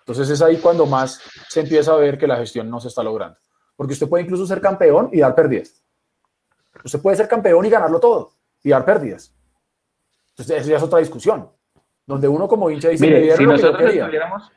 Entonces 0.00 0.28
es 0.30 0.42
ahí 0.42 0.56
cuando 0.56 0.86
más 0.86 1.20
se 1.48 1.60
empieza 1.60 1.92
a 1.92 1.96
ver 1.96 2.18
que 2.18 2.26
la 2.26 2.36
gestión 2.36 2.68
no 2.68 2.80
se 2.80 2.88
está 2.88 3.02
logrando. 3.02 3.38
Porque 3.76 3.92
usted 3.92 4.08
puede 4.08 4.24
incluso 4.24 4.46
ser 4.46 4.60
campeón 4.60 5.10
y 5.12 5.20
dar 5.20 5.34
pérdidas. 5.34 5.75
Usted 6.84 7.00
puede 7.00 7.16
ser 7.16 7.28
campeón 7.28 7.64
y 7.64 7.70
ganarlo 7.70 8.00
todo 8.00 8.32
y 8.62 8.70
dar 8.70 8.84
pérdidas. 8.84 9.34
Entonces, 10.30 10.62
eso 10.62 10.70
ya 10.70 10.76
es 10.76 10.82
otra 10.82 10.98
discusión. 10.98 11.48
Donde 12.06 12.28
uno 12.28 12.46
como 12.46 12.70
hincha 12.70 12.88
dice, 12.88 13.06
Mire, 13.06 13.22
si 13.22 13.28
lo 13.30 13.36
que 13.36 13.44
nosotros, 13.44 13.82
quería. 13.82 14.04
estuviéramos, 14.04 14.52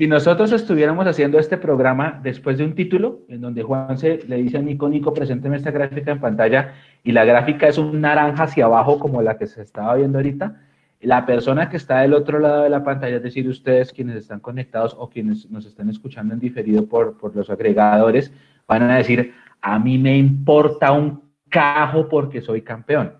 si 0.00 0.06
nosotros 0.06 0.52
estuviéramos 0.52 1.06
haciendo 1.06 1.38
este 1.38 1.58
programa 1.58 2.18
después 2.22 2.56
de 2.56 2.64
un 2.64 2.74
título, 2.74 3.20
en 3.28 3.42
donde 3.42 3.62
Juan 3.62 3.98
se 3.98 4.18
le 4.26 4.36
dice 4.36 4.56
a 4.56 4.62
Nico, 4.62 4.88
Nico, 4.88 5.12
presénteme 5.12 5.58
esta 5.58 5.70
gráfica 5.70 6.12
en 6.12 6.20
pantalla, 6.20 6.72
y 7.04 7.12
la 7.12 7.26
gráfica 7.26 7.68
es 7.68 7.76
un 7.76 8.00
naranja 8.00 8.44
hacia 8.44 8.64
abajo 8.64 8.98
como 8.98 9.20
la 9.20 9.36
que 9.36 9.46
se 9.46 9.60
estaba 9.60 9.94
viendo 9.96 10.16
ahorita, 10.16 10.58
la 11.02 11.26
persona 11.26 11.68
que 11.68 11.76
está 11.76 12.00
del 12.00 12.14
otro 12.14 12.38
lado 12.38 12.62
de 12.62 12.70
la 12.70 12.82
pantalla, 12.82 13.16
es 13.16 13.22
decir, 13.22 13.46
ustedes 13.46 13.92
quienes 13.92 14.16
están 14.16 14.40
conectados 14.40 14.96
o 14.98 15.10
quienes 15.10 15.50
nos 15.50 15.66
están 15.66 15.90
escuchando 15.90 16.32
en 16.32 16.40
diferido 16.40 16.86
por, 16.86 17.18
por 17.18 17.36
los 17.36 17.50
agregadores, 17.50 18.32
van 18.66 18.82
a 18.84 18.96
decir, 18.96 19.34
a 19.60 19.78
mí 19.78 19.98
me 19.98 20.16
importa 20.16 20.92
un 20.92 21.22
cajo 21.48 22.08
porque 22.08 22.40
soy 22.40 22.62
campeón. 22.62 23.14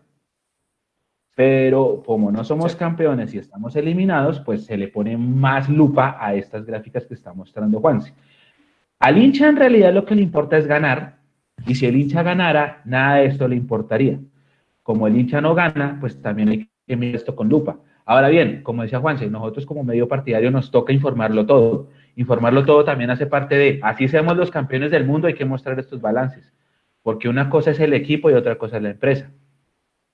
Pero 1.34 2.02
como 2.04 2.30
no 2.30 2.44
somos 2.44 2.76
campeones 2.76 3.32
y 3.34 3.38
estamos 3.38 3.74
eliminados, 3.76 4.40
pues 4.40 4.66
se 4.66 4.76
le 4.76 4.88
pone 4.88 5.16
más 5.16 5.68
lupa 5.68 6.16
a 6.20 6.34
estas 6.34 6.66
gráficas 6.66 7.06
que 7.06 7.14
está 7.14 7.32
mostrando 7.32 7.80
Juanse. 7.80 8.12
Al 8.98 9.16
hincha 9.16 9.48
en 9.48 9.56
realidad 9.56 9.94
lo 9.94 10.04
que 10.04 10.14
le 10.14 10.22
importa 10.22 10.58
es 10.58 10.66
ganar, 10.66 11.20
y 11.66 11.74
si 11.74 11.86
el 11.86 11.96
hincha 11.96 12.22
ganara, 12.22 12.82
nada 12.84 13.16
de 13.16 13.26
esto 13.26 13.48
le 13.48 13.56
importaría. 13.56 14.18
Como 14.82 15.06
el 15.06 15.16
hincha 15.16 15.40
no 15.40 15.54
gana, 15.54 15.96
pues 16.00 16.20
también 16.20 16.48
hay 16.48 16.70
que 16.86 16.96
mirar 16.96 17.16
esto 17.16 17.34
con 17.34 17.48
lupa. 17.48 17.78
Ahora 18.04 18.28
bien, 18.28 18.62
como 18.62 18.82
decía 18.82 18.98
Juanse, 18.98 19.30
nosotros 19.30 19.66
como 19.66 19.84
medio 19.84 20.08
partidario 20.08 20.50
nos 20.50 20.70
toca 20.70 20.92
informarlo 20.92 21.46
todo. 21.46 21.88
Informarlo 22.20 22.66
todo 22.66 22.84
también 22.84 23.08
hace 23.08 23.24
parte 23.24 23.54
de, 23.54 23.80
así 23.82 24.06
seamos 24.06 24.36
los 24.36 24.50
campeones 24.50 24.90
del 24.90 25.06
mundo, 25.06 25.26
hay 25.26 25.32
que 25.32 25.46
mostrar 25.46 25.78
estos 25.80 26.02
balances. 26.02 26.52
Porque 27.02 27.30
una 27.30 27.48
cosa 27.48 27.70
es 27.70 27.80
el 27.80 27.94
equipo 27.94 28.28
y 28.30 28.34
otra 28.34 28.56
cosa 28.56 28.76
es 28.76 28.82
la 28.82 28.90
empresa. 28.90 29.30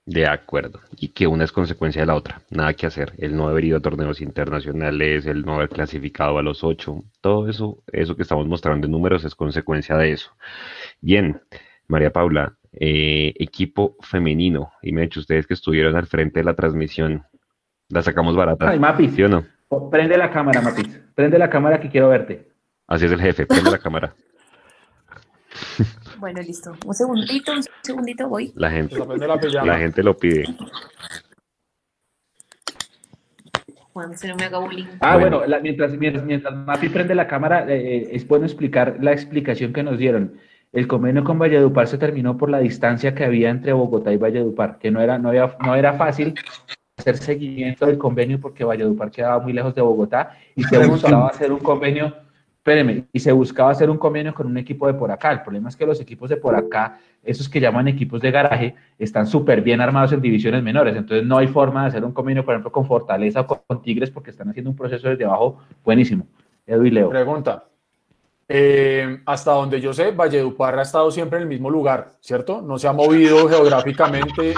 De 0.04 0.24
acuerdo. 0.24 0.78
Y 0.96 1.08
que 1.08 1.26
una 1.26 1.42
es 1.42 1.50
consecuencia 1.50 2.02
de 2.02 2.06
la 2.06 2.14
otra. 2.14 2.42
Nada 2.48 2.74
que 2.74 2.86
hacer. 2.86 3.14
El 3.18 3.36
no 3.36 3.48
haber 3.48 3.64
ido 3.64 3.78
a 3.78 3.80
torneos 3.80 4.20
internacionales, 4.20 5.26
el 5.26 5.44
no 5.44 5.56
haber 5.56 5.68
clasificado 5.68 6.38
a 6.38 6.42
los 6.42 6.62
ocho, 6.62 7.02
todo 7.20 7.48
eso, 7.48 7.82
eso 7.90 8.14
que 8.14 8.22
estamos 8.22 8.46
mostrando 8.46 8.86
en 8.86 8.92
números 8.92 9.24
es 9.24 9.34
consecuencia 9.34 9.96
de 9.96 10.12
eso. 10.12 10.30
Bien, 11.00 11.40
María 11.88 12.12
Paula, 12.12 12.56
eh, 12.70 13.34
equipo 13.36 13.96
femenino. 14.00 14.70
Y 14.80 14.92
me 14.92 15.02
hecho 15.02 15.18
ustedes 15.18 15.48
que 15.48 15.54
estuvieron 15.54 15.96
al 15.96 16.06
frente 16.06 16.38
de 16.38 16.44
la 16.44 16.54
transmisión, 16.54 17.24
la 17.88 18.00
sacamos 18.02 18.36
barata. 18.36 18.70
Ay, 18.70 18.78
Mapi. 18.78 19.08
¿Sí 19.08 19.24
o 19.24 19.28
no? 19.28 19.44
Oh, 19.68 19.90
Prende 19.90 20.16
la 20.16 20.30
cámara, 20.30 20.60
Mapis. 20.60 20.88
Prende 21.14 21.38
la 21.38 21.50
cámara 21.50 21.80
que 21.80 21.88
quiero 21.90 22.08
verte. 22.08 22.48
Así 22.86 23.06
es 23.06 23.12
el 23.12 23.20
jefe, 23.20 23.46
prende 23.46 23.70
la 23.70 23.78
cámara. 23.78 24.14
Bueno, 26.18 26.40
listo. 26.40 26.74
Un 26.86 26.94
segundito, 26.94 27.52
un 27.52 27.62
segundito, 27.82 28.26
voy. 28.26 28.50
La 28.56 28.70
gente, 28.70 28.96
la 29.62 29.76
gente 29.78 30.02
lo 30.02 30.16
pide. 30.16 30.44
Juan, 33.92 34.16
se 34.16 34.28
no 34.28 34.36
me 34.36 34.44
haga 34.44 34.58
bullying. 34.58 34.86
Ah, 35.00 35.16
Bueno. 35.16 35.38
bueno, 35.38 35.46
la- 35.50 35.60
mientras, 35.60 35.92
mientras, 35.96 36.24
mientras 36.24 36.54
Mapi 36.54 36.88
prende 36.88 37.14
la 37.14 37.26
cámara, 37.26 37.66
eh, 37.68 38.08
es 38.12 38.26
bueno 38.26 38.46
explicar 38.46 38.96
la 39.00 39.12
explicación 39.12 39.72
que 39.74 39.82
nos 39.82 39.98
dieron. 39.98 40.38
El 40.72 40.86
convenio 40.86 41.22
con 41.24 41.38
Valledupar 41.38 41.86
se 41.86 41.98
terminó 41.98 42.36
por 42.38 42.50
la 42.50 42.60
distancia 42.60 43.14
que 43.14 43.24
había 43.24 43.50
entre 43.50 43.72
Bogotá 43.74 44.12
y 44.12 44.16
Valledupar, 44.16 44.78
que 44.78 44.90
no 44.90 45.00
era, 45.00 45.18
no 45.18 45.28
había- 45.30 45.56
no 45.64 45.74
era 45.74 45.94
fácil 45.94 46.34
hacer 46.96 47.16
seguimiento 47.18 47.86
del 47.86 47.98
convenio 47.98 48.40
porque 48.40 48.64
Valledupar 48.64 49.10
quedaba 49.10 49.38
muy 49.38 49.52
lejos 49.52 49.74
de 49.74 49.82
Bogotá 49.82 50.36
y 50.54 50.64
se 50.64 50.78
buscaba 50.86 51.28
hacer 51.28 51.52
un 51.52 51.58
convenio, 51.58 52.14
espéreme, 52.56 53.04
y 53.12 53.20
se 53.20 53.32
buscaba 53.32 53.70
hacer 53.70 53.90
un 53.90 53.98
convenio 53.98 54.34
con 54.34 54.46
un 54.46 54.56
equipo 54.56 54.86
de 54.86 54.94
por 54.94 55.10
acá. 55.10 55.30
El 55.32 55.42
problema 55.42 55.68
es 55.68 55.76
que 55.76 55.86
los 55.86 56.00
equipos 56.00 56.30
de 56.30 56.36
por 56.36 56.54
acá, 56.54 56.98
esos 57.22 57.48
que 57.48 57.60
llaman 57.60 57.88
equipos 57.88 58.20
de 58.20 58.30
garaje, 58.30 58.74
están 58.98 59.26
súper 59.26 59.60
bien 59.60 59.80
armados 59.80 60.12
en 60.12 60.20
divisiones 60.20 60.62
menores. 60.62 60.96
Entonces 60.96 61.26
no 61.26 61.36
hay 61.38 61.48
forma 61.48 61.82
de 61.82 61.88
hacer 61.88 62.04
un 62.04 62.12
convenio, 62.12 62.44
por 62.44 62.54
ejemplo, 62.54 62.72
con 62.72 62.86
Fortaleza 62.86 63.42
o 63.42 63.46
con, 63.46 63.58
con 63.66 63.82
Tigres 63.82 64.10
porque 64.10 64.30
están 64.30 64.48
haciendo 64.48 64.70
un 64.70 64.76
proceso 64.76 65.08
desde 65.08 65.24
abajo 65.24 65.58
buenísimo. 65.84 66.26
Edu 66.66 66.84
y 66.84 66.90
Leo. 66.90 67.10
Pregunta. 67.10 67.64
Eh, 68.48 69.22
hasta 69.26 69.52
donde 69.52 69.80
yo 69.80 69.92
sé, 69.92 70.12
Valledupar 70.12 70.78
ha 70.78 70.82
estado 70.82 71.10
siempre 71.10 71.38
en 71.38 71.42
el 71.42 71.48
mismo 71.48 71.68
lugar, 71.68 72.12
¿cierto? 72.20 72.62
No 72.62 72.78
se 72.78 72.86
ha 72.86 72.92
movido 72.92 73.48
geográficamente, 73.48 74.54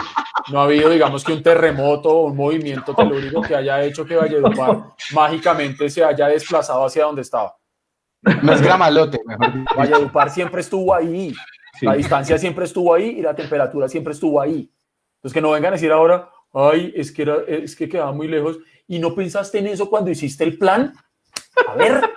no 0.50 0.60
ha 0.60 0.64
habido, 0.64 0.90
digamos, 0.90 1.24
que 1.24 1.32
un 1.32 1.42
terremoto 1.42 2.10
o 2.10 2.24
un 2.26 2.36
movimiento 2.36 2.94
telúrico 2.94 3.42
que 3.42 3.54
haya 3.54 3.82
hecho 3.82 4.04
que 4.04 4.16
Valledupar 4.16 4.82
mágicamente 5.12 5.88
se 5.90 6.04
haya 6.04 6.28
desplazado 6.28 6.84
hacia 6.84 7.04
donde 7.04 7.22
estaba. 7.22 7.56
No 8.42 8.52
es 8.52 8.62
gramalote, 8.62 9.20
mejor 9.24 9.52
dicho. 9.52 9.74
Valledupar 9.76 10.30
siempre 10.30 10.60
estuvo 10.60 10.94
ahí, 10.94 11.32
Sí. 11.78 11.86
la 11.86 11.94
distancia 11.94 12.36
siempre 12.38 12.64
estuvo 12.64 12.92
ahí 12.92 13.18
y 13.18 13.22
la 13.22 13.34
temperatura 13.34 13.88
siempre 13.88 14.12
estuvo 14.12 14.40
ahí. 14.40 14.70
Entonces 15.16 15.34
que 15.34 15.40
no 15.40 15.52
vengan 15.52 15.72
a 15.72 15.76
decir 15.76 15.92
ahora, 15.92 16.28
ay, 16.52 16.92
es 16.96 17.12
que, 17.12 17.22
era, 17.22 17.36
es 17.46 17.76
que 17.76 17.88
quedaba 17.88 18.12
muy 18.12 18.26
lejos 18.26 18.58
y 18.88 18.98
no 18.98 19.14
pensaste 19.14 19.58
en 19.58 19.68
eso 19.68 19.88
cuando 19.88 20.10
hiciste 20.10 20.42
el 20.44 20.58
plan. 20.58 20.92
A 21.68 21.74
ver. 21.74 22.10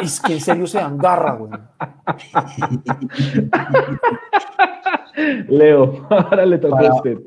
Es 0.00 0.20
que 0.20 0.34
en 0.34 0.40
serio 0.40 0.66
se 0.66 0.78
dan 0.78 0.98
garra, 0.98 1.32
güey. 1.32 1.52
Leo, 5.48 6.06
ahora 6.10 6.46
le 6.46 6.58
toca 6.58 6.76
Para- 6.76 6.88
a 6.90 6.94
usted. 6.96 7.18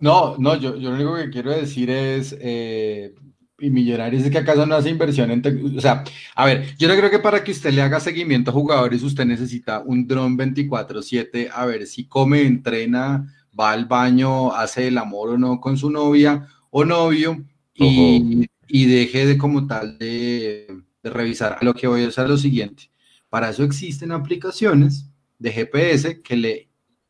No, 0.00 0.36
no, 0.38 0.54
yo, 0.54 0.76
yo 0.76 0.90
lo 0.90 0.96
único 0.96 1.16
que 1.16 1.30
quiero 1.30 1.50
decir 1.50 1.90
es, 1.90 2.36
eh, 2.40 3.12
y 3.58 3.70
Millonarios 3.70 4.22
es 4.22 4.30
que 4.30 4.38
acaso 4.38 4.64
no 4.64 4.76
hace 4.76 4.90
inversión 4.90 5.30
en, 5.32 5.42
o 5.76 5.80
sea, 5.80 6.04
a 6.36 6.46
ver, 6.46 6.76
yo 6.78 6.86
no 6.86 6.94
creo 6.94 7.10
que 7.10 7.18
para 7.18 7.42
que 7.42 7.50
usted 7.50 7.72
le 7.72 7.82
haga 7.82 7.98
seguimiento 7.98 8.50
a 8.52 8.54
jugadores 8.54 9.02
usted 9.02 9.24
necesita 9.24 9.80
un 9.80 10.06
dron 10.06 10.38
24/7 10.38 11.50
a 11.52 11.66
ver 11.66 11.86
si 11.88 12.06
come, 12.06 12.42
entrena, 12.42 13.34
va 13.58 13.72
al 13.72 13.86
baño, 13.86 14.52
hace 14.52 14.86
el 14.86 14.98
amor 14.98 15.30
o 15.30 15.38
no 15.38 15.60
con 15.60 15.76
su 15.76 15.90
novia 15.90 16.46
o 16.70 16.84
novio 16.84 17.42
y, 17.74 18.48
y 18.68 18.86
deje 18.86 19.26
de 19.26 19.36
como 19.36 19.66
tal 19.66 19.98
de, 19.98 20.68
de 21.02 21.10
revisar. 21.10 21.58
Lo 21.62 21.74
que 21.74 21.88
voy 21.88 22.04
a 22.04 22.08
hacer 22.08 22.24
es 22.26 22.30
lo 22.30 22.36
siguiente, 22.36 22.84
para 23.28 23.50
eso 23.50 23.64
existen 23.64 24.12
aplicaciones 24.12 25.10
de 25.40 25.50
GPS 25.50 26.22
que 26.22 26.36
le 26.36 26.67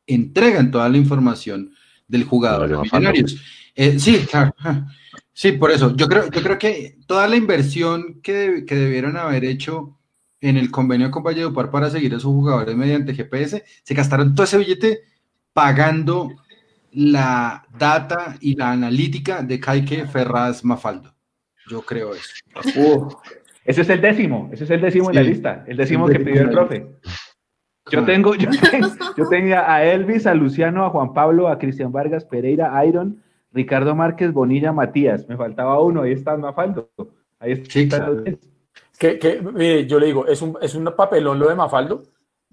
entregan 0.09 0.71
toda 0.71 0.89
la 0.89 0.97
información 0.97 1.73
del 2.09 2.25
jugador. 2.25 2.83
Millonarios. 2.83 3.37
Eh, 3.75 3.99
sí, 3.99 4.27
claro. 4.29 4.53
Sí, 5.33 5.53
por 5.53 5.71
eso. 5.71 5.95
Yo 5.95 6.09
creo, 6.09 6.29
yo 6.31 6.43
creo 6.43 6.59
que 6.59 6.99
toda 7.07 7.29
la 7.29 7.37
inversión 7.37 8.21
que, 8.23 8.65
que 8.67 8.75
debieron 8.75 9.17
haber 9.17 9.45
hecho 9.45 9.97
en 10.41 10.57
el 10.57 10.71
convenio 10.71 11.11
con 11.11 11.23
Valledupar 11.23 11.71
para 11.71 11.91
seguir 11.91 12.15
a 12.15 12.21
sus 12.21 12.33
jugadores 12.33 12.75
mediante 12.77 13.15
GPS, 13.15 13.65
se 13.83 13.95
gastaron 13.95 14.35
todo 14.35 14.45
ese 14.45 14.59
billete 14.59 15.03
pagando 15.53 16.31
la 16.93 17.67
data 17.79 18.37
y 18.41 18.57
la 18.57 18.73
analítica 18.73 19.43
de 19.43 19.61
Caike 19.61 20.07
Ferraz 20.07 20.65
Mafaldo. 20.65 21.15
Yo 21.69 21.83
creo 21.83 22.15
eso. 22.15 23.21
Ese 23.65 23.83
es 23.83 23.89
el 23.91 24.01
décimo, 24.01 24.49
ese 24.53 24.65
es 24.65 24.71
el 24.71 24.81
décimo 24.81 25.11
en 25.11 25.17
la 25.17 25.23
lista, 25.23 25.65
el 25.67 25.77
décimo 25.77 26.09
El 26.09 26.17
que 26.17 26.25
pidió 26.25 26.43
el 26.43 26.49
décimo. 26.49 26.53
profe. 26.53 26.87
Yo 27.91 28.05
tengo, 28.05 28.35
yo, 28.35 28.49
tengo- 28.71 28.89
yo 29.17 29.29
tenía 29.29 29.73
a 29.73 29.85
Elvis, 29.85 30.27
a 30.27 30.35
Luciano, 30.35 30.85
a 30.85 30.91
Juan 30.91 31.13
Pablo, 31.15 31.49
a 31.49 31.59
Cristian 31.59 31.93
Vargas, 31.93 32.25
Pereira, 32.25 32.85
Iron, 32.85 33.23
Ricardo 33.53 33.95
Márquez, 33.95 34.33
Bonilla, 34.33 34.73
Matías. 34.73 35.29
Me 35.29 35.37
faltaba 35.37 35.81
uno, 35.81 36.03
ahí 36.03 36.13
está 36.13 36.37
Mafaldo. 36.37 36.91
Ahí 37.39 37.53
está. 37.53 37.71
Sí, 37.71 37.89
claro. 37.89 38.25
Que, 38.99 39.19
que, 39.19 39.41
mire, 39.41 39.87
yo 39.87 39.99
le 40.01 40.07
digo, 40.07 40.27
es 40.27 40.43
un, 40.43 40.57
es 40.61 40.75
un 40.75 40.85
papelón 40.97 41.39
lo 41.39 41.49
de 41.49 41.55
Mafaldo. 41.55 42.03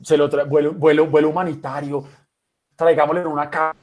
Se 0.01 0.17
lo 0.17 0.29
trae, 0.29 0.45
vuelo, 0.45 0.73
vuelo, 0.73 1.07
vuelo 1.07 1.29
humanitario. 1.29 2.03
Traigámosle 2.75 3.21
en 3.21 3.27
una 3.27 3.49
caja 3.49 3.75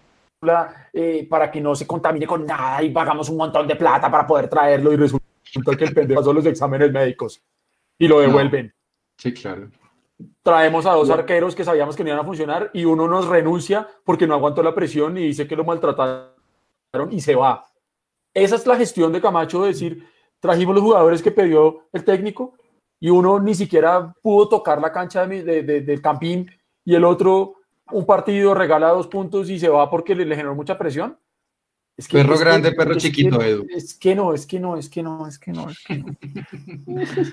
eh, 0.92 1.26
para 1.28 1.50
que 1.50 1.60
no 1.60 1.74
se 1.74 1.86
contamine 1.86 2.26
con 2.26 2.44
nada 2.44 2.82
y 2.82 2.90
pagamos 2.90 3.28
un 3.28 3.36
montón 3.36 3.66
de 3.66 3.76
plata 3.76 4.10
para 4.10 4.26
poder 4.26 4.48
traerlo 4.48 4.92
y 4.92 4.96
resulta 4.96 5.24
que 5.76 5.84
el 5.84 5.94
pendejo 5.94 6.22
son 6.22 6.36
los 6.36 6.46
exámenes 6.46 6.92
médicos 6.92 7.42
y 7.98 8.08
lo 8.08 8.20
devuelven. 8.20 8.72
Sí, 9.16 9.32
claro. 9.32 9.68
Traemos 10.42 10.86
a 10.86 10.92
dos 10.92 11.10
arqueros 11.10 11.54
que 11.54 11.64
sabíamos 11.64 11.96
que 11.96 12.02
no 12.04 12.10
iban 12.10 12.20
a 12.20 12.26
funcionar 12.26 12.70
y 12.72 12.84
uno 12.84 13.08
nos 13.08 13.26
renuncia 13.26 13.88
porque 14.04 14.26
no 14.26 14.34
aguantó 14.34 14.62
la 14.62 14.74
presión 14.74 15.16
y 15.16 15.26
dice 15.28 15.46
que 15.46 15.56
lo 15.56 15.64
maltrataron 15.64 16.32
y 17.10 17.20
se 17.20 17.34
va. 17.34 17.64
Esa 18.34 18.56
es 18.56 18.66
la 18.66 18.76
gestión 18.76 19.12
de 19.12 19.20
Camacho, 19.20 19.62
de 19.62 19.68
decir, 19.68 20.06
trajimos 20.40 20.74
los 20.74 20.84
jugadores 20.84 21.22
que 21.22 21.30
pidió 21.30 21.88
el 21.92 22.04
técnico 22.04 22.54
y 22.98 23.10
uno 23.10 23.38
ni 23.40 23.54
siquiera 23.54 24.14
pudo 24.22 24.48
tocar 24.48 24.80
la 24.80 24.92
cancha 24.92 25.26
de, 25.26 25.42
de, 25.42 25.80
del 25.80 26.00
campín 26.00 26.50
y 26.84 26.94
el 26.94 27.04
otro 27.04 27.54
un 27.90 28.06
partido 28.06 28.54
regala 28.54 28.88
dos 28.88 29.06
puntos 29.06 29.50
y 29.50 29.58
se 29.58 29.68
va 29.68 29.90
porque 29.90 30.14
le, 30.14 30.24
le 30.24 30.36
generó 30.36 30.54
mucha 30.54 30.78
presión. 30.78 31.18
Es 31.96 32.08
que, 32.08 32.16
perro 32.16 32.38
grande, 32.38 32.72
perro 32.72 32.94
chiquito, 32.94 33.42
Edu. 33.42 33.66
Es 33.68 33.98
que 33.98 34.14
no, 34.14 34.32
es 34.32 34.46
que 34.46 34.58
no, 34.58 34.76
es 34.76 34.88
que 34.88 35.02
no, 35.02 35.26
es 35.26 35.38
que 35.38 35.52
no, 35.52 35.68
es 35.68 35.78
que 35.84 35.98
no. 35.98 36.06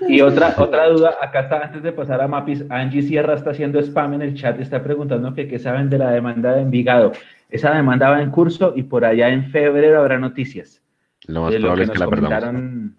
y 0.08 0.20
otra, 0.20 0.54
otra 0.58 0.88
duda, 0.88 1.16
acá 1.20 1.40
está, 1.40 1.64
antes 1.64 1.82
de 1.82 1.92
pasar 1.92 2.20
a 2.20 2.28
Mapis, 2.28 2.64
Angie 2.68 3.02
Sierra 3.02 3.34
está 3.34 3.50
haciendo 3.50 3.80
spam 3.80 4.14
en 4.14 4.22
el 4.22 4.34
chat, 4.34 4.60
está 4.60 4.82
preguntando 4.82 5.32
que 5.32 5.48
qué 5.48 5.58
saben 5.58 5.88
de 5.88 5.98
la 5.98 6.10
demanda 6.10 6.54
de 6.54 6.62
Envigado. 6.62 7.12
Esa 7.48 7.74
demanda 7.74 8.10
va 8.10 8.22
en 8.22 8.30
curso 8.30 8.74
y 8.76 8.82
por 8.82 9.04
allá 9.04 9.30
en 9.30 9.50
febrero 9.50 10.00
habrá 10.00 10.18
noticias. 10.18 10.82
Lo 11.26 11.42
más 11.42 11.54
probable 11.54 11.84
es 11.84 11.90
que 11.90 11.98
la 11.98 12.08
perdamos. 12.08 12.92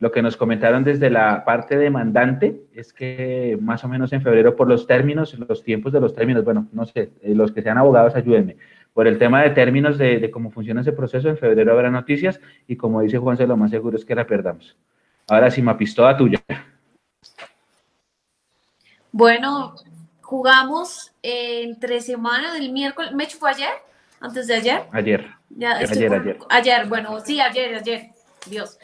Lo 0.00 0.12
que 0.12 0.22
nos 0.22 0.36
comentaron 0.36 0.84
desde 0.84 1.10
la 1.10 1.44
parte 1.44 1.76
demandante 1.76 2.62
es 2.72 2.92
que 2.92 3.58
más 3.60 3.82
o 3.82 3.88
menos 3.88 4.12
en 4.12 4.22
febrero 4.22 4.54
por 4.54 4.68
los 4.68 4.86
términos, 4.86 5.36
los 5.48 5.64
tiempos 5.64 5.92
de 5.92 6.00
los 6.00 6.14
términos, 6.14 6.44
bueno, 6.44 6.68
no 6.72 6.86
sé, 6.86 7.10
eh, 7.20 7.34
los 7.34 7.50
que 7.50 7.62
sean 7.62 7.78
abogados 7.78 8.14
ayúdenme, 8.14 8.56
por 8.98 9.06
el 9.06 9.16
tema 9.16 9.42
de 9.42 9.50
términos 9.50 9.96
de, 9.96 10.28
cómo 10.32 10.50
funciona 10.50 10.80
ese 10.80 10.90
proceso, 10.90 11.28
en 11.28 11.38
febrero 11.38 11.70
habrá 11.70 11.88
noticias 11.88 12.40
y 12.66 12.74
como 12.74 13.00
dice 13.00 13.16
Juanse, 13.16 13.46
lo 13.46 13.56
más 13.56 13.70
seguro 13.70 13.96
es 13.96 14.04
que 14.04 14.12
la 14.12 14.26
perdamos. 14.26 14.76
Ahora 15.28 15.52
sí, 15.52 15.62
Mapis, 15.62 15.94
toda 15.94 16.16
tuya. 16.16 16.42
Bueno, 19.12 19.76
jugamos 20.20 21.12
entre 21.22 22.00
semana 22.00 22.52
del 22.54 22.72
miércoles, 22.72 23.12
¿me 23.12 23.26
fue 23.26 23.50
ayer? 23.50 23.70
¿Antes 24.18 24.48
de 24.48 24.54
ayer? 24.54 24.82
Ayer. 24.90 25.30
ayer, 25.60 26.12
ayer. 26.12 26.38
Ayer, 26.50 26.86
bueno, 26.88 27.20
sí, 27.20 27.40
ayer, 27.40 27.76
ayer, 27.76 28.10
Dios. 28.46 28.80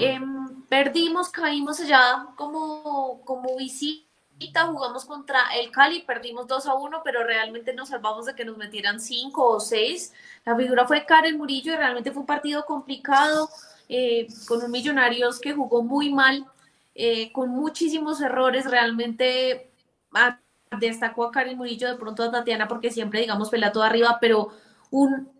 Em, 0.00 0.62
perdimos, 0.66 1.28
caímos 1.28 1.78
allá 1.78 2.26
como, 2.36 3.20
como 3.26 3.54
visita, 3.58 4.11
jugamos 4.50 5.04
contra 5.04 5.40
el 5.54 5.70
Cali, 5.70 6.02
perdimos 6.02 6.46
2 6.46 6.66
a 6.66 6.74
1, 6.74 7.02
pero 7.04 7.24
realmente 7.24 7.72
nos 7.74 7.90
salvamos 7.90 8.26
de 8.26 8.34
que 8.34 8.44
nos 8.44 8.56
metieran 8.56 9.00
5 9.00 9.48
o 9.48 9.60
6. 9.60 10.12
La 10.44 10.56
figura 10.56 10.86
fue 10.86 11.04
Karen 11.04 11.36
Murillo 11.36 11.72
y 11.72 11.76
realmente 11.76 12.10
fue 12.12 12.20
un 12.20 12.26
partido 12.26 12.64
complicado, 12.64 13.48
eh, 13.88 14.26
con 14.46 14.62
un 14.62 14.70
Millonarios 14.70 15.40
que 15.40 15.52
jugó 15.52 15.82
muy 15.82 16.12
mal, 16.12 16.46
eh, 16.94 17.32
con 17.32 17.50
muchísimos 17.50 18.20
errores, 18.20 18.70
realmente 18.70 19.70
ah, 20.14 20.38
destacó 20.78 21.24
a 21.24 21.32
Karen 21.32 21.56
Murillo, 21.56 21.88
de 21.88 21.96
pronto 21.96 22.22
a 22.22 22.30
Tatiana, 22.30 22.68
porque 22.68 22.90
siempre, 22.90 23.20
digamos, 23.20 23.50
pelea 23.50 23.72
todo 23.72 23.82
arriba, 23.82 24.18
pero 24.20 24.50
un 24.90 25.30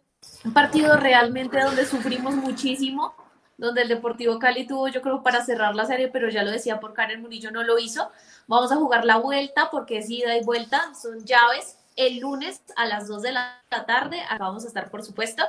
partido 0.53 0.97
realmente 0.97 1.61
donde 1.61 1.87
sufrimos 1.87 2.35
muchísimo 2.35 3.15
donde 3.57 3.83
el 3.83 3.89
Deportivo 3.89 4.39
Cali 4.39 4.67
tuvo, 4.67 4.89
yo 4.89 5.03
creo, 5.03 5.23
para 5.23 5.45
cerrar 5.45 5.75
la 5.75 5.87
serie, 5.87 6.09
pero 6.09 6.29
ya 6.29 6.43
lo 6.43 6.51
decía 6.51 6.81
por 6.81 6.95
Karen 6.95 7.23
Murillo, 7.23 7.51
no 7.51 7.63
lo 7.63 7.79
hizo. 7.79 8.11
Vamos 8.47 8.73
a 8.73 8.77
jugar 8.77 9.05
la 9.05 9.19
vuelta 9.19 9.71
porque 9.71 9.99
es 9.99 10.11
ida 10.11 10.37
y 10.37 10.45
vuelta, 10.45 10.95
son 10.95 11.25
llaves. 11.25 11.79
El 11.97 12.21
lunes 12.21 12.63
a 12.77 12.87
las 12.87 13.07
2 13.09 13.23
de 13.23 13.33
la 13.33 13.63
tarde, 13.87 14.23
acá 14.23 14.45
vamos 14.45 14.65
a 14.65 14.69
estar, 14.69 14.91
por 14.91 15.03
supuesto. 15.03 15.43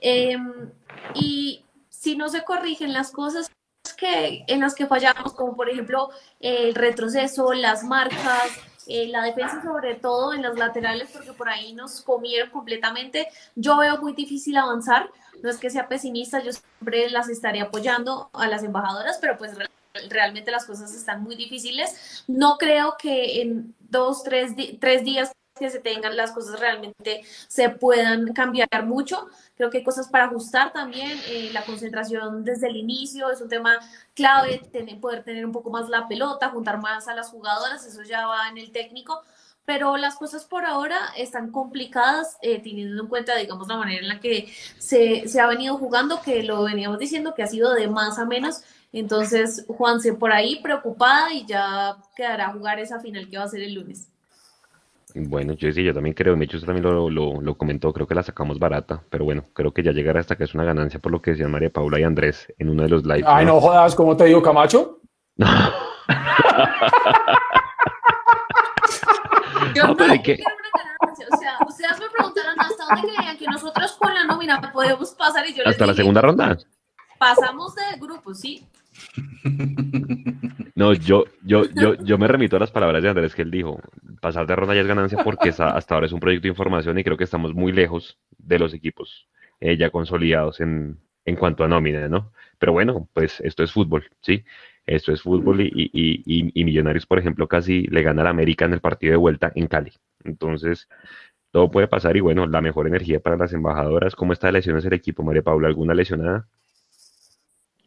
Em, 0.00 0.70
y 1.14 1.64
si 1.88 2.16
no 2.16 2.28
se 2.28 2.44
corrigen 2.44 2.92
las 2.92 3.10
cosas 3.10 3.50
que, 3.96 4.44
en 4.46 4.60
las 4.60 4.74
que 4.74 4.86
fallamos, 4.86 5.34
como 5.34 5.56
por 5.56 5.68
ejemplo 5.68 6.10
el 6.40 6.74
retroceso, 6.74 7.52
las 7.52 7.82
marcas, 7.82 8.50
eh, 8.86 9.08
la 9.08 9.22
defensa 9.22 9.62
sobre 9.62 9.96
todo 9.96 10.32
en 10.32 10.42
las 10.42 10.56
laterales, 10.56 11.10
porque 11.12 11.34
por 11.34 11.48
ahí 11.48 11.74
nos 11.74 12.00
comieron 12.00 12.50
completamente. 12.50 13.28
Yo 13.54 13.76
veo 13.76 13.98
muy 13.98 14.14
difícil 14.14 14.56
avanzar, 14.56 15.10
no 15.42 15.50
es 15.50 15.58
que 15.58 15.70
sea 15.70 15.88
pesimista, 15.88 16.42
yo 16.42 16.52
siempre 16.52 17.10
las 17.10 17.28
estaré 17.28 17.60
apoyando 17.60 18.30
a 18.32 18.46
las 18.48 18.62
embajadoras, 18.62 19.18
pero 19.20 19.36
pues 19.36 19.56
realmente 20.08 20.50
las 20.50 20.64
cosas 20.64 20.94
están 20.94 21.22
muy 21.22 21.36
difíciles. 21.36 22.24
No 22.26 22.56
creo 22.58 22.96
que 22.98 23.42
en 23.42 23.74
dos, 23.80 24.22
tres, 24.22 24.52
tres 24.80 25.04
días 25.04 25.32
que 25.58 25.70
se 25.70 25.80
tengan 25.80 26.16
las 26.16 26.32
cosas 26.32 26.58
realmente 26.60 27.22
se 27.48 27.68
puedan 27.68 28.32
cambiar 28.32 28.86
mucho. 28.86 29.26
Creo 29.56 29.70
que 29.70 29.78
hay 29.78 29.84
cosas 29.84 30.08
para 30.08 30.26
ajustar 30.26 30.72
también. 30.72 31.18
Eh, 31.28 31.50
la 31.52 31.64
concentración 31.64 32.44
desde 32.44 32.68
el 32.68 32.76
inicio 32.76 33.30
es 33.30 33.40
un 33.40 33.48
tema 33.48 33.78
clave, 34.14 34.58
tener, 34.72 35.00
poder 35.00 35.24
tener 35.24 35.44
un 35.44 35.52
poco 35.52 35.70
más 35.70 35.88
la 35.88 36.06
pelota, 36.06 36.50
juntar 36.50 36.80
más 36.80 37.08
a 37.08 37.14
las 37.14 37.30
jugadoras, 37.30 37.84
eso 37.84 38.02
ya 38.02 38.26
va 38.26 38.48
en 38.48 38.58
el 38.58 38.70
técnico. 38.70 39.22
Pero 39.68 39.98
las 39.98 40.16
cosas 40.16 40.46
por 40.46 40.64
ahora 40.64 40.96
están 41.14 41.52
complicadas, 41.52 42.38
eh, 42.40 42.58
teniendo 42.58 43.02
en 43.02 43.06
cuenta, 43.06 43.36
digamos, 43.36 43.68
la 43.68 43.76
manera 43.76 44.00
en 44.00 44.08
la 44.08 44.18
que 44.18 44.48
se, 44.78 45.28
se 45.28 45.40
ha 45.42 45.46
venido 45.46 45.76
jugando, 45.76 46.22
que 46.22 46.42
lo 46.42 46.64
veníamos 46.64 46.98
diciendo, 46.98 47.34
que 47.34 47.42
ha 47.42 47.48
sido 47.48 47.74
de 47.74 47.86
más 47.86 48.18
a 48.18 48.24
menos. 48.24 48.62
Entonces, 48.94 49.66
Juanse 49.68 50.14
por 50.14 50.32
ahí 50.32 50.58
preocupada 50.62 51.34
y 51.34 51.44
ya 51.44 51.98
quedará 52.16 52.46
a 52.46 52.52
jugar 52.54 52.78
esa 52.78 52.98
final 53.00 53.28
que 53.28 53.36
va 53.36 53.44
a 53.44 53.48
ser 53.48 53.60
el 53.60 53.74
lunes. 53.74 54.08
Bueno, 55.14 55.52
yo 55.52 55.70
sí, 55.70 55.84
yo 55.84 55.92
también 55.92 56.14
creo, 56.14 56.34
usted 56.34 56.60
también 56.60 56.84
lo, 56.84 57.10
lo, 57.10 57.54
comentó, 57.58 57.92
creo 57.92 58.06
que 58.06 58.14
la 58.14 58.22
sacamos 58.22 58.58
barata, 58.58 59.02
pero 59.10 59.26
bueno, 59.26 59.44
creo 59.52 59.74
que 59.74 59.82
ya 59.82 59.92
llegará 59.92 60.20
hasta 60.20 60.36
que 60.36 60.44
es 60.44 60.54
una 60.54 60.64
ganancia 60.64 60.98
por 60.98 61.12
lo 61.12 61.20
que 61.20 61.32
decían 61.32 61.50
María 61.50 61.68
Paula 61.68 62.00
y 62.00 62.04
Andrés 62.04 62.50
en 62.58 62.70
uno 62.70 62.84
de 62.84 62.88
los 62.88 63.04
lives. 63.04 63.26
Ay, 63.26 63.44
no, 63.44 63.60
jodas, 63.60 63.94
¿cómo 63.94 64.16
te 64.16 64.24
digo, 64.24 64.40
Camacho? 64.40 65.02
yo 69.74 69.86
no, 69.86 69.96
pero 69.96 70.22
que... 70.22 70.38
O 71.30 71.36
sea, 71.36 71.58
ustedes 71.66 72.00
me 72.00 72.08
preguntaron 72.10 72.54
hasta 72.58 72.84
dónde 72.94 73.14
creían 73.14 73.36
que 73.36 73.46
nosotros 73.46 73.92
con 73.98 74.14
la 74.14 74.24
nómina 74.24 74.60
podemos 74.72 75.10
pasar 75.14 75.46
y 75.46 75.52
yo 75.52 75.62
les 75.64 75.72
Hasta 75.72 75.86
la 75.86 75.94
segunda 75.94 76.20
ronda. 76.20 76.56
Pasamos 77.18 77.74
de 77.74 77.98
grupo, 77.98 78.34
sí. 78.34 78.66
No, 80.74 80.92
yo, 80.92 81.24
yo, 81.42 81.64
yo, 81.74 81.94
yo 81.94 82.18
me 82.18 82.28
remito 82.28 82.56
a 82.56 82.60
las 82.60 82.70
palabras 82.70 83.02
de 83.02 83.08
Andrés 83.08 83.34
que 83.34 83.42
él 83.42 83.50
dijo, 83.50 83.80
pasar 84.20 84.46
de 84.46 84.54
ronda 84.54 84.74
ya 84.74 84.82
es 84.82 84.86
ganancia 84.86 85.24
porque 85.24 85.48
hasta 85.48 85.94
ahora 85.94 86.06
es 86.06 86.12
un 86.12 86.20
proyecto 86.20 86.44
de 86.44 86.50
información 86.50 86.96
y 86.98 87.02
creo 87.04 87.16
que 87.16 87.24
estamos 87.24 87.52
muy 87.52 87.72
lejos 87.72 88.16
de 88.38 88.60
los 88.60 88.72
equipos 88.74 89.28
eh, 89.60 89.76
ya 89.76 89.90
consolidados 89.90 90.60
en, 90.60 91.00
en 91.24 91.36
cuanto 91.36 91.64
a 91.64 91.68
nómina, 91.68 92.08
¿no? 92.08 92.32
Pero 92.58 92.72
bueno, 92.72 93.08
pues 93.12 93.40
esto 93.40 93.64
es 93.64 93.72
fútbol, 93.72 94.08
¿sí? 94.20 94.44
Esto 94.88 95.12
es 95.12 95.20
fútbol 95.20 95.60
y, 95.60 95.66
y, 95.66 95.90
y, 95.92 96.50
y 96.54 96.64
Millonarios, 96.64 97.04
por 97.04 97.18
ejemplo, 97.18 97.46
casi 97.46 97.82
le 97.88 98.02
gana 98.02 98.22
al 98.22 98.28
América 98.28 98.64
en 98.64 98.72
el 98.72 98.80
partido 98.80 99.12
de 99.12 99.18
vuelta 99.18 99.52
en 99.54 99.66
Cali. 99.66 99.92
Entonces, 100.24 100.88
todo 101.50 101.70
puede 101.70 101.88
pasar 101.88 102.16
y 102.16 102.20
bueno, 102.20 102.46
la 102.46 102.62
mejor 102.62 102.86
energía 102.86 103.20
para 103.20 103.36
las 103.36 103.52
embajadoras. 103.52 104.16
¿Cómo 104.16 104.32
está 104.32 104.46
de 104.46 104.54
lesiones 104.54 104.86
el 104.86 104.94
equipo, 104.94 105.22
María 105.22 105.42
Paula? 105.42 105.68
¿Alguna 105.68 105.92
lesionada? 105.92 106.48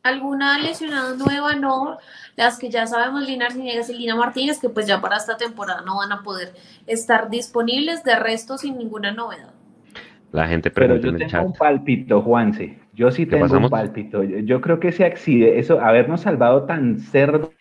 alguna 0.03 0.57
lesionada 0.59 1.15
nueva, 1.15 1.55
no. 1.55 1.97
Las 2.35 2.57
que 2.57 2.69
ya 2.69 2.87
sabemos, 2.87 3.27
Lina 3.27 3.47
Arciniegas 3.47 3.89
y 3.89 3.97
Lina 3.97 4.15
Martínez, 4.15 4.59
que 4.59 4.69
pues 4.69 4.87
ya 4.87 5.01
para 5.01 5.17
esta 5.17 5.37
temporada 5.37 5.81
no 5.81 5.97
van 5.97 6.11
a 6.11 6.23
poder 6.23 6.53
estar 6.87 7.29
disponibles, 7.29 8.03
de 8.03 8.15
resto 8.15 8.57
sin 8.57 8.77
ninguna 8.77 9.11
novedad. 9.11 9.53
La 10.31 10.47
gente 10.47 10.71
pregunta 10.71 11.01
Pero 11.01 11.17
yo 11.17 11.27
tengo 11.27 11.45
un 11.45 11.53
palpito, 11.53 12.21
Juanse. 12.21 12.80
Yo 12.93 13.11
sí 13.11 13.25
tengo 13.25 13.45
un 13.57 13.69
palpito. 13.69 14.23
Yo 14.23 14.61
creo 14.61 14.79
que 14.79 14.89
ese 14.89 15.05
accidente, 15.05 15.59
eso, 15.59 15.79
habernos 15.79 16.21
salvado 16.21 16.63
tan 16.63 16.99
cerdo 16.99 17.51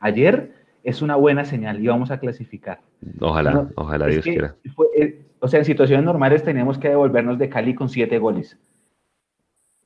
ayer, 0.00 0.52
es 0.84 1.02
una 1.02 1.16
buena 1.16 1.44
señal 1.44 1.82
y 1.82 1.86
vamos 1.86 2.10
a 2.10 2.18
clasificar. 2.18 2.80
Ojalá, 3.20 3.68
ojalá 3.76 4.06
Dios 4.06 4.24
quiera. 4.24 4.56
Eh, 4.96 5.26
o 5.40 5.48
sea, 5.48 5.60
en 5.60 5.64
situaciones 5.64 6.04
normales 6.04 6.42
tenemos 6.42 6.78
que 6.78 6.88
devolvernos 6.88 7.38
de 7.38 7.48
Cali 7.48 7.74
con 7.74 7.88
siete 7.88 8.18
goles. 8.18 8.58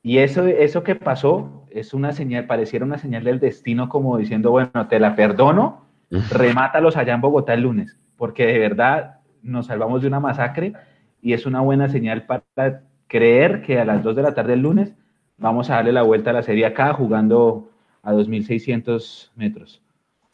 Y 0.02 0.18
eso, 0.18 0.46
eso 0.46 0.82
que 0.82 0.96
pasó 0.96 1.66
es 1.70 1.94
una 1.94 2.12
señal, 2.12 2.46
pareciera 2.46 2.84
una 2.84 2.98
señal 2.98 3.24
del 3.24 3.38
destino 3.38 3.88
como 3.88 4.16
diciendo, 4.16 4.50
bueno, 4.50 4.88
te 4.88 4.98
la 4.98 5.14
perdono, 5.14 5.86
remátalos 6.30 6.96
allá 6.96 7.14
en 7.14 7.20
Bogotá 7.20 7.54
el 7.54 7.62
lunes, 7.62 7.98
porque 8.16 8.46
de 8.46 8.58
verdad 8.58 9.20
nos 9.42 9.66
salvamos 9.66 10.02
de 10.02 10.08
una 10.08 10.20
masacre 10.20 10.72
y 11.20 11.34
es 11.34 11.46
una 11.46 11.60
buena 11.60 11.88
señal 11.88 12.26
para 12.26 12.82
creer 13.12 13.62
que 13.62 13.78
a 13.78 13.84
las 13.84 14.02
2 14.02 14.16
de 14.16 14.22
la 14.22 14.34
tarde 14.34 14.54
el 14.54 14.62
lunes 14.62 14.92
vamos 15.36 15.70
a 15.70 15.74
darle 15.74 15.92
la 15.92 16.02
vuelta 16.02 16.30
a 16.30 16.32
la 16.32 16.42
Serie 16.42 16.66
acá 16.66 16.94
jugando 16.94 17.70
a 18.02 18.12
2.600 18.12 19.30
metros 19.36 19.82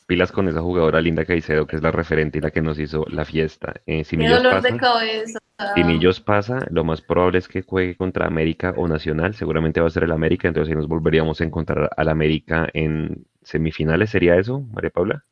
pilas 0.09 0.33
con 0.33 0.49
esa 0.49 0.63
jugadora 0.63 1.03
linda 1.03 1.27
Caicedo, 1.27 1.67
que 1.67 1.77
es 1.77 1.83
la 1.83 1.91
referente 1.91 2.39
y 2.39 2.41
la 2.41 2.51
que 2.51 2.63
nos 2.63 2.79
hizo 2.79 3.05
la 3.11 3.27
fiesta. 3.27 3.75
Eh, 3.85 4.05
si 4.05 4.17
dolor 4.17 4.63
de 4.63 4.77
cabeza. 4.79 5.39
Si 5.75 5.85
Millos 5.85 6.19
pasa, 6.21 6.61
lo 6.71 6.83
más 6.83 7.03
probable 7.03 7.39
es 7.39 7.47
que 7.47 7.61
juegue 7.61 7.95
contra 7.95 8.27
América 8.27 8.73
o 8.77 8.89
Nacional, 8.89 9.35
seguramente 9.35 9.83
va 9.83 9.89
a 9.89 9.91
ser 9.91 10.05
el 10.05 10.13
América, 10.13 10.49
entonces 10.49 10.71
ahí 10.71 10.77
nos 10.77 10.89
volveríamos 10.89 11.43
a 11.43 11.45
encontrar 11.45 11.91
al 11.95 12.09
América 12.09 12.69
en 12.73 13.27
semifinales, 13.43 14.09
¿sería 14.09 14.37
eso, 14.37 14.61
María 14.73 14.89
Paula? 14.89 15.25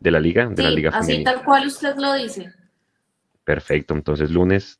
De 0.00 0.10
la 0.10 0.20
liga, 0.20 0.46
de 0.46 0.62
la 0.62 0.70
liga 0.70 0.90
así 0.94 1.22
tal 1.22 1.44
cual 1.44 1.66
usted 1.66 1.96
lo 1.96 2.14
dice. 2.14 2.50
Perfecto, 3.46 3.94
entonces 3.94 4.32
lunes 4.32 4.76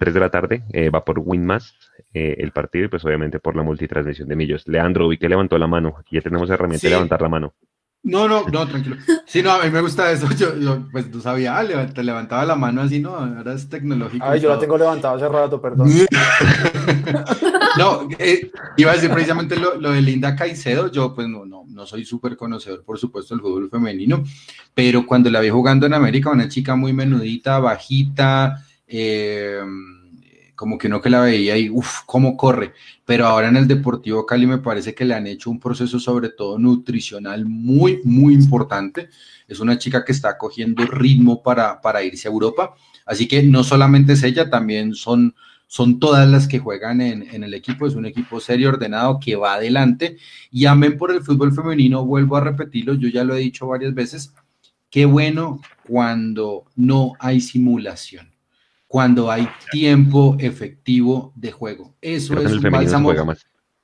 3 0.00 0.12
de 0.12 0.18
la 0.18 0.28
tarde 0.28 0.64
eh, 0.72 0.90
va 0.90 1.04
por 1.04 1.20
Winmas 1.20 1.76
eh, 2.12 2.34
el 2.38 2.50
partido 2.50 2.86
y 2.86 2.88
pues 2.88 3.04
obviamente 3.04 3.38
por 3.38 3.54
la 3.54 3.62
multitransmisión 3.62 4.26
de 4.26 4.34
Millos. 4.34 4.66
Leandro, 4.66 5.06
vi 5.06 5.18
que 5.18 5.28
levantó 5.28 5.56
la 5.56 5.68
mano, 5.68 6.02
ya 6.10 6.20
tenemos 6.20 6.50
herramienta 6.50 6.88
de 6.88 6.94
levantar 6.94 7.22
la 7.22 7.28
mano. 7.28 7.54
No, 8.02 8.26
no, 8.26 8.44
no, 8.48 8.66
tranquilo. 8.66 8.96
Sí, 9.24 9.40
no, 9.40 9.52
a 9.52 9.62
mí 9.62 9.70
me 9.70 9.80
gusta 9.80 10.10
eso. 10.10 10.26
Yo, 10.36 10.88
pues 10.90 11.08
tú 11.12 11.20
sabías, 11.20 11.54
ah, 11.72 11.86
te 11.94 12.02
levantaba 12.02 12.44
la 12.44 12.56
mano 12.56 12.82
así, 12.82 12.98
¿no? 12.98 13.14
Ahora 13.14 13.52
es 13.52 13.68
tecnológico. 13.68 14.26
Ay, 14.26 14.40
yo 14.40 14.48
la 14.48 14.58
tengo 14.58 14.76
levantada 14.76 15.14
hace 15.14 15.28
rato, 15.28 15.62
perdón. 15.62 15.88
no, 17.78 18.08
eh, 18.18 18.50
iba 18.76 18.90
a 18.90 18.94
decir 18.94 19.10
precisamente 19.10 19.56
lo, 19.56 19.78
de 19.78 20.02
Linda 20.02 20.36
Caicedo. 20.36 20.90
Yo, 20.90 21.14
pues 21.14 21.28
no, 21.28 21.46
no, 21.46 21.64
no 21.66 21.86
soy 21.86 22.04
súper 22.04 22.36
conocedor, 22.36 22.84
por 22.84 22.98
supuesto, 22.98 23.34
del 23.34 23.42
fútbol 23.42 23.70
femenino, 23.70 24.24
pero 24.74 25.06
cuando 25.06 25.30
la 25.30 25.40
vi 25.40 25.48
jugando 25.48 25.86
en 25.86 25.94
América, 25.94 26.30
una 26.30 26.48
chica 26.48 26.76
muy 26.76 26.92
menudita, 26.92 27.58
bajita, 27.58 28.64
eh 28.86 29.60
como 30.58 30.76
que 30.76 30.88
uno 30.88 31.00
que 31.00 31.08
la 31.08 31.20
veía 31.20 31.56
y 31.56 31.70
uff, 31.70 32.00
cómo 32.04 32.36
corre. 32.36 32.72
Pero 33.04 33.26
ahora 33.26 33.46
en 33.46 33.56
el 33.56 33.68
Deportivo 33.68 34.26
Cali 34.26 34.44
me 34.44 34.58
parece 34.58 34.92
que 34.92 35.04
le 35.04 35.14
han 35.14 35.28
hecho 35.28 35.50
un 35.50 35.60
proceso 35.60 36.00
sobre 36.00 36.30
todo 36.30 36.58
nutricional 36.58 37.46
muy, 37.46 38.00
muy 38.02 38.34
importante. 38.34 39.08
Es 39.46 39.60
una 39.60 39.78
chica 39.78 40.04
que 40.04 40.10
está 40.10 40.36
cogiendo 40.36 40.84
ritmo 40.84 41.44
para, 41.44 41.80
para 41.80 42.02
irse 42.02 42.26
a 42.26 42.32
Europa. 42.32 42.74
Así 43.06 43.28
que 43.28 43.40
no 43.44 43.62
solamente 43.62 44.14
es 44.14 44.24
ella, 44.24 44.50
también 44.50 44.96
son, 44.96 45.36
son 45.68 46.00
todas 46.00 46.28
las 46.28 46.48
que 46.48 46.58
juegan 46.58 47.00
en, 47.00 47.22
en 47.30 47.44
el 47.44 47.54
equipo. 47.54 47.86
Es 47.86 47.94
un 47.94 48.06
equipo 48.06 48.40
serio, 48.40 48.70
ordenado, 48.70 49.20
que 49.20 49.36
va 49.36 49.54
adelante. 49.54 50.18
Y 50.50 50.66
amén 50.66 50.98
por 50.98 51.12
el 51.12 51.22
fútbol 51.22 51.52
femenino, 51.52 52.04
vuelvo 52.04 52.36
a 52.36 52.40
repetirlo, 52.40 52.94
yo 52.94 53.08
ya 53.08 53.22
lo 53.22 53.36
he 53.36 53.38
dicho 53.40 53.68
varias 53.68 53.94
veces. 53.94 54.34
Qué 54.90 55.04
bueno 55.04 55.60
cuando 55.86 56.64
no 56.74 57.12
hay 57.20 57.40
simulación 57.40 58.32
cuando 58.88 59.30
hay 59.30 59.46
tiempo 59.70 60.34
efectivo 60.40 61.32
de 61.36 61.52
juego. 61.52 61.94
Eso 62.00 62.40
es 62.40 62.52
un 62.52 62.70
bálsamo. 62.70 63.12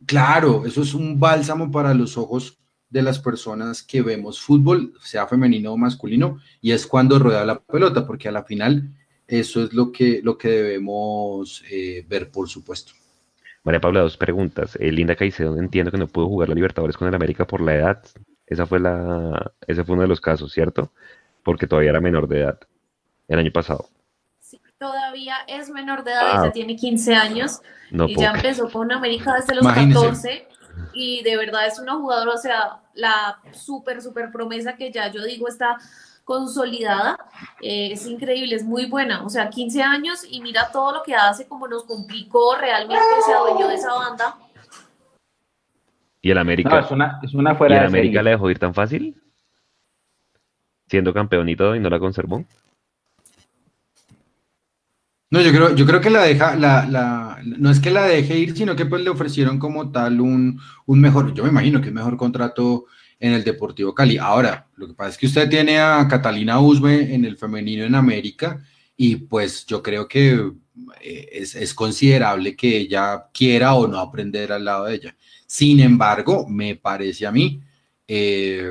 Claro, 0.07 0.67
eso 0.67 0.83
es 0.83 0.95
un 0.95 1.21
bálsamo 1.21 1.71
para 1.71 1.95
los 1.95 2.17
ojos 2.17 2.59
de 2.89 3.03
las 3.03 3.19
personas 3.19 3.83
que 3.83 4.03
vemos 4.03 4.41
fútbol, 4.41 4.95
sea 5.03 5.27
femenino 5.27 5.73
o 5.73 5.77
masculino, 5.77 6.39
y 6.61 6.73
es 6.73 6.87
cuando 6.87 7.19
rueda 7.19 7.45
la 7.45 7.61
pelota, 7.61 8.07
porque 8.07 8.29
a 8.29 8.33
la 8.33 8.45
final 8.45 8.95
eso 9.39 9.65
es 9.65 9.73
lo 9.73 9.93
que, 9.93 10.21
lo 10.23 10.37
que 10.37 10.49
debemos 10.49 11.63
eh, 11.71 12.05
ver, 12.09 12.31
por 12.31 12.49
supuesto. 12.49 12.93
María 13.63 13.81
Paula, 13.81 14.01
dos 14.01 14.17
preguntas. 14.17 14.77
Eh, 14.81 14.93
Linda 14.93 15.17
Caicedo, 15.17 15.59
entiendo 15.59 15.91
que 15.91 15.99
no 15.99 16.07
pudo 16.07 16.29
jugar 16.29 16.49
la 16.49 16.55
Libertadores 16.55 16.97
con 16.97 17.09
el 17.09 17.15
América 17.15 17.47
por 17.47 17.61
la 17.61 17.75
edad. 17.75 18.05
Esa 18.47 18.67
fue 18.67 18.79
la, 18.81 19.53
ese 19.67 19.85
fue 19.85 19.95
uno 19.95 20.03
de 20.03 20.09
los 20.09 20.21
casos, 20.21 20.53
¿cierto? 20.53 20.93
Porque 21.43 21.67
todavía 21.67 21.91
era 21.91 22.01
menor 22.01 22.29
de 22.29 22.41
edad 22.41 22.61
el 23.29 23.39
año 23.39 23.53
pasado 23.53 23.89
todavía 24.85 25.37
es 25.47 25.71
menor 25.71 26.05
de 26.05 26.13
edad, 26.13 26.43
ya 26.43 26.49
ah. 26.49 26.53
tiene 26.53 26.77
15 26.77 27.15
años 27.15 27.61
y 27.91 28.17
ya 28.17 28.33
empezó 28.33 28.71
con 28.71 28.93
América 28.93 29.35
desde 29.35 29.55
los 29.55 29.67
14 29.67 30.49
y 30.93 31.23
de 31.23 31.37
verdad 31.37 31.67
es 31.67 31.79
una 31.79 31.95
jugadora, 31.95 32.33
o 32.33 32.39
sea, 32.39 32.81
la 32.95 33.39
súper, 33.53 34.03
súper 34.03 34.31
promesa 34.31 34.77
que 34.77 34.93
ya 34.93 35.11
yo 35.11 35.23
digo 35.25 35.49
está 35.49 35.79
consolidada, 36.25 37.19
eh, 37.61 37.91
es 37.93 38.07
increíble, 38.07 38.57
es 38.57 38.65
muy 38.65 38.87
buena, 38.87 39.25
o 39.25 39.29
sea, 39.29 39.51
15 39.51 39.83
años 39.83 40.27
y 40.29 40.41
mira 40.41 40.71
todo 40.73 40.93
lo 40.93 41.03
que 41.03 41.15
hace, 41.15 41.47
como 41.47 41.69
nos 41.69 41.85
complicó, 41.85 42.57
realmente 42.57 43.03
se 43.25 43.33
adueñó 43.33 43.69
de 43.69 43.75
esa 43.75 43.93
banda. 43.93 44.35
¿Y 46.23 46.31
el 46.31 46.39
América? 46.39 46.81
es 46.81 46.91
una, 46.91 47.21
es 47.23 47.35
una 47.35 47.55
fuera 47.55 47.77
¿Y 47.77 47.79
el 47.81 47.87
América 47.87 48.23
le 48.23 48.31
dejó 48.31 48.51
ir 48.51 48.59
tan 48.59 48.73
fácil? 48.73 49.23
Siendo 50.89 51.13
campeón 51.13 51.49
y 51.49 51.57
todo 51.57 51.77
y 51.77 51.81
no 51.81 51.91
la 51.91 51.99
conservó. 51.99 52.45
No, 55.31 55.41
yo 55.41 55.51
creo, 55.51 55.75
yo 55.75 55.85
creo 55.85 56.01
que 56.01 56.11
la 56.11 56.23
deja, 56.23 56.55
la, 56.55 56.87
la, 56.87 57.41
no 57.45 57.69
es 57.69 57.81
que 57.81 57.91
la 57.91 58.05
deje 58.05 58.39
ir, 58.39 58.57
sino 58.57 58.77
que 58.77 58.87
pues 58.87 59.03
le 59.03 59.11
ofrecieron 59.11 59.59
como 59.59 59.91
tal 59.91 60.21
un, 60.21 60.61
un 60.87 61.01
mejor, 61.01 61.35
yo 61.35 61.43
me 61.43 61.51
imagino 61.51 61.81
que 61.81 61.89
es 61.89 61.95
mejor 61.95 62.17
contrato 62.17 62.85
en 63.21 63.33
el 63.33 63.45
Deportivo 63.45 63.95
Cali. 63.95 64.19
Ahora, 64.19 64.67
lo 64.77 64.87
que 64.87 64.95
pasa 64.95 65.11
es 65.11 65.19
que 65.19 65.27
usted 65.27 65.49
tiene 65.49 65.79
a 65.79 66.07
Catalina 66.09 66.61
Usme 66.61 67.15
en 67.15 67.25
el 67.25 67.37
femenino 67.37 67.85
en 67.85 67.95
América 67.95 68.63
y 68.97 69.17
pues 69.17 69.67
yo 69.67 69.83
creo 69.83 70.07
que 70.07 70.53
eh, 71.01 71.29
es, 71.33 71.55
es, 71.55 71.75
considerable 71.75 72.57
que 72.57 72.77
ella 72.77 73.27
quiera 73.33 73.75
o 73.75 73.87
no 73.87 73.99
aprender 73.99 74.53
al 74.53 74.65
lado 74.65 74.87
de 74.87 74.95
ella. 74.95 75.17
Sin 75.47 75.81
embargo, 75.81 76.47
me 76.49 76.77
parece 76.77 77.27
a 77.27 77.33
mí, 77.33 77.61
eh, 78.07 78.71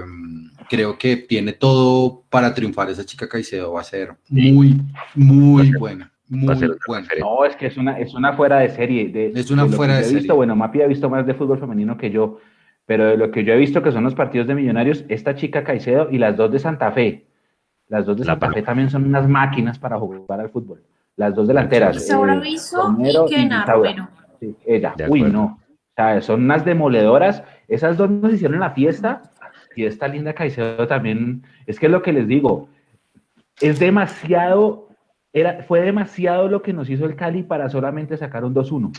creo 0.69 0.97
que 0.97 1.17
tiene 1.17 1.53
todo 1.53 2.23
para 2.29 2.53
triunfar. 2.53 2.89
Esa 2.89 3.05
chica 3.05 3.27
Caicedo 3.27 3.73
va 3.73 3.81
a 3.81 3.85
ser 3.85 4.15
muy, 4.29 4.79
muy 5.15 5.71
buena. 5.77 6.11
Muy 6.29 6.55
bueno. 6.87 7.07
No, 7.19 7.45
es 7.45 7.55
que 7.55 7.67
es 7.67 7.77
una, 7.77 7.99
es 7.99 8.13
una 8.13 8.33
fuera 8.33 8.59
de 8.59 8.69
serie. 8.69 9.09
De, 9.09 9.31
es 9.35 9.51
una 9.51 9.67
fuera 9.67 9.97
de 9.97 10.03
serie. 10.03 10.19
Visto, 10.19 10.35
bueno, 10.35 10.55
Mapi 10.55 10.81
ha 10.81 10.87
visto 10.87 11.09
más 11.09 11.25
de 11.27 11.33
fútbol 11.35 11.59
femenino 11.59 11.97
que 11.97 12.09
yo, 12.09 12.39
pero 12.85 13.05
de 13.07 13.17
lo 13.17 13.31
que 13.31 13.43
yo 13.43 13.53
he 13.53 13.57
visto 13.57 13.81
que 13.81 13.91
son 13.91 14.03
los 14.03 14.15
partidos 14.15 14.47
de 14.47 14.55
Millonarios, 14.55 15.05
esta 15.07 15.35
chica 15.35 15.63
Caicedo 15.63 16.09
y 16.11 16.17
las 16.17 16.35
dos 16.35 16.51
de 16.51 16.59
Santa 16.59 16.91
Fe. 16.91 17.25
Las 17.87 18.05
dos 18.05 18.17
de 18.17 18.25
Santa 18.25 18.51
Fe 18.51 18.61
también 18.61 18.89
son 18.89 19.05
unas 19.05 19.27
máquinas 19.27 19.79
para 19.79 19.97
jugar 19.99 20.39
al 20.39 20.49
fútbol. 20.49 20.81
Las 21.15 21.35
dos 21.35 21.47
delanteras. 21.47 22.09
Eh, 22.09 22.15
y 22.49 23.29
Kena 23.29 23.65
Romero. 23.65 24.09
Sí, 24.39 24.55
ella. 24.65 24.95
Uy, 25.07 25.21
no. 25.21 25.43
O 25.45 25.95
sea, 25.95 26.21
son 26.21 26.43
unas 26.43 26.65
demoledoras. 26.65 27.43
Esas 27.67 27.97
dos 27.97 28.09
nos 28.09 28.33
hicieron 28.33 28.59
la 28.59 28.71
fiesta 28.71 29.21
y 29.75 29.85
esta 29.85 30.07
linda 30.07 30.33
Caicedo 30.33 30.87
también. 30.87 31.43
Es 31.67 31.79
que 31.79 31.85
es 31.85 31.91
lo 31.91 32.01
que 32.01 32.13
les 32.13 32.27
digo. 32.27 32.67
Es 33.61 33.79
demasiado 33.79 34.83
era, 35.33 35.63
fue 35.63 35.81
demasiado 35.81 36.47
lo 36.47 36.61
que 36.61 36.73
nos 36.73 36.89
hizo 36.89 37.05
el 37.05 37.15
Cali 37.15 37.41
para 37.41 37.67
solamente 37.67 38.15
sacar 38.17 38.45
un 38.45 38.53
2-1. 38.53 38.91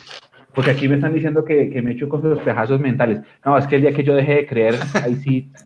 Porque 0.55 0.71
aquí 0.71 0.89
me 0.89 0.95
están 0.95 1.13
diciendo 1.13 1.45
que, 1.45 1.71
que 1.71 1.83
me 1.83 1.93
echo 1.93 2.09
con 2.09 2.23
los 2.23 2.41
pejazos 2.41 2.81
mentales. 2.81 3.21
No, 3.45 3.59
es 3.59 3.67
que 3.67 3.77
el 3.77 3.83
día 3.83 3.93
que 3.93 4.05
yo 4.05 4.15
dejé 4.15 4.35
de 4.35 4.47
creer, 4.47 4.75
ahí 5.03 5.17
sí. 5.17 5.51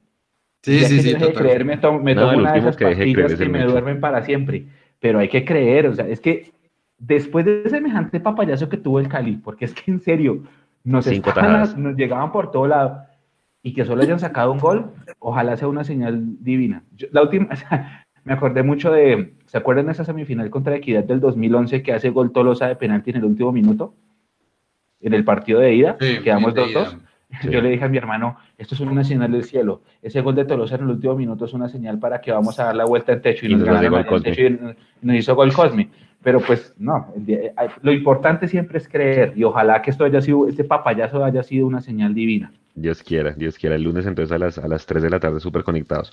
Sí, 0.60 0.80
sí, 0.80 1.00
sí. 1.00 1.12
Dejé 1.12 1.26
de 1.26 1.34
creer, 1.34 1.64
me, 1.64 1.76
tomo, 1.76 2.00
me 2.00 2.16
tomo 2.16 2.36
una 2.36 2.52
de 2.52 2.58
esas 2.58 2.76
pastillas 2.76 3.34
que, 3.36 3.48
me 3.48 3.64
duermen 3.64 4.00
para 4.00 4.22
siempre. 4.22 4.66
Pero 4.98 5.20
hay 5.20 5.28
que 5.28 5.44
creer, 5.44 5.86
o 5.86 5.94
sea, 5.94 6.08
es 6.08 6.20
que 6.20 6.52
después 6.98 7.46
de 7.46 7.70
semejante 7.70 8.18
papayazo 8.18 8.68
que 8.68 8.76
tuvo 8.76 8.98
el 8.98 9.08
Cali, 9.08 9.36
porque 9.36 9.66
es 9.66 9.72
que 9.72 9.90
en 9.90 10.00
serio, 10.00 10.42
nos, 10.84 11.06
estaban, 11.06 11.80
nos 11.82 11.96
llegaban 11.96 12.32
por 12.32 12.50
todo 12.50 12.66
lado 12.66 13.02
y 13.62 13.72
que 13.72 13.84
solo 13.84 14.02
hayan 14.02 14.18
sacado 14.18 14.52
un 14.52 14.58
gol, 14.58 14.92
ojalá 15.18 15.56
sea 15.56 15.68
una 15.68 15.84
señal 15.84 16.42
divina. 16.42 16.82
la 17.12 17.22
última, 17.22 17.48
me 18.24 18.32
acordé 18.32 18.62
mucho 18.62 18.90
de, 18.90 19.34
¿se 19.46 19.58
acuerdan 19.58 19.86
de 19.86 19.92
esa 19.92 20.04
semifinal 20.04 20.50
contra 20.50 20.76
Equidad 20.76 21.04
del 21.04 21.20
2011 21.20 21.82
que 21.82 21.92
hace 21.92 22.10
gol 22.10 22.32
Tolosa 22.32 22.66
de 22.66 22.76
penalti 22.76 23.10
en 23.10 23.16
el 23.16 23.24
último 23.24 23.52
minuto? 23.52 23.94
En 25.00 25.14
el 25.14 25.24
partido 25.24 25.60
de 25.60 25.74
ida, 25.74 25.96
quedamos 25.98 26.54
2-2. 26.54 26.98
Yo 27.50 27.60
le 27.60 27.68
dije 27.68 27.84
a 27.84 27.88
mi 27.88 27.98
hermano, 27.98 28.38
esto 28.56 28.74
es 28.74 28.80
una 28.80 29.04
señal 29.04 29.30
del 29.30 29.44
cielo. 29.44 29.82
Ese 30.00 30.22
gol 30.22 30.34
de 30.34 30.46
Tolosa 30.46 30.76
en 30.76 30.82
el 30.82 30.90
último 30.90 31.14
minuto 31.14 31.44
es 31.44 31.52
una 31.52 31.68
señal 31.68 31.98
para 31.98 32.20
que 32.20 32.32
vamos 32.32 32.58
a 32.58 32.64
dar 32.64 32.76
la 32.76 32.86
vuelta 32.86 33.12
en 33.12 33.20
techo 33.20 33.46
y, 33.46 33.54
nos, 33.54 33.64
ganaron 33.64 34.22
techo 34.22 34.42
y 34.42 34.58
nos 35.02 35.16
hizo 35.16 35.34
gol 35.34 35.52
Cosme. 35.52 35.90
Pero 36.22 36.40
pues 36.40 36.74
no, 36.78 37.12
eh, 37.28 37.52
lo 37.82 37.92
importante 37.92 38.48
siempre 38.48 38.78
es 38.78 38.88
creer 38.88 39.34
y 39.36 39.44
ojalá 39.44 39.82
que 39.82 39.90
esto 39.90 40.04
haya 40.04 40.20
sido, 40.20 40.48
este 40.48 40.64
papayazo 40.64 41.24
haya 41.24 41.42
sido 41.42 41.66
una 41.66 41.80
señal 41.80 42.12
divina. 42.12 42.50
Dios 42.74 43.02
quiera, 43.02 43.32
Dios 43.32 43.56
quiera. 43.58 43.76
El 43.76 43.82
lunes 43.82 44.06
entonces 44.06 44.32
a 44.32 44.38
las, 44.38 44.58
a 44.58 44.66
las 44.66 44.86
3 44.86 45.02
de 45.02 45.10
la 45.10 45.20
tarde 45.20 45.38
súper 45.40 45.62
conectados. 45.64 46.12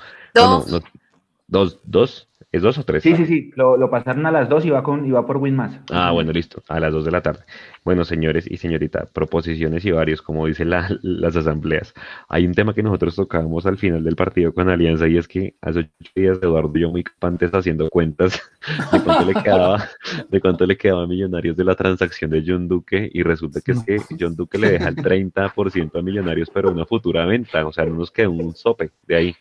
Dos, 1.47 1.80
dos, 1.84 2.27
¿es 2.51 2.63
dos 2.63 2.80
o 2.80 2.84
tres? 2.84 3.03
Sí, 3.03 3.15
sí, 3.15 3.27
sí, 3.27 3.51
lo, 3.55 3.77
lo 3.77 3.91
pasaron 3.91 4.26
a 4.26 4.31
las 4.31 4.49
dos 4.49 4.65
y 4.65 4.72
va, 4.72 4.81
con, 4.81 5.05
y 5.05 5.11
va 5.11 5.27
por 5.27 5.38
Winmas. 5.38 5.80
Ah, 5.91 6.11
bueno, 6.11 6.31
listo, 6.31 6.63
a 6.67 6.80
las 6.80 6.91
dos 6.91 7.05
de 7.05 7.11
la 7.11 7.22
tarde. 7.22 7.43
Bueno, 7.84 8.03
señores 8.03 8.49
y 8.49 8.57
señorita, 8.57 9.05
proposiciones 9.13 9.85
y 9.85 9.91
varios, 9.91 10.23
como 10.23 10.47
dicen 10.47 10.72
las 10.72 11.35
asambleas. 11.35 11.93
Hay 12.30 12.47
un 12.47 12.55
tema 12.55 12.73
que 12.73 12.81
nosotros 12.81 13.15
tocábamos 13.15 13.67
al 13.67 13.77
final 13.77 14.03
del 14.03 14.15
partido 14.15 14.55
con 14.55 14.69
Alianza 14.69 15.07
y 15.07 15.17
es 15.17 15.27
que 15.27 15.53
hace 15.61 15.81
ocho 15.81 16.11
días 16.15 16.39
Eduardo 16.41 16.73
yo 16.73 16.89
muy 16.89 17.03
capantes 17.03 17.51
haciendo 17.53 17.91
cuentas 17.91 18.41
de 18.91 19.03
cuánto 19.03 19.26
le 19.26 19.34
quedaba, 19.35 19.88
de 20.27 20.41
cuánto 20.41 20.65
le 20.65 20.77
quedaba 20.77 21.03
a 21.03 21.07
Millonarios 21.07 21.55
de 21.55 21.63
la 21.63 21.76
transacción 21.76 22.31
de 22.31 22.43
John 22.45 22.67
Duque 22.67 23.07
y 23.13 23.22
resulta 23.22 23.61
que 23.61 23.73
es 23.73 23.84
que 23.84 23.99
John 24.19 24.35
Duque 24.35 24.57
le 24.57 24.72
deja 24.72 24.89
el 24.89 24.95
30% 24.95 25.99
a 25.99 26.01
Millonarios, 26.01 26.49
pero 26.51 26.72
una 26.72 26.88
futura 26.88 27.23
venta, 27.27 27.67
o 27.67 27.72
sea, 27.72 27.85
no 27.85 27.93
nos 27.93 28.09
quedó 28.09 28.31
un 28.31 28.55
sope 28.55 28.89
de 29.05 29.15
ahí 29.15 29.35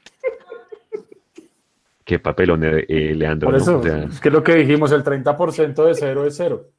qué 2.05 2.19
papelón, 2.19 2.65
eh, 2.65 2.85
eh, 2.89 3.15
Leandro. 3.15 3.49
Por 3.49 3.57
eso, 3.57 3.83
es 3.83 4.21
que 4.21 4.31
lo 4.31 4.43
que 4.43 4.55
dijimos, 4.57 4.93
el 4.93 5.03
30% 5.03 5.85
de 5.85 5.95
cero 5.95 6.27
es 6.27 6.37
cero. 6.37 6.71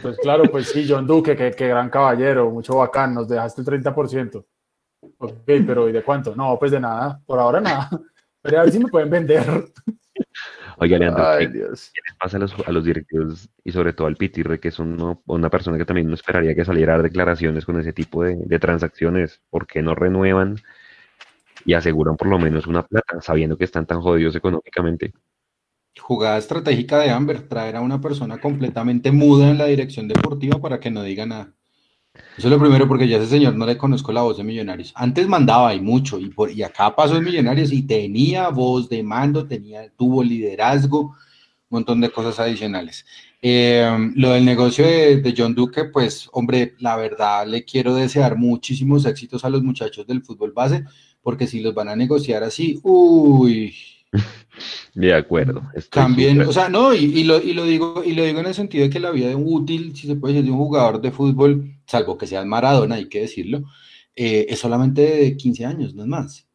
Pues 0.00 0.16
claro, 0.18 0.44
pues 0.44 0.68
sí, 0.68 0.86
John 0.88 1.06
Duque, 1.06 1.34
qué 1.34 1.68
gran 1.68 1.90
caballero, 1.90 2.50
mucho 2.50 2.76
bacán, 2.76 3.14
nos 3.14 3.28
dejaste 3.28 3.62
el 3.62 3.66
30%. 3.66 4.44
Ok, 5.18 5.42
pero 5.44 5.88
¿y 5.88 5.92
de 5.92 6.02
cuánto? 6.02 6.34
No, 6.36 6.58
pues 6.58 6.70
de 6.70 6.80
nada, 6.80 7.20
por 7.26 7.38
ahora 7.38 7.60
nada. 7.60 7.90
Pero 8.42 8.60
a 8.60 8.62
ver 8.62 8.72
si 8.72 8.78
me 8.78 8.88
pueden 8.88 9.10
vender. 9.10 9.44
Oiga, 10.78 10.98
Leandro, 10.98 11.24
¿qué, 11.38 11.48
les 11.48 11.92
pasa 12.20 12.36
a 12.36 12.72
los, 12.72 12.84
directivos 12.84 13.48
y 13.64 13.72
sobre 13.72 13.92
todo 13.92 14.06
al 14.06 14.16
Pitirre, 14.16 14.60
que 14.60 14.68
es 14.68 14.78
una 14.78 15.50
persona 15.50 15.78
que 15.78 15.84
también 15.84 16.06
no 16.06 16.14
esperaría 16.14 16.54
que 16.54 16.64
saliera 16.64 16.92
a 16.92 16.96
dar 16.96 17.02
declaraciones 17.02 17.64
con 17.64 17.80
ese 17.80 17.92
tipo 17.92 18.22
de, 18.22 18.36
de 18.36 18.58
transacciones? 18.58 19.40
¿Por 19.50 19.66
qué 19.66 19.82
no 19.82 19.94
renuevan? 19.94 20.58
Y 21.66 21.74
aseguran 21.74 22.16
por 22.16 22.28
lo 22.28 22.38
menos 22.38 22.66
una 22.66 22.86
plata, 22.86 23.20
sabiendo 23.20 23.58
que 23.58 23.64
están 23.64 23.84
tan 23.84 24.00
jodidos 24.00 24.36
económicamente. 24.36 25.12
Jugada 25.98 26.38
estratégica 26.38 26.98
de 27.00 27.10
Amber, 27.10 27.48
traer 27.48 27.76
a 27.76 27.80
una 27.80 28.00
persona 28.00 28.38
completamente 28.38 29.10
muda 29.10 29.50
en 29.50 29.58
la 29.58 29.66
dirección 29.66 30.06
deportiva 30.06 30.60
para 30.60 30.78
que 30.78 30.90
no 30.90 31.02
diga 31.02 31.26
nada. 31.26 31.52
Eso 32.38 32.48
es 32.48 32.52
lo 32.52 32.58
primero, 32.58 32.86
porque 32.86 33.08
ya 33.08 33.16
ese 33.16 33.26
señor 33.26 33.56
no 33.56 33.66
le 33.66 33.76
conozco 33.76 34.12
la 34.12 34.22
voz 34.22 34.36
de 34.36 34.44
Millonarios. 34.44 34.92
Antes 34.94 35.26
mandaba 35.26 35.74
y 35.74 35.80
mucho, 35.80 36.18
y, 36.18 36.28
por, 36.28 36.50
y 36.50 36.62
acá 36.62 36.94
pasó 36.94 37.16
en 37.16 37.24
Millonarios 37.24 37.72
y 37.72 37.82
tenía 37.82 38.48
voz 38.48 38.88
de 38.88 39.02
mando, 39.02 39.46
tenía, 39.46 39.90
tuvo 39.96 40.22
liderazgo, 40.22 41.00
un 41.00 41.16
montón 41.68 42.00
de 42.00 42.10
cosas 42.10 42.38
adicionales. 42.38 43.04
Eh, 43.42 44.10
lo 44.14 44.30
del 44.30 44.44
negocio 44.44 44.86
de, 44.86 45.20
de, 45.20 45.34
John 45.36 45.54
Duque, 45.54 45.84
pues, 45.84 46.28
hombre, 46.32 46.74
la 46.78 46.96
verdad 46.96 47.46
le 47.46 47.64
quiero 47.64 47.94
desear 47.94 48.36
muchísimos 48.36 49.04
éxitos 49.04 49.44
a 49.44 49.50
los 49.50 49.62
muchachos 49.62 50.06
del 50.06 50.22
fútbol 50.22 50.52
base, 50.52 50.84
porque 51.26 51.48
si 51.48 51.58
los 51.58 51.74
van 51.74 51.88
a 51.88 51.96
negociar 51.96 52.44
así, 52.44 52.78
uy, 52.84 53.74
de 54.94 55.12
acuerdo. 55.12 55.60
También, 55.90 56.40
o 56.42 56.52
sea, 56.52 56.68
no, 56.68 56.94
y, 56.94 57.24
lo, 57.24 57.42
y, 57.42 57.52
lo 57.52 57.64
digo, 57.64 58.04
y 58.04 58.12
lo 58.14 58.22
digo 58.22 58.38
en 58.38 58.46
el 58.46 58.54
sentido 58.54 58.84
de 58.84 58.90
que 58.90 59.00
la 59.00 59.10
vida 59.10 59.26
de 59.26 59.34
un 59.34 59.52
útil, 59.52 59.96
si 59.96 60.06
se 60.06 60.14
puede 60.14 60.34
decir, 60.34 60.46
de 60.46 60.52
un 60.52 60.58
jugador 60.58 61.00
de 61.00 61.10
fútbol, 61.10 61.80
salvo 61.84 62.16
que 62.16 62.28
sea 62.28 62.44
Maradona, 62.44 62.94
hay 62.94 63.08
que 63.08 63.22
decirlo, 63.22 63.64
eh, 64.14 64.46
es 64.48 64.60
solamente 64.60 65.02
de 65.02 65.36
15 65.36 65.66
años, 65.66 65.96
no 65.96 66.02
es 66.02 66.08
más. 66.08 66.46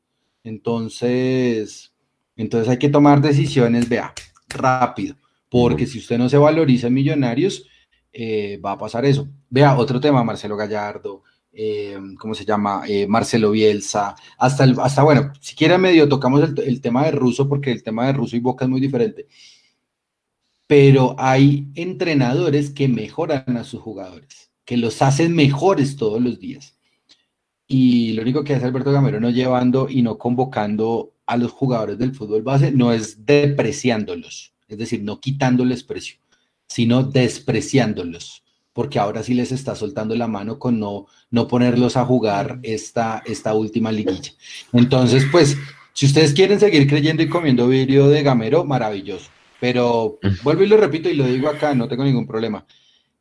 Entonces, 0.45 1.91
entonces 2.37 2.69
hay 2.69 2.79
que 2.79 2.87
tomar 2.87 3.19
decisiones, 3.19 3.89
vea, 3.89 4.13
rápido, 4.47 5.17
porque 5.49 5.85
si 5.85 5.97
usted 5.97 6.17
no 6.17 6.29
se 6.29 6.37
valoriza 6.37 6.87
en 6.87 6.93
millonarios, 6.93 7.67
eh, 8.13 8.57
va 8.65 8.71
a 8.71 8.77
pasar 8.77 9.03
eso. 9.03 9.27
Vea, 9.49 9.77
otro 9.77 9.99
tema, 9.99 10.23
Marcelo 10.23 10.55
Gallardo, 10.55 11.23
eh, 11.53 11.99
¿cómo 12.17 12.33
se 12.33 12.45
llama? 12.45 12.83
Eh, 12.87 13.07
Marcelo 13.07 13.51
Bielsa, 13.51 14.15
hasta, 14.37 14.63
el, 14.63 14.79
hasta, 14.79 15.03
bueno, 15.03 15.33
si 15.39 15.55
quieren 15.55 15.81
medio 15.81 16.07
tocamos 16.07 16.41
el, 16.43 16.59
el, 16.59 16.81
tema 16.81 17.05
de 17.05 17.11
Russo, 17.11 17.47
porque 17.49 17.71
el 17.71 17.83
tema 17.83 18.07
de 18.07 18.13
Russo 18.13 18.35
y 18.35 18.39
Boca 18.39 18.65
es 18.65 18.71
muy 18.71 18.79
diferente, 18.79 19.27
pero 20.67 21.15
hay 21.17 21.67
entrenadores 21.75 22.69
que 22.69 22.87
mejoran 22.87 23.57
a 23.57 23.63
sus 23.63 23.81
jugadores, 23.81 24.51
que 24.63 24.77
los 24.77 25.01
hacen 25.01 25.35
mejores 25.35 25.97
todos 25.97 26.21
los 26.21 26.39
días. 26.39 26.77
Y 27.67 28.13
lo 28.13 28.21
único 28.21 28.43
que 28.43 28.53
hace 28.53 28.65
Alberto 28.65 28.91
Gamero 28.91 29.19
no 29.19 29.29
llevando 29.29 29.89
y 29.89 30.01
no 30.01 30.17
convocando 30.17 31.13
a 31.25 31.37
los 31.37 31.51
jugadores 31.51 31.97
del 31.97 32.13
fútbol 32.13 32.41
base 32.41 32.71
no 32.71 32.91
es 32.91 33.25
depreciándolos, 33.25 34.53
es 34.67 34.77
decir, 34.77 35.03
no 35.03 35.19
quitándoles 35.19 35.83
precio, 35.83 36.17
sino 36.67 37.03
despreciándolos 37.03 38.40
porque 38.73 38.99
ahora 38.99 39.23
sí 39.23 39.33
les 39.33 39.51
está 39.51 39.75
soltando 39.75 40.15
la 40.15 40.27
mano 40.27 40.57
con 40.59 40.79
no, 40.79 41.07
no 41.29 41.47
ponerlos 41.47 41.97
a 41.97 42.05
jugar 42.05 42.59
esta, 42.63 43.21
esta 43.25 43.53
última 43.53 43.91
liguilla. 43.91 44.31
Entonces, 44.71 45.25
pues, 45.31 45.57
si 45.93 46.05
ustedes 46.05 46.33
quieren 46.33 46.59
seguir 46.59 46.87
creyendo 46.87 47.21
y 47.23 47.29
comiendo 47.29 47.67
vidrio 47.67 48.07
de 48.07 48.23
gamero, 48.23 48.63
maravilloso. 48.63 49.29
Pero 49.59 50.19
vuelvo 50.43 50.63
y 50.63 50.67
lo 50.67 50.77
repito 50.77 51.09
y 51.09 51.13
lo 51.13 51.25
digo 51.25 51.49
acá, 51.49 51.75
no 51.75 51.87
tengo 51.87 52.03
ningún 52.03 52.25
problema. 52.25 52.65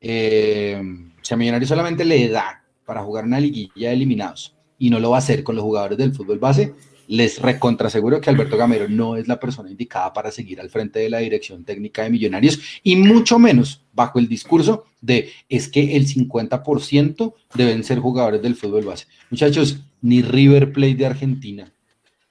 Eh, 0.01 0.81
si 1.21 1.35
a 1.35 1.37
Millonarios 1.37 1.69
solamente 1.69 2.05
le 2.05 2.29
da 2.29 2.65
para 2.87 3.03
jugar 3.03 3.25
una 3.25 3.39
liguilla 3.39 3.89
de 3.89 3.93
eliminados 3.93 4.57
y 4.79 4.89
no 4.89 4.99
lo 4.99 5.11
va 5.11 5.17
a 5.17 5.19
hacer 5.19 5.43
con 5.43 5.57
los 5.57 5.65
jugadores 5.65 5.99
del 5.99 6.15
fútbol 6.15 6.39
base, 6.39 6.73
les 7.11 7.43
recontraseguro 7.43 8.21
que 8.21 8.31
Alberto 8.31 8.57
Gamero 8.57 8.89
no 8.89 9.17
es 9.17 9.27
la 9.27 9.41
persona 9.41 9.69
indicada 9.69 10.13
para 10.13 10.31
seguir 10.31 10.61
al 10.61 10.71
frente 10.71 11.01
de 11.01 11.11
la 11.11 11.19
dirección 11.19 11.65
técnica 11.65 12.05
de 12.05 12.11
Millonarios 12.11 12.61
y 12.85 12.95
mucho 12.95 13.37
menos 13.41 13.83
bajo 13.93 14.21
el 14.21 14.29
discurso 14.29 14.85
de 15.01 15.31
es 15.49 15.69
que 15.69 15.97
el 15.97 16.07
50% 16.07 17.35
deben 17.55 17.83
ser 17.83 17.99
jugadores 17.99 18.41
del 18.43 18.55
fútbol 18.55 18.85
base. 18.85 19.07
Muchachos, 19.29 19.81
ni 20.01 20.23
River 20.23 20.73
Plate 20.73 20.95
de 20.95 21.07
Argentina 21.07 21.73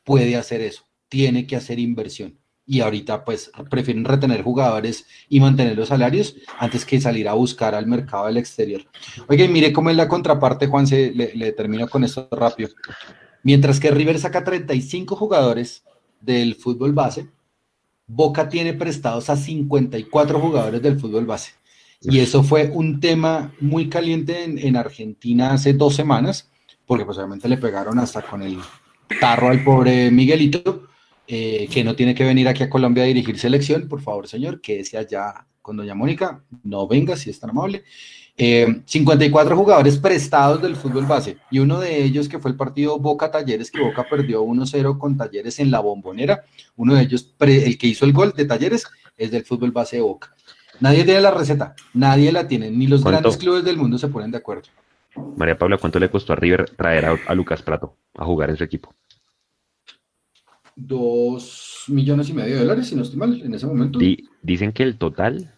puede 0.06 0.38
hacer 0.38 0.62
eso, 0.62 0.86
tiene 1.10 1.46
que 1.46 1.58
hacer 1.58 1.78
inversión. 1.78 2.38
Y 2.66 2.80
ahorita 2.80 3.26
pues 3.26 3.52
prefieren 3.70 4.06
retener 4.06 4.44
jugadores 4.44 5.08
y 5.28 5.42
mantener 5.42 5.76
los 5.76 5.90
salarios 5.90 6.38
antes 6.58 6.86
que 6.86 7.02
salir 7.02 7.28
a 7.28 7.34
buscar 7.34 7.76
al 7.76 7.86
mercado 7.86 8.28
del 8.28 8.38
exterior. 8.38 8.86
Oye, 9.28 9.50
mire 9.50 9.74
cómo 9.74 9.90
es 9.90 9.98
la 9.98 10.08
contraparte, 10.08 10.68
Juan, 10.68 10.88
se, 10.88 11.12
le, 11.12 11.36
le 11.36 11.52
termino 11.52 11.90
con 11.90 12.06
esto 12.06 12.30
rápido. 12.32 12.70
Mientras 13.44 13.80
que 13.80 13.92
River 13.92 14.20
saca 14.20 14.44
35 14.44 15.16
jugadores 15.16 15.84
del 16.22 16.56
fútbol 16.56 16.94
base, 16.94 17.28
Boca 18.08 18.50
tiene 18.50 18.74
prestados 18.74 19.30
a 19.30 19.38
54 19.38 20.40
jugadores 20.40 20.82
del 20.82 21.00
fútbol 21.00 21.26
base. 21.26 21.52
Y 22.02 22.20
eso 22.20 22.44
fue 22.44 22.72
un 22.74 23.00
tema 23.00 23.54
muy 23.60 23.90
caliente 23.90 24.44
en, 24.46 24.76
Argentina 24.78 25.52
hace 25.52 25.74
dos 25.74 25.96
semanas, 25.96 26.50
porque 26.86 27.06
pues 27.06 27.18
obviamente 27.18 27.50
le 27.50 27.58
pegaron 27.58 28.00
hasta 28.00 28.22
con 28.22 28.42
el 28.42 28.58
tarro 29.20 29.50
al 29.50 29.64
pobre 29.64 30.10
Miguelito, 30.10 30.88
eh, 31.28 31.68
que 31.72 31.84
no 31.84 31.96
tiene 31.96 32.16
que 32.16 32.24
venir 32.24 32.48
aquí 32.48 32.64
a 32.64 32.70
Colombia 32.70 33.04
a 33.04 33.08
dirigir 33.08 33.38
selección. 33.38 33.88
Por 33.88 34.02
favor, 34.02 34.28
señor, 34.28 34.62
quédese 34.62 34.98
allá 34.98 35.46
con 35.62 35.78
doña 35.78 35.94
Mónica, 35.94 36.44
no 36.64 36.88
venga 36.88 37.16
si 37.16 37.30
es 37.30 37.40
tan 37.40 37.52
amable. 37.52 37.84
54 38.40 39.54
eh, 39.54 39.58
jugadores 39.58 39.98
prestados 39.98 40.62
del 40.62 40.78
fútbol 40.78 41.06
base 41.06 41.38
y 41.52 41.60
uno 41.60 41.78
de 41.78 42.02
ellos 42.02 42.30
que 42.30 42.40
fue 42.40 42.52
el 42.52 42.58
partido 42.58 42.98
Boca 42.98 43.30
Talleres, 43.30 43.70
que 43.70 43.82
Boca 43.82 44.06
perdió 44.10 44.44
1-0 44.44 44.98
con 44.98 45.18
Talleres 45.18 45.60
en 45.60 45.70
la 45.70 45.82
bombonera, 45.82 46.46
uno 46.78 46.96
de 46.96 47.02
ellos, 47.02 47.36
el 47.40 47.78
que 47.78 47.88
hizo 47.88 48.06
el 48.06 48.14
gol 48.14 48.32
de 48.34 48.46
Talleres, 48.46 48.88
es 49.18 49.32
del 49.32 49.44
fútbol 49.44 49.72
base 49.72 49.98
de 49.98 50.04
Boca. 50.04 50.34
Nadie 50.80 51.04
tiene 51.04 51.20
la 51.20 51.32
receta, 51.32 51.76
nadie 51.94 52.32
la 52.32 52.48
tiene, 52.48 52.72
ni 52.72 52.88
los 52.88 53.04
grandes 53.04 53.36
clubes 53.36 53.66
del 53.66 53.76
mundo 53.76 53.98
se 53.98 54.08
ponen 54.08 54.32
de 54.32 54.38
acuerdo. 54.38 54.70
María 55.36 55.58
Paula, 55.58 55.78
¿cuánto 55.78 56.00
le 56.00 56.10
costó 56.10 56.32
a 56.32 56.38
River 56.38 56.70
traer 56.70 57.06
a, 57.06 57.36
Lucas 57.36 57.62
Prato 57.62 57.98
a 58.16 58.24
jugar 58.24 58.50
en 58.52 58.56
su 58.56 58.64
equipo? 58.64 58.96
Dos 60.78 61.84
millones 61.90 62.30
y 62.30 62.34
medio 62.34 62.56
de 62.56 62.62
dólares, 62.62 62.88
si 62.88 62.96
no 62.96 63.02
estoy 63.02 63.20
mal, 63.20 63.42
en 63.42 63.54
ese 63.54 63.68
momento. 63.68 64.00
dicen 64.42 64.72
que 64.72 64.84
el 64.84 64.98
total 64.98 65.54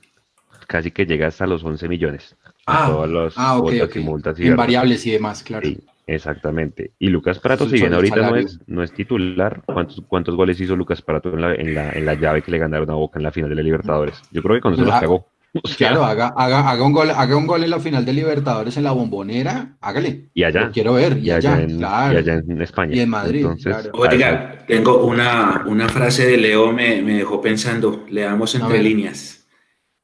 casi 0.71 0.89
que 0.89 1.05
llega 1.05 1.27
hasta 1.27 1.45
los 1.45 1.63
11 1.63 1.89
millones. 1.89 2.37
Ah, 2.65 2.87
todos 2.89 3.09
los 3.09 3.33
ah, 3.37 3.59
Y 3.95 3.99
multas 3.99 4.39
y 4.39 4.47
en 4.47 4.55
variables 4.55 5.05
y 5.05 5.11
demás, 5.11 5.43
claro. 5.43 5.67
Sí, 5.67 5.79
exactamente. 6.07 6.91
Y 6.99 7.07
Lucas 7.07 7.39
Prato, 7.39 7.67
si 7.67 7.75
bien 7.75 7.93
ahorita 7.93 8.29
no 8.29 8.35
es, 8.35 8.59
no 8.67 8.83
es 8.83 8.93
titular, 8.93 9.61
¿cuántos, 9.65 10.03
¿cuántos 10.07 10.35
goles 10.35 10.59
hizo 10.61 10.75
Lucas 10.75 11.01
Prato 11.01 11.33
en 11.33 11.41
la, 11.41 11.55
en, 11.55 11.73
la, 11.73 11.91
en 11.91 12.05
la 12.05 12.13
llave 12.13 12.41
que 12.41 12.51
le 12.51 12.59
ganaron 12.59 12.89
a 12.91 12.95
Boca 12.95 13.19
en 13.19 13.23
la 13.23 13.31
final 13.31 13.49
de 13.49 13.55
la 13.55 13.63
Libertadores? 13.63 14.21
Yo 14.31 14.43
creo 14.43 14.55
que 14.55 14.61
cuando 14.61 14.79
se 14.79 14.89
los 14.89 14.99
pegó. 14.99 15.27
claro, 15.77 16.05
haga, 16.05 16.33
haga, 16.37 16.69
haga, 16.69 16.83
un 16.85 16.93
gol, 16.93 17.09
haga 17.09 17.35
un 17.35 17.45
gol 17.45 17.63
en 17.63 17.71
la 17.71 17.79
final 17.79 18.05
de 18.05 18.13
Libertadores 18.13 18.77
en 18.77 18.83
la 18.83 18.91
bombonera, 18.91 19.75
hágale. 19.81 20.29
Y 20.33 20.43
allá. 20.43 20.71
quiero 20.71 20.93
ver, 20.93 21.17
y, 21.17 21.29
allá, 21.31 21.61
en, 21.61 21.77
claro. 21.77 22.13
y 22.13 22.17
allá 22.17 22.33
en 22.35 22.61
España. 22.61 22.95
Y 22.95 22.99
en 23.01 23.09
Madrid. 23.09 23.47
Oiga, 23.93 24.59
tengo 24.65 25.03
una, 25.03 25.65
una 25.67 25.89
frase 25.89 26.25
de 26.25 26.37
Leo, 26.37 26.71
me, 26.71 27.01
me 27.01 27.15
dejó 27.15 27.41
pensando, 27.41 28.05
leamos 28.09 28.55
entre 28.55 28.81
líneas. 28.81 29.45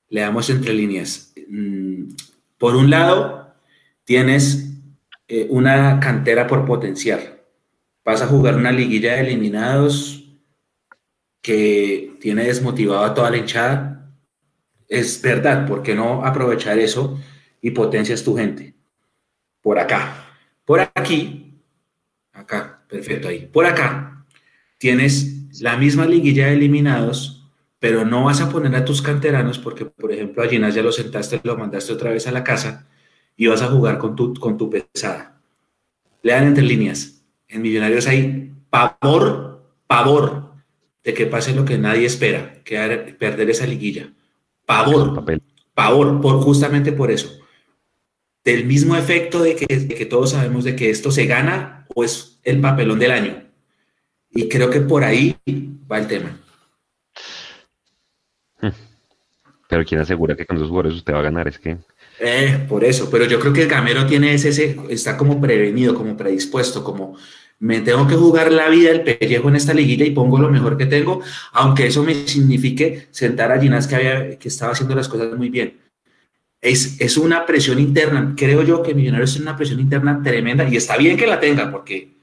Leamos 0.09 0.49
entre 0.49 0.73
líneas. 0.73 1.33
Por 2.57 2.75
un 2.75 2.89
lado, 2.89 3.55
tienes 4.03 4.73
eh, 5.27 5.47
una 5.49 5.99
cantera 5.99 6.47
por 6.47 6.65
potenciar. 6.65 7.43
Vas 8.03 8.21
a 8.21 8.27
jugar 8.27 8.55
una 8.55 8.71
liguilla 8.71 9.13
de 9.13 9.21
eliminados 9.21 10.23
que 11.41 12.17
tiene 12.19 12.45
desmotivado 12.45 13.03
a 13.05 13.13
toda 13.13 13.29
la 13.29 13.37
hinchada. 13.37 14.13
Es 14.87 15.21
verdad, 15.21 15.67
¿por 15.67 15.83
qué 15.83 15.93
no 15.93 16.25
aprovechar 16.25 16.79
eso 16.79 17.19
y 17.61 17.71
potencias 17.71 18.23
tu 18.23 18.35
gente? 18.35 18.73
Por 19.61 19.77
acá. 19.79 20.25
Por 20.65 20.81
aquí, 20.95 21.61
acá, 22.33 22.83
perfecto 22.89 23.27
ahí. 23.27 23.45
Por 23.45 23.65
acá, 23.65 24.25
tienes 24.77 25.61
la 25.61 25.77
misma 25.77 26.05
liguilla 26.05 26.47
de 26.47 26.53
eliminados 26.53 27.36
pero 27.79 28.05
no 28.05 28.25
vas 28.25 28.41
a 28.41 28.49
poner 28.49 28.75
a 28.75 28.85
tus 28.85 29.01
canteranos 29.01 29.59
porque, 29.59 29.85
por 29.85 30.11
ejemplo, 30.11 30.43
a 30.43 30.47
Ginás 30.47 30.73
ya 30.73 30.81
lo 30.81 30.91
sentaste, 30.91 31.39
lo 31.43 31.57
mandaste 31.57 31.93
otra 31.93 32.11
vez 32.11 32.27
a 32.27 32.31
la 32.31 32.43
casa 32.43 32.87
y 33.35 33.47
vas 33.47 33.61
a 33.61 33.67
jugar 33.67 33.97
con 33.97 34.15
tu, 34.15 34.33
con 34.33 34.57
tu 34.57 34.69
pesada. 34.69 35.39
Lean 36.23 36.47
entre 36.47 36.63
líneas. 36.63 37.23
En 37.47 37.61
Millonarios 37.61 38.07
hay 38.07 38.51
pavor, 38.69 39.63
pavor 39.85 40.51
de 41.03 41.13
que 41.13 41.27
pase 41.27 41.53
lo 41.53 41.63
que 41.63 41.77
nadie 41.77 42.05
espera, 42.05 42.61
que 42.63 43.15
perder 43.17 43.49
esa 43.49 43.67
liguilla. 43.67 44.11
Pavor, 44.65 45.23
pavor, 45.73 46.19
por, 46.19 46.41
justamente 46.41 46.91
por 46.91 47.11
eso. 47.11 47.39
Del 48.43 48.65
mismo 48.65 48.95
efecto 48.95 49.41
de 49.41 49.55
que, 49.55 49.65
de 49.67 49.95
que 49.95 50.05
todos 50.05 50.31
sabemos 50.31 50.63
de 50.63 50.75
que 50.75 50.89
esto 50.89 51.11
se 51.11 51.25
gana 51.25 51.85
o 51.93 52.03
es 52.03 52.39
el 52.43 52.59
papelón 52.59 52.99
del 52.99 53.11
año. 53.11 53.43
Y 54.31 54.49
creo 54.49 54.69
que 54.69 54.81
por 54.81 55.03
ahí 55.03 55.37
va 55.89 55.99
el 55.99 56.07
tema. 56.07 56.37
Pero 59.67 59.83
¿quién 59.83 59.99
asegura 59.99 60.35
que 60.35 60.45
con 60.45 60.57
esos 60.57 60.69
jugadores 60.69 60.97
usted 60.97 61.13
va 61.13 61.19
a 61.19 61.23
ganar? 61.23 61.47
Es 61.47 61.59
que... 61.59 61.77
Eh, 62.19 62.65
por 62.67 62.83
eso, 62.83 63.09
pero 63.11 63.25
yo 63.25 63.39
creo 63.39 63.53
que 63.53 63.63
el 63.63 63.67
Gamero 63.67 64.05
tiene 64.05 64.33
ese, 64.33 64.77
está 64.89 65.17
como 65.17 65.39
prevenido, 65.39 65.93
como 65.93 66.17
predispuesto, 66.17 66.83
como 66.83 67.15
me 67.59 67.81
tengo 67.81 68.07
que 68.07 68.15
jugar 68.15 68.51
la 68.51 68.69
vida 68.69 68.91
del 68.91 69.03
pellejo 69.03 69.49
en 69.49 69.55
esta 69.55 69.73
liguilla 69.73 70.05
y 70.05 70.11
pongo 70.11 70.39
lo 70.39 70.49
mejor 70.49 70.77
que 70.77 70.85
tengo, 70.85 71.21
aunque 71.53 71.87
eso 71.87 72.03
me 72.03 72.13
signifique 72.13 73.07
sentar 73.11 73.51
a 73.51 73.59
Ginás 73.59 73.87
que, 73.87 73.95
había, 73.95 74.39
que 74.39 74.47
estaba 74.47 74.71
haciendo 74.71 74.95
las 74.95 75.07
cosas 75.07 75.35
muy 75.35 75.49
bien. 75.49 75.79
Es, 76.61 76.99
es 76.99 77.17
una 77.17 77.45
presión 77.45 77.79
interna, 77.79 78.33
creo 78.35 78.63
yo 78.63 78.81
que 78.81 78.95
Millonarios 78.95 79.35
es 79.35 79.41
una 79.41 79.55
presión 79.55 79.79
interna 79.79 80.21
tremenda 80.23 80.67
y 80.67 80.75
está 80.75 80.97
bien 80.97 81.17
que 81.17 81.27
la 81.27 81.39
tenga, 81.39 81.71
porque 81.71 82.15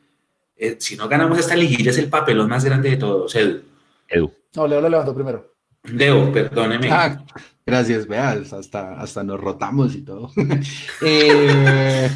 eh, 0.56 0.76
si 0.78 0.96
no 0.96 1.08
ganamos 1.08 1.38
esta 1.38 1.54
liguilla 1.54 1.90
es 1.90 1.98
el 1.98 2.08
papelón 2.08 2.48
más 2.48 2.64
grande 2.64 2.90
de 2.90 2.96
todos, 2.96 3.34
Edu. 3.34 3.62
Edu. 4.08 4.32
No, 4.56 4.66
Leo 4.66 4.80
lo 4.80 4.88
levantó 4.88 5.14
primero. 5.14 5.53
Debo, 5.84 6.32
perdóneme. 6.32 6.90
Ah, 6.90 7.22
gracias, 7.66 8.06
veas, 8.06 8.52
hasta, 8.52 8.94
hasta 8.94 9.22
nos 9.22 9.40
rotamos 9.40 9.94
y 9.94 10.02
todo. 10.02 10.30
Eh, 11.02 12.08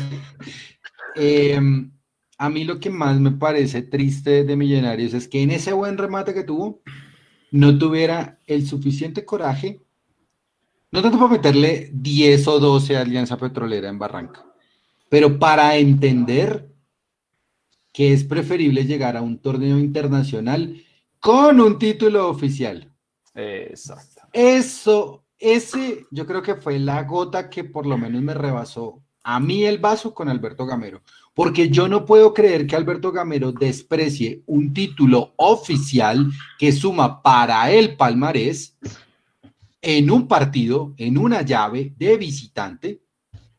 em, 1.17 1.91
a 2.39 2.49
mí 2.49 2.65
lo 2.65 2.79
que 2.79 2.91
más 2.91 3.21
me 3.21 3.33
parece 3.33 3.83
triste 3.83 4.45
de 4.45 4.57
Millonarios 4.57 5.13
es 5.13 5.29
que 5.29 5.43
en 5.43 5.51
ese 5.51 5.73
buen 5.73 5.99
remate 5.99 6.33
que 6.33 6.45
tuvo, 6.45 6.81
no 7.51 7.77
tuviera 7.77 8.39
el 8.47 8.67
suficiente 8.67 9.25
coraje, 9.25 9.83
no 10.91 11.03
tanto 11.03 11.19
para 11.19 11.33
meterle 11.33 11.91
10 11.93 12.49
o 12.49 12.61
12 12.61 12.97
a 12.97 13.01
Alianza 13.03 13.37
Petrolera 13.37 13.89
en 13.89 13.99
Barranca, 13.99 14.47
pero 15.11 15.39
para 15.39 15.77
entender 15.77 16.71
que 17.93 18.13
es 18.13 18.25
preferible 18.25 18.85
llegar 18.85 19.17
a 19.17 19.23
un 19.23 19.39
torneo 19.39 19.79
internacional 19.79 20.83
con 21.19 21.61
un 21.61 21.79
título 21.79 22.29
oficial. 22.29 22.88
Exacto. 23.39 24.23
Eso, 24.33 25.25
ese 25.39 26.07
yo 26.11 26.27
creo 26.27 26.43
que 26.43 26.57
fue 26.57 26.79
la 26.79 27.05
gota 27.05 27.49
que 27.49 27.63
por 27.65 27.87
lo 27.87 27.97
menos 27.97 28.21
me 28.21 28.35
rebasó 28.35 29.03
a 29.23 29.39
mí 29.41 29.65
el 29.65 29.79
vaso 29.79 30.15
con 30.15 30.29
Alberto 30.29 30.67
Gamero, 30.67 31.03
porque 31.35 31.69
yo 31.69 31.87
no 31.87 32.05
puedo 32.05 32.33
creer 32.33 32.67
que 32.67 32.77
Alberto 32.77 33.13
Gamero 33.13 33.53
desprecie 33.53 34.43
un 34.47 34.73
título 34.73 35.35
oficial 35.37 36.31
que 36.59 36.73
suma 36.73 37.23
para 37.23 37.71
el 37.71 37.97
palmarés 37.97 38.77
en 39.83 40.11
un 40.11 40.27
partido, 40.27 40.95
en 40.97 41.19
una 41.19 41.43
llave 41.43 41.93
de 41.97 42.17
visitante, 42.17 43.03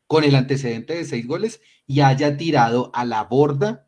con 0.07 0.23
el 0.23 0.35
antecedente 0.35 0.95
de 0.95 1.05
seis 1.05 1.27
goles 1.27 1.61
y 1.85 2.01
haya 2.01 2.35
tirado 2.35 2.89
a 2.93 3.05
la 3.05 3.23
borda 3.25 3.87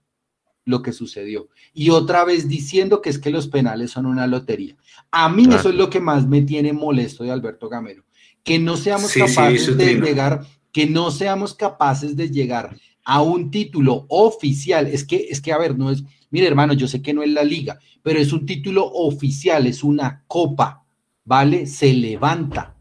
lo 0.66 0.84
que 0.84 0.94
sucedió. 0.94 1.50
Y 1.74 1.90
otra 1.90 2.24
vez 2.24 2.48
diciendo 2.48 3.02
que 3.02 3.10
es 3.10 3.18
que 3.18 3.32
los 3.32 3.48
penales 3.48 3.92
son 3.92 4.06
una 4.06 4.28
lotería. 4.28 4.78
A 5.12 5.30
mí 5.30 5.46
eso 5.54 5.70
es 5.70 5.76
lo 5.76 5.90
que 5.90 6.00
más 6.00 6.28
me 6.28 6.42
tiene 6.42 6.74
molesto 6.74 7.24
de 7.24 7.32
Alberto 7.32 7.68
Gamero, 7.70 8.04
que 8.44 8.60
no 8.60 8.78
seamos 8.78 9.12
Sí, 9.12 9.20
capaces 9.20 9.78
de 9.78 9.86
trino. 9.86 10.06
llegar, 10.06 10.46
que 10.72 10.88
no 10.88 11.12
seamos 11.12 11.54
capaces 11.54 12.16
de 12.16 12.30
llegar 12.30 12.76
a 13.04 13.22
un 13.22 13.52
título 13.52 14.06
oficial. 14.10 14.88
Es 14.88 15.04
que, 15.04 15.28
es 15.30 15.42
que, 15.42 15.52
a 15.52 15.58
ver, 15.58 15.78
no 15.78 15.92
es, 15.92 16.04
mire 16.30 16.48
hermano, 16.48 16.74
yo 16.74 16.88
sé 16.88 17.02
que 17.02 17.14
no 17.14 17.24
es 17.24 17.30
la 17.32 17.44
liga, 17.44 17.80
pero 18.02 18.20
es 18.20 18.32
un 18.32 18.46
título 18.46 18.86
oficial, 18.86 19.68
es 19.68 19.84
una 19.84 20.24
copa, 20.28 20.86
¿vale? 21.26 21.66
Se 21.68 21.94
levanta. 21.94 22.78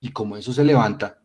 Y 0.00 0.08
como 0.10 0.36
eso 0.36 0.52
se 0.52 0.64
levanta, 0.64 1.22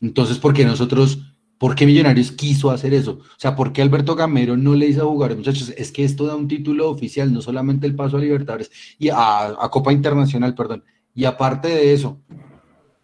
entonces, 0.00 0.38
¿por 0.38 0.52
qué 0.52 0.64
nosotros, 0.64 1.18
por 1.58 1.74
qué 1.74 1.86
Millonarios 1.86 2.32
quiso 2.32 2.70
hacer 2.70 2.92
eso? 2.94 3.12
O 3.22 3.38
sea, 3.38 3.54
¿por 3.56 3.72
qué 3.72 3.82
Alberto 3.82 4.14
Gamero 4.16 4.56
no 4.56 4.74
le 4.74 4.86
hizo 4.86 5.02
a 5.02 5.06
jugar? 5.06 5.36
Muchachos, 5.36 5.72
es 5.76 5.92
que 5.92 6.04
esto 6.04 6.26
da 6.26 6.36
un 6.36 6.48
título 6.48 6.90
oficial, 6.90 7.32
no 7.32 7.40
solamente 7.40 7.86
el 7.86 7.94
paso 7.94 8.16
a 8.16 8.20
Libertadores 8.20 8.70
y 8.98 9.08
a, 9.08 9.46
a 9.46 9.70
Copa 9.70 9.92
Internacional, 9.92 10.54
perdón. 10.54 10.84
Y 11.14 11.24
aparte 11.24 11.68
de 11.68 11.92
eso, 11.92 12.20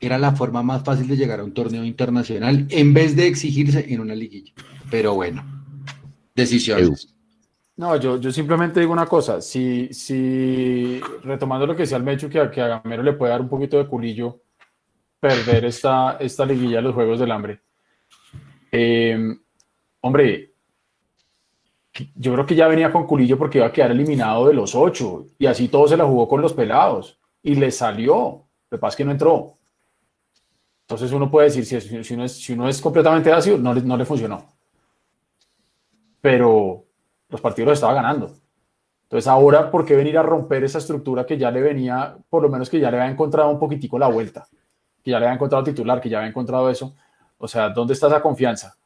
era 0.01 0.19
la 0.19 0.33
forma 0.33 0.63
más 0.63 0.83
fácil 0.83 1.07
de 1.09 1.17
llegar 1.17 1.41
a 1.41 1.45
un 1.45 1.53
torneo 1.53 1.85
internacional 1.85 2.67
en 2.71 2.93
vez 2.95 3.15
de 3.17 3.27
exigirse 3.27 3.93
en 3.93 4.01
una 4.01 4.15
liguilla. 4.15 4.53
Pero 4.91 5.15
bueno, 5.15 5.45
decisiones. 6.35 7.15
No, 7.77 7.97
yo, 7.97 8.21
yo 8.21 8.31
simplemente 8.31 8.81
digo 8.81 8.93
una 8.93 9.07
cosa, 9.07 9.41
si, 9.41 9.89
si 9.93 11.01
retomando 11.23 11.67
lo 11.67 11.75
que 11.75 11.83
decía 11.83 11.97
el 11.97 12.03
Mechu, 12.03 12.29
que, 12.29 12.41
a- 12.41 12.51
que 12.51 12.61
a 12.61 12.81
Gamero 12.83 13.03
le 13.03 13.15
puede 13.15 13.31
dar 13.33 13.41
un 13.41 13.49
poquito 13.49 13.79
de 13.79 13.87
culillo 13.87 14.43
perder 15.19 15.65
esta, 15.65 16.17
esta 16.21 16.45
liguilla 16.45 16.77
de 16.77 16.83
los 16.83 16.95
Juegos 16.95 17.21
del 17.21 17.31
Hambre. 17.31 17.61
Eh, 18.73 19.19
hombre, 20.01 20.51
yo 22.15 22.33
creo 22.33 22.47
que 22.47 22.55
ya 22.55 22.69
venía 22.69 22.93
con 22.93 23.07
culillo 23.07 23.37
porque 23.37 23.59
iba 23.59 23.67
a 23.67 23.73
quedar 23.73 23.91
eliminado 23.91 24.47
de 24.47 24.55
los 24.55 24.75
ocho 24.75 25.27
y 25.39 25.47
así 25.47 25.69
todo 25.69 25.89
se 25.89 25.97
la 25.97 26.05
jugó 26.05 26.29
con 26.29 26.41
los 26.41 26.53
pelados 26.53 27.19
y 27.43 27.55
le 27.55 27.71
salió, 27.71 28.15
lo 28.71 28.77
que 28.77 28.79
pasa 28.79 28.91
es 28.91 28.97
que 28.97 29.05
no 29.05 29.11
entró. 29.11 29.57
Entonces 30.83 31.13
uno 31.13 31.31
puede 31.31 31.51
decir, 31.51 31.81
si, 32.05 32.53
uno, 32.55 32.69
es, 32.69 32.81
completamente 32.81 33.33
ácido, 33.33 33.59
no, 33.59 33.75
no 33.75 33.97
le 33.97 34.05
funcionó. 34.05 34.45
Pero 36.21 36.85
los 37.29 37.41
partidos 37.41 37.69
los 37.69 37.79
estaba 37.79 37.95
ganando. 37.95 38.35
Entonces 39.05 39.27
ahora, 39.29 39.71
¿por 39.71 39.85
qué 39.85 39.97
venir 39.97 40.19
a 40.19 40.23
romper 40.23 40.65
esa 40.65 40.79
estructura 40.79 41.27
que 41.27 41.39
ya 41.39 41.51
le 41.51 41.61
venía, 41.61 42.17
por 42.29 42.43
lo 42.43 42.49
menos 42.49 42.69
que 42.69 42.79
ya 42.79 42.91
le 42.91 42.99
había 43.01 43.11
encontrado 43.11 43.51
un 43.51 43.59
poquitico 43.59 43.99
la 43.99 44.09
vuelta? 44.09 44.47
Que 45.03 45.11
ya 45.13 45.19
le 45.19 45.27
había 45.27 45.35
encontrado 45.35 45.65
titular, 45.65 46.01
que 46.01 46.09
ya 46.09 46.19
había 46.19 46.29
encontrado 46.29 46.71
eso. 46.71 46.95
O 47.43 47.49
sea, 47.49 47.71
¿dónde 47.71 47.95
está 47.95 48.07
esa 48.07 48.23
confianza? 48.23 48.77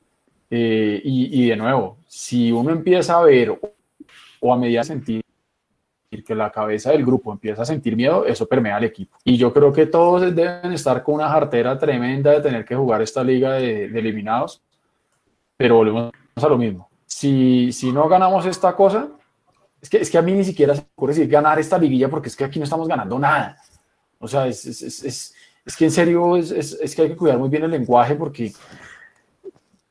Eh, 0.49 1.01
y, 1.05 1.43
y 1.43 1.49
de 1.49 1.57
nuevo, 1.57 1.99
si 2.07 2.53
uno 2.53 2.71
empieza 2.71 3.19
a 3.19 3.23
ver 3.23 3.59
o 4.41 4.53
a 4.53 4.57
medida 4.57 4.81
de 4.81 4.85
sentir 4.85 5.25
que 6.23 6.35
la 6.35 6.51
cabeza 6.51 6.93
del 6.93 7.05
grupo 7.05 7.33
empieza 7.33 7.63
a 7.63 7.65
sentir 7.65 7.97
miedo, 7.97 8.25
eso 8.25 8.47
permea 8.47 8.77
al 8.77 8.85
equipo. 8.85 9.17
Y 9.25 9.37
yo 9.37 9.53
creo 9.53 9.73
que 9.73 9.87
todos 9.87 10.35
deben 10.35 10.73
estar 10.73 11.03
con 11.03 11.17
una 11.17 11.29
jartera 11.29 11.79
tremenda 11.79 12.31
de 12.31 12.41
tener 12.41 12.65
que 12.65 12.77
jugar 12.77 13.03
esta 13.03 13.25
liga 13.25 13.55
de, 13.55 13.87
eliminados, 13.87 14.63
pero 15.57 15.77
volvemos 15.77 16.13
a 16.37 16.49
lo 16.49 16.59
mismo. 16.59 16.89
Si, 17.07 17.73
si 17.73 17.91
no 17.91 18.09
ganamos 18.09 18.47
esta 18.47 18.75
cosa, 18.77 19.09
es 19.81 19.91
que, 19.91 19.99
es 19.99 20.11
que 20.11 20.19
a 20.19 20.23
mí 20.23 20.33
ni 20.33 20.45
siquiera 20.45 20.75
se 20.75 20.83
me 20.83 20.89
ocurre 20.95 21.15
decir 21.15 21.29
ganar 21.29 21.59
esta 21.59 21.79
liguilla 21.79 22.09
porque 22.09 22.29
es 22.29 22.37
que 22.37 22.45
aquí 22.45 22.59
no 22.59 22.65
estamos 22.65 22.87
ganando 22.87 23.19
nada. 23.19 23.57
O 24.19 24.29
sea, 24.29 24.47
es, 24.47 24.65
es, 24.67 25.35
es, 25.65 25.77
que 25.77 25.85
en 25.87 25.91
serio 25.91 26.37
es, 26.37 26.51
es, 26.51 26.73
es 26.81 26.95
que 26.95 27.03
hay 27.03 27.09
que 27.09 27.17
cuidar 27.17 27.39
muy 27.39 27.49
bien 27.49 27.65
el 27.65 27.71
lenguaje 27.71 28.15
porque 28.15 28.53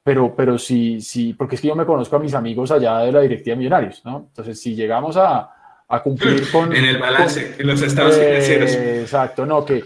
pero, 0.04 0.36
pero 0.36 0.58
sí, 0.58 1.00
sí, 1.00 1.34
porque 1.34 1.56
es 1.56 1.62
que 1.62 1.70
yo 1.70 1.76
me 1.76 1.86
conozco 1.86 2.16
a 2.18 2.20
mis 2.20 2.34
amigos 2.34 2.72
allá 2.72 3.00
de 3.00 3.12
la 3.12 3.22
directiva 3.22 3.54
de 3.54 3.60
Millonarios, 3.60 4.02
¿no? 4.04 4.26
Entonces, 4.28 4.60
si 4.62 4.76
llegamos 4.76 5.16
a, 5.16 5.50
a 5.88 6.04
cumplir 6.04 6.44
con... 6.52 6.76
En 6.76 6.84
el 6.84 6.98
balance, 6.98 7.52
con- 7.52 7.62
en 7.62 7.68
los 7.68 7.82
estados 7.82 8.18
Eh, 8.18 8.26
financieros. 8.42 8.72
Exacto, 8.74 9.46
no, 9.46 9.64
que 9.64 9.82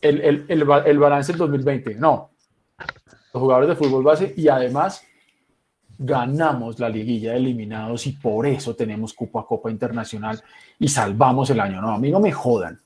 el, 0.00 0.20
el, 0.20 0.44
el, 0.48 0.64
el 0.86 0.98
balance 1.00 1.32
del 1.32 1.38
2020, 1.38 1.96
no. 1.96 2.30
Los 3.34 3.40
jugadores 3.42 3.68
de 3.70 3.74
fútbol 3.74 4.04
base 4.04 4.32
y 4.36 4.46
además 4.46 5.02
ganamos 5.98 6.78
la 6.78 6.88
liguilla 6.88 7.32
de 7.32 7.38
eliminados 7.38 8.06
y 8.06 8.12
por 8.12 8.46
eso 8.46 8.76
tenemos 8.76 9.14
cupo 9.14 9.40
a 9.40 9.46
Copa 9.46 9.70
Internacional 9.70 10.40
y 10.78 10.86
salvamos 10.88 11.50
el 11.50 11.58
año. 11.58 11.80
No, 11.80 11.90
a 11.92 11.98
mí 11.98 12.10
no 12.10 12.20
me 12.20 12.30
jodan. 12.30 12.80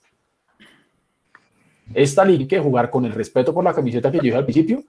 Esta 1.94 2.24
liga 2.24 2.40
hay 2.42 2.48
que 2.48 2.58
jugar 2.60 2.90
con 2.90 3.04
el 3.04 3.12
respeto 3.12 3.52
por 3.52 3.64
la 3.64 3.74
camiseta 3.74 4.10
que 4.10 4.18
yo 4.18 4.22
dije 4.24 4.36
al 4.36 4.44
principio 4.44 4.82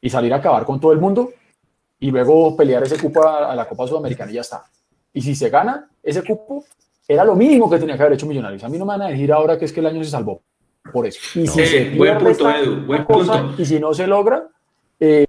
y 0.00 0.10
salir 0.10 0.32
a 0.32 0.36
acabar 0.36 0.64
con 0.64 0.78
todo 0.80 0.92
el 0.92 0.98
mundo 0.98 1.30
y 2.00 2.10
luego 2.10 2.56
pelear 2.56 2.82
ese 2.82 2.98
cupo 2.98 3.26
a, 3.26 3.50
a 3.50 3.54
la 3.56 3.66
Copa 3.66 3.86
Sudamericana 3.86 4.30
y 4.30 4.34
ya 4.34 4.40
está. 4.42 4.64
Y 5.12 5.22
si 5.22 5.34
se 5.34 5.48
gana 5.48 5.88
ese 6.02 6.22
cupo, 6.22 6.64
era 7.08 7.24
lo 7.24 7.34
mínimo 7.34 7.70
que 7.70 7.78
tenía 7.78 7.96
que 7.96 8.02
haber 8.02 8.14
hecho 8.14 8.26
Millonarios. 8.26 8.62
A 8.64 8.68
mí 8.68 8.76
no 8.78 8.84
me 8.84 8.90
van 8.90 9.02
a 9.02 9.08
decir 9.08 9.32
ahora 9.32 9.58
que 9.58 9.64
es 9.64 9.72
que 9.72 9.80
el 9.80 9.86
año 9.86 10.02
se 10.04 10.10
salvó 10.10 10.42
por 10.92 11.06
eso. 11.06 11.20
Y 11.38 11.46
si 11.46 11.60
Eh, 11.60 11.66
se 11.66 11.96
buen 11.96 12.18
pierde 12.18 12.34
punto, 12.34 12.48
esta 12.50 12.60
Edu, 12.60 12.86
buen 12.86 13.04
cosa, 13.04 13.40
punto. 13.42 13.62
y 13.62 13.64
si 13.64 13.78
no 13.80 13.94
se 13.94 14.06
logra, 14.06 14.46
eh, 15.00 15.24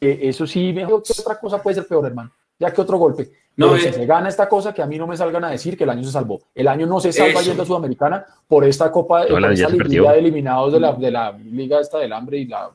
eh, 0.00 0.18
eso 0.22 0.46
sí, 0.46 0.72
mejor 0.72 1.02
que 1.02 1.12
otra 1.20 1.38
cosa 1.38 1.62
puede 1.62 1.76
ser 1.76 1.86
peor, 1.86 2.06
hermano. 2.06 2.32
Ya 2.62 2.72
que 2.72 2.80
otro 2.80 2.96
golpe. 2.96 3.28
No, 3.56 3.72
Pero 3.72 3.76
eh. 3.76 3.92
si 3.92 3.92
se 3.92 4.06
gana 4.06 4.28
esta 4.28 4.48
cosa, 4.48 4.72
que 4.72 4.80
a 4.80 4.86
mí 4.86 4.96
no 4.96 5.06
me 5.06 5.16
salgan 5.16 5.44
a 5.44 5.50
decir 5.50 5.76
que 5.76 5.84
el 5.84 5.90
año 5.90 6.04
se 6.04 6.12
salvó. 6.12 6.40
El 6.54 6.68
año 6.68 6.86
no 6.86 7.00
se 7.00 7.12
salva 7.12 7.40
Eso. 7.40 7.50
yendo 7.50 7.64
a 7.64 7.66
Sudamericana 7.66 8.24
por 8.48 8.64
esta 8.64 8.90
copa, 8.92 9.24
No, 9.28 9.40
la 9.40 9.48
por 9.48 9.52
esta 9.54 9.68
de 10.12 10.18
eliminados 10.18 10.72
de 10.72 10.80
la, 10.80 10.92
de 10.92 11.10
la 11.10 11.32
liga 11.32 11.80
esta 11.80 11.98
del 11.98 12.12
hambre 12.12 12.38
y 12.38 12.46
la 12.46 12.70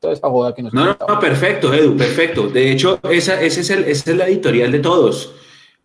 toda 0.00 0.12
esta 0.14 0.28
joda 0.30 0.54
que 0.54 0.62
nos 0.62 0.72
No, 0.72 0.84
no, 0.86 0.96
no, 1.08 1.20
perfecto, 1.20 1.72
Edu, 1.74 1.96
perfecto. 1.96 2.48
De 2.48 2.72
hecho, 2.72 2.98
esa, 3.10 3.40
ese 3.40 3.60
es 3.60 3.70
el, 3.70 3.84
esa 3.84 4.10
es 4.10 4.16
la 4.16 4.26
editorial 4.26 4.72
de 4.72 4.78
todos. 4.80 5.34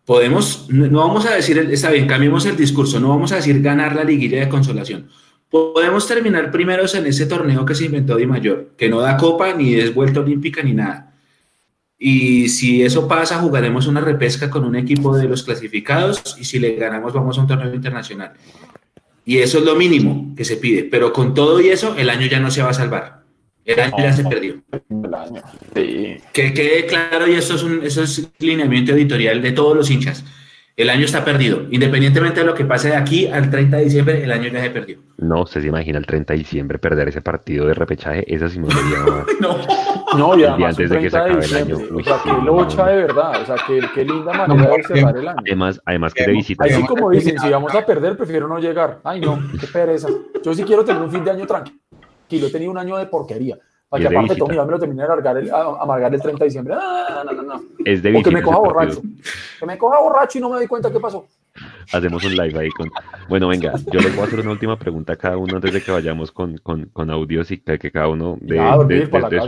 Podemos, 0.04 0.66
no 0.68 1.00
vamos 1.00 1.26
a 1.26 1.34
decir, 1.34 1.58
el- 1.58 1.70
está 1.72 1.90
bien, 1.90 2.06
cambiemos 2.06 2.44
el 2.46 2.56
discurso, 2.56 3.00
no 3.00 3.08
vamos 3.10 3.32
a 3.32 3.36
decir 3.36 3.60
ganar 3.62 3.94
la 3.96 4.04
liguilla 4.04 4.40
de 4.40 4.48
consolación. 4.48 5.08
Podemos 5.48 6.06
terminar 6.08 6.50
primeros 6.50 6.94
en 6.94 7.06
ese 7.06 7.26
torneo 7.26 7.64
que 7.64 7.74
se 7.74 7.84
inventó 7.86 8.16
Di 8.16 8.26
Mayor, 8.26 8.70
que 8.76 8.88
no 8.88 9.00
da 9.00 9.16
copa 9.16 9.52
ni 9.54 9.74
es 9.74 9.94
vuelta 9.94 10.20
olímpica 10.20 10.62
ni 10.62 10.74
nada. 10.74 11.13
Y 11.98 12.48
si 12.48 12.82
eso 12.82 13.06
pasa, 13.06 13.38
jugaremos 13.38 13.86
una 13.86 14.00
repesca 14.00 14.50
con 14.50 14.64
un 14.64 14.76
equipo 14.76 15.16
de 15.16 15.28
los 15.28 15.42
clasificados 15.42 16.36
y 16.38 16.44
si 16.44 16.58
le 16.58 16.74
ganamos 16.74 17.12
vamos 17.12 17.38
a 17.38 17.42
un 17.42 17.46
torneo 17.46 17.74
internacional. 17.74 18.32
Y 19.24 19.38
eso 19.38 19.58
es 19.58 19.64
lo 19.64 19.74
mínimo 19.74 20.34
que 20.36 20.44
se 20.44 20.56
pide, 20.56 20.84
pero 20.84 21.12
con 21.12 21.32
todo 21.32 21.60
y 21.60 21.68
eso, 21.68 21.94
el 21.96 22.10
año 22.10 22.26
ya 22.26 22.40
no 22.40 22.50
se 22.50 22.62
va 22.62 22.70
a 22.70 22.74
salvar. 22.74 23.22
El 23.64 23.80
año 23.80 23.94
ya 23.98 24.12
se 24.12 24.24
perdió. 24.24 24.62
Sí. 25.74 26.16
Que 26.32 26.52
quede 26.52 26.84
claro, 26.86 27.26
y 27.26 27.34
esto 27.34 27.54
es 27.54 27.62
un 27.62 27.82
eso 27.82 28.02
es 28.02 28.28
lineamiento 28.38 28.92
editorial 28.92 29.40
de 29.40 29.52
todos 29.52 29.74
los 29.74 29.90
hinchas. 29.90 30.24
El 30.76 30.90
año 30.90 31.04
está 31.04 31.24
perdido. 31.24 31.62
Independientemente 31.70 32.40
de 32.40 32.46
lo 32.46 32.54
que 32.54 32.64
pase 32.64 32.88
de 32.88 32.96
aquí 32.96 33.28
al 33.28 33.48
30 33.48 33.76
de 33.76 33.84
diciembre, 33.84 34.24
el 34.24 34.32
año 34.32 34.48
ya 34.48 34.60
se 34.60 34.70
perdió. 34.70 34.98
No, 35.18 35.42
usted 35.42 35.60
se 35.60 35.68
imagina 35.68 35.98
el 35.98 36.06
30 36.06 36.32
de 36.32 36.38
diciembre 36.38 36.78
perder 36.80 37.08
ese 37.08 37.22
partido 37.22 37.66
de 37.66 37.74
repechaje, 37.74 38.24
esa 38.32 38.48
sí 38.48 38.58
me 38.58 38.68
sería 38.68 39.24
No. 39.40 39.56
No, 40.18 40.30
y 40.30 40.42
El 40.42 40.56
día 40.56 40.68
además 40.68 40.70
antes 40.70 40.90
de 40.90 40.98
que 40.98 41.10
se 41.10 41.18
30 41.20 41.24
de 41.24 41.30
acabe 41.30 41.46
el 41.46 41.54
año. 41.54 41.76
O 41.94 42.02
sea, 42.02 42.20
qué 42.24 42.32
no. 42.32 42.42
locha 42.42 42.86
de 42.86 42.96
verdad. 42.96 43.42
O 43.42 43.46
sea, 43.46 43.56
qué, 43.66 43.80
qué 43.94 44.04
linda 44.04 44.32
manera 44.32 44.76
de 44.76 44.82
cerrar 44.82 45.16
el 45.16 45.28
año. 45.28 45.38
Además, 45.46 45.80
además 45.84 46.12
que 46.12 46.26
de 46.26 46.32
visita. 46.32 46.64
Así 46.64 46.84
como 46.86 47.10
dicen, 47.10 47.38
si 47.38 47.48
vamos 47.50 47.72
a 47.72 47.86
perder, 47.86 48.16
prefiero 48.16 48.48
no 48.48 48.58
llegar. 48.58 48.98
Ay, 49.04 49.20
no, 49.20 49.40
qué 49.60 49.68
pereza. 49.68 50.08
Yo 50.42 50.54
sí 50.54 50.64
quiero 50.64 50.84
tener 50.84 51.00
un 51.00 51.10
fin 51.10 51.24
de 51.24 51.30
año 51.30 51.46
tranquilo. 51.46 51.78
He 52.30 52.50
tenido 52.50 52.72
un 52.72 52.78
año 52.78 52.96
de 52.96 53.06
porquería. 53.06 53.56
Aparte 54.02 54.20
visita. 54.34 54.38
Tommy 54.38 54.56
me 54.56 54.72
lo 54.72 54.78
de 54.78 55.02
alargar 55.04 55.38
el, 55.38 55.50
a- 55.50 55.76
amargar 55.80 56.14
el 56.14 56.20
30 56.20 56.38
de 56.38 56.44
diciembre. 56.46 56.74
Ah, 56.76 57.22
no, 57.24 57.32
no, 57.32 57.42
no. 57.42 57.62
Es 57.84 58.02
de 58.02 58.16
O 58.16 58.22
que 58.22 58.30
me 58.30 58.42
coja 58.42 58.58
borracho. 58.58 59.02
Que 59.58 59.66
me 59.66 59.78
coja 59.78 60.00
borracho 60.00 60.38
y 60.38 60.40
no 60.40 60.50
me 60.50 60.56
doy 60.56 60.66
cuenta 60.66 60.90
qué 60.90 60.98
pasó. 61.00 61.26
hacemos 61.92 62.24
un 62.24 62.36
live 62.36 62.58
ahí 62.58 62.68
con. 62.70 62.90
Bueno, 63.28 63.48
venga, 63.48 63.72
yo 63.92 64.00
les 64.00 64.14
voy 64.14 64.24
a 64.24 64.26
hacer 64.26 64.40
una 64.40 64.50
última 64.50 64.78
pregunta 64.78 65.12
a 65.12 65.16
cada 65.16 65.36
uno 65.36 65.56
antes 65.56 65.72
de 65.72 65.80
que 65.82 65.90
vayamos 65.92 66.32
con, 66.32 66.58
con, 66.58 66.86
con 66.86 67.10
audios 67.10 67.50
y 67.50 67.58
que, 67.58 67.78
que 67.78 67.90
cada 67.90 68.08
uno 68.08 68.36
de, 68.40 68.56
Ya, 68.56 68.74
su 68.74 68.82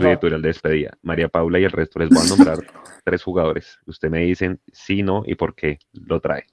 editorial 0.07 0.41
de 0.41 0.47
despedida. 0.47 0.97
María 1.03 1.27
Paula 1.27 1.59
y 1.59 1.65
el 1.65 1.71
resto 1.71 1.99
les 1.99 2.09
voy 2.09 2.23
a 2.25 2.29
nombrar 2.29 2.57
tres 3.03 3.23
jugadores. 3.23 3.79
Usted 3.85 4.09
me 4.09 4.19
dicen 4.19 4.59
sí, 4.71 5.03
no 5.03 5.23
y 5.25 5.35
por 5.35 5.55
qué 5.55 5.79
lo 5.93 6.19
trae. 6.19 6.45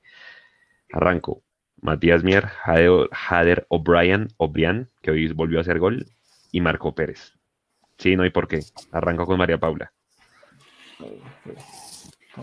Arranco. 0.92 1.42
Matías 1.80 2.24
Mier, 2.24 2.46
Jader 2.46 3.66
O'Brien, 3.68 4.28
O'Brien, 4.38 4.88
que 5.02 5.10
hoy 5.10 5.30
volvió 5.32 5.58
a 5.58 5.60
hacer 5.60 5.78
gol, 5.78 6.06
y 6.50 6.60
Marco 6.62 6.94
Pérez. 6.94 7.34
Sí, 7.98 8.16
no 8.16 8.24
y 8.24 8.30
por 8.30 8.48
qué. 8.48 8.60
Arranco 8.92 9.26
con 9.26 9.38
María 9.38 9.58
Paula. 9.58 9.92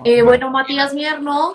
Eh, 0.05 0.21
bueno, 0.21 0.49
Matías 0.49 0.93
Mier, 0.93 1.21
no. 1.21 1.53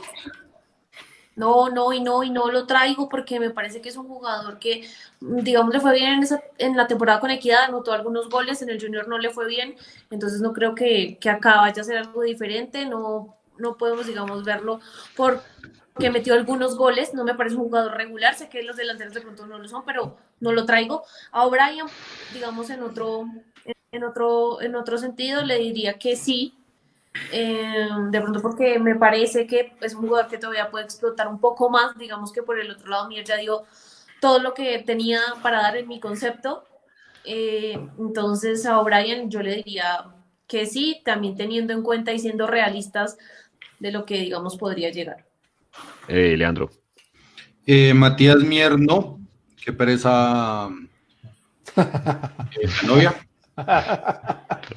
No, 1.35 1.68
no, 1.68 1.93
y 1.93 2.01
no, 2.01 2.23
y 2.23 2.31
no 2.31 2.51
lo 2.51 2.66
traigo 2.66 3.10
porque 3.10 3.39
me 3.39 3.51
parece 3.51 3.82
que 3.82 3.90
es 3.90 3.97
un 3.97 4.09
jugador 4.09 4.59
que, 4.59 4.89
digamos, 5.20 5.74
le 5.74 5.81
fue 5.81 5.94
bien 5.94 6.14
en, 6.14 6.23
esa, 6.23 6.43
en 6.56 6.78
la 6.78 6.86
temporada 6.86 7.20
con 7.20 7.31
Equidad, 7.31 7.64
anotó 7.64 7.93
algunos 7.93 8.31
goles, 8.31 8.62
en 8.62 8.70
el 8.70 8.81
Junior 8.81 9.06
no 9.06 9.18
le 9.18 9.28
fue 9.28 9.47
bien, 9.47 9.77
entonces 10.10 10.40
no 10.40 10.55
creo 10.55 10.74
que, 10.74 11.18
que 11.20 11.28
acá 11.28 11.56
vaya 11.56 11.82
a 11.82 11.85
ser 11.85 11.98
algo 11.98 12.23
diferente, 12.23 12.86
no, 12.86 13.36
no 13.59 13.77
podemos, 13.77 14.06
digamos, 14.06 14.44
verlo 14.44 14.81
porque 15.14 16.10
metió 16.10 16.35
algunos 16.35 16.77
goles, 16.77 17.14
no 17.14 17.24
me 17.24 17.35
parece 17.35 17.56
un 17.56 17.64
jugador 17.64 17.94
regular, 17.97 18.35
sé 18.35 18.48
que 18.48 18.62
los 18.62 18.77
delanteros 18.77 19.14
de 19.14 19.20
pronto 19.20 19.47
no 19.47 19.59
lo 19.59 19.68
son, 19.68 19.85
pero 19.85 20.16
no 20.40 20.52
lo 20.52 20.64
traigo. 20.64 21.05
A 21.32 21.47
O'Brien, 21.47 21.86
digamos, 22.32 22.70
en 22.70 22.82
otro, 22.82 23.27
en 23.97 24.05
otro, 24.05 24.60
en 24.60 24.77
otro 24.77 24.98
sentido, 24.98 25.43
le 25.44 25.59
diría 25.59 25.98
que 25.98 26.16
sí, 26.16 26.55
eh, 27.32 27.89
de 28.10 28.20
pronto 28.20 28.40
porque 28.40 28.78
me 28.78 28.94
parece 28.94 29.47
que 29.47 29.73
es 29.81 29.94
un 29.94 30.06
jugador 30.06 30.31
que 30.31 30.39
todavía 30.39 30.70
puede 30.70 30.85
explotar 30.85 31.28
un 31.28 31.40
poco 31.40 31.70
más, 31.70 31.97
digamos 31.98 32.32
que 32.32 32.43
por 32.43 32.60
el 32.60 32.70
otro 32.70 32.89
lado 32.89 33.09
Mier 33.09 33.24
ya 33.24 33.36
dio 33.36 33.64
todo 34.20 34.39
lo 34.39 34.55
que 34.55 34.78
tenía 34.81 35.20
para 35.43 35.62
dar 35.62 35.77
en 35.77 35.89
mi 35.89 36.01
concepto, 36.01 36.64
Eh, 37.28 37.77
entonces 37.98 38.64
a 38.66 38.78
O'Brien 38.78 39.28
yo 39.28 39.43
le 39.43 39.56
diría 39.56 40.06
que 40.47 40.64
sí, 40.64 41.02
también 41.05 41.36
teniendo 41.36 41.73
en 41.73 41.82
cuenta 41.82 42.12
y 42.12 42.20
siendo 42.20 42.47
realistas 42.47 43.18
de 43.81 43.90
lo 43.90 44.05
que 44.05 44.18
digamos 44.18 44.56
podría 44.56 44.90
llegar. 44.90 45.27
Eh, 46.06 46.36
Leandro. 46.36 46.70
Eh, 47.66 47.93
Matías 47.94 48.36
Mier, 48.36 48.78
no. 48.78 49.18
Qué 49.62 49.73
pereza. 49.73 50.68
eh, 51.77 52.68
la 52.82 52.89
novia. 52.89 53.25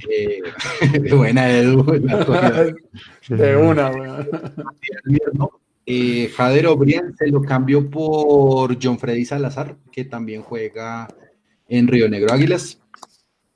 Eh, 0.10 0.42
buena, 1.16 1.50
Edu. 1.50 1.84
la 2.02 2.26
cogida. 2.26 2.66
De 3.30 3.58
una, 3.58 3.90
weón. 3.90 4.28
Matías 4.32 5.02
Mier, 5.06 5.34
no. 5.34 5.52
Eh, 5.86 6.30
Jader 6.36 6.68
O'Brien 6.68 7.16
se 7.18 7.28
lo 7.28 7.42
cambió 7.42 7.90
por 7.90 8.78
John 8.82 9.00
Freddy 9.00 9.26
Salazar, 9.26 9.76
que 9.92 10.06
también 10.06 10.44
juega 10.44 11.08
en 11.68 11.88
Río 11.88 12.08
Negro 12.08 12.34
Águilas. 12.34 12.80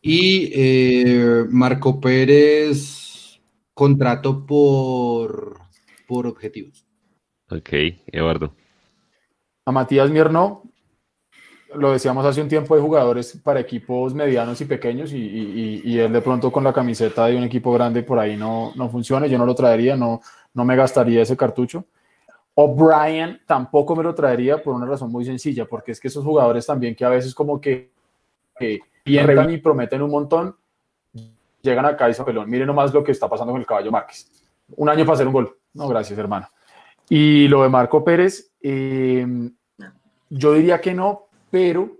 Y 0.01 0.51
eh, 0.53 1.45
Marco 1.49 2.01
Pérez, 2.01 3.39
contrato 3.73 4.45
por, 4.45 5.59
por 6.07 6.27
objetivos. 6.27 6.85
Ok, 7.49 7.69
Eduardo. 8.07 8.55
A 9.65 9.71
Matías 9.71 10.09
Mier 10.09 10.31
no. 10.31 10.63
Lo 11.75 11.91
decíamos 11.91 12.25
hace 12.25 12.41
un 12.41 12.47
tiempo, 12.47 12.75
hay 12.75 12.81
jugadores 12.81 13.39
para 13.43 13.59
equipos 13.59 14.13
medianos 14.13 14.59
y 14.61 14.65
pequeños 14.65 15.11
y, 15.13 15.17
y- 15.17 15.81
y- 15.83 15.99
él 15.99 16.11
de 16.13 16.21
pronto 16.21 16.51
con 16.51 16.63
la 16.63 16.71
camiseta 16.73 17.25
de 17.27 17.35
un 17.37 17.43
equipo 17.43 17.71
grande 17.73 18.03
por 18.03 18.19
ahí 18.19 18.35
no, 18.37 18.71
no 18.75 18.89
funciona, 18.89 19.27
yo 19.27 19.37
no 19.37 19.45
lo 19.45 19.55
traería, 19.55 19.95
no, 19.95 20.21
no 20.53 20.65
me 20.65 20.75
gastaría 20.75 21.21
ese 21.21 21.35
cartucho. 21.37 21.85
O'Brien 22.55 23.41
tampoco 23.47 23.95
me 23.95 24.03
lo 24.03 24.13
traería 24.13 24.61
por 24.61 24.75
una 24.75 24.85
razón 24.85 25.11
muy 25.11 25.25
sencilla, 25.25 25.65
porque 25.65 25.91
es 25.91 25.99
que 25.99 26.07
esos 26.07 26.23
jugadores 26.23 26.65
también 26.65 26.95
que 26.95 27.03
a 27.03 27.09
veces 27.09 27.33
como 27.33 27.59
que, 27.59 27.89
que 28.59 28.79
piensan 29.03 29.49
y 29.51 29.57
prometen 29.57 30.01
un 30.03 30.11
montón, 30.11 30.55
llegan 31.61 31.85
acá 31.85 32.09
y 32.09 32.13
son 32.13 32.25
pelón. 32.25 32.49
Miren 32.49 32.67
nomás 32.67 32.93
lo 32.93 33.03
que 33.03 33.11
está 33.11 33.27
pasando 33.27 33.51
con 33.53 33.61
el 33.61 33.65
caballo 33.67 33.91
Márquez. 33.91 34.29
Un 34.75 34.87
año 34.89 35.03
para 35.05 35.15
hacer 35.15 35.27
un 35.27 35.33
gol. 35.33 35.57
No, 35.73 35.87
gracias, 35.87 36.17
hermano. 36.19 36.47
Y 37.09 37.47
lo 37.47 37.63
de 37.63 37.69
Marco 37.69 38.03
Pérez, 38.03 38.51
eh, 38.61 39.25
yo 40.29 40.53
diría 40.53 40.79
que 40.79 40.93
no, 40.93 41.23
pero 41.53 41.95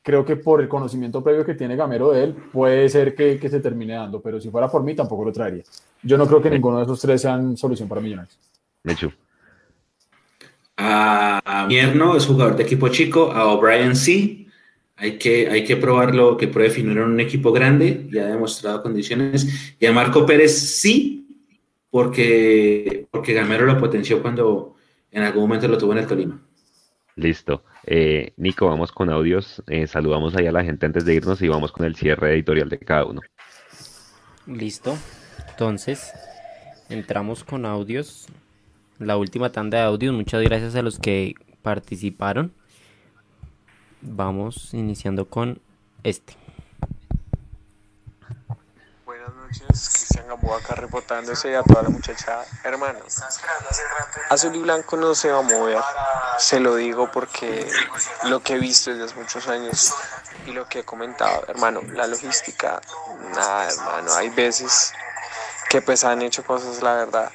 creo 0.00 0.24
que 0.24 0.36
por 0.36 0.60
el 0.60 0.68
conocimiento 0.68 1.24
previo 1.24 1.44
que 1.44 1.56
tiene 1.56 1.74
Gamero 1.74 2.12
de 2.12 2.22
él, 2.22 2.34
puede 2.52 2.88
ser 2.88 3.16
que, 3.16 3.36
que 3.36 3.48
se 3.48 3.58
termine 3.58 3.94
dando, 3.94 4.20
pero 4.20 4.40
si 4.40 4.48
fuera 4.48 4.70
por 4.70 4.84
mí 4.84 4.94
tampoco 4.94 5.24
lo 5.24 5.32
traería. 5.32 5.64
Yo 6.04 6.16
no 6.16 6.24
creo 6.24 6.40
que 6.40 6.50
ninguno 6.50 6.76
de 6.78 6.84
esos 6.84 7.00
tres 7.00 7.20
sean 7.20 7.56
solución 7.56 7.88
para 7.88 8.00
Millonarios. 8.00 8.38
Mechu. 8.84 9.10
A 10.76 11.66
Mierno 11.66 12.14
es 12.14 12.26
jugador 12.26 12.54
de 12.54 12.62
equipo 12.62 12.86
chico, 12.90 13.32
a 13.32 13.52
O'Brien 13.52 13.96
sí. 13.96 14.46
Hay 14.94 15.18
que, 15.18 15.50
hay 15.50 15.64
que 15.64 15.76
probarlo, 15.76 16.36
que 16.36 16.46
pruebe 16.46 16.70
finir 16.70 16.96
en 16.96 17.02
un 17.02 17.18
equipo 17.18 17.50
grande, 17.50 18.06
ya 18.12 18.22
ha 18.22 18.28
demostrado 18.28 18.84
condiciones. 18.84 19.74
Y 19.80 19.86
a 19.86 19.92
Marco 19.92 20.24
Pérez 20.24 20.56
sí, 20.56 21.26
porque, 21.90 23.08
porque 23.10 23.32
Gamero 23.32 23.66
lo 23.66 23.76
potenció 23.80 24.22
cuando 24.22 24.76
en 25.10 25.24
algún 25.24 25.42
momento 25.42 25.66
lo 25.66 25.76
tuvo 25.76 25.90
en 25.90 25.98
el 25.98 26.06
Tolima. 26.06 26.40
Listo. 27.16 27.64
Eh, 27.86 28.32
Nico, 28.36 28.66
vamos 28.66 28.92
con 28.92 29.10
audios. 29.10 29.62
Eh, 29.66 29.86
saludamos 29.86 30.36
ahí 30.36 30.46
a 30.46 30.52
la 30.52 30.64
gente 30.64 30.86
antes 30.86 31.04
de 31.04 31.14
irnos 31.14 31.40
y 31.42 31.48
vamos 31.48 31.72
con 31.72 31.86
el 31.86 31.96
cierre 31.96 32.34
editorial 32.34 32.68
de 32.68 32.78
cada 32.78 33.04
uno. 33.06 33.20
Listo. 34.46 34.96
Entonces, 35.50 36.12
entramos 36.88 37.44
con 37.44 37.66
audios. 37.66 38.26
La 38.98 39.16
última 39.16 39.50
tanda 39.52 39.78
de 39.78 39.84
audios. 39.84 40.14
Muchas 40.14 40.42
gracias 40.42 40.74
a 40.74 40.82
los 40.82 40.98
que 40.98 41.34
participaron. 41.62 42.52
Vamos 44.02 44.72
iniciando 44.74 45.26
con 45.26 45.60
este. 46.02 46.39
Buenas 49.30 49.60
noches, 49.60 49.88
Cristian 49.90 50.26
Gamboa 50.26 50.58
acá 50.58 50.74
reportándose 50.74 51.56
a 51.56 51.62
toda 51.62 51.82
la 51.82 51.88
muchachada. 51.88 52.44
Hermano, 52.64 52.98
Azul 54.28 54.56
y 54.56 54.58
Blanco 54.58 54.96
no 54.96 55.14
se 55.14 55.30
va 55.30 55.38
a 55.38 55.42
mover. 55.42 55.78
Se 56.38 56.58
lo 56.58 56.74
digo 56.74 57.10
porque 57.12 57.70
lo 58.24 58.42
que 58.42 58.54
he 58.54 58.58
visto 58.58 58.90
desde 58.90 59.04
hace 59.04 59.14
muchos 59.14 59.46
años 59.46 59.94
y 60.46 60.52
lo 60.52 60.66
que 60.68 60.80
he 60.80 60.84
comentado, 60.84 61.44
hermano, 61.46 61.80
la 61.92 62.08
logística, 62.08 62.80
nada, 63.34 63.70
hermano. 63.70 64.12
Hay 64.14 64.30
veces 64.30 64.92
que 65.70 65.80
pues 65.80 66.02
han 66.02 66.20
hecho 66.20 66.44
cosas, 66.44 66.82
la 66.82 66.94
verdad, 66.94 67.30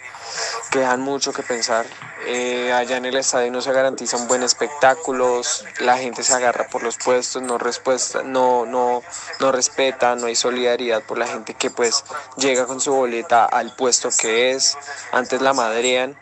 que 0.70 0.80
dejan 0.80 1.00
mucho 1.00 1.32
que 1.32 1.42
pensar. 1.42 1.86
Eh, 2.28 2.74
allá 2.74 2.98
en 2.98 3.06
el 3.06 3.16
estadio 3.16 3.50
no 3.50 3.62
se 3.62 3.72
garantizan 3.72 4.28
buenos 4.28 4.52
espectáculos, 4.52 5.64
la 5.80 5.98
gente 5.98 6.22
se 6.22 6.34
agarra 6.34 6.68
por 6.68 6.84
los 6.84 6.98
puestos, 6.98 7.42
no, 7.42 7.58
respuesta, 7.58 8.24
no, 8.24 8.66
no, 8.66 9.02
no 9.40 9.52
respeta, 9.54 10.18
no 10.18 10.28
hay 10.28 10.36
solidaridad 10.36 11.02
por 11.04 11.18
la 11.18 11.28
gente 11.28 11.54
que 11.54 11.70
pues 11.70 12.04
llega 12.36 12.66
con 12.66 12.82
su 12.82 12.94
boleta 12.94 13.46
al 13.46 13.74
puesto 13.74 14.10
que 14.10 14.52
es, 14.52 14.78
antes 15.14 15.42
la 15.42 15.54
madrean. 15.54 16.20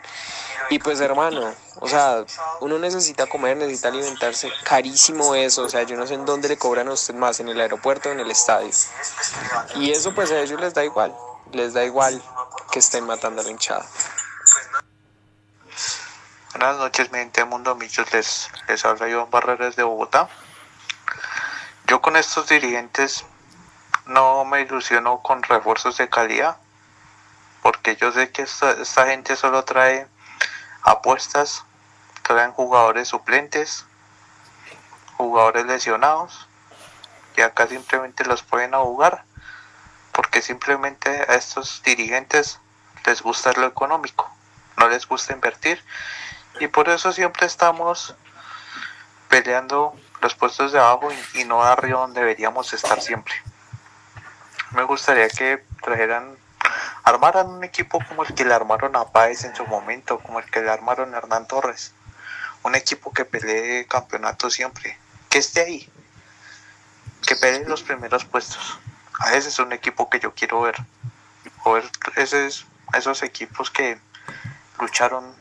Y 0.70 0.78
pues 0.78 1.00
hermano, 1.00 1.52
o 1.80 1.88
sea, 1.88 2.24
uno 2.60 2.78
necesita 2.78 3.26
comer, 3.26 3.56
necesita 3.56 3.88
alimentarse, 3.88 4.52
carísimo 4.62 5.34
eso, 5.34 5.64
o 5.64 5.68
sea, 5.68 5.82
yo 5.82 5.96
no 5.96 6.06
sé 6.06 6.14
en 6.14 6.24
dónde 6.24 6.46
le 6.46 6.56
cobran 6.58 6.86
a 6.86 6.92
usted 6.92 7.14
más, 7.14 7.40
en 7.40 7.48
el 7.48 7.60
aeropuerto 7.60 8.08
o 8.08 8.12
en 8.12 8.20
el 8.20 8.30
estadio. 8.30 8.70
Y 9.74 9.90
eso 9.90 10.14
pues 10.14 10.30
a 10.30 10.40
ellos 10.40 10.60
les 10.60 10.72
da 10.74 10.84
igual, 10.84 11.12
les 11.54 11.72
da 11.72 11.84
igual 11.84 12.20
que 12.70 12.80
estén 12.80 13.06
matando 13.06 13.40
a 13.40 13.44
la 13.44 13.50
hinchada. 13.50 13.86
Buenas 16.50 16.76
noches, 16.78 17.10
mi 17.10 17.18
gente 17.18 17.40
de 17.40 17.46
Mundo 17.46 17.74
Millos. 17.74 18.12
Les, 18.12 18.50
les 18.68 18.84
habla 18.84 19.08
Iván 19.08 19.30
Barreras 19.30 19.76
de 19.76 19.82
Bogotá. 19.82 20.28
Yo 21.86 22.00
con 22.00 22.16
estos 22.16 22.48
dirigentes 22.48 23.24
no 24.06 24.44
me 24.44 24.60
ilusiono 24.60 25.20
con 25.22 25.42
refuerzos 25.42 25.96
de 25.96 26.08
calidad, 26.08 26.56
porque 27.62 27.96
yo 27.96 28.12
sé 28.12 28.30
que 28.30 28.42
esta, 28.42 29.06
gente 29.06 29.36
solo 29.36 29.64
trae 29.64 30.06
apuestas, 30.82 31.64
traen 32.22 32.52
jugadores 32.52 33.08
suplentes, 33.08 33.86
jugadores 35.16 35.66
lesionados, 35.66 36.48
y 37.36 37.42
acá 37.42 37.66
simplemente 37.66 38.24
los 38.24 38.42
pueden 38.42 38.74
a 38.74 38.78
porque 40.14 40.40
simplemente 40.40 41.10
a 41.28 41.34
estos 41.34 41.82
dirigentes 41.82 42.60
les 43.04 43.20
gusta 43.20 43.52
lo 43.52 43.66
económico, 43.66 44.30
no 44.78 44.88
les 44.88 45.06
gusta 45.06 45.34
invertir 45.34 45.82
y 46.60 46.68
por 46.68 46.88
eso 46.88 47.12
siempre 47.12 47.46
estamos 47.46 48.14
peleando 49.28 49.94
los 50.22 50.34
puestos 50.34 50.72
de 50.72 50.78
abajo 50.78 51.08
y, 51.34 51.44
no 51.44 51.62
arriba 51.62 52.00
donde 52.00 52.20
deberíamos 52.20 52.72
estar 52.72 53.00
siempre. 53.02 53.34
Me 54.70 54.84
gustaría 54.84 55.28
que 55.28 55.64
trajeran, 55.82 56.36
armaran 57.02 57.48
un 57.48 57.64
equipo 57.64 57.98
como 58.08 58.22
el 58.22 58.32
que 58.34 58.44
le 58.44 58.54
armaron 58.54 58.94
a 58.96 59.06
Páez 59.06 59.44
en 59.44 59.54
su 59.54 59.66
momento, 59.66 60.20
como 60.20 60.38
el 60.38 60.48
que 60.50 60.62
le 60.62 60.70
armaron 60.70 61.14
a 61.14 61.18
Hernán 61.18 61.46
Torres. 61.48 61.92
Un 62.62 62.74
equipo 62.76 63.12
que 63.12 63.24
pelee 63.24 63.86
campeonato 63.86 64.48
siempre, 64.48 64.96
que 65.28 65.38
esté 65.38 65.62
ahí, 65.62 65.92
que 67.26 67.36
pelee 67.36 67.66
los 67.66 67.82
primeros 67.82 68.24
puestos. 68.24 68.78
A 69.20 69.34
ese 69.34 69.48
es 69.48 69.58
un 69.58 69.72
equipo 69.72 70.08
que 70.10 70.20
yo 70.20 70.34
quiero 70.34 70.60
ver. 70.62 70.76
O 71.64 71.72
ver 71.72 71.84
ese 72.16 72.46
es- 72.46 72.64
esos 72.92 73.22
equipos 73.22 73.70
que 73.70 73.98
lucharon 74.80 75.34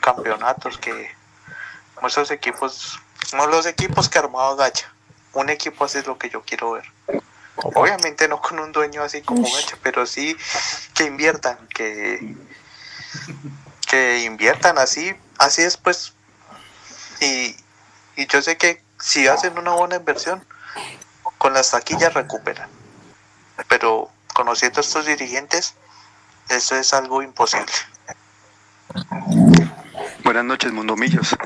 campeonatos, 0.00 0.78
que 0.78 1.10
esos 2.06 2.30
equipos, 2.30 2.98
como 3.30 3.46
los 3.46 3.66
equipos 3.66 4.08
que 4.08 4.18
ha 4.18 4.22
armado 4.22 4.56
Gacha. 4.56 4.90
Un 5.32 5.50
equipo 5.50 5.84
así 5.84 5.98
es 5.98 6.06
lo 6.06 6.16
que 6.18 6.30
yo 6.30 6.42
quiero 6.42 6.72
ver. 6.72 6.84
Obviamente 7.56 8.28
no 8.28 8.40
con 8.40 8.58
un 8.60 8.72
dueño 8.72 9.02
así 9.02 9.20
como 9.22 9.42
Gacha, 9.42 9.76
pero 9.82 10.06
sí 10.06 10.36
que 10.94 11.04
inviertan, 11.04 11.58
que, 11.68 12.36
que 13.86 14.20
inviertan 14.24 14.78
así, 14.78 15.14
así 15.38 15.62
después. 15.62 16.14
Y, 17.20 17.56
y 18.16 18.26
yo 18.26 18.40
sé 18.42 18.56
que 18.56 18.82
si 19.00 19.26
hacen 19.28 19.58
una 19.58 19.72
buena 19.72 19.96
inversión, 19.96 20.44
con 21.38 21.52
las 21.52 21.70
taquillas 21.72 22.14
recuperan. 22.14 22.68
Pero 23.66 24.10
conociendo 24.34 24.80
a 24.80 24.82
estos 24.82 25.06
dirigentes, 25.06 25.74
eso 26.48 26.76
es 26.76 26.92
algo 26.94 27.22
imposible. 27.22 27.72
Buenas 30.22 30.44
noches, 30.44 30.72
Mundo 30.72 30.96
Millos. 30.96 31.36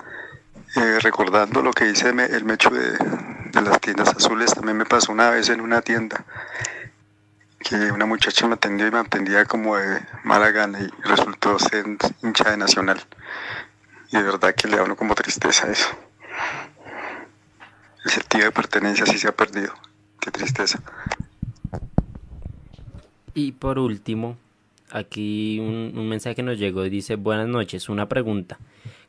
Eh, 0.76 0.98
recordando 1.00 1.62
lo 1.62 1.72
que 1.72 1.84
dice 1.84 2.08
el 2.08 2.44
mecho 2.44 2.70
de, 2.70 2.92
de 2.92 3.62
las 3.62 3.80
tiendas 3.80 4.08
azules, 4.08 4.54
también 4.54 4.76
me 4.76 4.86
pasó 4.86 5.12
una 5.12 5.30
vez 5.30 5.48
en 5.48 5.60
una 5.60 5.82
tienda 5.82 6.24
que 7.62 7.92
una 7.92 8.06
muchacha 8.06 8.46
me 8.46 8.54
atendió 8.54 8.86
y 8.86 8.90
me 8.90 8.98
atendía 8.98 9.44
como 9.44 9.76
de 9.76 10.00
mala 10.24 10.50
gana 10.50 10.80
y 10.80 10.90
resultó 11.02 11.58
ser 11.58 11.86
hincha 12.22 12.50
de 12.50 12.56
Nacional. 12.56 13.02
Y 14.10 14.16
de 14.16 14.22
verdad 14.22 14.54
que 14.54 14.68
le 14.68 14.76
da 14.76 14.82
uno 14.82 14.96
como 14.96 15.14
tristeza 15.14 15.70
eso. 15.70 15.88
El 18.04 18.10
sentido 18.10 18.44
de 18.44 18.52
pertenencia 18.52 19.06
sí 19.06 19.18
se 19.18 19.28
ha 19.28 19.32
perdido. 19.32 19.74
Qué 20.20 20.30
tristeza. 20.30 20.80
Y 23.34 23.52
por 23.52 23.78
último, 23.78 24.36
aquí 24.90 25.58
un, 25.60 25.92
un 25.96 26.08
mensaje 26.08 26.36
que 26.36 26.42
nos 26.42 26.58
llegó 26.58 26.84
y 26.84 26.90
dice, 26.90 27.16
buenas 27.16 27.48
noches, 27.48 27.88
una 27.88 28.08
pregunta. 28.08 28.58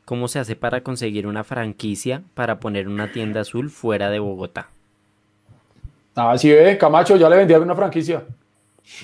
¿Cómo 0.05 0.27
se 0.27 0.39
hace 0.39 0.55
para 0.55 0.81
conseguir 0.81 1.27
una 1.27 1.43
franquicia 1.43 2.21
para 2.33 2.59
poner 2.59 2.87
una 2.89 3.11
tienda 3.11 3.41
azul 3.41 3.69
fuera 3.69 4.09
de 4.09 4.19
Bogotá? 4.19 4.69
Ah, 6.15 6.37
sí, 6.37 6.51
ve, 6.51 6.77
Camacho, 6.77 7.15
ya 7.15 7.29
le 7.29 7.37
vendí 7.37 7.53
una 7.53 7.75
franquicia. 7.75 8.23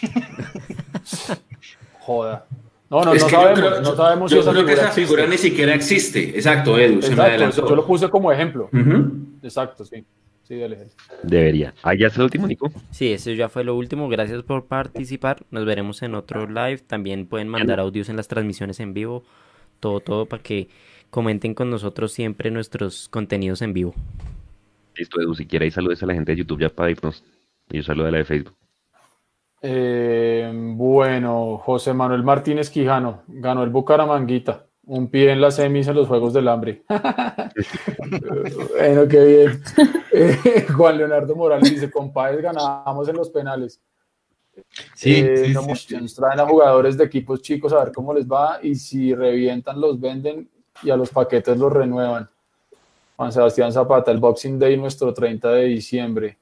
Joda. 1.99 2.45
No, 2.89 3.03
no, 3.03 3.13
Es 3.13 3.21
no 3.23 3.29
yo 3.29 3.35
sabemos, 3.37 3.59
creo- 3.59 3.81
no 3.81 3.95
sabemos 3.95 4.31
yo 4.31 4.37
si 4.37 4.41
esa 4.41 4.51
creo 4.51 4.65
que 4.65 4.73
esa 4.73 4.91
figura 4.91 5.23
existe. 5.23 5.29
ni 5.47 5.49
siquiera 5.49 5.73
existe. 5.75 6.29
Exacto, 6.35 6.77
Edu, 6.77 7.01
se 7.01 7.09
me 7.09 7.13
Exacto, 7.13 7.21
adelantó. 7.31 7.69
yo 7.69 7.75
lo 7.75 7.85
puse 7.85 8.09
como 8.09 8.31
ejemplo. 8.31 8.69
Exacto, 9.43 9.85
sí. 9.85 10.03
Sí, 10.49 10.57
dale, 10.57 10.77
dale. 10.77 10.91
Debería. 11.21 11.75
Ah, 11.83 11.93
ya 11.93 12.07
es 12.07 12.17
el 12.17 12.23
último, 12.23 12.47
Nico. 12.47 12.71
Sí, 12.89 13.13
eso 13.13 13.29
ya 13.29 13.49
fue 13.49 13.63
lo 13.63 13.75
último. 13.75 14.09
Gracias 14.09 14.41
por 14.41 14.65
participar. 14.65 15.45
Nos 15.51 15.63
veremos 15.63 16.01
en 16.01 16.15
otro 16.15 16.47
live. 16.47 16.79
También 16.79 17.27
pueden 17.27 17.47
mandar 17.47 17.79
audios 17.79 18.09
en 18.09 18.15
las 18.15 18.27
transmisiones 18.27 18.79
en 18.79 18.95
vivo. 18.95 19.23
Todo, 19.79 19.99
todo 19.99 20.25
para 20.25 20.41
que 20.41 20.67
comenten 21.11 21.53
con 21.53 21.69
nosotros 21.69 22.13
siempre 22.13 22.49
nuestros 22.49 23.09
contenidos 23.09 23.61
en 23.61 23.73
vivo. 23.73 23.93
Listo, 24.95 25.21
Edu, 25.21 25.35
si 25.35 25.45
quiere, 25.45 25.65
ahí 25.65 25.71
saludes 25.71 26.01
a 26.01 26.07
la 26.07 26.15
gente 26.15 26.31
de 26.31 26.39
YouTube 26.39 26.61
ya 26.61 26.69
para 26.69 26.89
irnos. 26.89 27.23
Y 27.69 27.77
yo 27.77 27.83
saludo 27.83 28.07
a 28.07 28.11
la 28.11 28.17
de 28.17 28.25
Facebook. 28.25 28.55
Eh, 29.61 30.51
bueno, 30.51 31.59
José 31.59 31.93
Manuel 31.93 32.23
Martínez 32.23 32.71
Quijano 32.71 33.21
ganó 33.27 33.61
el 33.61 33.69
Bucaramanguita. 33.69 34.65
Un 34.89 35.07
pie 35.07 35.31
en 35.31 35.39
las 35.39 35.55
semis 35.57 35.87
en 35.87 35.95
los 35.95 36.07
Juegos 36.07 36.33
del 36.33 36.47
Hambre. 36.47 36.81
bueno, 36.89 37.51
qué 39.07 39.23
bien. 39.23 39.61
Eh, 40.11 40.65
Juan 40.75 40.97
Leonardo 40.97 41.35
Morales 41.35 41.69
dice, 41.69 41.91
compadres, 41.91 42.41
ganábamos 42.41 43.07
en 43.07 43.15
los 43.15 43.29
penales. 43.29 43.79
Sí, 44.95 45.17
Eh, 45.17 45.43
sí, 45.45 45.53
no, 45.53 45.61
sí, 45.61 45.75
sí. 45.75 45.95
Nos 45.95 46.15
traen 46.15 46.39
a 46.39 46.47
jugadores 46.47 46.97
de 46.97 47.03
equipos 47.03 47.43
chicos 47.43 47.71
a 47.71 47.83
ver 47.83 47.93
cómo 47.93 48.15
les 48.15 48.27
va 48.27 48.57
y 48.63 48.73
si 48.73 49.13
revientan 49.13 49.79
los 49.79 50.01
venden 50.01 50.49
y 50.81 50.89
a 50.89 50.97
los 50.97 51.11
paquetes 51.11 51.55
los 51.55 51.71
renuevan. 51.71 52.27
Juan 53.15 53.31
Sebastián 53.31 53.71
Zapata, 53.71 54.09
el 54.09 54.17
Boxing 54.17 54.57
Day 54.57 54.75
nuestro 54.75 55.13
30 55.13 55.51
de 55.51 55.65
diciembre. 55.65 56.39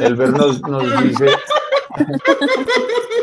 Elber 0.00 0.30
nos, 0.30 0.60
nos 0.62 1.04
dice... 1.04 1.26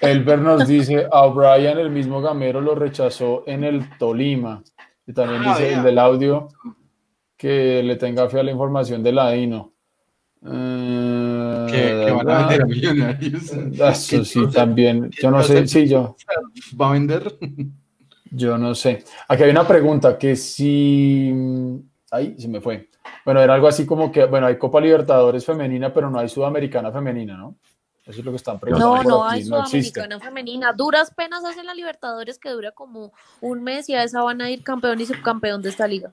Elber 0.00 0.38
nos 0.38 0.66
dice, 0.66 1.06
a 1.10 1.22
O'Brien 1.22 1.78
el 1.78 1.90
mismo 1.90 2.20
Gamero 2.20 2.60
lo 2.60 2.74
rechazó 2.74 3.44
en 3.46 3.64
el 3.64 3.88
Tolima. 3.98 4.62
Y 5.06 5.12
también 5.12 5.42
Ah, 5.44 5.54
dice 5.56 5.74
el 5.74 5.82
del 5.82 5.98
audio 5.98 6.48
que 7.36 7.82
le 7.82 7.96
tenga 7.96 8.28
fe 8.28 8.40
a 8.40 8.42
la 8.42 8.50
información 8.50 9.02
de 9.02 9.12
Ladino. 9.12 9.72
Eh, 10.44 11.66
Que, 11.70 12.04
que 12.06 12.12
van 12.12 12.28
a 12.28 12.38
vender 12.48 12.62
a 12.62 12.66
millonarios. 12.66 13.52
Eso 13.80 14.24
sí, 14.24 14.46
también. 14.52 15.10
Yo 15.20 15.30
no 15.30 15.42
sé, 15.42 15.66
sí, 15.66 15.86
yo. 15.88 16.16
¿Va 16.80 16.88
a 16.90 16.92
vender? 16.92 17.36
Yo 18.30 18.58
no 18.58 18.74
sé. 18.74 19.04
Aquí 19.28 19.42
hay 19.44 19.50
una 19.50 19.66
pregunta 19.66 20.18
que 20.18 20.34
si. 20.36 21.32
Ahí 22.10 22.34
se 22.38 22.48
me 22.48 22.60
fue. 22.60 22.88
Bueno, 23.26 23.40
era 23.42 23.54
algo 23.54 23.66
así 23.66 23.84
como 23.84 24.12
que, 24.12 24.24
bueno, 24.24 24.46
hay 24.46 24.56
Copa 24.56 24.80
Libertadores 24.80 25.44
femenina, 25.44 25.92
pero 25.92 26.08
no 26.08 26.20
hay 26.20 26.28
Sudamericana 26.28 26.92
femenina, 26.92 27.36
¿no? 27.36 27.56
Eso 28.06 28.20
es 28.20 28.24
lo 28.24 28.30
que 28.30 28.36
están 28.36 28.60
preguntando. 28.60 29.02
No, 29.02 29.02
no 29.02 29.24
aquí, 29.24 29.38
hay 29.40 29.44
no 29.46 29.62
existe. 29.62 30.00
Sudamericana 30.00 30.20
femenina. 30.24 30.72
Duras 30.72 31.12
penas 31.12 31.44
hacen 31.44 31.66
la 31.66 31.74
Libertadores 31.74 32.38
que 32.38 32.50
dura 32.50 32.70
como 32.70 33.12
un 33.40 33.64
mes 33.64 33.88
y 33.88 33.96
a 33.96 34.04
esa 34.04 34.22
van 34.22 34.40
a 34.42 34.48
ir 34.48 34.62
campeón 34.62 35.00
y 35.00 35.06
subcampeón 35.06 35.60
de 35.60 35.70
esta 35.70 35.88
liga. 35.88 36.12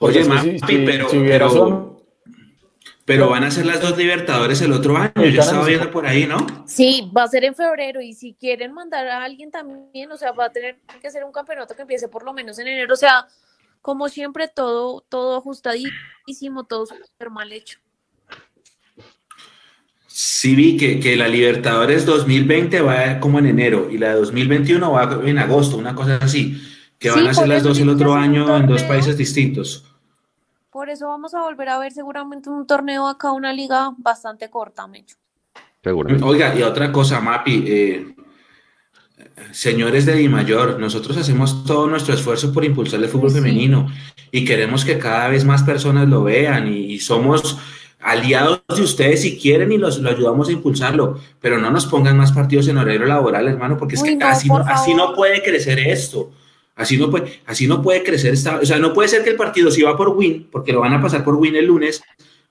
Oye, 0.00 0.24
si- 0.24 0.58
si- 0.58 0.78
pero, 0.84 1.08
si 1.08 1.18
pero, 1.20 1.48
Sudam- 1.50 1.96
pero 3.04 3.28
van 3.30 3.44
a 3.44 3.50
ser 3.52 3.66
las 3.66 3.80
dos 3.80 3.96
Libertadores 3.96 4.60
el 4.60 4.72
otro 4.72 4.96
año. 4.96 5.12
Yo 5.14 5.40
estaba 5.40 5.64
viendo 5.64 5.88
por 5.92 6.04
ahí, 6.04 6.26
¿no? 6.26 6.38
Sí, 6.66 7.08
va 7.16 7.22
a 7.22 7.28
ser 7.28 7.44
en 7.44 7.54
febrero 7.54 8.00
y 8.00 8.12
si 8.12 8.34
quieren 8.34 8.72
mandar 8.72 9.06
a 9.06 9.22
alguien 9.22 9.52
también, 9.52 10.10
o 10.10 10.16
sea, 10.16 10.32
va 10.32 10.46
a 10.46 10.50
tener 10.50 10.78
que 11.00 11.12
ser 11.12 11.22
un 11.22 11.30
campeonato 11.30 11.76
que 11.76 11.82
empiece 11.82 12.08
por 12.08 12.24
lo 12.24 12.32
menos 12.32 12.58
en 12.58 12.66
enero, 12.66 12.92
o 12.94 12.96
sea, 12.96 13.28
como 13.82 14.08
siempre 14.08 14.48
todo 14.48 15.02
todo 15.08 15.38
ajustadísimo, 15.38 16.64
todo 16.64 16.86
súper 16.86 17.30
mal 17.30 17.52
hecho. 17.52 17.78
Sí 20.06 20.54
vi 20.54 20.76
que, 20.76 20.98
que 21.00 21.16
la 21.16 21.28
Libertadores 21.28 22.04
2020 22.04 22.80
va 22.80 23.20
como 23.20 23.38
en 23.38 23.46
enero 23.46 23.88
y 23.90 23.96
la 23.98 24.08
de 24.08 24.14
2021 24.20 24.92
va 24.92 25.20
en 25.24 25.38
agosto, 25.38 25.76
una 25.76 25.94
cosa 25.94 26.16
así. 26.20 26.60
Que 26.98 27.10
van 27.10 27.20
Sí, 27.20 27.28
a 27.28 27.34
ser 27.34 27.48
las 27.48 27.62
dos 27.62 27.78
el 27.78 27.88
otro 27.88 28.14
año 28.14 28.56
en 28.56 28.66
dos 28.66 28.82
países 28.82 29.16
distintos. 29.16 29.84
Por 30.70 30.88
eso 30.90 31.06
vamos 31.08 31.34
a 31.34 31.42
volver 31.42 31.68
a 31.68 31.78
ver 31.78 31.92
seguramente 31.92 32.50
un 32.50 32.66
torneo 32.66 33.06
acá, 33.08 33.32
una 33.32 33.52
liga 33.52 33.94
bastante 33.98 34.50
corta, 34.50 34.86
Mecho. 34.86 35.16
Seguramente. 35.82 36.24
Oiga, 36.24 36.54
y 36.54 36.62
otra 36.62 36.92
cosa, 36.92 37.20
Mapi, 37.20 37.64
eh, 37.66 38.14
señores 39.52 40.06
de 40.06 40.14
Di 40.14 40.28
Mayor, 40.28 40.78
nosotros 40.78 41.16
hacemos 41.16 41.64
todo 41.64 41.86
nuestro 41.86 42.14
esfuerzo 42.14 42.52
por 42.52 42.64
impulsar 42.64 43.00
el 43.02 43.08
fútbol 43.08 43.30
Sí. 43.30 43.36
femenino 43.36 43.90
y 44.30 44.44
queremos 44.44 44.84
que 44.84 44.98
cada 44.98 45.28
vez 45.28 45.44
más 45.44 45.62
personas 45.62 46.08
lo 46.08 46.22
vean 46.24 46.72
y, 46.72 46.78
y 46.92 47.00
somos 47.00 47.58
aliados 48.00 48.62
de 48.74 48.82
ustedes 48.82 49.22
si 49.22 49.38
quieren 49.38 49.72
y 49.72 49.78
los 49.78 49.98
lo 49.98 50.10
ayudamos 50.10 50.48
a 50.48 50.52
impulsarlo, 50.52 51.18
pero 51.40 51.58
no 51.58 51.70
nos 51.70 51.86
pongan 51.86 52.16
más 52.16 52.32
partidos 52.32 52.66
en 52.68 52.78
horario 52.78 53.04
laboral, 53.06 53.46
hermano, 53.48 53.76
porque 53.76 53.96
es 53.96 54.02
Uy, 54.02 54.10
que 54.10 54.16
no, 54.16 54.26
así, 54.26 54.48
por 54.48 54.64
no, 54.64 54.70
así 54.72 54.94
no 54.94 55.14
puede 55.14 55.42
crecer 55.42 55.78
esto. 55.78 56.30
Así 56.76 56.96
no 56.96 57.10
puede, 57.10 57.40
así 57.44 57.66
no 57.66 57.82
puede 57.82 58.02
crecer 58.02 58.32
esta, 58.32 58.56
o 58.56 58.64
sea, 58.64 58.78
no 58.78 58.94
puede 58.94 59.08
ser 59.10 59.22
que 59.22 59.28
el 59.30 59.36
partido 59.36 59.70
si 59.70 59.82
va 59.82 59.98
por 59.98 60.08
Win, 60.10 60.48
porque 60.50 60.72
lo 60.72 60.80
van 60.80 60.94
a 60.94 61.02
pasar 61.02 61.22
por 61.22 61.34
Win 61.34 61.54
el 61.56 61.66
lunes, 61.66 62.02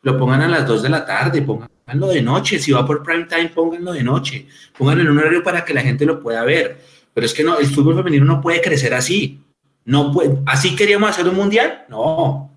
lo 0.03 0.19
pongan 0.19 0.41
a 0.41 0.47
las 0.47 0.67
2 0.67 0.83
de 0.83 0.89
la 0.89 1.03
tarde, 1.03 1.41
pónganlo 1.89 2.13
de 2.13 2.21
noche, 2.21 2.59
si 2.59 2.71
va 2.71 2.85
por 2.85 3.01
prime 3.01 3.25
time, 3.25 3.49
pónganlo 3.49 3.93
de 3.93 4.03
noche, 4.03 4.45
pónganlo 4.77 5.01
en 5.01 5.09
un 5.09 5.17
horario 5.17 5.43
para 5.43 5.65
que 5.65 5.73
la 5.73 5.81
gente 5.81 6.05
lo 6.05 6.19
pueda 6.19 6.43
ver. 6.43 6.79
Pero 7.13 7.25
es 7.25 7.33
que 7.33 7.43
no, 7.43 7.57
el 7.57 7.65
fútbol 7.65 7.95
femenino 7.95 8.25
no 8.25 8.39
puede 8.41 8.61
crecer 8.61 8.93
así. 8.93 9.41
No 9.85 10.11
puede, 10.11 10.37
¿Así 10.45 10.75
queríamos 10.75 11.09
hacer 11.09 11.27
un 11.27 11.35
mundial? 11.35 11.85
No. 11.89 12.51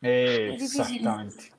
Exactamente. 0.00 1.50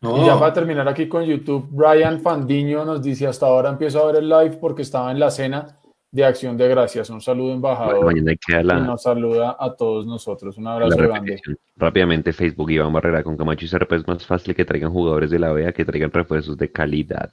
No. 0.00 0.20
Y 0.20 0.26
ya 0.26 0.36
para 0.36 0.52
terminar 0.52 0.88
aquí 0.88 1.06
con 1.06 1.22
YouTube, 1.22 1.68
Brian 1.70 2.20
Fandiño 2.20 2.84
nos 2.84 3.00
dice, 3.00 3.28
hasta 3.28 3.46
ahora 3.46 3.70
empiezo 3.70 4.02
a 4.02 4.06
ver 4.10 4.16
el 4.16 4.28
live 4.28 4.58
porque 4.60 4.82
estaba 4.82 5.12
en 5.12 5.20
la 5.20 5.30
cena 5.30 5.78
de 6.12 6.24
Acción 6.26 6.58
de 6.58 6.68
Gracias. 6.68 7.08
Un 7.08 7.22
saludo, 7.22 7.54
embajador. 7.54 8.04
Mañana 8.04 8.34
queda 8.36 8.60
Y 8.60 8.64
la, 8.64 8.80
nos 8.80 9.02
saluda 9.02 9.56
a 9.58 9.74
todos 9.74 10.06
nosotros. 10.06 10.58
Un 10.58 10.66
abrazo 10.66 10.96
grande. 10.96 11.40
Rápidamente, 11.74 12.34
Facebook, 12.34 12.70
Iván 12.70 12.92
Barrera 12.92 13.22
con 13.22 13.36
Camacho 13.36 13.64
y 13.64 13.68
Serpa 13.68 13.96
es 13.96 14.06
más 14.06 14.24
fácil 14.26 14.54
que 14.54 14.66
traigan 14.66 14.92
jugadores 14.92 15.30
de 15.30 15.38
la 15.38 15.50
OEA 15.52 15.72
que 15.72 15.86
traigan 15.86 16.12
refuerzos 16.12 16.58
de 16.58 16.70
calidad. 16.70 17.32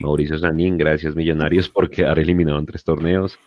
Mauricio 0.00 0.38
Sanín, 0.38 0.78
gracias 0.78 1.14
Millonarios 1.14 1.68
por 1.68 1.90
quedar 1.90 2.18
eliminado 2.18 2.58
en 2.58 2.66
tres 2.66 2.82
torneos. 2.82 3.38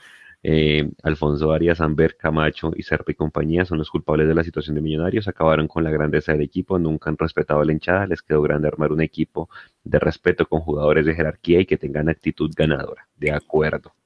Eh, 0.43 0.91
Alfonso 1.01 1.51
Arias, 1.51 1.81
Amber, 1.81 2.15
Camacho 2.15 2.72
y 2.75 2.83
Serpa 2.83 3.11
y 3.11 3.15
compañía 3.15 3.65
son 3.65 3.80
los 3.80 3.89
culpables 3.89 4.27
de 4.27 4.35
la 4.35 4.43
situación 4.43 4.75
de 4.75 4.81
Millonarios. 4.81 5.27
Acabaron 5.27 5.67
con 5.67 5.83
la 5.83 5.89
grandeza 5.89 6.33
del 6.33 6.41
equipo, 6.43 6.77
nunca 6.77 7.09
han 7.09 7.17
respetado 7.17 7.61
a 7.61 7.65
la 7.65 7.72
hinchada. 7.72 8.06
Les 8.06 8.22
quedó 8.22 8.43
grande 8.43 8.67
armar 8.67 8.91
un 8.91 9.01
equipo 9.01 9.49
de 9.83 9.97
respeto 9.97 10.45
con 10.45 10.59
jugadores 10.59 11.07
de 11.07 11.15
jerarquía 11.15 11.61
y 11.61 11.65
que 11.65 11.77
tengan 11.77 12.09
actitud 12.09 12.51
ganadora. 12.56 13.07
De 13.17 13.31
acuerdo. 13.31 13.97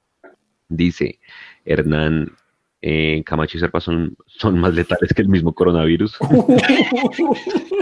Dice 0.76 1.18
Hernán, 1.64 2.32
eh, 2.80 3.22
Camacho 3.24 3.56
y 3.56 3.60
Serpa 3.60 3.80
son, 3.80 4.16
son 4.26 4.58
más 4.58 4.74
letales 4.74 5.12
que 5.14 5.22
el 5.22 5.28
mismo 5.28 5.52
coronavirus. 5.54 6.16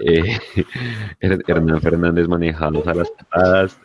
Eh, 0.00 0.38
Her- 1.20 1.42
Hernán 1.48 1.80
Fernández 1.80 2.28
manejados 2.28 2.86
a 2.86 2.94
las 2.94 3.10
patadas. 3.10 3.80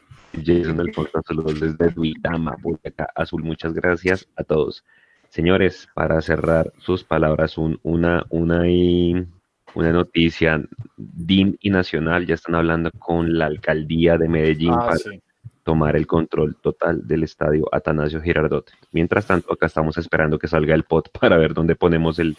Jason 0.46 0.80
Alfonso, 0.80 1.22
saludos 1.28 1.60
desde 1.60 1.90
Duitama, 1.90 2.56
Boyacá 2.62 3.08
Azul. 3.16 3.44
Muchas 3.44 3.74
gracias 3.74 4.28
a 4.36 4.44
todos. 4.44 4.84
Señores, 5.30 5.88
para 5.96 6.22
cerrar 6.22 6.72
sus 6.78 7.04
palabras, 7.04 7.58
un, 7.58 7.80
una, 7.84 8.24
una, 8.30 8.70
y, 8.70 9.26
una 9.74 9.92
noticia. 9.92 10.64
DIN 10.98 11.58
y 11.62 11.72
Nacional 11.72 12.26
ya 12.28 12.36
están 12.36 12.56
hablando 12.56 12.92
con 13.00 13.38
la 13.38 13.46
alcaldía 13.48 14.18
de 14.18 14.30
Medellín 14.30 14.74
Ah, 14.74 14.86
para 14.86 14.98
sí. 14.98 15.20
Tomar 15.64 15.96
el 15.96 16.08
control 16.08 16.56
total 16.62 17.08
del 17.08 17.24
estadio 17.24 17.68
Atanasio 17.72 18.22
Girardot. 18.22 18.72
Mientras 18.92 19.26
tanto, 19.26 19.54
acá 19.54 19.66
estamos 19.66 19.98
esperando 19.98 20.38
que 20.38 20.48
salga 20.48 20.76
el 20.76 20.84
pot 20.84 21.10
para 21.20 21.38
ver 21.38 21.54
dónde 21.54 21.76
ponemos 21.76 22.20
el, 22.20 22.38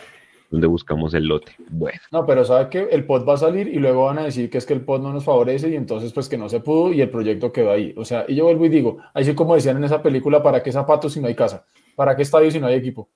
dónde 0.50 0.66
buscamos 0.66 1.14
el 1.14 1.26
lote. 1.26 1.52
Bueno, 1.70 2.00
No, 2.12 2.26
pero 2.26 2.44
sabe 2.44 2.68
que 2.68 2.88
el 2.90 3.04
POT 3.04 3.28
va 3.28 3.34
a 3.34 3.38
salir 3.38 3.68
y 3.68 3.78
luego 3.78 4.04
van 4.04 4.18
a 4.18 4.24
decir 4.24 4.48
que 4.50 4.58
es 4.58 4.66
que 4.66 4.74
el 4.74 4.82
POT 4.82 5.02
no 5.02 5.12
nos 5.12 5.24
favorece 5.24 5.68
y 5.70 5.76
entonces 5.76 6.12
pues 6.12 6.28
que 6.28 6.38
no 6.38 6.48
se 6.48 6.60
pudo 6.60 6.92
y 6.92 7.00
el 7.00 7.10
proyecto 7.10 7.52
quedó 7.52 7.72
ahí. 7.72 7.94
O 7.96 8.04
sea, 8.04 8.24
y 8.28 8.36
yo 8.36 8.44
vuelvo 8.44 8.66
y 8.66 8.68
digo, 8.68 8.98
así 9.12 9.34
como 9.34 9.54
decían 9.54 9.76
en 9.76 9.84
esa 9.84 10.02
película, 10.02 10.42
¿para 10.42 10.62
qué 10.62 10.72
zapatos 10.72 11.12
si 11.12 11.20
no 11.20 11.26
hay 11.26 11.34
casa? 11.34 11.64
¿Para 11.96 12.16
qué 12.16 12.22
estadio 12.22 12.50
si 12.50 12.60
no 12.60 12.66
hay 12.66 12.74
equipo? 12.74 13.08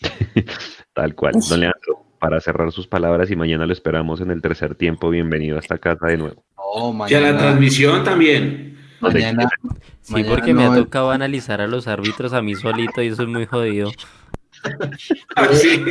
tal 0.94 1.14
cual. 1.14 1.34
Don 1.48 1.60
Leandro, 1.60 2.04
para 2.18 2.40
cerrar 2.40 2.72
sus 2.72 2.86
palabras 2.86 3.30
y 3.30 3.36
mañana 3.36 3.66
lo 3.66 3.72
esperamos 3.72 4.20
en 4.20 4.30
el 4.30 4.42
tercer 4.42 4.74
tiempo. 4.74 5.10
Bienvenido 5.10 5.56
a 5.56 5.60
esta 5.60 5.78
casa 5.78 6.06
de 6.06 6.16
nuevo. 6.16 6.44
No, 6.56 7.06
Y 7.08 7.14
a 7.14 7.20
la 7.20 7.36
transmisión 7.36 8.04
también. 8.04 8.72
mañana, 9.14 9.48
Sí, 10.00 10.12
mañana 10.12 10.30
porque 10.34 10.54
me 10.54 10.64
ha 10.64 10.68
es- 10.68 10.74
tocado 10.84 11.10
analizar 11.10 11.60
a 11.60 11.66
los 11.66 11.86
árbitros 11.88 12.32
a 12.32 12.42
mí 12.42 12.54
solito 12.54 13.02
y 13.02 13.08
eso 13.08 13.22
es 13.22 13.28
muy 13.28 13.46
jodido. 13.46 13.90
Ah, 15.34 15.48
sí, 15.52 15.82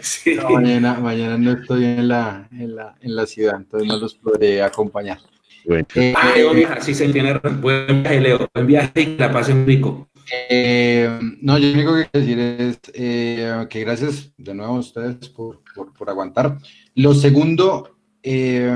sí. 0.00 0.34
no, 0.36 0.50
mañana, 0.50 0.94
mañana 1.00 1.36
no 1.38 1.52
estoy 1.52 1.84
en 1.84 2.06
la, 2.08 2.48
en 2.52 2.76
la, 2.76 2.94
en 3.00 3.16
la 3.16 3.26
ciudad, 3.26 3.56
entonces 3.56 3.88
no 3.88 3.96
los 3.96 4.14
podré 4.14 4.62
acompañar. 4.62 5.18
Bueno, 5.64 5.86
Eh, 5.96 6.14
Ah, 6.16 6.32
Leo, 6.36 6.54
mija, 6.54 6.80
sí 6.80 6.94
se 6.94 7.08
tiene. 7.08 7.34
Buen 7.38 8.02
viaje, 8.02 8.20
Leo. 8.20 8.48
Buen 8.54 8.66
viaje 8.66 8.92
y 9.00 9.06
que 9.06 9.16
la 9.18 9.32
pasen 9.32 9.66
rico. 9.66 10.08
Eh, 10.48 11.18
no, 11.40 11.58
yo 11.58 11.68
lo 11.68 11.74
único 11.74 11.94
que 11.96 12.08
quiero 12.10 12.26
decir 12.26 12.38
es 12.38 12.80
eh, 12.94 13.66
que 13.68 13.80
gracias 13.80 14.32
de 14.36 14.54
nuevo 14.54 14.76
a 14.76 14.80
ustedes 14.80 15.28
por, 15.30 15.60
por- 15.74 15.92
por 15.92 16.08
aguantar. 16.10 16.58
Lo 16.94 17.14
segundo, 17.14 17.96
eh, 18.22 18.70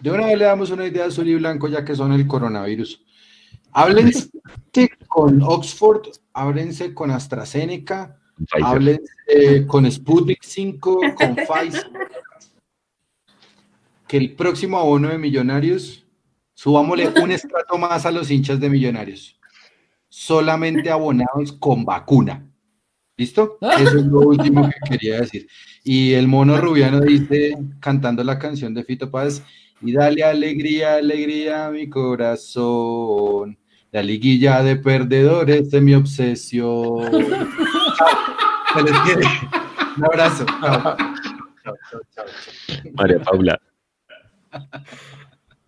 de 0.00 0.10
una 0.10 0.26
vez 0.26 0.38
le 0.38 0.44
damos 0.44 0.70
una 0.70 0.86
idea 0.86 1.06
azul 1.06 1.28
y 1.28 1.34
blanco 1.34 1.68
ya 1.68 1.84
que 1.84 1.94
son 1.94 2.12
el 2.12 2.26
coronavirus. 2.26 3.04
Háblense 3.72 4.30
con 5.06 5.42
Oxford, 5.42 6.08
háblense 6.32 6.94
con 6.94 7.10
AstraZeneca, 7.10 8.18
Pfizer. 8.36 8.64
háblense 8.64 9.66
con 9.66 9.90
Sputnik 9.90 10.42
5, 10.42 11.00
con 11.16 11.36
Pfizer. 11.36 11.90
Que 14.06 14.16
el 14.16 14.34
próximo 14.34 14.78
abono 14.78 15.08
de 15.08 15.18
Millonarios, 15.18 16.06
subámosle 16.54 17.12
un 17.22 17.30
estrato 17.30 17.76
más 17.76 18.06
a 18.06 18.10
los 18.10 18.30
hinchas 18.30 18.58
de 18.58 18.70
Millonarios 18.70 19.38
solamente 20.08 20.90
abonados 20.90 21.52
con 21.52 21.84
vacuna. 21.84 22.44
¿Listo? 23.16 23.58
Eso 23.60 23.98
es 23.98 24.06
lo 24.06 24.20
último 24.20 24.68
que 24.68 24.90
quería 24.90 25.20
decir. 25.20 25.48
Y 25.82 26.12
el 26.12 26.28
mono 26.28 26.60
rubiano 26.60 27.00
dice, 27.00 27.56
cantando 27.80 28.22
la 28.22 28.38
canción 28.38 28.74
de 28.74 28.84
Fito 28.84 29.10
Paz, 29.10 29.42
y 29.80 29.92
dale 29.92 30.24
alegría, 30.24 30.96
alegría 30.96 31.66
a 31.66 31.70
mi 31.70 31.88
corazón. 31.88 33.58
La 33.90 34.02
liguilla 34.02 34.62
de 34.62 34.76
perdedores 34.76 35.70
de 35.70 35.80
mi 35.80 35.94
obsesión. 35.94 37.10
Chao. 37.98 38.36
Se 38.74 38.82
les 38.82 38.98
quiere. 39.00 39.26
Un 39.96 40.04
abrazo. 40.04 40.44
Chao. 40.46 40.82
Chao, 40.82 40.96
chao, 41.64 41.74
chao, 41.90 42.00
chao. 42.14 42.92
María 42.94 43.18
Paula. 43.20 43.60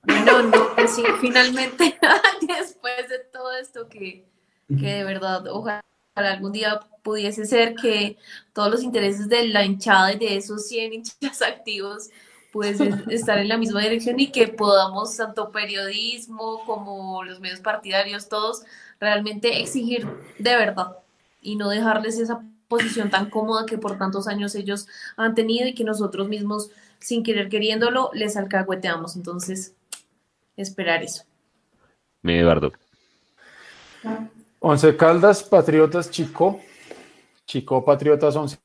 Bueno, 0.02 0.42
no, 0.42 0.74
pues 0.74 0.94
sí, 0.94 1.02
finalmente, 1.20 1.98
después 2.42 3.08
de 3.08 3.18
todo 3.32 3.52
esto 3.56 3.88
que, 3.88 4.26
que 4.68 4.86
de 4.86 5.04
verdad, 5.04 5.46
ojalá 5.48 5.80
algún 6.14 6.52
día 6.52 6.80
pudiese 7.02 7.46
ser 7.46 7.74
que 7.74 8.16
todos 8.52 8.70
los 8.70 8.82
intereses 8.82 9.28
de 9.28 9.48
la 9.48 9.64
hinchada 9.64 10.12
y 10.12 10.18
de 10.18 10.36
esos 10.36 10.68
100 10.68 10.92
hinchas 10.92 11.42
activos 11.46 12.10
pudiesen 12.52 13.04
estar 13.10 13.38
en 13.38 13.48
la 13.48 13.56
misma 13.56 13.80
dirección 13.80 14.18
y 14.20 14.30
que 14.30 14.48
podamos, 14.48 15.16
tanto 15.16 15.50
periodismo 15.50 16.64
como 16.66 17.22
los 17.24 17.40
medios 17.40 17.60
partidarios, 17.60 18.28
todos, 18.28 18.62
realmente 19.00 19.60
exigir 19.60 20.06
de 20.38 20.56
verdad 20.56 20.96
y 21.40 21.56
no 21.56 21.68
dejarles 21.68 22.18
esa 22.18 22.42
posición 22.68 23.10
tan 23.10 23.30
cómoda 23.30 23.66
que 23.66 23.78
por 23.78 23.98
tantos 23.98 24.28
años 24.28 24.54
ellos 24.54 24.86
han 25.16 25.34
tenido 25.34 25.66
y 25.66 25.74
que 25.74 25.84
nosotros 25.84 26.28
mismos, 26.28 26.70
sin 26.98 27.22
querer 27.22 27.48
queriéndolo, 27.48 28.10
les 28.12 28.36
alcahueteamos. 28.36 29.16
Entonces, 29.16 29.74
esperar 30.56 31.02
eso. 31.02 31.24
Me 32.22 32.38
Eduardo. 32.38 32.72
Once 34.60 34.96
Caldas, 34.96 35.42
Patriotas, 35.42 36.10
Chico. 36.10 36.60
Chico, 37.46 37.84
Patriotas, 37.84 38.36
Once 38.36 38.58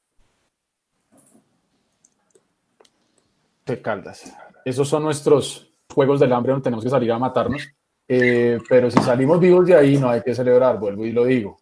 Caldas. 3.82 4.32
Esos 4.64 4.88
son 4.88 5.03
nuestros 5.03 5.72
juegos 5.94 6.19
del 6.19 6.34
hambre 6.34 6.52
donde 6.52 6.64
tenemos 6.64 6.84
que 6.84 6.90
salir 6.90 7.11
a 7.11 7.19
matarnos. 7.19 7.68
Eh, 8.08 8.60
pero 8.69 8.92
si 8.92 9.00
salimos 9.00 9.40
vivos 9.40 9.66
de 9.66 9.76
ahí, 9.76 9.98
no 9.98 10.10
hay 10.10 10.22
que 10.22 10.35
celebrar, 10.35 10.80
vuelvo 10.80 11.06
y 11.06 11.11
lo 11.11 11.26
digo. 11.26 11.58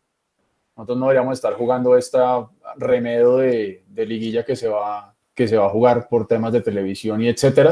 Nosotros 0.75 0.98
no 0.98 1.06
deberíamos 1.06 1.38
estar 1.38 1.53
jugando 1.53 1.95
esta 1.95 2.49
remedo 2.77 3.38
de, 3.38 3.83
de 3.88 4.06
liguilla 4.06 4.43
que 4.43 4.56
se, 4.56 4.67
va, 4.67 5.15
que 5.33 5.48
se 5.48 5.56
va 5.56 5.67
a 5.67 5.69
jugar 5.69 6.07
por 6.09 6.27
temas 6.27 6.51
de 6.51 6.61
televisión 6.61 7.22
y 7.22 7.30
etcétera. 7.30 7.72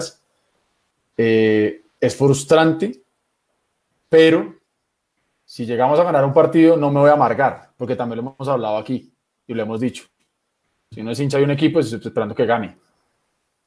Eh, 1.18 1.82
es 2.00 2.16
frustrante, 2.16 3.04
pero 4.08 4.56
si 5.44 5.66
llegamos 5.66 6.00
a 6.00 6.04
ganar 6.04 6.24
un 6.24 6.34
partido, 6.34 6.78
no 6.78 6.90
me 6.92 7.02
voy 7.02 7.10
a 7.10 7.14
amargar, 7.14 7.72
porque 7.76 7.96
también 7.96 8.24
lo 8.24 8.34
hemos 8.38 8.48
hablado 8.48 8.78
aquí 8.78 9.12
y 9.48 9.54
lo 9.54 9.64
hemos 9.64 9.82
dicho. 9.82 10.06
Si 10.92 11.02
uno 11.02 11.12
es 11.12 11.20
hincha 11.20 11.38
de 11.38 11.44
un 11.44 11.52
equipo, 11.52 11.80
es 11.80 11.92
esperando 11.92 12.36
que 12.36 12.46
gane. 12.46 12.78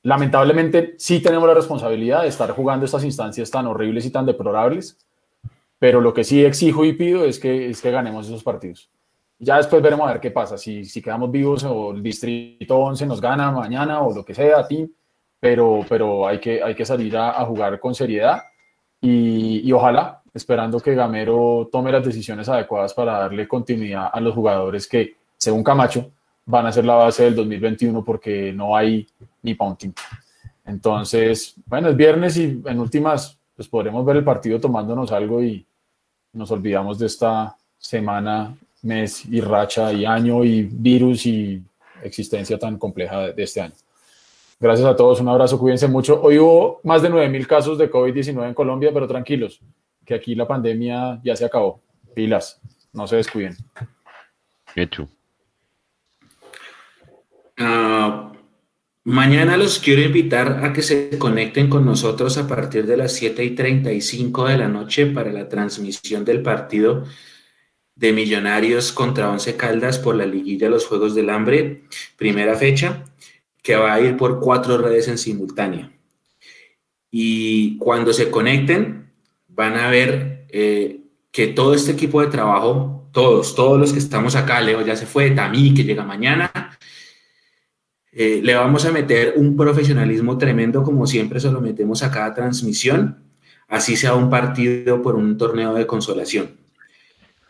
Lamentablemente, 0.05 0.95
sí 0.99 1.21
tenemos 1.21 1.49
la 1.49 1.55
responsabilidad 1.55 2.23
de 2.23 2.29
estar 2.29 2.51
jugando 2.51 2.85
estas 2.85 3.05
instancias 3.05 3.51
tan 3.51 3.67
horribles 3.67 4.05
y 4.05 4.11
tan 4.11 4.27
deplorables, 4.27 4.99
pero 5.79 5.99
lo 6.03 6.13
que 6.13 6.25
sí 6.25 6.45
exijo 6.45 6.85
y 6.85 6.93
pido 6.93 7.25
es 7.25 7.39
que, 7.39 7.71
es 7.71 7.81
que 7.81 7.91
ganemos 7.91 8.27
esos 8.27 8.45
partidos. 8.45 8.91
Ya 9.39 9.57
después 9.57 9.83
veremos 9.83 10.07
a 10.07 10.13
ver 10.13 10.21
qué 10.21 10.31
pasa, 10.31 10.59
si, 10.59 10.85
si 10.85 11.01
quedamos 11.01 11.31
vivos 11.31 11.65
o 11.65 11.93
el 11.93 12.03
Distrito 12.03 12.77
11 12.77 13.07
nos 13.07 13.19
gana 13.19 13.51
mañana 13.51 14.03
o 14.03 14.15
lo 14.15 14.23
que 14.23 14.35
sea, 14.35 14.69
team, 14.69 14.91
pero, 15.41 15.81
pero 15.89 16.29
hay, 16.29 16.39
que, 16.39 16.63
hay 16.63 16.75
que 16.75 16.85
salir 16.85 17.17
a, 17.17 17.41
a 17.41 17.47
jugar 17.47 17.81
con 17.81 17.95
seriedad 17.95 18.43
y, 19.01 19.67
y 19.67 19.73
ojalá, 19.73 20.23
esperando 20.35 20.81
que 20.81 20.95
Gamero 20.95 21.71
tome 21.73 21.91
las 21.91 22.05
decisiones 22.05 22.47
adecuadas 22.51 22.93
para 22.93 23.21
darle 23.21 23.49
continuidad 23.49 24.11
a 24.13 24.21
los 24.21 24.35
jugadores 24.35 24.87
que, 24.87 25.17
según 25.39 25.65
Camacho, 25.65 26.11
van 26.47 26.67
a 26.67 26.73
ser 26.73 26.85
la 26.85 26.95
base 26.95 27.25
del 27.25 27.37
2021 27.37 28.05
porque 28.05 28.53
no 28.53 28.77
hay 28.77 29.07
ni 29.43 29.55
punting. 29.55 29.95
Entonces, 30.65 31.55
bueno, 31.67 31.89
es 31.89 31.97
viernes 31.97 32.37
y 32.37 32.63
en 32.65 32.81
últimas, 32.81 33.39
pues 33.55 33.69
podremos 33.69 34.05
ver 34.05 34.17
el 34.17 34.25
partido 34.25 34.61
tomándonos 34.61 35.13
algo 35.13 35.43
y 35.43 35.67
nos 36.33 36.51
olvidamos 36.51 36.99
de 36.99 37.07
esta 37.07 37.57
semana, 37.79 38.57
mes 38.83 39.25
y 39.27 39.41
racha 39.41 39.93
y 39.93 40.05
año 40.05 40.45
y 40.45 40.63
virus 40.63 41.27
y 41.27 41.63
existencia 42.03 42.59
tan 42.59 42.79
compleja 42.79 43.33
de 43.33 43.43
este 43.43 43.61
año. 43.61 43.75
Gracias 44.61 44.87
a 44.87 44.97
todos, 44.97 45.21
un 45.21 45.29
abrazo, 45.29 45.59
cuídense 45.59 45.89
mucho. 45.89 46.21
Hoy 46.23 46.39
hubo 46.39 46.81
más 46.85 47.03
de 47.03 47.11
9.000 47.11 47.47
casos 47.47 47.79
de 47.79 47.91
COVID-19 47.91 48.49
en 48.49 48.55
Colombia, 48.55 48.91
pero 48.95 49.07
tranquilos, 49.07 49.61
que 50.05 50.15
aquí 50.15 50.35
la 50.35 50.47
pandemia 50.47 51.21
ya 51.23 51.37
se 51.37 51.45
acabó. 51.45 51.81
Pilas, 52.15 52.61
no 52.93 53.07
se 53.07 53.17
descuiden. 53.17 53.57
Hecho. 54.75 55.09
Ah, 57.57 58.33
mañana 59.05 59.57
los 59.57 59.79
quiero 59.79 60.03
invitar 60.03 60.65
a 60.65 60.73
que 60.73 60.83
se 60.83 61.19
conecten 61.19 61.69
con 61.69 61.85
nosotros 61.85 62.37
a 62.39 62.49
partir 62.49 62.87
de 62.87 62.97
las 62.97 63.13
7 63.13 63.45
y 63.45 63.51
35 63.51 64.47
de 64.47 64.59
la 64.59 64.69
noche 64.69 65.07
para 65.07 65.33
la 65.33 65.49
transmisión 65.49 66.25
del 66.25 66.43
partido 66.43 67.05
de 67.95 68.13
Millonarios 68.13 68.93
contra 68.93 69.31
Once 69.31 69.57
Caldas 69.57 69.99
por 69.99 70.17
la 70.17 70.27
liguilla 70.27 70.67
de 70.67 70.71
los 70.71 70.87
Juegos 70.87 71.15
del 71.15 71.31
Hambre, 71.31 71.85
primera 72.17 72.57
fecha, 72.57 73.05
que 73.63 73.77
va 73.77 73.95
a 73.95 74.01
ir 74.01 74.17
por 74.17 74.41
cuatro 74.41 74.79
redes 74.79 75.09
en 75.09 75.19
simultánea. 75.19 75.93
Y 77.11 77.79
cuando 77.79 78.13
se 78.13 78.31
conecten, 78.31 79.13
van 79.47 79.75
a 79.75 79.89
ver 79.89 80.47
eh, 80.49 81.01
que 81.31 81.47
todo 81.47 81.75
este 81.75 81.93
equipo 81.93 82.21
de 82.21 82.27
trabajo, 82.27 83.09
todos, 83.13 83.55
todos 83.55 83.79
los 83.79 83.93
que 83.93 84.01
estamos 84.01 84.35
acá, 84.35 84.61
Leo 84.61 84.85
ya 84.85 84.97
se 84.97 85.07
fue, 85.07 85.31
Tamí, 85.31 85.73
que 85.73 85.85
llega 85.85 86.05
mañana, 86.05 86.74
eh, 88.15 88.41
le 88.43 88.55
vamos 88.55 88.85
a 88.85 88.93
meter 88.93 89.35
un 89.37 89.57
profesionalismo 89.57 90.39
tremendo, 90.39 90.83
como 90.83 91.07
siempre 91.07 91.41
se 91.41 91.51
lo 91.51 91.61
metemos 91.61 92.03
a 92.03 92.11
cada 92.11 92.35
transmisión, 92.35 93.19
así 93.69 93.97
sea 93.97 94.15
un 94.15 94.31
partido 94.31 95.03
por 95.03 95.17
un 95.17 95.37
torneo 95.37 95.75
de 95.75 95.87
consolación. 95.87 96.51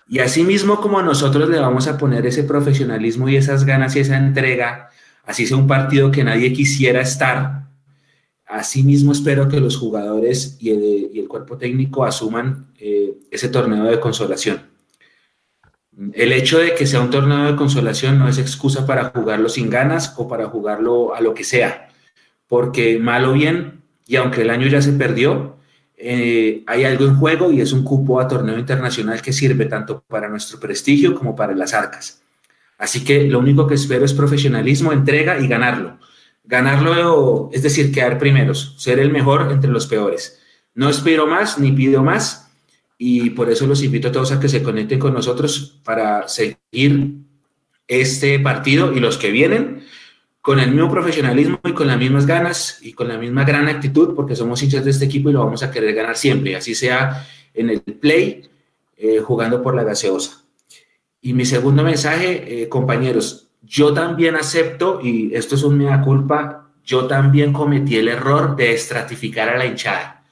Y 0.08 0.18
asimismo 0.18 0.80
como 0.80 1.02
nosotros 1.02 1.48
le 1.48 1.58
vamos 1.58 1.88
a 1.88 1.96
poner 1.96 2.26
ese 2.26 2.44
profesionalismo 2.44 3.28
y 3.28 3.36
esas 3.36 3.64
ganas 3.64 3.96
y 3.96 4.00
esa 4.00 4.16
entrega, 4.16 4.90
así 5.24 5.46
sea 5.46 5.56
un 5.56 5.66
partido 5.66 6.10
que 6.10 6.24
nadie 6.24 6.52
quisiera 6.52 7.00
estar, 7.00 7.64
Asimismo, 8.46 9.12
espero 9.12 9.48
que 9.48 9.58
los 9.58 9.76
jugadores 9.76 10.56
y 10.60 10.70
el, 10.70 11.10
y 11.12 11.18
el 11.18 11.28
cuerpo 11.28 11.56
técnico 11.56 12.04
asuman 12.04 12.68
eh, 12.78 13.14
ese 13.30 13.48
torneo 13.48 13.84
de 13.84 13.98
consolación. 13.98 14.73
El 16.12 16.32
hecho 16.32 16.58
de 16.58 16.74
que 16.74 16.86
sea 16.86 17.00
un 17.00 17.10
torneo 17.10 17.44
de 17.44 17.56
consolación 17.56 18.18
no 18.18 18.28
es 18.28 18.38
excusa 18.38 18.86
para 18.86 19.10
jugarlo 19.10 19.48
sin 19.48 19.70
ganas 19.70 20.14
o 20.16 20.26
para 20.26 20.46
jugarlo 20.46 21.14
a 21.14 21.20
lo 21.20 21.34
que 21.34 21.44
sea, 21.44 21.88
porque 22.48 22.98
mal 22.98 23.24
o 23.24 23.32
bien, 23.32 23.82
y 24.06 24.16
aunque 24.16 24.42
el 24.42 24.50
año 24.50 24.66
ya 24.66 24.82
se 24.82 24.92
perdió, 24.92 25.56
eh, 25.96 26.64
hay 26.66 26.84
algo 26.84 27.04
en 27.04 27.16
juego 27.16 27.52
y 27.52 27.60
es 27.60 27.72
un 27.72 27.84
cupo 27.84 28.20
a 28.20 28.26
torneo 28.26 28.58
internacional 28.58 29.22
que 29.22 29.32
sirve 29.32 29.66
tanto 29.66 30.02
para 30.08 30.28
nuestro 30.28 30.58
prestigio 30.58 31.14
como 31.14 31.36
para 31.36 31.54
las 31.54 31.72
arcas. 31.74 32.22
Así 32.76 33.04
que 33.04 33.24
lo 33.24 33.38
único 33.38 33.66
que 33.66 33.74
espero 33.74 34.04
es 34.04 34.12
profesionalismo, 34.12 34.92
entrega 34.92 35.38
y 35.38 35.46
ganarlo. 35.46 35.98
Ganarlo 36.42 37.48
es 37.52 37.62
decir, 37.62 37.92
quedar 37.92 38.18
primeros, 38.18 38.74
ser 38.78 38.98
el 38.98 39.12
mejor 39.12 39.50
entre 39.52 39.70
los 39.70 39.86
peores. 39.86 40.40
No 40.74 40.88
espero 40.90 41.26
más 41.26 41.58
ni 41.58 41.70
pido 41.72 42.02
más 42.02 42.43
y 43.06 43.28
por 43.28 43.50
eso 43.50 43.66
los 43.66 43.82
invito 43.82 44.08
a 44.08 44.12
todos 44.12 44.32
a 44.32 44.40
que 44.40 44.48
se 44.48 44.62
conecten 44.62 44.98
con 44.98 45.12
nosotros 45.12 45.78
para 45.84 46.26
seguir 46.26 47.16
este 47.86 48.38
partido 48.38 48.94
y 48.94 49.00
los 49.00 49.18
que 49.18 49.30
vienen 49.30 49.84
con 50.40 50.58
el 50.58 50.70
mismo 50.70 50.90
profesionalismo 50.90 51.60
y 51.64 51.72
con 51.72 51.86
las 51.86 51.98
mismas 51.98 52.24
ganas 52.24 52.78
y 52.80 52.94
con 52.94 53.08
la 53.08 53.18
misma 53.18 53.44
gran 53.44 53.68
actitud, 53.68 54.14
porque 54.14 54.34
somos 54.34 54.62
hinchas 54.62 54.86
de 54.86 54.90
este 54.90 55.04
equipo 55.04 55.28
y 55.28 55.34
lo 55.34 55.44
vamos 55.44 55.62
a 55.62 55.70
querer 55.70 55.94
ganar 55.94 56.16
siempre, 56.16 56.56
así 56.56 56.74
sea 56.74 57.28
en 57.52 57.68
el 57.68 57.82
play, 57.82 58.48
eh, 58.96 59.18
jugando 59.18 59.60
por 59.60 59.74
la 59.74 59.84
gaseosa. 59.84 60.42
Y 61.20 61.34
mi 61.34 61.44
segundo 61.44 61.82
mensaje, 61.82 62.62
eh, 62.62 62.70
compañeros, 62.70 63.48
yo 63.60 63.92
también 63.92 64.34
acepto, 64.34 65.00
y 65.02 65.34
esto 65.34 65.56
es 65.56 65.62
un 65.62 65.76
mea 65.76 66.00
culpa, 66.00 66.70
yo 66.82 67.06
también 67.06 67.52
cometí 67.52 67.96
el 67.96 68.08
error 68.08 68.56
de 68.56 68.72
estratificar 68.72 69.50
a 69.50 69.58
la 69.58 69.66
hinchada. 69.66 70.23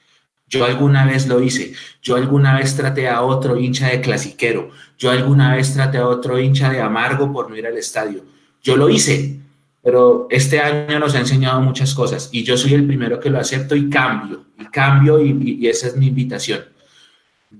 Yo 0.53 0.65
alguna 0.65 1.03
vez 1.03 1.25
lo 1.25 1.41
hice, 1.41 1.73
yo 2.03 2.15
alguna 2.15 2.55
vez 2.55 2.75
traté 2.75 3.09
a 3.09 3.23
otro 3.23 3.57
hincha 3.57 3.87
de 3.87 4.01
clasiquero, 4.01 4.69
yo 4.99 5.09
alguna 5.09 5.55
vez 5.55 5.73
traté 5.73 5.97
a 5.97 6.07
otro 6.07 6.39
hincha 6.39 6.69
de 6.69 6.79
amargo 6.79 7.33
por 7.33 7.49
no 7.49 7.57
ir 7.57 7.65
al 7.65 7.75
estadio. 7.75 8.23
Yo 8.61 8.77
lo 8.77 8.87
hice, 8.87 9.39
pero 9.81 10.27
este 10.29 10.59
año 10.59 10.99
nos 10.99 11.15
ha 11.15 11.21
enseñado 11.21 11.59
muchas 11.59 11.95
cosas 11.95 12.29
y 12.31 12.43
yo 12.43 12.55
soy 12.55 12.75
el 12.75 12.85
primero 12.85 13.19
que 13.19 13.31
lo 13.31 13.39
acepto 13.39 13.75
y 13.75 13.89
cambio, 13.89 14.45
y 14.59 14.65
cambio 14.65 15.19
y, 15.25 15.67
esa 15.67 15.87
es 15.87 15.95
mi 15.95 16.05
invitación. 16.05 16.65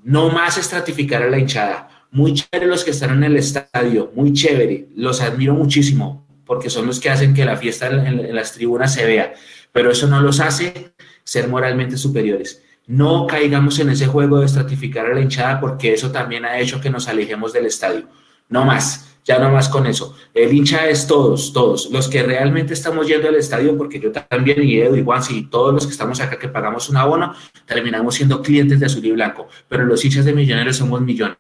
No 0.03 0.29
más 0.29 0.59
estratificar 0.59 1.23
a 1.23 1.31
la 1.31 1.39
hinchada. 1.39 1.89
Muy 2.11 2.35
chévere 2.35 2.67
los 2.67 2.83
que 2.83 2.91
están 2.91 3.09
en 3.17 3.23
el 3.23 3.37
estadio, 3.37 4.11
muy 4.13 4.33
chévere, 4.33 4.89
los 4.95 5.19
admiro 5.19 5.55
muchísimo 5.55 6.27
porque 6.45 6.69
son 6.69 6.85
los 6.85 6.99
que 6.99 7.09
hacen 7.09 7.33
que 7.33 7.43
la 7.43 7.57
fiesta 7.57 7.87
en 7.87 8.35
las 8.35 8.51
tribunas 8.51 8.93
se 8.93 9.03
vea, 9.03 9.33
pero 9.71 9.89
eso 9.89 10.05
no 10.05 10.21
los 10.21 10.39
hace 10.39 10.93
ser 11.23 11.47
moralmente 11.47 11.97
superiores. 11.97 12.61
No 12.87 13.27
caigamos 13.27 13.79
en 13.79 13.89
ese 13.89 14.07
juego 14.07 14.39
de 14.39 14.45
estratificar 14.45 15.05
a 15.05 15.13
la 15.13 15.21
hinchada 15.21 15.59
porque 15.59 15.93
eso 15.93 16.11
también 16.11 16.45
ha 16.45 16.59
hecho 16.59 16.81
que 16.81 16.89
nos 16.89 17.07
alejemos 17.07 17.53
del 17.53 17.65
estadio. 17.65 18.07
No 18.49 18.65
más 18.65 19.13
ya 19.25 19.39
no 19.39 19.49
más 19.49 19.69
con 19.69 19.87
eso. 19.87 20.15
El 20.33 20.53
hincha 20.53 20.89
es 20.89 21.07
todos, 21.07 21.53
todos. 21.53 21.89
Los 21.91 22.09
que 22.09 22.23
realmente 22.23 22.73
estamos 22.73 23.07
yendo 23.07 23.29
al 23.29 23.35
estadio, 23.35 23.77
porque 23.77 23.99
yo 23.99 24.11
también, 24.11 24.63
y 24.63 24.77
Edu, 24.77 24.97
y 24.97 25.03
Juan, 25.03 25.21
y 25.29 25.43
todos 25.43 25.73
los 25.73 25.85
que 25.85 25.91
estamos 25.91 26.19
acá 26.19 26.37
que 26.37 26.49
pagamos 26.49 26.89
un 26.89 26.97
abono, 26.97 27.33
terminamos 27.65 28.15
siendo 28.15 28.41
clientes 28.41 28.79
de 28.79 28.85
azul 28.85 29.05
y 29.05 29.11
blanco. 29.11 29.47
Pero 29.69 29.85
los 29.85 30.03
hinchas 30.03 30.25
de 30.25 30.33
millonarios 30.33 30.77
somos 30.77 31.01
millones. 31.01 31.37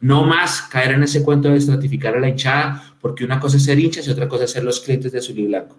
No 0.00 0.24
más 0.24 0.62
caer 0.62 0.92
en 0.92 1.02
ese 1.02 1.22
cuento 1.22 1.48
de 1.48 1.58
estratificar 1.58 2.16
a 2.16 2.20
la 2.20 2.28
hinchada, 2.28 2.94
porque 3.00 3.24
una 3.24 3.38
cosa 3.38 3.58
es 3.58 3.64
ser 3.64 3.78
hinchas 3.78 4.06
y 4.06 4.10
otra 4.10 4.28
cosa 4.28 4.44
es 4.44 4.52
ser 4.52 4.64
los 4.64 4.80
clientes 4.80 5.12
de 5.12 5.18
azul 5.18 5.38
y 5.38 5.46
blanco. 5.46 5.76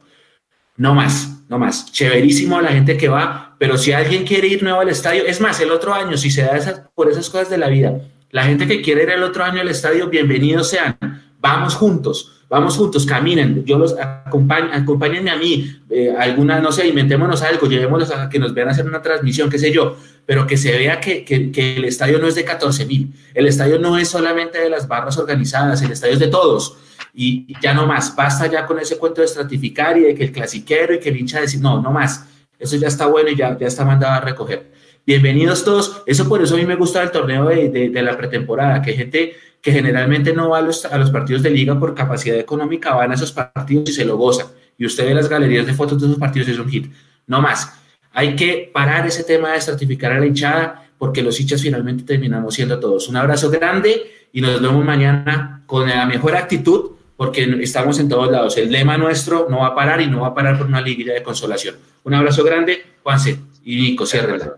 No 0.78 0.94
más, 0.96 1.44
no 1.50 1.60
más. 1.60 1.92
Chéverísimo 1.92 2.60
la 2.62 2.70
gente 2.70 2.98
que 2.98 3.10
va, 3.10 3.56
pero 3.60 3.78
si 3.78 3.92
alguien 3.92 4.26
quiere 4.26 4.48
ir 4.48 4.64
nuevo 4.64 4.80
al 4.80 4.90
estadio, 4.90 5.24
es 5.26 5.42
más, 5.42 5.60
el 5.60 5.72
otro 5.72 5.94
año, 5.94 6.18
si 6.18 6.32
se 6.32 6.44
da 6.44 6.58
esas, 6.58 6.82
por 6.96 7.10
esas 7.10 7.30
cosas 7.30 7.50
de 7.50 7.58
la 7.58 7.68
vida, 7.68 8.00
la 8.32 8.44
gente 8.46 8.68
que 8.68 8.82
quiere 8.82 9.04
ir 9.04 9.10
el 9.10 9.24
otro 9.24 9.44
año 9.44 9.62
al 9.62 9.68
estadio, 9.68 10.08
bienvenidos 10.08 10.70
sean. 10.70 10.98
Vamos 11.40 11.76
juntos, 11.76 12.42
vamos 12.52 12.76
juntos, 12.78 13.06
caminen, 13.06 13.64
yo 13.66 13.78
los 13.78 13.96
acompaño, 13.98 14.70
acompáñenme 14.74 15.32
a 15.32 15.38
mí, 15.38 15.74
eh, 15.90 16.14
alguna, 16.18 16.60
no 16.60 16.72
sé, 16.72 16.88
inventémonos 16.88 17.42
algo, 17.42 17.68
llevémoslos 17.68 18.12
a 18.12 18.30
que 18.30 18.40
nos 18.40 18.54
vean 18.54 18.70
hacer 18.70 18.86
una 18.86 19.02
transmisión, 19.02 19.50
qué 19.50 19.58
sé 19.58 19.72
yo, 19.72 19.98
pero 20.26 20.46
que 20.46 20.58
se 20.58 20.72
vea 20.72 21.00
que, 21.00 21.24
que, 21.26 21.76
el 21.76 21.86
estadio 21.86 22.20
no 22.20 22.28
es 22.28 22.36
de 22.36 22.44
14 22.44 22.86
mil, 22.86 23.14
el 23.34 23.48
estadio 23.48 23.80
no 23.80 23.98
es 23.98 24.10
solamente 24.10 24.60
de 24.60 24.70
las 24.70 24.88
barras 24.88 25.18
organizadas, 25.18 25.82
el 25.82 25.92
estadio 25.92 26.14
es 26.14 26.20
de 26.20 26.28
todos, 26.28 26.78
y 27.14 27.54
ya 27.62 27.74
no 27.74 27.86
más, 27.86 28.16
basta 28.16 28.48
ya 28.48 28.66
con 28.66 28.80
ese 28.80 28.98
cuento 28.98 29.22
de 29.22 29.26
estratificar 29.26 29.98
y 29.98 30.02
de 30.02 30.16
que 30.16 30.26
el 30.26 30.32
clasiquero 30.32 30.94
y 30.94 31.00
que 31.00 31.10
el 31.10 31.18
hincha 31.18 31.42
decir, 31.42 31.60
no, 31.60 31.82
no 31.82 31.92
más, 31.92 32.26
eso 32.60 32.76
ya 32.78 32.88
está 32.88 33.08
bueno 33.08 33.30
y 33.30 33.36
ya, 33.36 33.58
ya 33.58 33.68
está 33.68 33.84
mandado 33.84 34.14
a 34.14 34.22
recoger. 34.22 34.72
Bienvenidos 35.06 35.64
todos, 35.64 36.04
eso 36.06 36.30
por 36.30 36.42
eso 36.42 36.56
a 36.56 36.58
mí 36.58 36.66
me 36.66 36.76
gusta 36.76 37.02
el 37.02 37.12
torneo 37.12 37.46
de, 37.46 37.70
de, 37.70 37.90
de 37.90 38.02
la 38.02 38.16
pretemporada, 38.16 38.82
que 38.82 38.94
gente 38.94 39.36
que 39.62 39.72
generalmente 39.72 40.34
no 40.34 40.50
va 40.50 40.60
a 40.60 40.62
los, 40.62 40.86
a 40.86 40.98
los 40.98 41.12
partidos 41.12 41.44
de 41.44 41.52
liga 41.52 41.80
por 41.80 41.94
capacidad 41.94 42.38
económica, 42.38 42.96
van 42.96 43.12
a 43.12 43.16
esos 43.16 43.32
partidos 43.32 43.90
y 43.90 43.94
se 43.94 44.06
lo 44.06 44.18
gozan. 44.18 44.48
Y 44.78 44.86
usted 44.86 45.06
ve 45.06 45.14
las 45.14 45.30
galerías 45.30 45.66
de 45.68 45.74
fotos 45.74 46.02
de 46.02 46.08
esos 46.08 46.20
partidos 46.20 46.48
y 46.48 46.52
es 46.52 46.60
un 46.60 46.70
hit. 46.70 46.92
No 47.28 47.42
más. 47.42 47.72
Hay 48.12 48.36
que 48.36 48.70
parar 48.74 49.06
ese 49.06 49.24
tema 49.24 49.54
de 49.54 49.62
certificar 49.62 50.12
a 50.12 50.20
la 50.20 50.26
hinchada 50.26 50.90
porque 50.98 51.22
los 51.22 51.40
hinchas 51.40 51.62
finalmente 51.62 52.04
terminamos 52.04 52.56
siendo 52.56 52.80
todos. 52.80 53.08
Un 53.08 53.18
abrazo 53.18 53.52
grande 53.52 54.28
y 54.34 54.42
nos 54.42 54.62
vemos 54.62 54.84
mañana 54.84 55.62
con 55.68 55.88
la 55.88 56.06
mejor 56.06 56.36
actitud 56.36 56.92
porque 57.22 57.44
estamos 57.62 58.00
en 58.00 58.10
todos 58.10 58.32
lados. 58.32 58.58
El 58.58 58.72
lema 58.72 58.98
nuestro 58.98 59.46
no 59.48 59.60
va 59.60 59.68
a 59.68 59.76
parar 59.76 60.02
y 60.02 60.08
no 60.08 60.22
va 60.22 60.30
a 60.30 60.34
parar 60.34 60.58
por 60.58 60.66
una 60.66 60.82
liguilla 60.82 61.14
de 61.14 61.22
consolación. 61.22 61.76
Un 62.04 62.16
abrazo 62.16 62.44
grande, 62.44 62.82
Juanse 63.04 63.38
y 63.64 63.76
Nico, 63.76 64.08
ciérrela. 64.08 64.56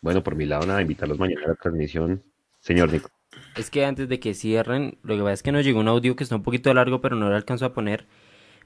Bueno, 0.00 0.22
por 0.22 0.34
mi 0.34 0.46
lado, 0.46 0.64
nada, 0.64 0.80
invitarlos 0.80 1.18
mañana 1.18 1.42
a 1.44 1.48
la 1.48 1.54
transmisión. 1.56 2.22
Señor 2.60 2.90
Nico. 2.90 3.10
Es 3.58 3.68
que 3.68 3.84
antes 3.84 4.08
de 4.08 4.18
que 4.20 4.32
cierren, 4.32 4.96
lo 5.02 5.16
que 5.16 5.20
pasa 5.20 5.34
es 5.34 5.42
que 5.42 5.52
nos 5.52 5.66
llegó 5.66 5.80
un 5.80 5.88
audio 5.88 6.16
que 6.16 6.24
está 6.24 6.34
un 6.34 6.42
poquito 6.42 6.72
largo, 6.72 7.02
pero 7.02 7.14
no 7.14 7.28
lo 7.28 7.36
alcanzo 7.36 7.66
a 7.66 7.74
poner. 7.74 8.06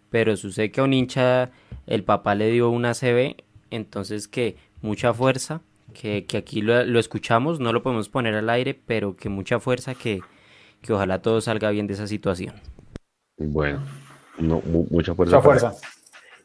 Pero 0.08 0.36
sucede 0.36 0.70
que 0.70 0.80
a 0.80 0.84
un 0.84 0.92
hincha 0.92 1.50
el 1.88 2.04
papá 2.04 2.36
le 2.36 2.48
dio 2.48 2.70
una 2.70 2.94
CB, 2.94 3.42
entonces 3.72 4.28
que 4.28 4.54
mucha 4.82 5.12
fuerza, 5.14 5.62
que, 5.94 6.26
que 6.26 6.36
aquí 6.36 6.62
lo, 6.62 6.84
lo, 6.84 7.00
escuchamos, 7.00 7.58
no 7.58 7.72
lo 7.72 7.82
podemos 7.82 8.08
poner 8.08 8.36
al 8.36 8.48
aire, 8.50 8.80
pero 8.86 9.16
que 9.16 9.28
mucha 9.28 9.58
fuerza, 9.58 9.96
que, 9.96 10.20
que 10.80 10.92
ojalá 10.92 11.22
todo 11.22 11.40
salga 11.40 11.70
bien 11.70 11.88
de 11.88 11.94
esa 11.94 12.06
situación. 12.06 12.54
Bueno, 13.36 13.80
no, 14.38 14.62
mucha 14.90 15.14
fuerza. 15.14 15.36
Mucha 15.36 15.42
fuerza 15.42 15.74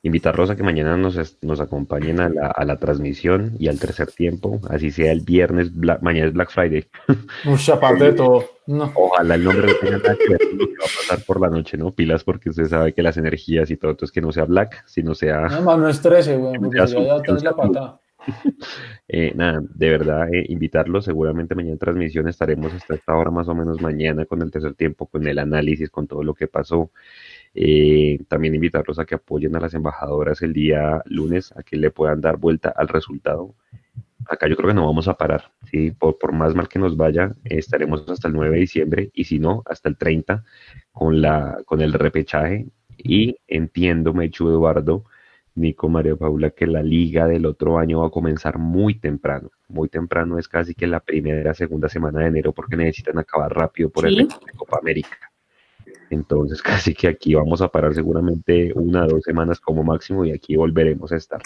invitarlos 0.04 0.50
a 0.50 0.56
que 0.56 0.64
mañana 0.64 0.98
nos, 0.98 1.38
nos 1.42 1.60
acompañen 1.60 2.20
a 2.20 2.30
la, 2.30 2.48
a 2.48 2.66
la, 2.66 2.78
transmisión 2.78 3.54
y 3.60 3.68
al 3.68 3.80
tercer 3.80 4.12
tiempo, 4.12 4.60
así 4.70 4.92
sea 4.92 5.12
el 5.12 5.22
viernes, 5.22 5.72
mañana 6.02 6.28
es 6.28 6.34
Black 6.34 6.52
Friday. 6.52 6.88
Mucha 7.44 7.74
aparte 7.74 8.06
de 8.06 8.14
todo. 8.14 8.46
No. 8.68 8.92
Ojalá 8.96 9.36
el 9.36 9.44
nombre 9.44 9.68
no 9.68 9.74
tenga 9.80 9.98
nada 9.98 10.16
que 10.16 10.30
ver 10.30 10.40
con 10.50 10.58
lo 10.58 10.68
que 10.68 10.74
va 10.74 10.86
a 10.86 11.08
pasar 11.08 11.26
por 11.26 11.42
la 11.42 11.50
noche, 11.50 11.78
¿no? 11.78 11.92
Pilas, 11.92 12.24
porque 12.24 12.50
usted 12.50 12.66
sabe 12.66 12.94
que 12.94 13.02
las 13.02 13.18
energías 13.18 13.72
y 13.72 13.78
todo, 13.78 13.92
entonces 13.92 14.14
que 14.14 14.22
no 14.22 14.32
sea 14.32 14.46
Black, 14.46 14.84
sino 14.88 15.16
sea... 15.16 15.42
No, 15.48 15.62
más 15.62 15.78
no 15.78 15.90
estrese, 15.90 16.36
güey, 16.36 16.60
porque 16.60 16.78
ya, 16.78 16.86
ya 16.86 17.22
tenés 17.22 17.44
la 17.44 17.56
patada. 17.56 18.00
Eh, 19.10 19.32
nada, 19.36 19.62
de 19.74 19.90
verdad, 19.90 20.28
eh, 20.34 20.46
invitarlos. 20.50 21.06
Seguramente 21.06 21.56
mañana 21.56 21.74
en 21.74 21.80
transmisión 21.80 22.28
estaremos 22.28 22.74
hasta 22.74 22.96
esta 22.96 23.16
hora 23.16 23.32
más 23.32 23.48
o 23.48 23.56
menos 23.56 23.82
mañana 23.82 24.26
con 24.26 24.42
el 24.42 24.52
tercer 24.52 24.74
tiempo, 24.74 25.08
con 25.08 25.26
el 25.26 25.40
análisis, 25.40 25.90
con 25.90 26.08
todo 26.08 26.24
lo 26.24 26.34
que 26.34 26.48
pasó. 26.48 26.92
Eh, 27.54 28.20
también 28.28 28.54
invitarlos 28.56 29.00
a 29.00 29.06
que 29.06 29.16
apoyen 29.16 29.56
a 29.56 29.62
las 29.62 29.74
embajadoras 29.74 30.42
el 30.42 30.52
día 30.54 31.02
lunes, 31.06 31.54
a 31.56 31.64
que 31.64 31.78
le 31.78 31.90
puedan 31.90 32.20
dar 32.20 32.38
vuelta 32.38 32.70
al 32.76 32.90
resultado. 32.90 33.56
Acá 34.30 34.48
yo 34.50 34.58
creo 34.58 34.70
que 34.70 34.76
no 34.76 34.86
vamos 34.86 35.08
a 35.08 35.16
parar, 35.16 35.52
¿sí? 35.72 35.92
por, 35.92 36.18
por 36.18 36.34
más 36.34 36.54
mal 36.54 36.68
que 36.68 36.80
nos 36.80 36.98
vaya, 36.98 37.32
estaremos 37.46 38.08
hasta 38.10 38.28
el 38.28 38.34
9 38.34 38.56
de 38.56 38.62
diciembre 38.62 39.12
y 39.14 39.24
si 39.24 39.40
no, 39.40 39.64
hasta 39.66 39.88
el 39.88 39.98
30 39.98 40.44
con, 40.92 41.22
la, 41.22 41.60
con 41.66 41.82
el 41.82 41.94
repechaje. 41.94 42.68
Y 42.98 43.38
entiendo, 43.48 44.14
Mechu 44.14 44.50
Eduardo, 44.50 45.06
Nico 45.58 45.90
María 45.90 46.16
Paula, 46.16 46.52
que 46.52 46.68
la 46.68 46.84
liga 46.84 47.28
del 47.28 47.46
otro 47.46 47.80
año 47.80 48.02
va 48.02 48.08
a 48.08 48.12
comenzar 48.12 48.60
muy 48.60 49.00
temprano. 49.00 49.50
Muy 49.68 49.90
temprano 49.90 50.38
es 50.38 50.48
casi 50.48 50.76
que 50.76 50.86
la 50.86 51.00
primera, 51.00 51.54
segunda 51.54 51.90
semana 51.90 52.20
de 52.20 52.28
enero, 52.28 52.54
porque 52.54 52.78
necesitan 52.78 53.18
acabar 53.18 53.54
rápido 53.54 53.90
por 53.90 54.08
¿Sí? 54.08 54.16
el 54.16 54.28
de 54.28 54.36
Copa 54.56 54.78
América. 54.80 55.18
Entonces, 56.12 56.62
casi 56.64 56.94
que 56.94 57.08
aquí 57.08 57.34
vamos 57.34 57.62
a 57.62 57.70
parar 57.70 57.96
seguramente 57.96 58.72
una 58.76 59.06
o 59.06 59.08
dos 59.08 59.24
semanas 59.24 59.60
como 59.60 59.84
máximo 59.84 60.24
y 60.26 60.32
aquí 60.32 60.56
volveremos 60.56 61.12
a 61.12 61.18
estar. 61.18 61.42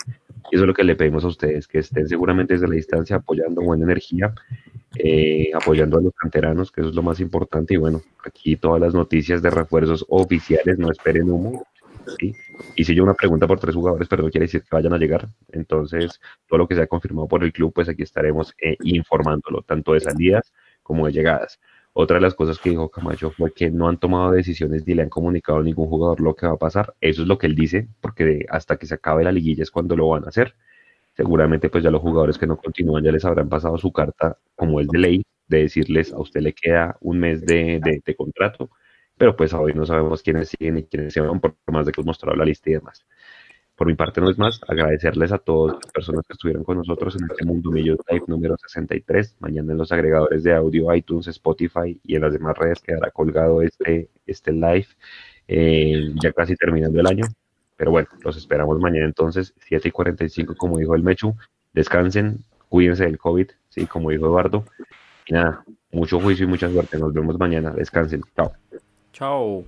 Y 0.51 0.55
eso 0.55 0.65
es 0.65 0.67
lo 0.67 0.73
que 0.73 0.83
le 0.83 0.95
pedimos 0.95 1.23
a 1.23 1.27
ustedes, 1.27 1.67
que 1.67 1.79
estén 1.79 2.07
seguramente 2.07 2.53
desde 2.53 2.67
la 2.67 2.75
distancia 2.75 3.15
apoyando 3.15 3.61
buena 3.61 3.85
energía, 3.85 4.33
eh, 4.97 5.51
apoyando 5.53 5.97
a 5.97 6.01
los 6.01 6.13
canteranos, 6.13 6.69
que 6.69 6.81
eso 6.81 6.89
es 6.89 6.95
lo 6.95 7.03
más 7.03 7.21
importante. 7.21 7.75
Y 7.75 7.77
bueno, 7.77 8.01
aquí 8.25 8.57
todas 8.57 8.81
las 8.81 8.93
noticias 8.93 9.41
de 9.41 9.51
refuerzos 9.51 10.05
oficiales, 10.09 10.77
no 10.77 10.91
esperen 10.91 11.31
humo. 11.31 11.63
¿sí? 12.19 12.35
Hice 12.75 12.95
yo 12.95 13.03
una 13.03 13.13
pregunta 13.13 13.47
por 13.47 13.59
tres 13.59 13.75
jugadores, 13.75 14.07
pero 14.07 14.23
no 14.23 14.29
quiere 14.29 14.45
decir 14.45 14.61
que 14.61 14.69
vayan 14.71 14.93
a 14.93 14.97
llegar. 14.97 15.29
Entonces, 15.51 16.19
todo 16.47 16.59
lo 16.59 16.67
que 16.67 16.75
se 16.75 16.81
ha 16.81 16.87
confirmado 16.87 17.27
por 17.27 17.43
el 17.43 17.53
club, 17.53 17.73
pues 17.73 17.89
aquí 17.89 18.03
estaremos 18.03 18.53
eh, 18.61 18.77
informándolo, 18.83 19.61
tanto 19.61 19.93
de 19.93 19.99
salidas 20.01 20.53
como 20.83 21.07
de 21.07 21.13
llegadas. 21.13 21.59
Otra 21.93 22.15
de 22.15 22.21
las 22.21 22.35
cosas 22.35 22.57
que 22.57 22.69
dijo 22.69 22.89
Camacho 22.89 23.31
fue 23.31 23.53
que 23.53 23.69
no 23.69 23.89
han 23.89 23.97
tomado 23.97 24.31
decisiones 24.31 24.87
ni 24.87 24.93
le 24.93 25.03
han 25.03 25.09
comunicado 25.09 25.59
a 25.59 25.63
ningún 25.63 25.87
jugador 25.89 26.21
lo 26.21 26.35
que 26.35 26.47
va 26.47 26.53
a 26.53 26.57
pasar. 26.57 26.95
Eso 27.01 27.23
es 27.23 27.27
lo 27.27 27.37
que 27.37 27.47
él 27.47 27.55
dice, 27.55 27.87
porque 27.99 28.45
hasta 28.49 28.77
que 28.77 28.85
se 28.85 28.95
acabe 28.95 29.23
la 29.25 29.31
liguilla 29.31 29.63
es 29.63 29.71
cuando 29.71 29.95
lo 29.97 30.07
van 30.07 30.23
a 30.25 30.29
hacer. 30.29 30.55
Seguramente 31.15 31.69
pues 31.69 31.83
ya 31.83 31.91
los 31.91 32.01
jugadores 32.01 32.37
que 32.37 32.47
no 32.47 32.57
continúan 32.57 33.03
ya 33.03 33.11
les 33.11 33.25
habrán 33.25 33.49
pasado 33.49 33.77
su 33.77 33.91
carta 33.91 34.37
como 34.55 34.79
es 34.79 34.87
de 34.87 34.99
ley, 34.99 35.23
de 35.47 35.63
decirles 35.63 36.13
a 36.13 36.19
usted 36.19 36.41
le 36.41 36.53
queda 36.53 36.97
un 37.01 37.19
mes 37.19 37.45
de, 37.45 37.81
de, 37.81 38.15
contrato, 38.15 38.69
pero 39.21 39.35
pues 39.35 39.53
hoy 39.53 39.75
no 39.75 39.85
sabemos 39.85 40.23
quiénes 40.23 40.49
siguen 40.49 40.79
y 40.79 40.83
quiénes 40.85 41.13
se 41.13 41.21
van, 41.21 41.39
por 41.39 41.53
más 41.67 41.85
de 41.85 41.91
que 41.91 42.01
hemos 42.01 42.07
mostrado 42.07 42.35
la 42.35 42.43
lista 42.43 42.71
y 42.71 42.73
demás. 42.73 43.05
Por 43.75 43.85
mi 43.85 43.93
parte 43.93 44.19
no 44.19 44.31
es 44.31 44.39
más, 44.39 44.59
agradecerles 44.67 45.31
a 45.31 45.37
todas 45.37 45.75
las 45.75 45.91
personas 45.91 46.25
que 46.25 46.33
estuvieron 46.33 46.63
con 46.63 46.77
nosotros 46.77 47.15
en 47.15 47.27
este 47.29 47.45
Mundo 47.45 47.69
Millos 47.69 47.99
Live 48.09 48.23
número 48.25 48.57
63. 48.57 49.35
Mañana 49.39 49.73
en 49.73 49.77
los 49.77 49.91
agregadores 49.91 50.41
de 50.41 50.55
audio, 50.55 50.91
iTunes, 50.95 51.27
Spotify 51.27 52.01
y 52.03 52.15
en 52.15 52.23
las 52.23 52.33
demás 52.33 52.57
redes 52.57 52.81
quedará 52.81 53.11
colgado 53.11 53.61
este, 53.61 54.09
este 54.25 54.53
live, 54.53 54.87
eh, 55.47 56.15
ya 56.19 56.33
casi 56.33 56.55
terminando 56.55 56.99
el 56.99 57.05
año. 57.05 57.25
Pero 57.77 57.91
bueno, 57.91 58.07
los 58.23 58.35
esperamos 58.37 58.79
mañana 58.79 59.05
entonces, 59.05 59.53
7 59.67 59.87
y 59.87 59.91
45, 59.91 60.55
como 60.57 60.79
dijo 60.79 60.95
el 60.95 61.03
Mechu. 61.03 61.35
Descansen, 61.73 62.43
cuídense 62.69 63.03
del 63.03 63.19
COVID, 63.19 63.51
sí, 63.69 63.85
como 63.85 64.09
dijo 64.09 64.25
Eduardo. 64.25 64.65
Y 65.27 65.33
nada, 65.33 65.63
mucho 65.91 66.19
juicio 66.19 66.45
y 66.45 66.49
mucha 66.49 66.71
suerte. 66.71 66.97
Nos 66.97 67.13
vemos 67.13 67.37
mañana. 67.37 67.69
Descansen. 67.69 68.23
Chao. 68.35 68.53
Chao. 69.13 69.65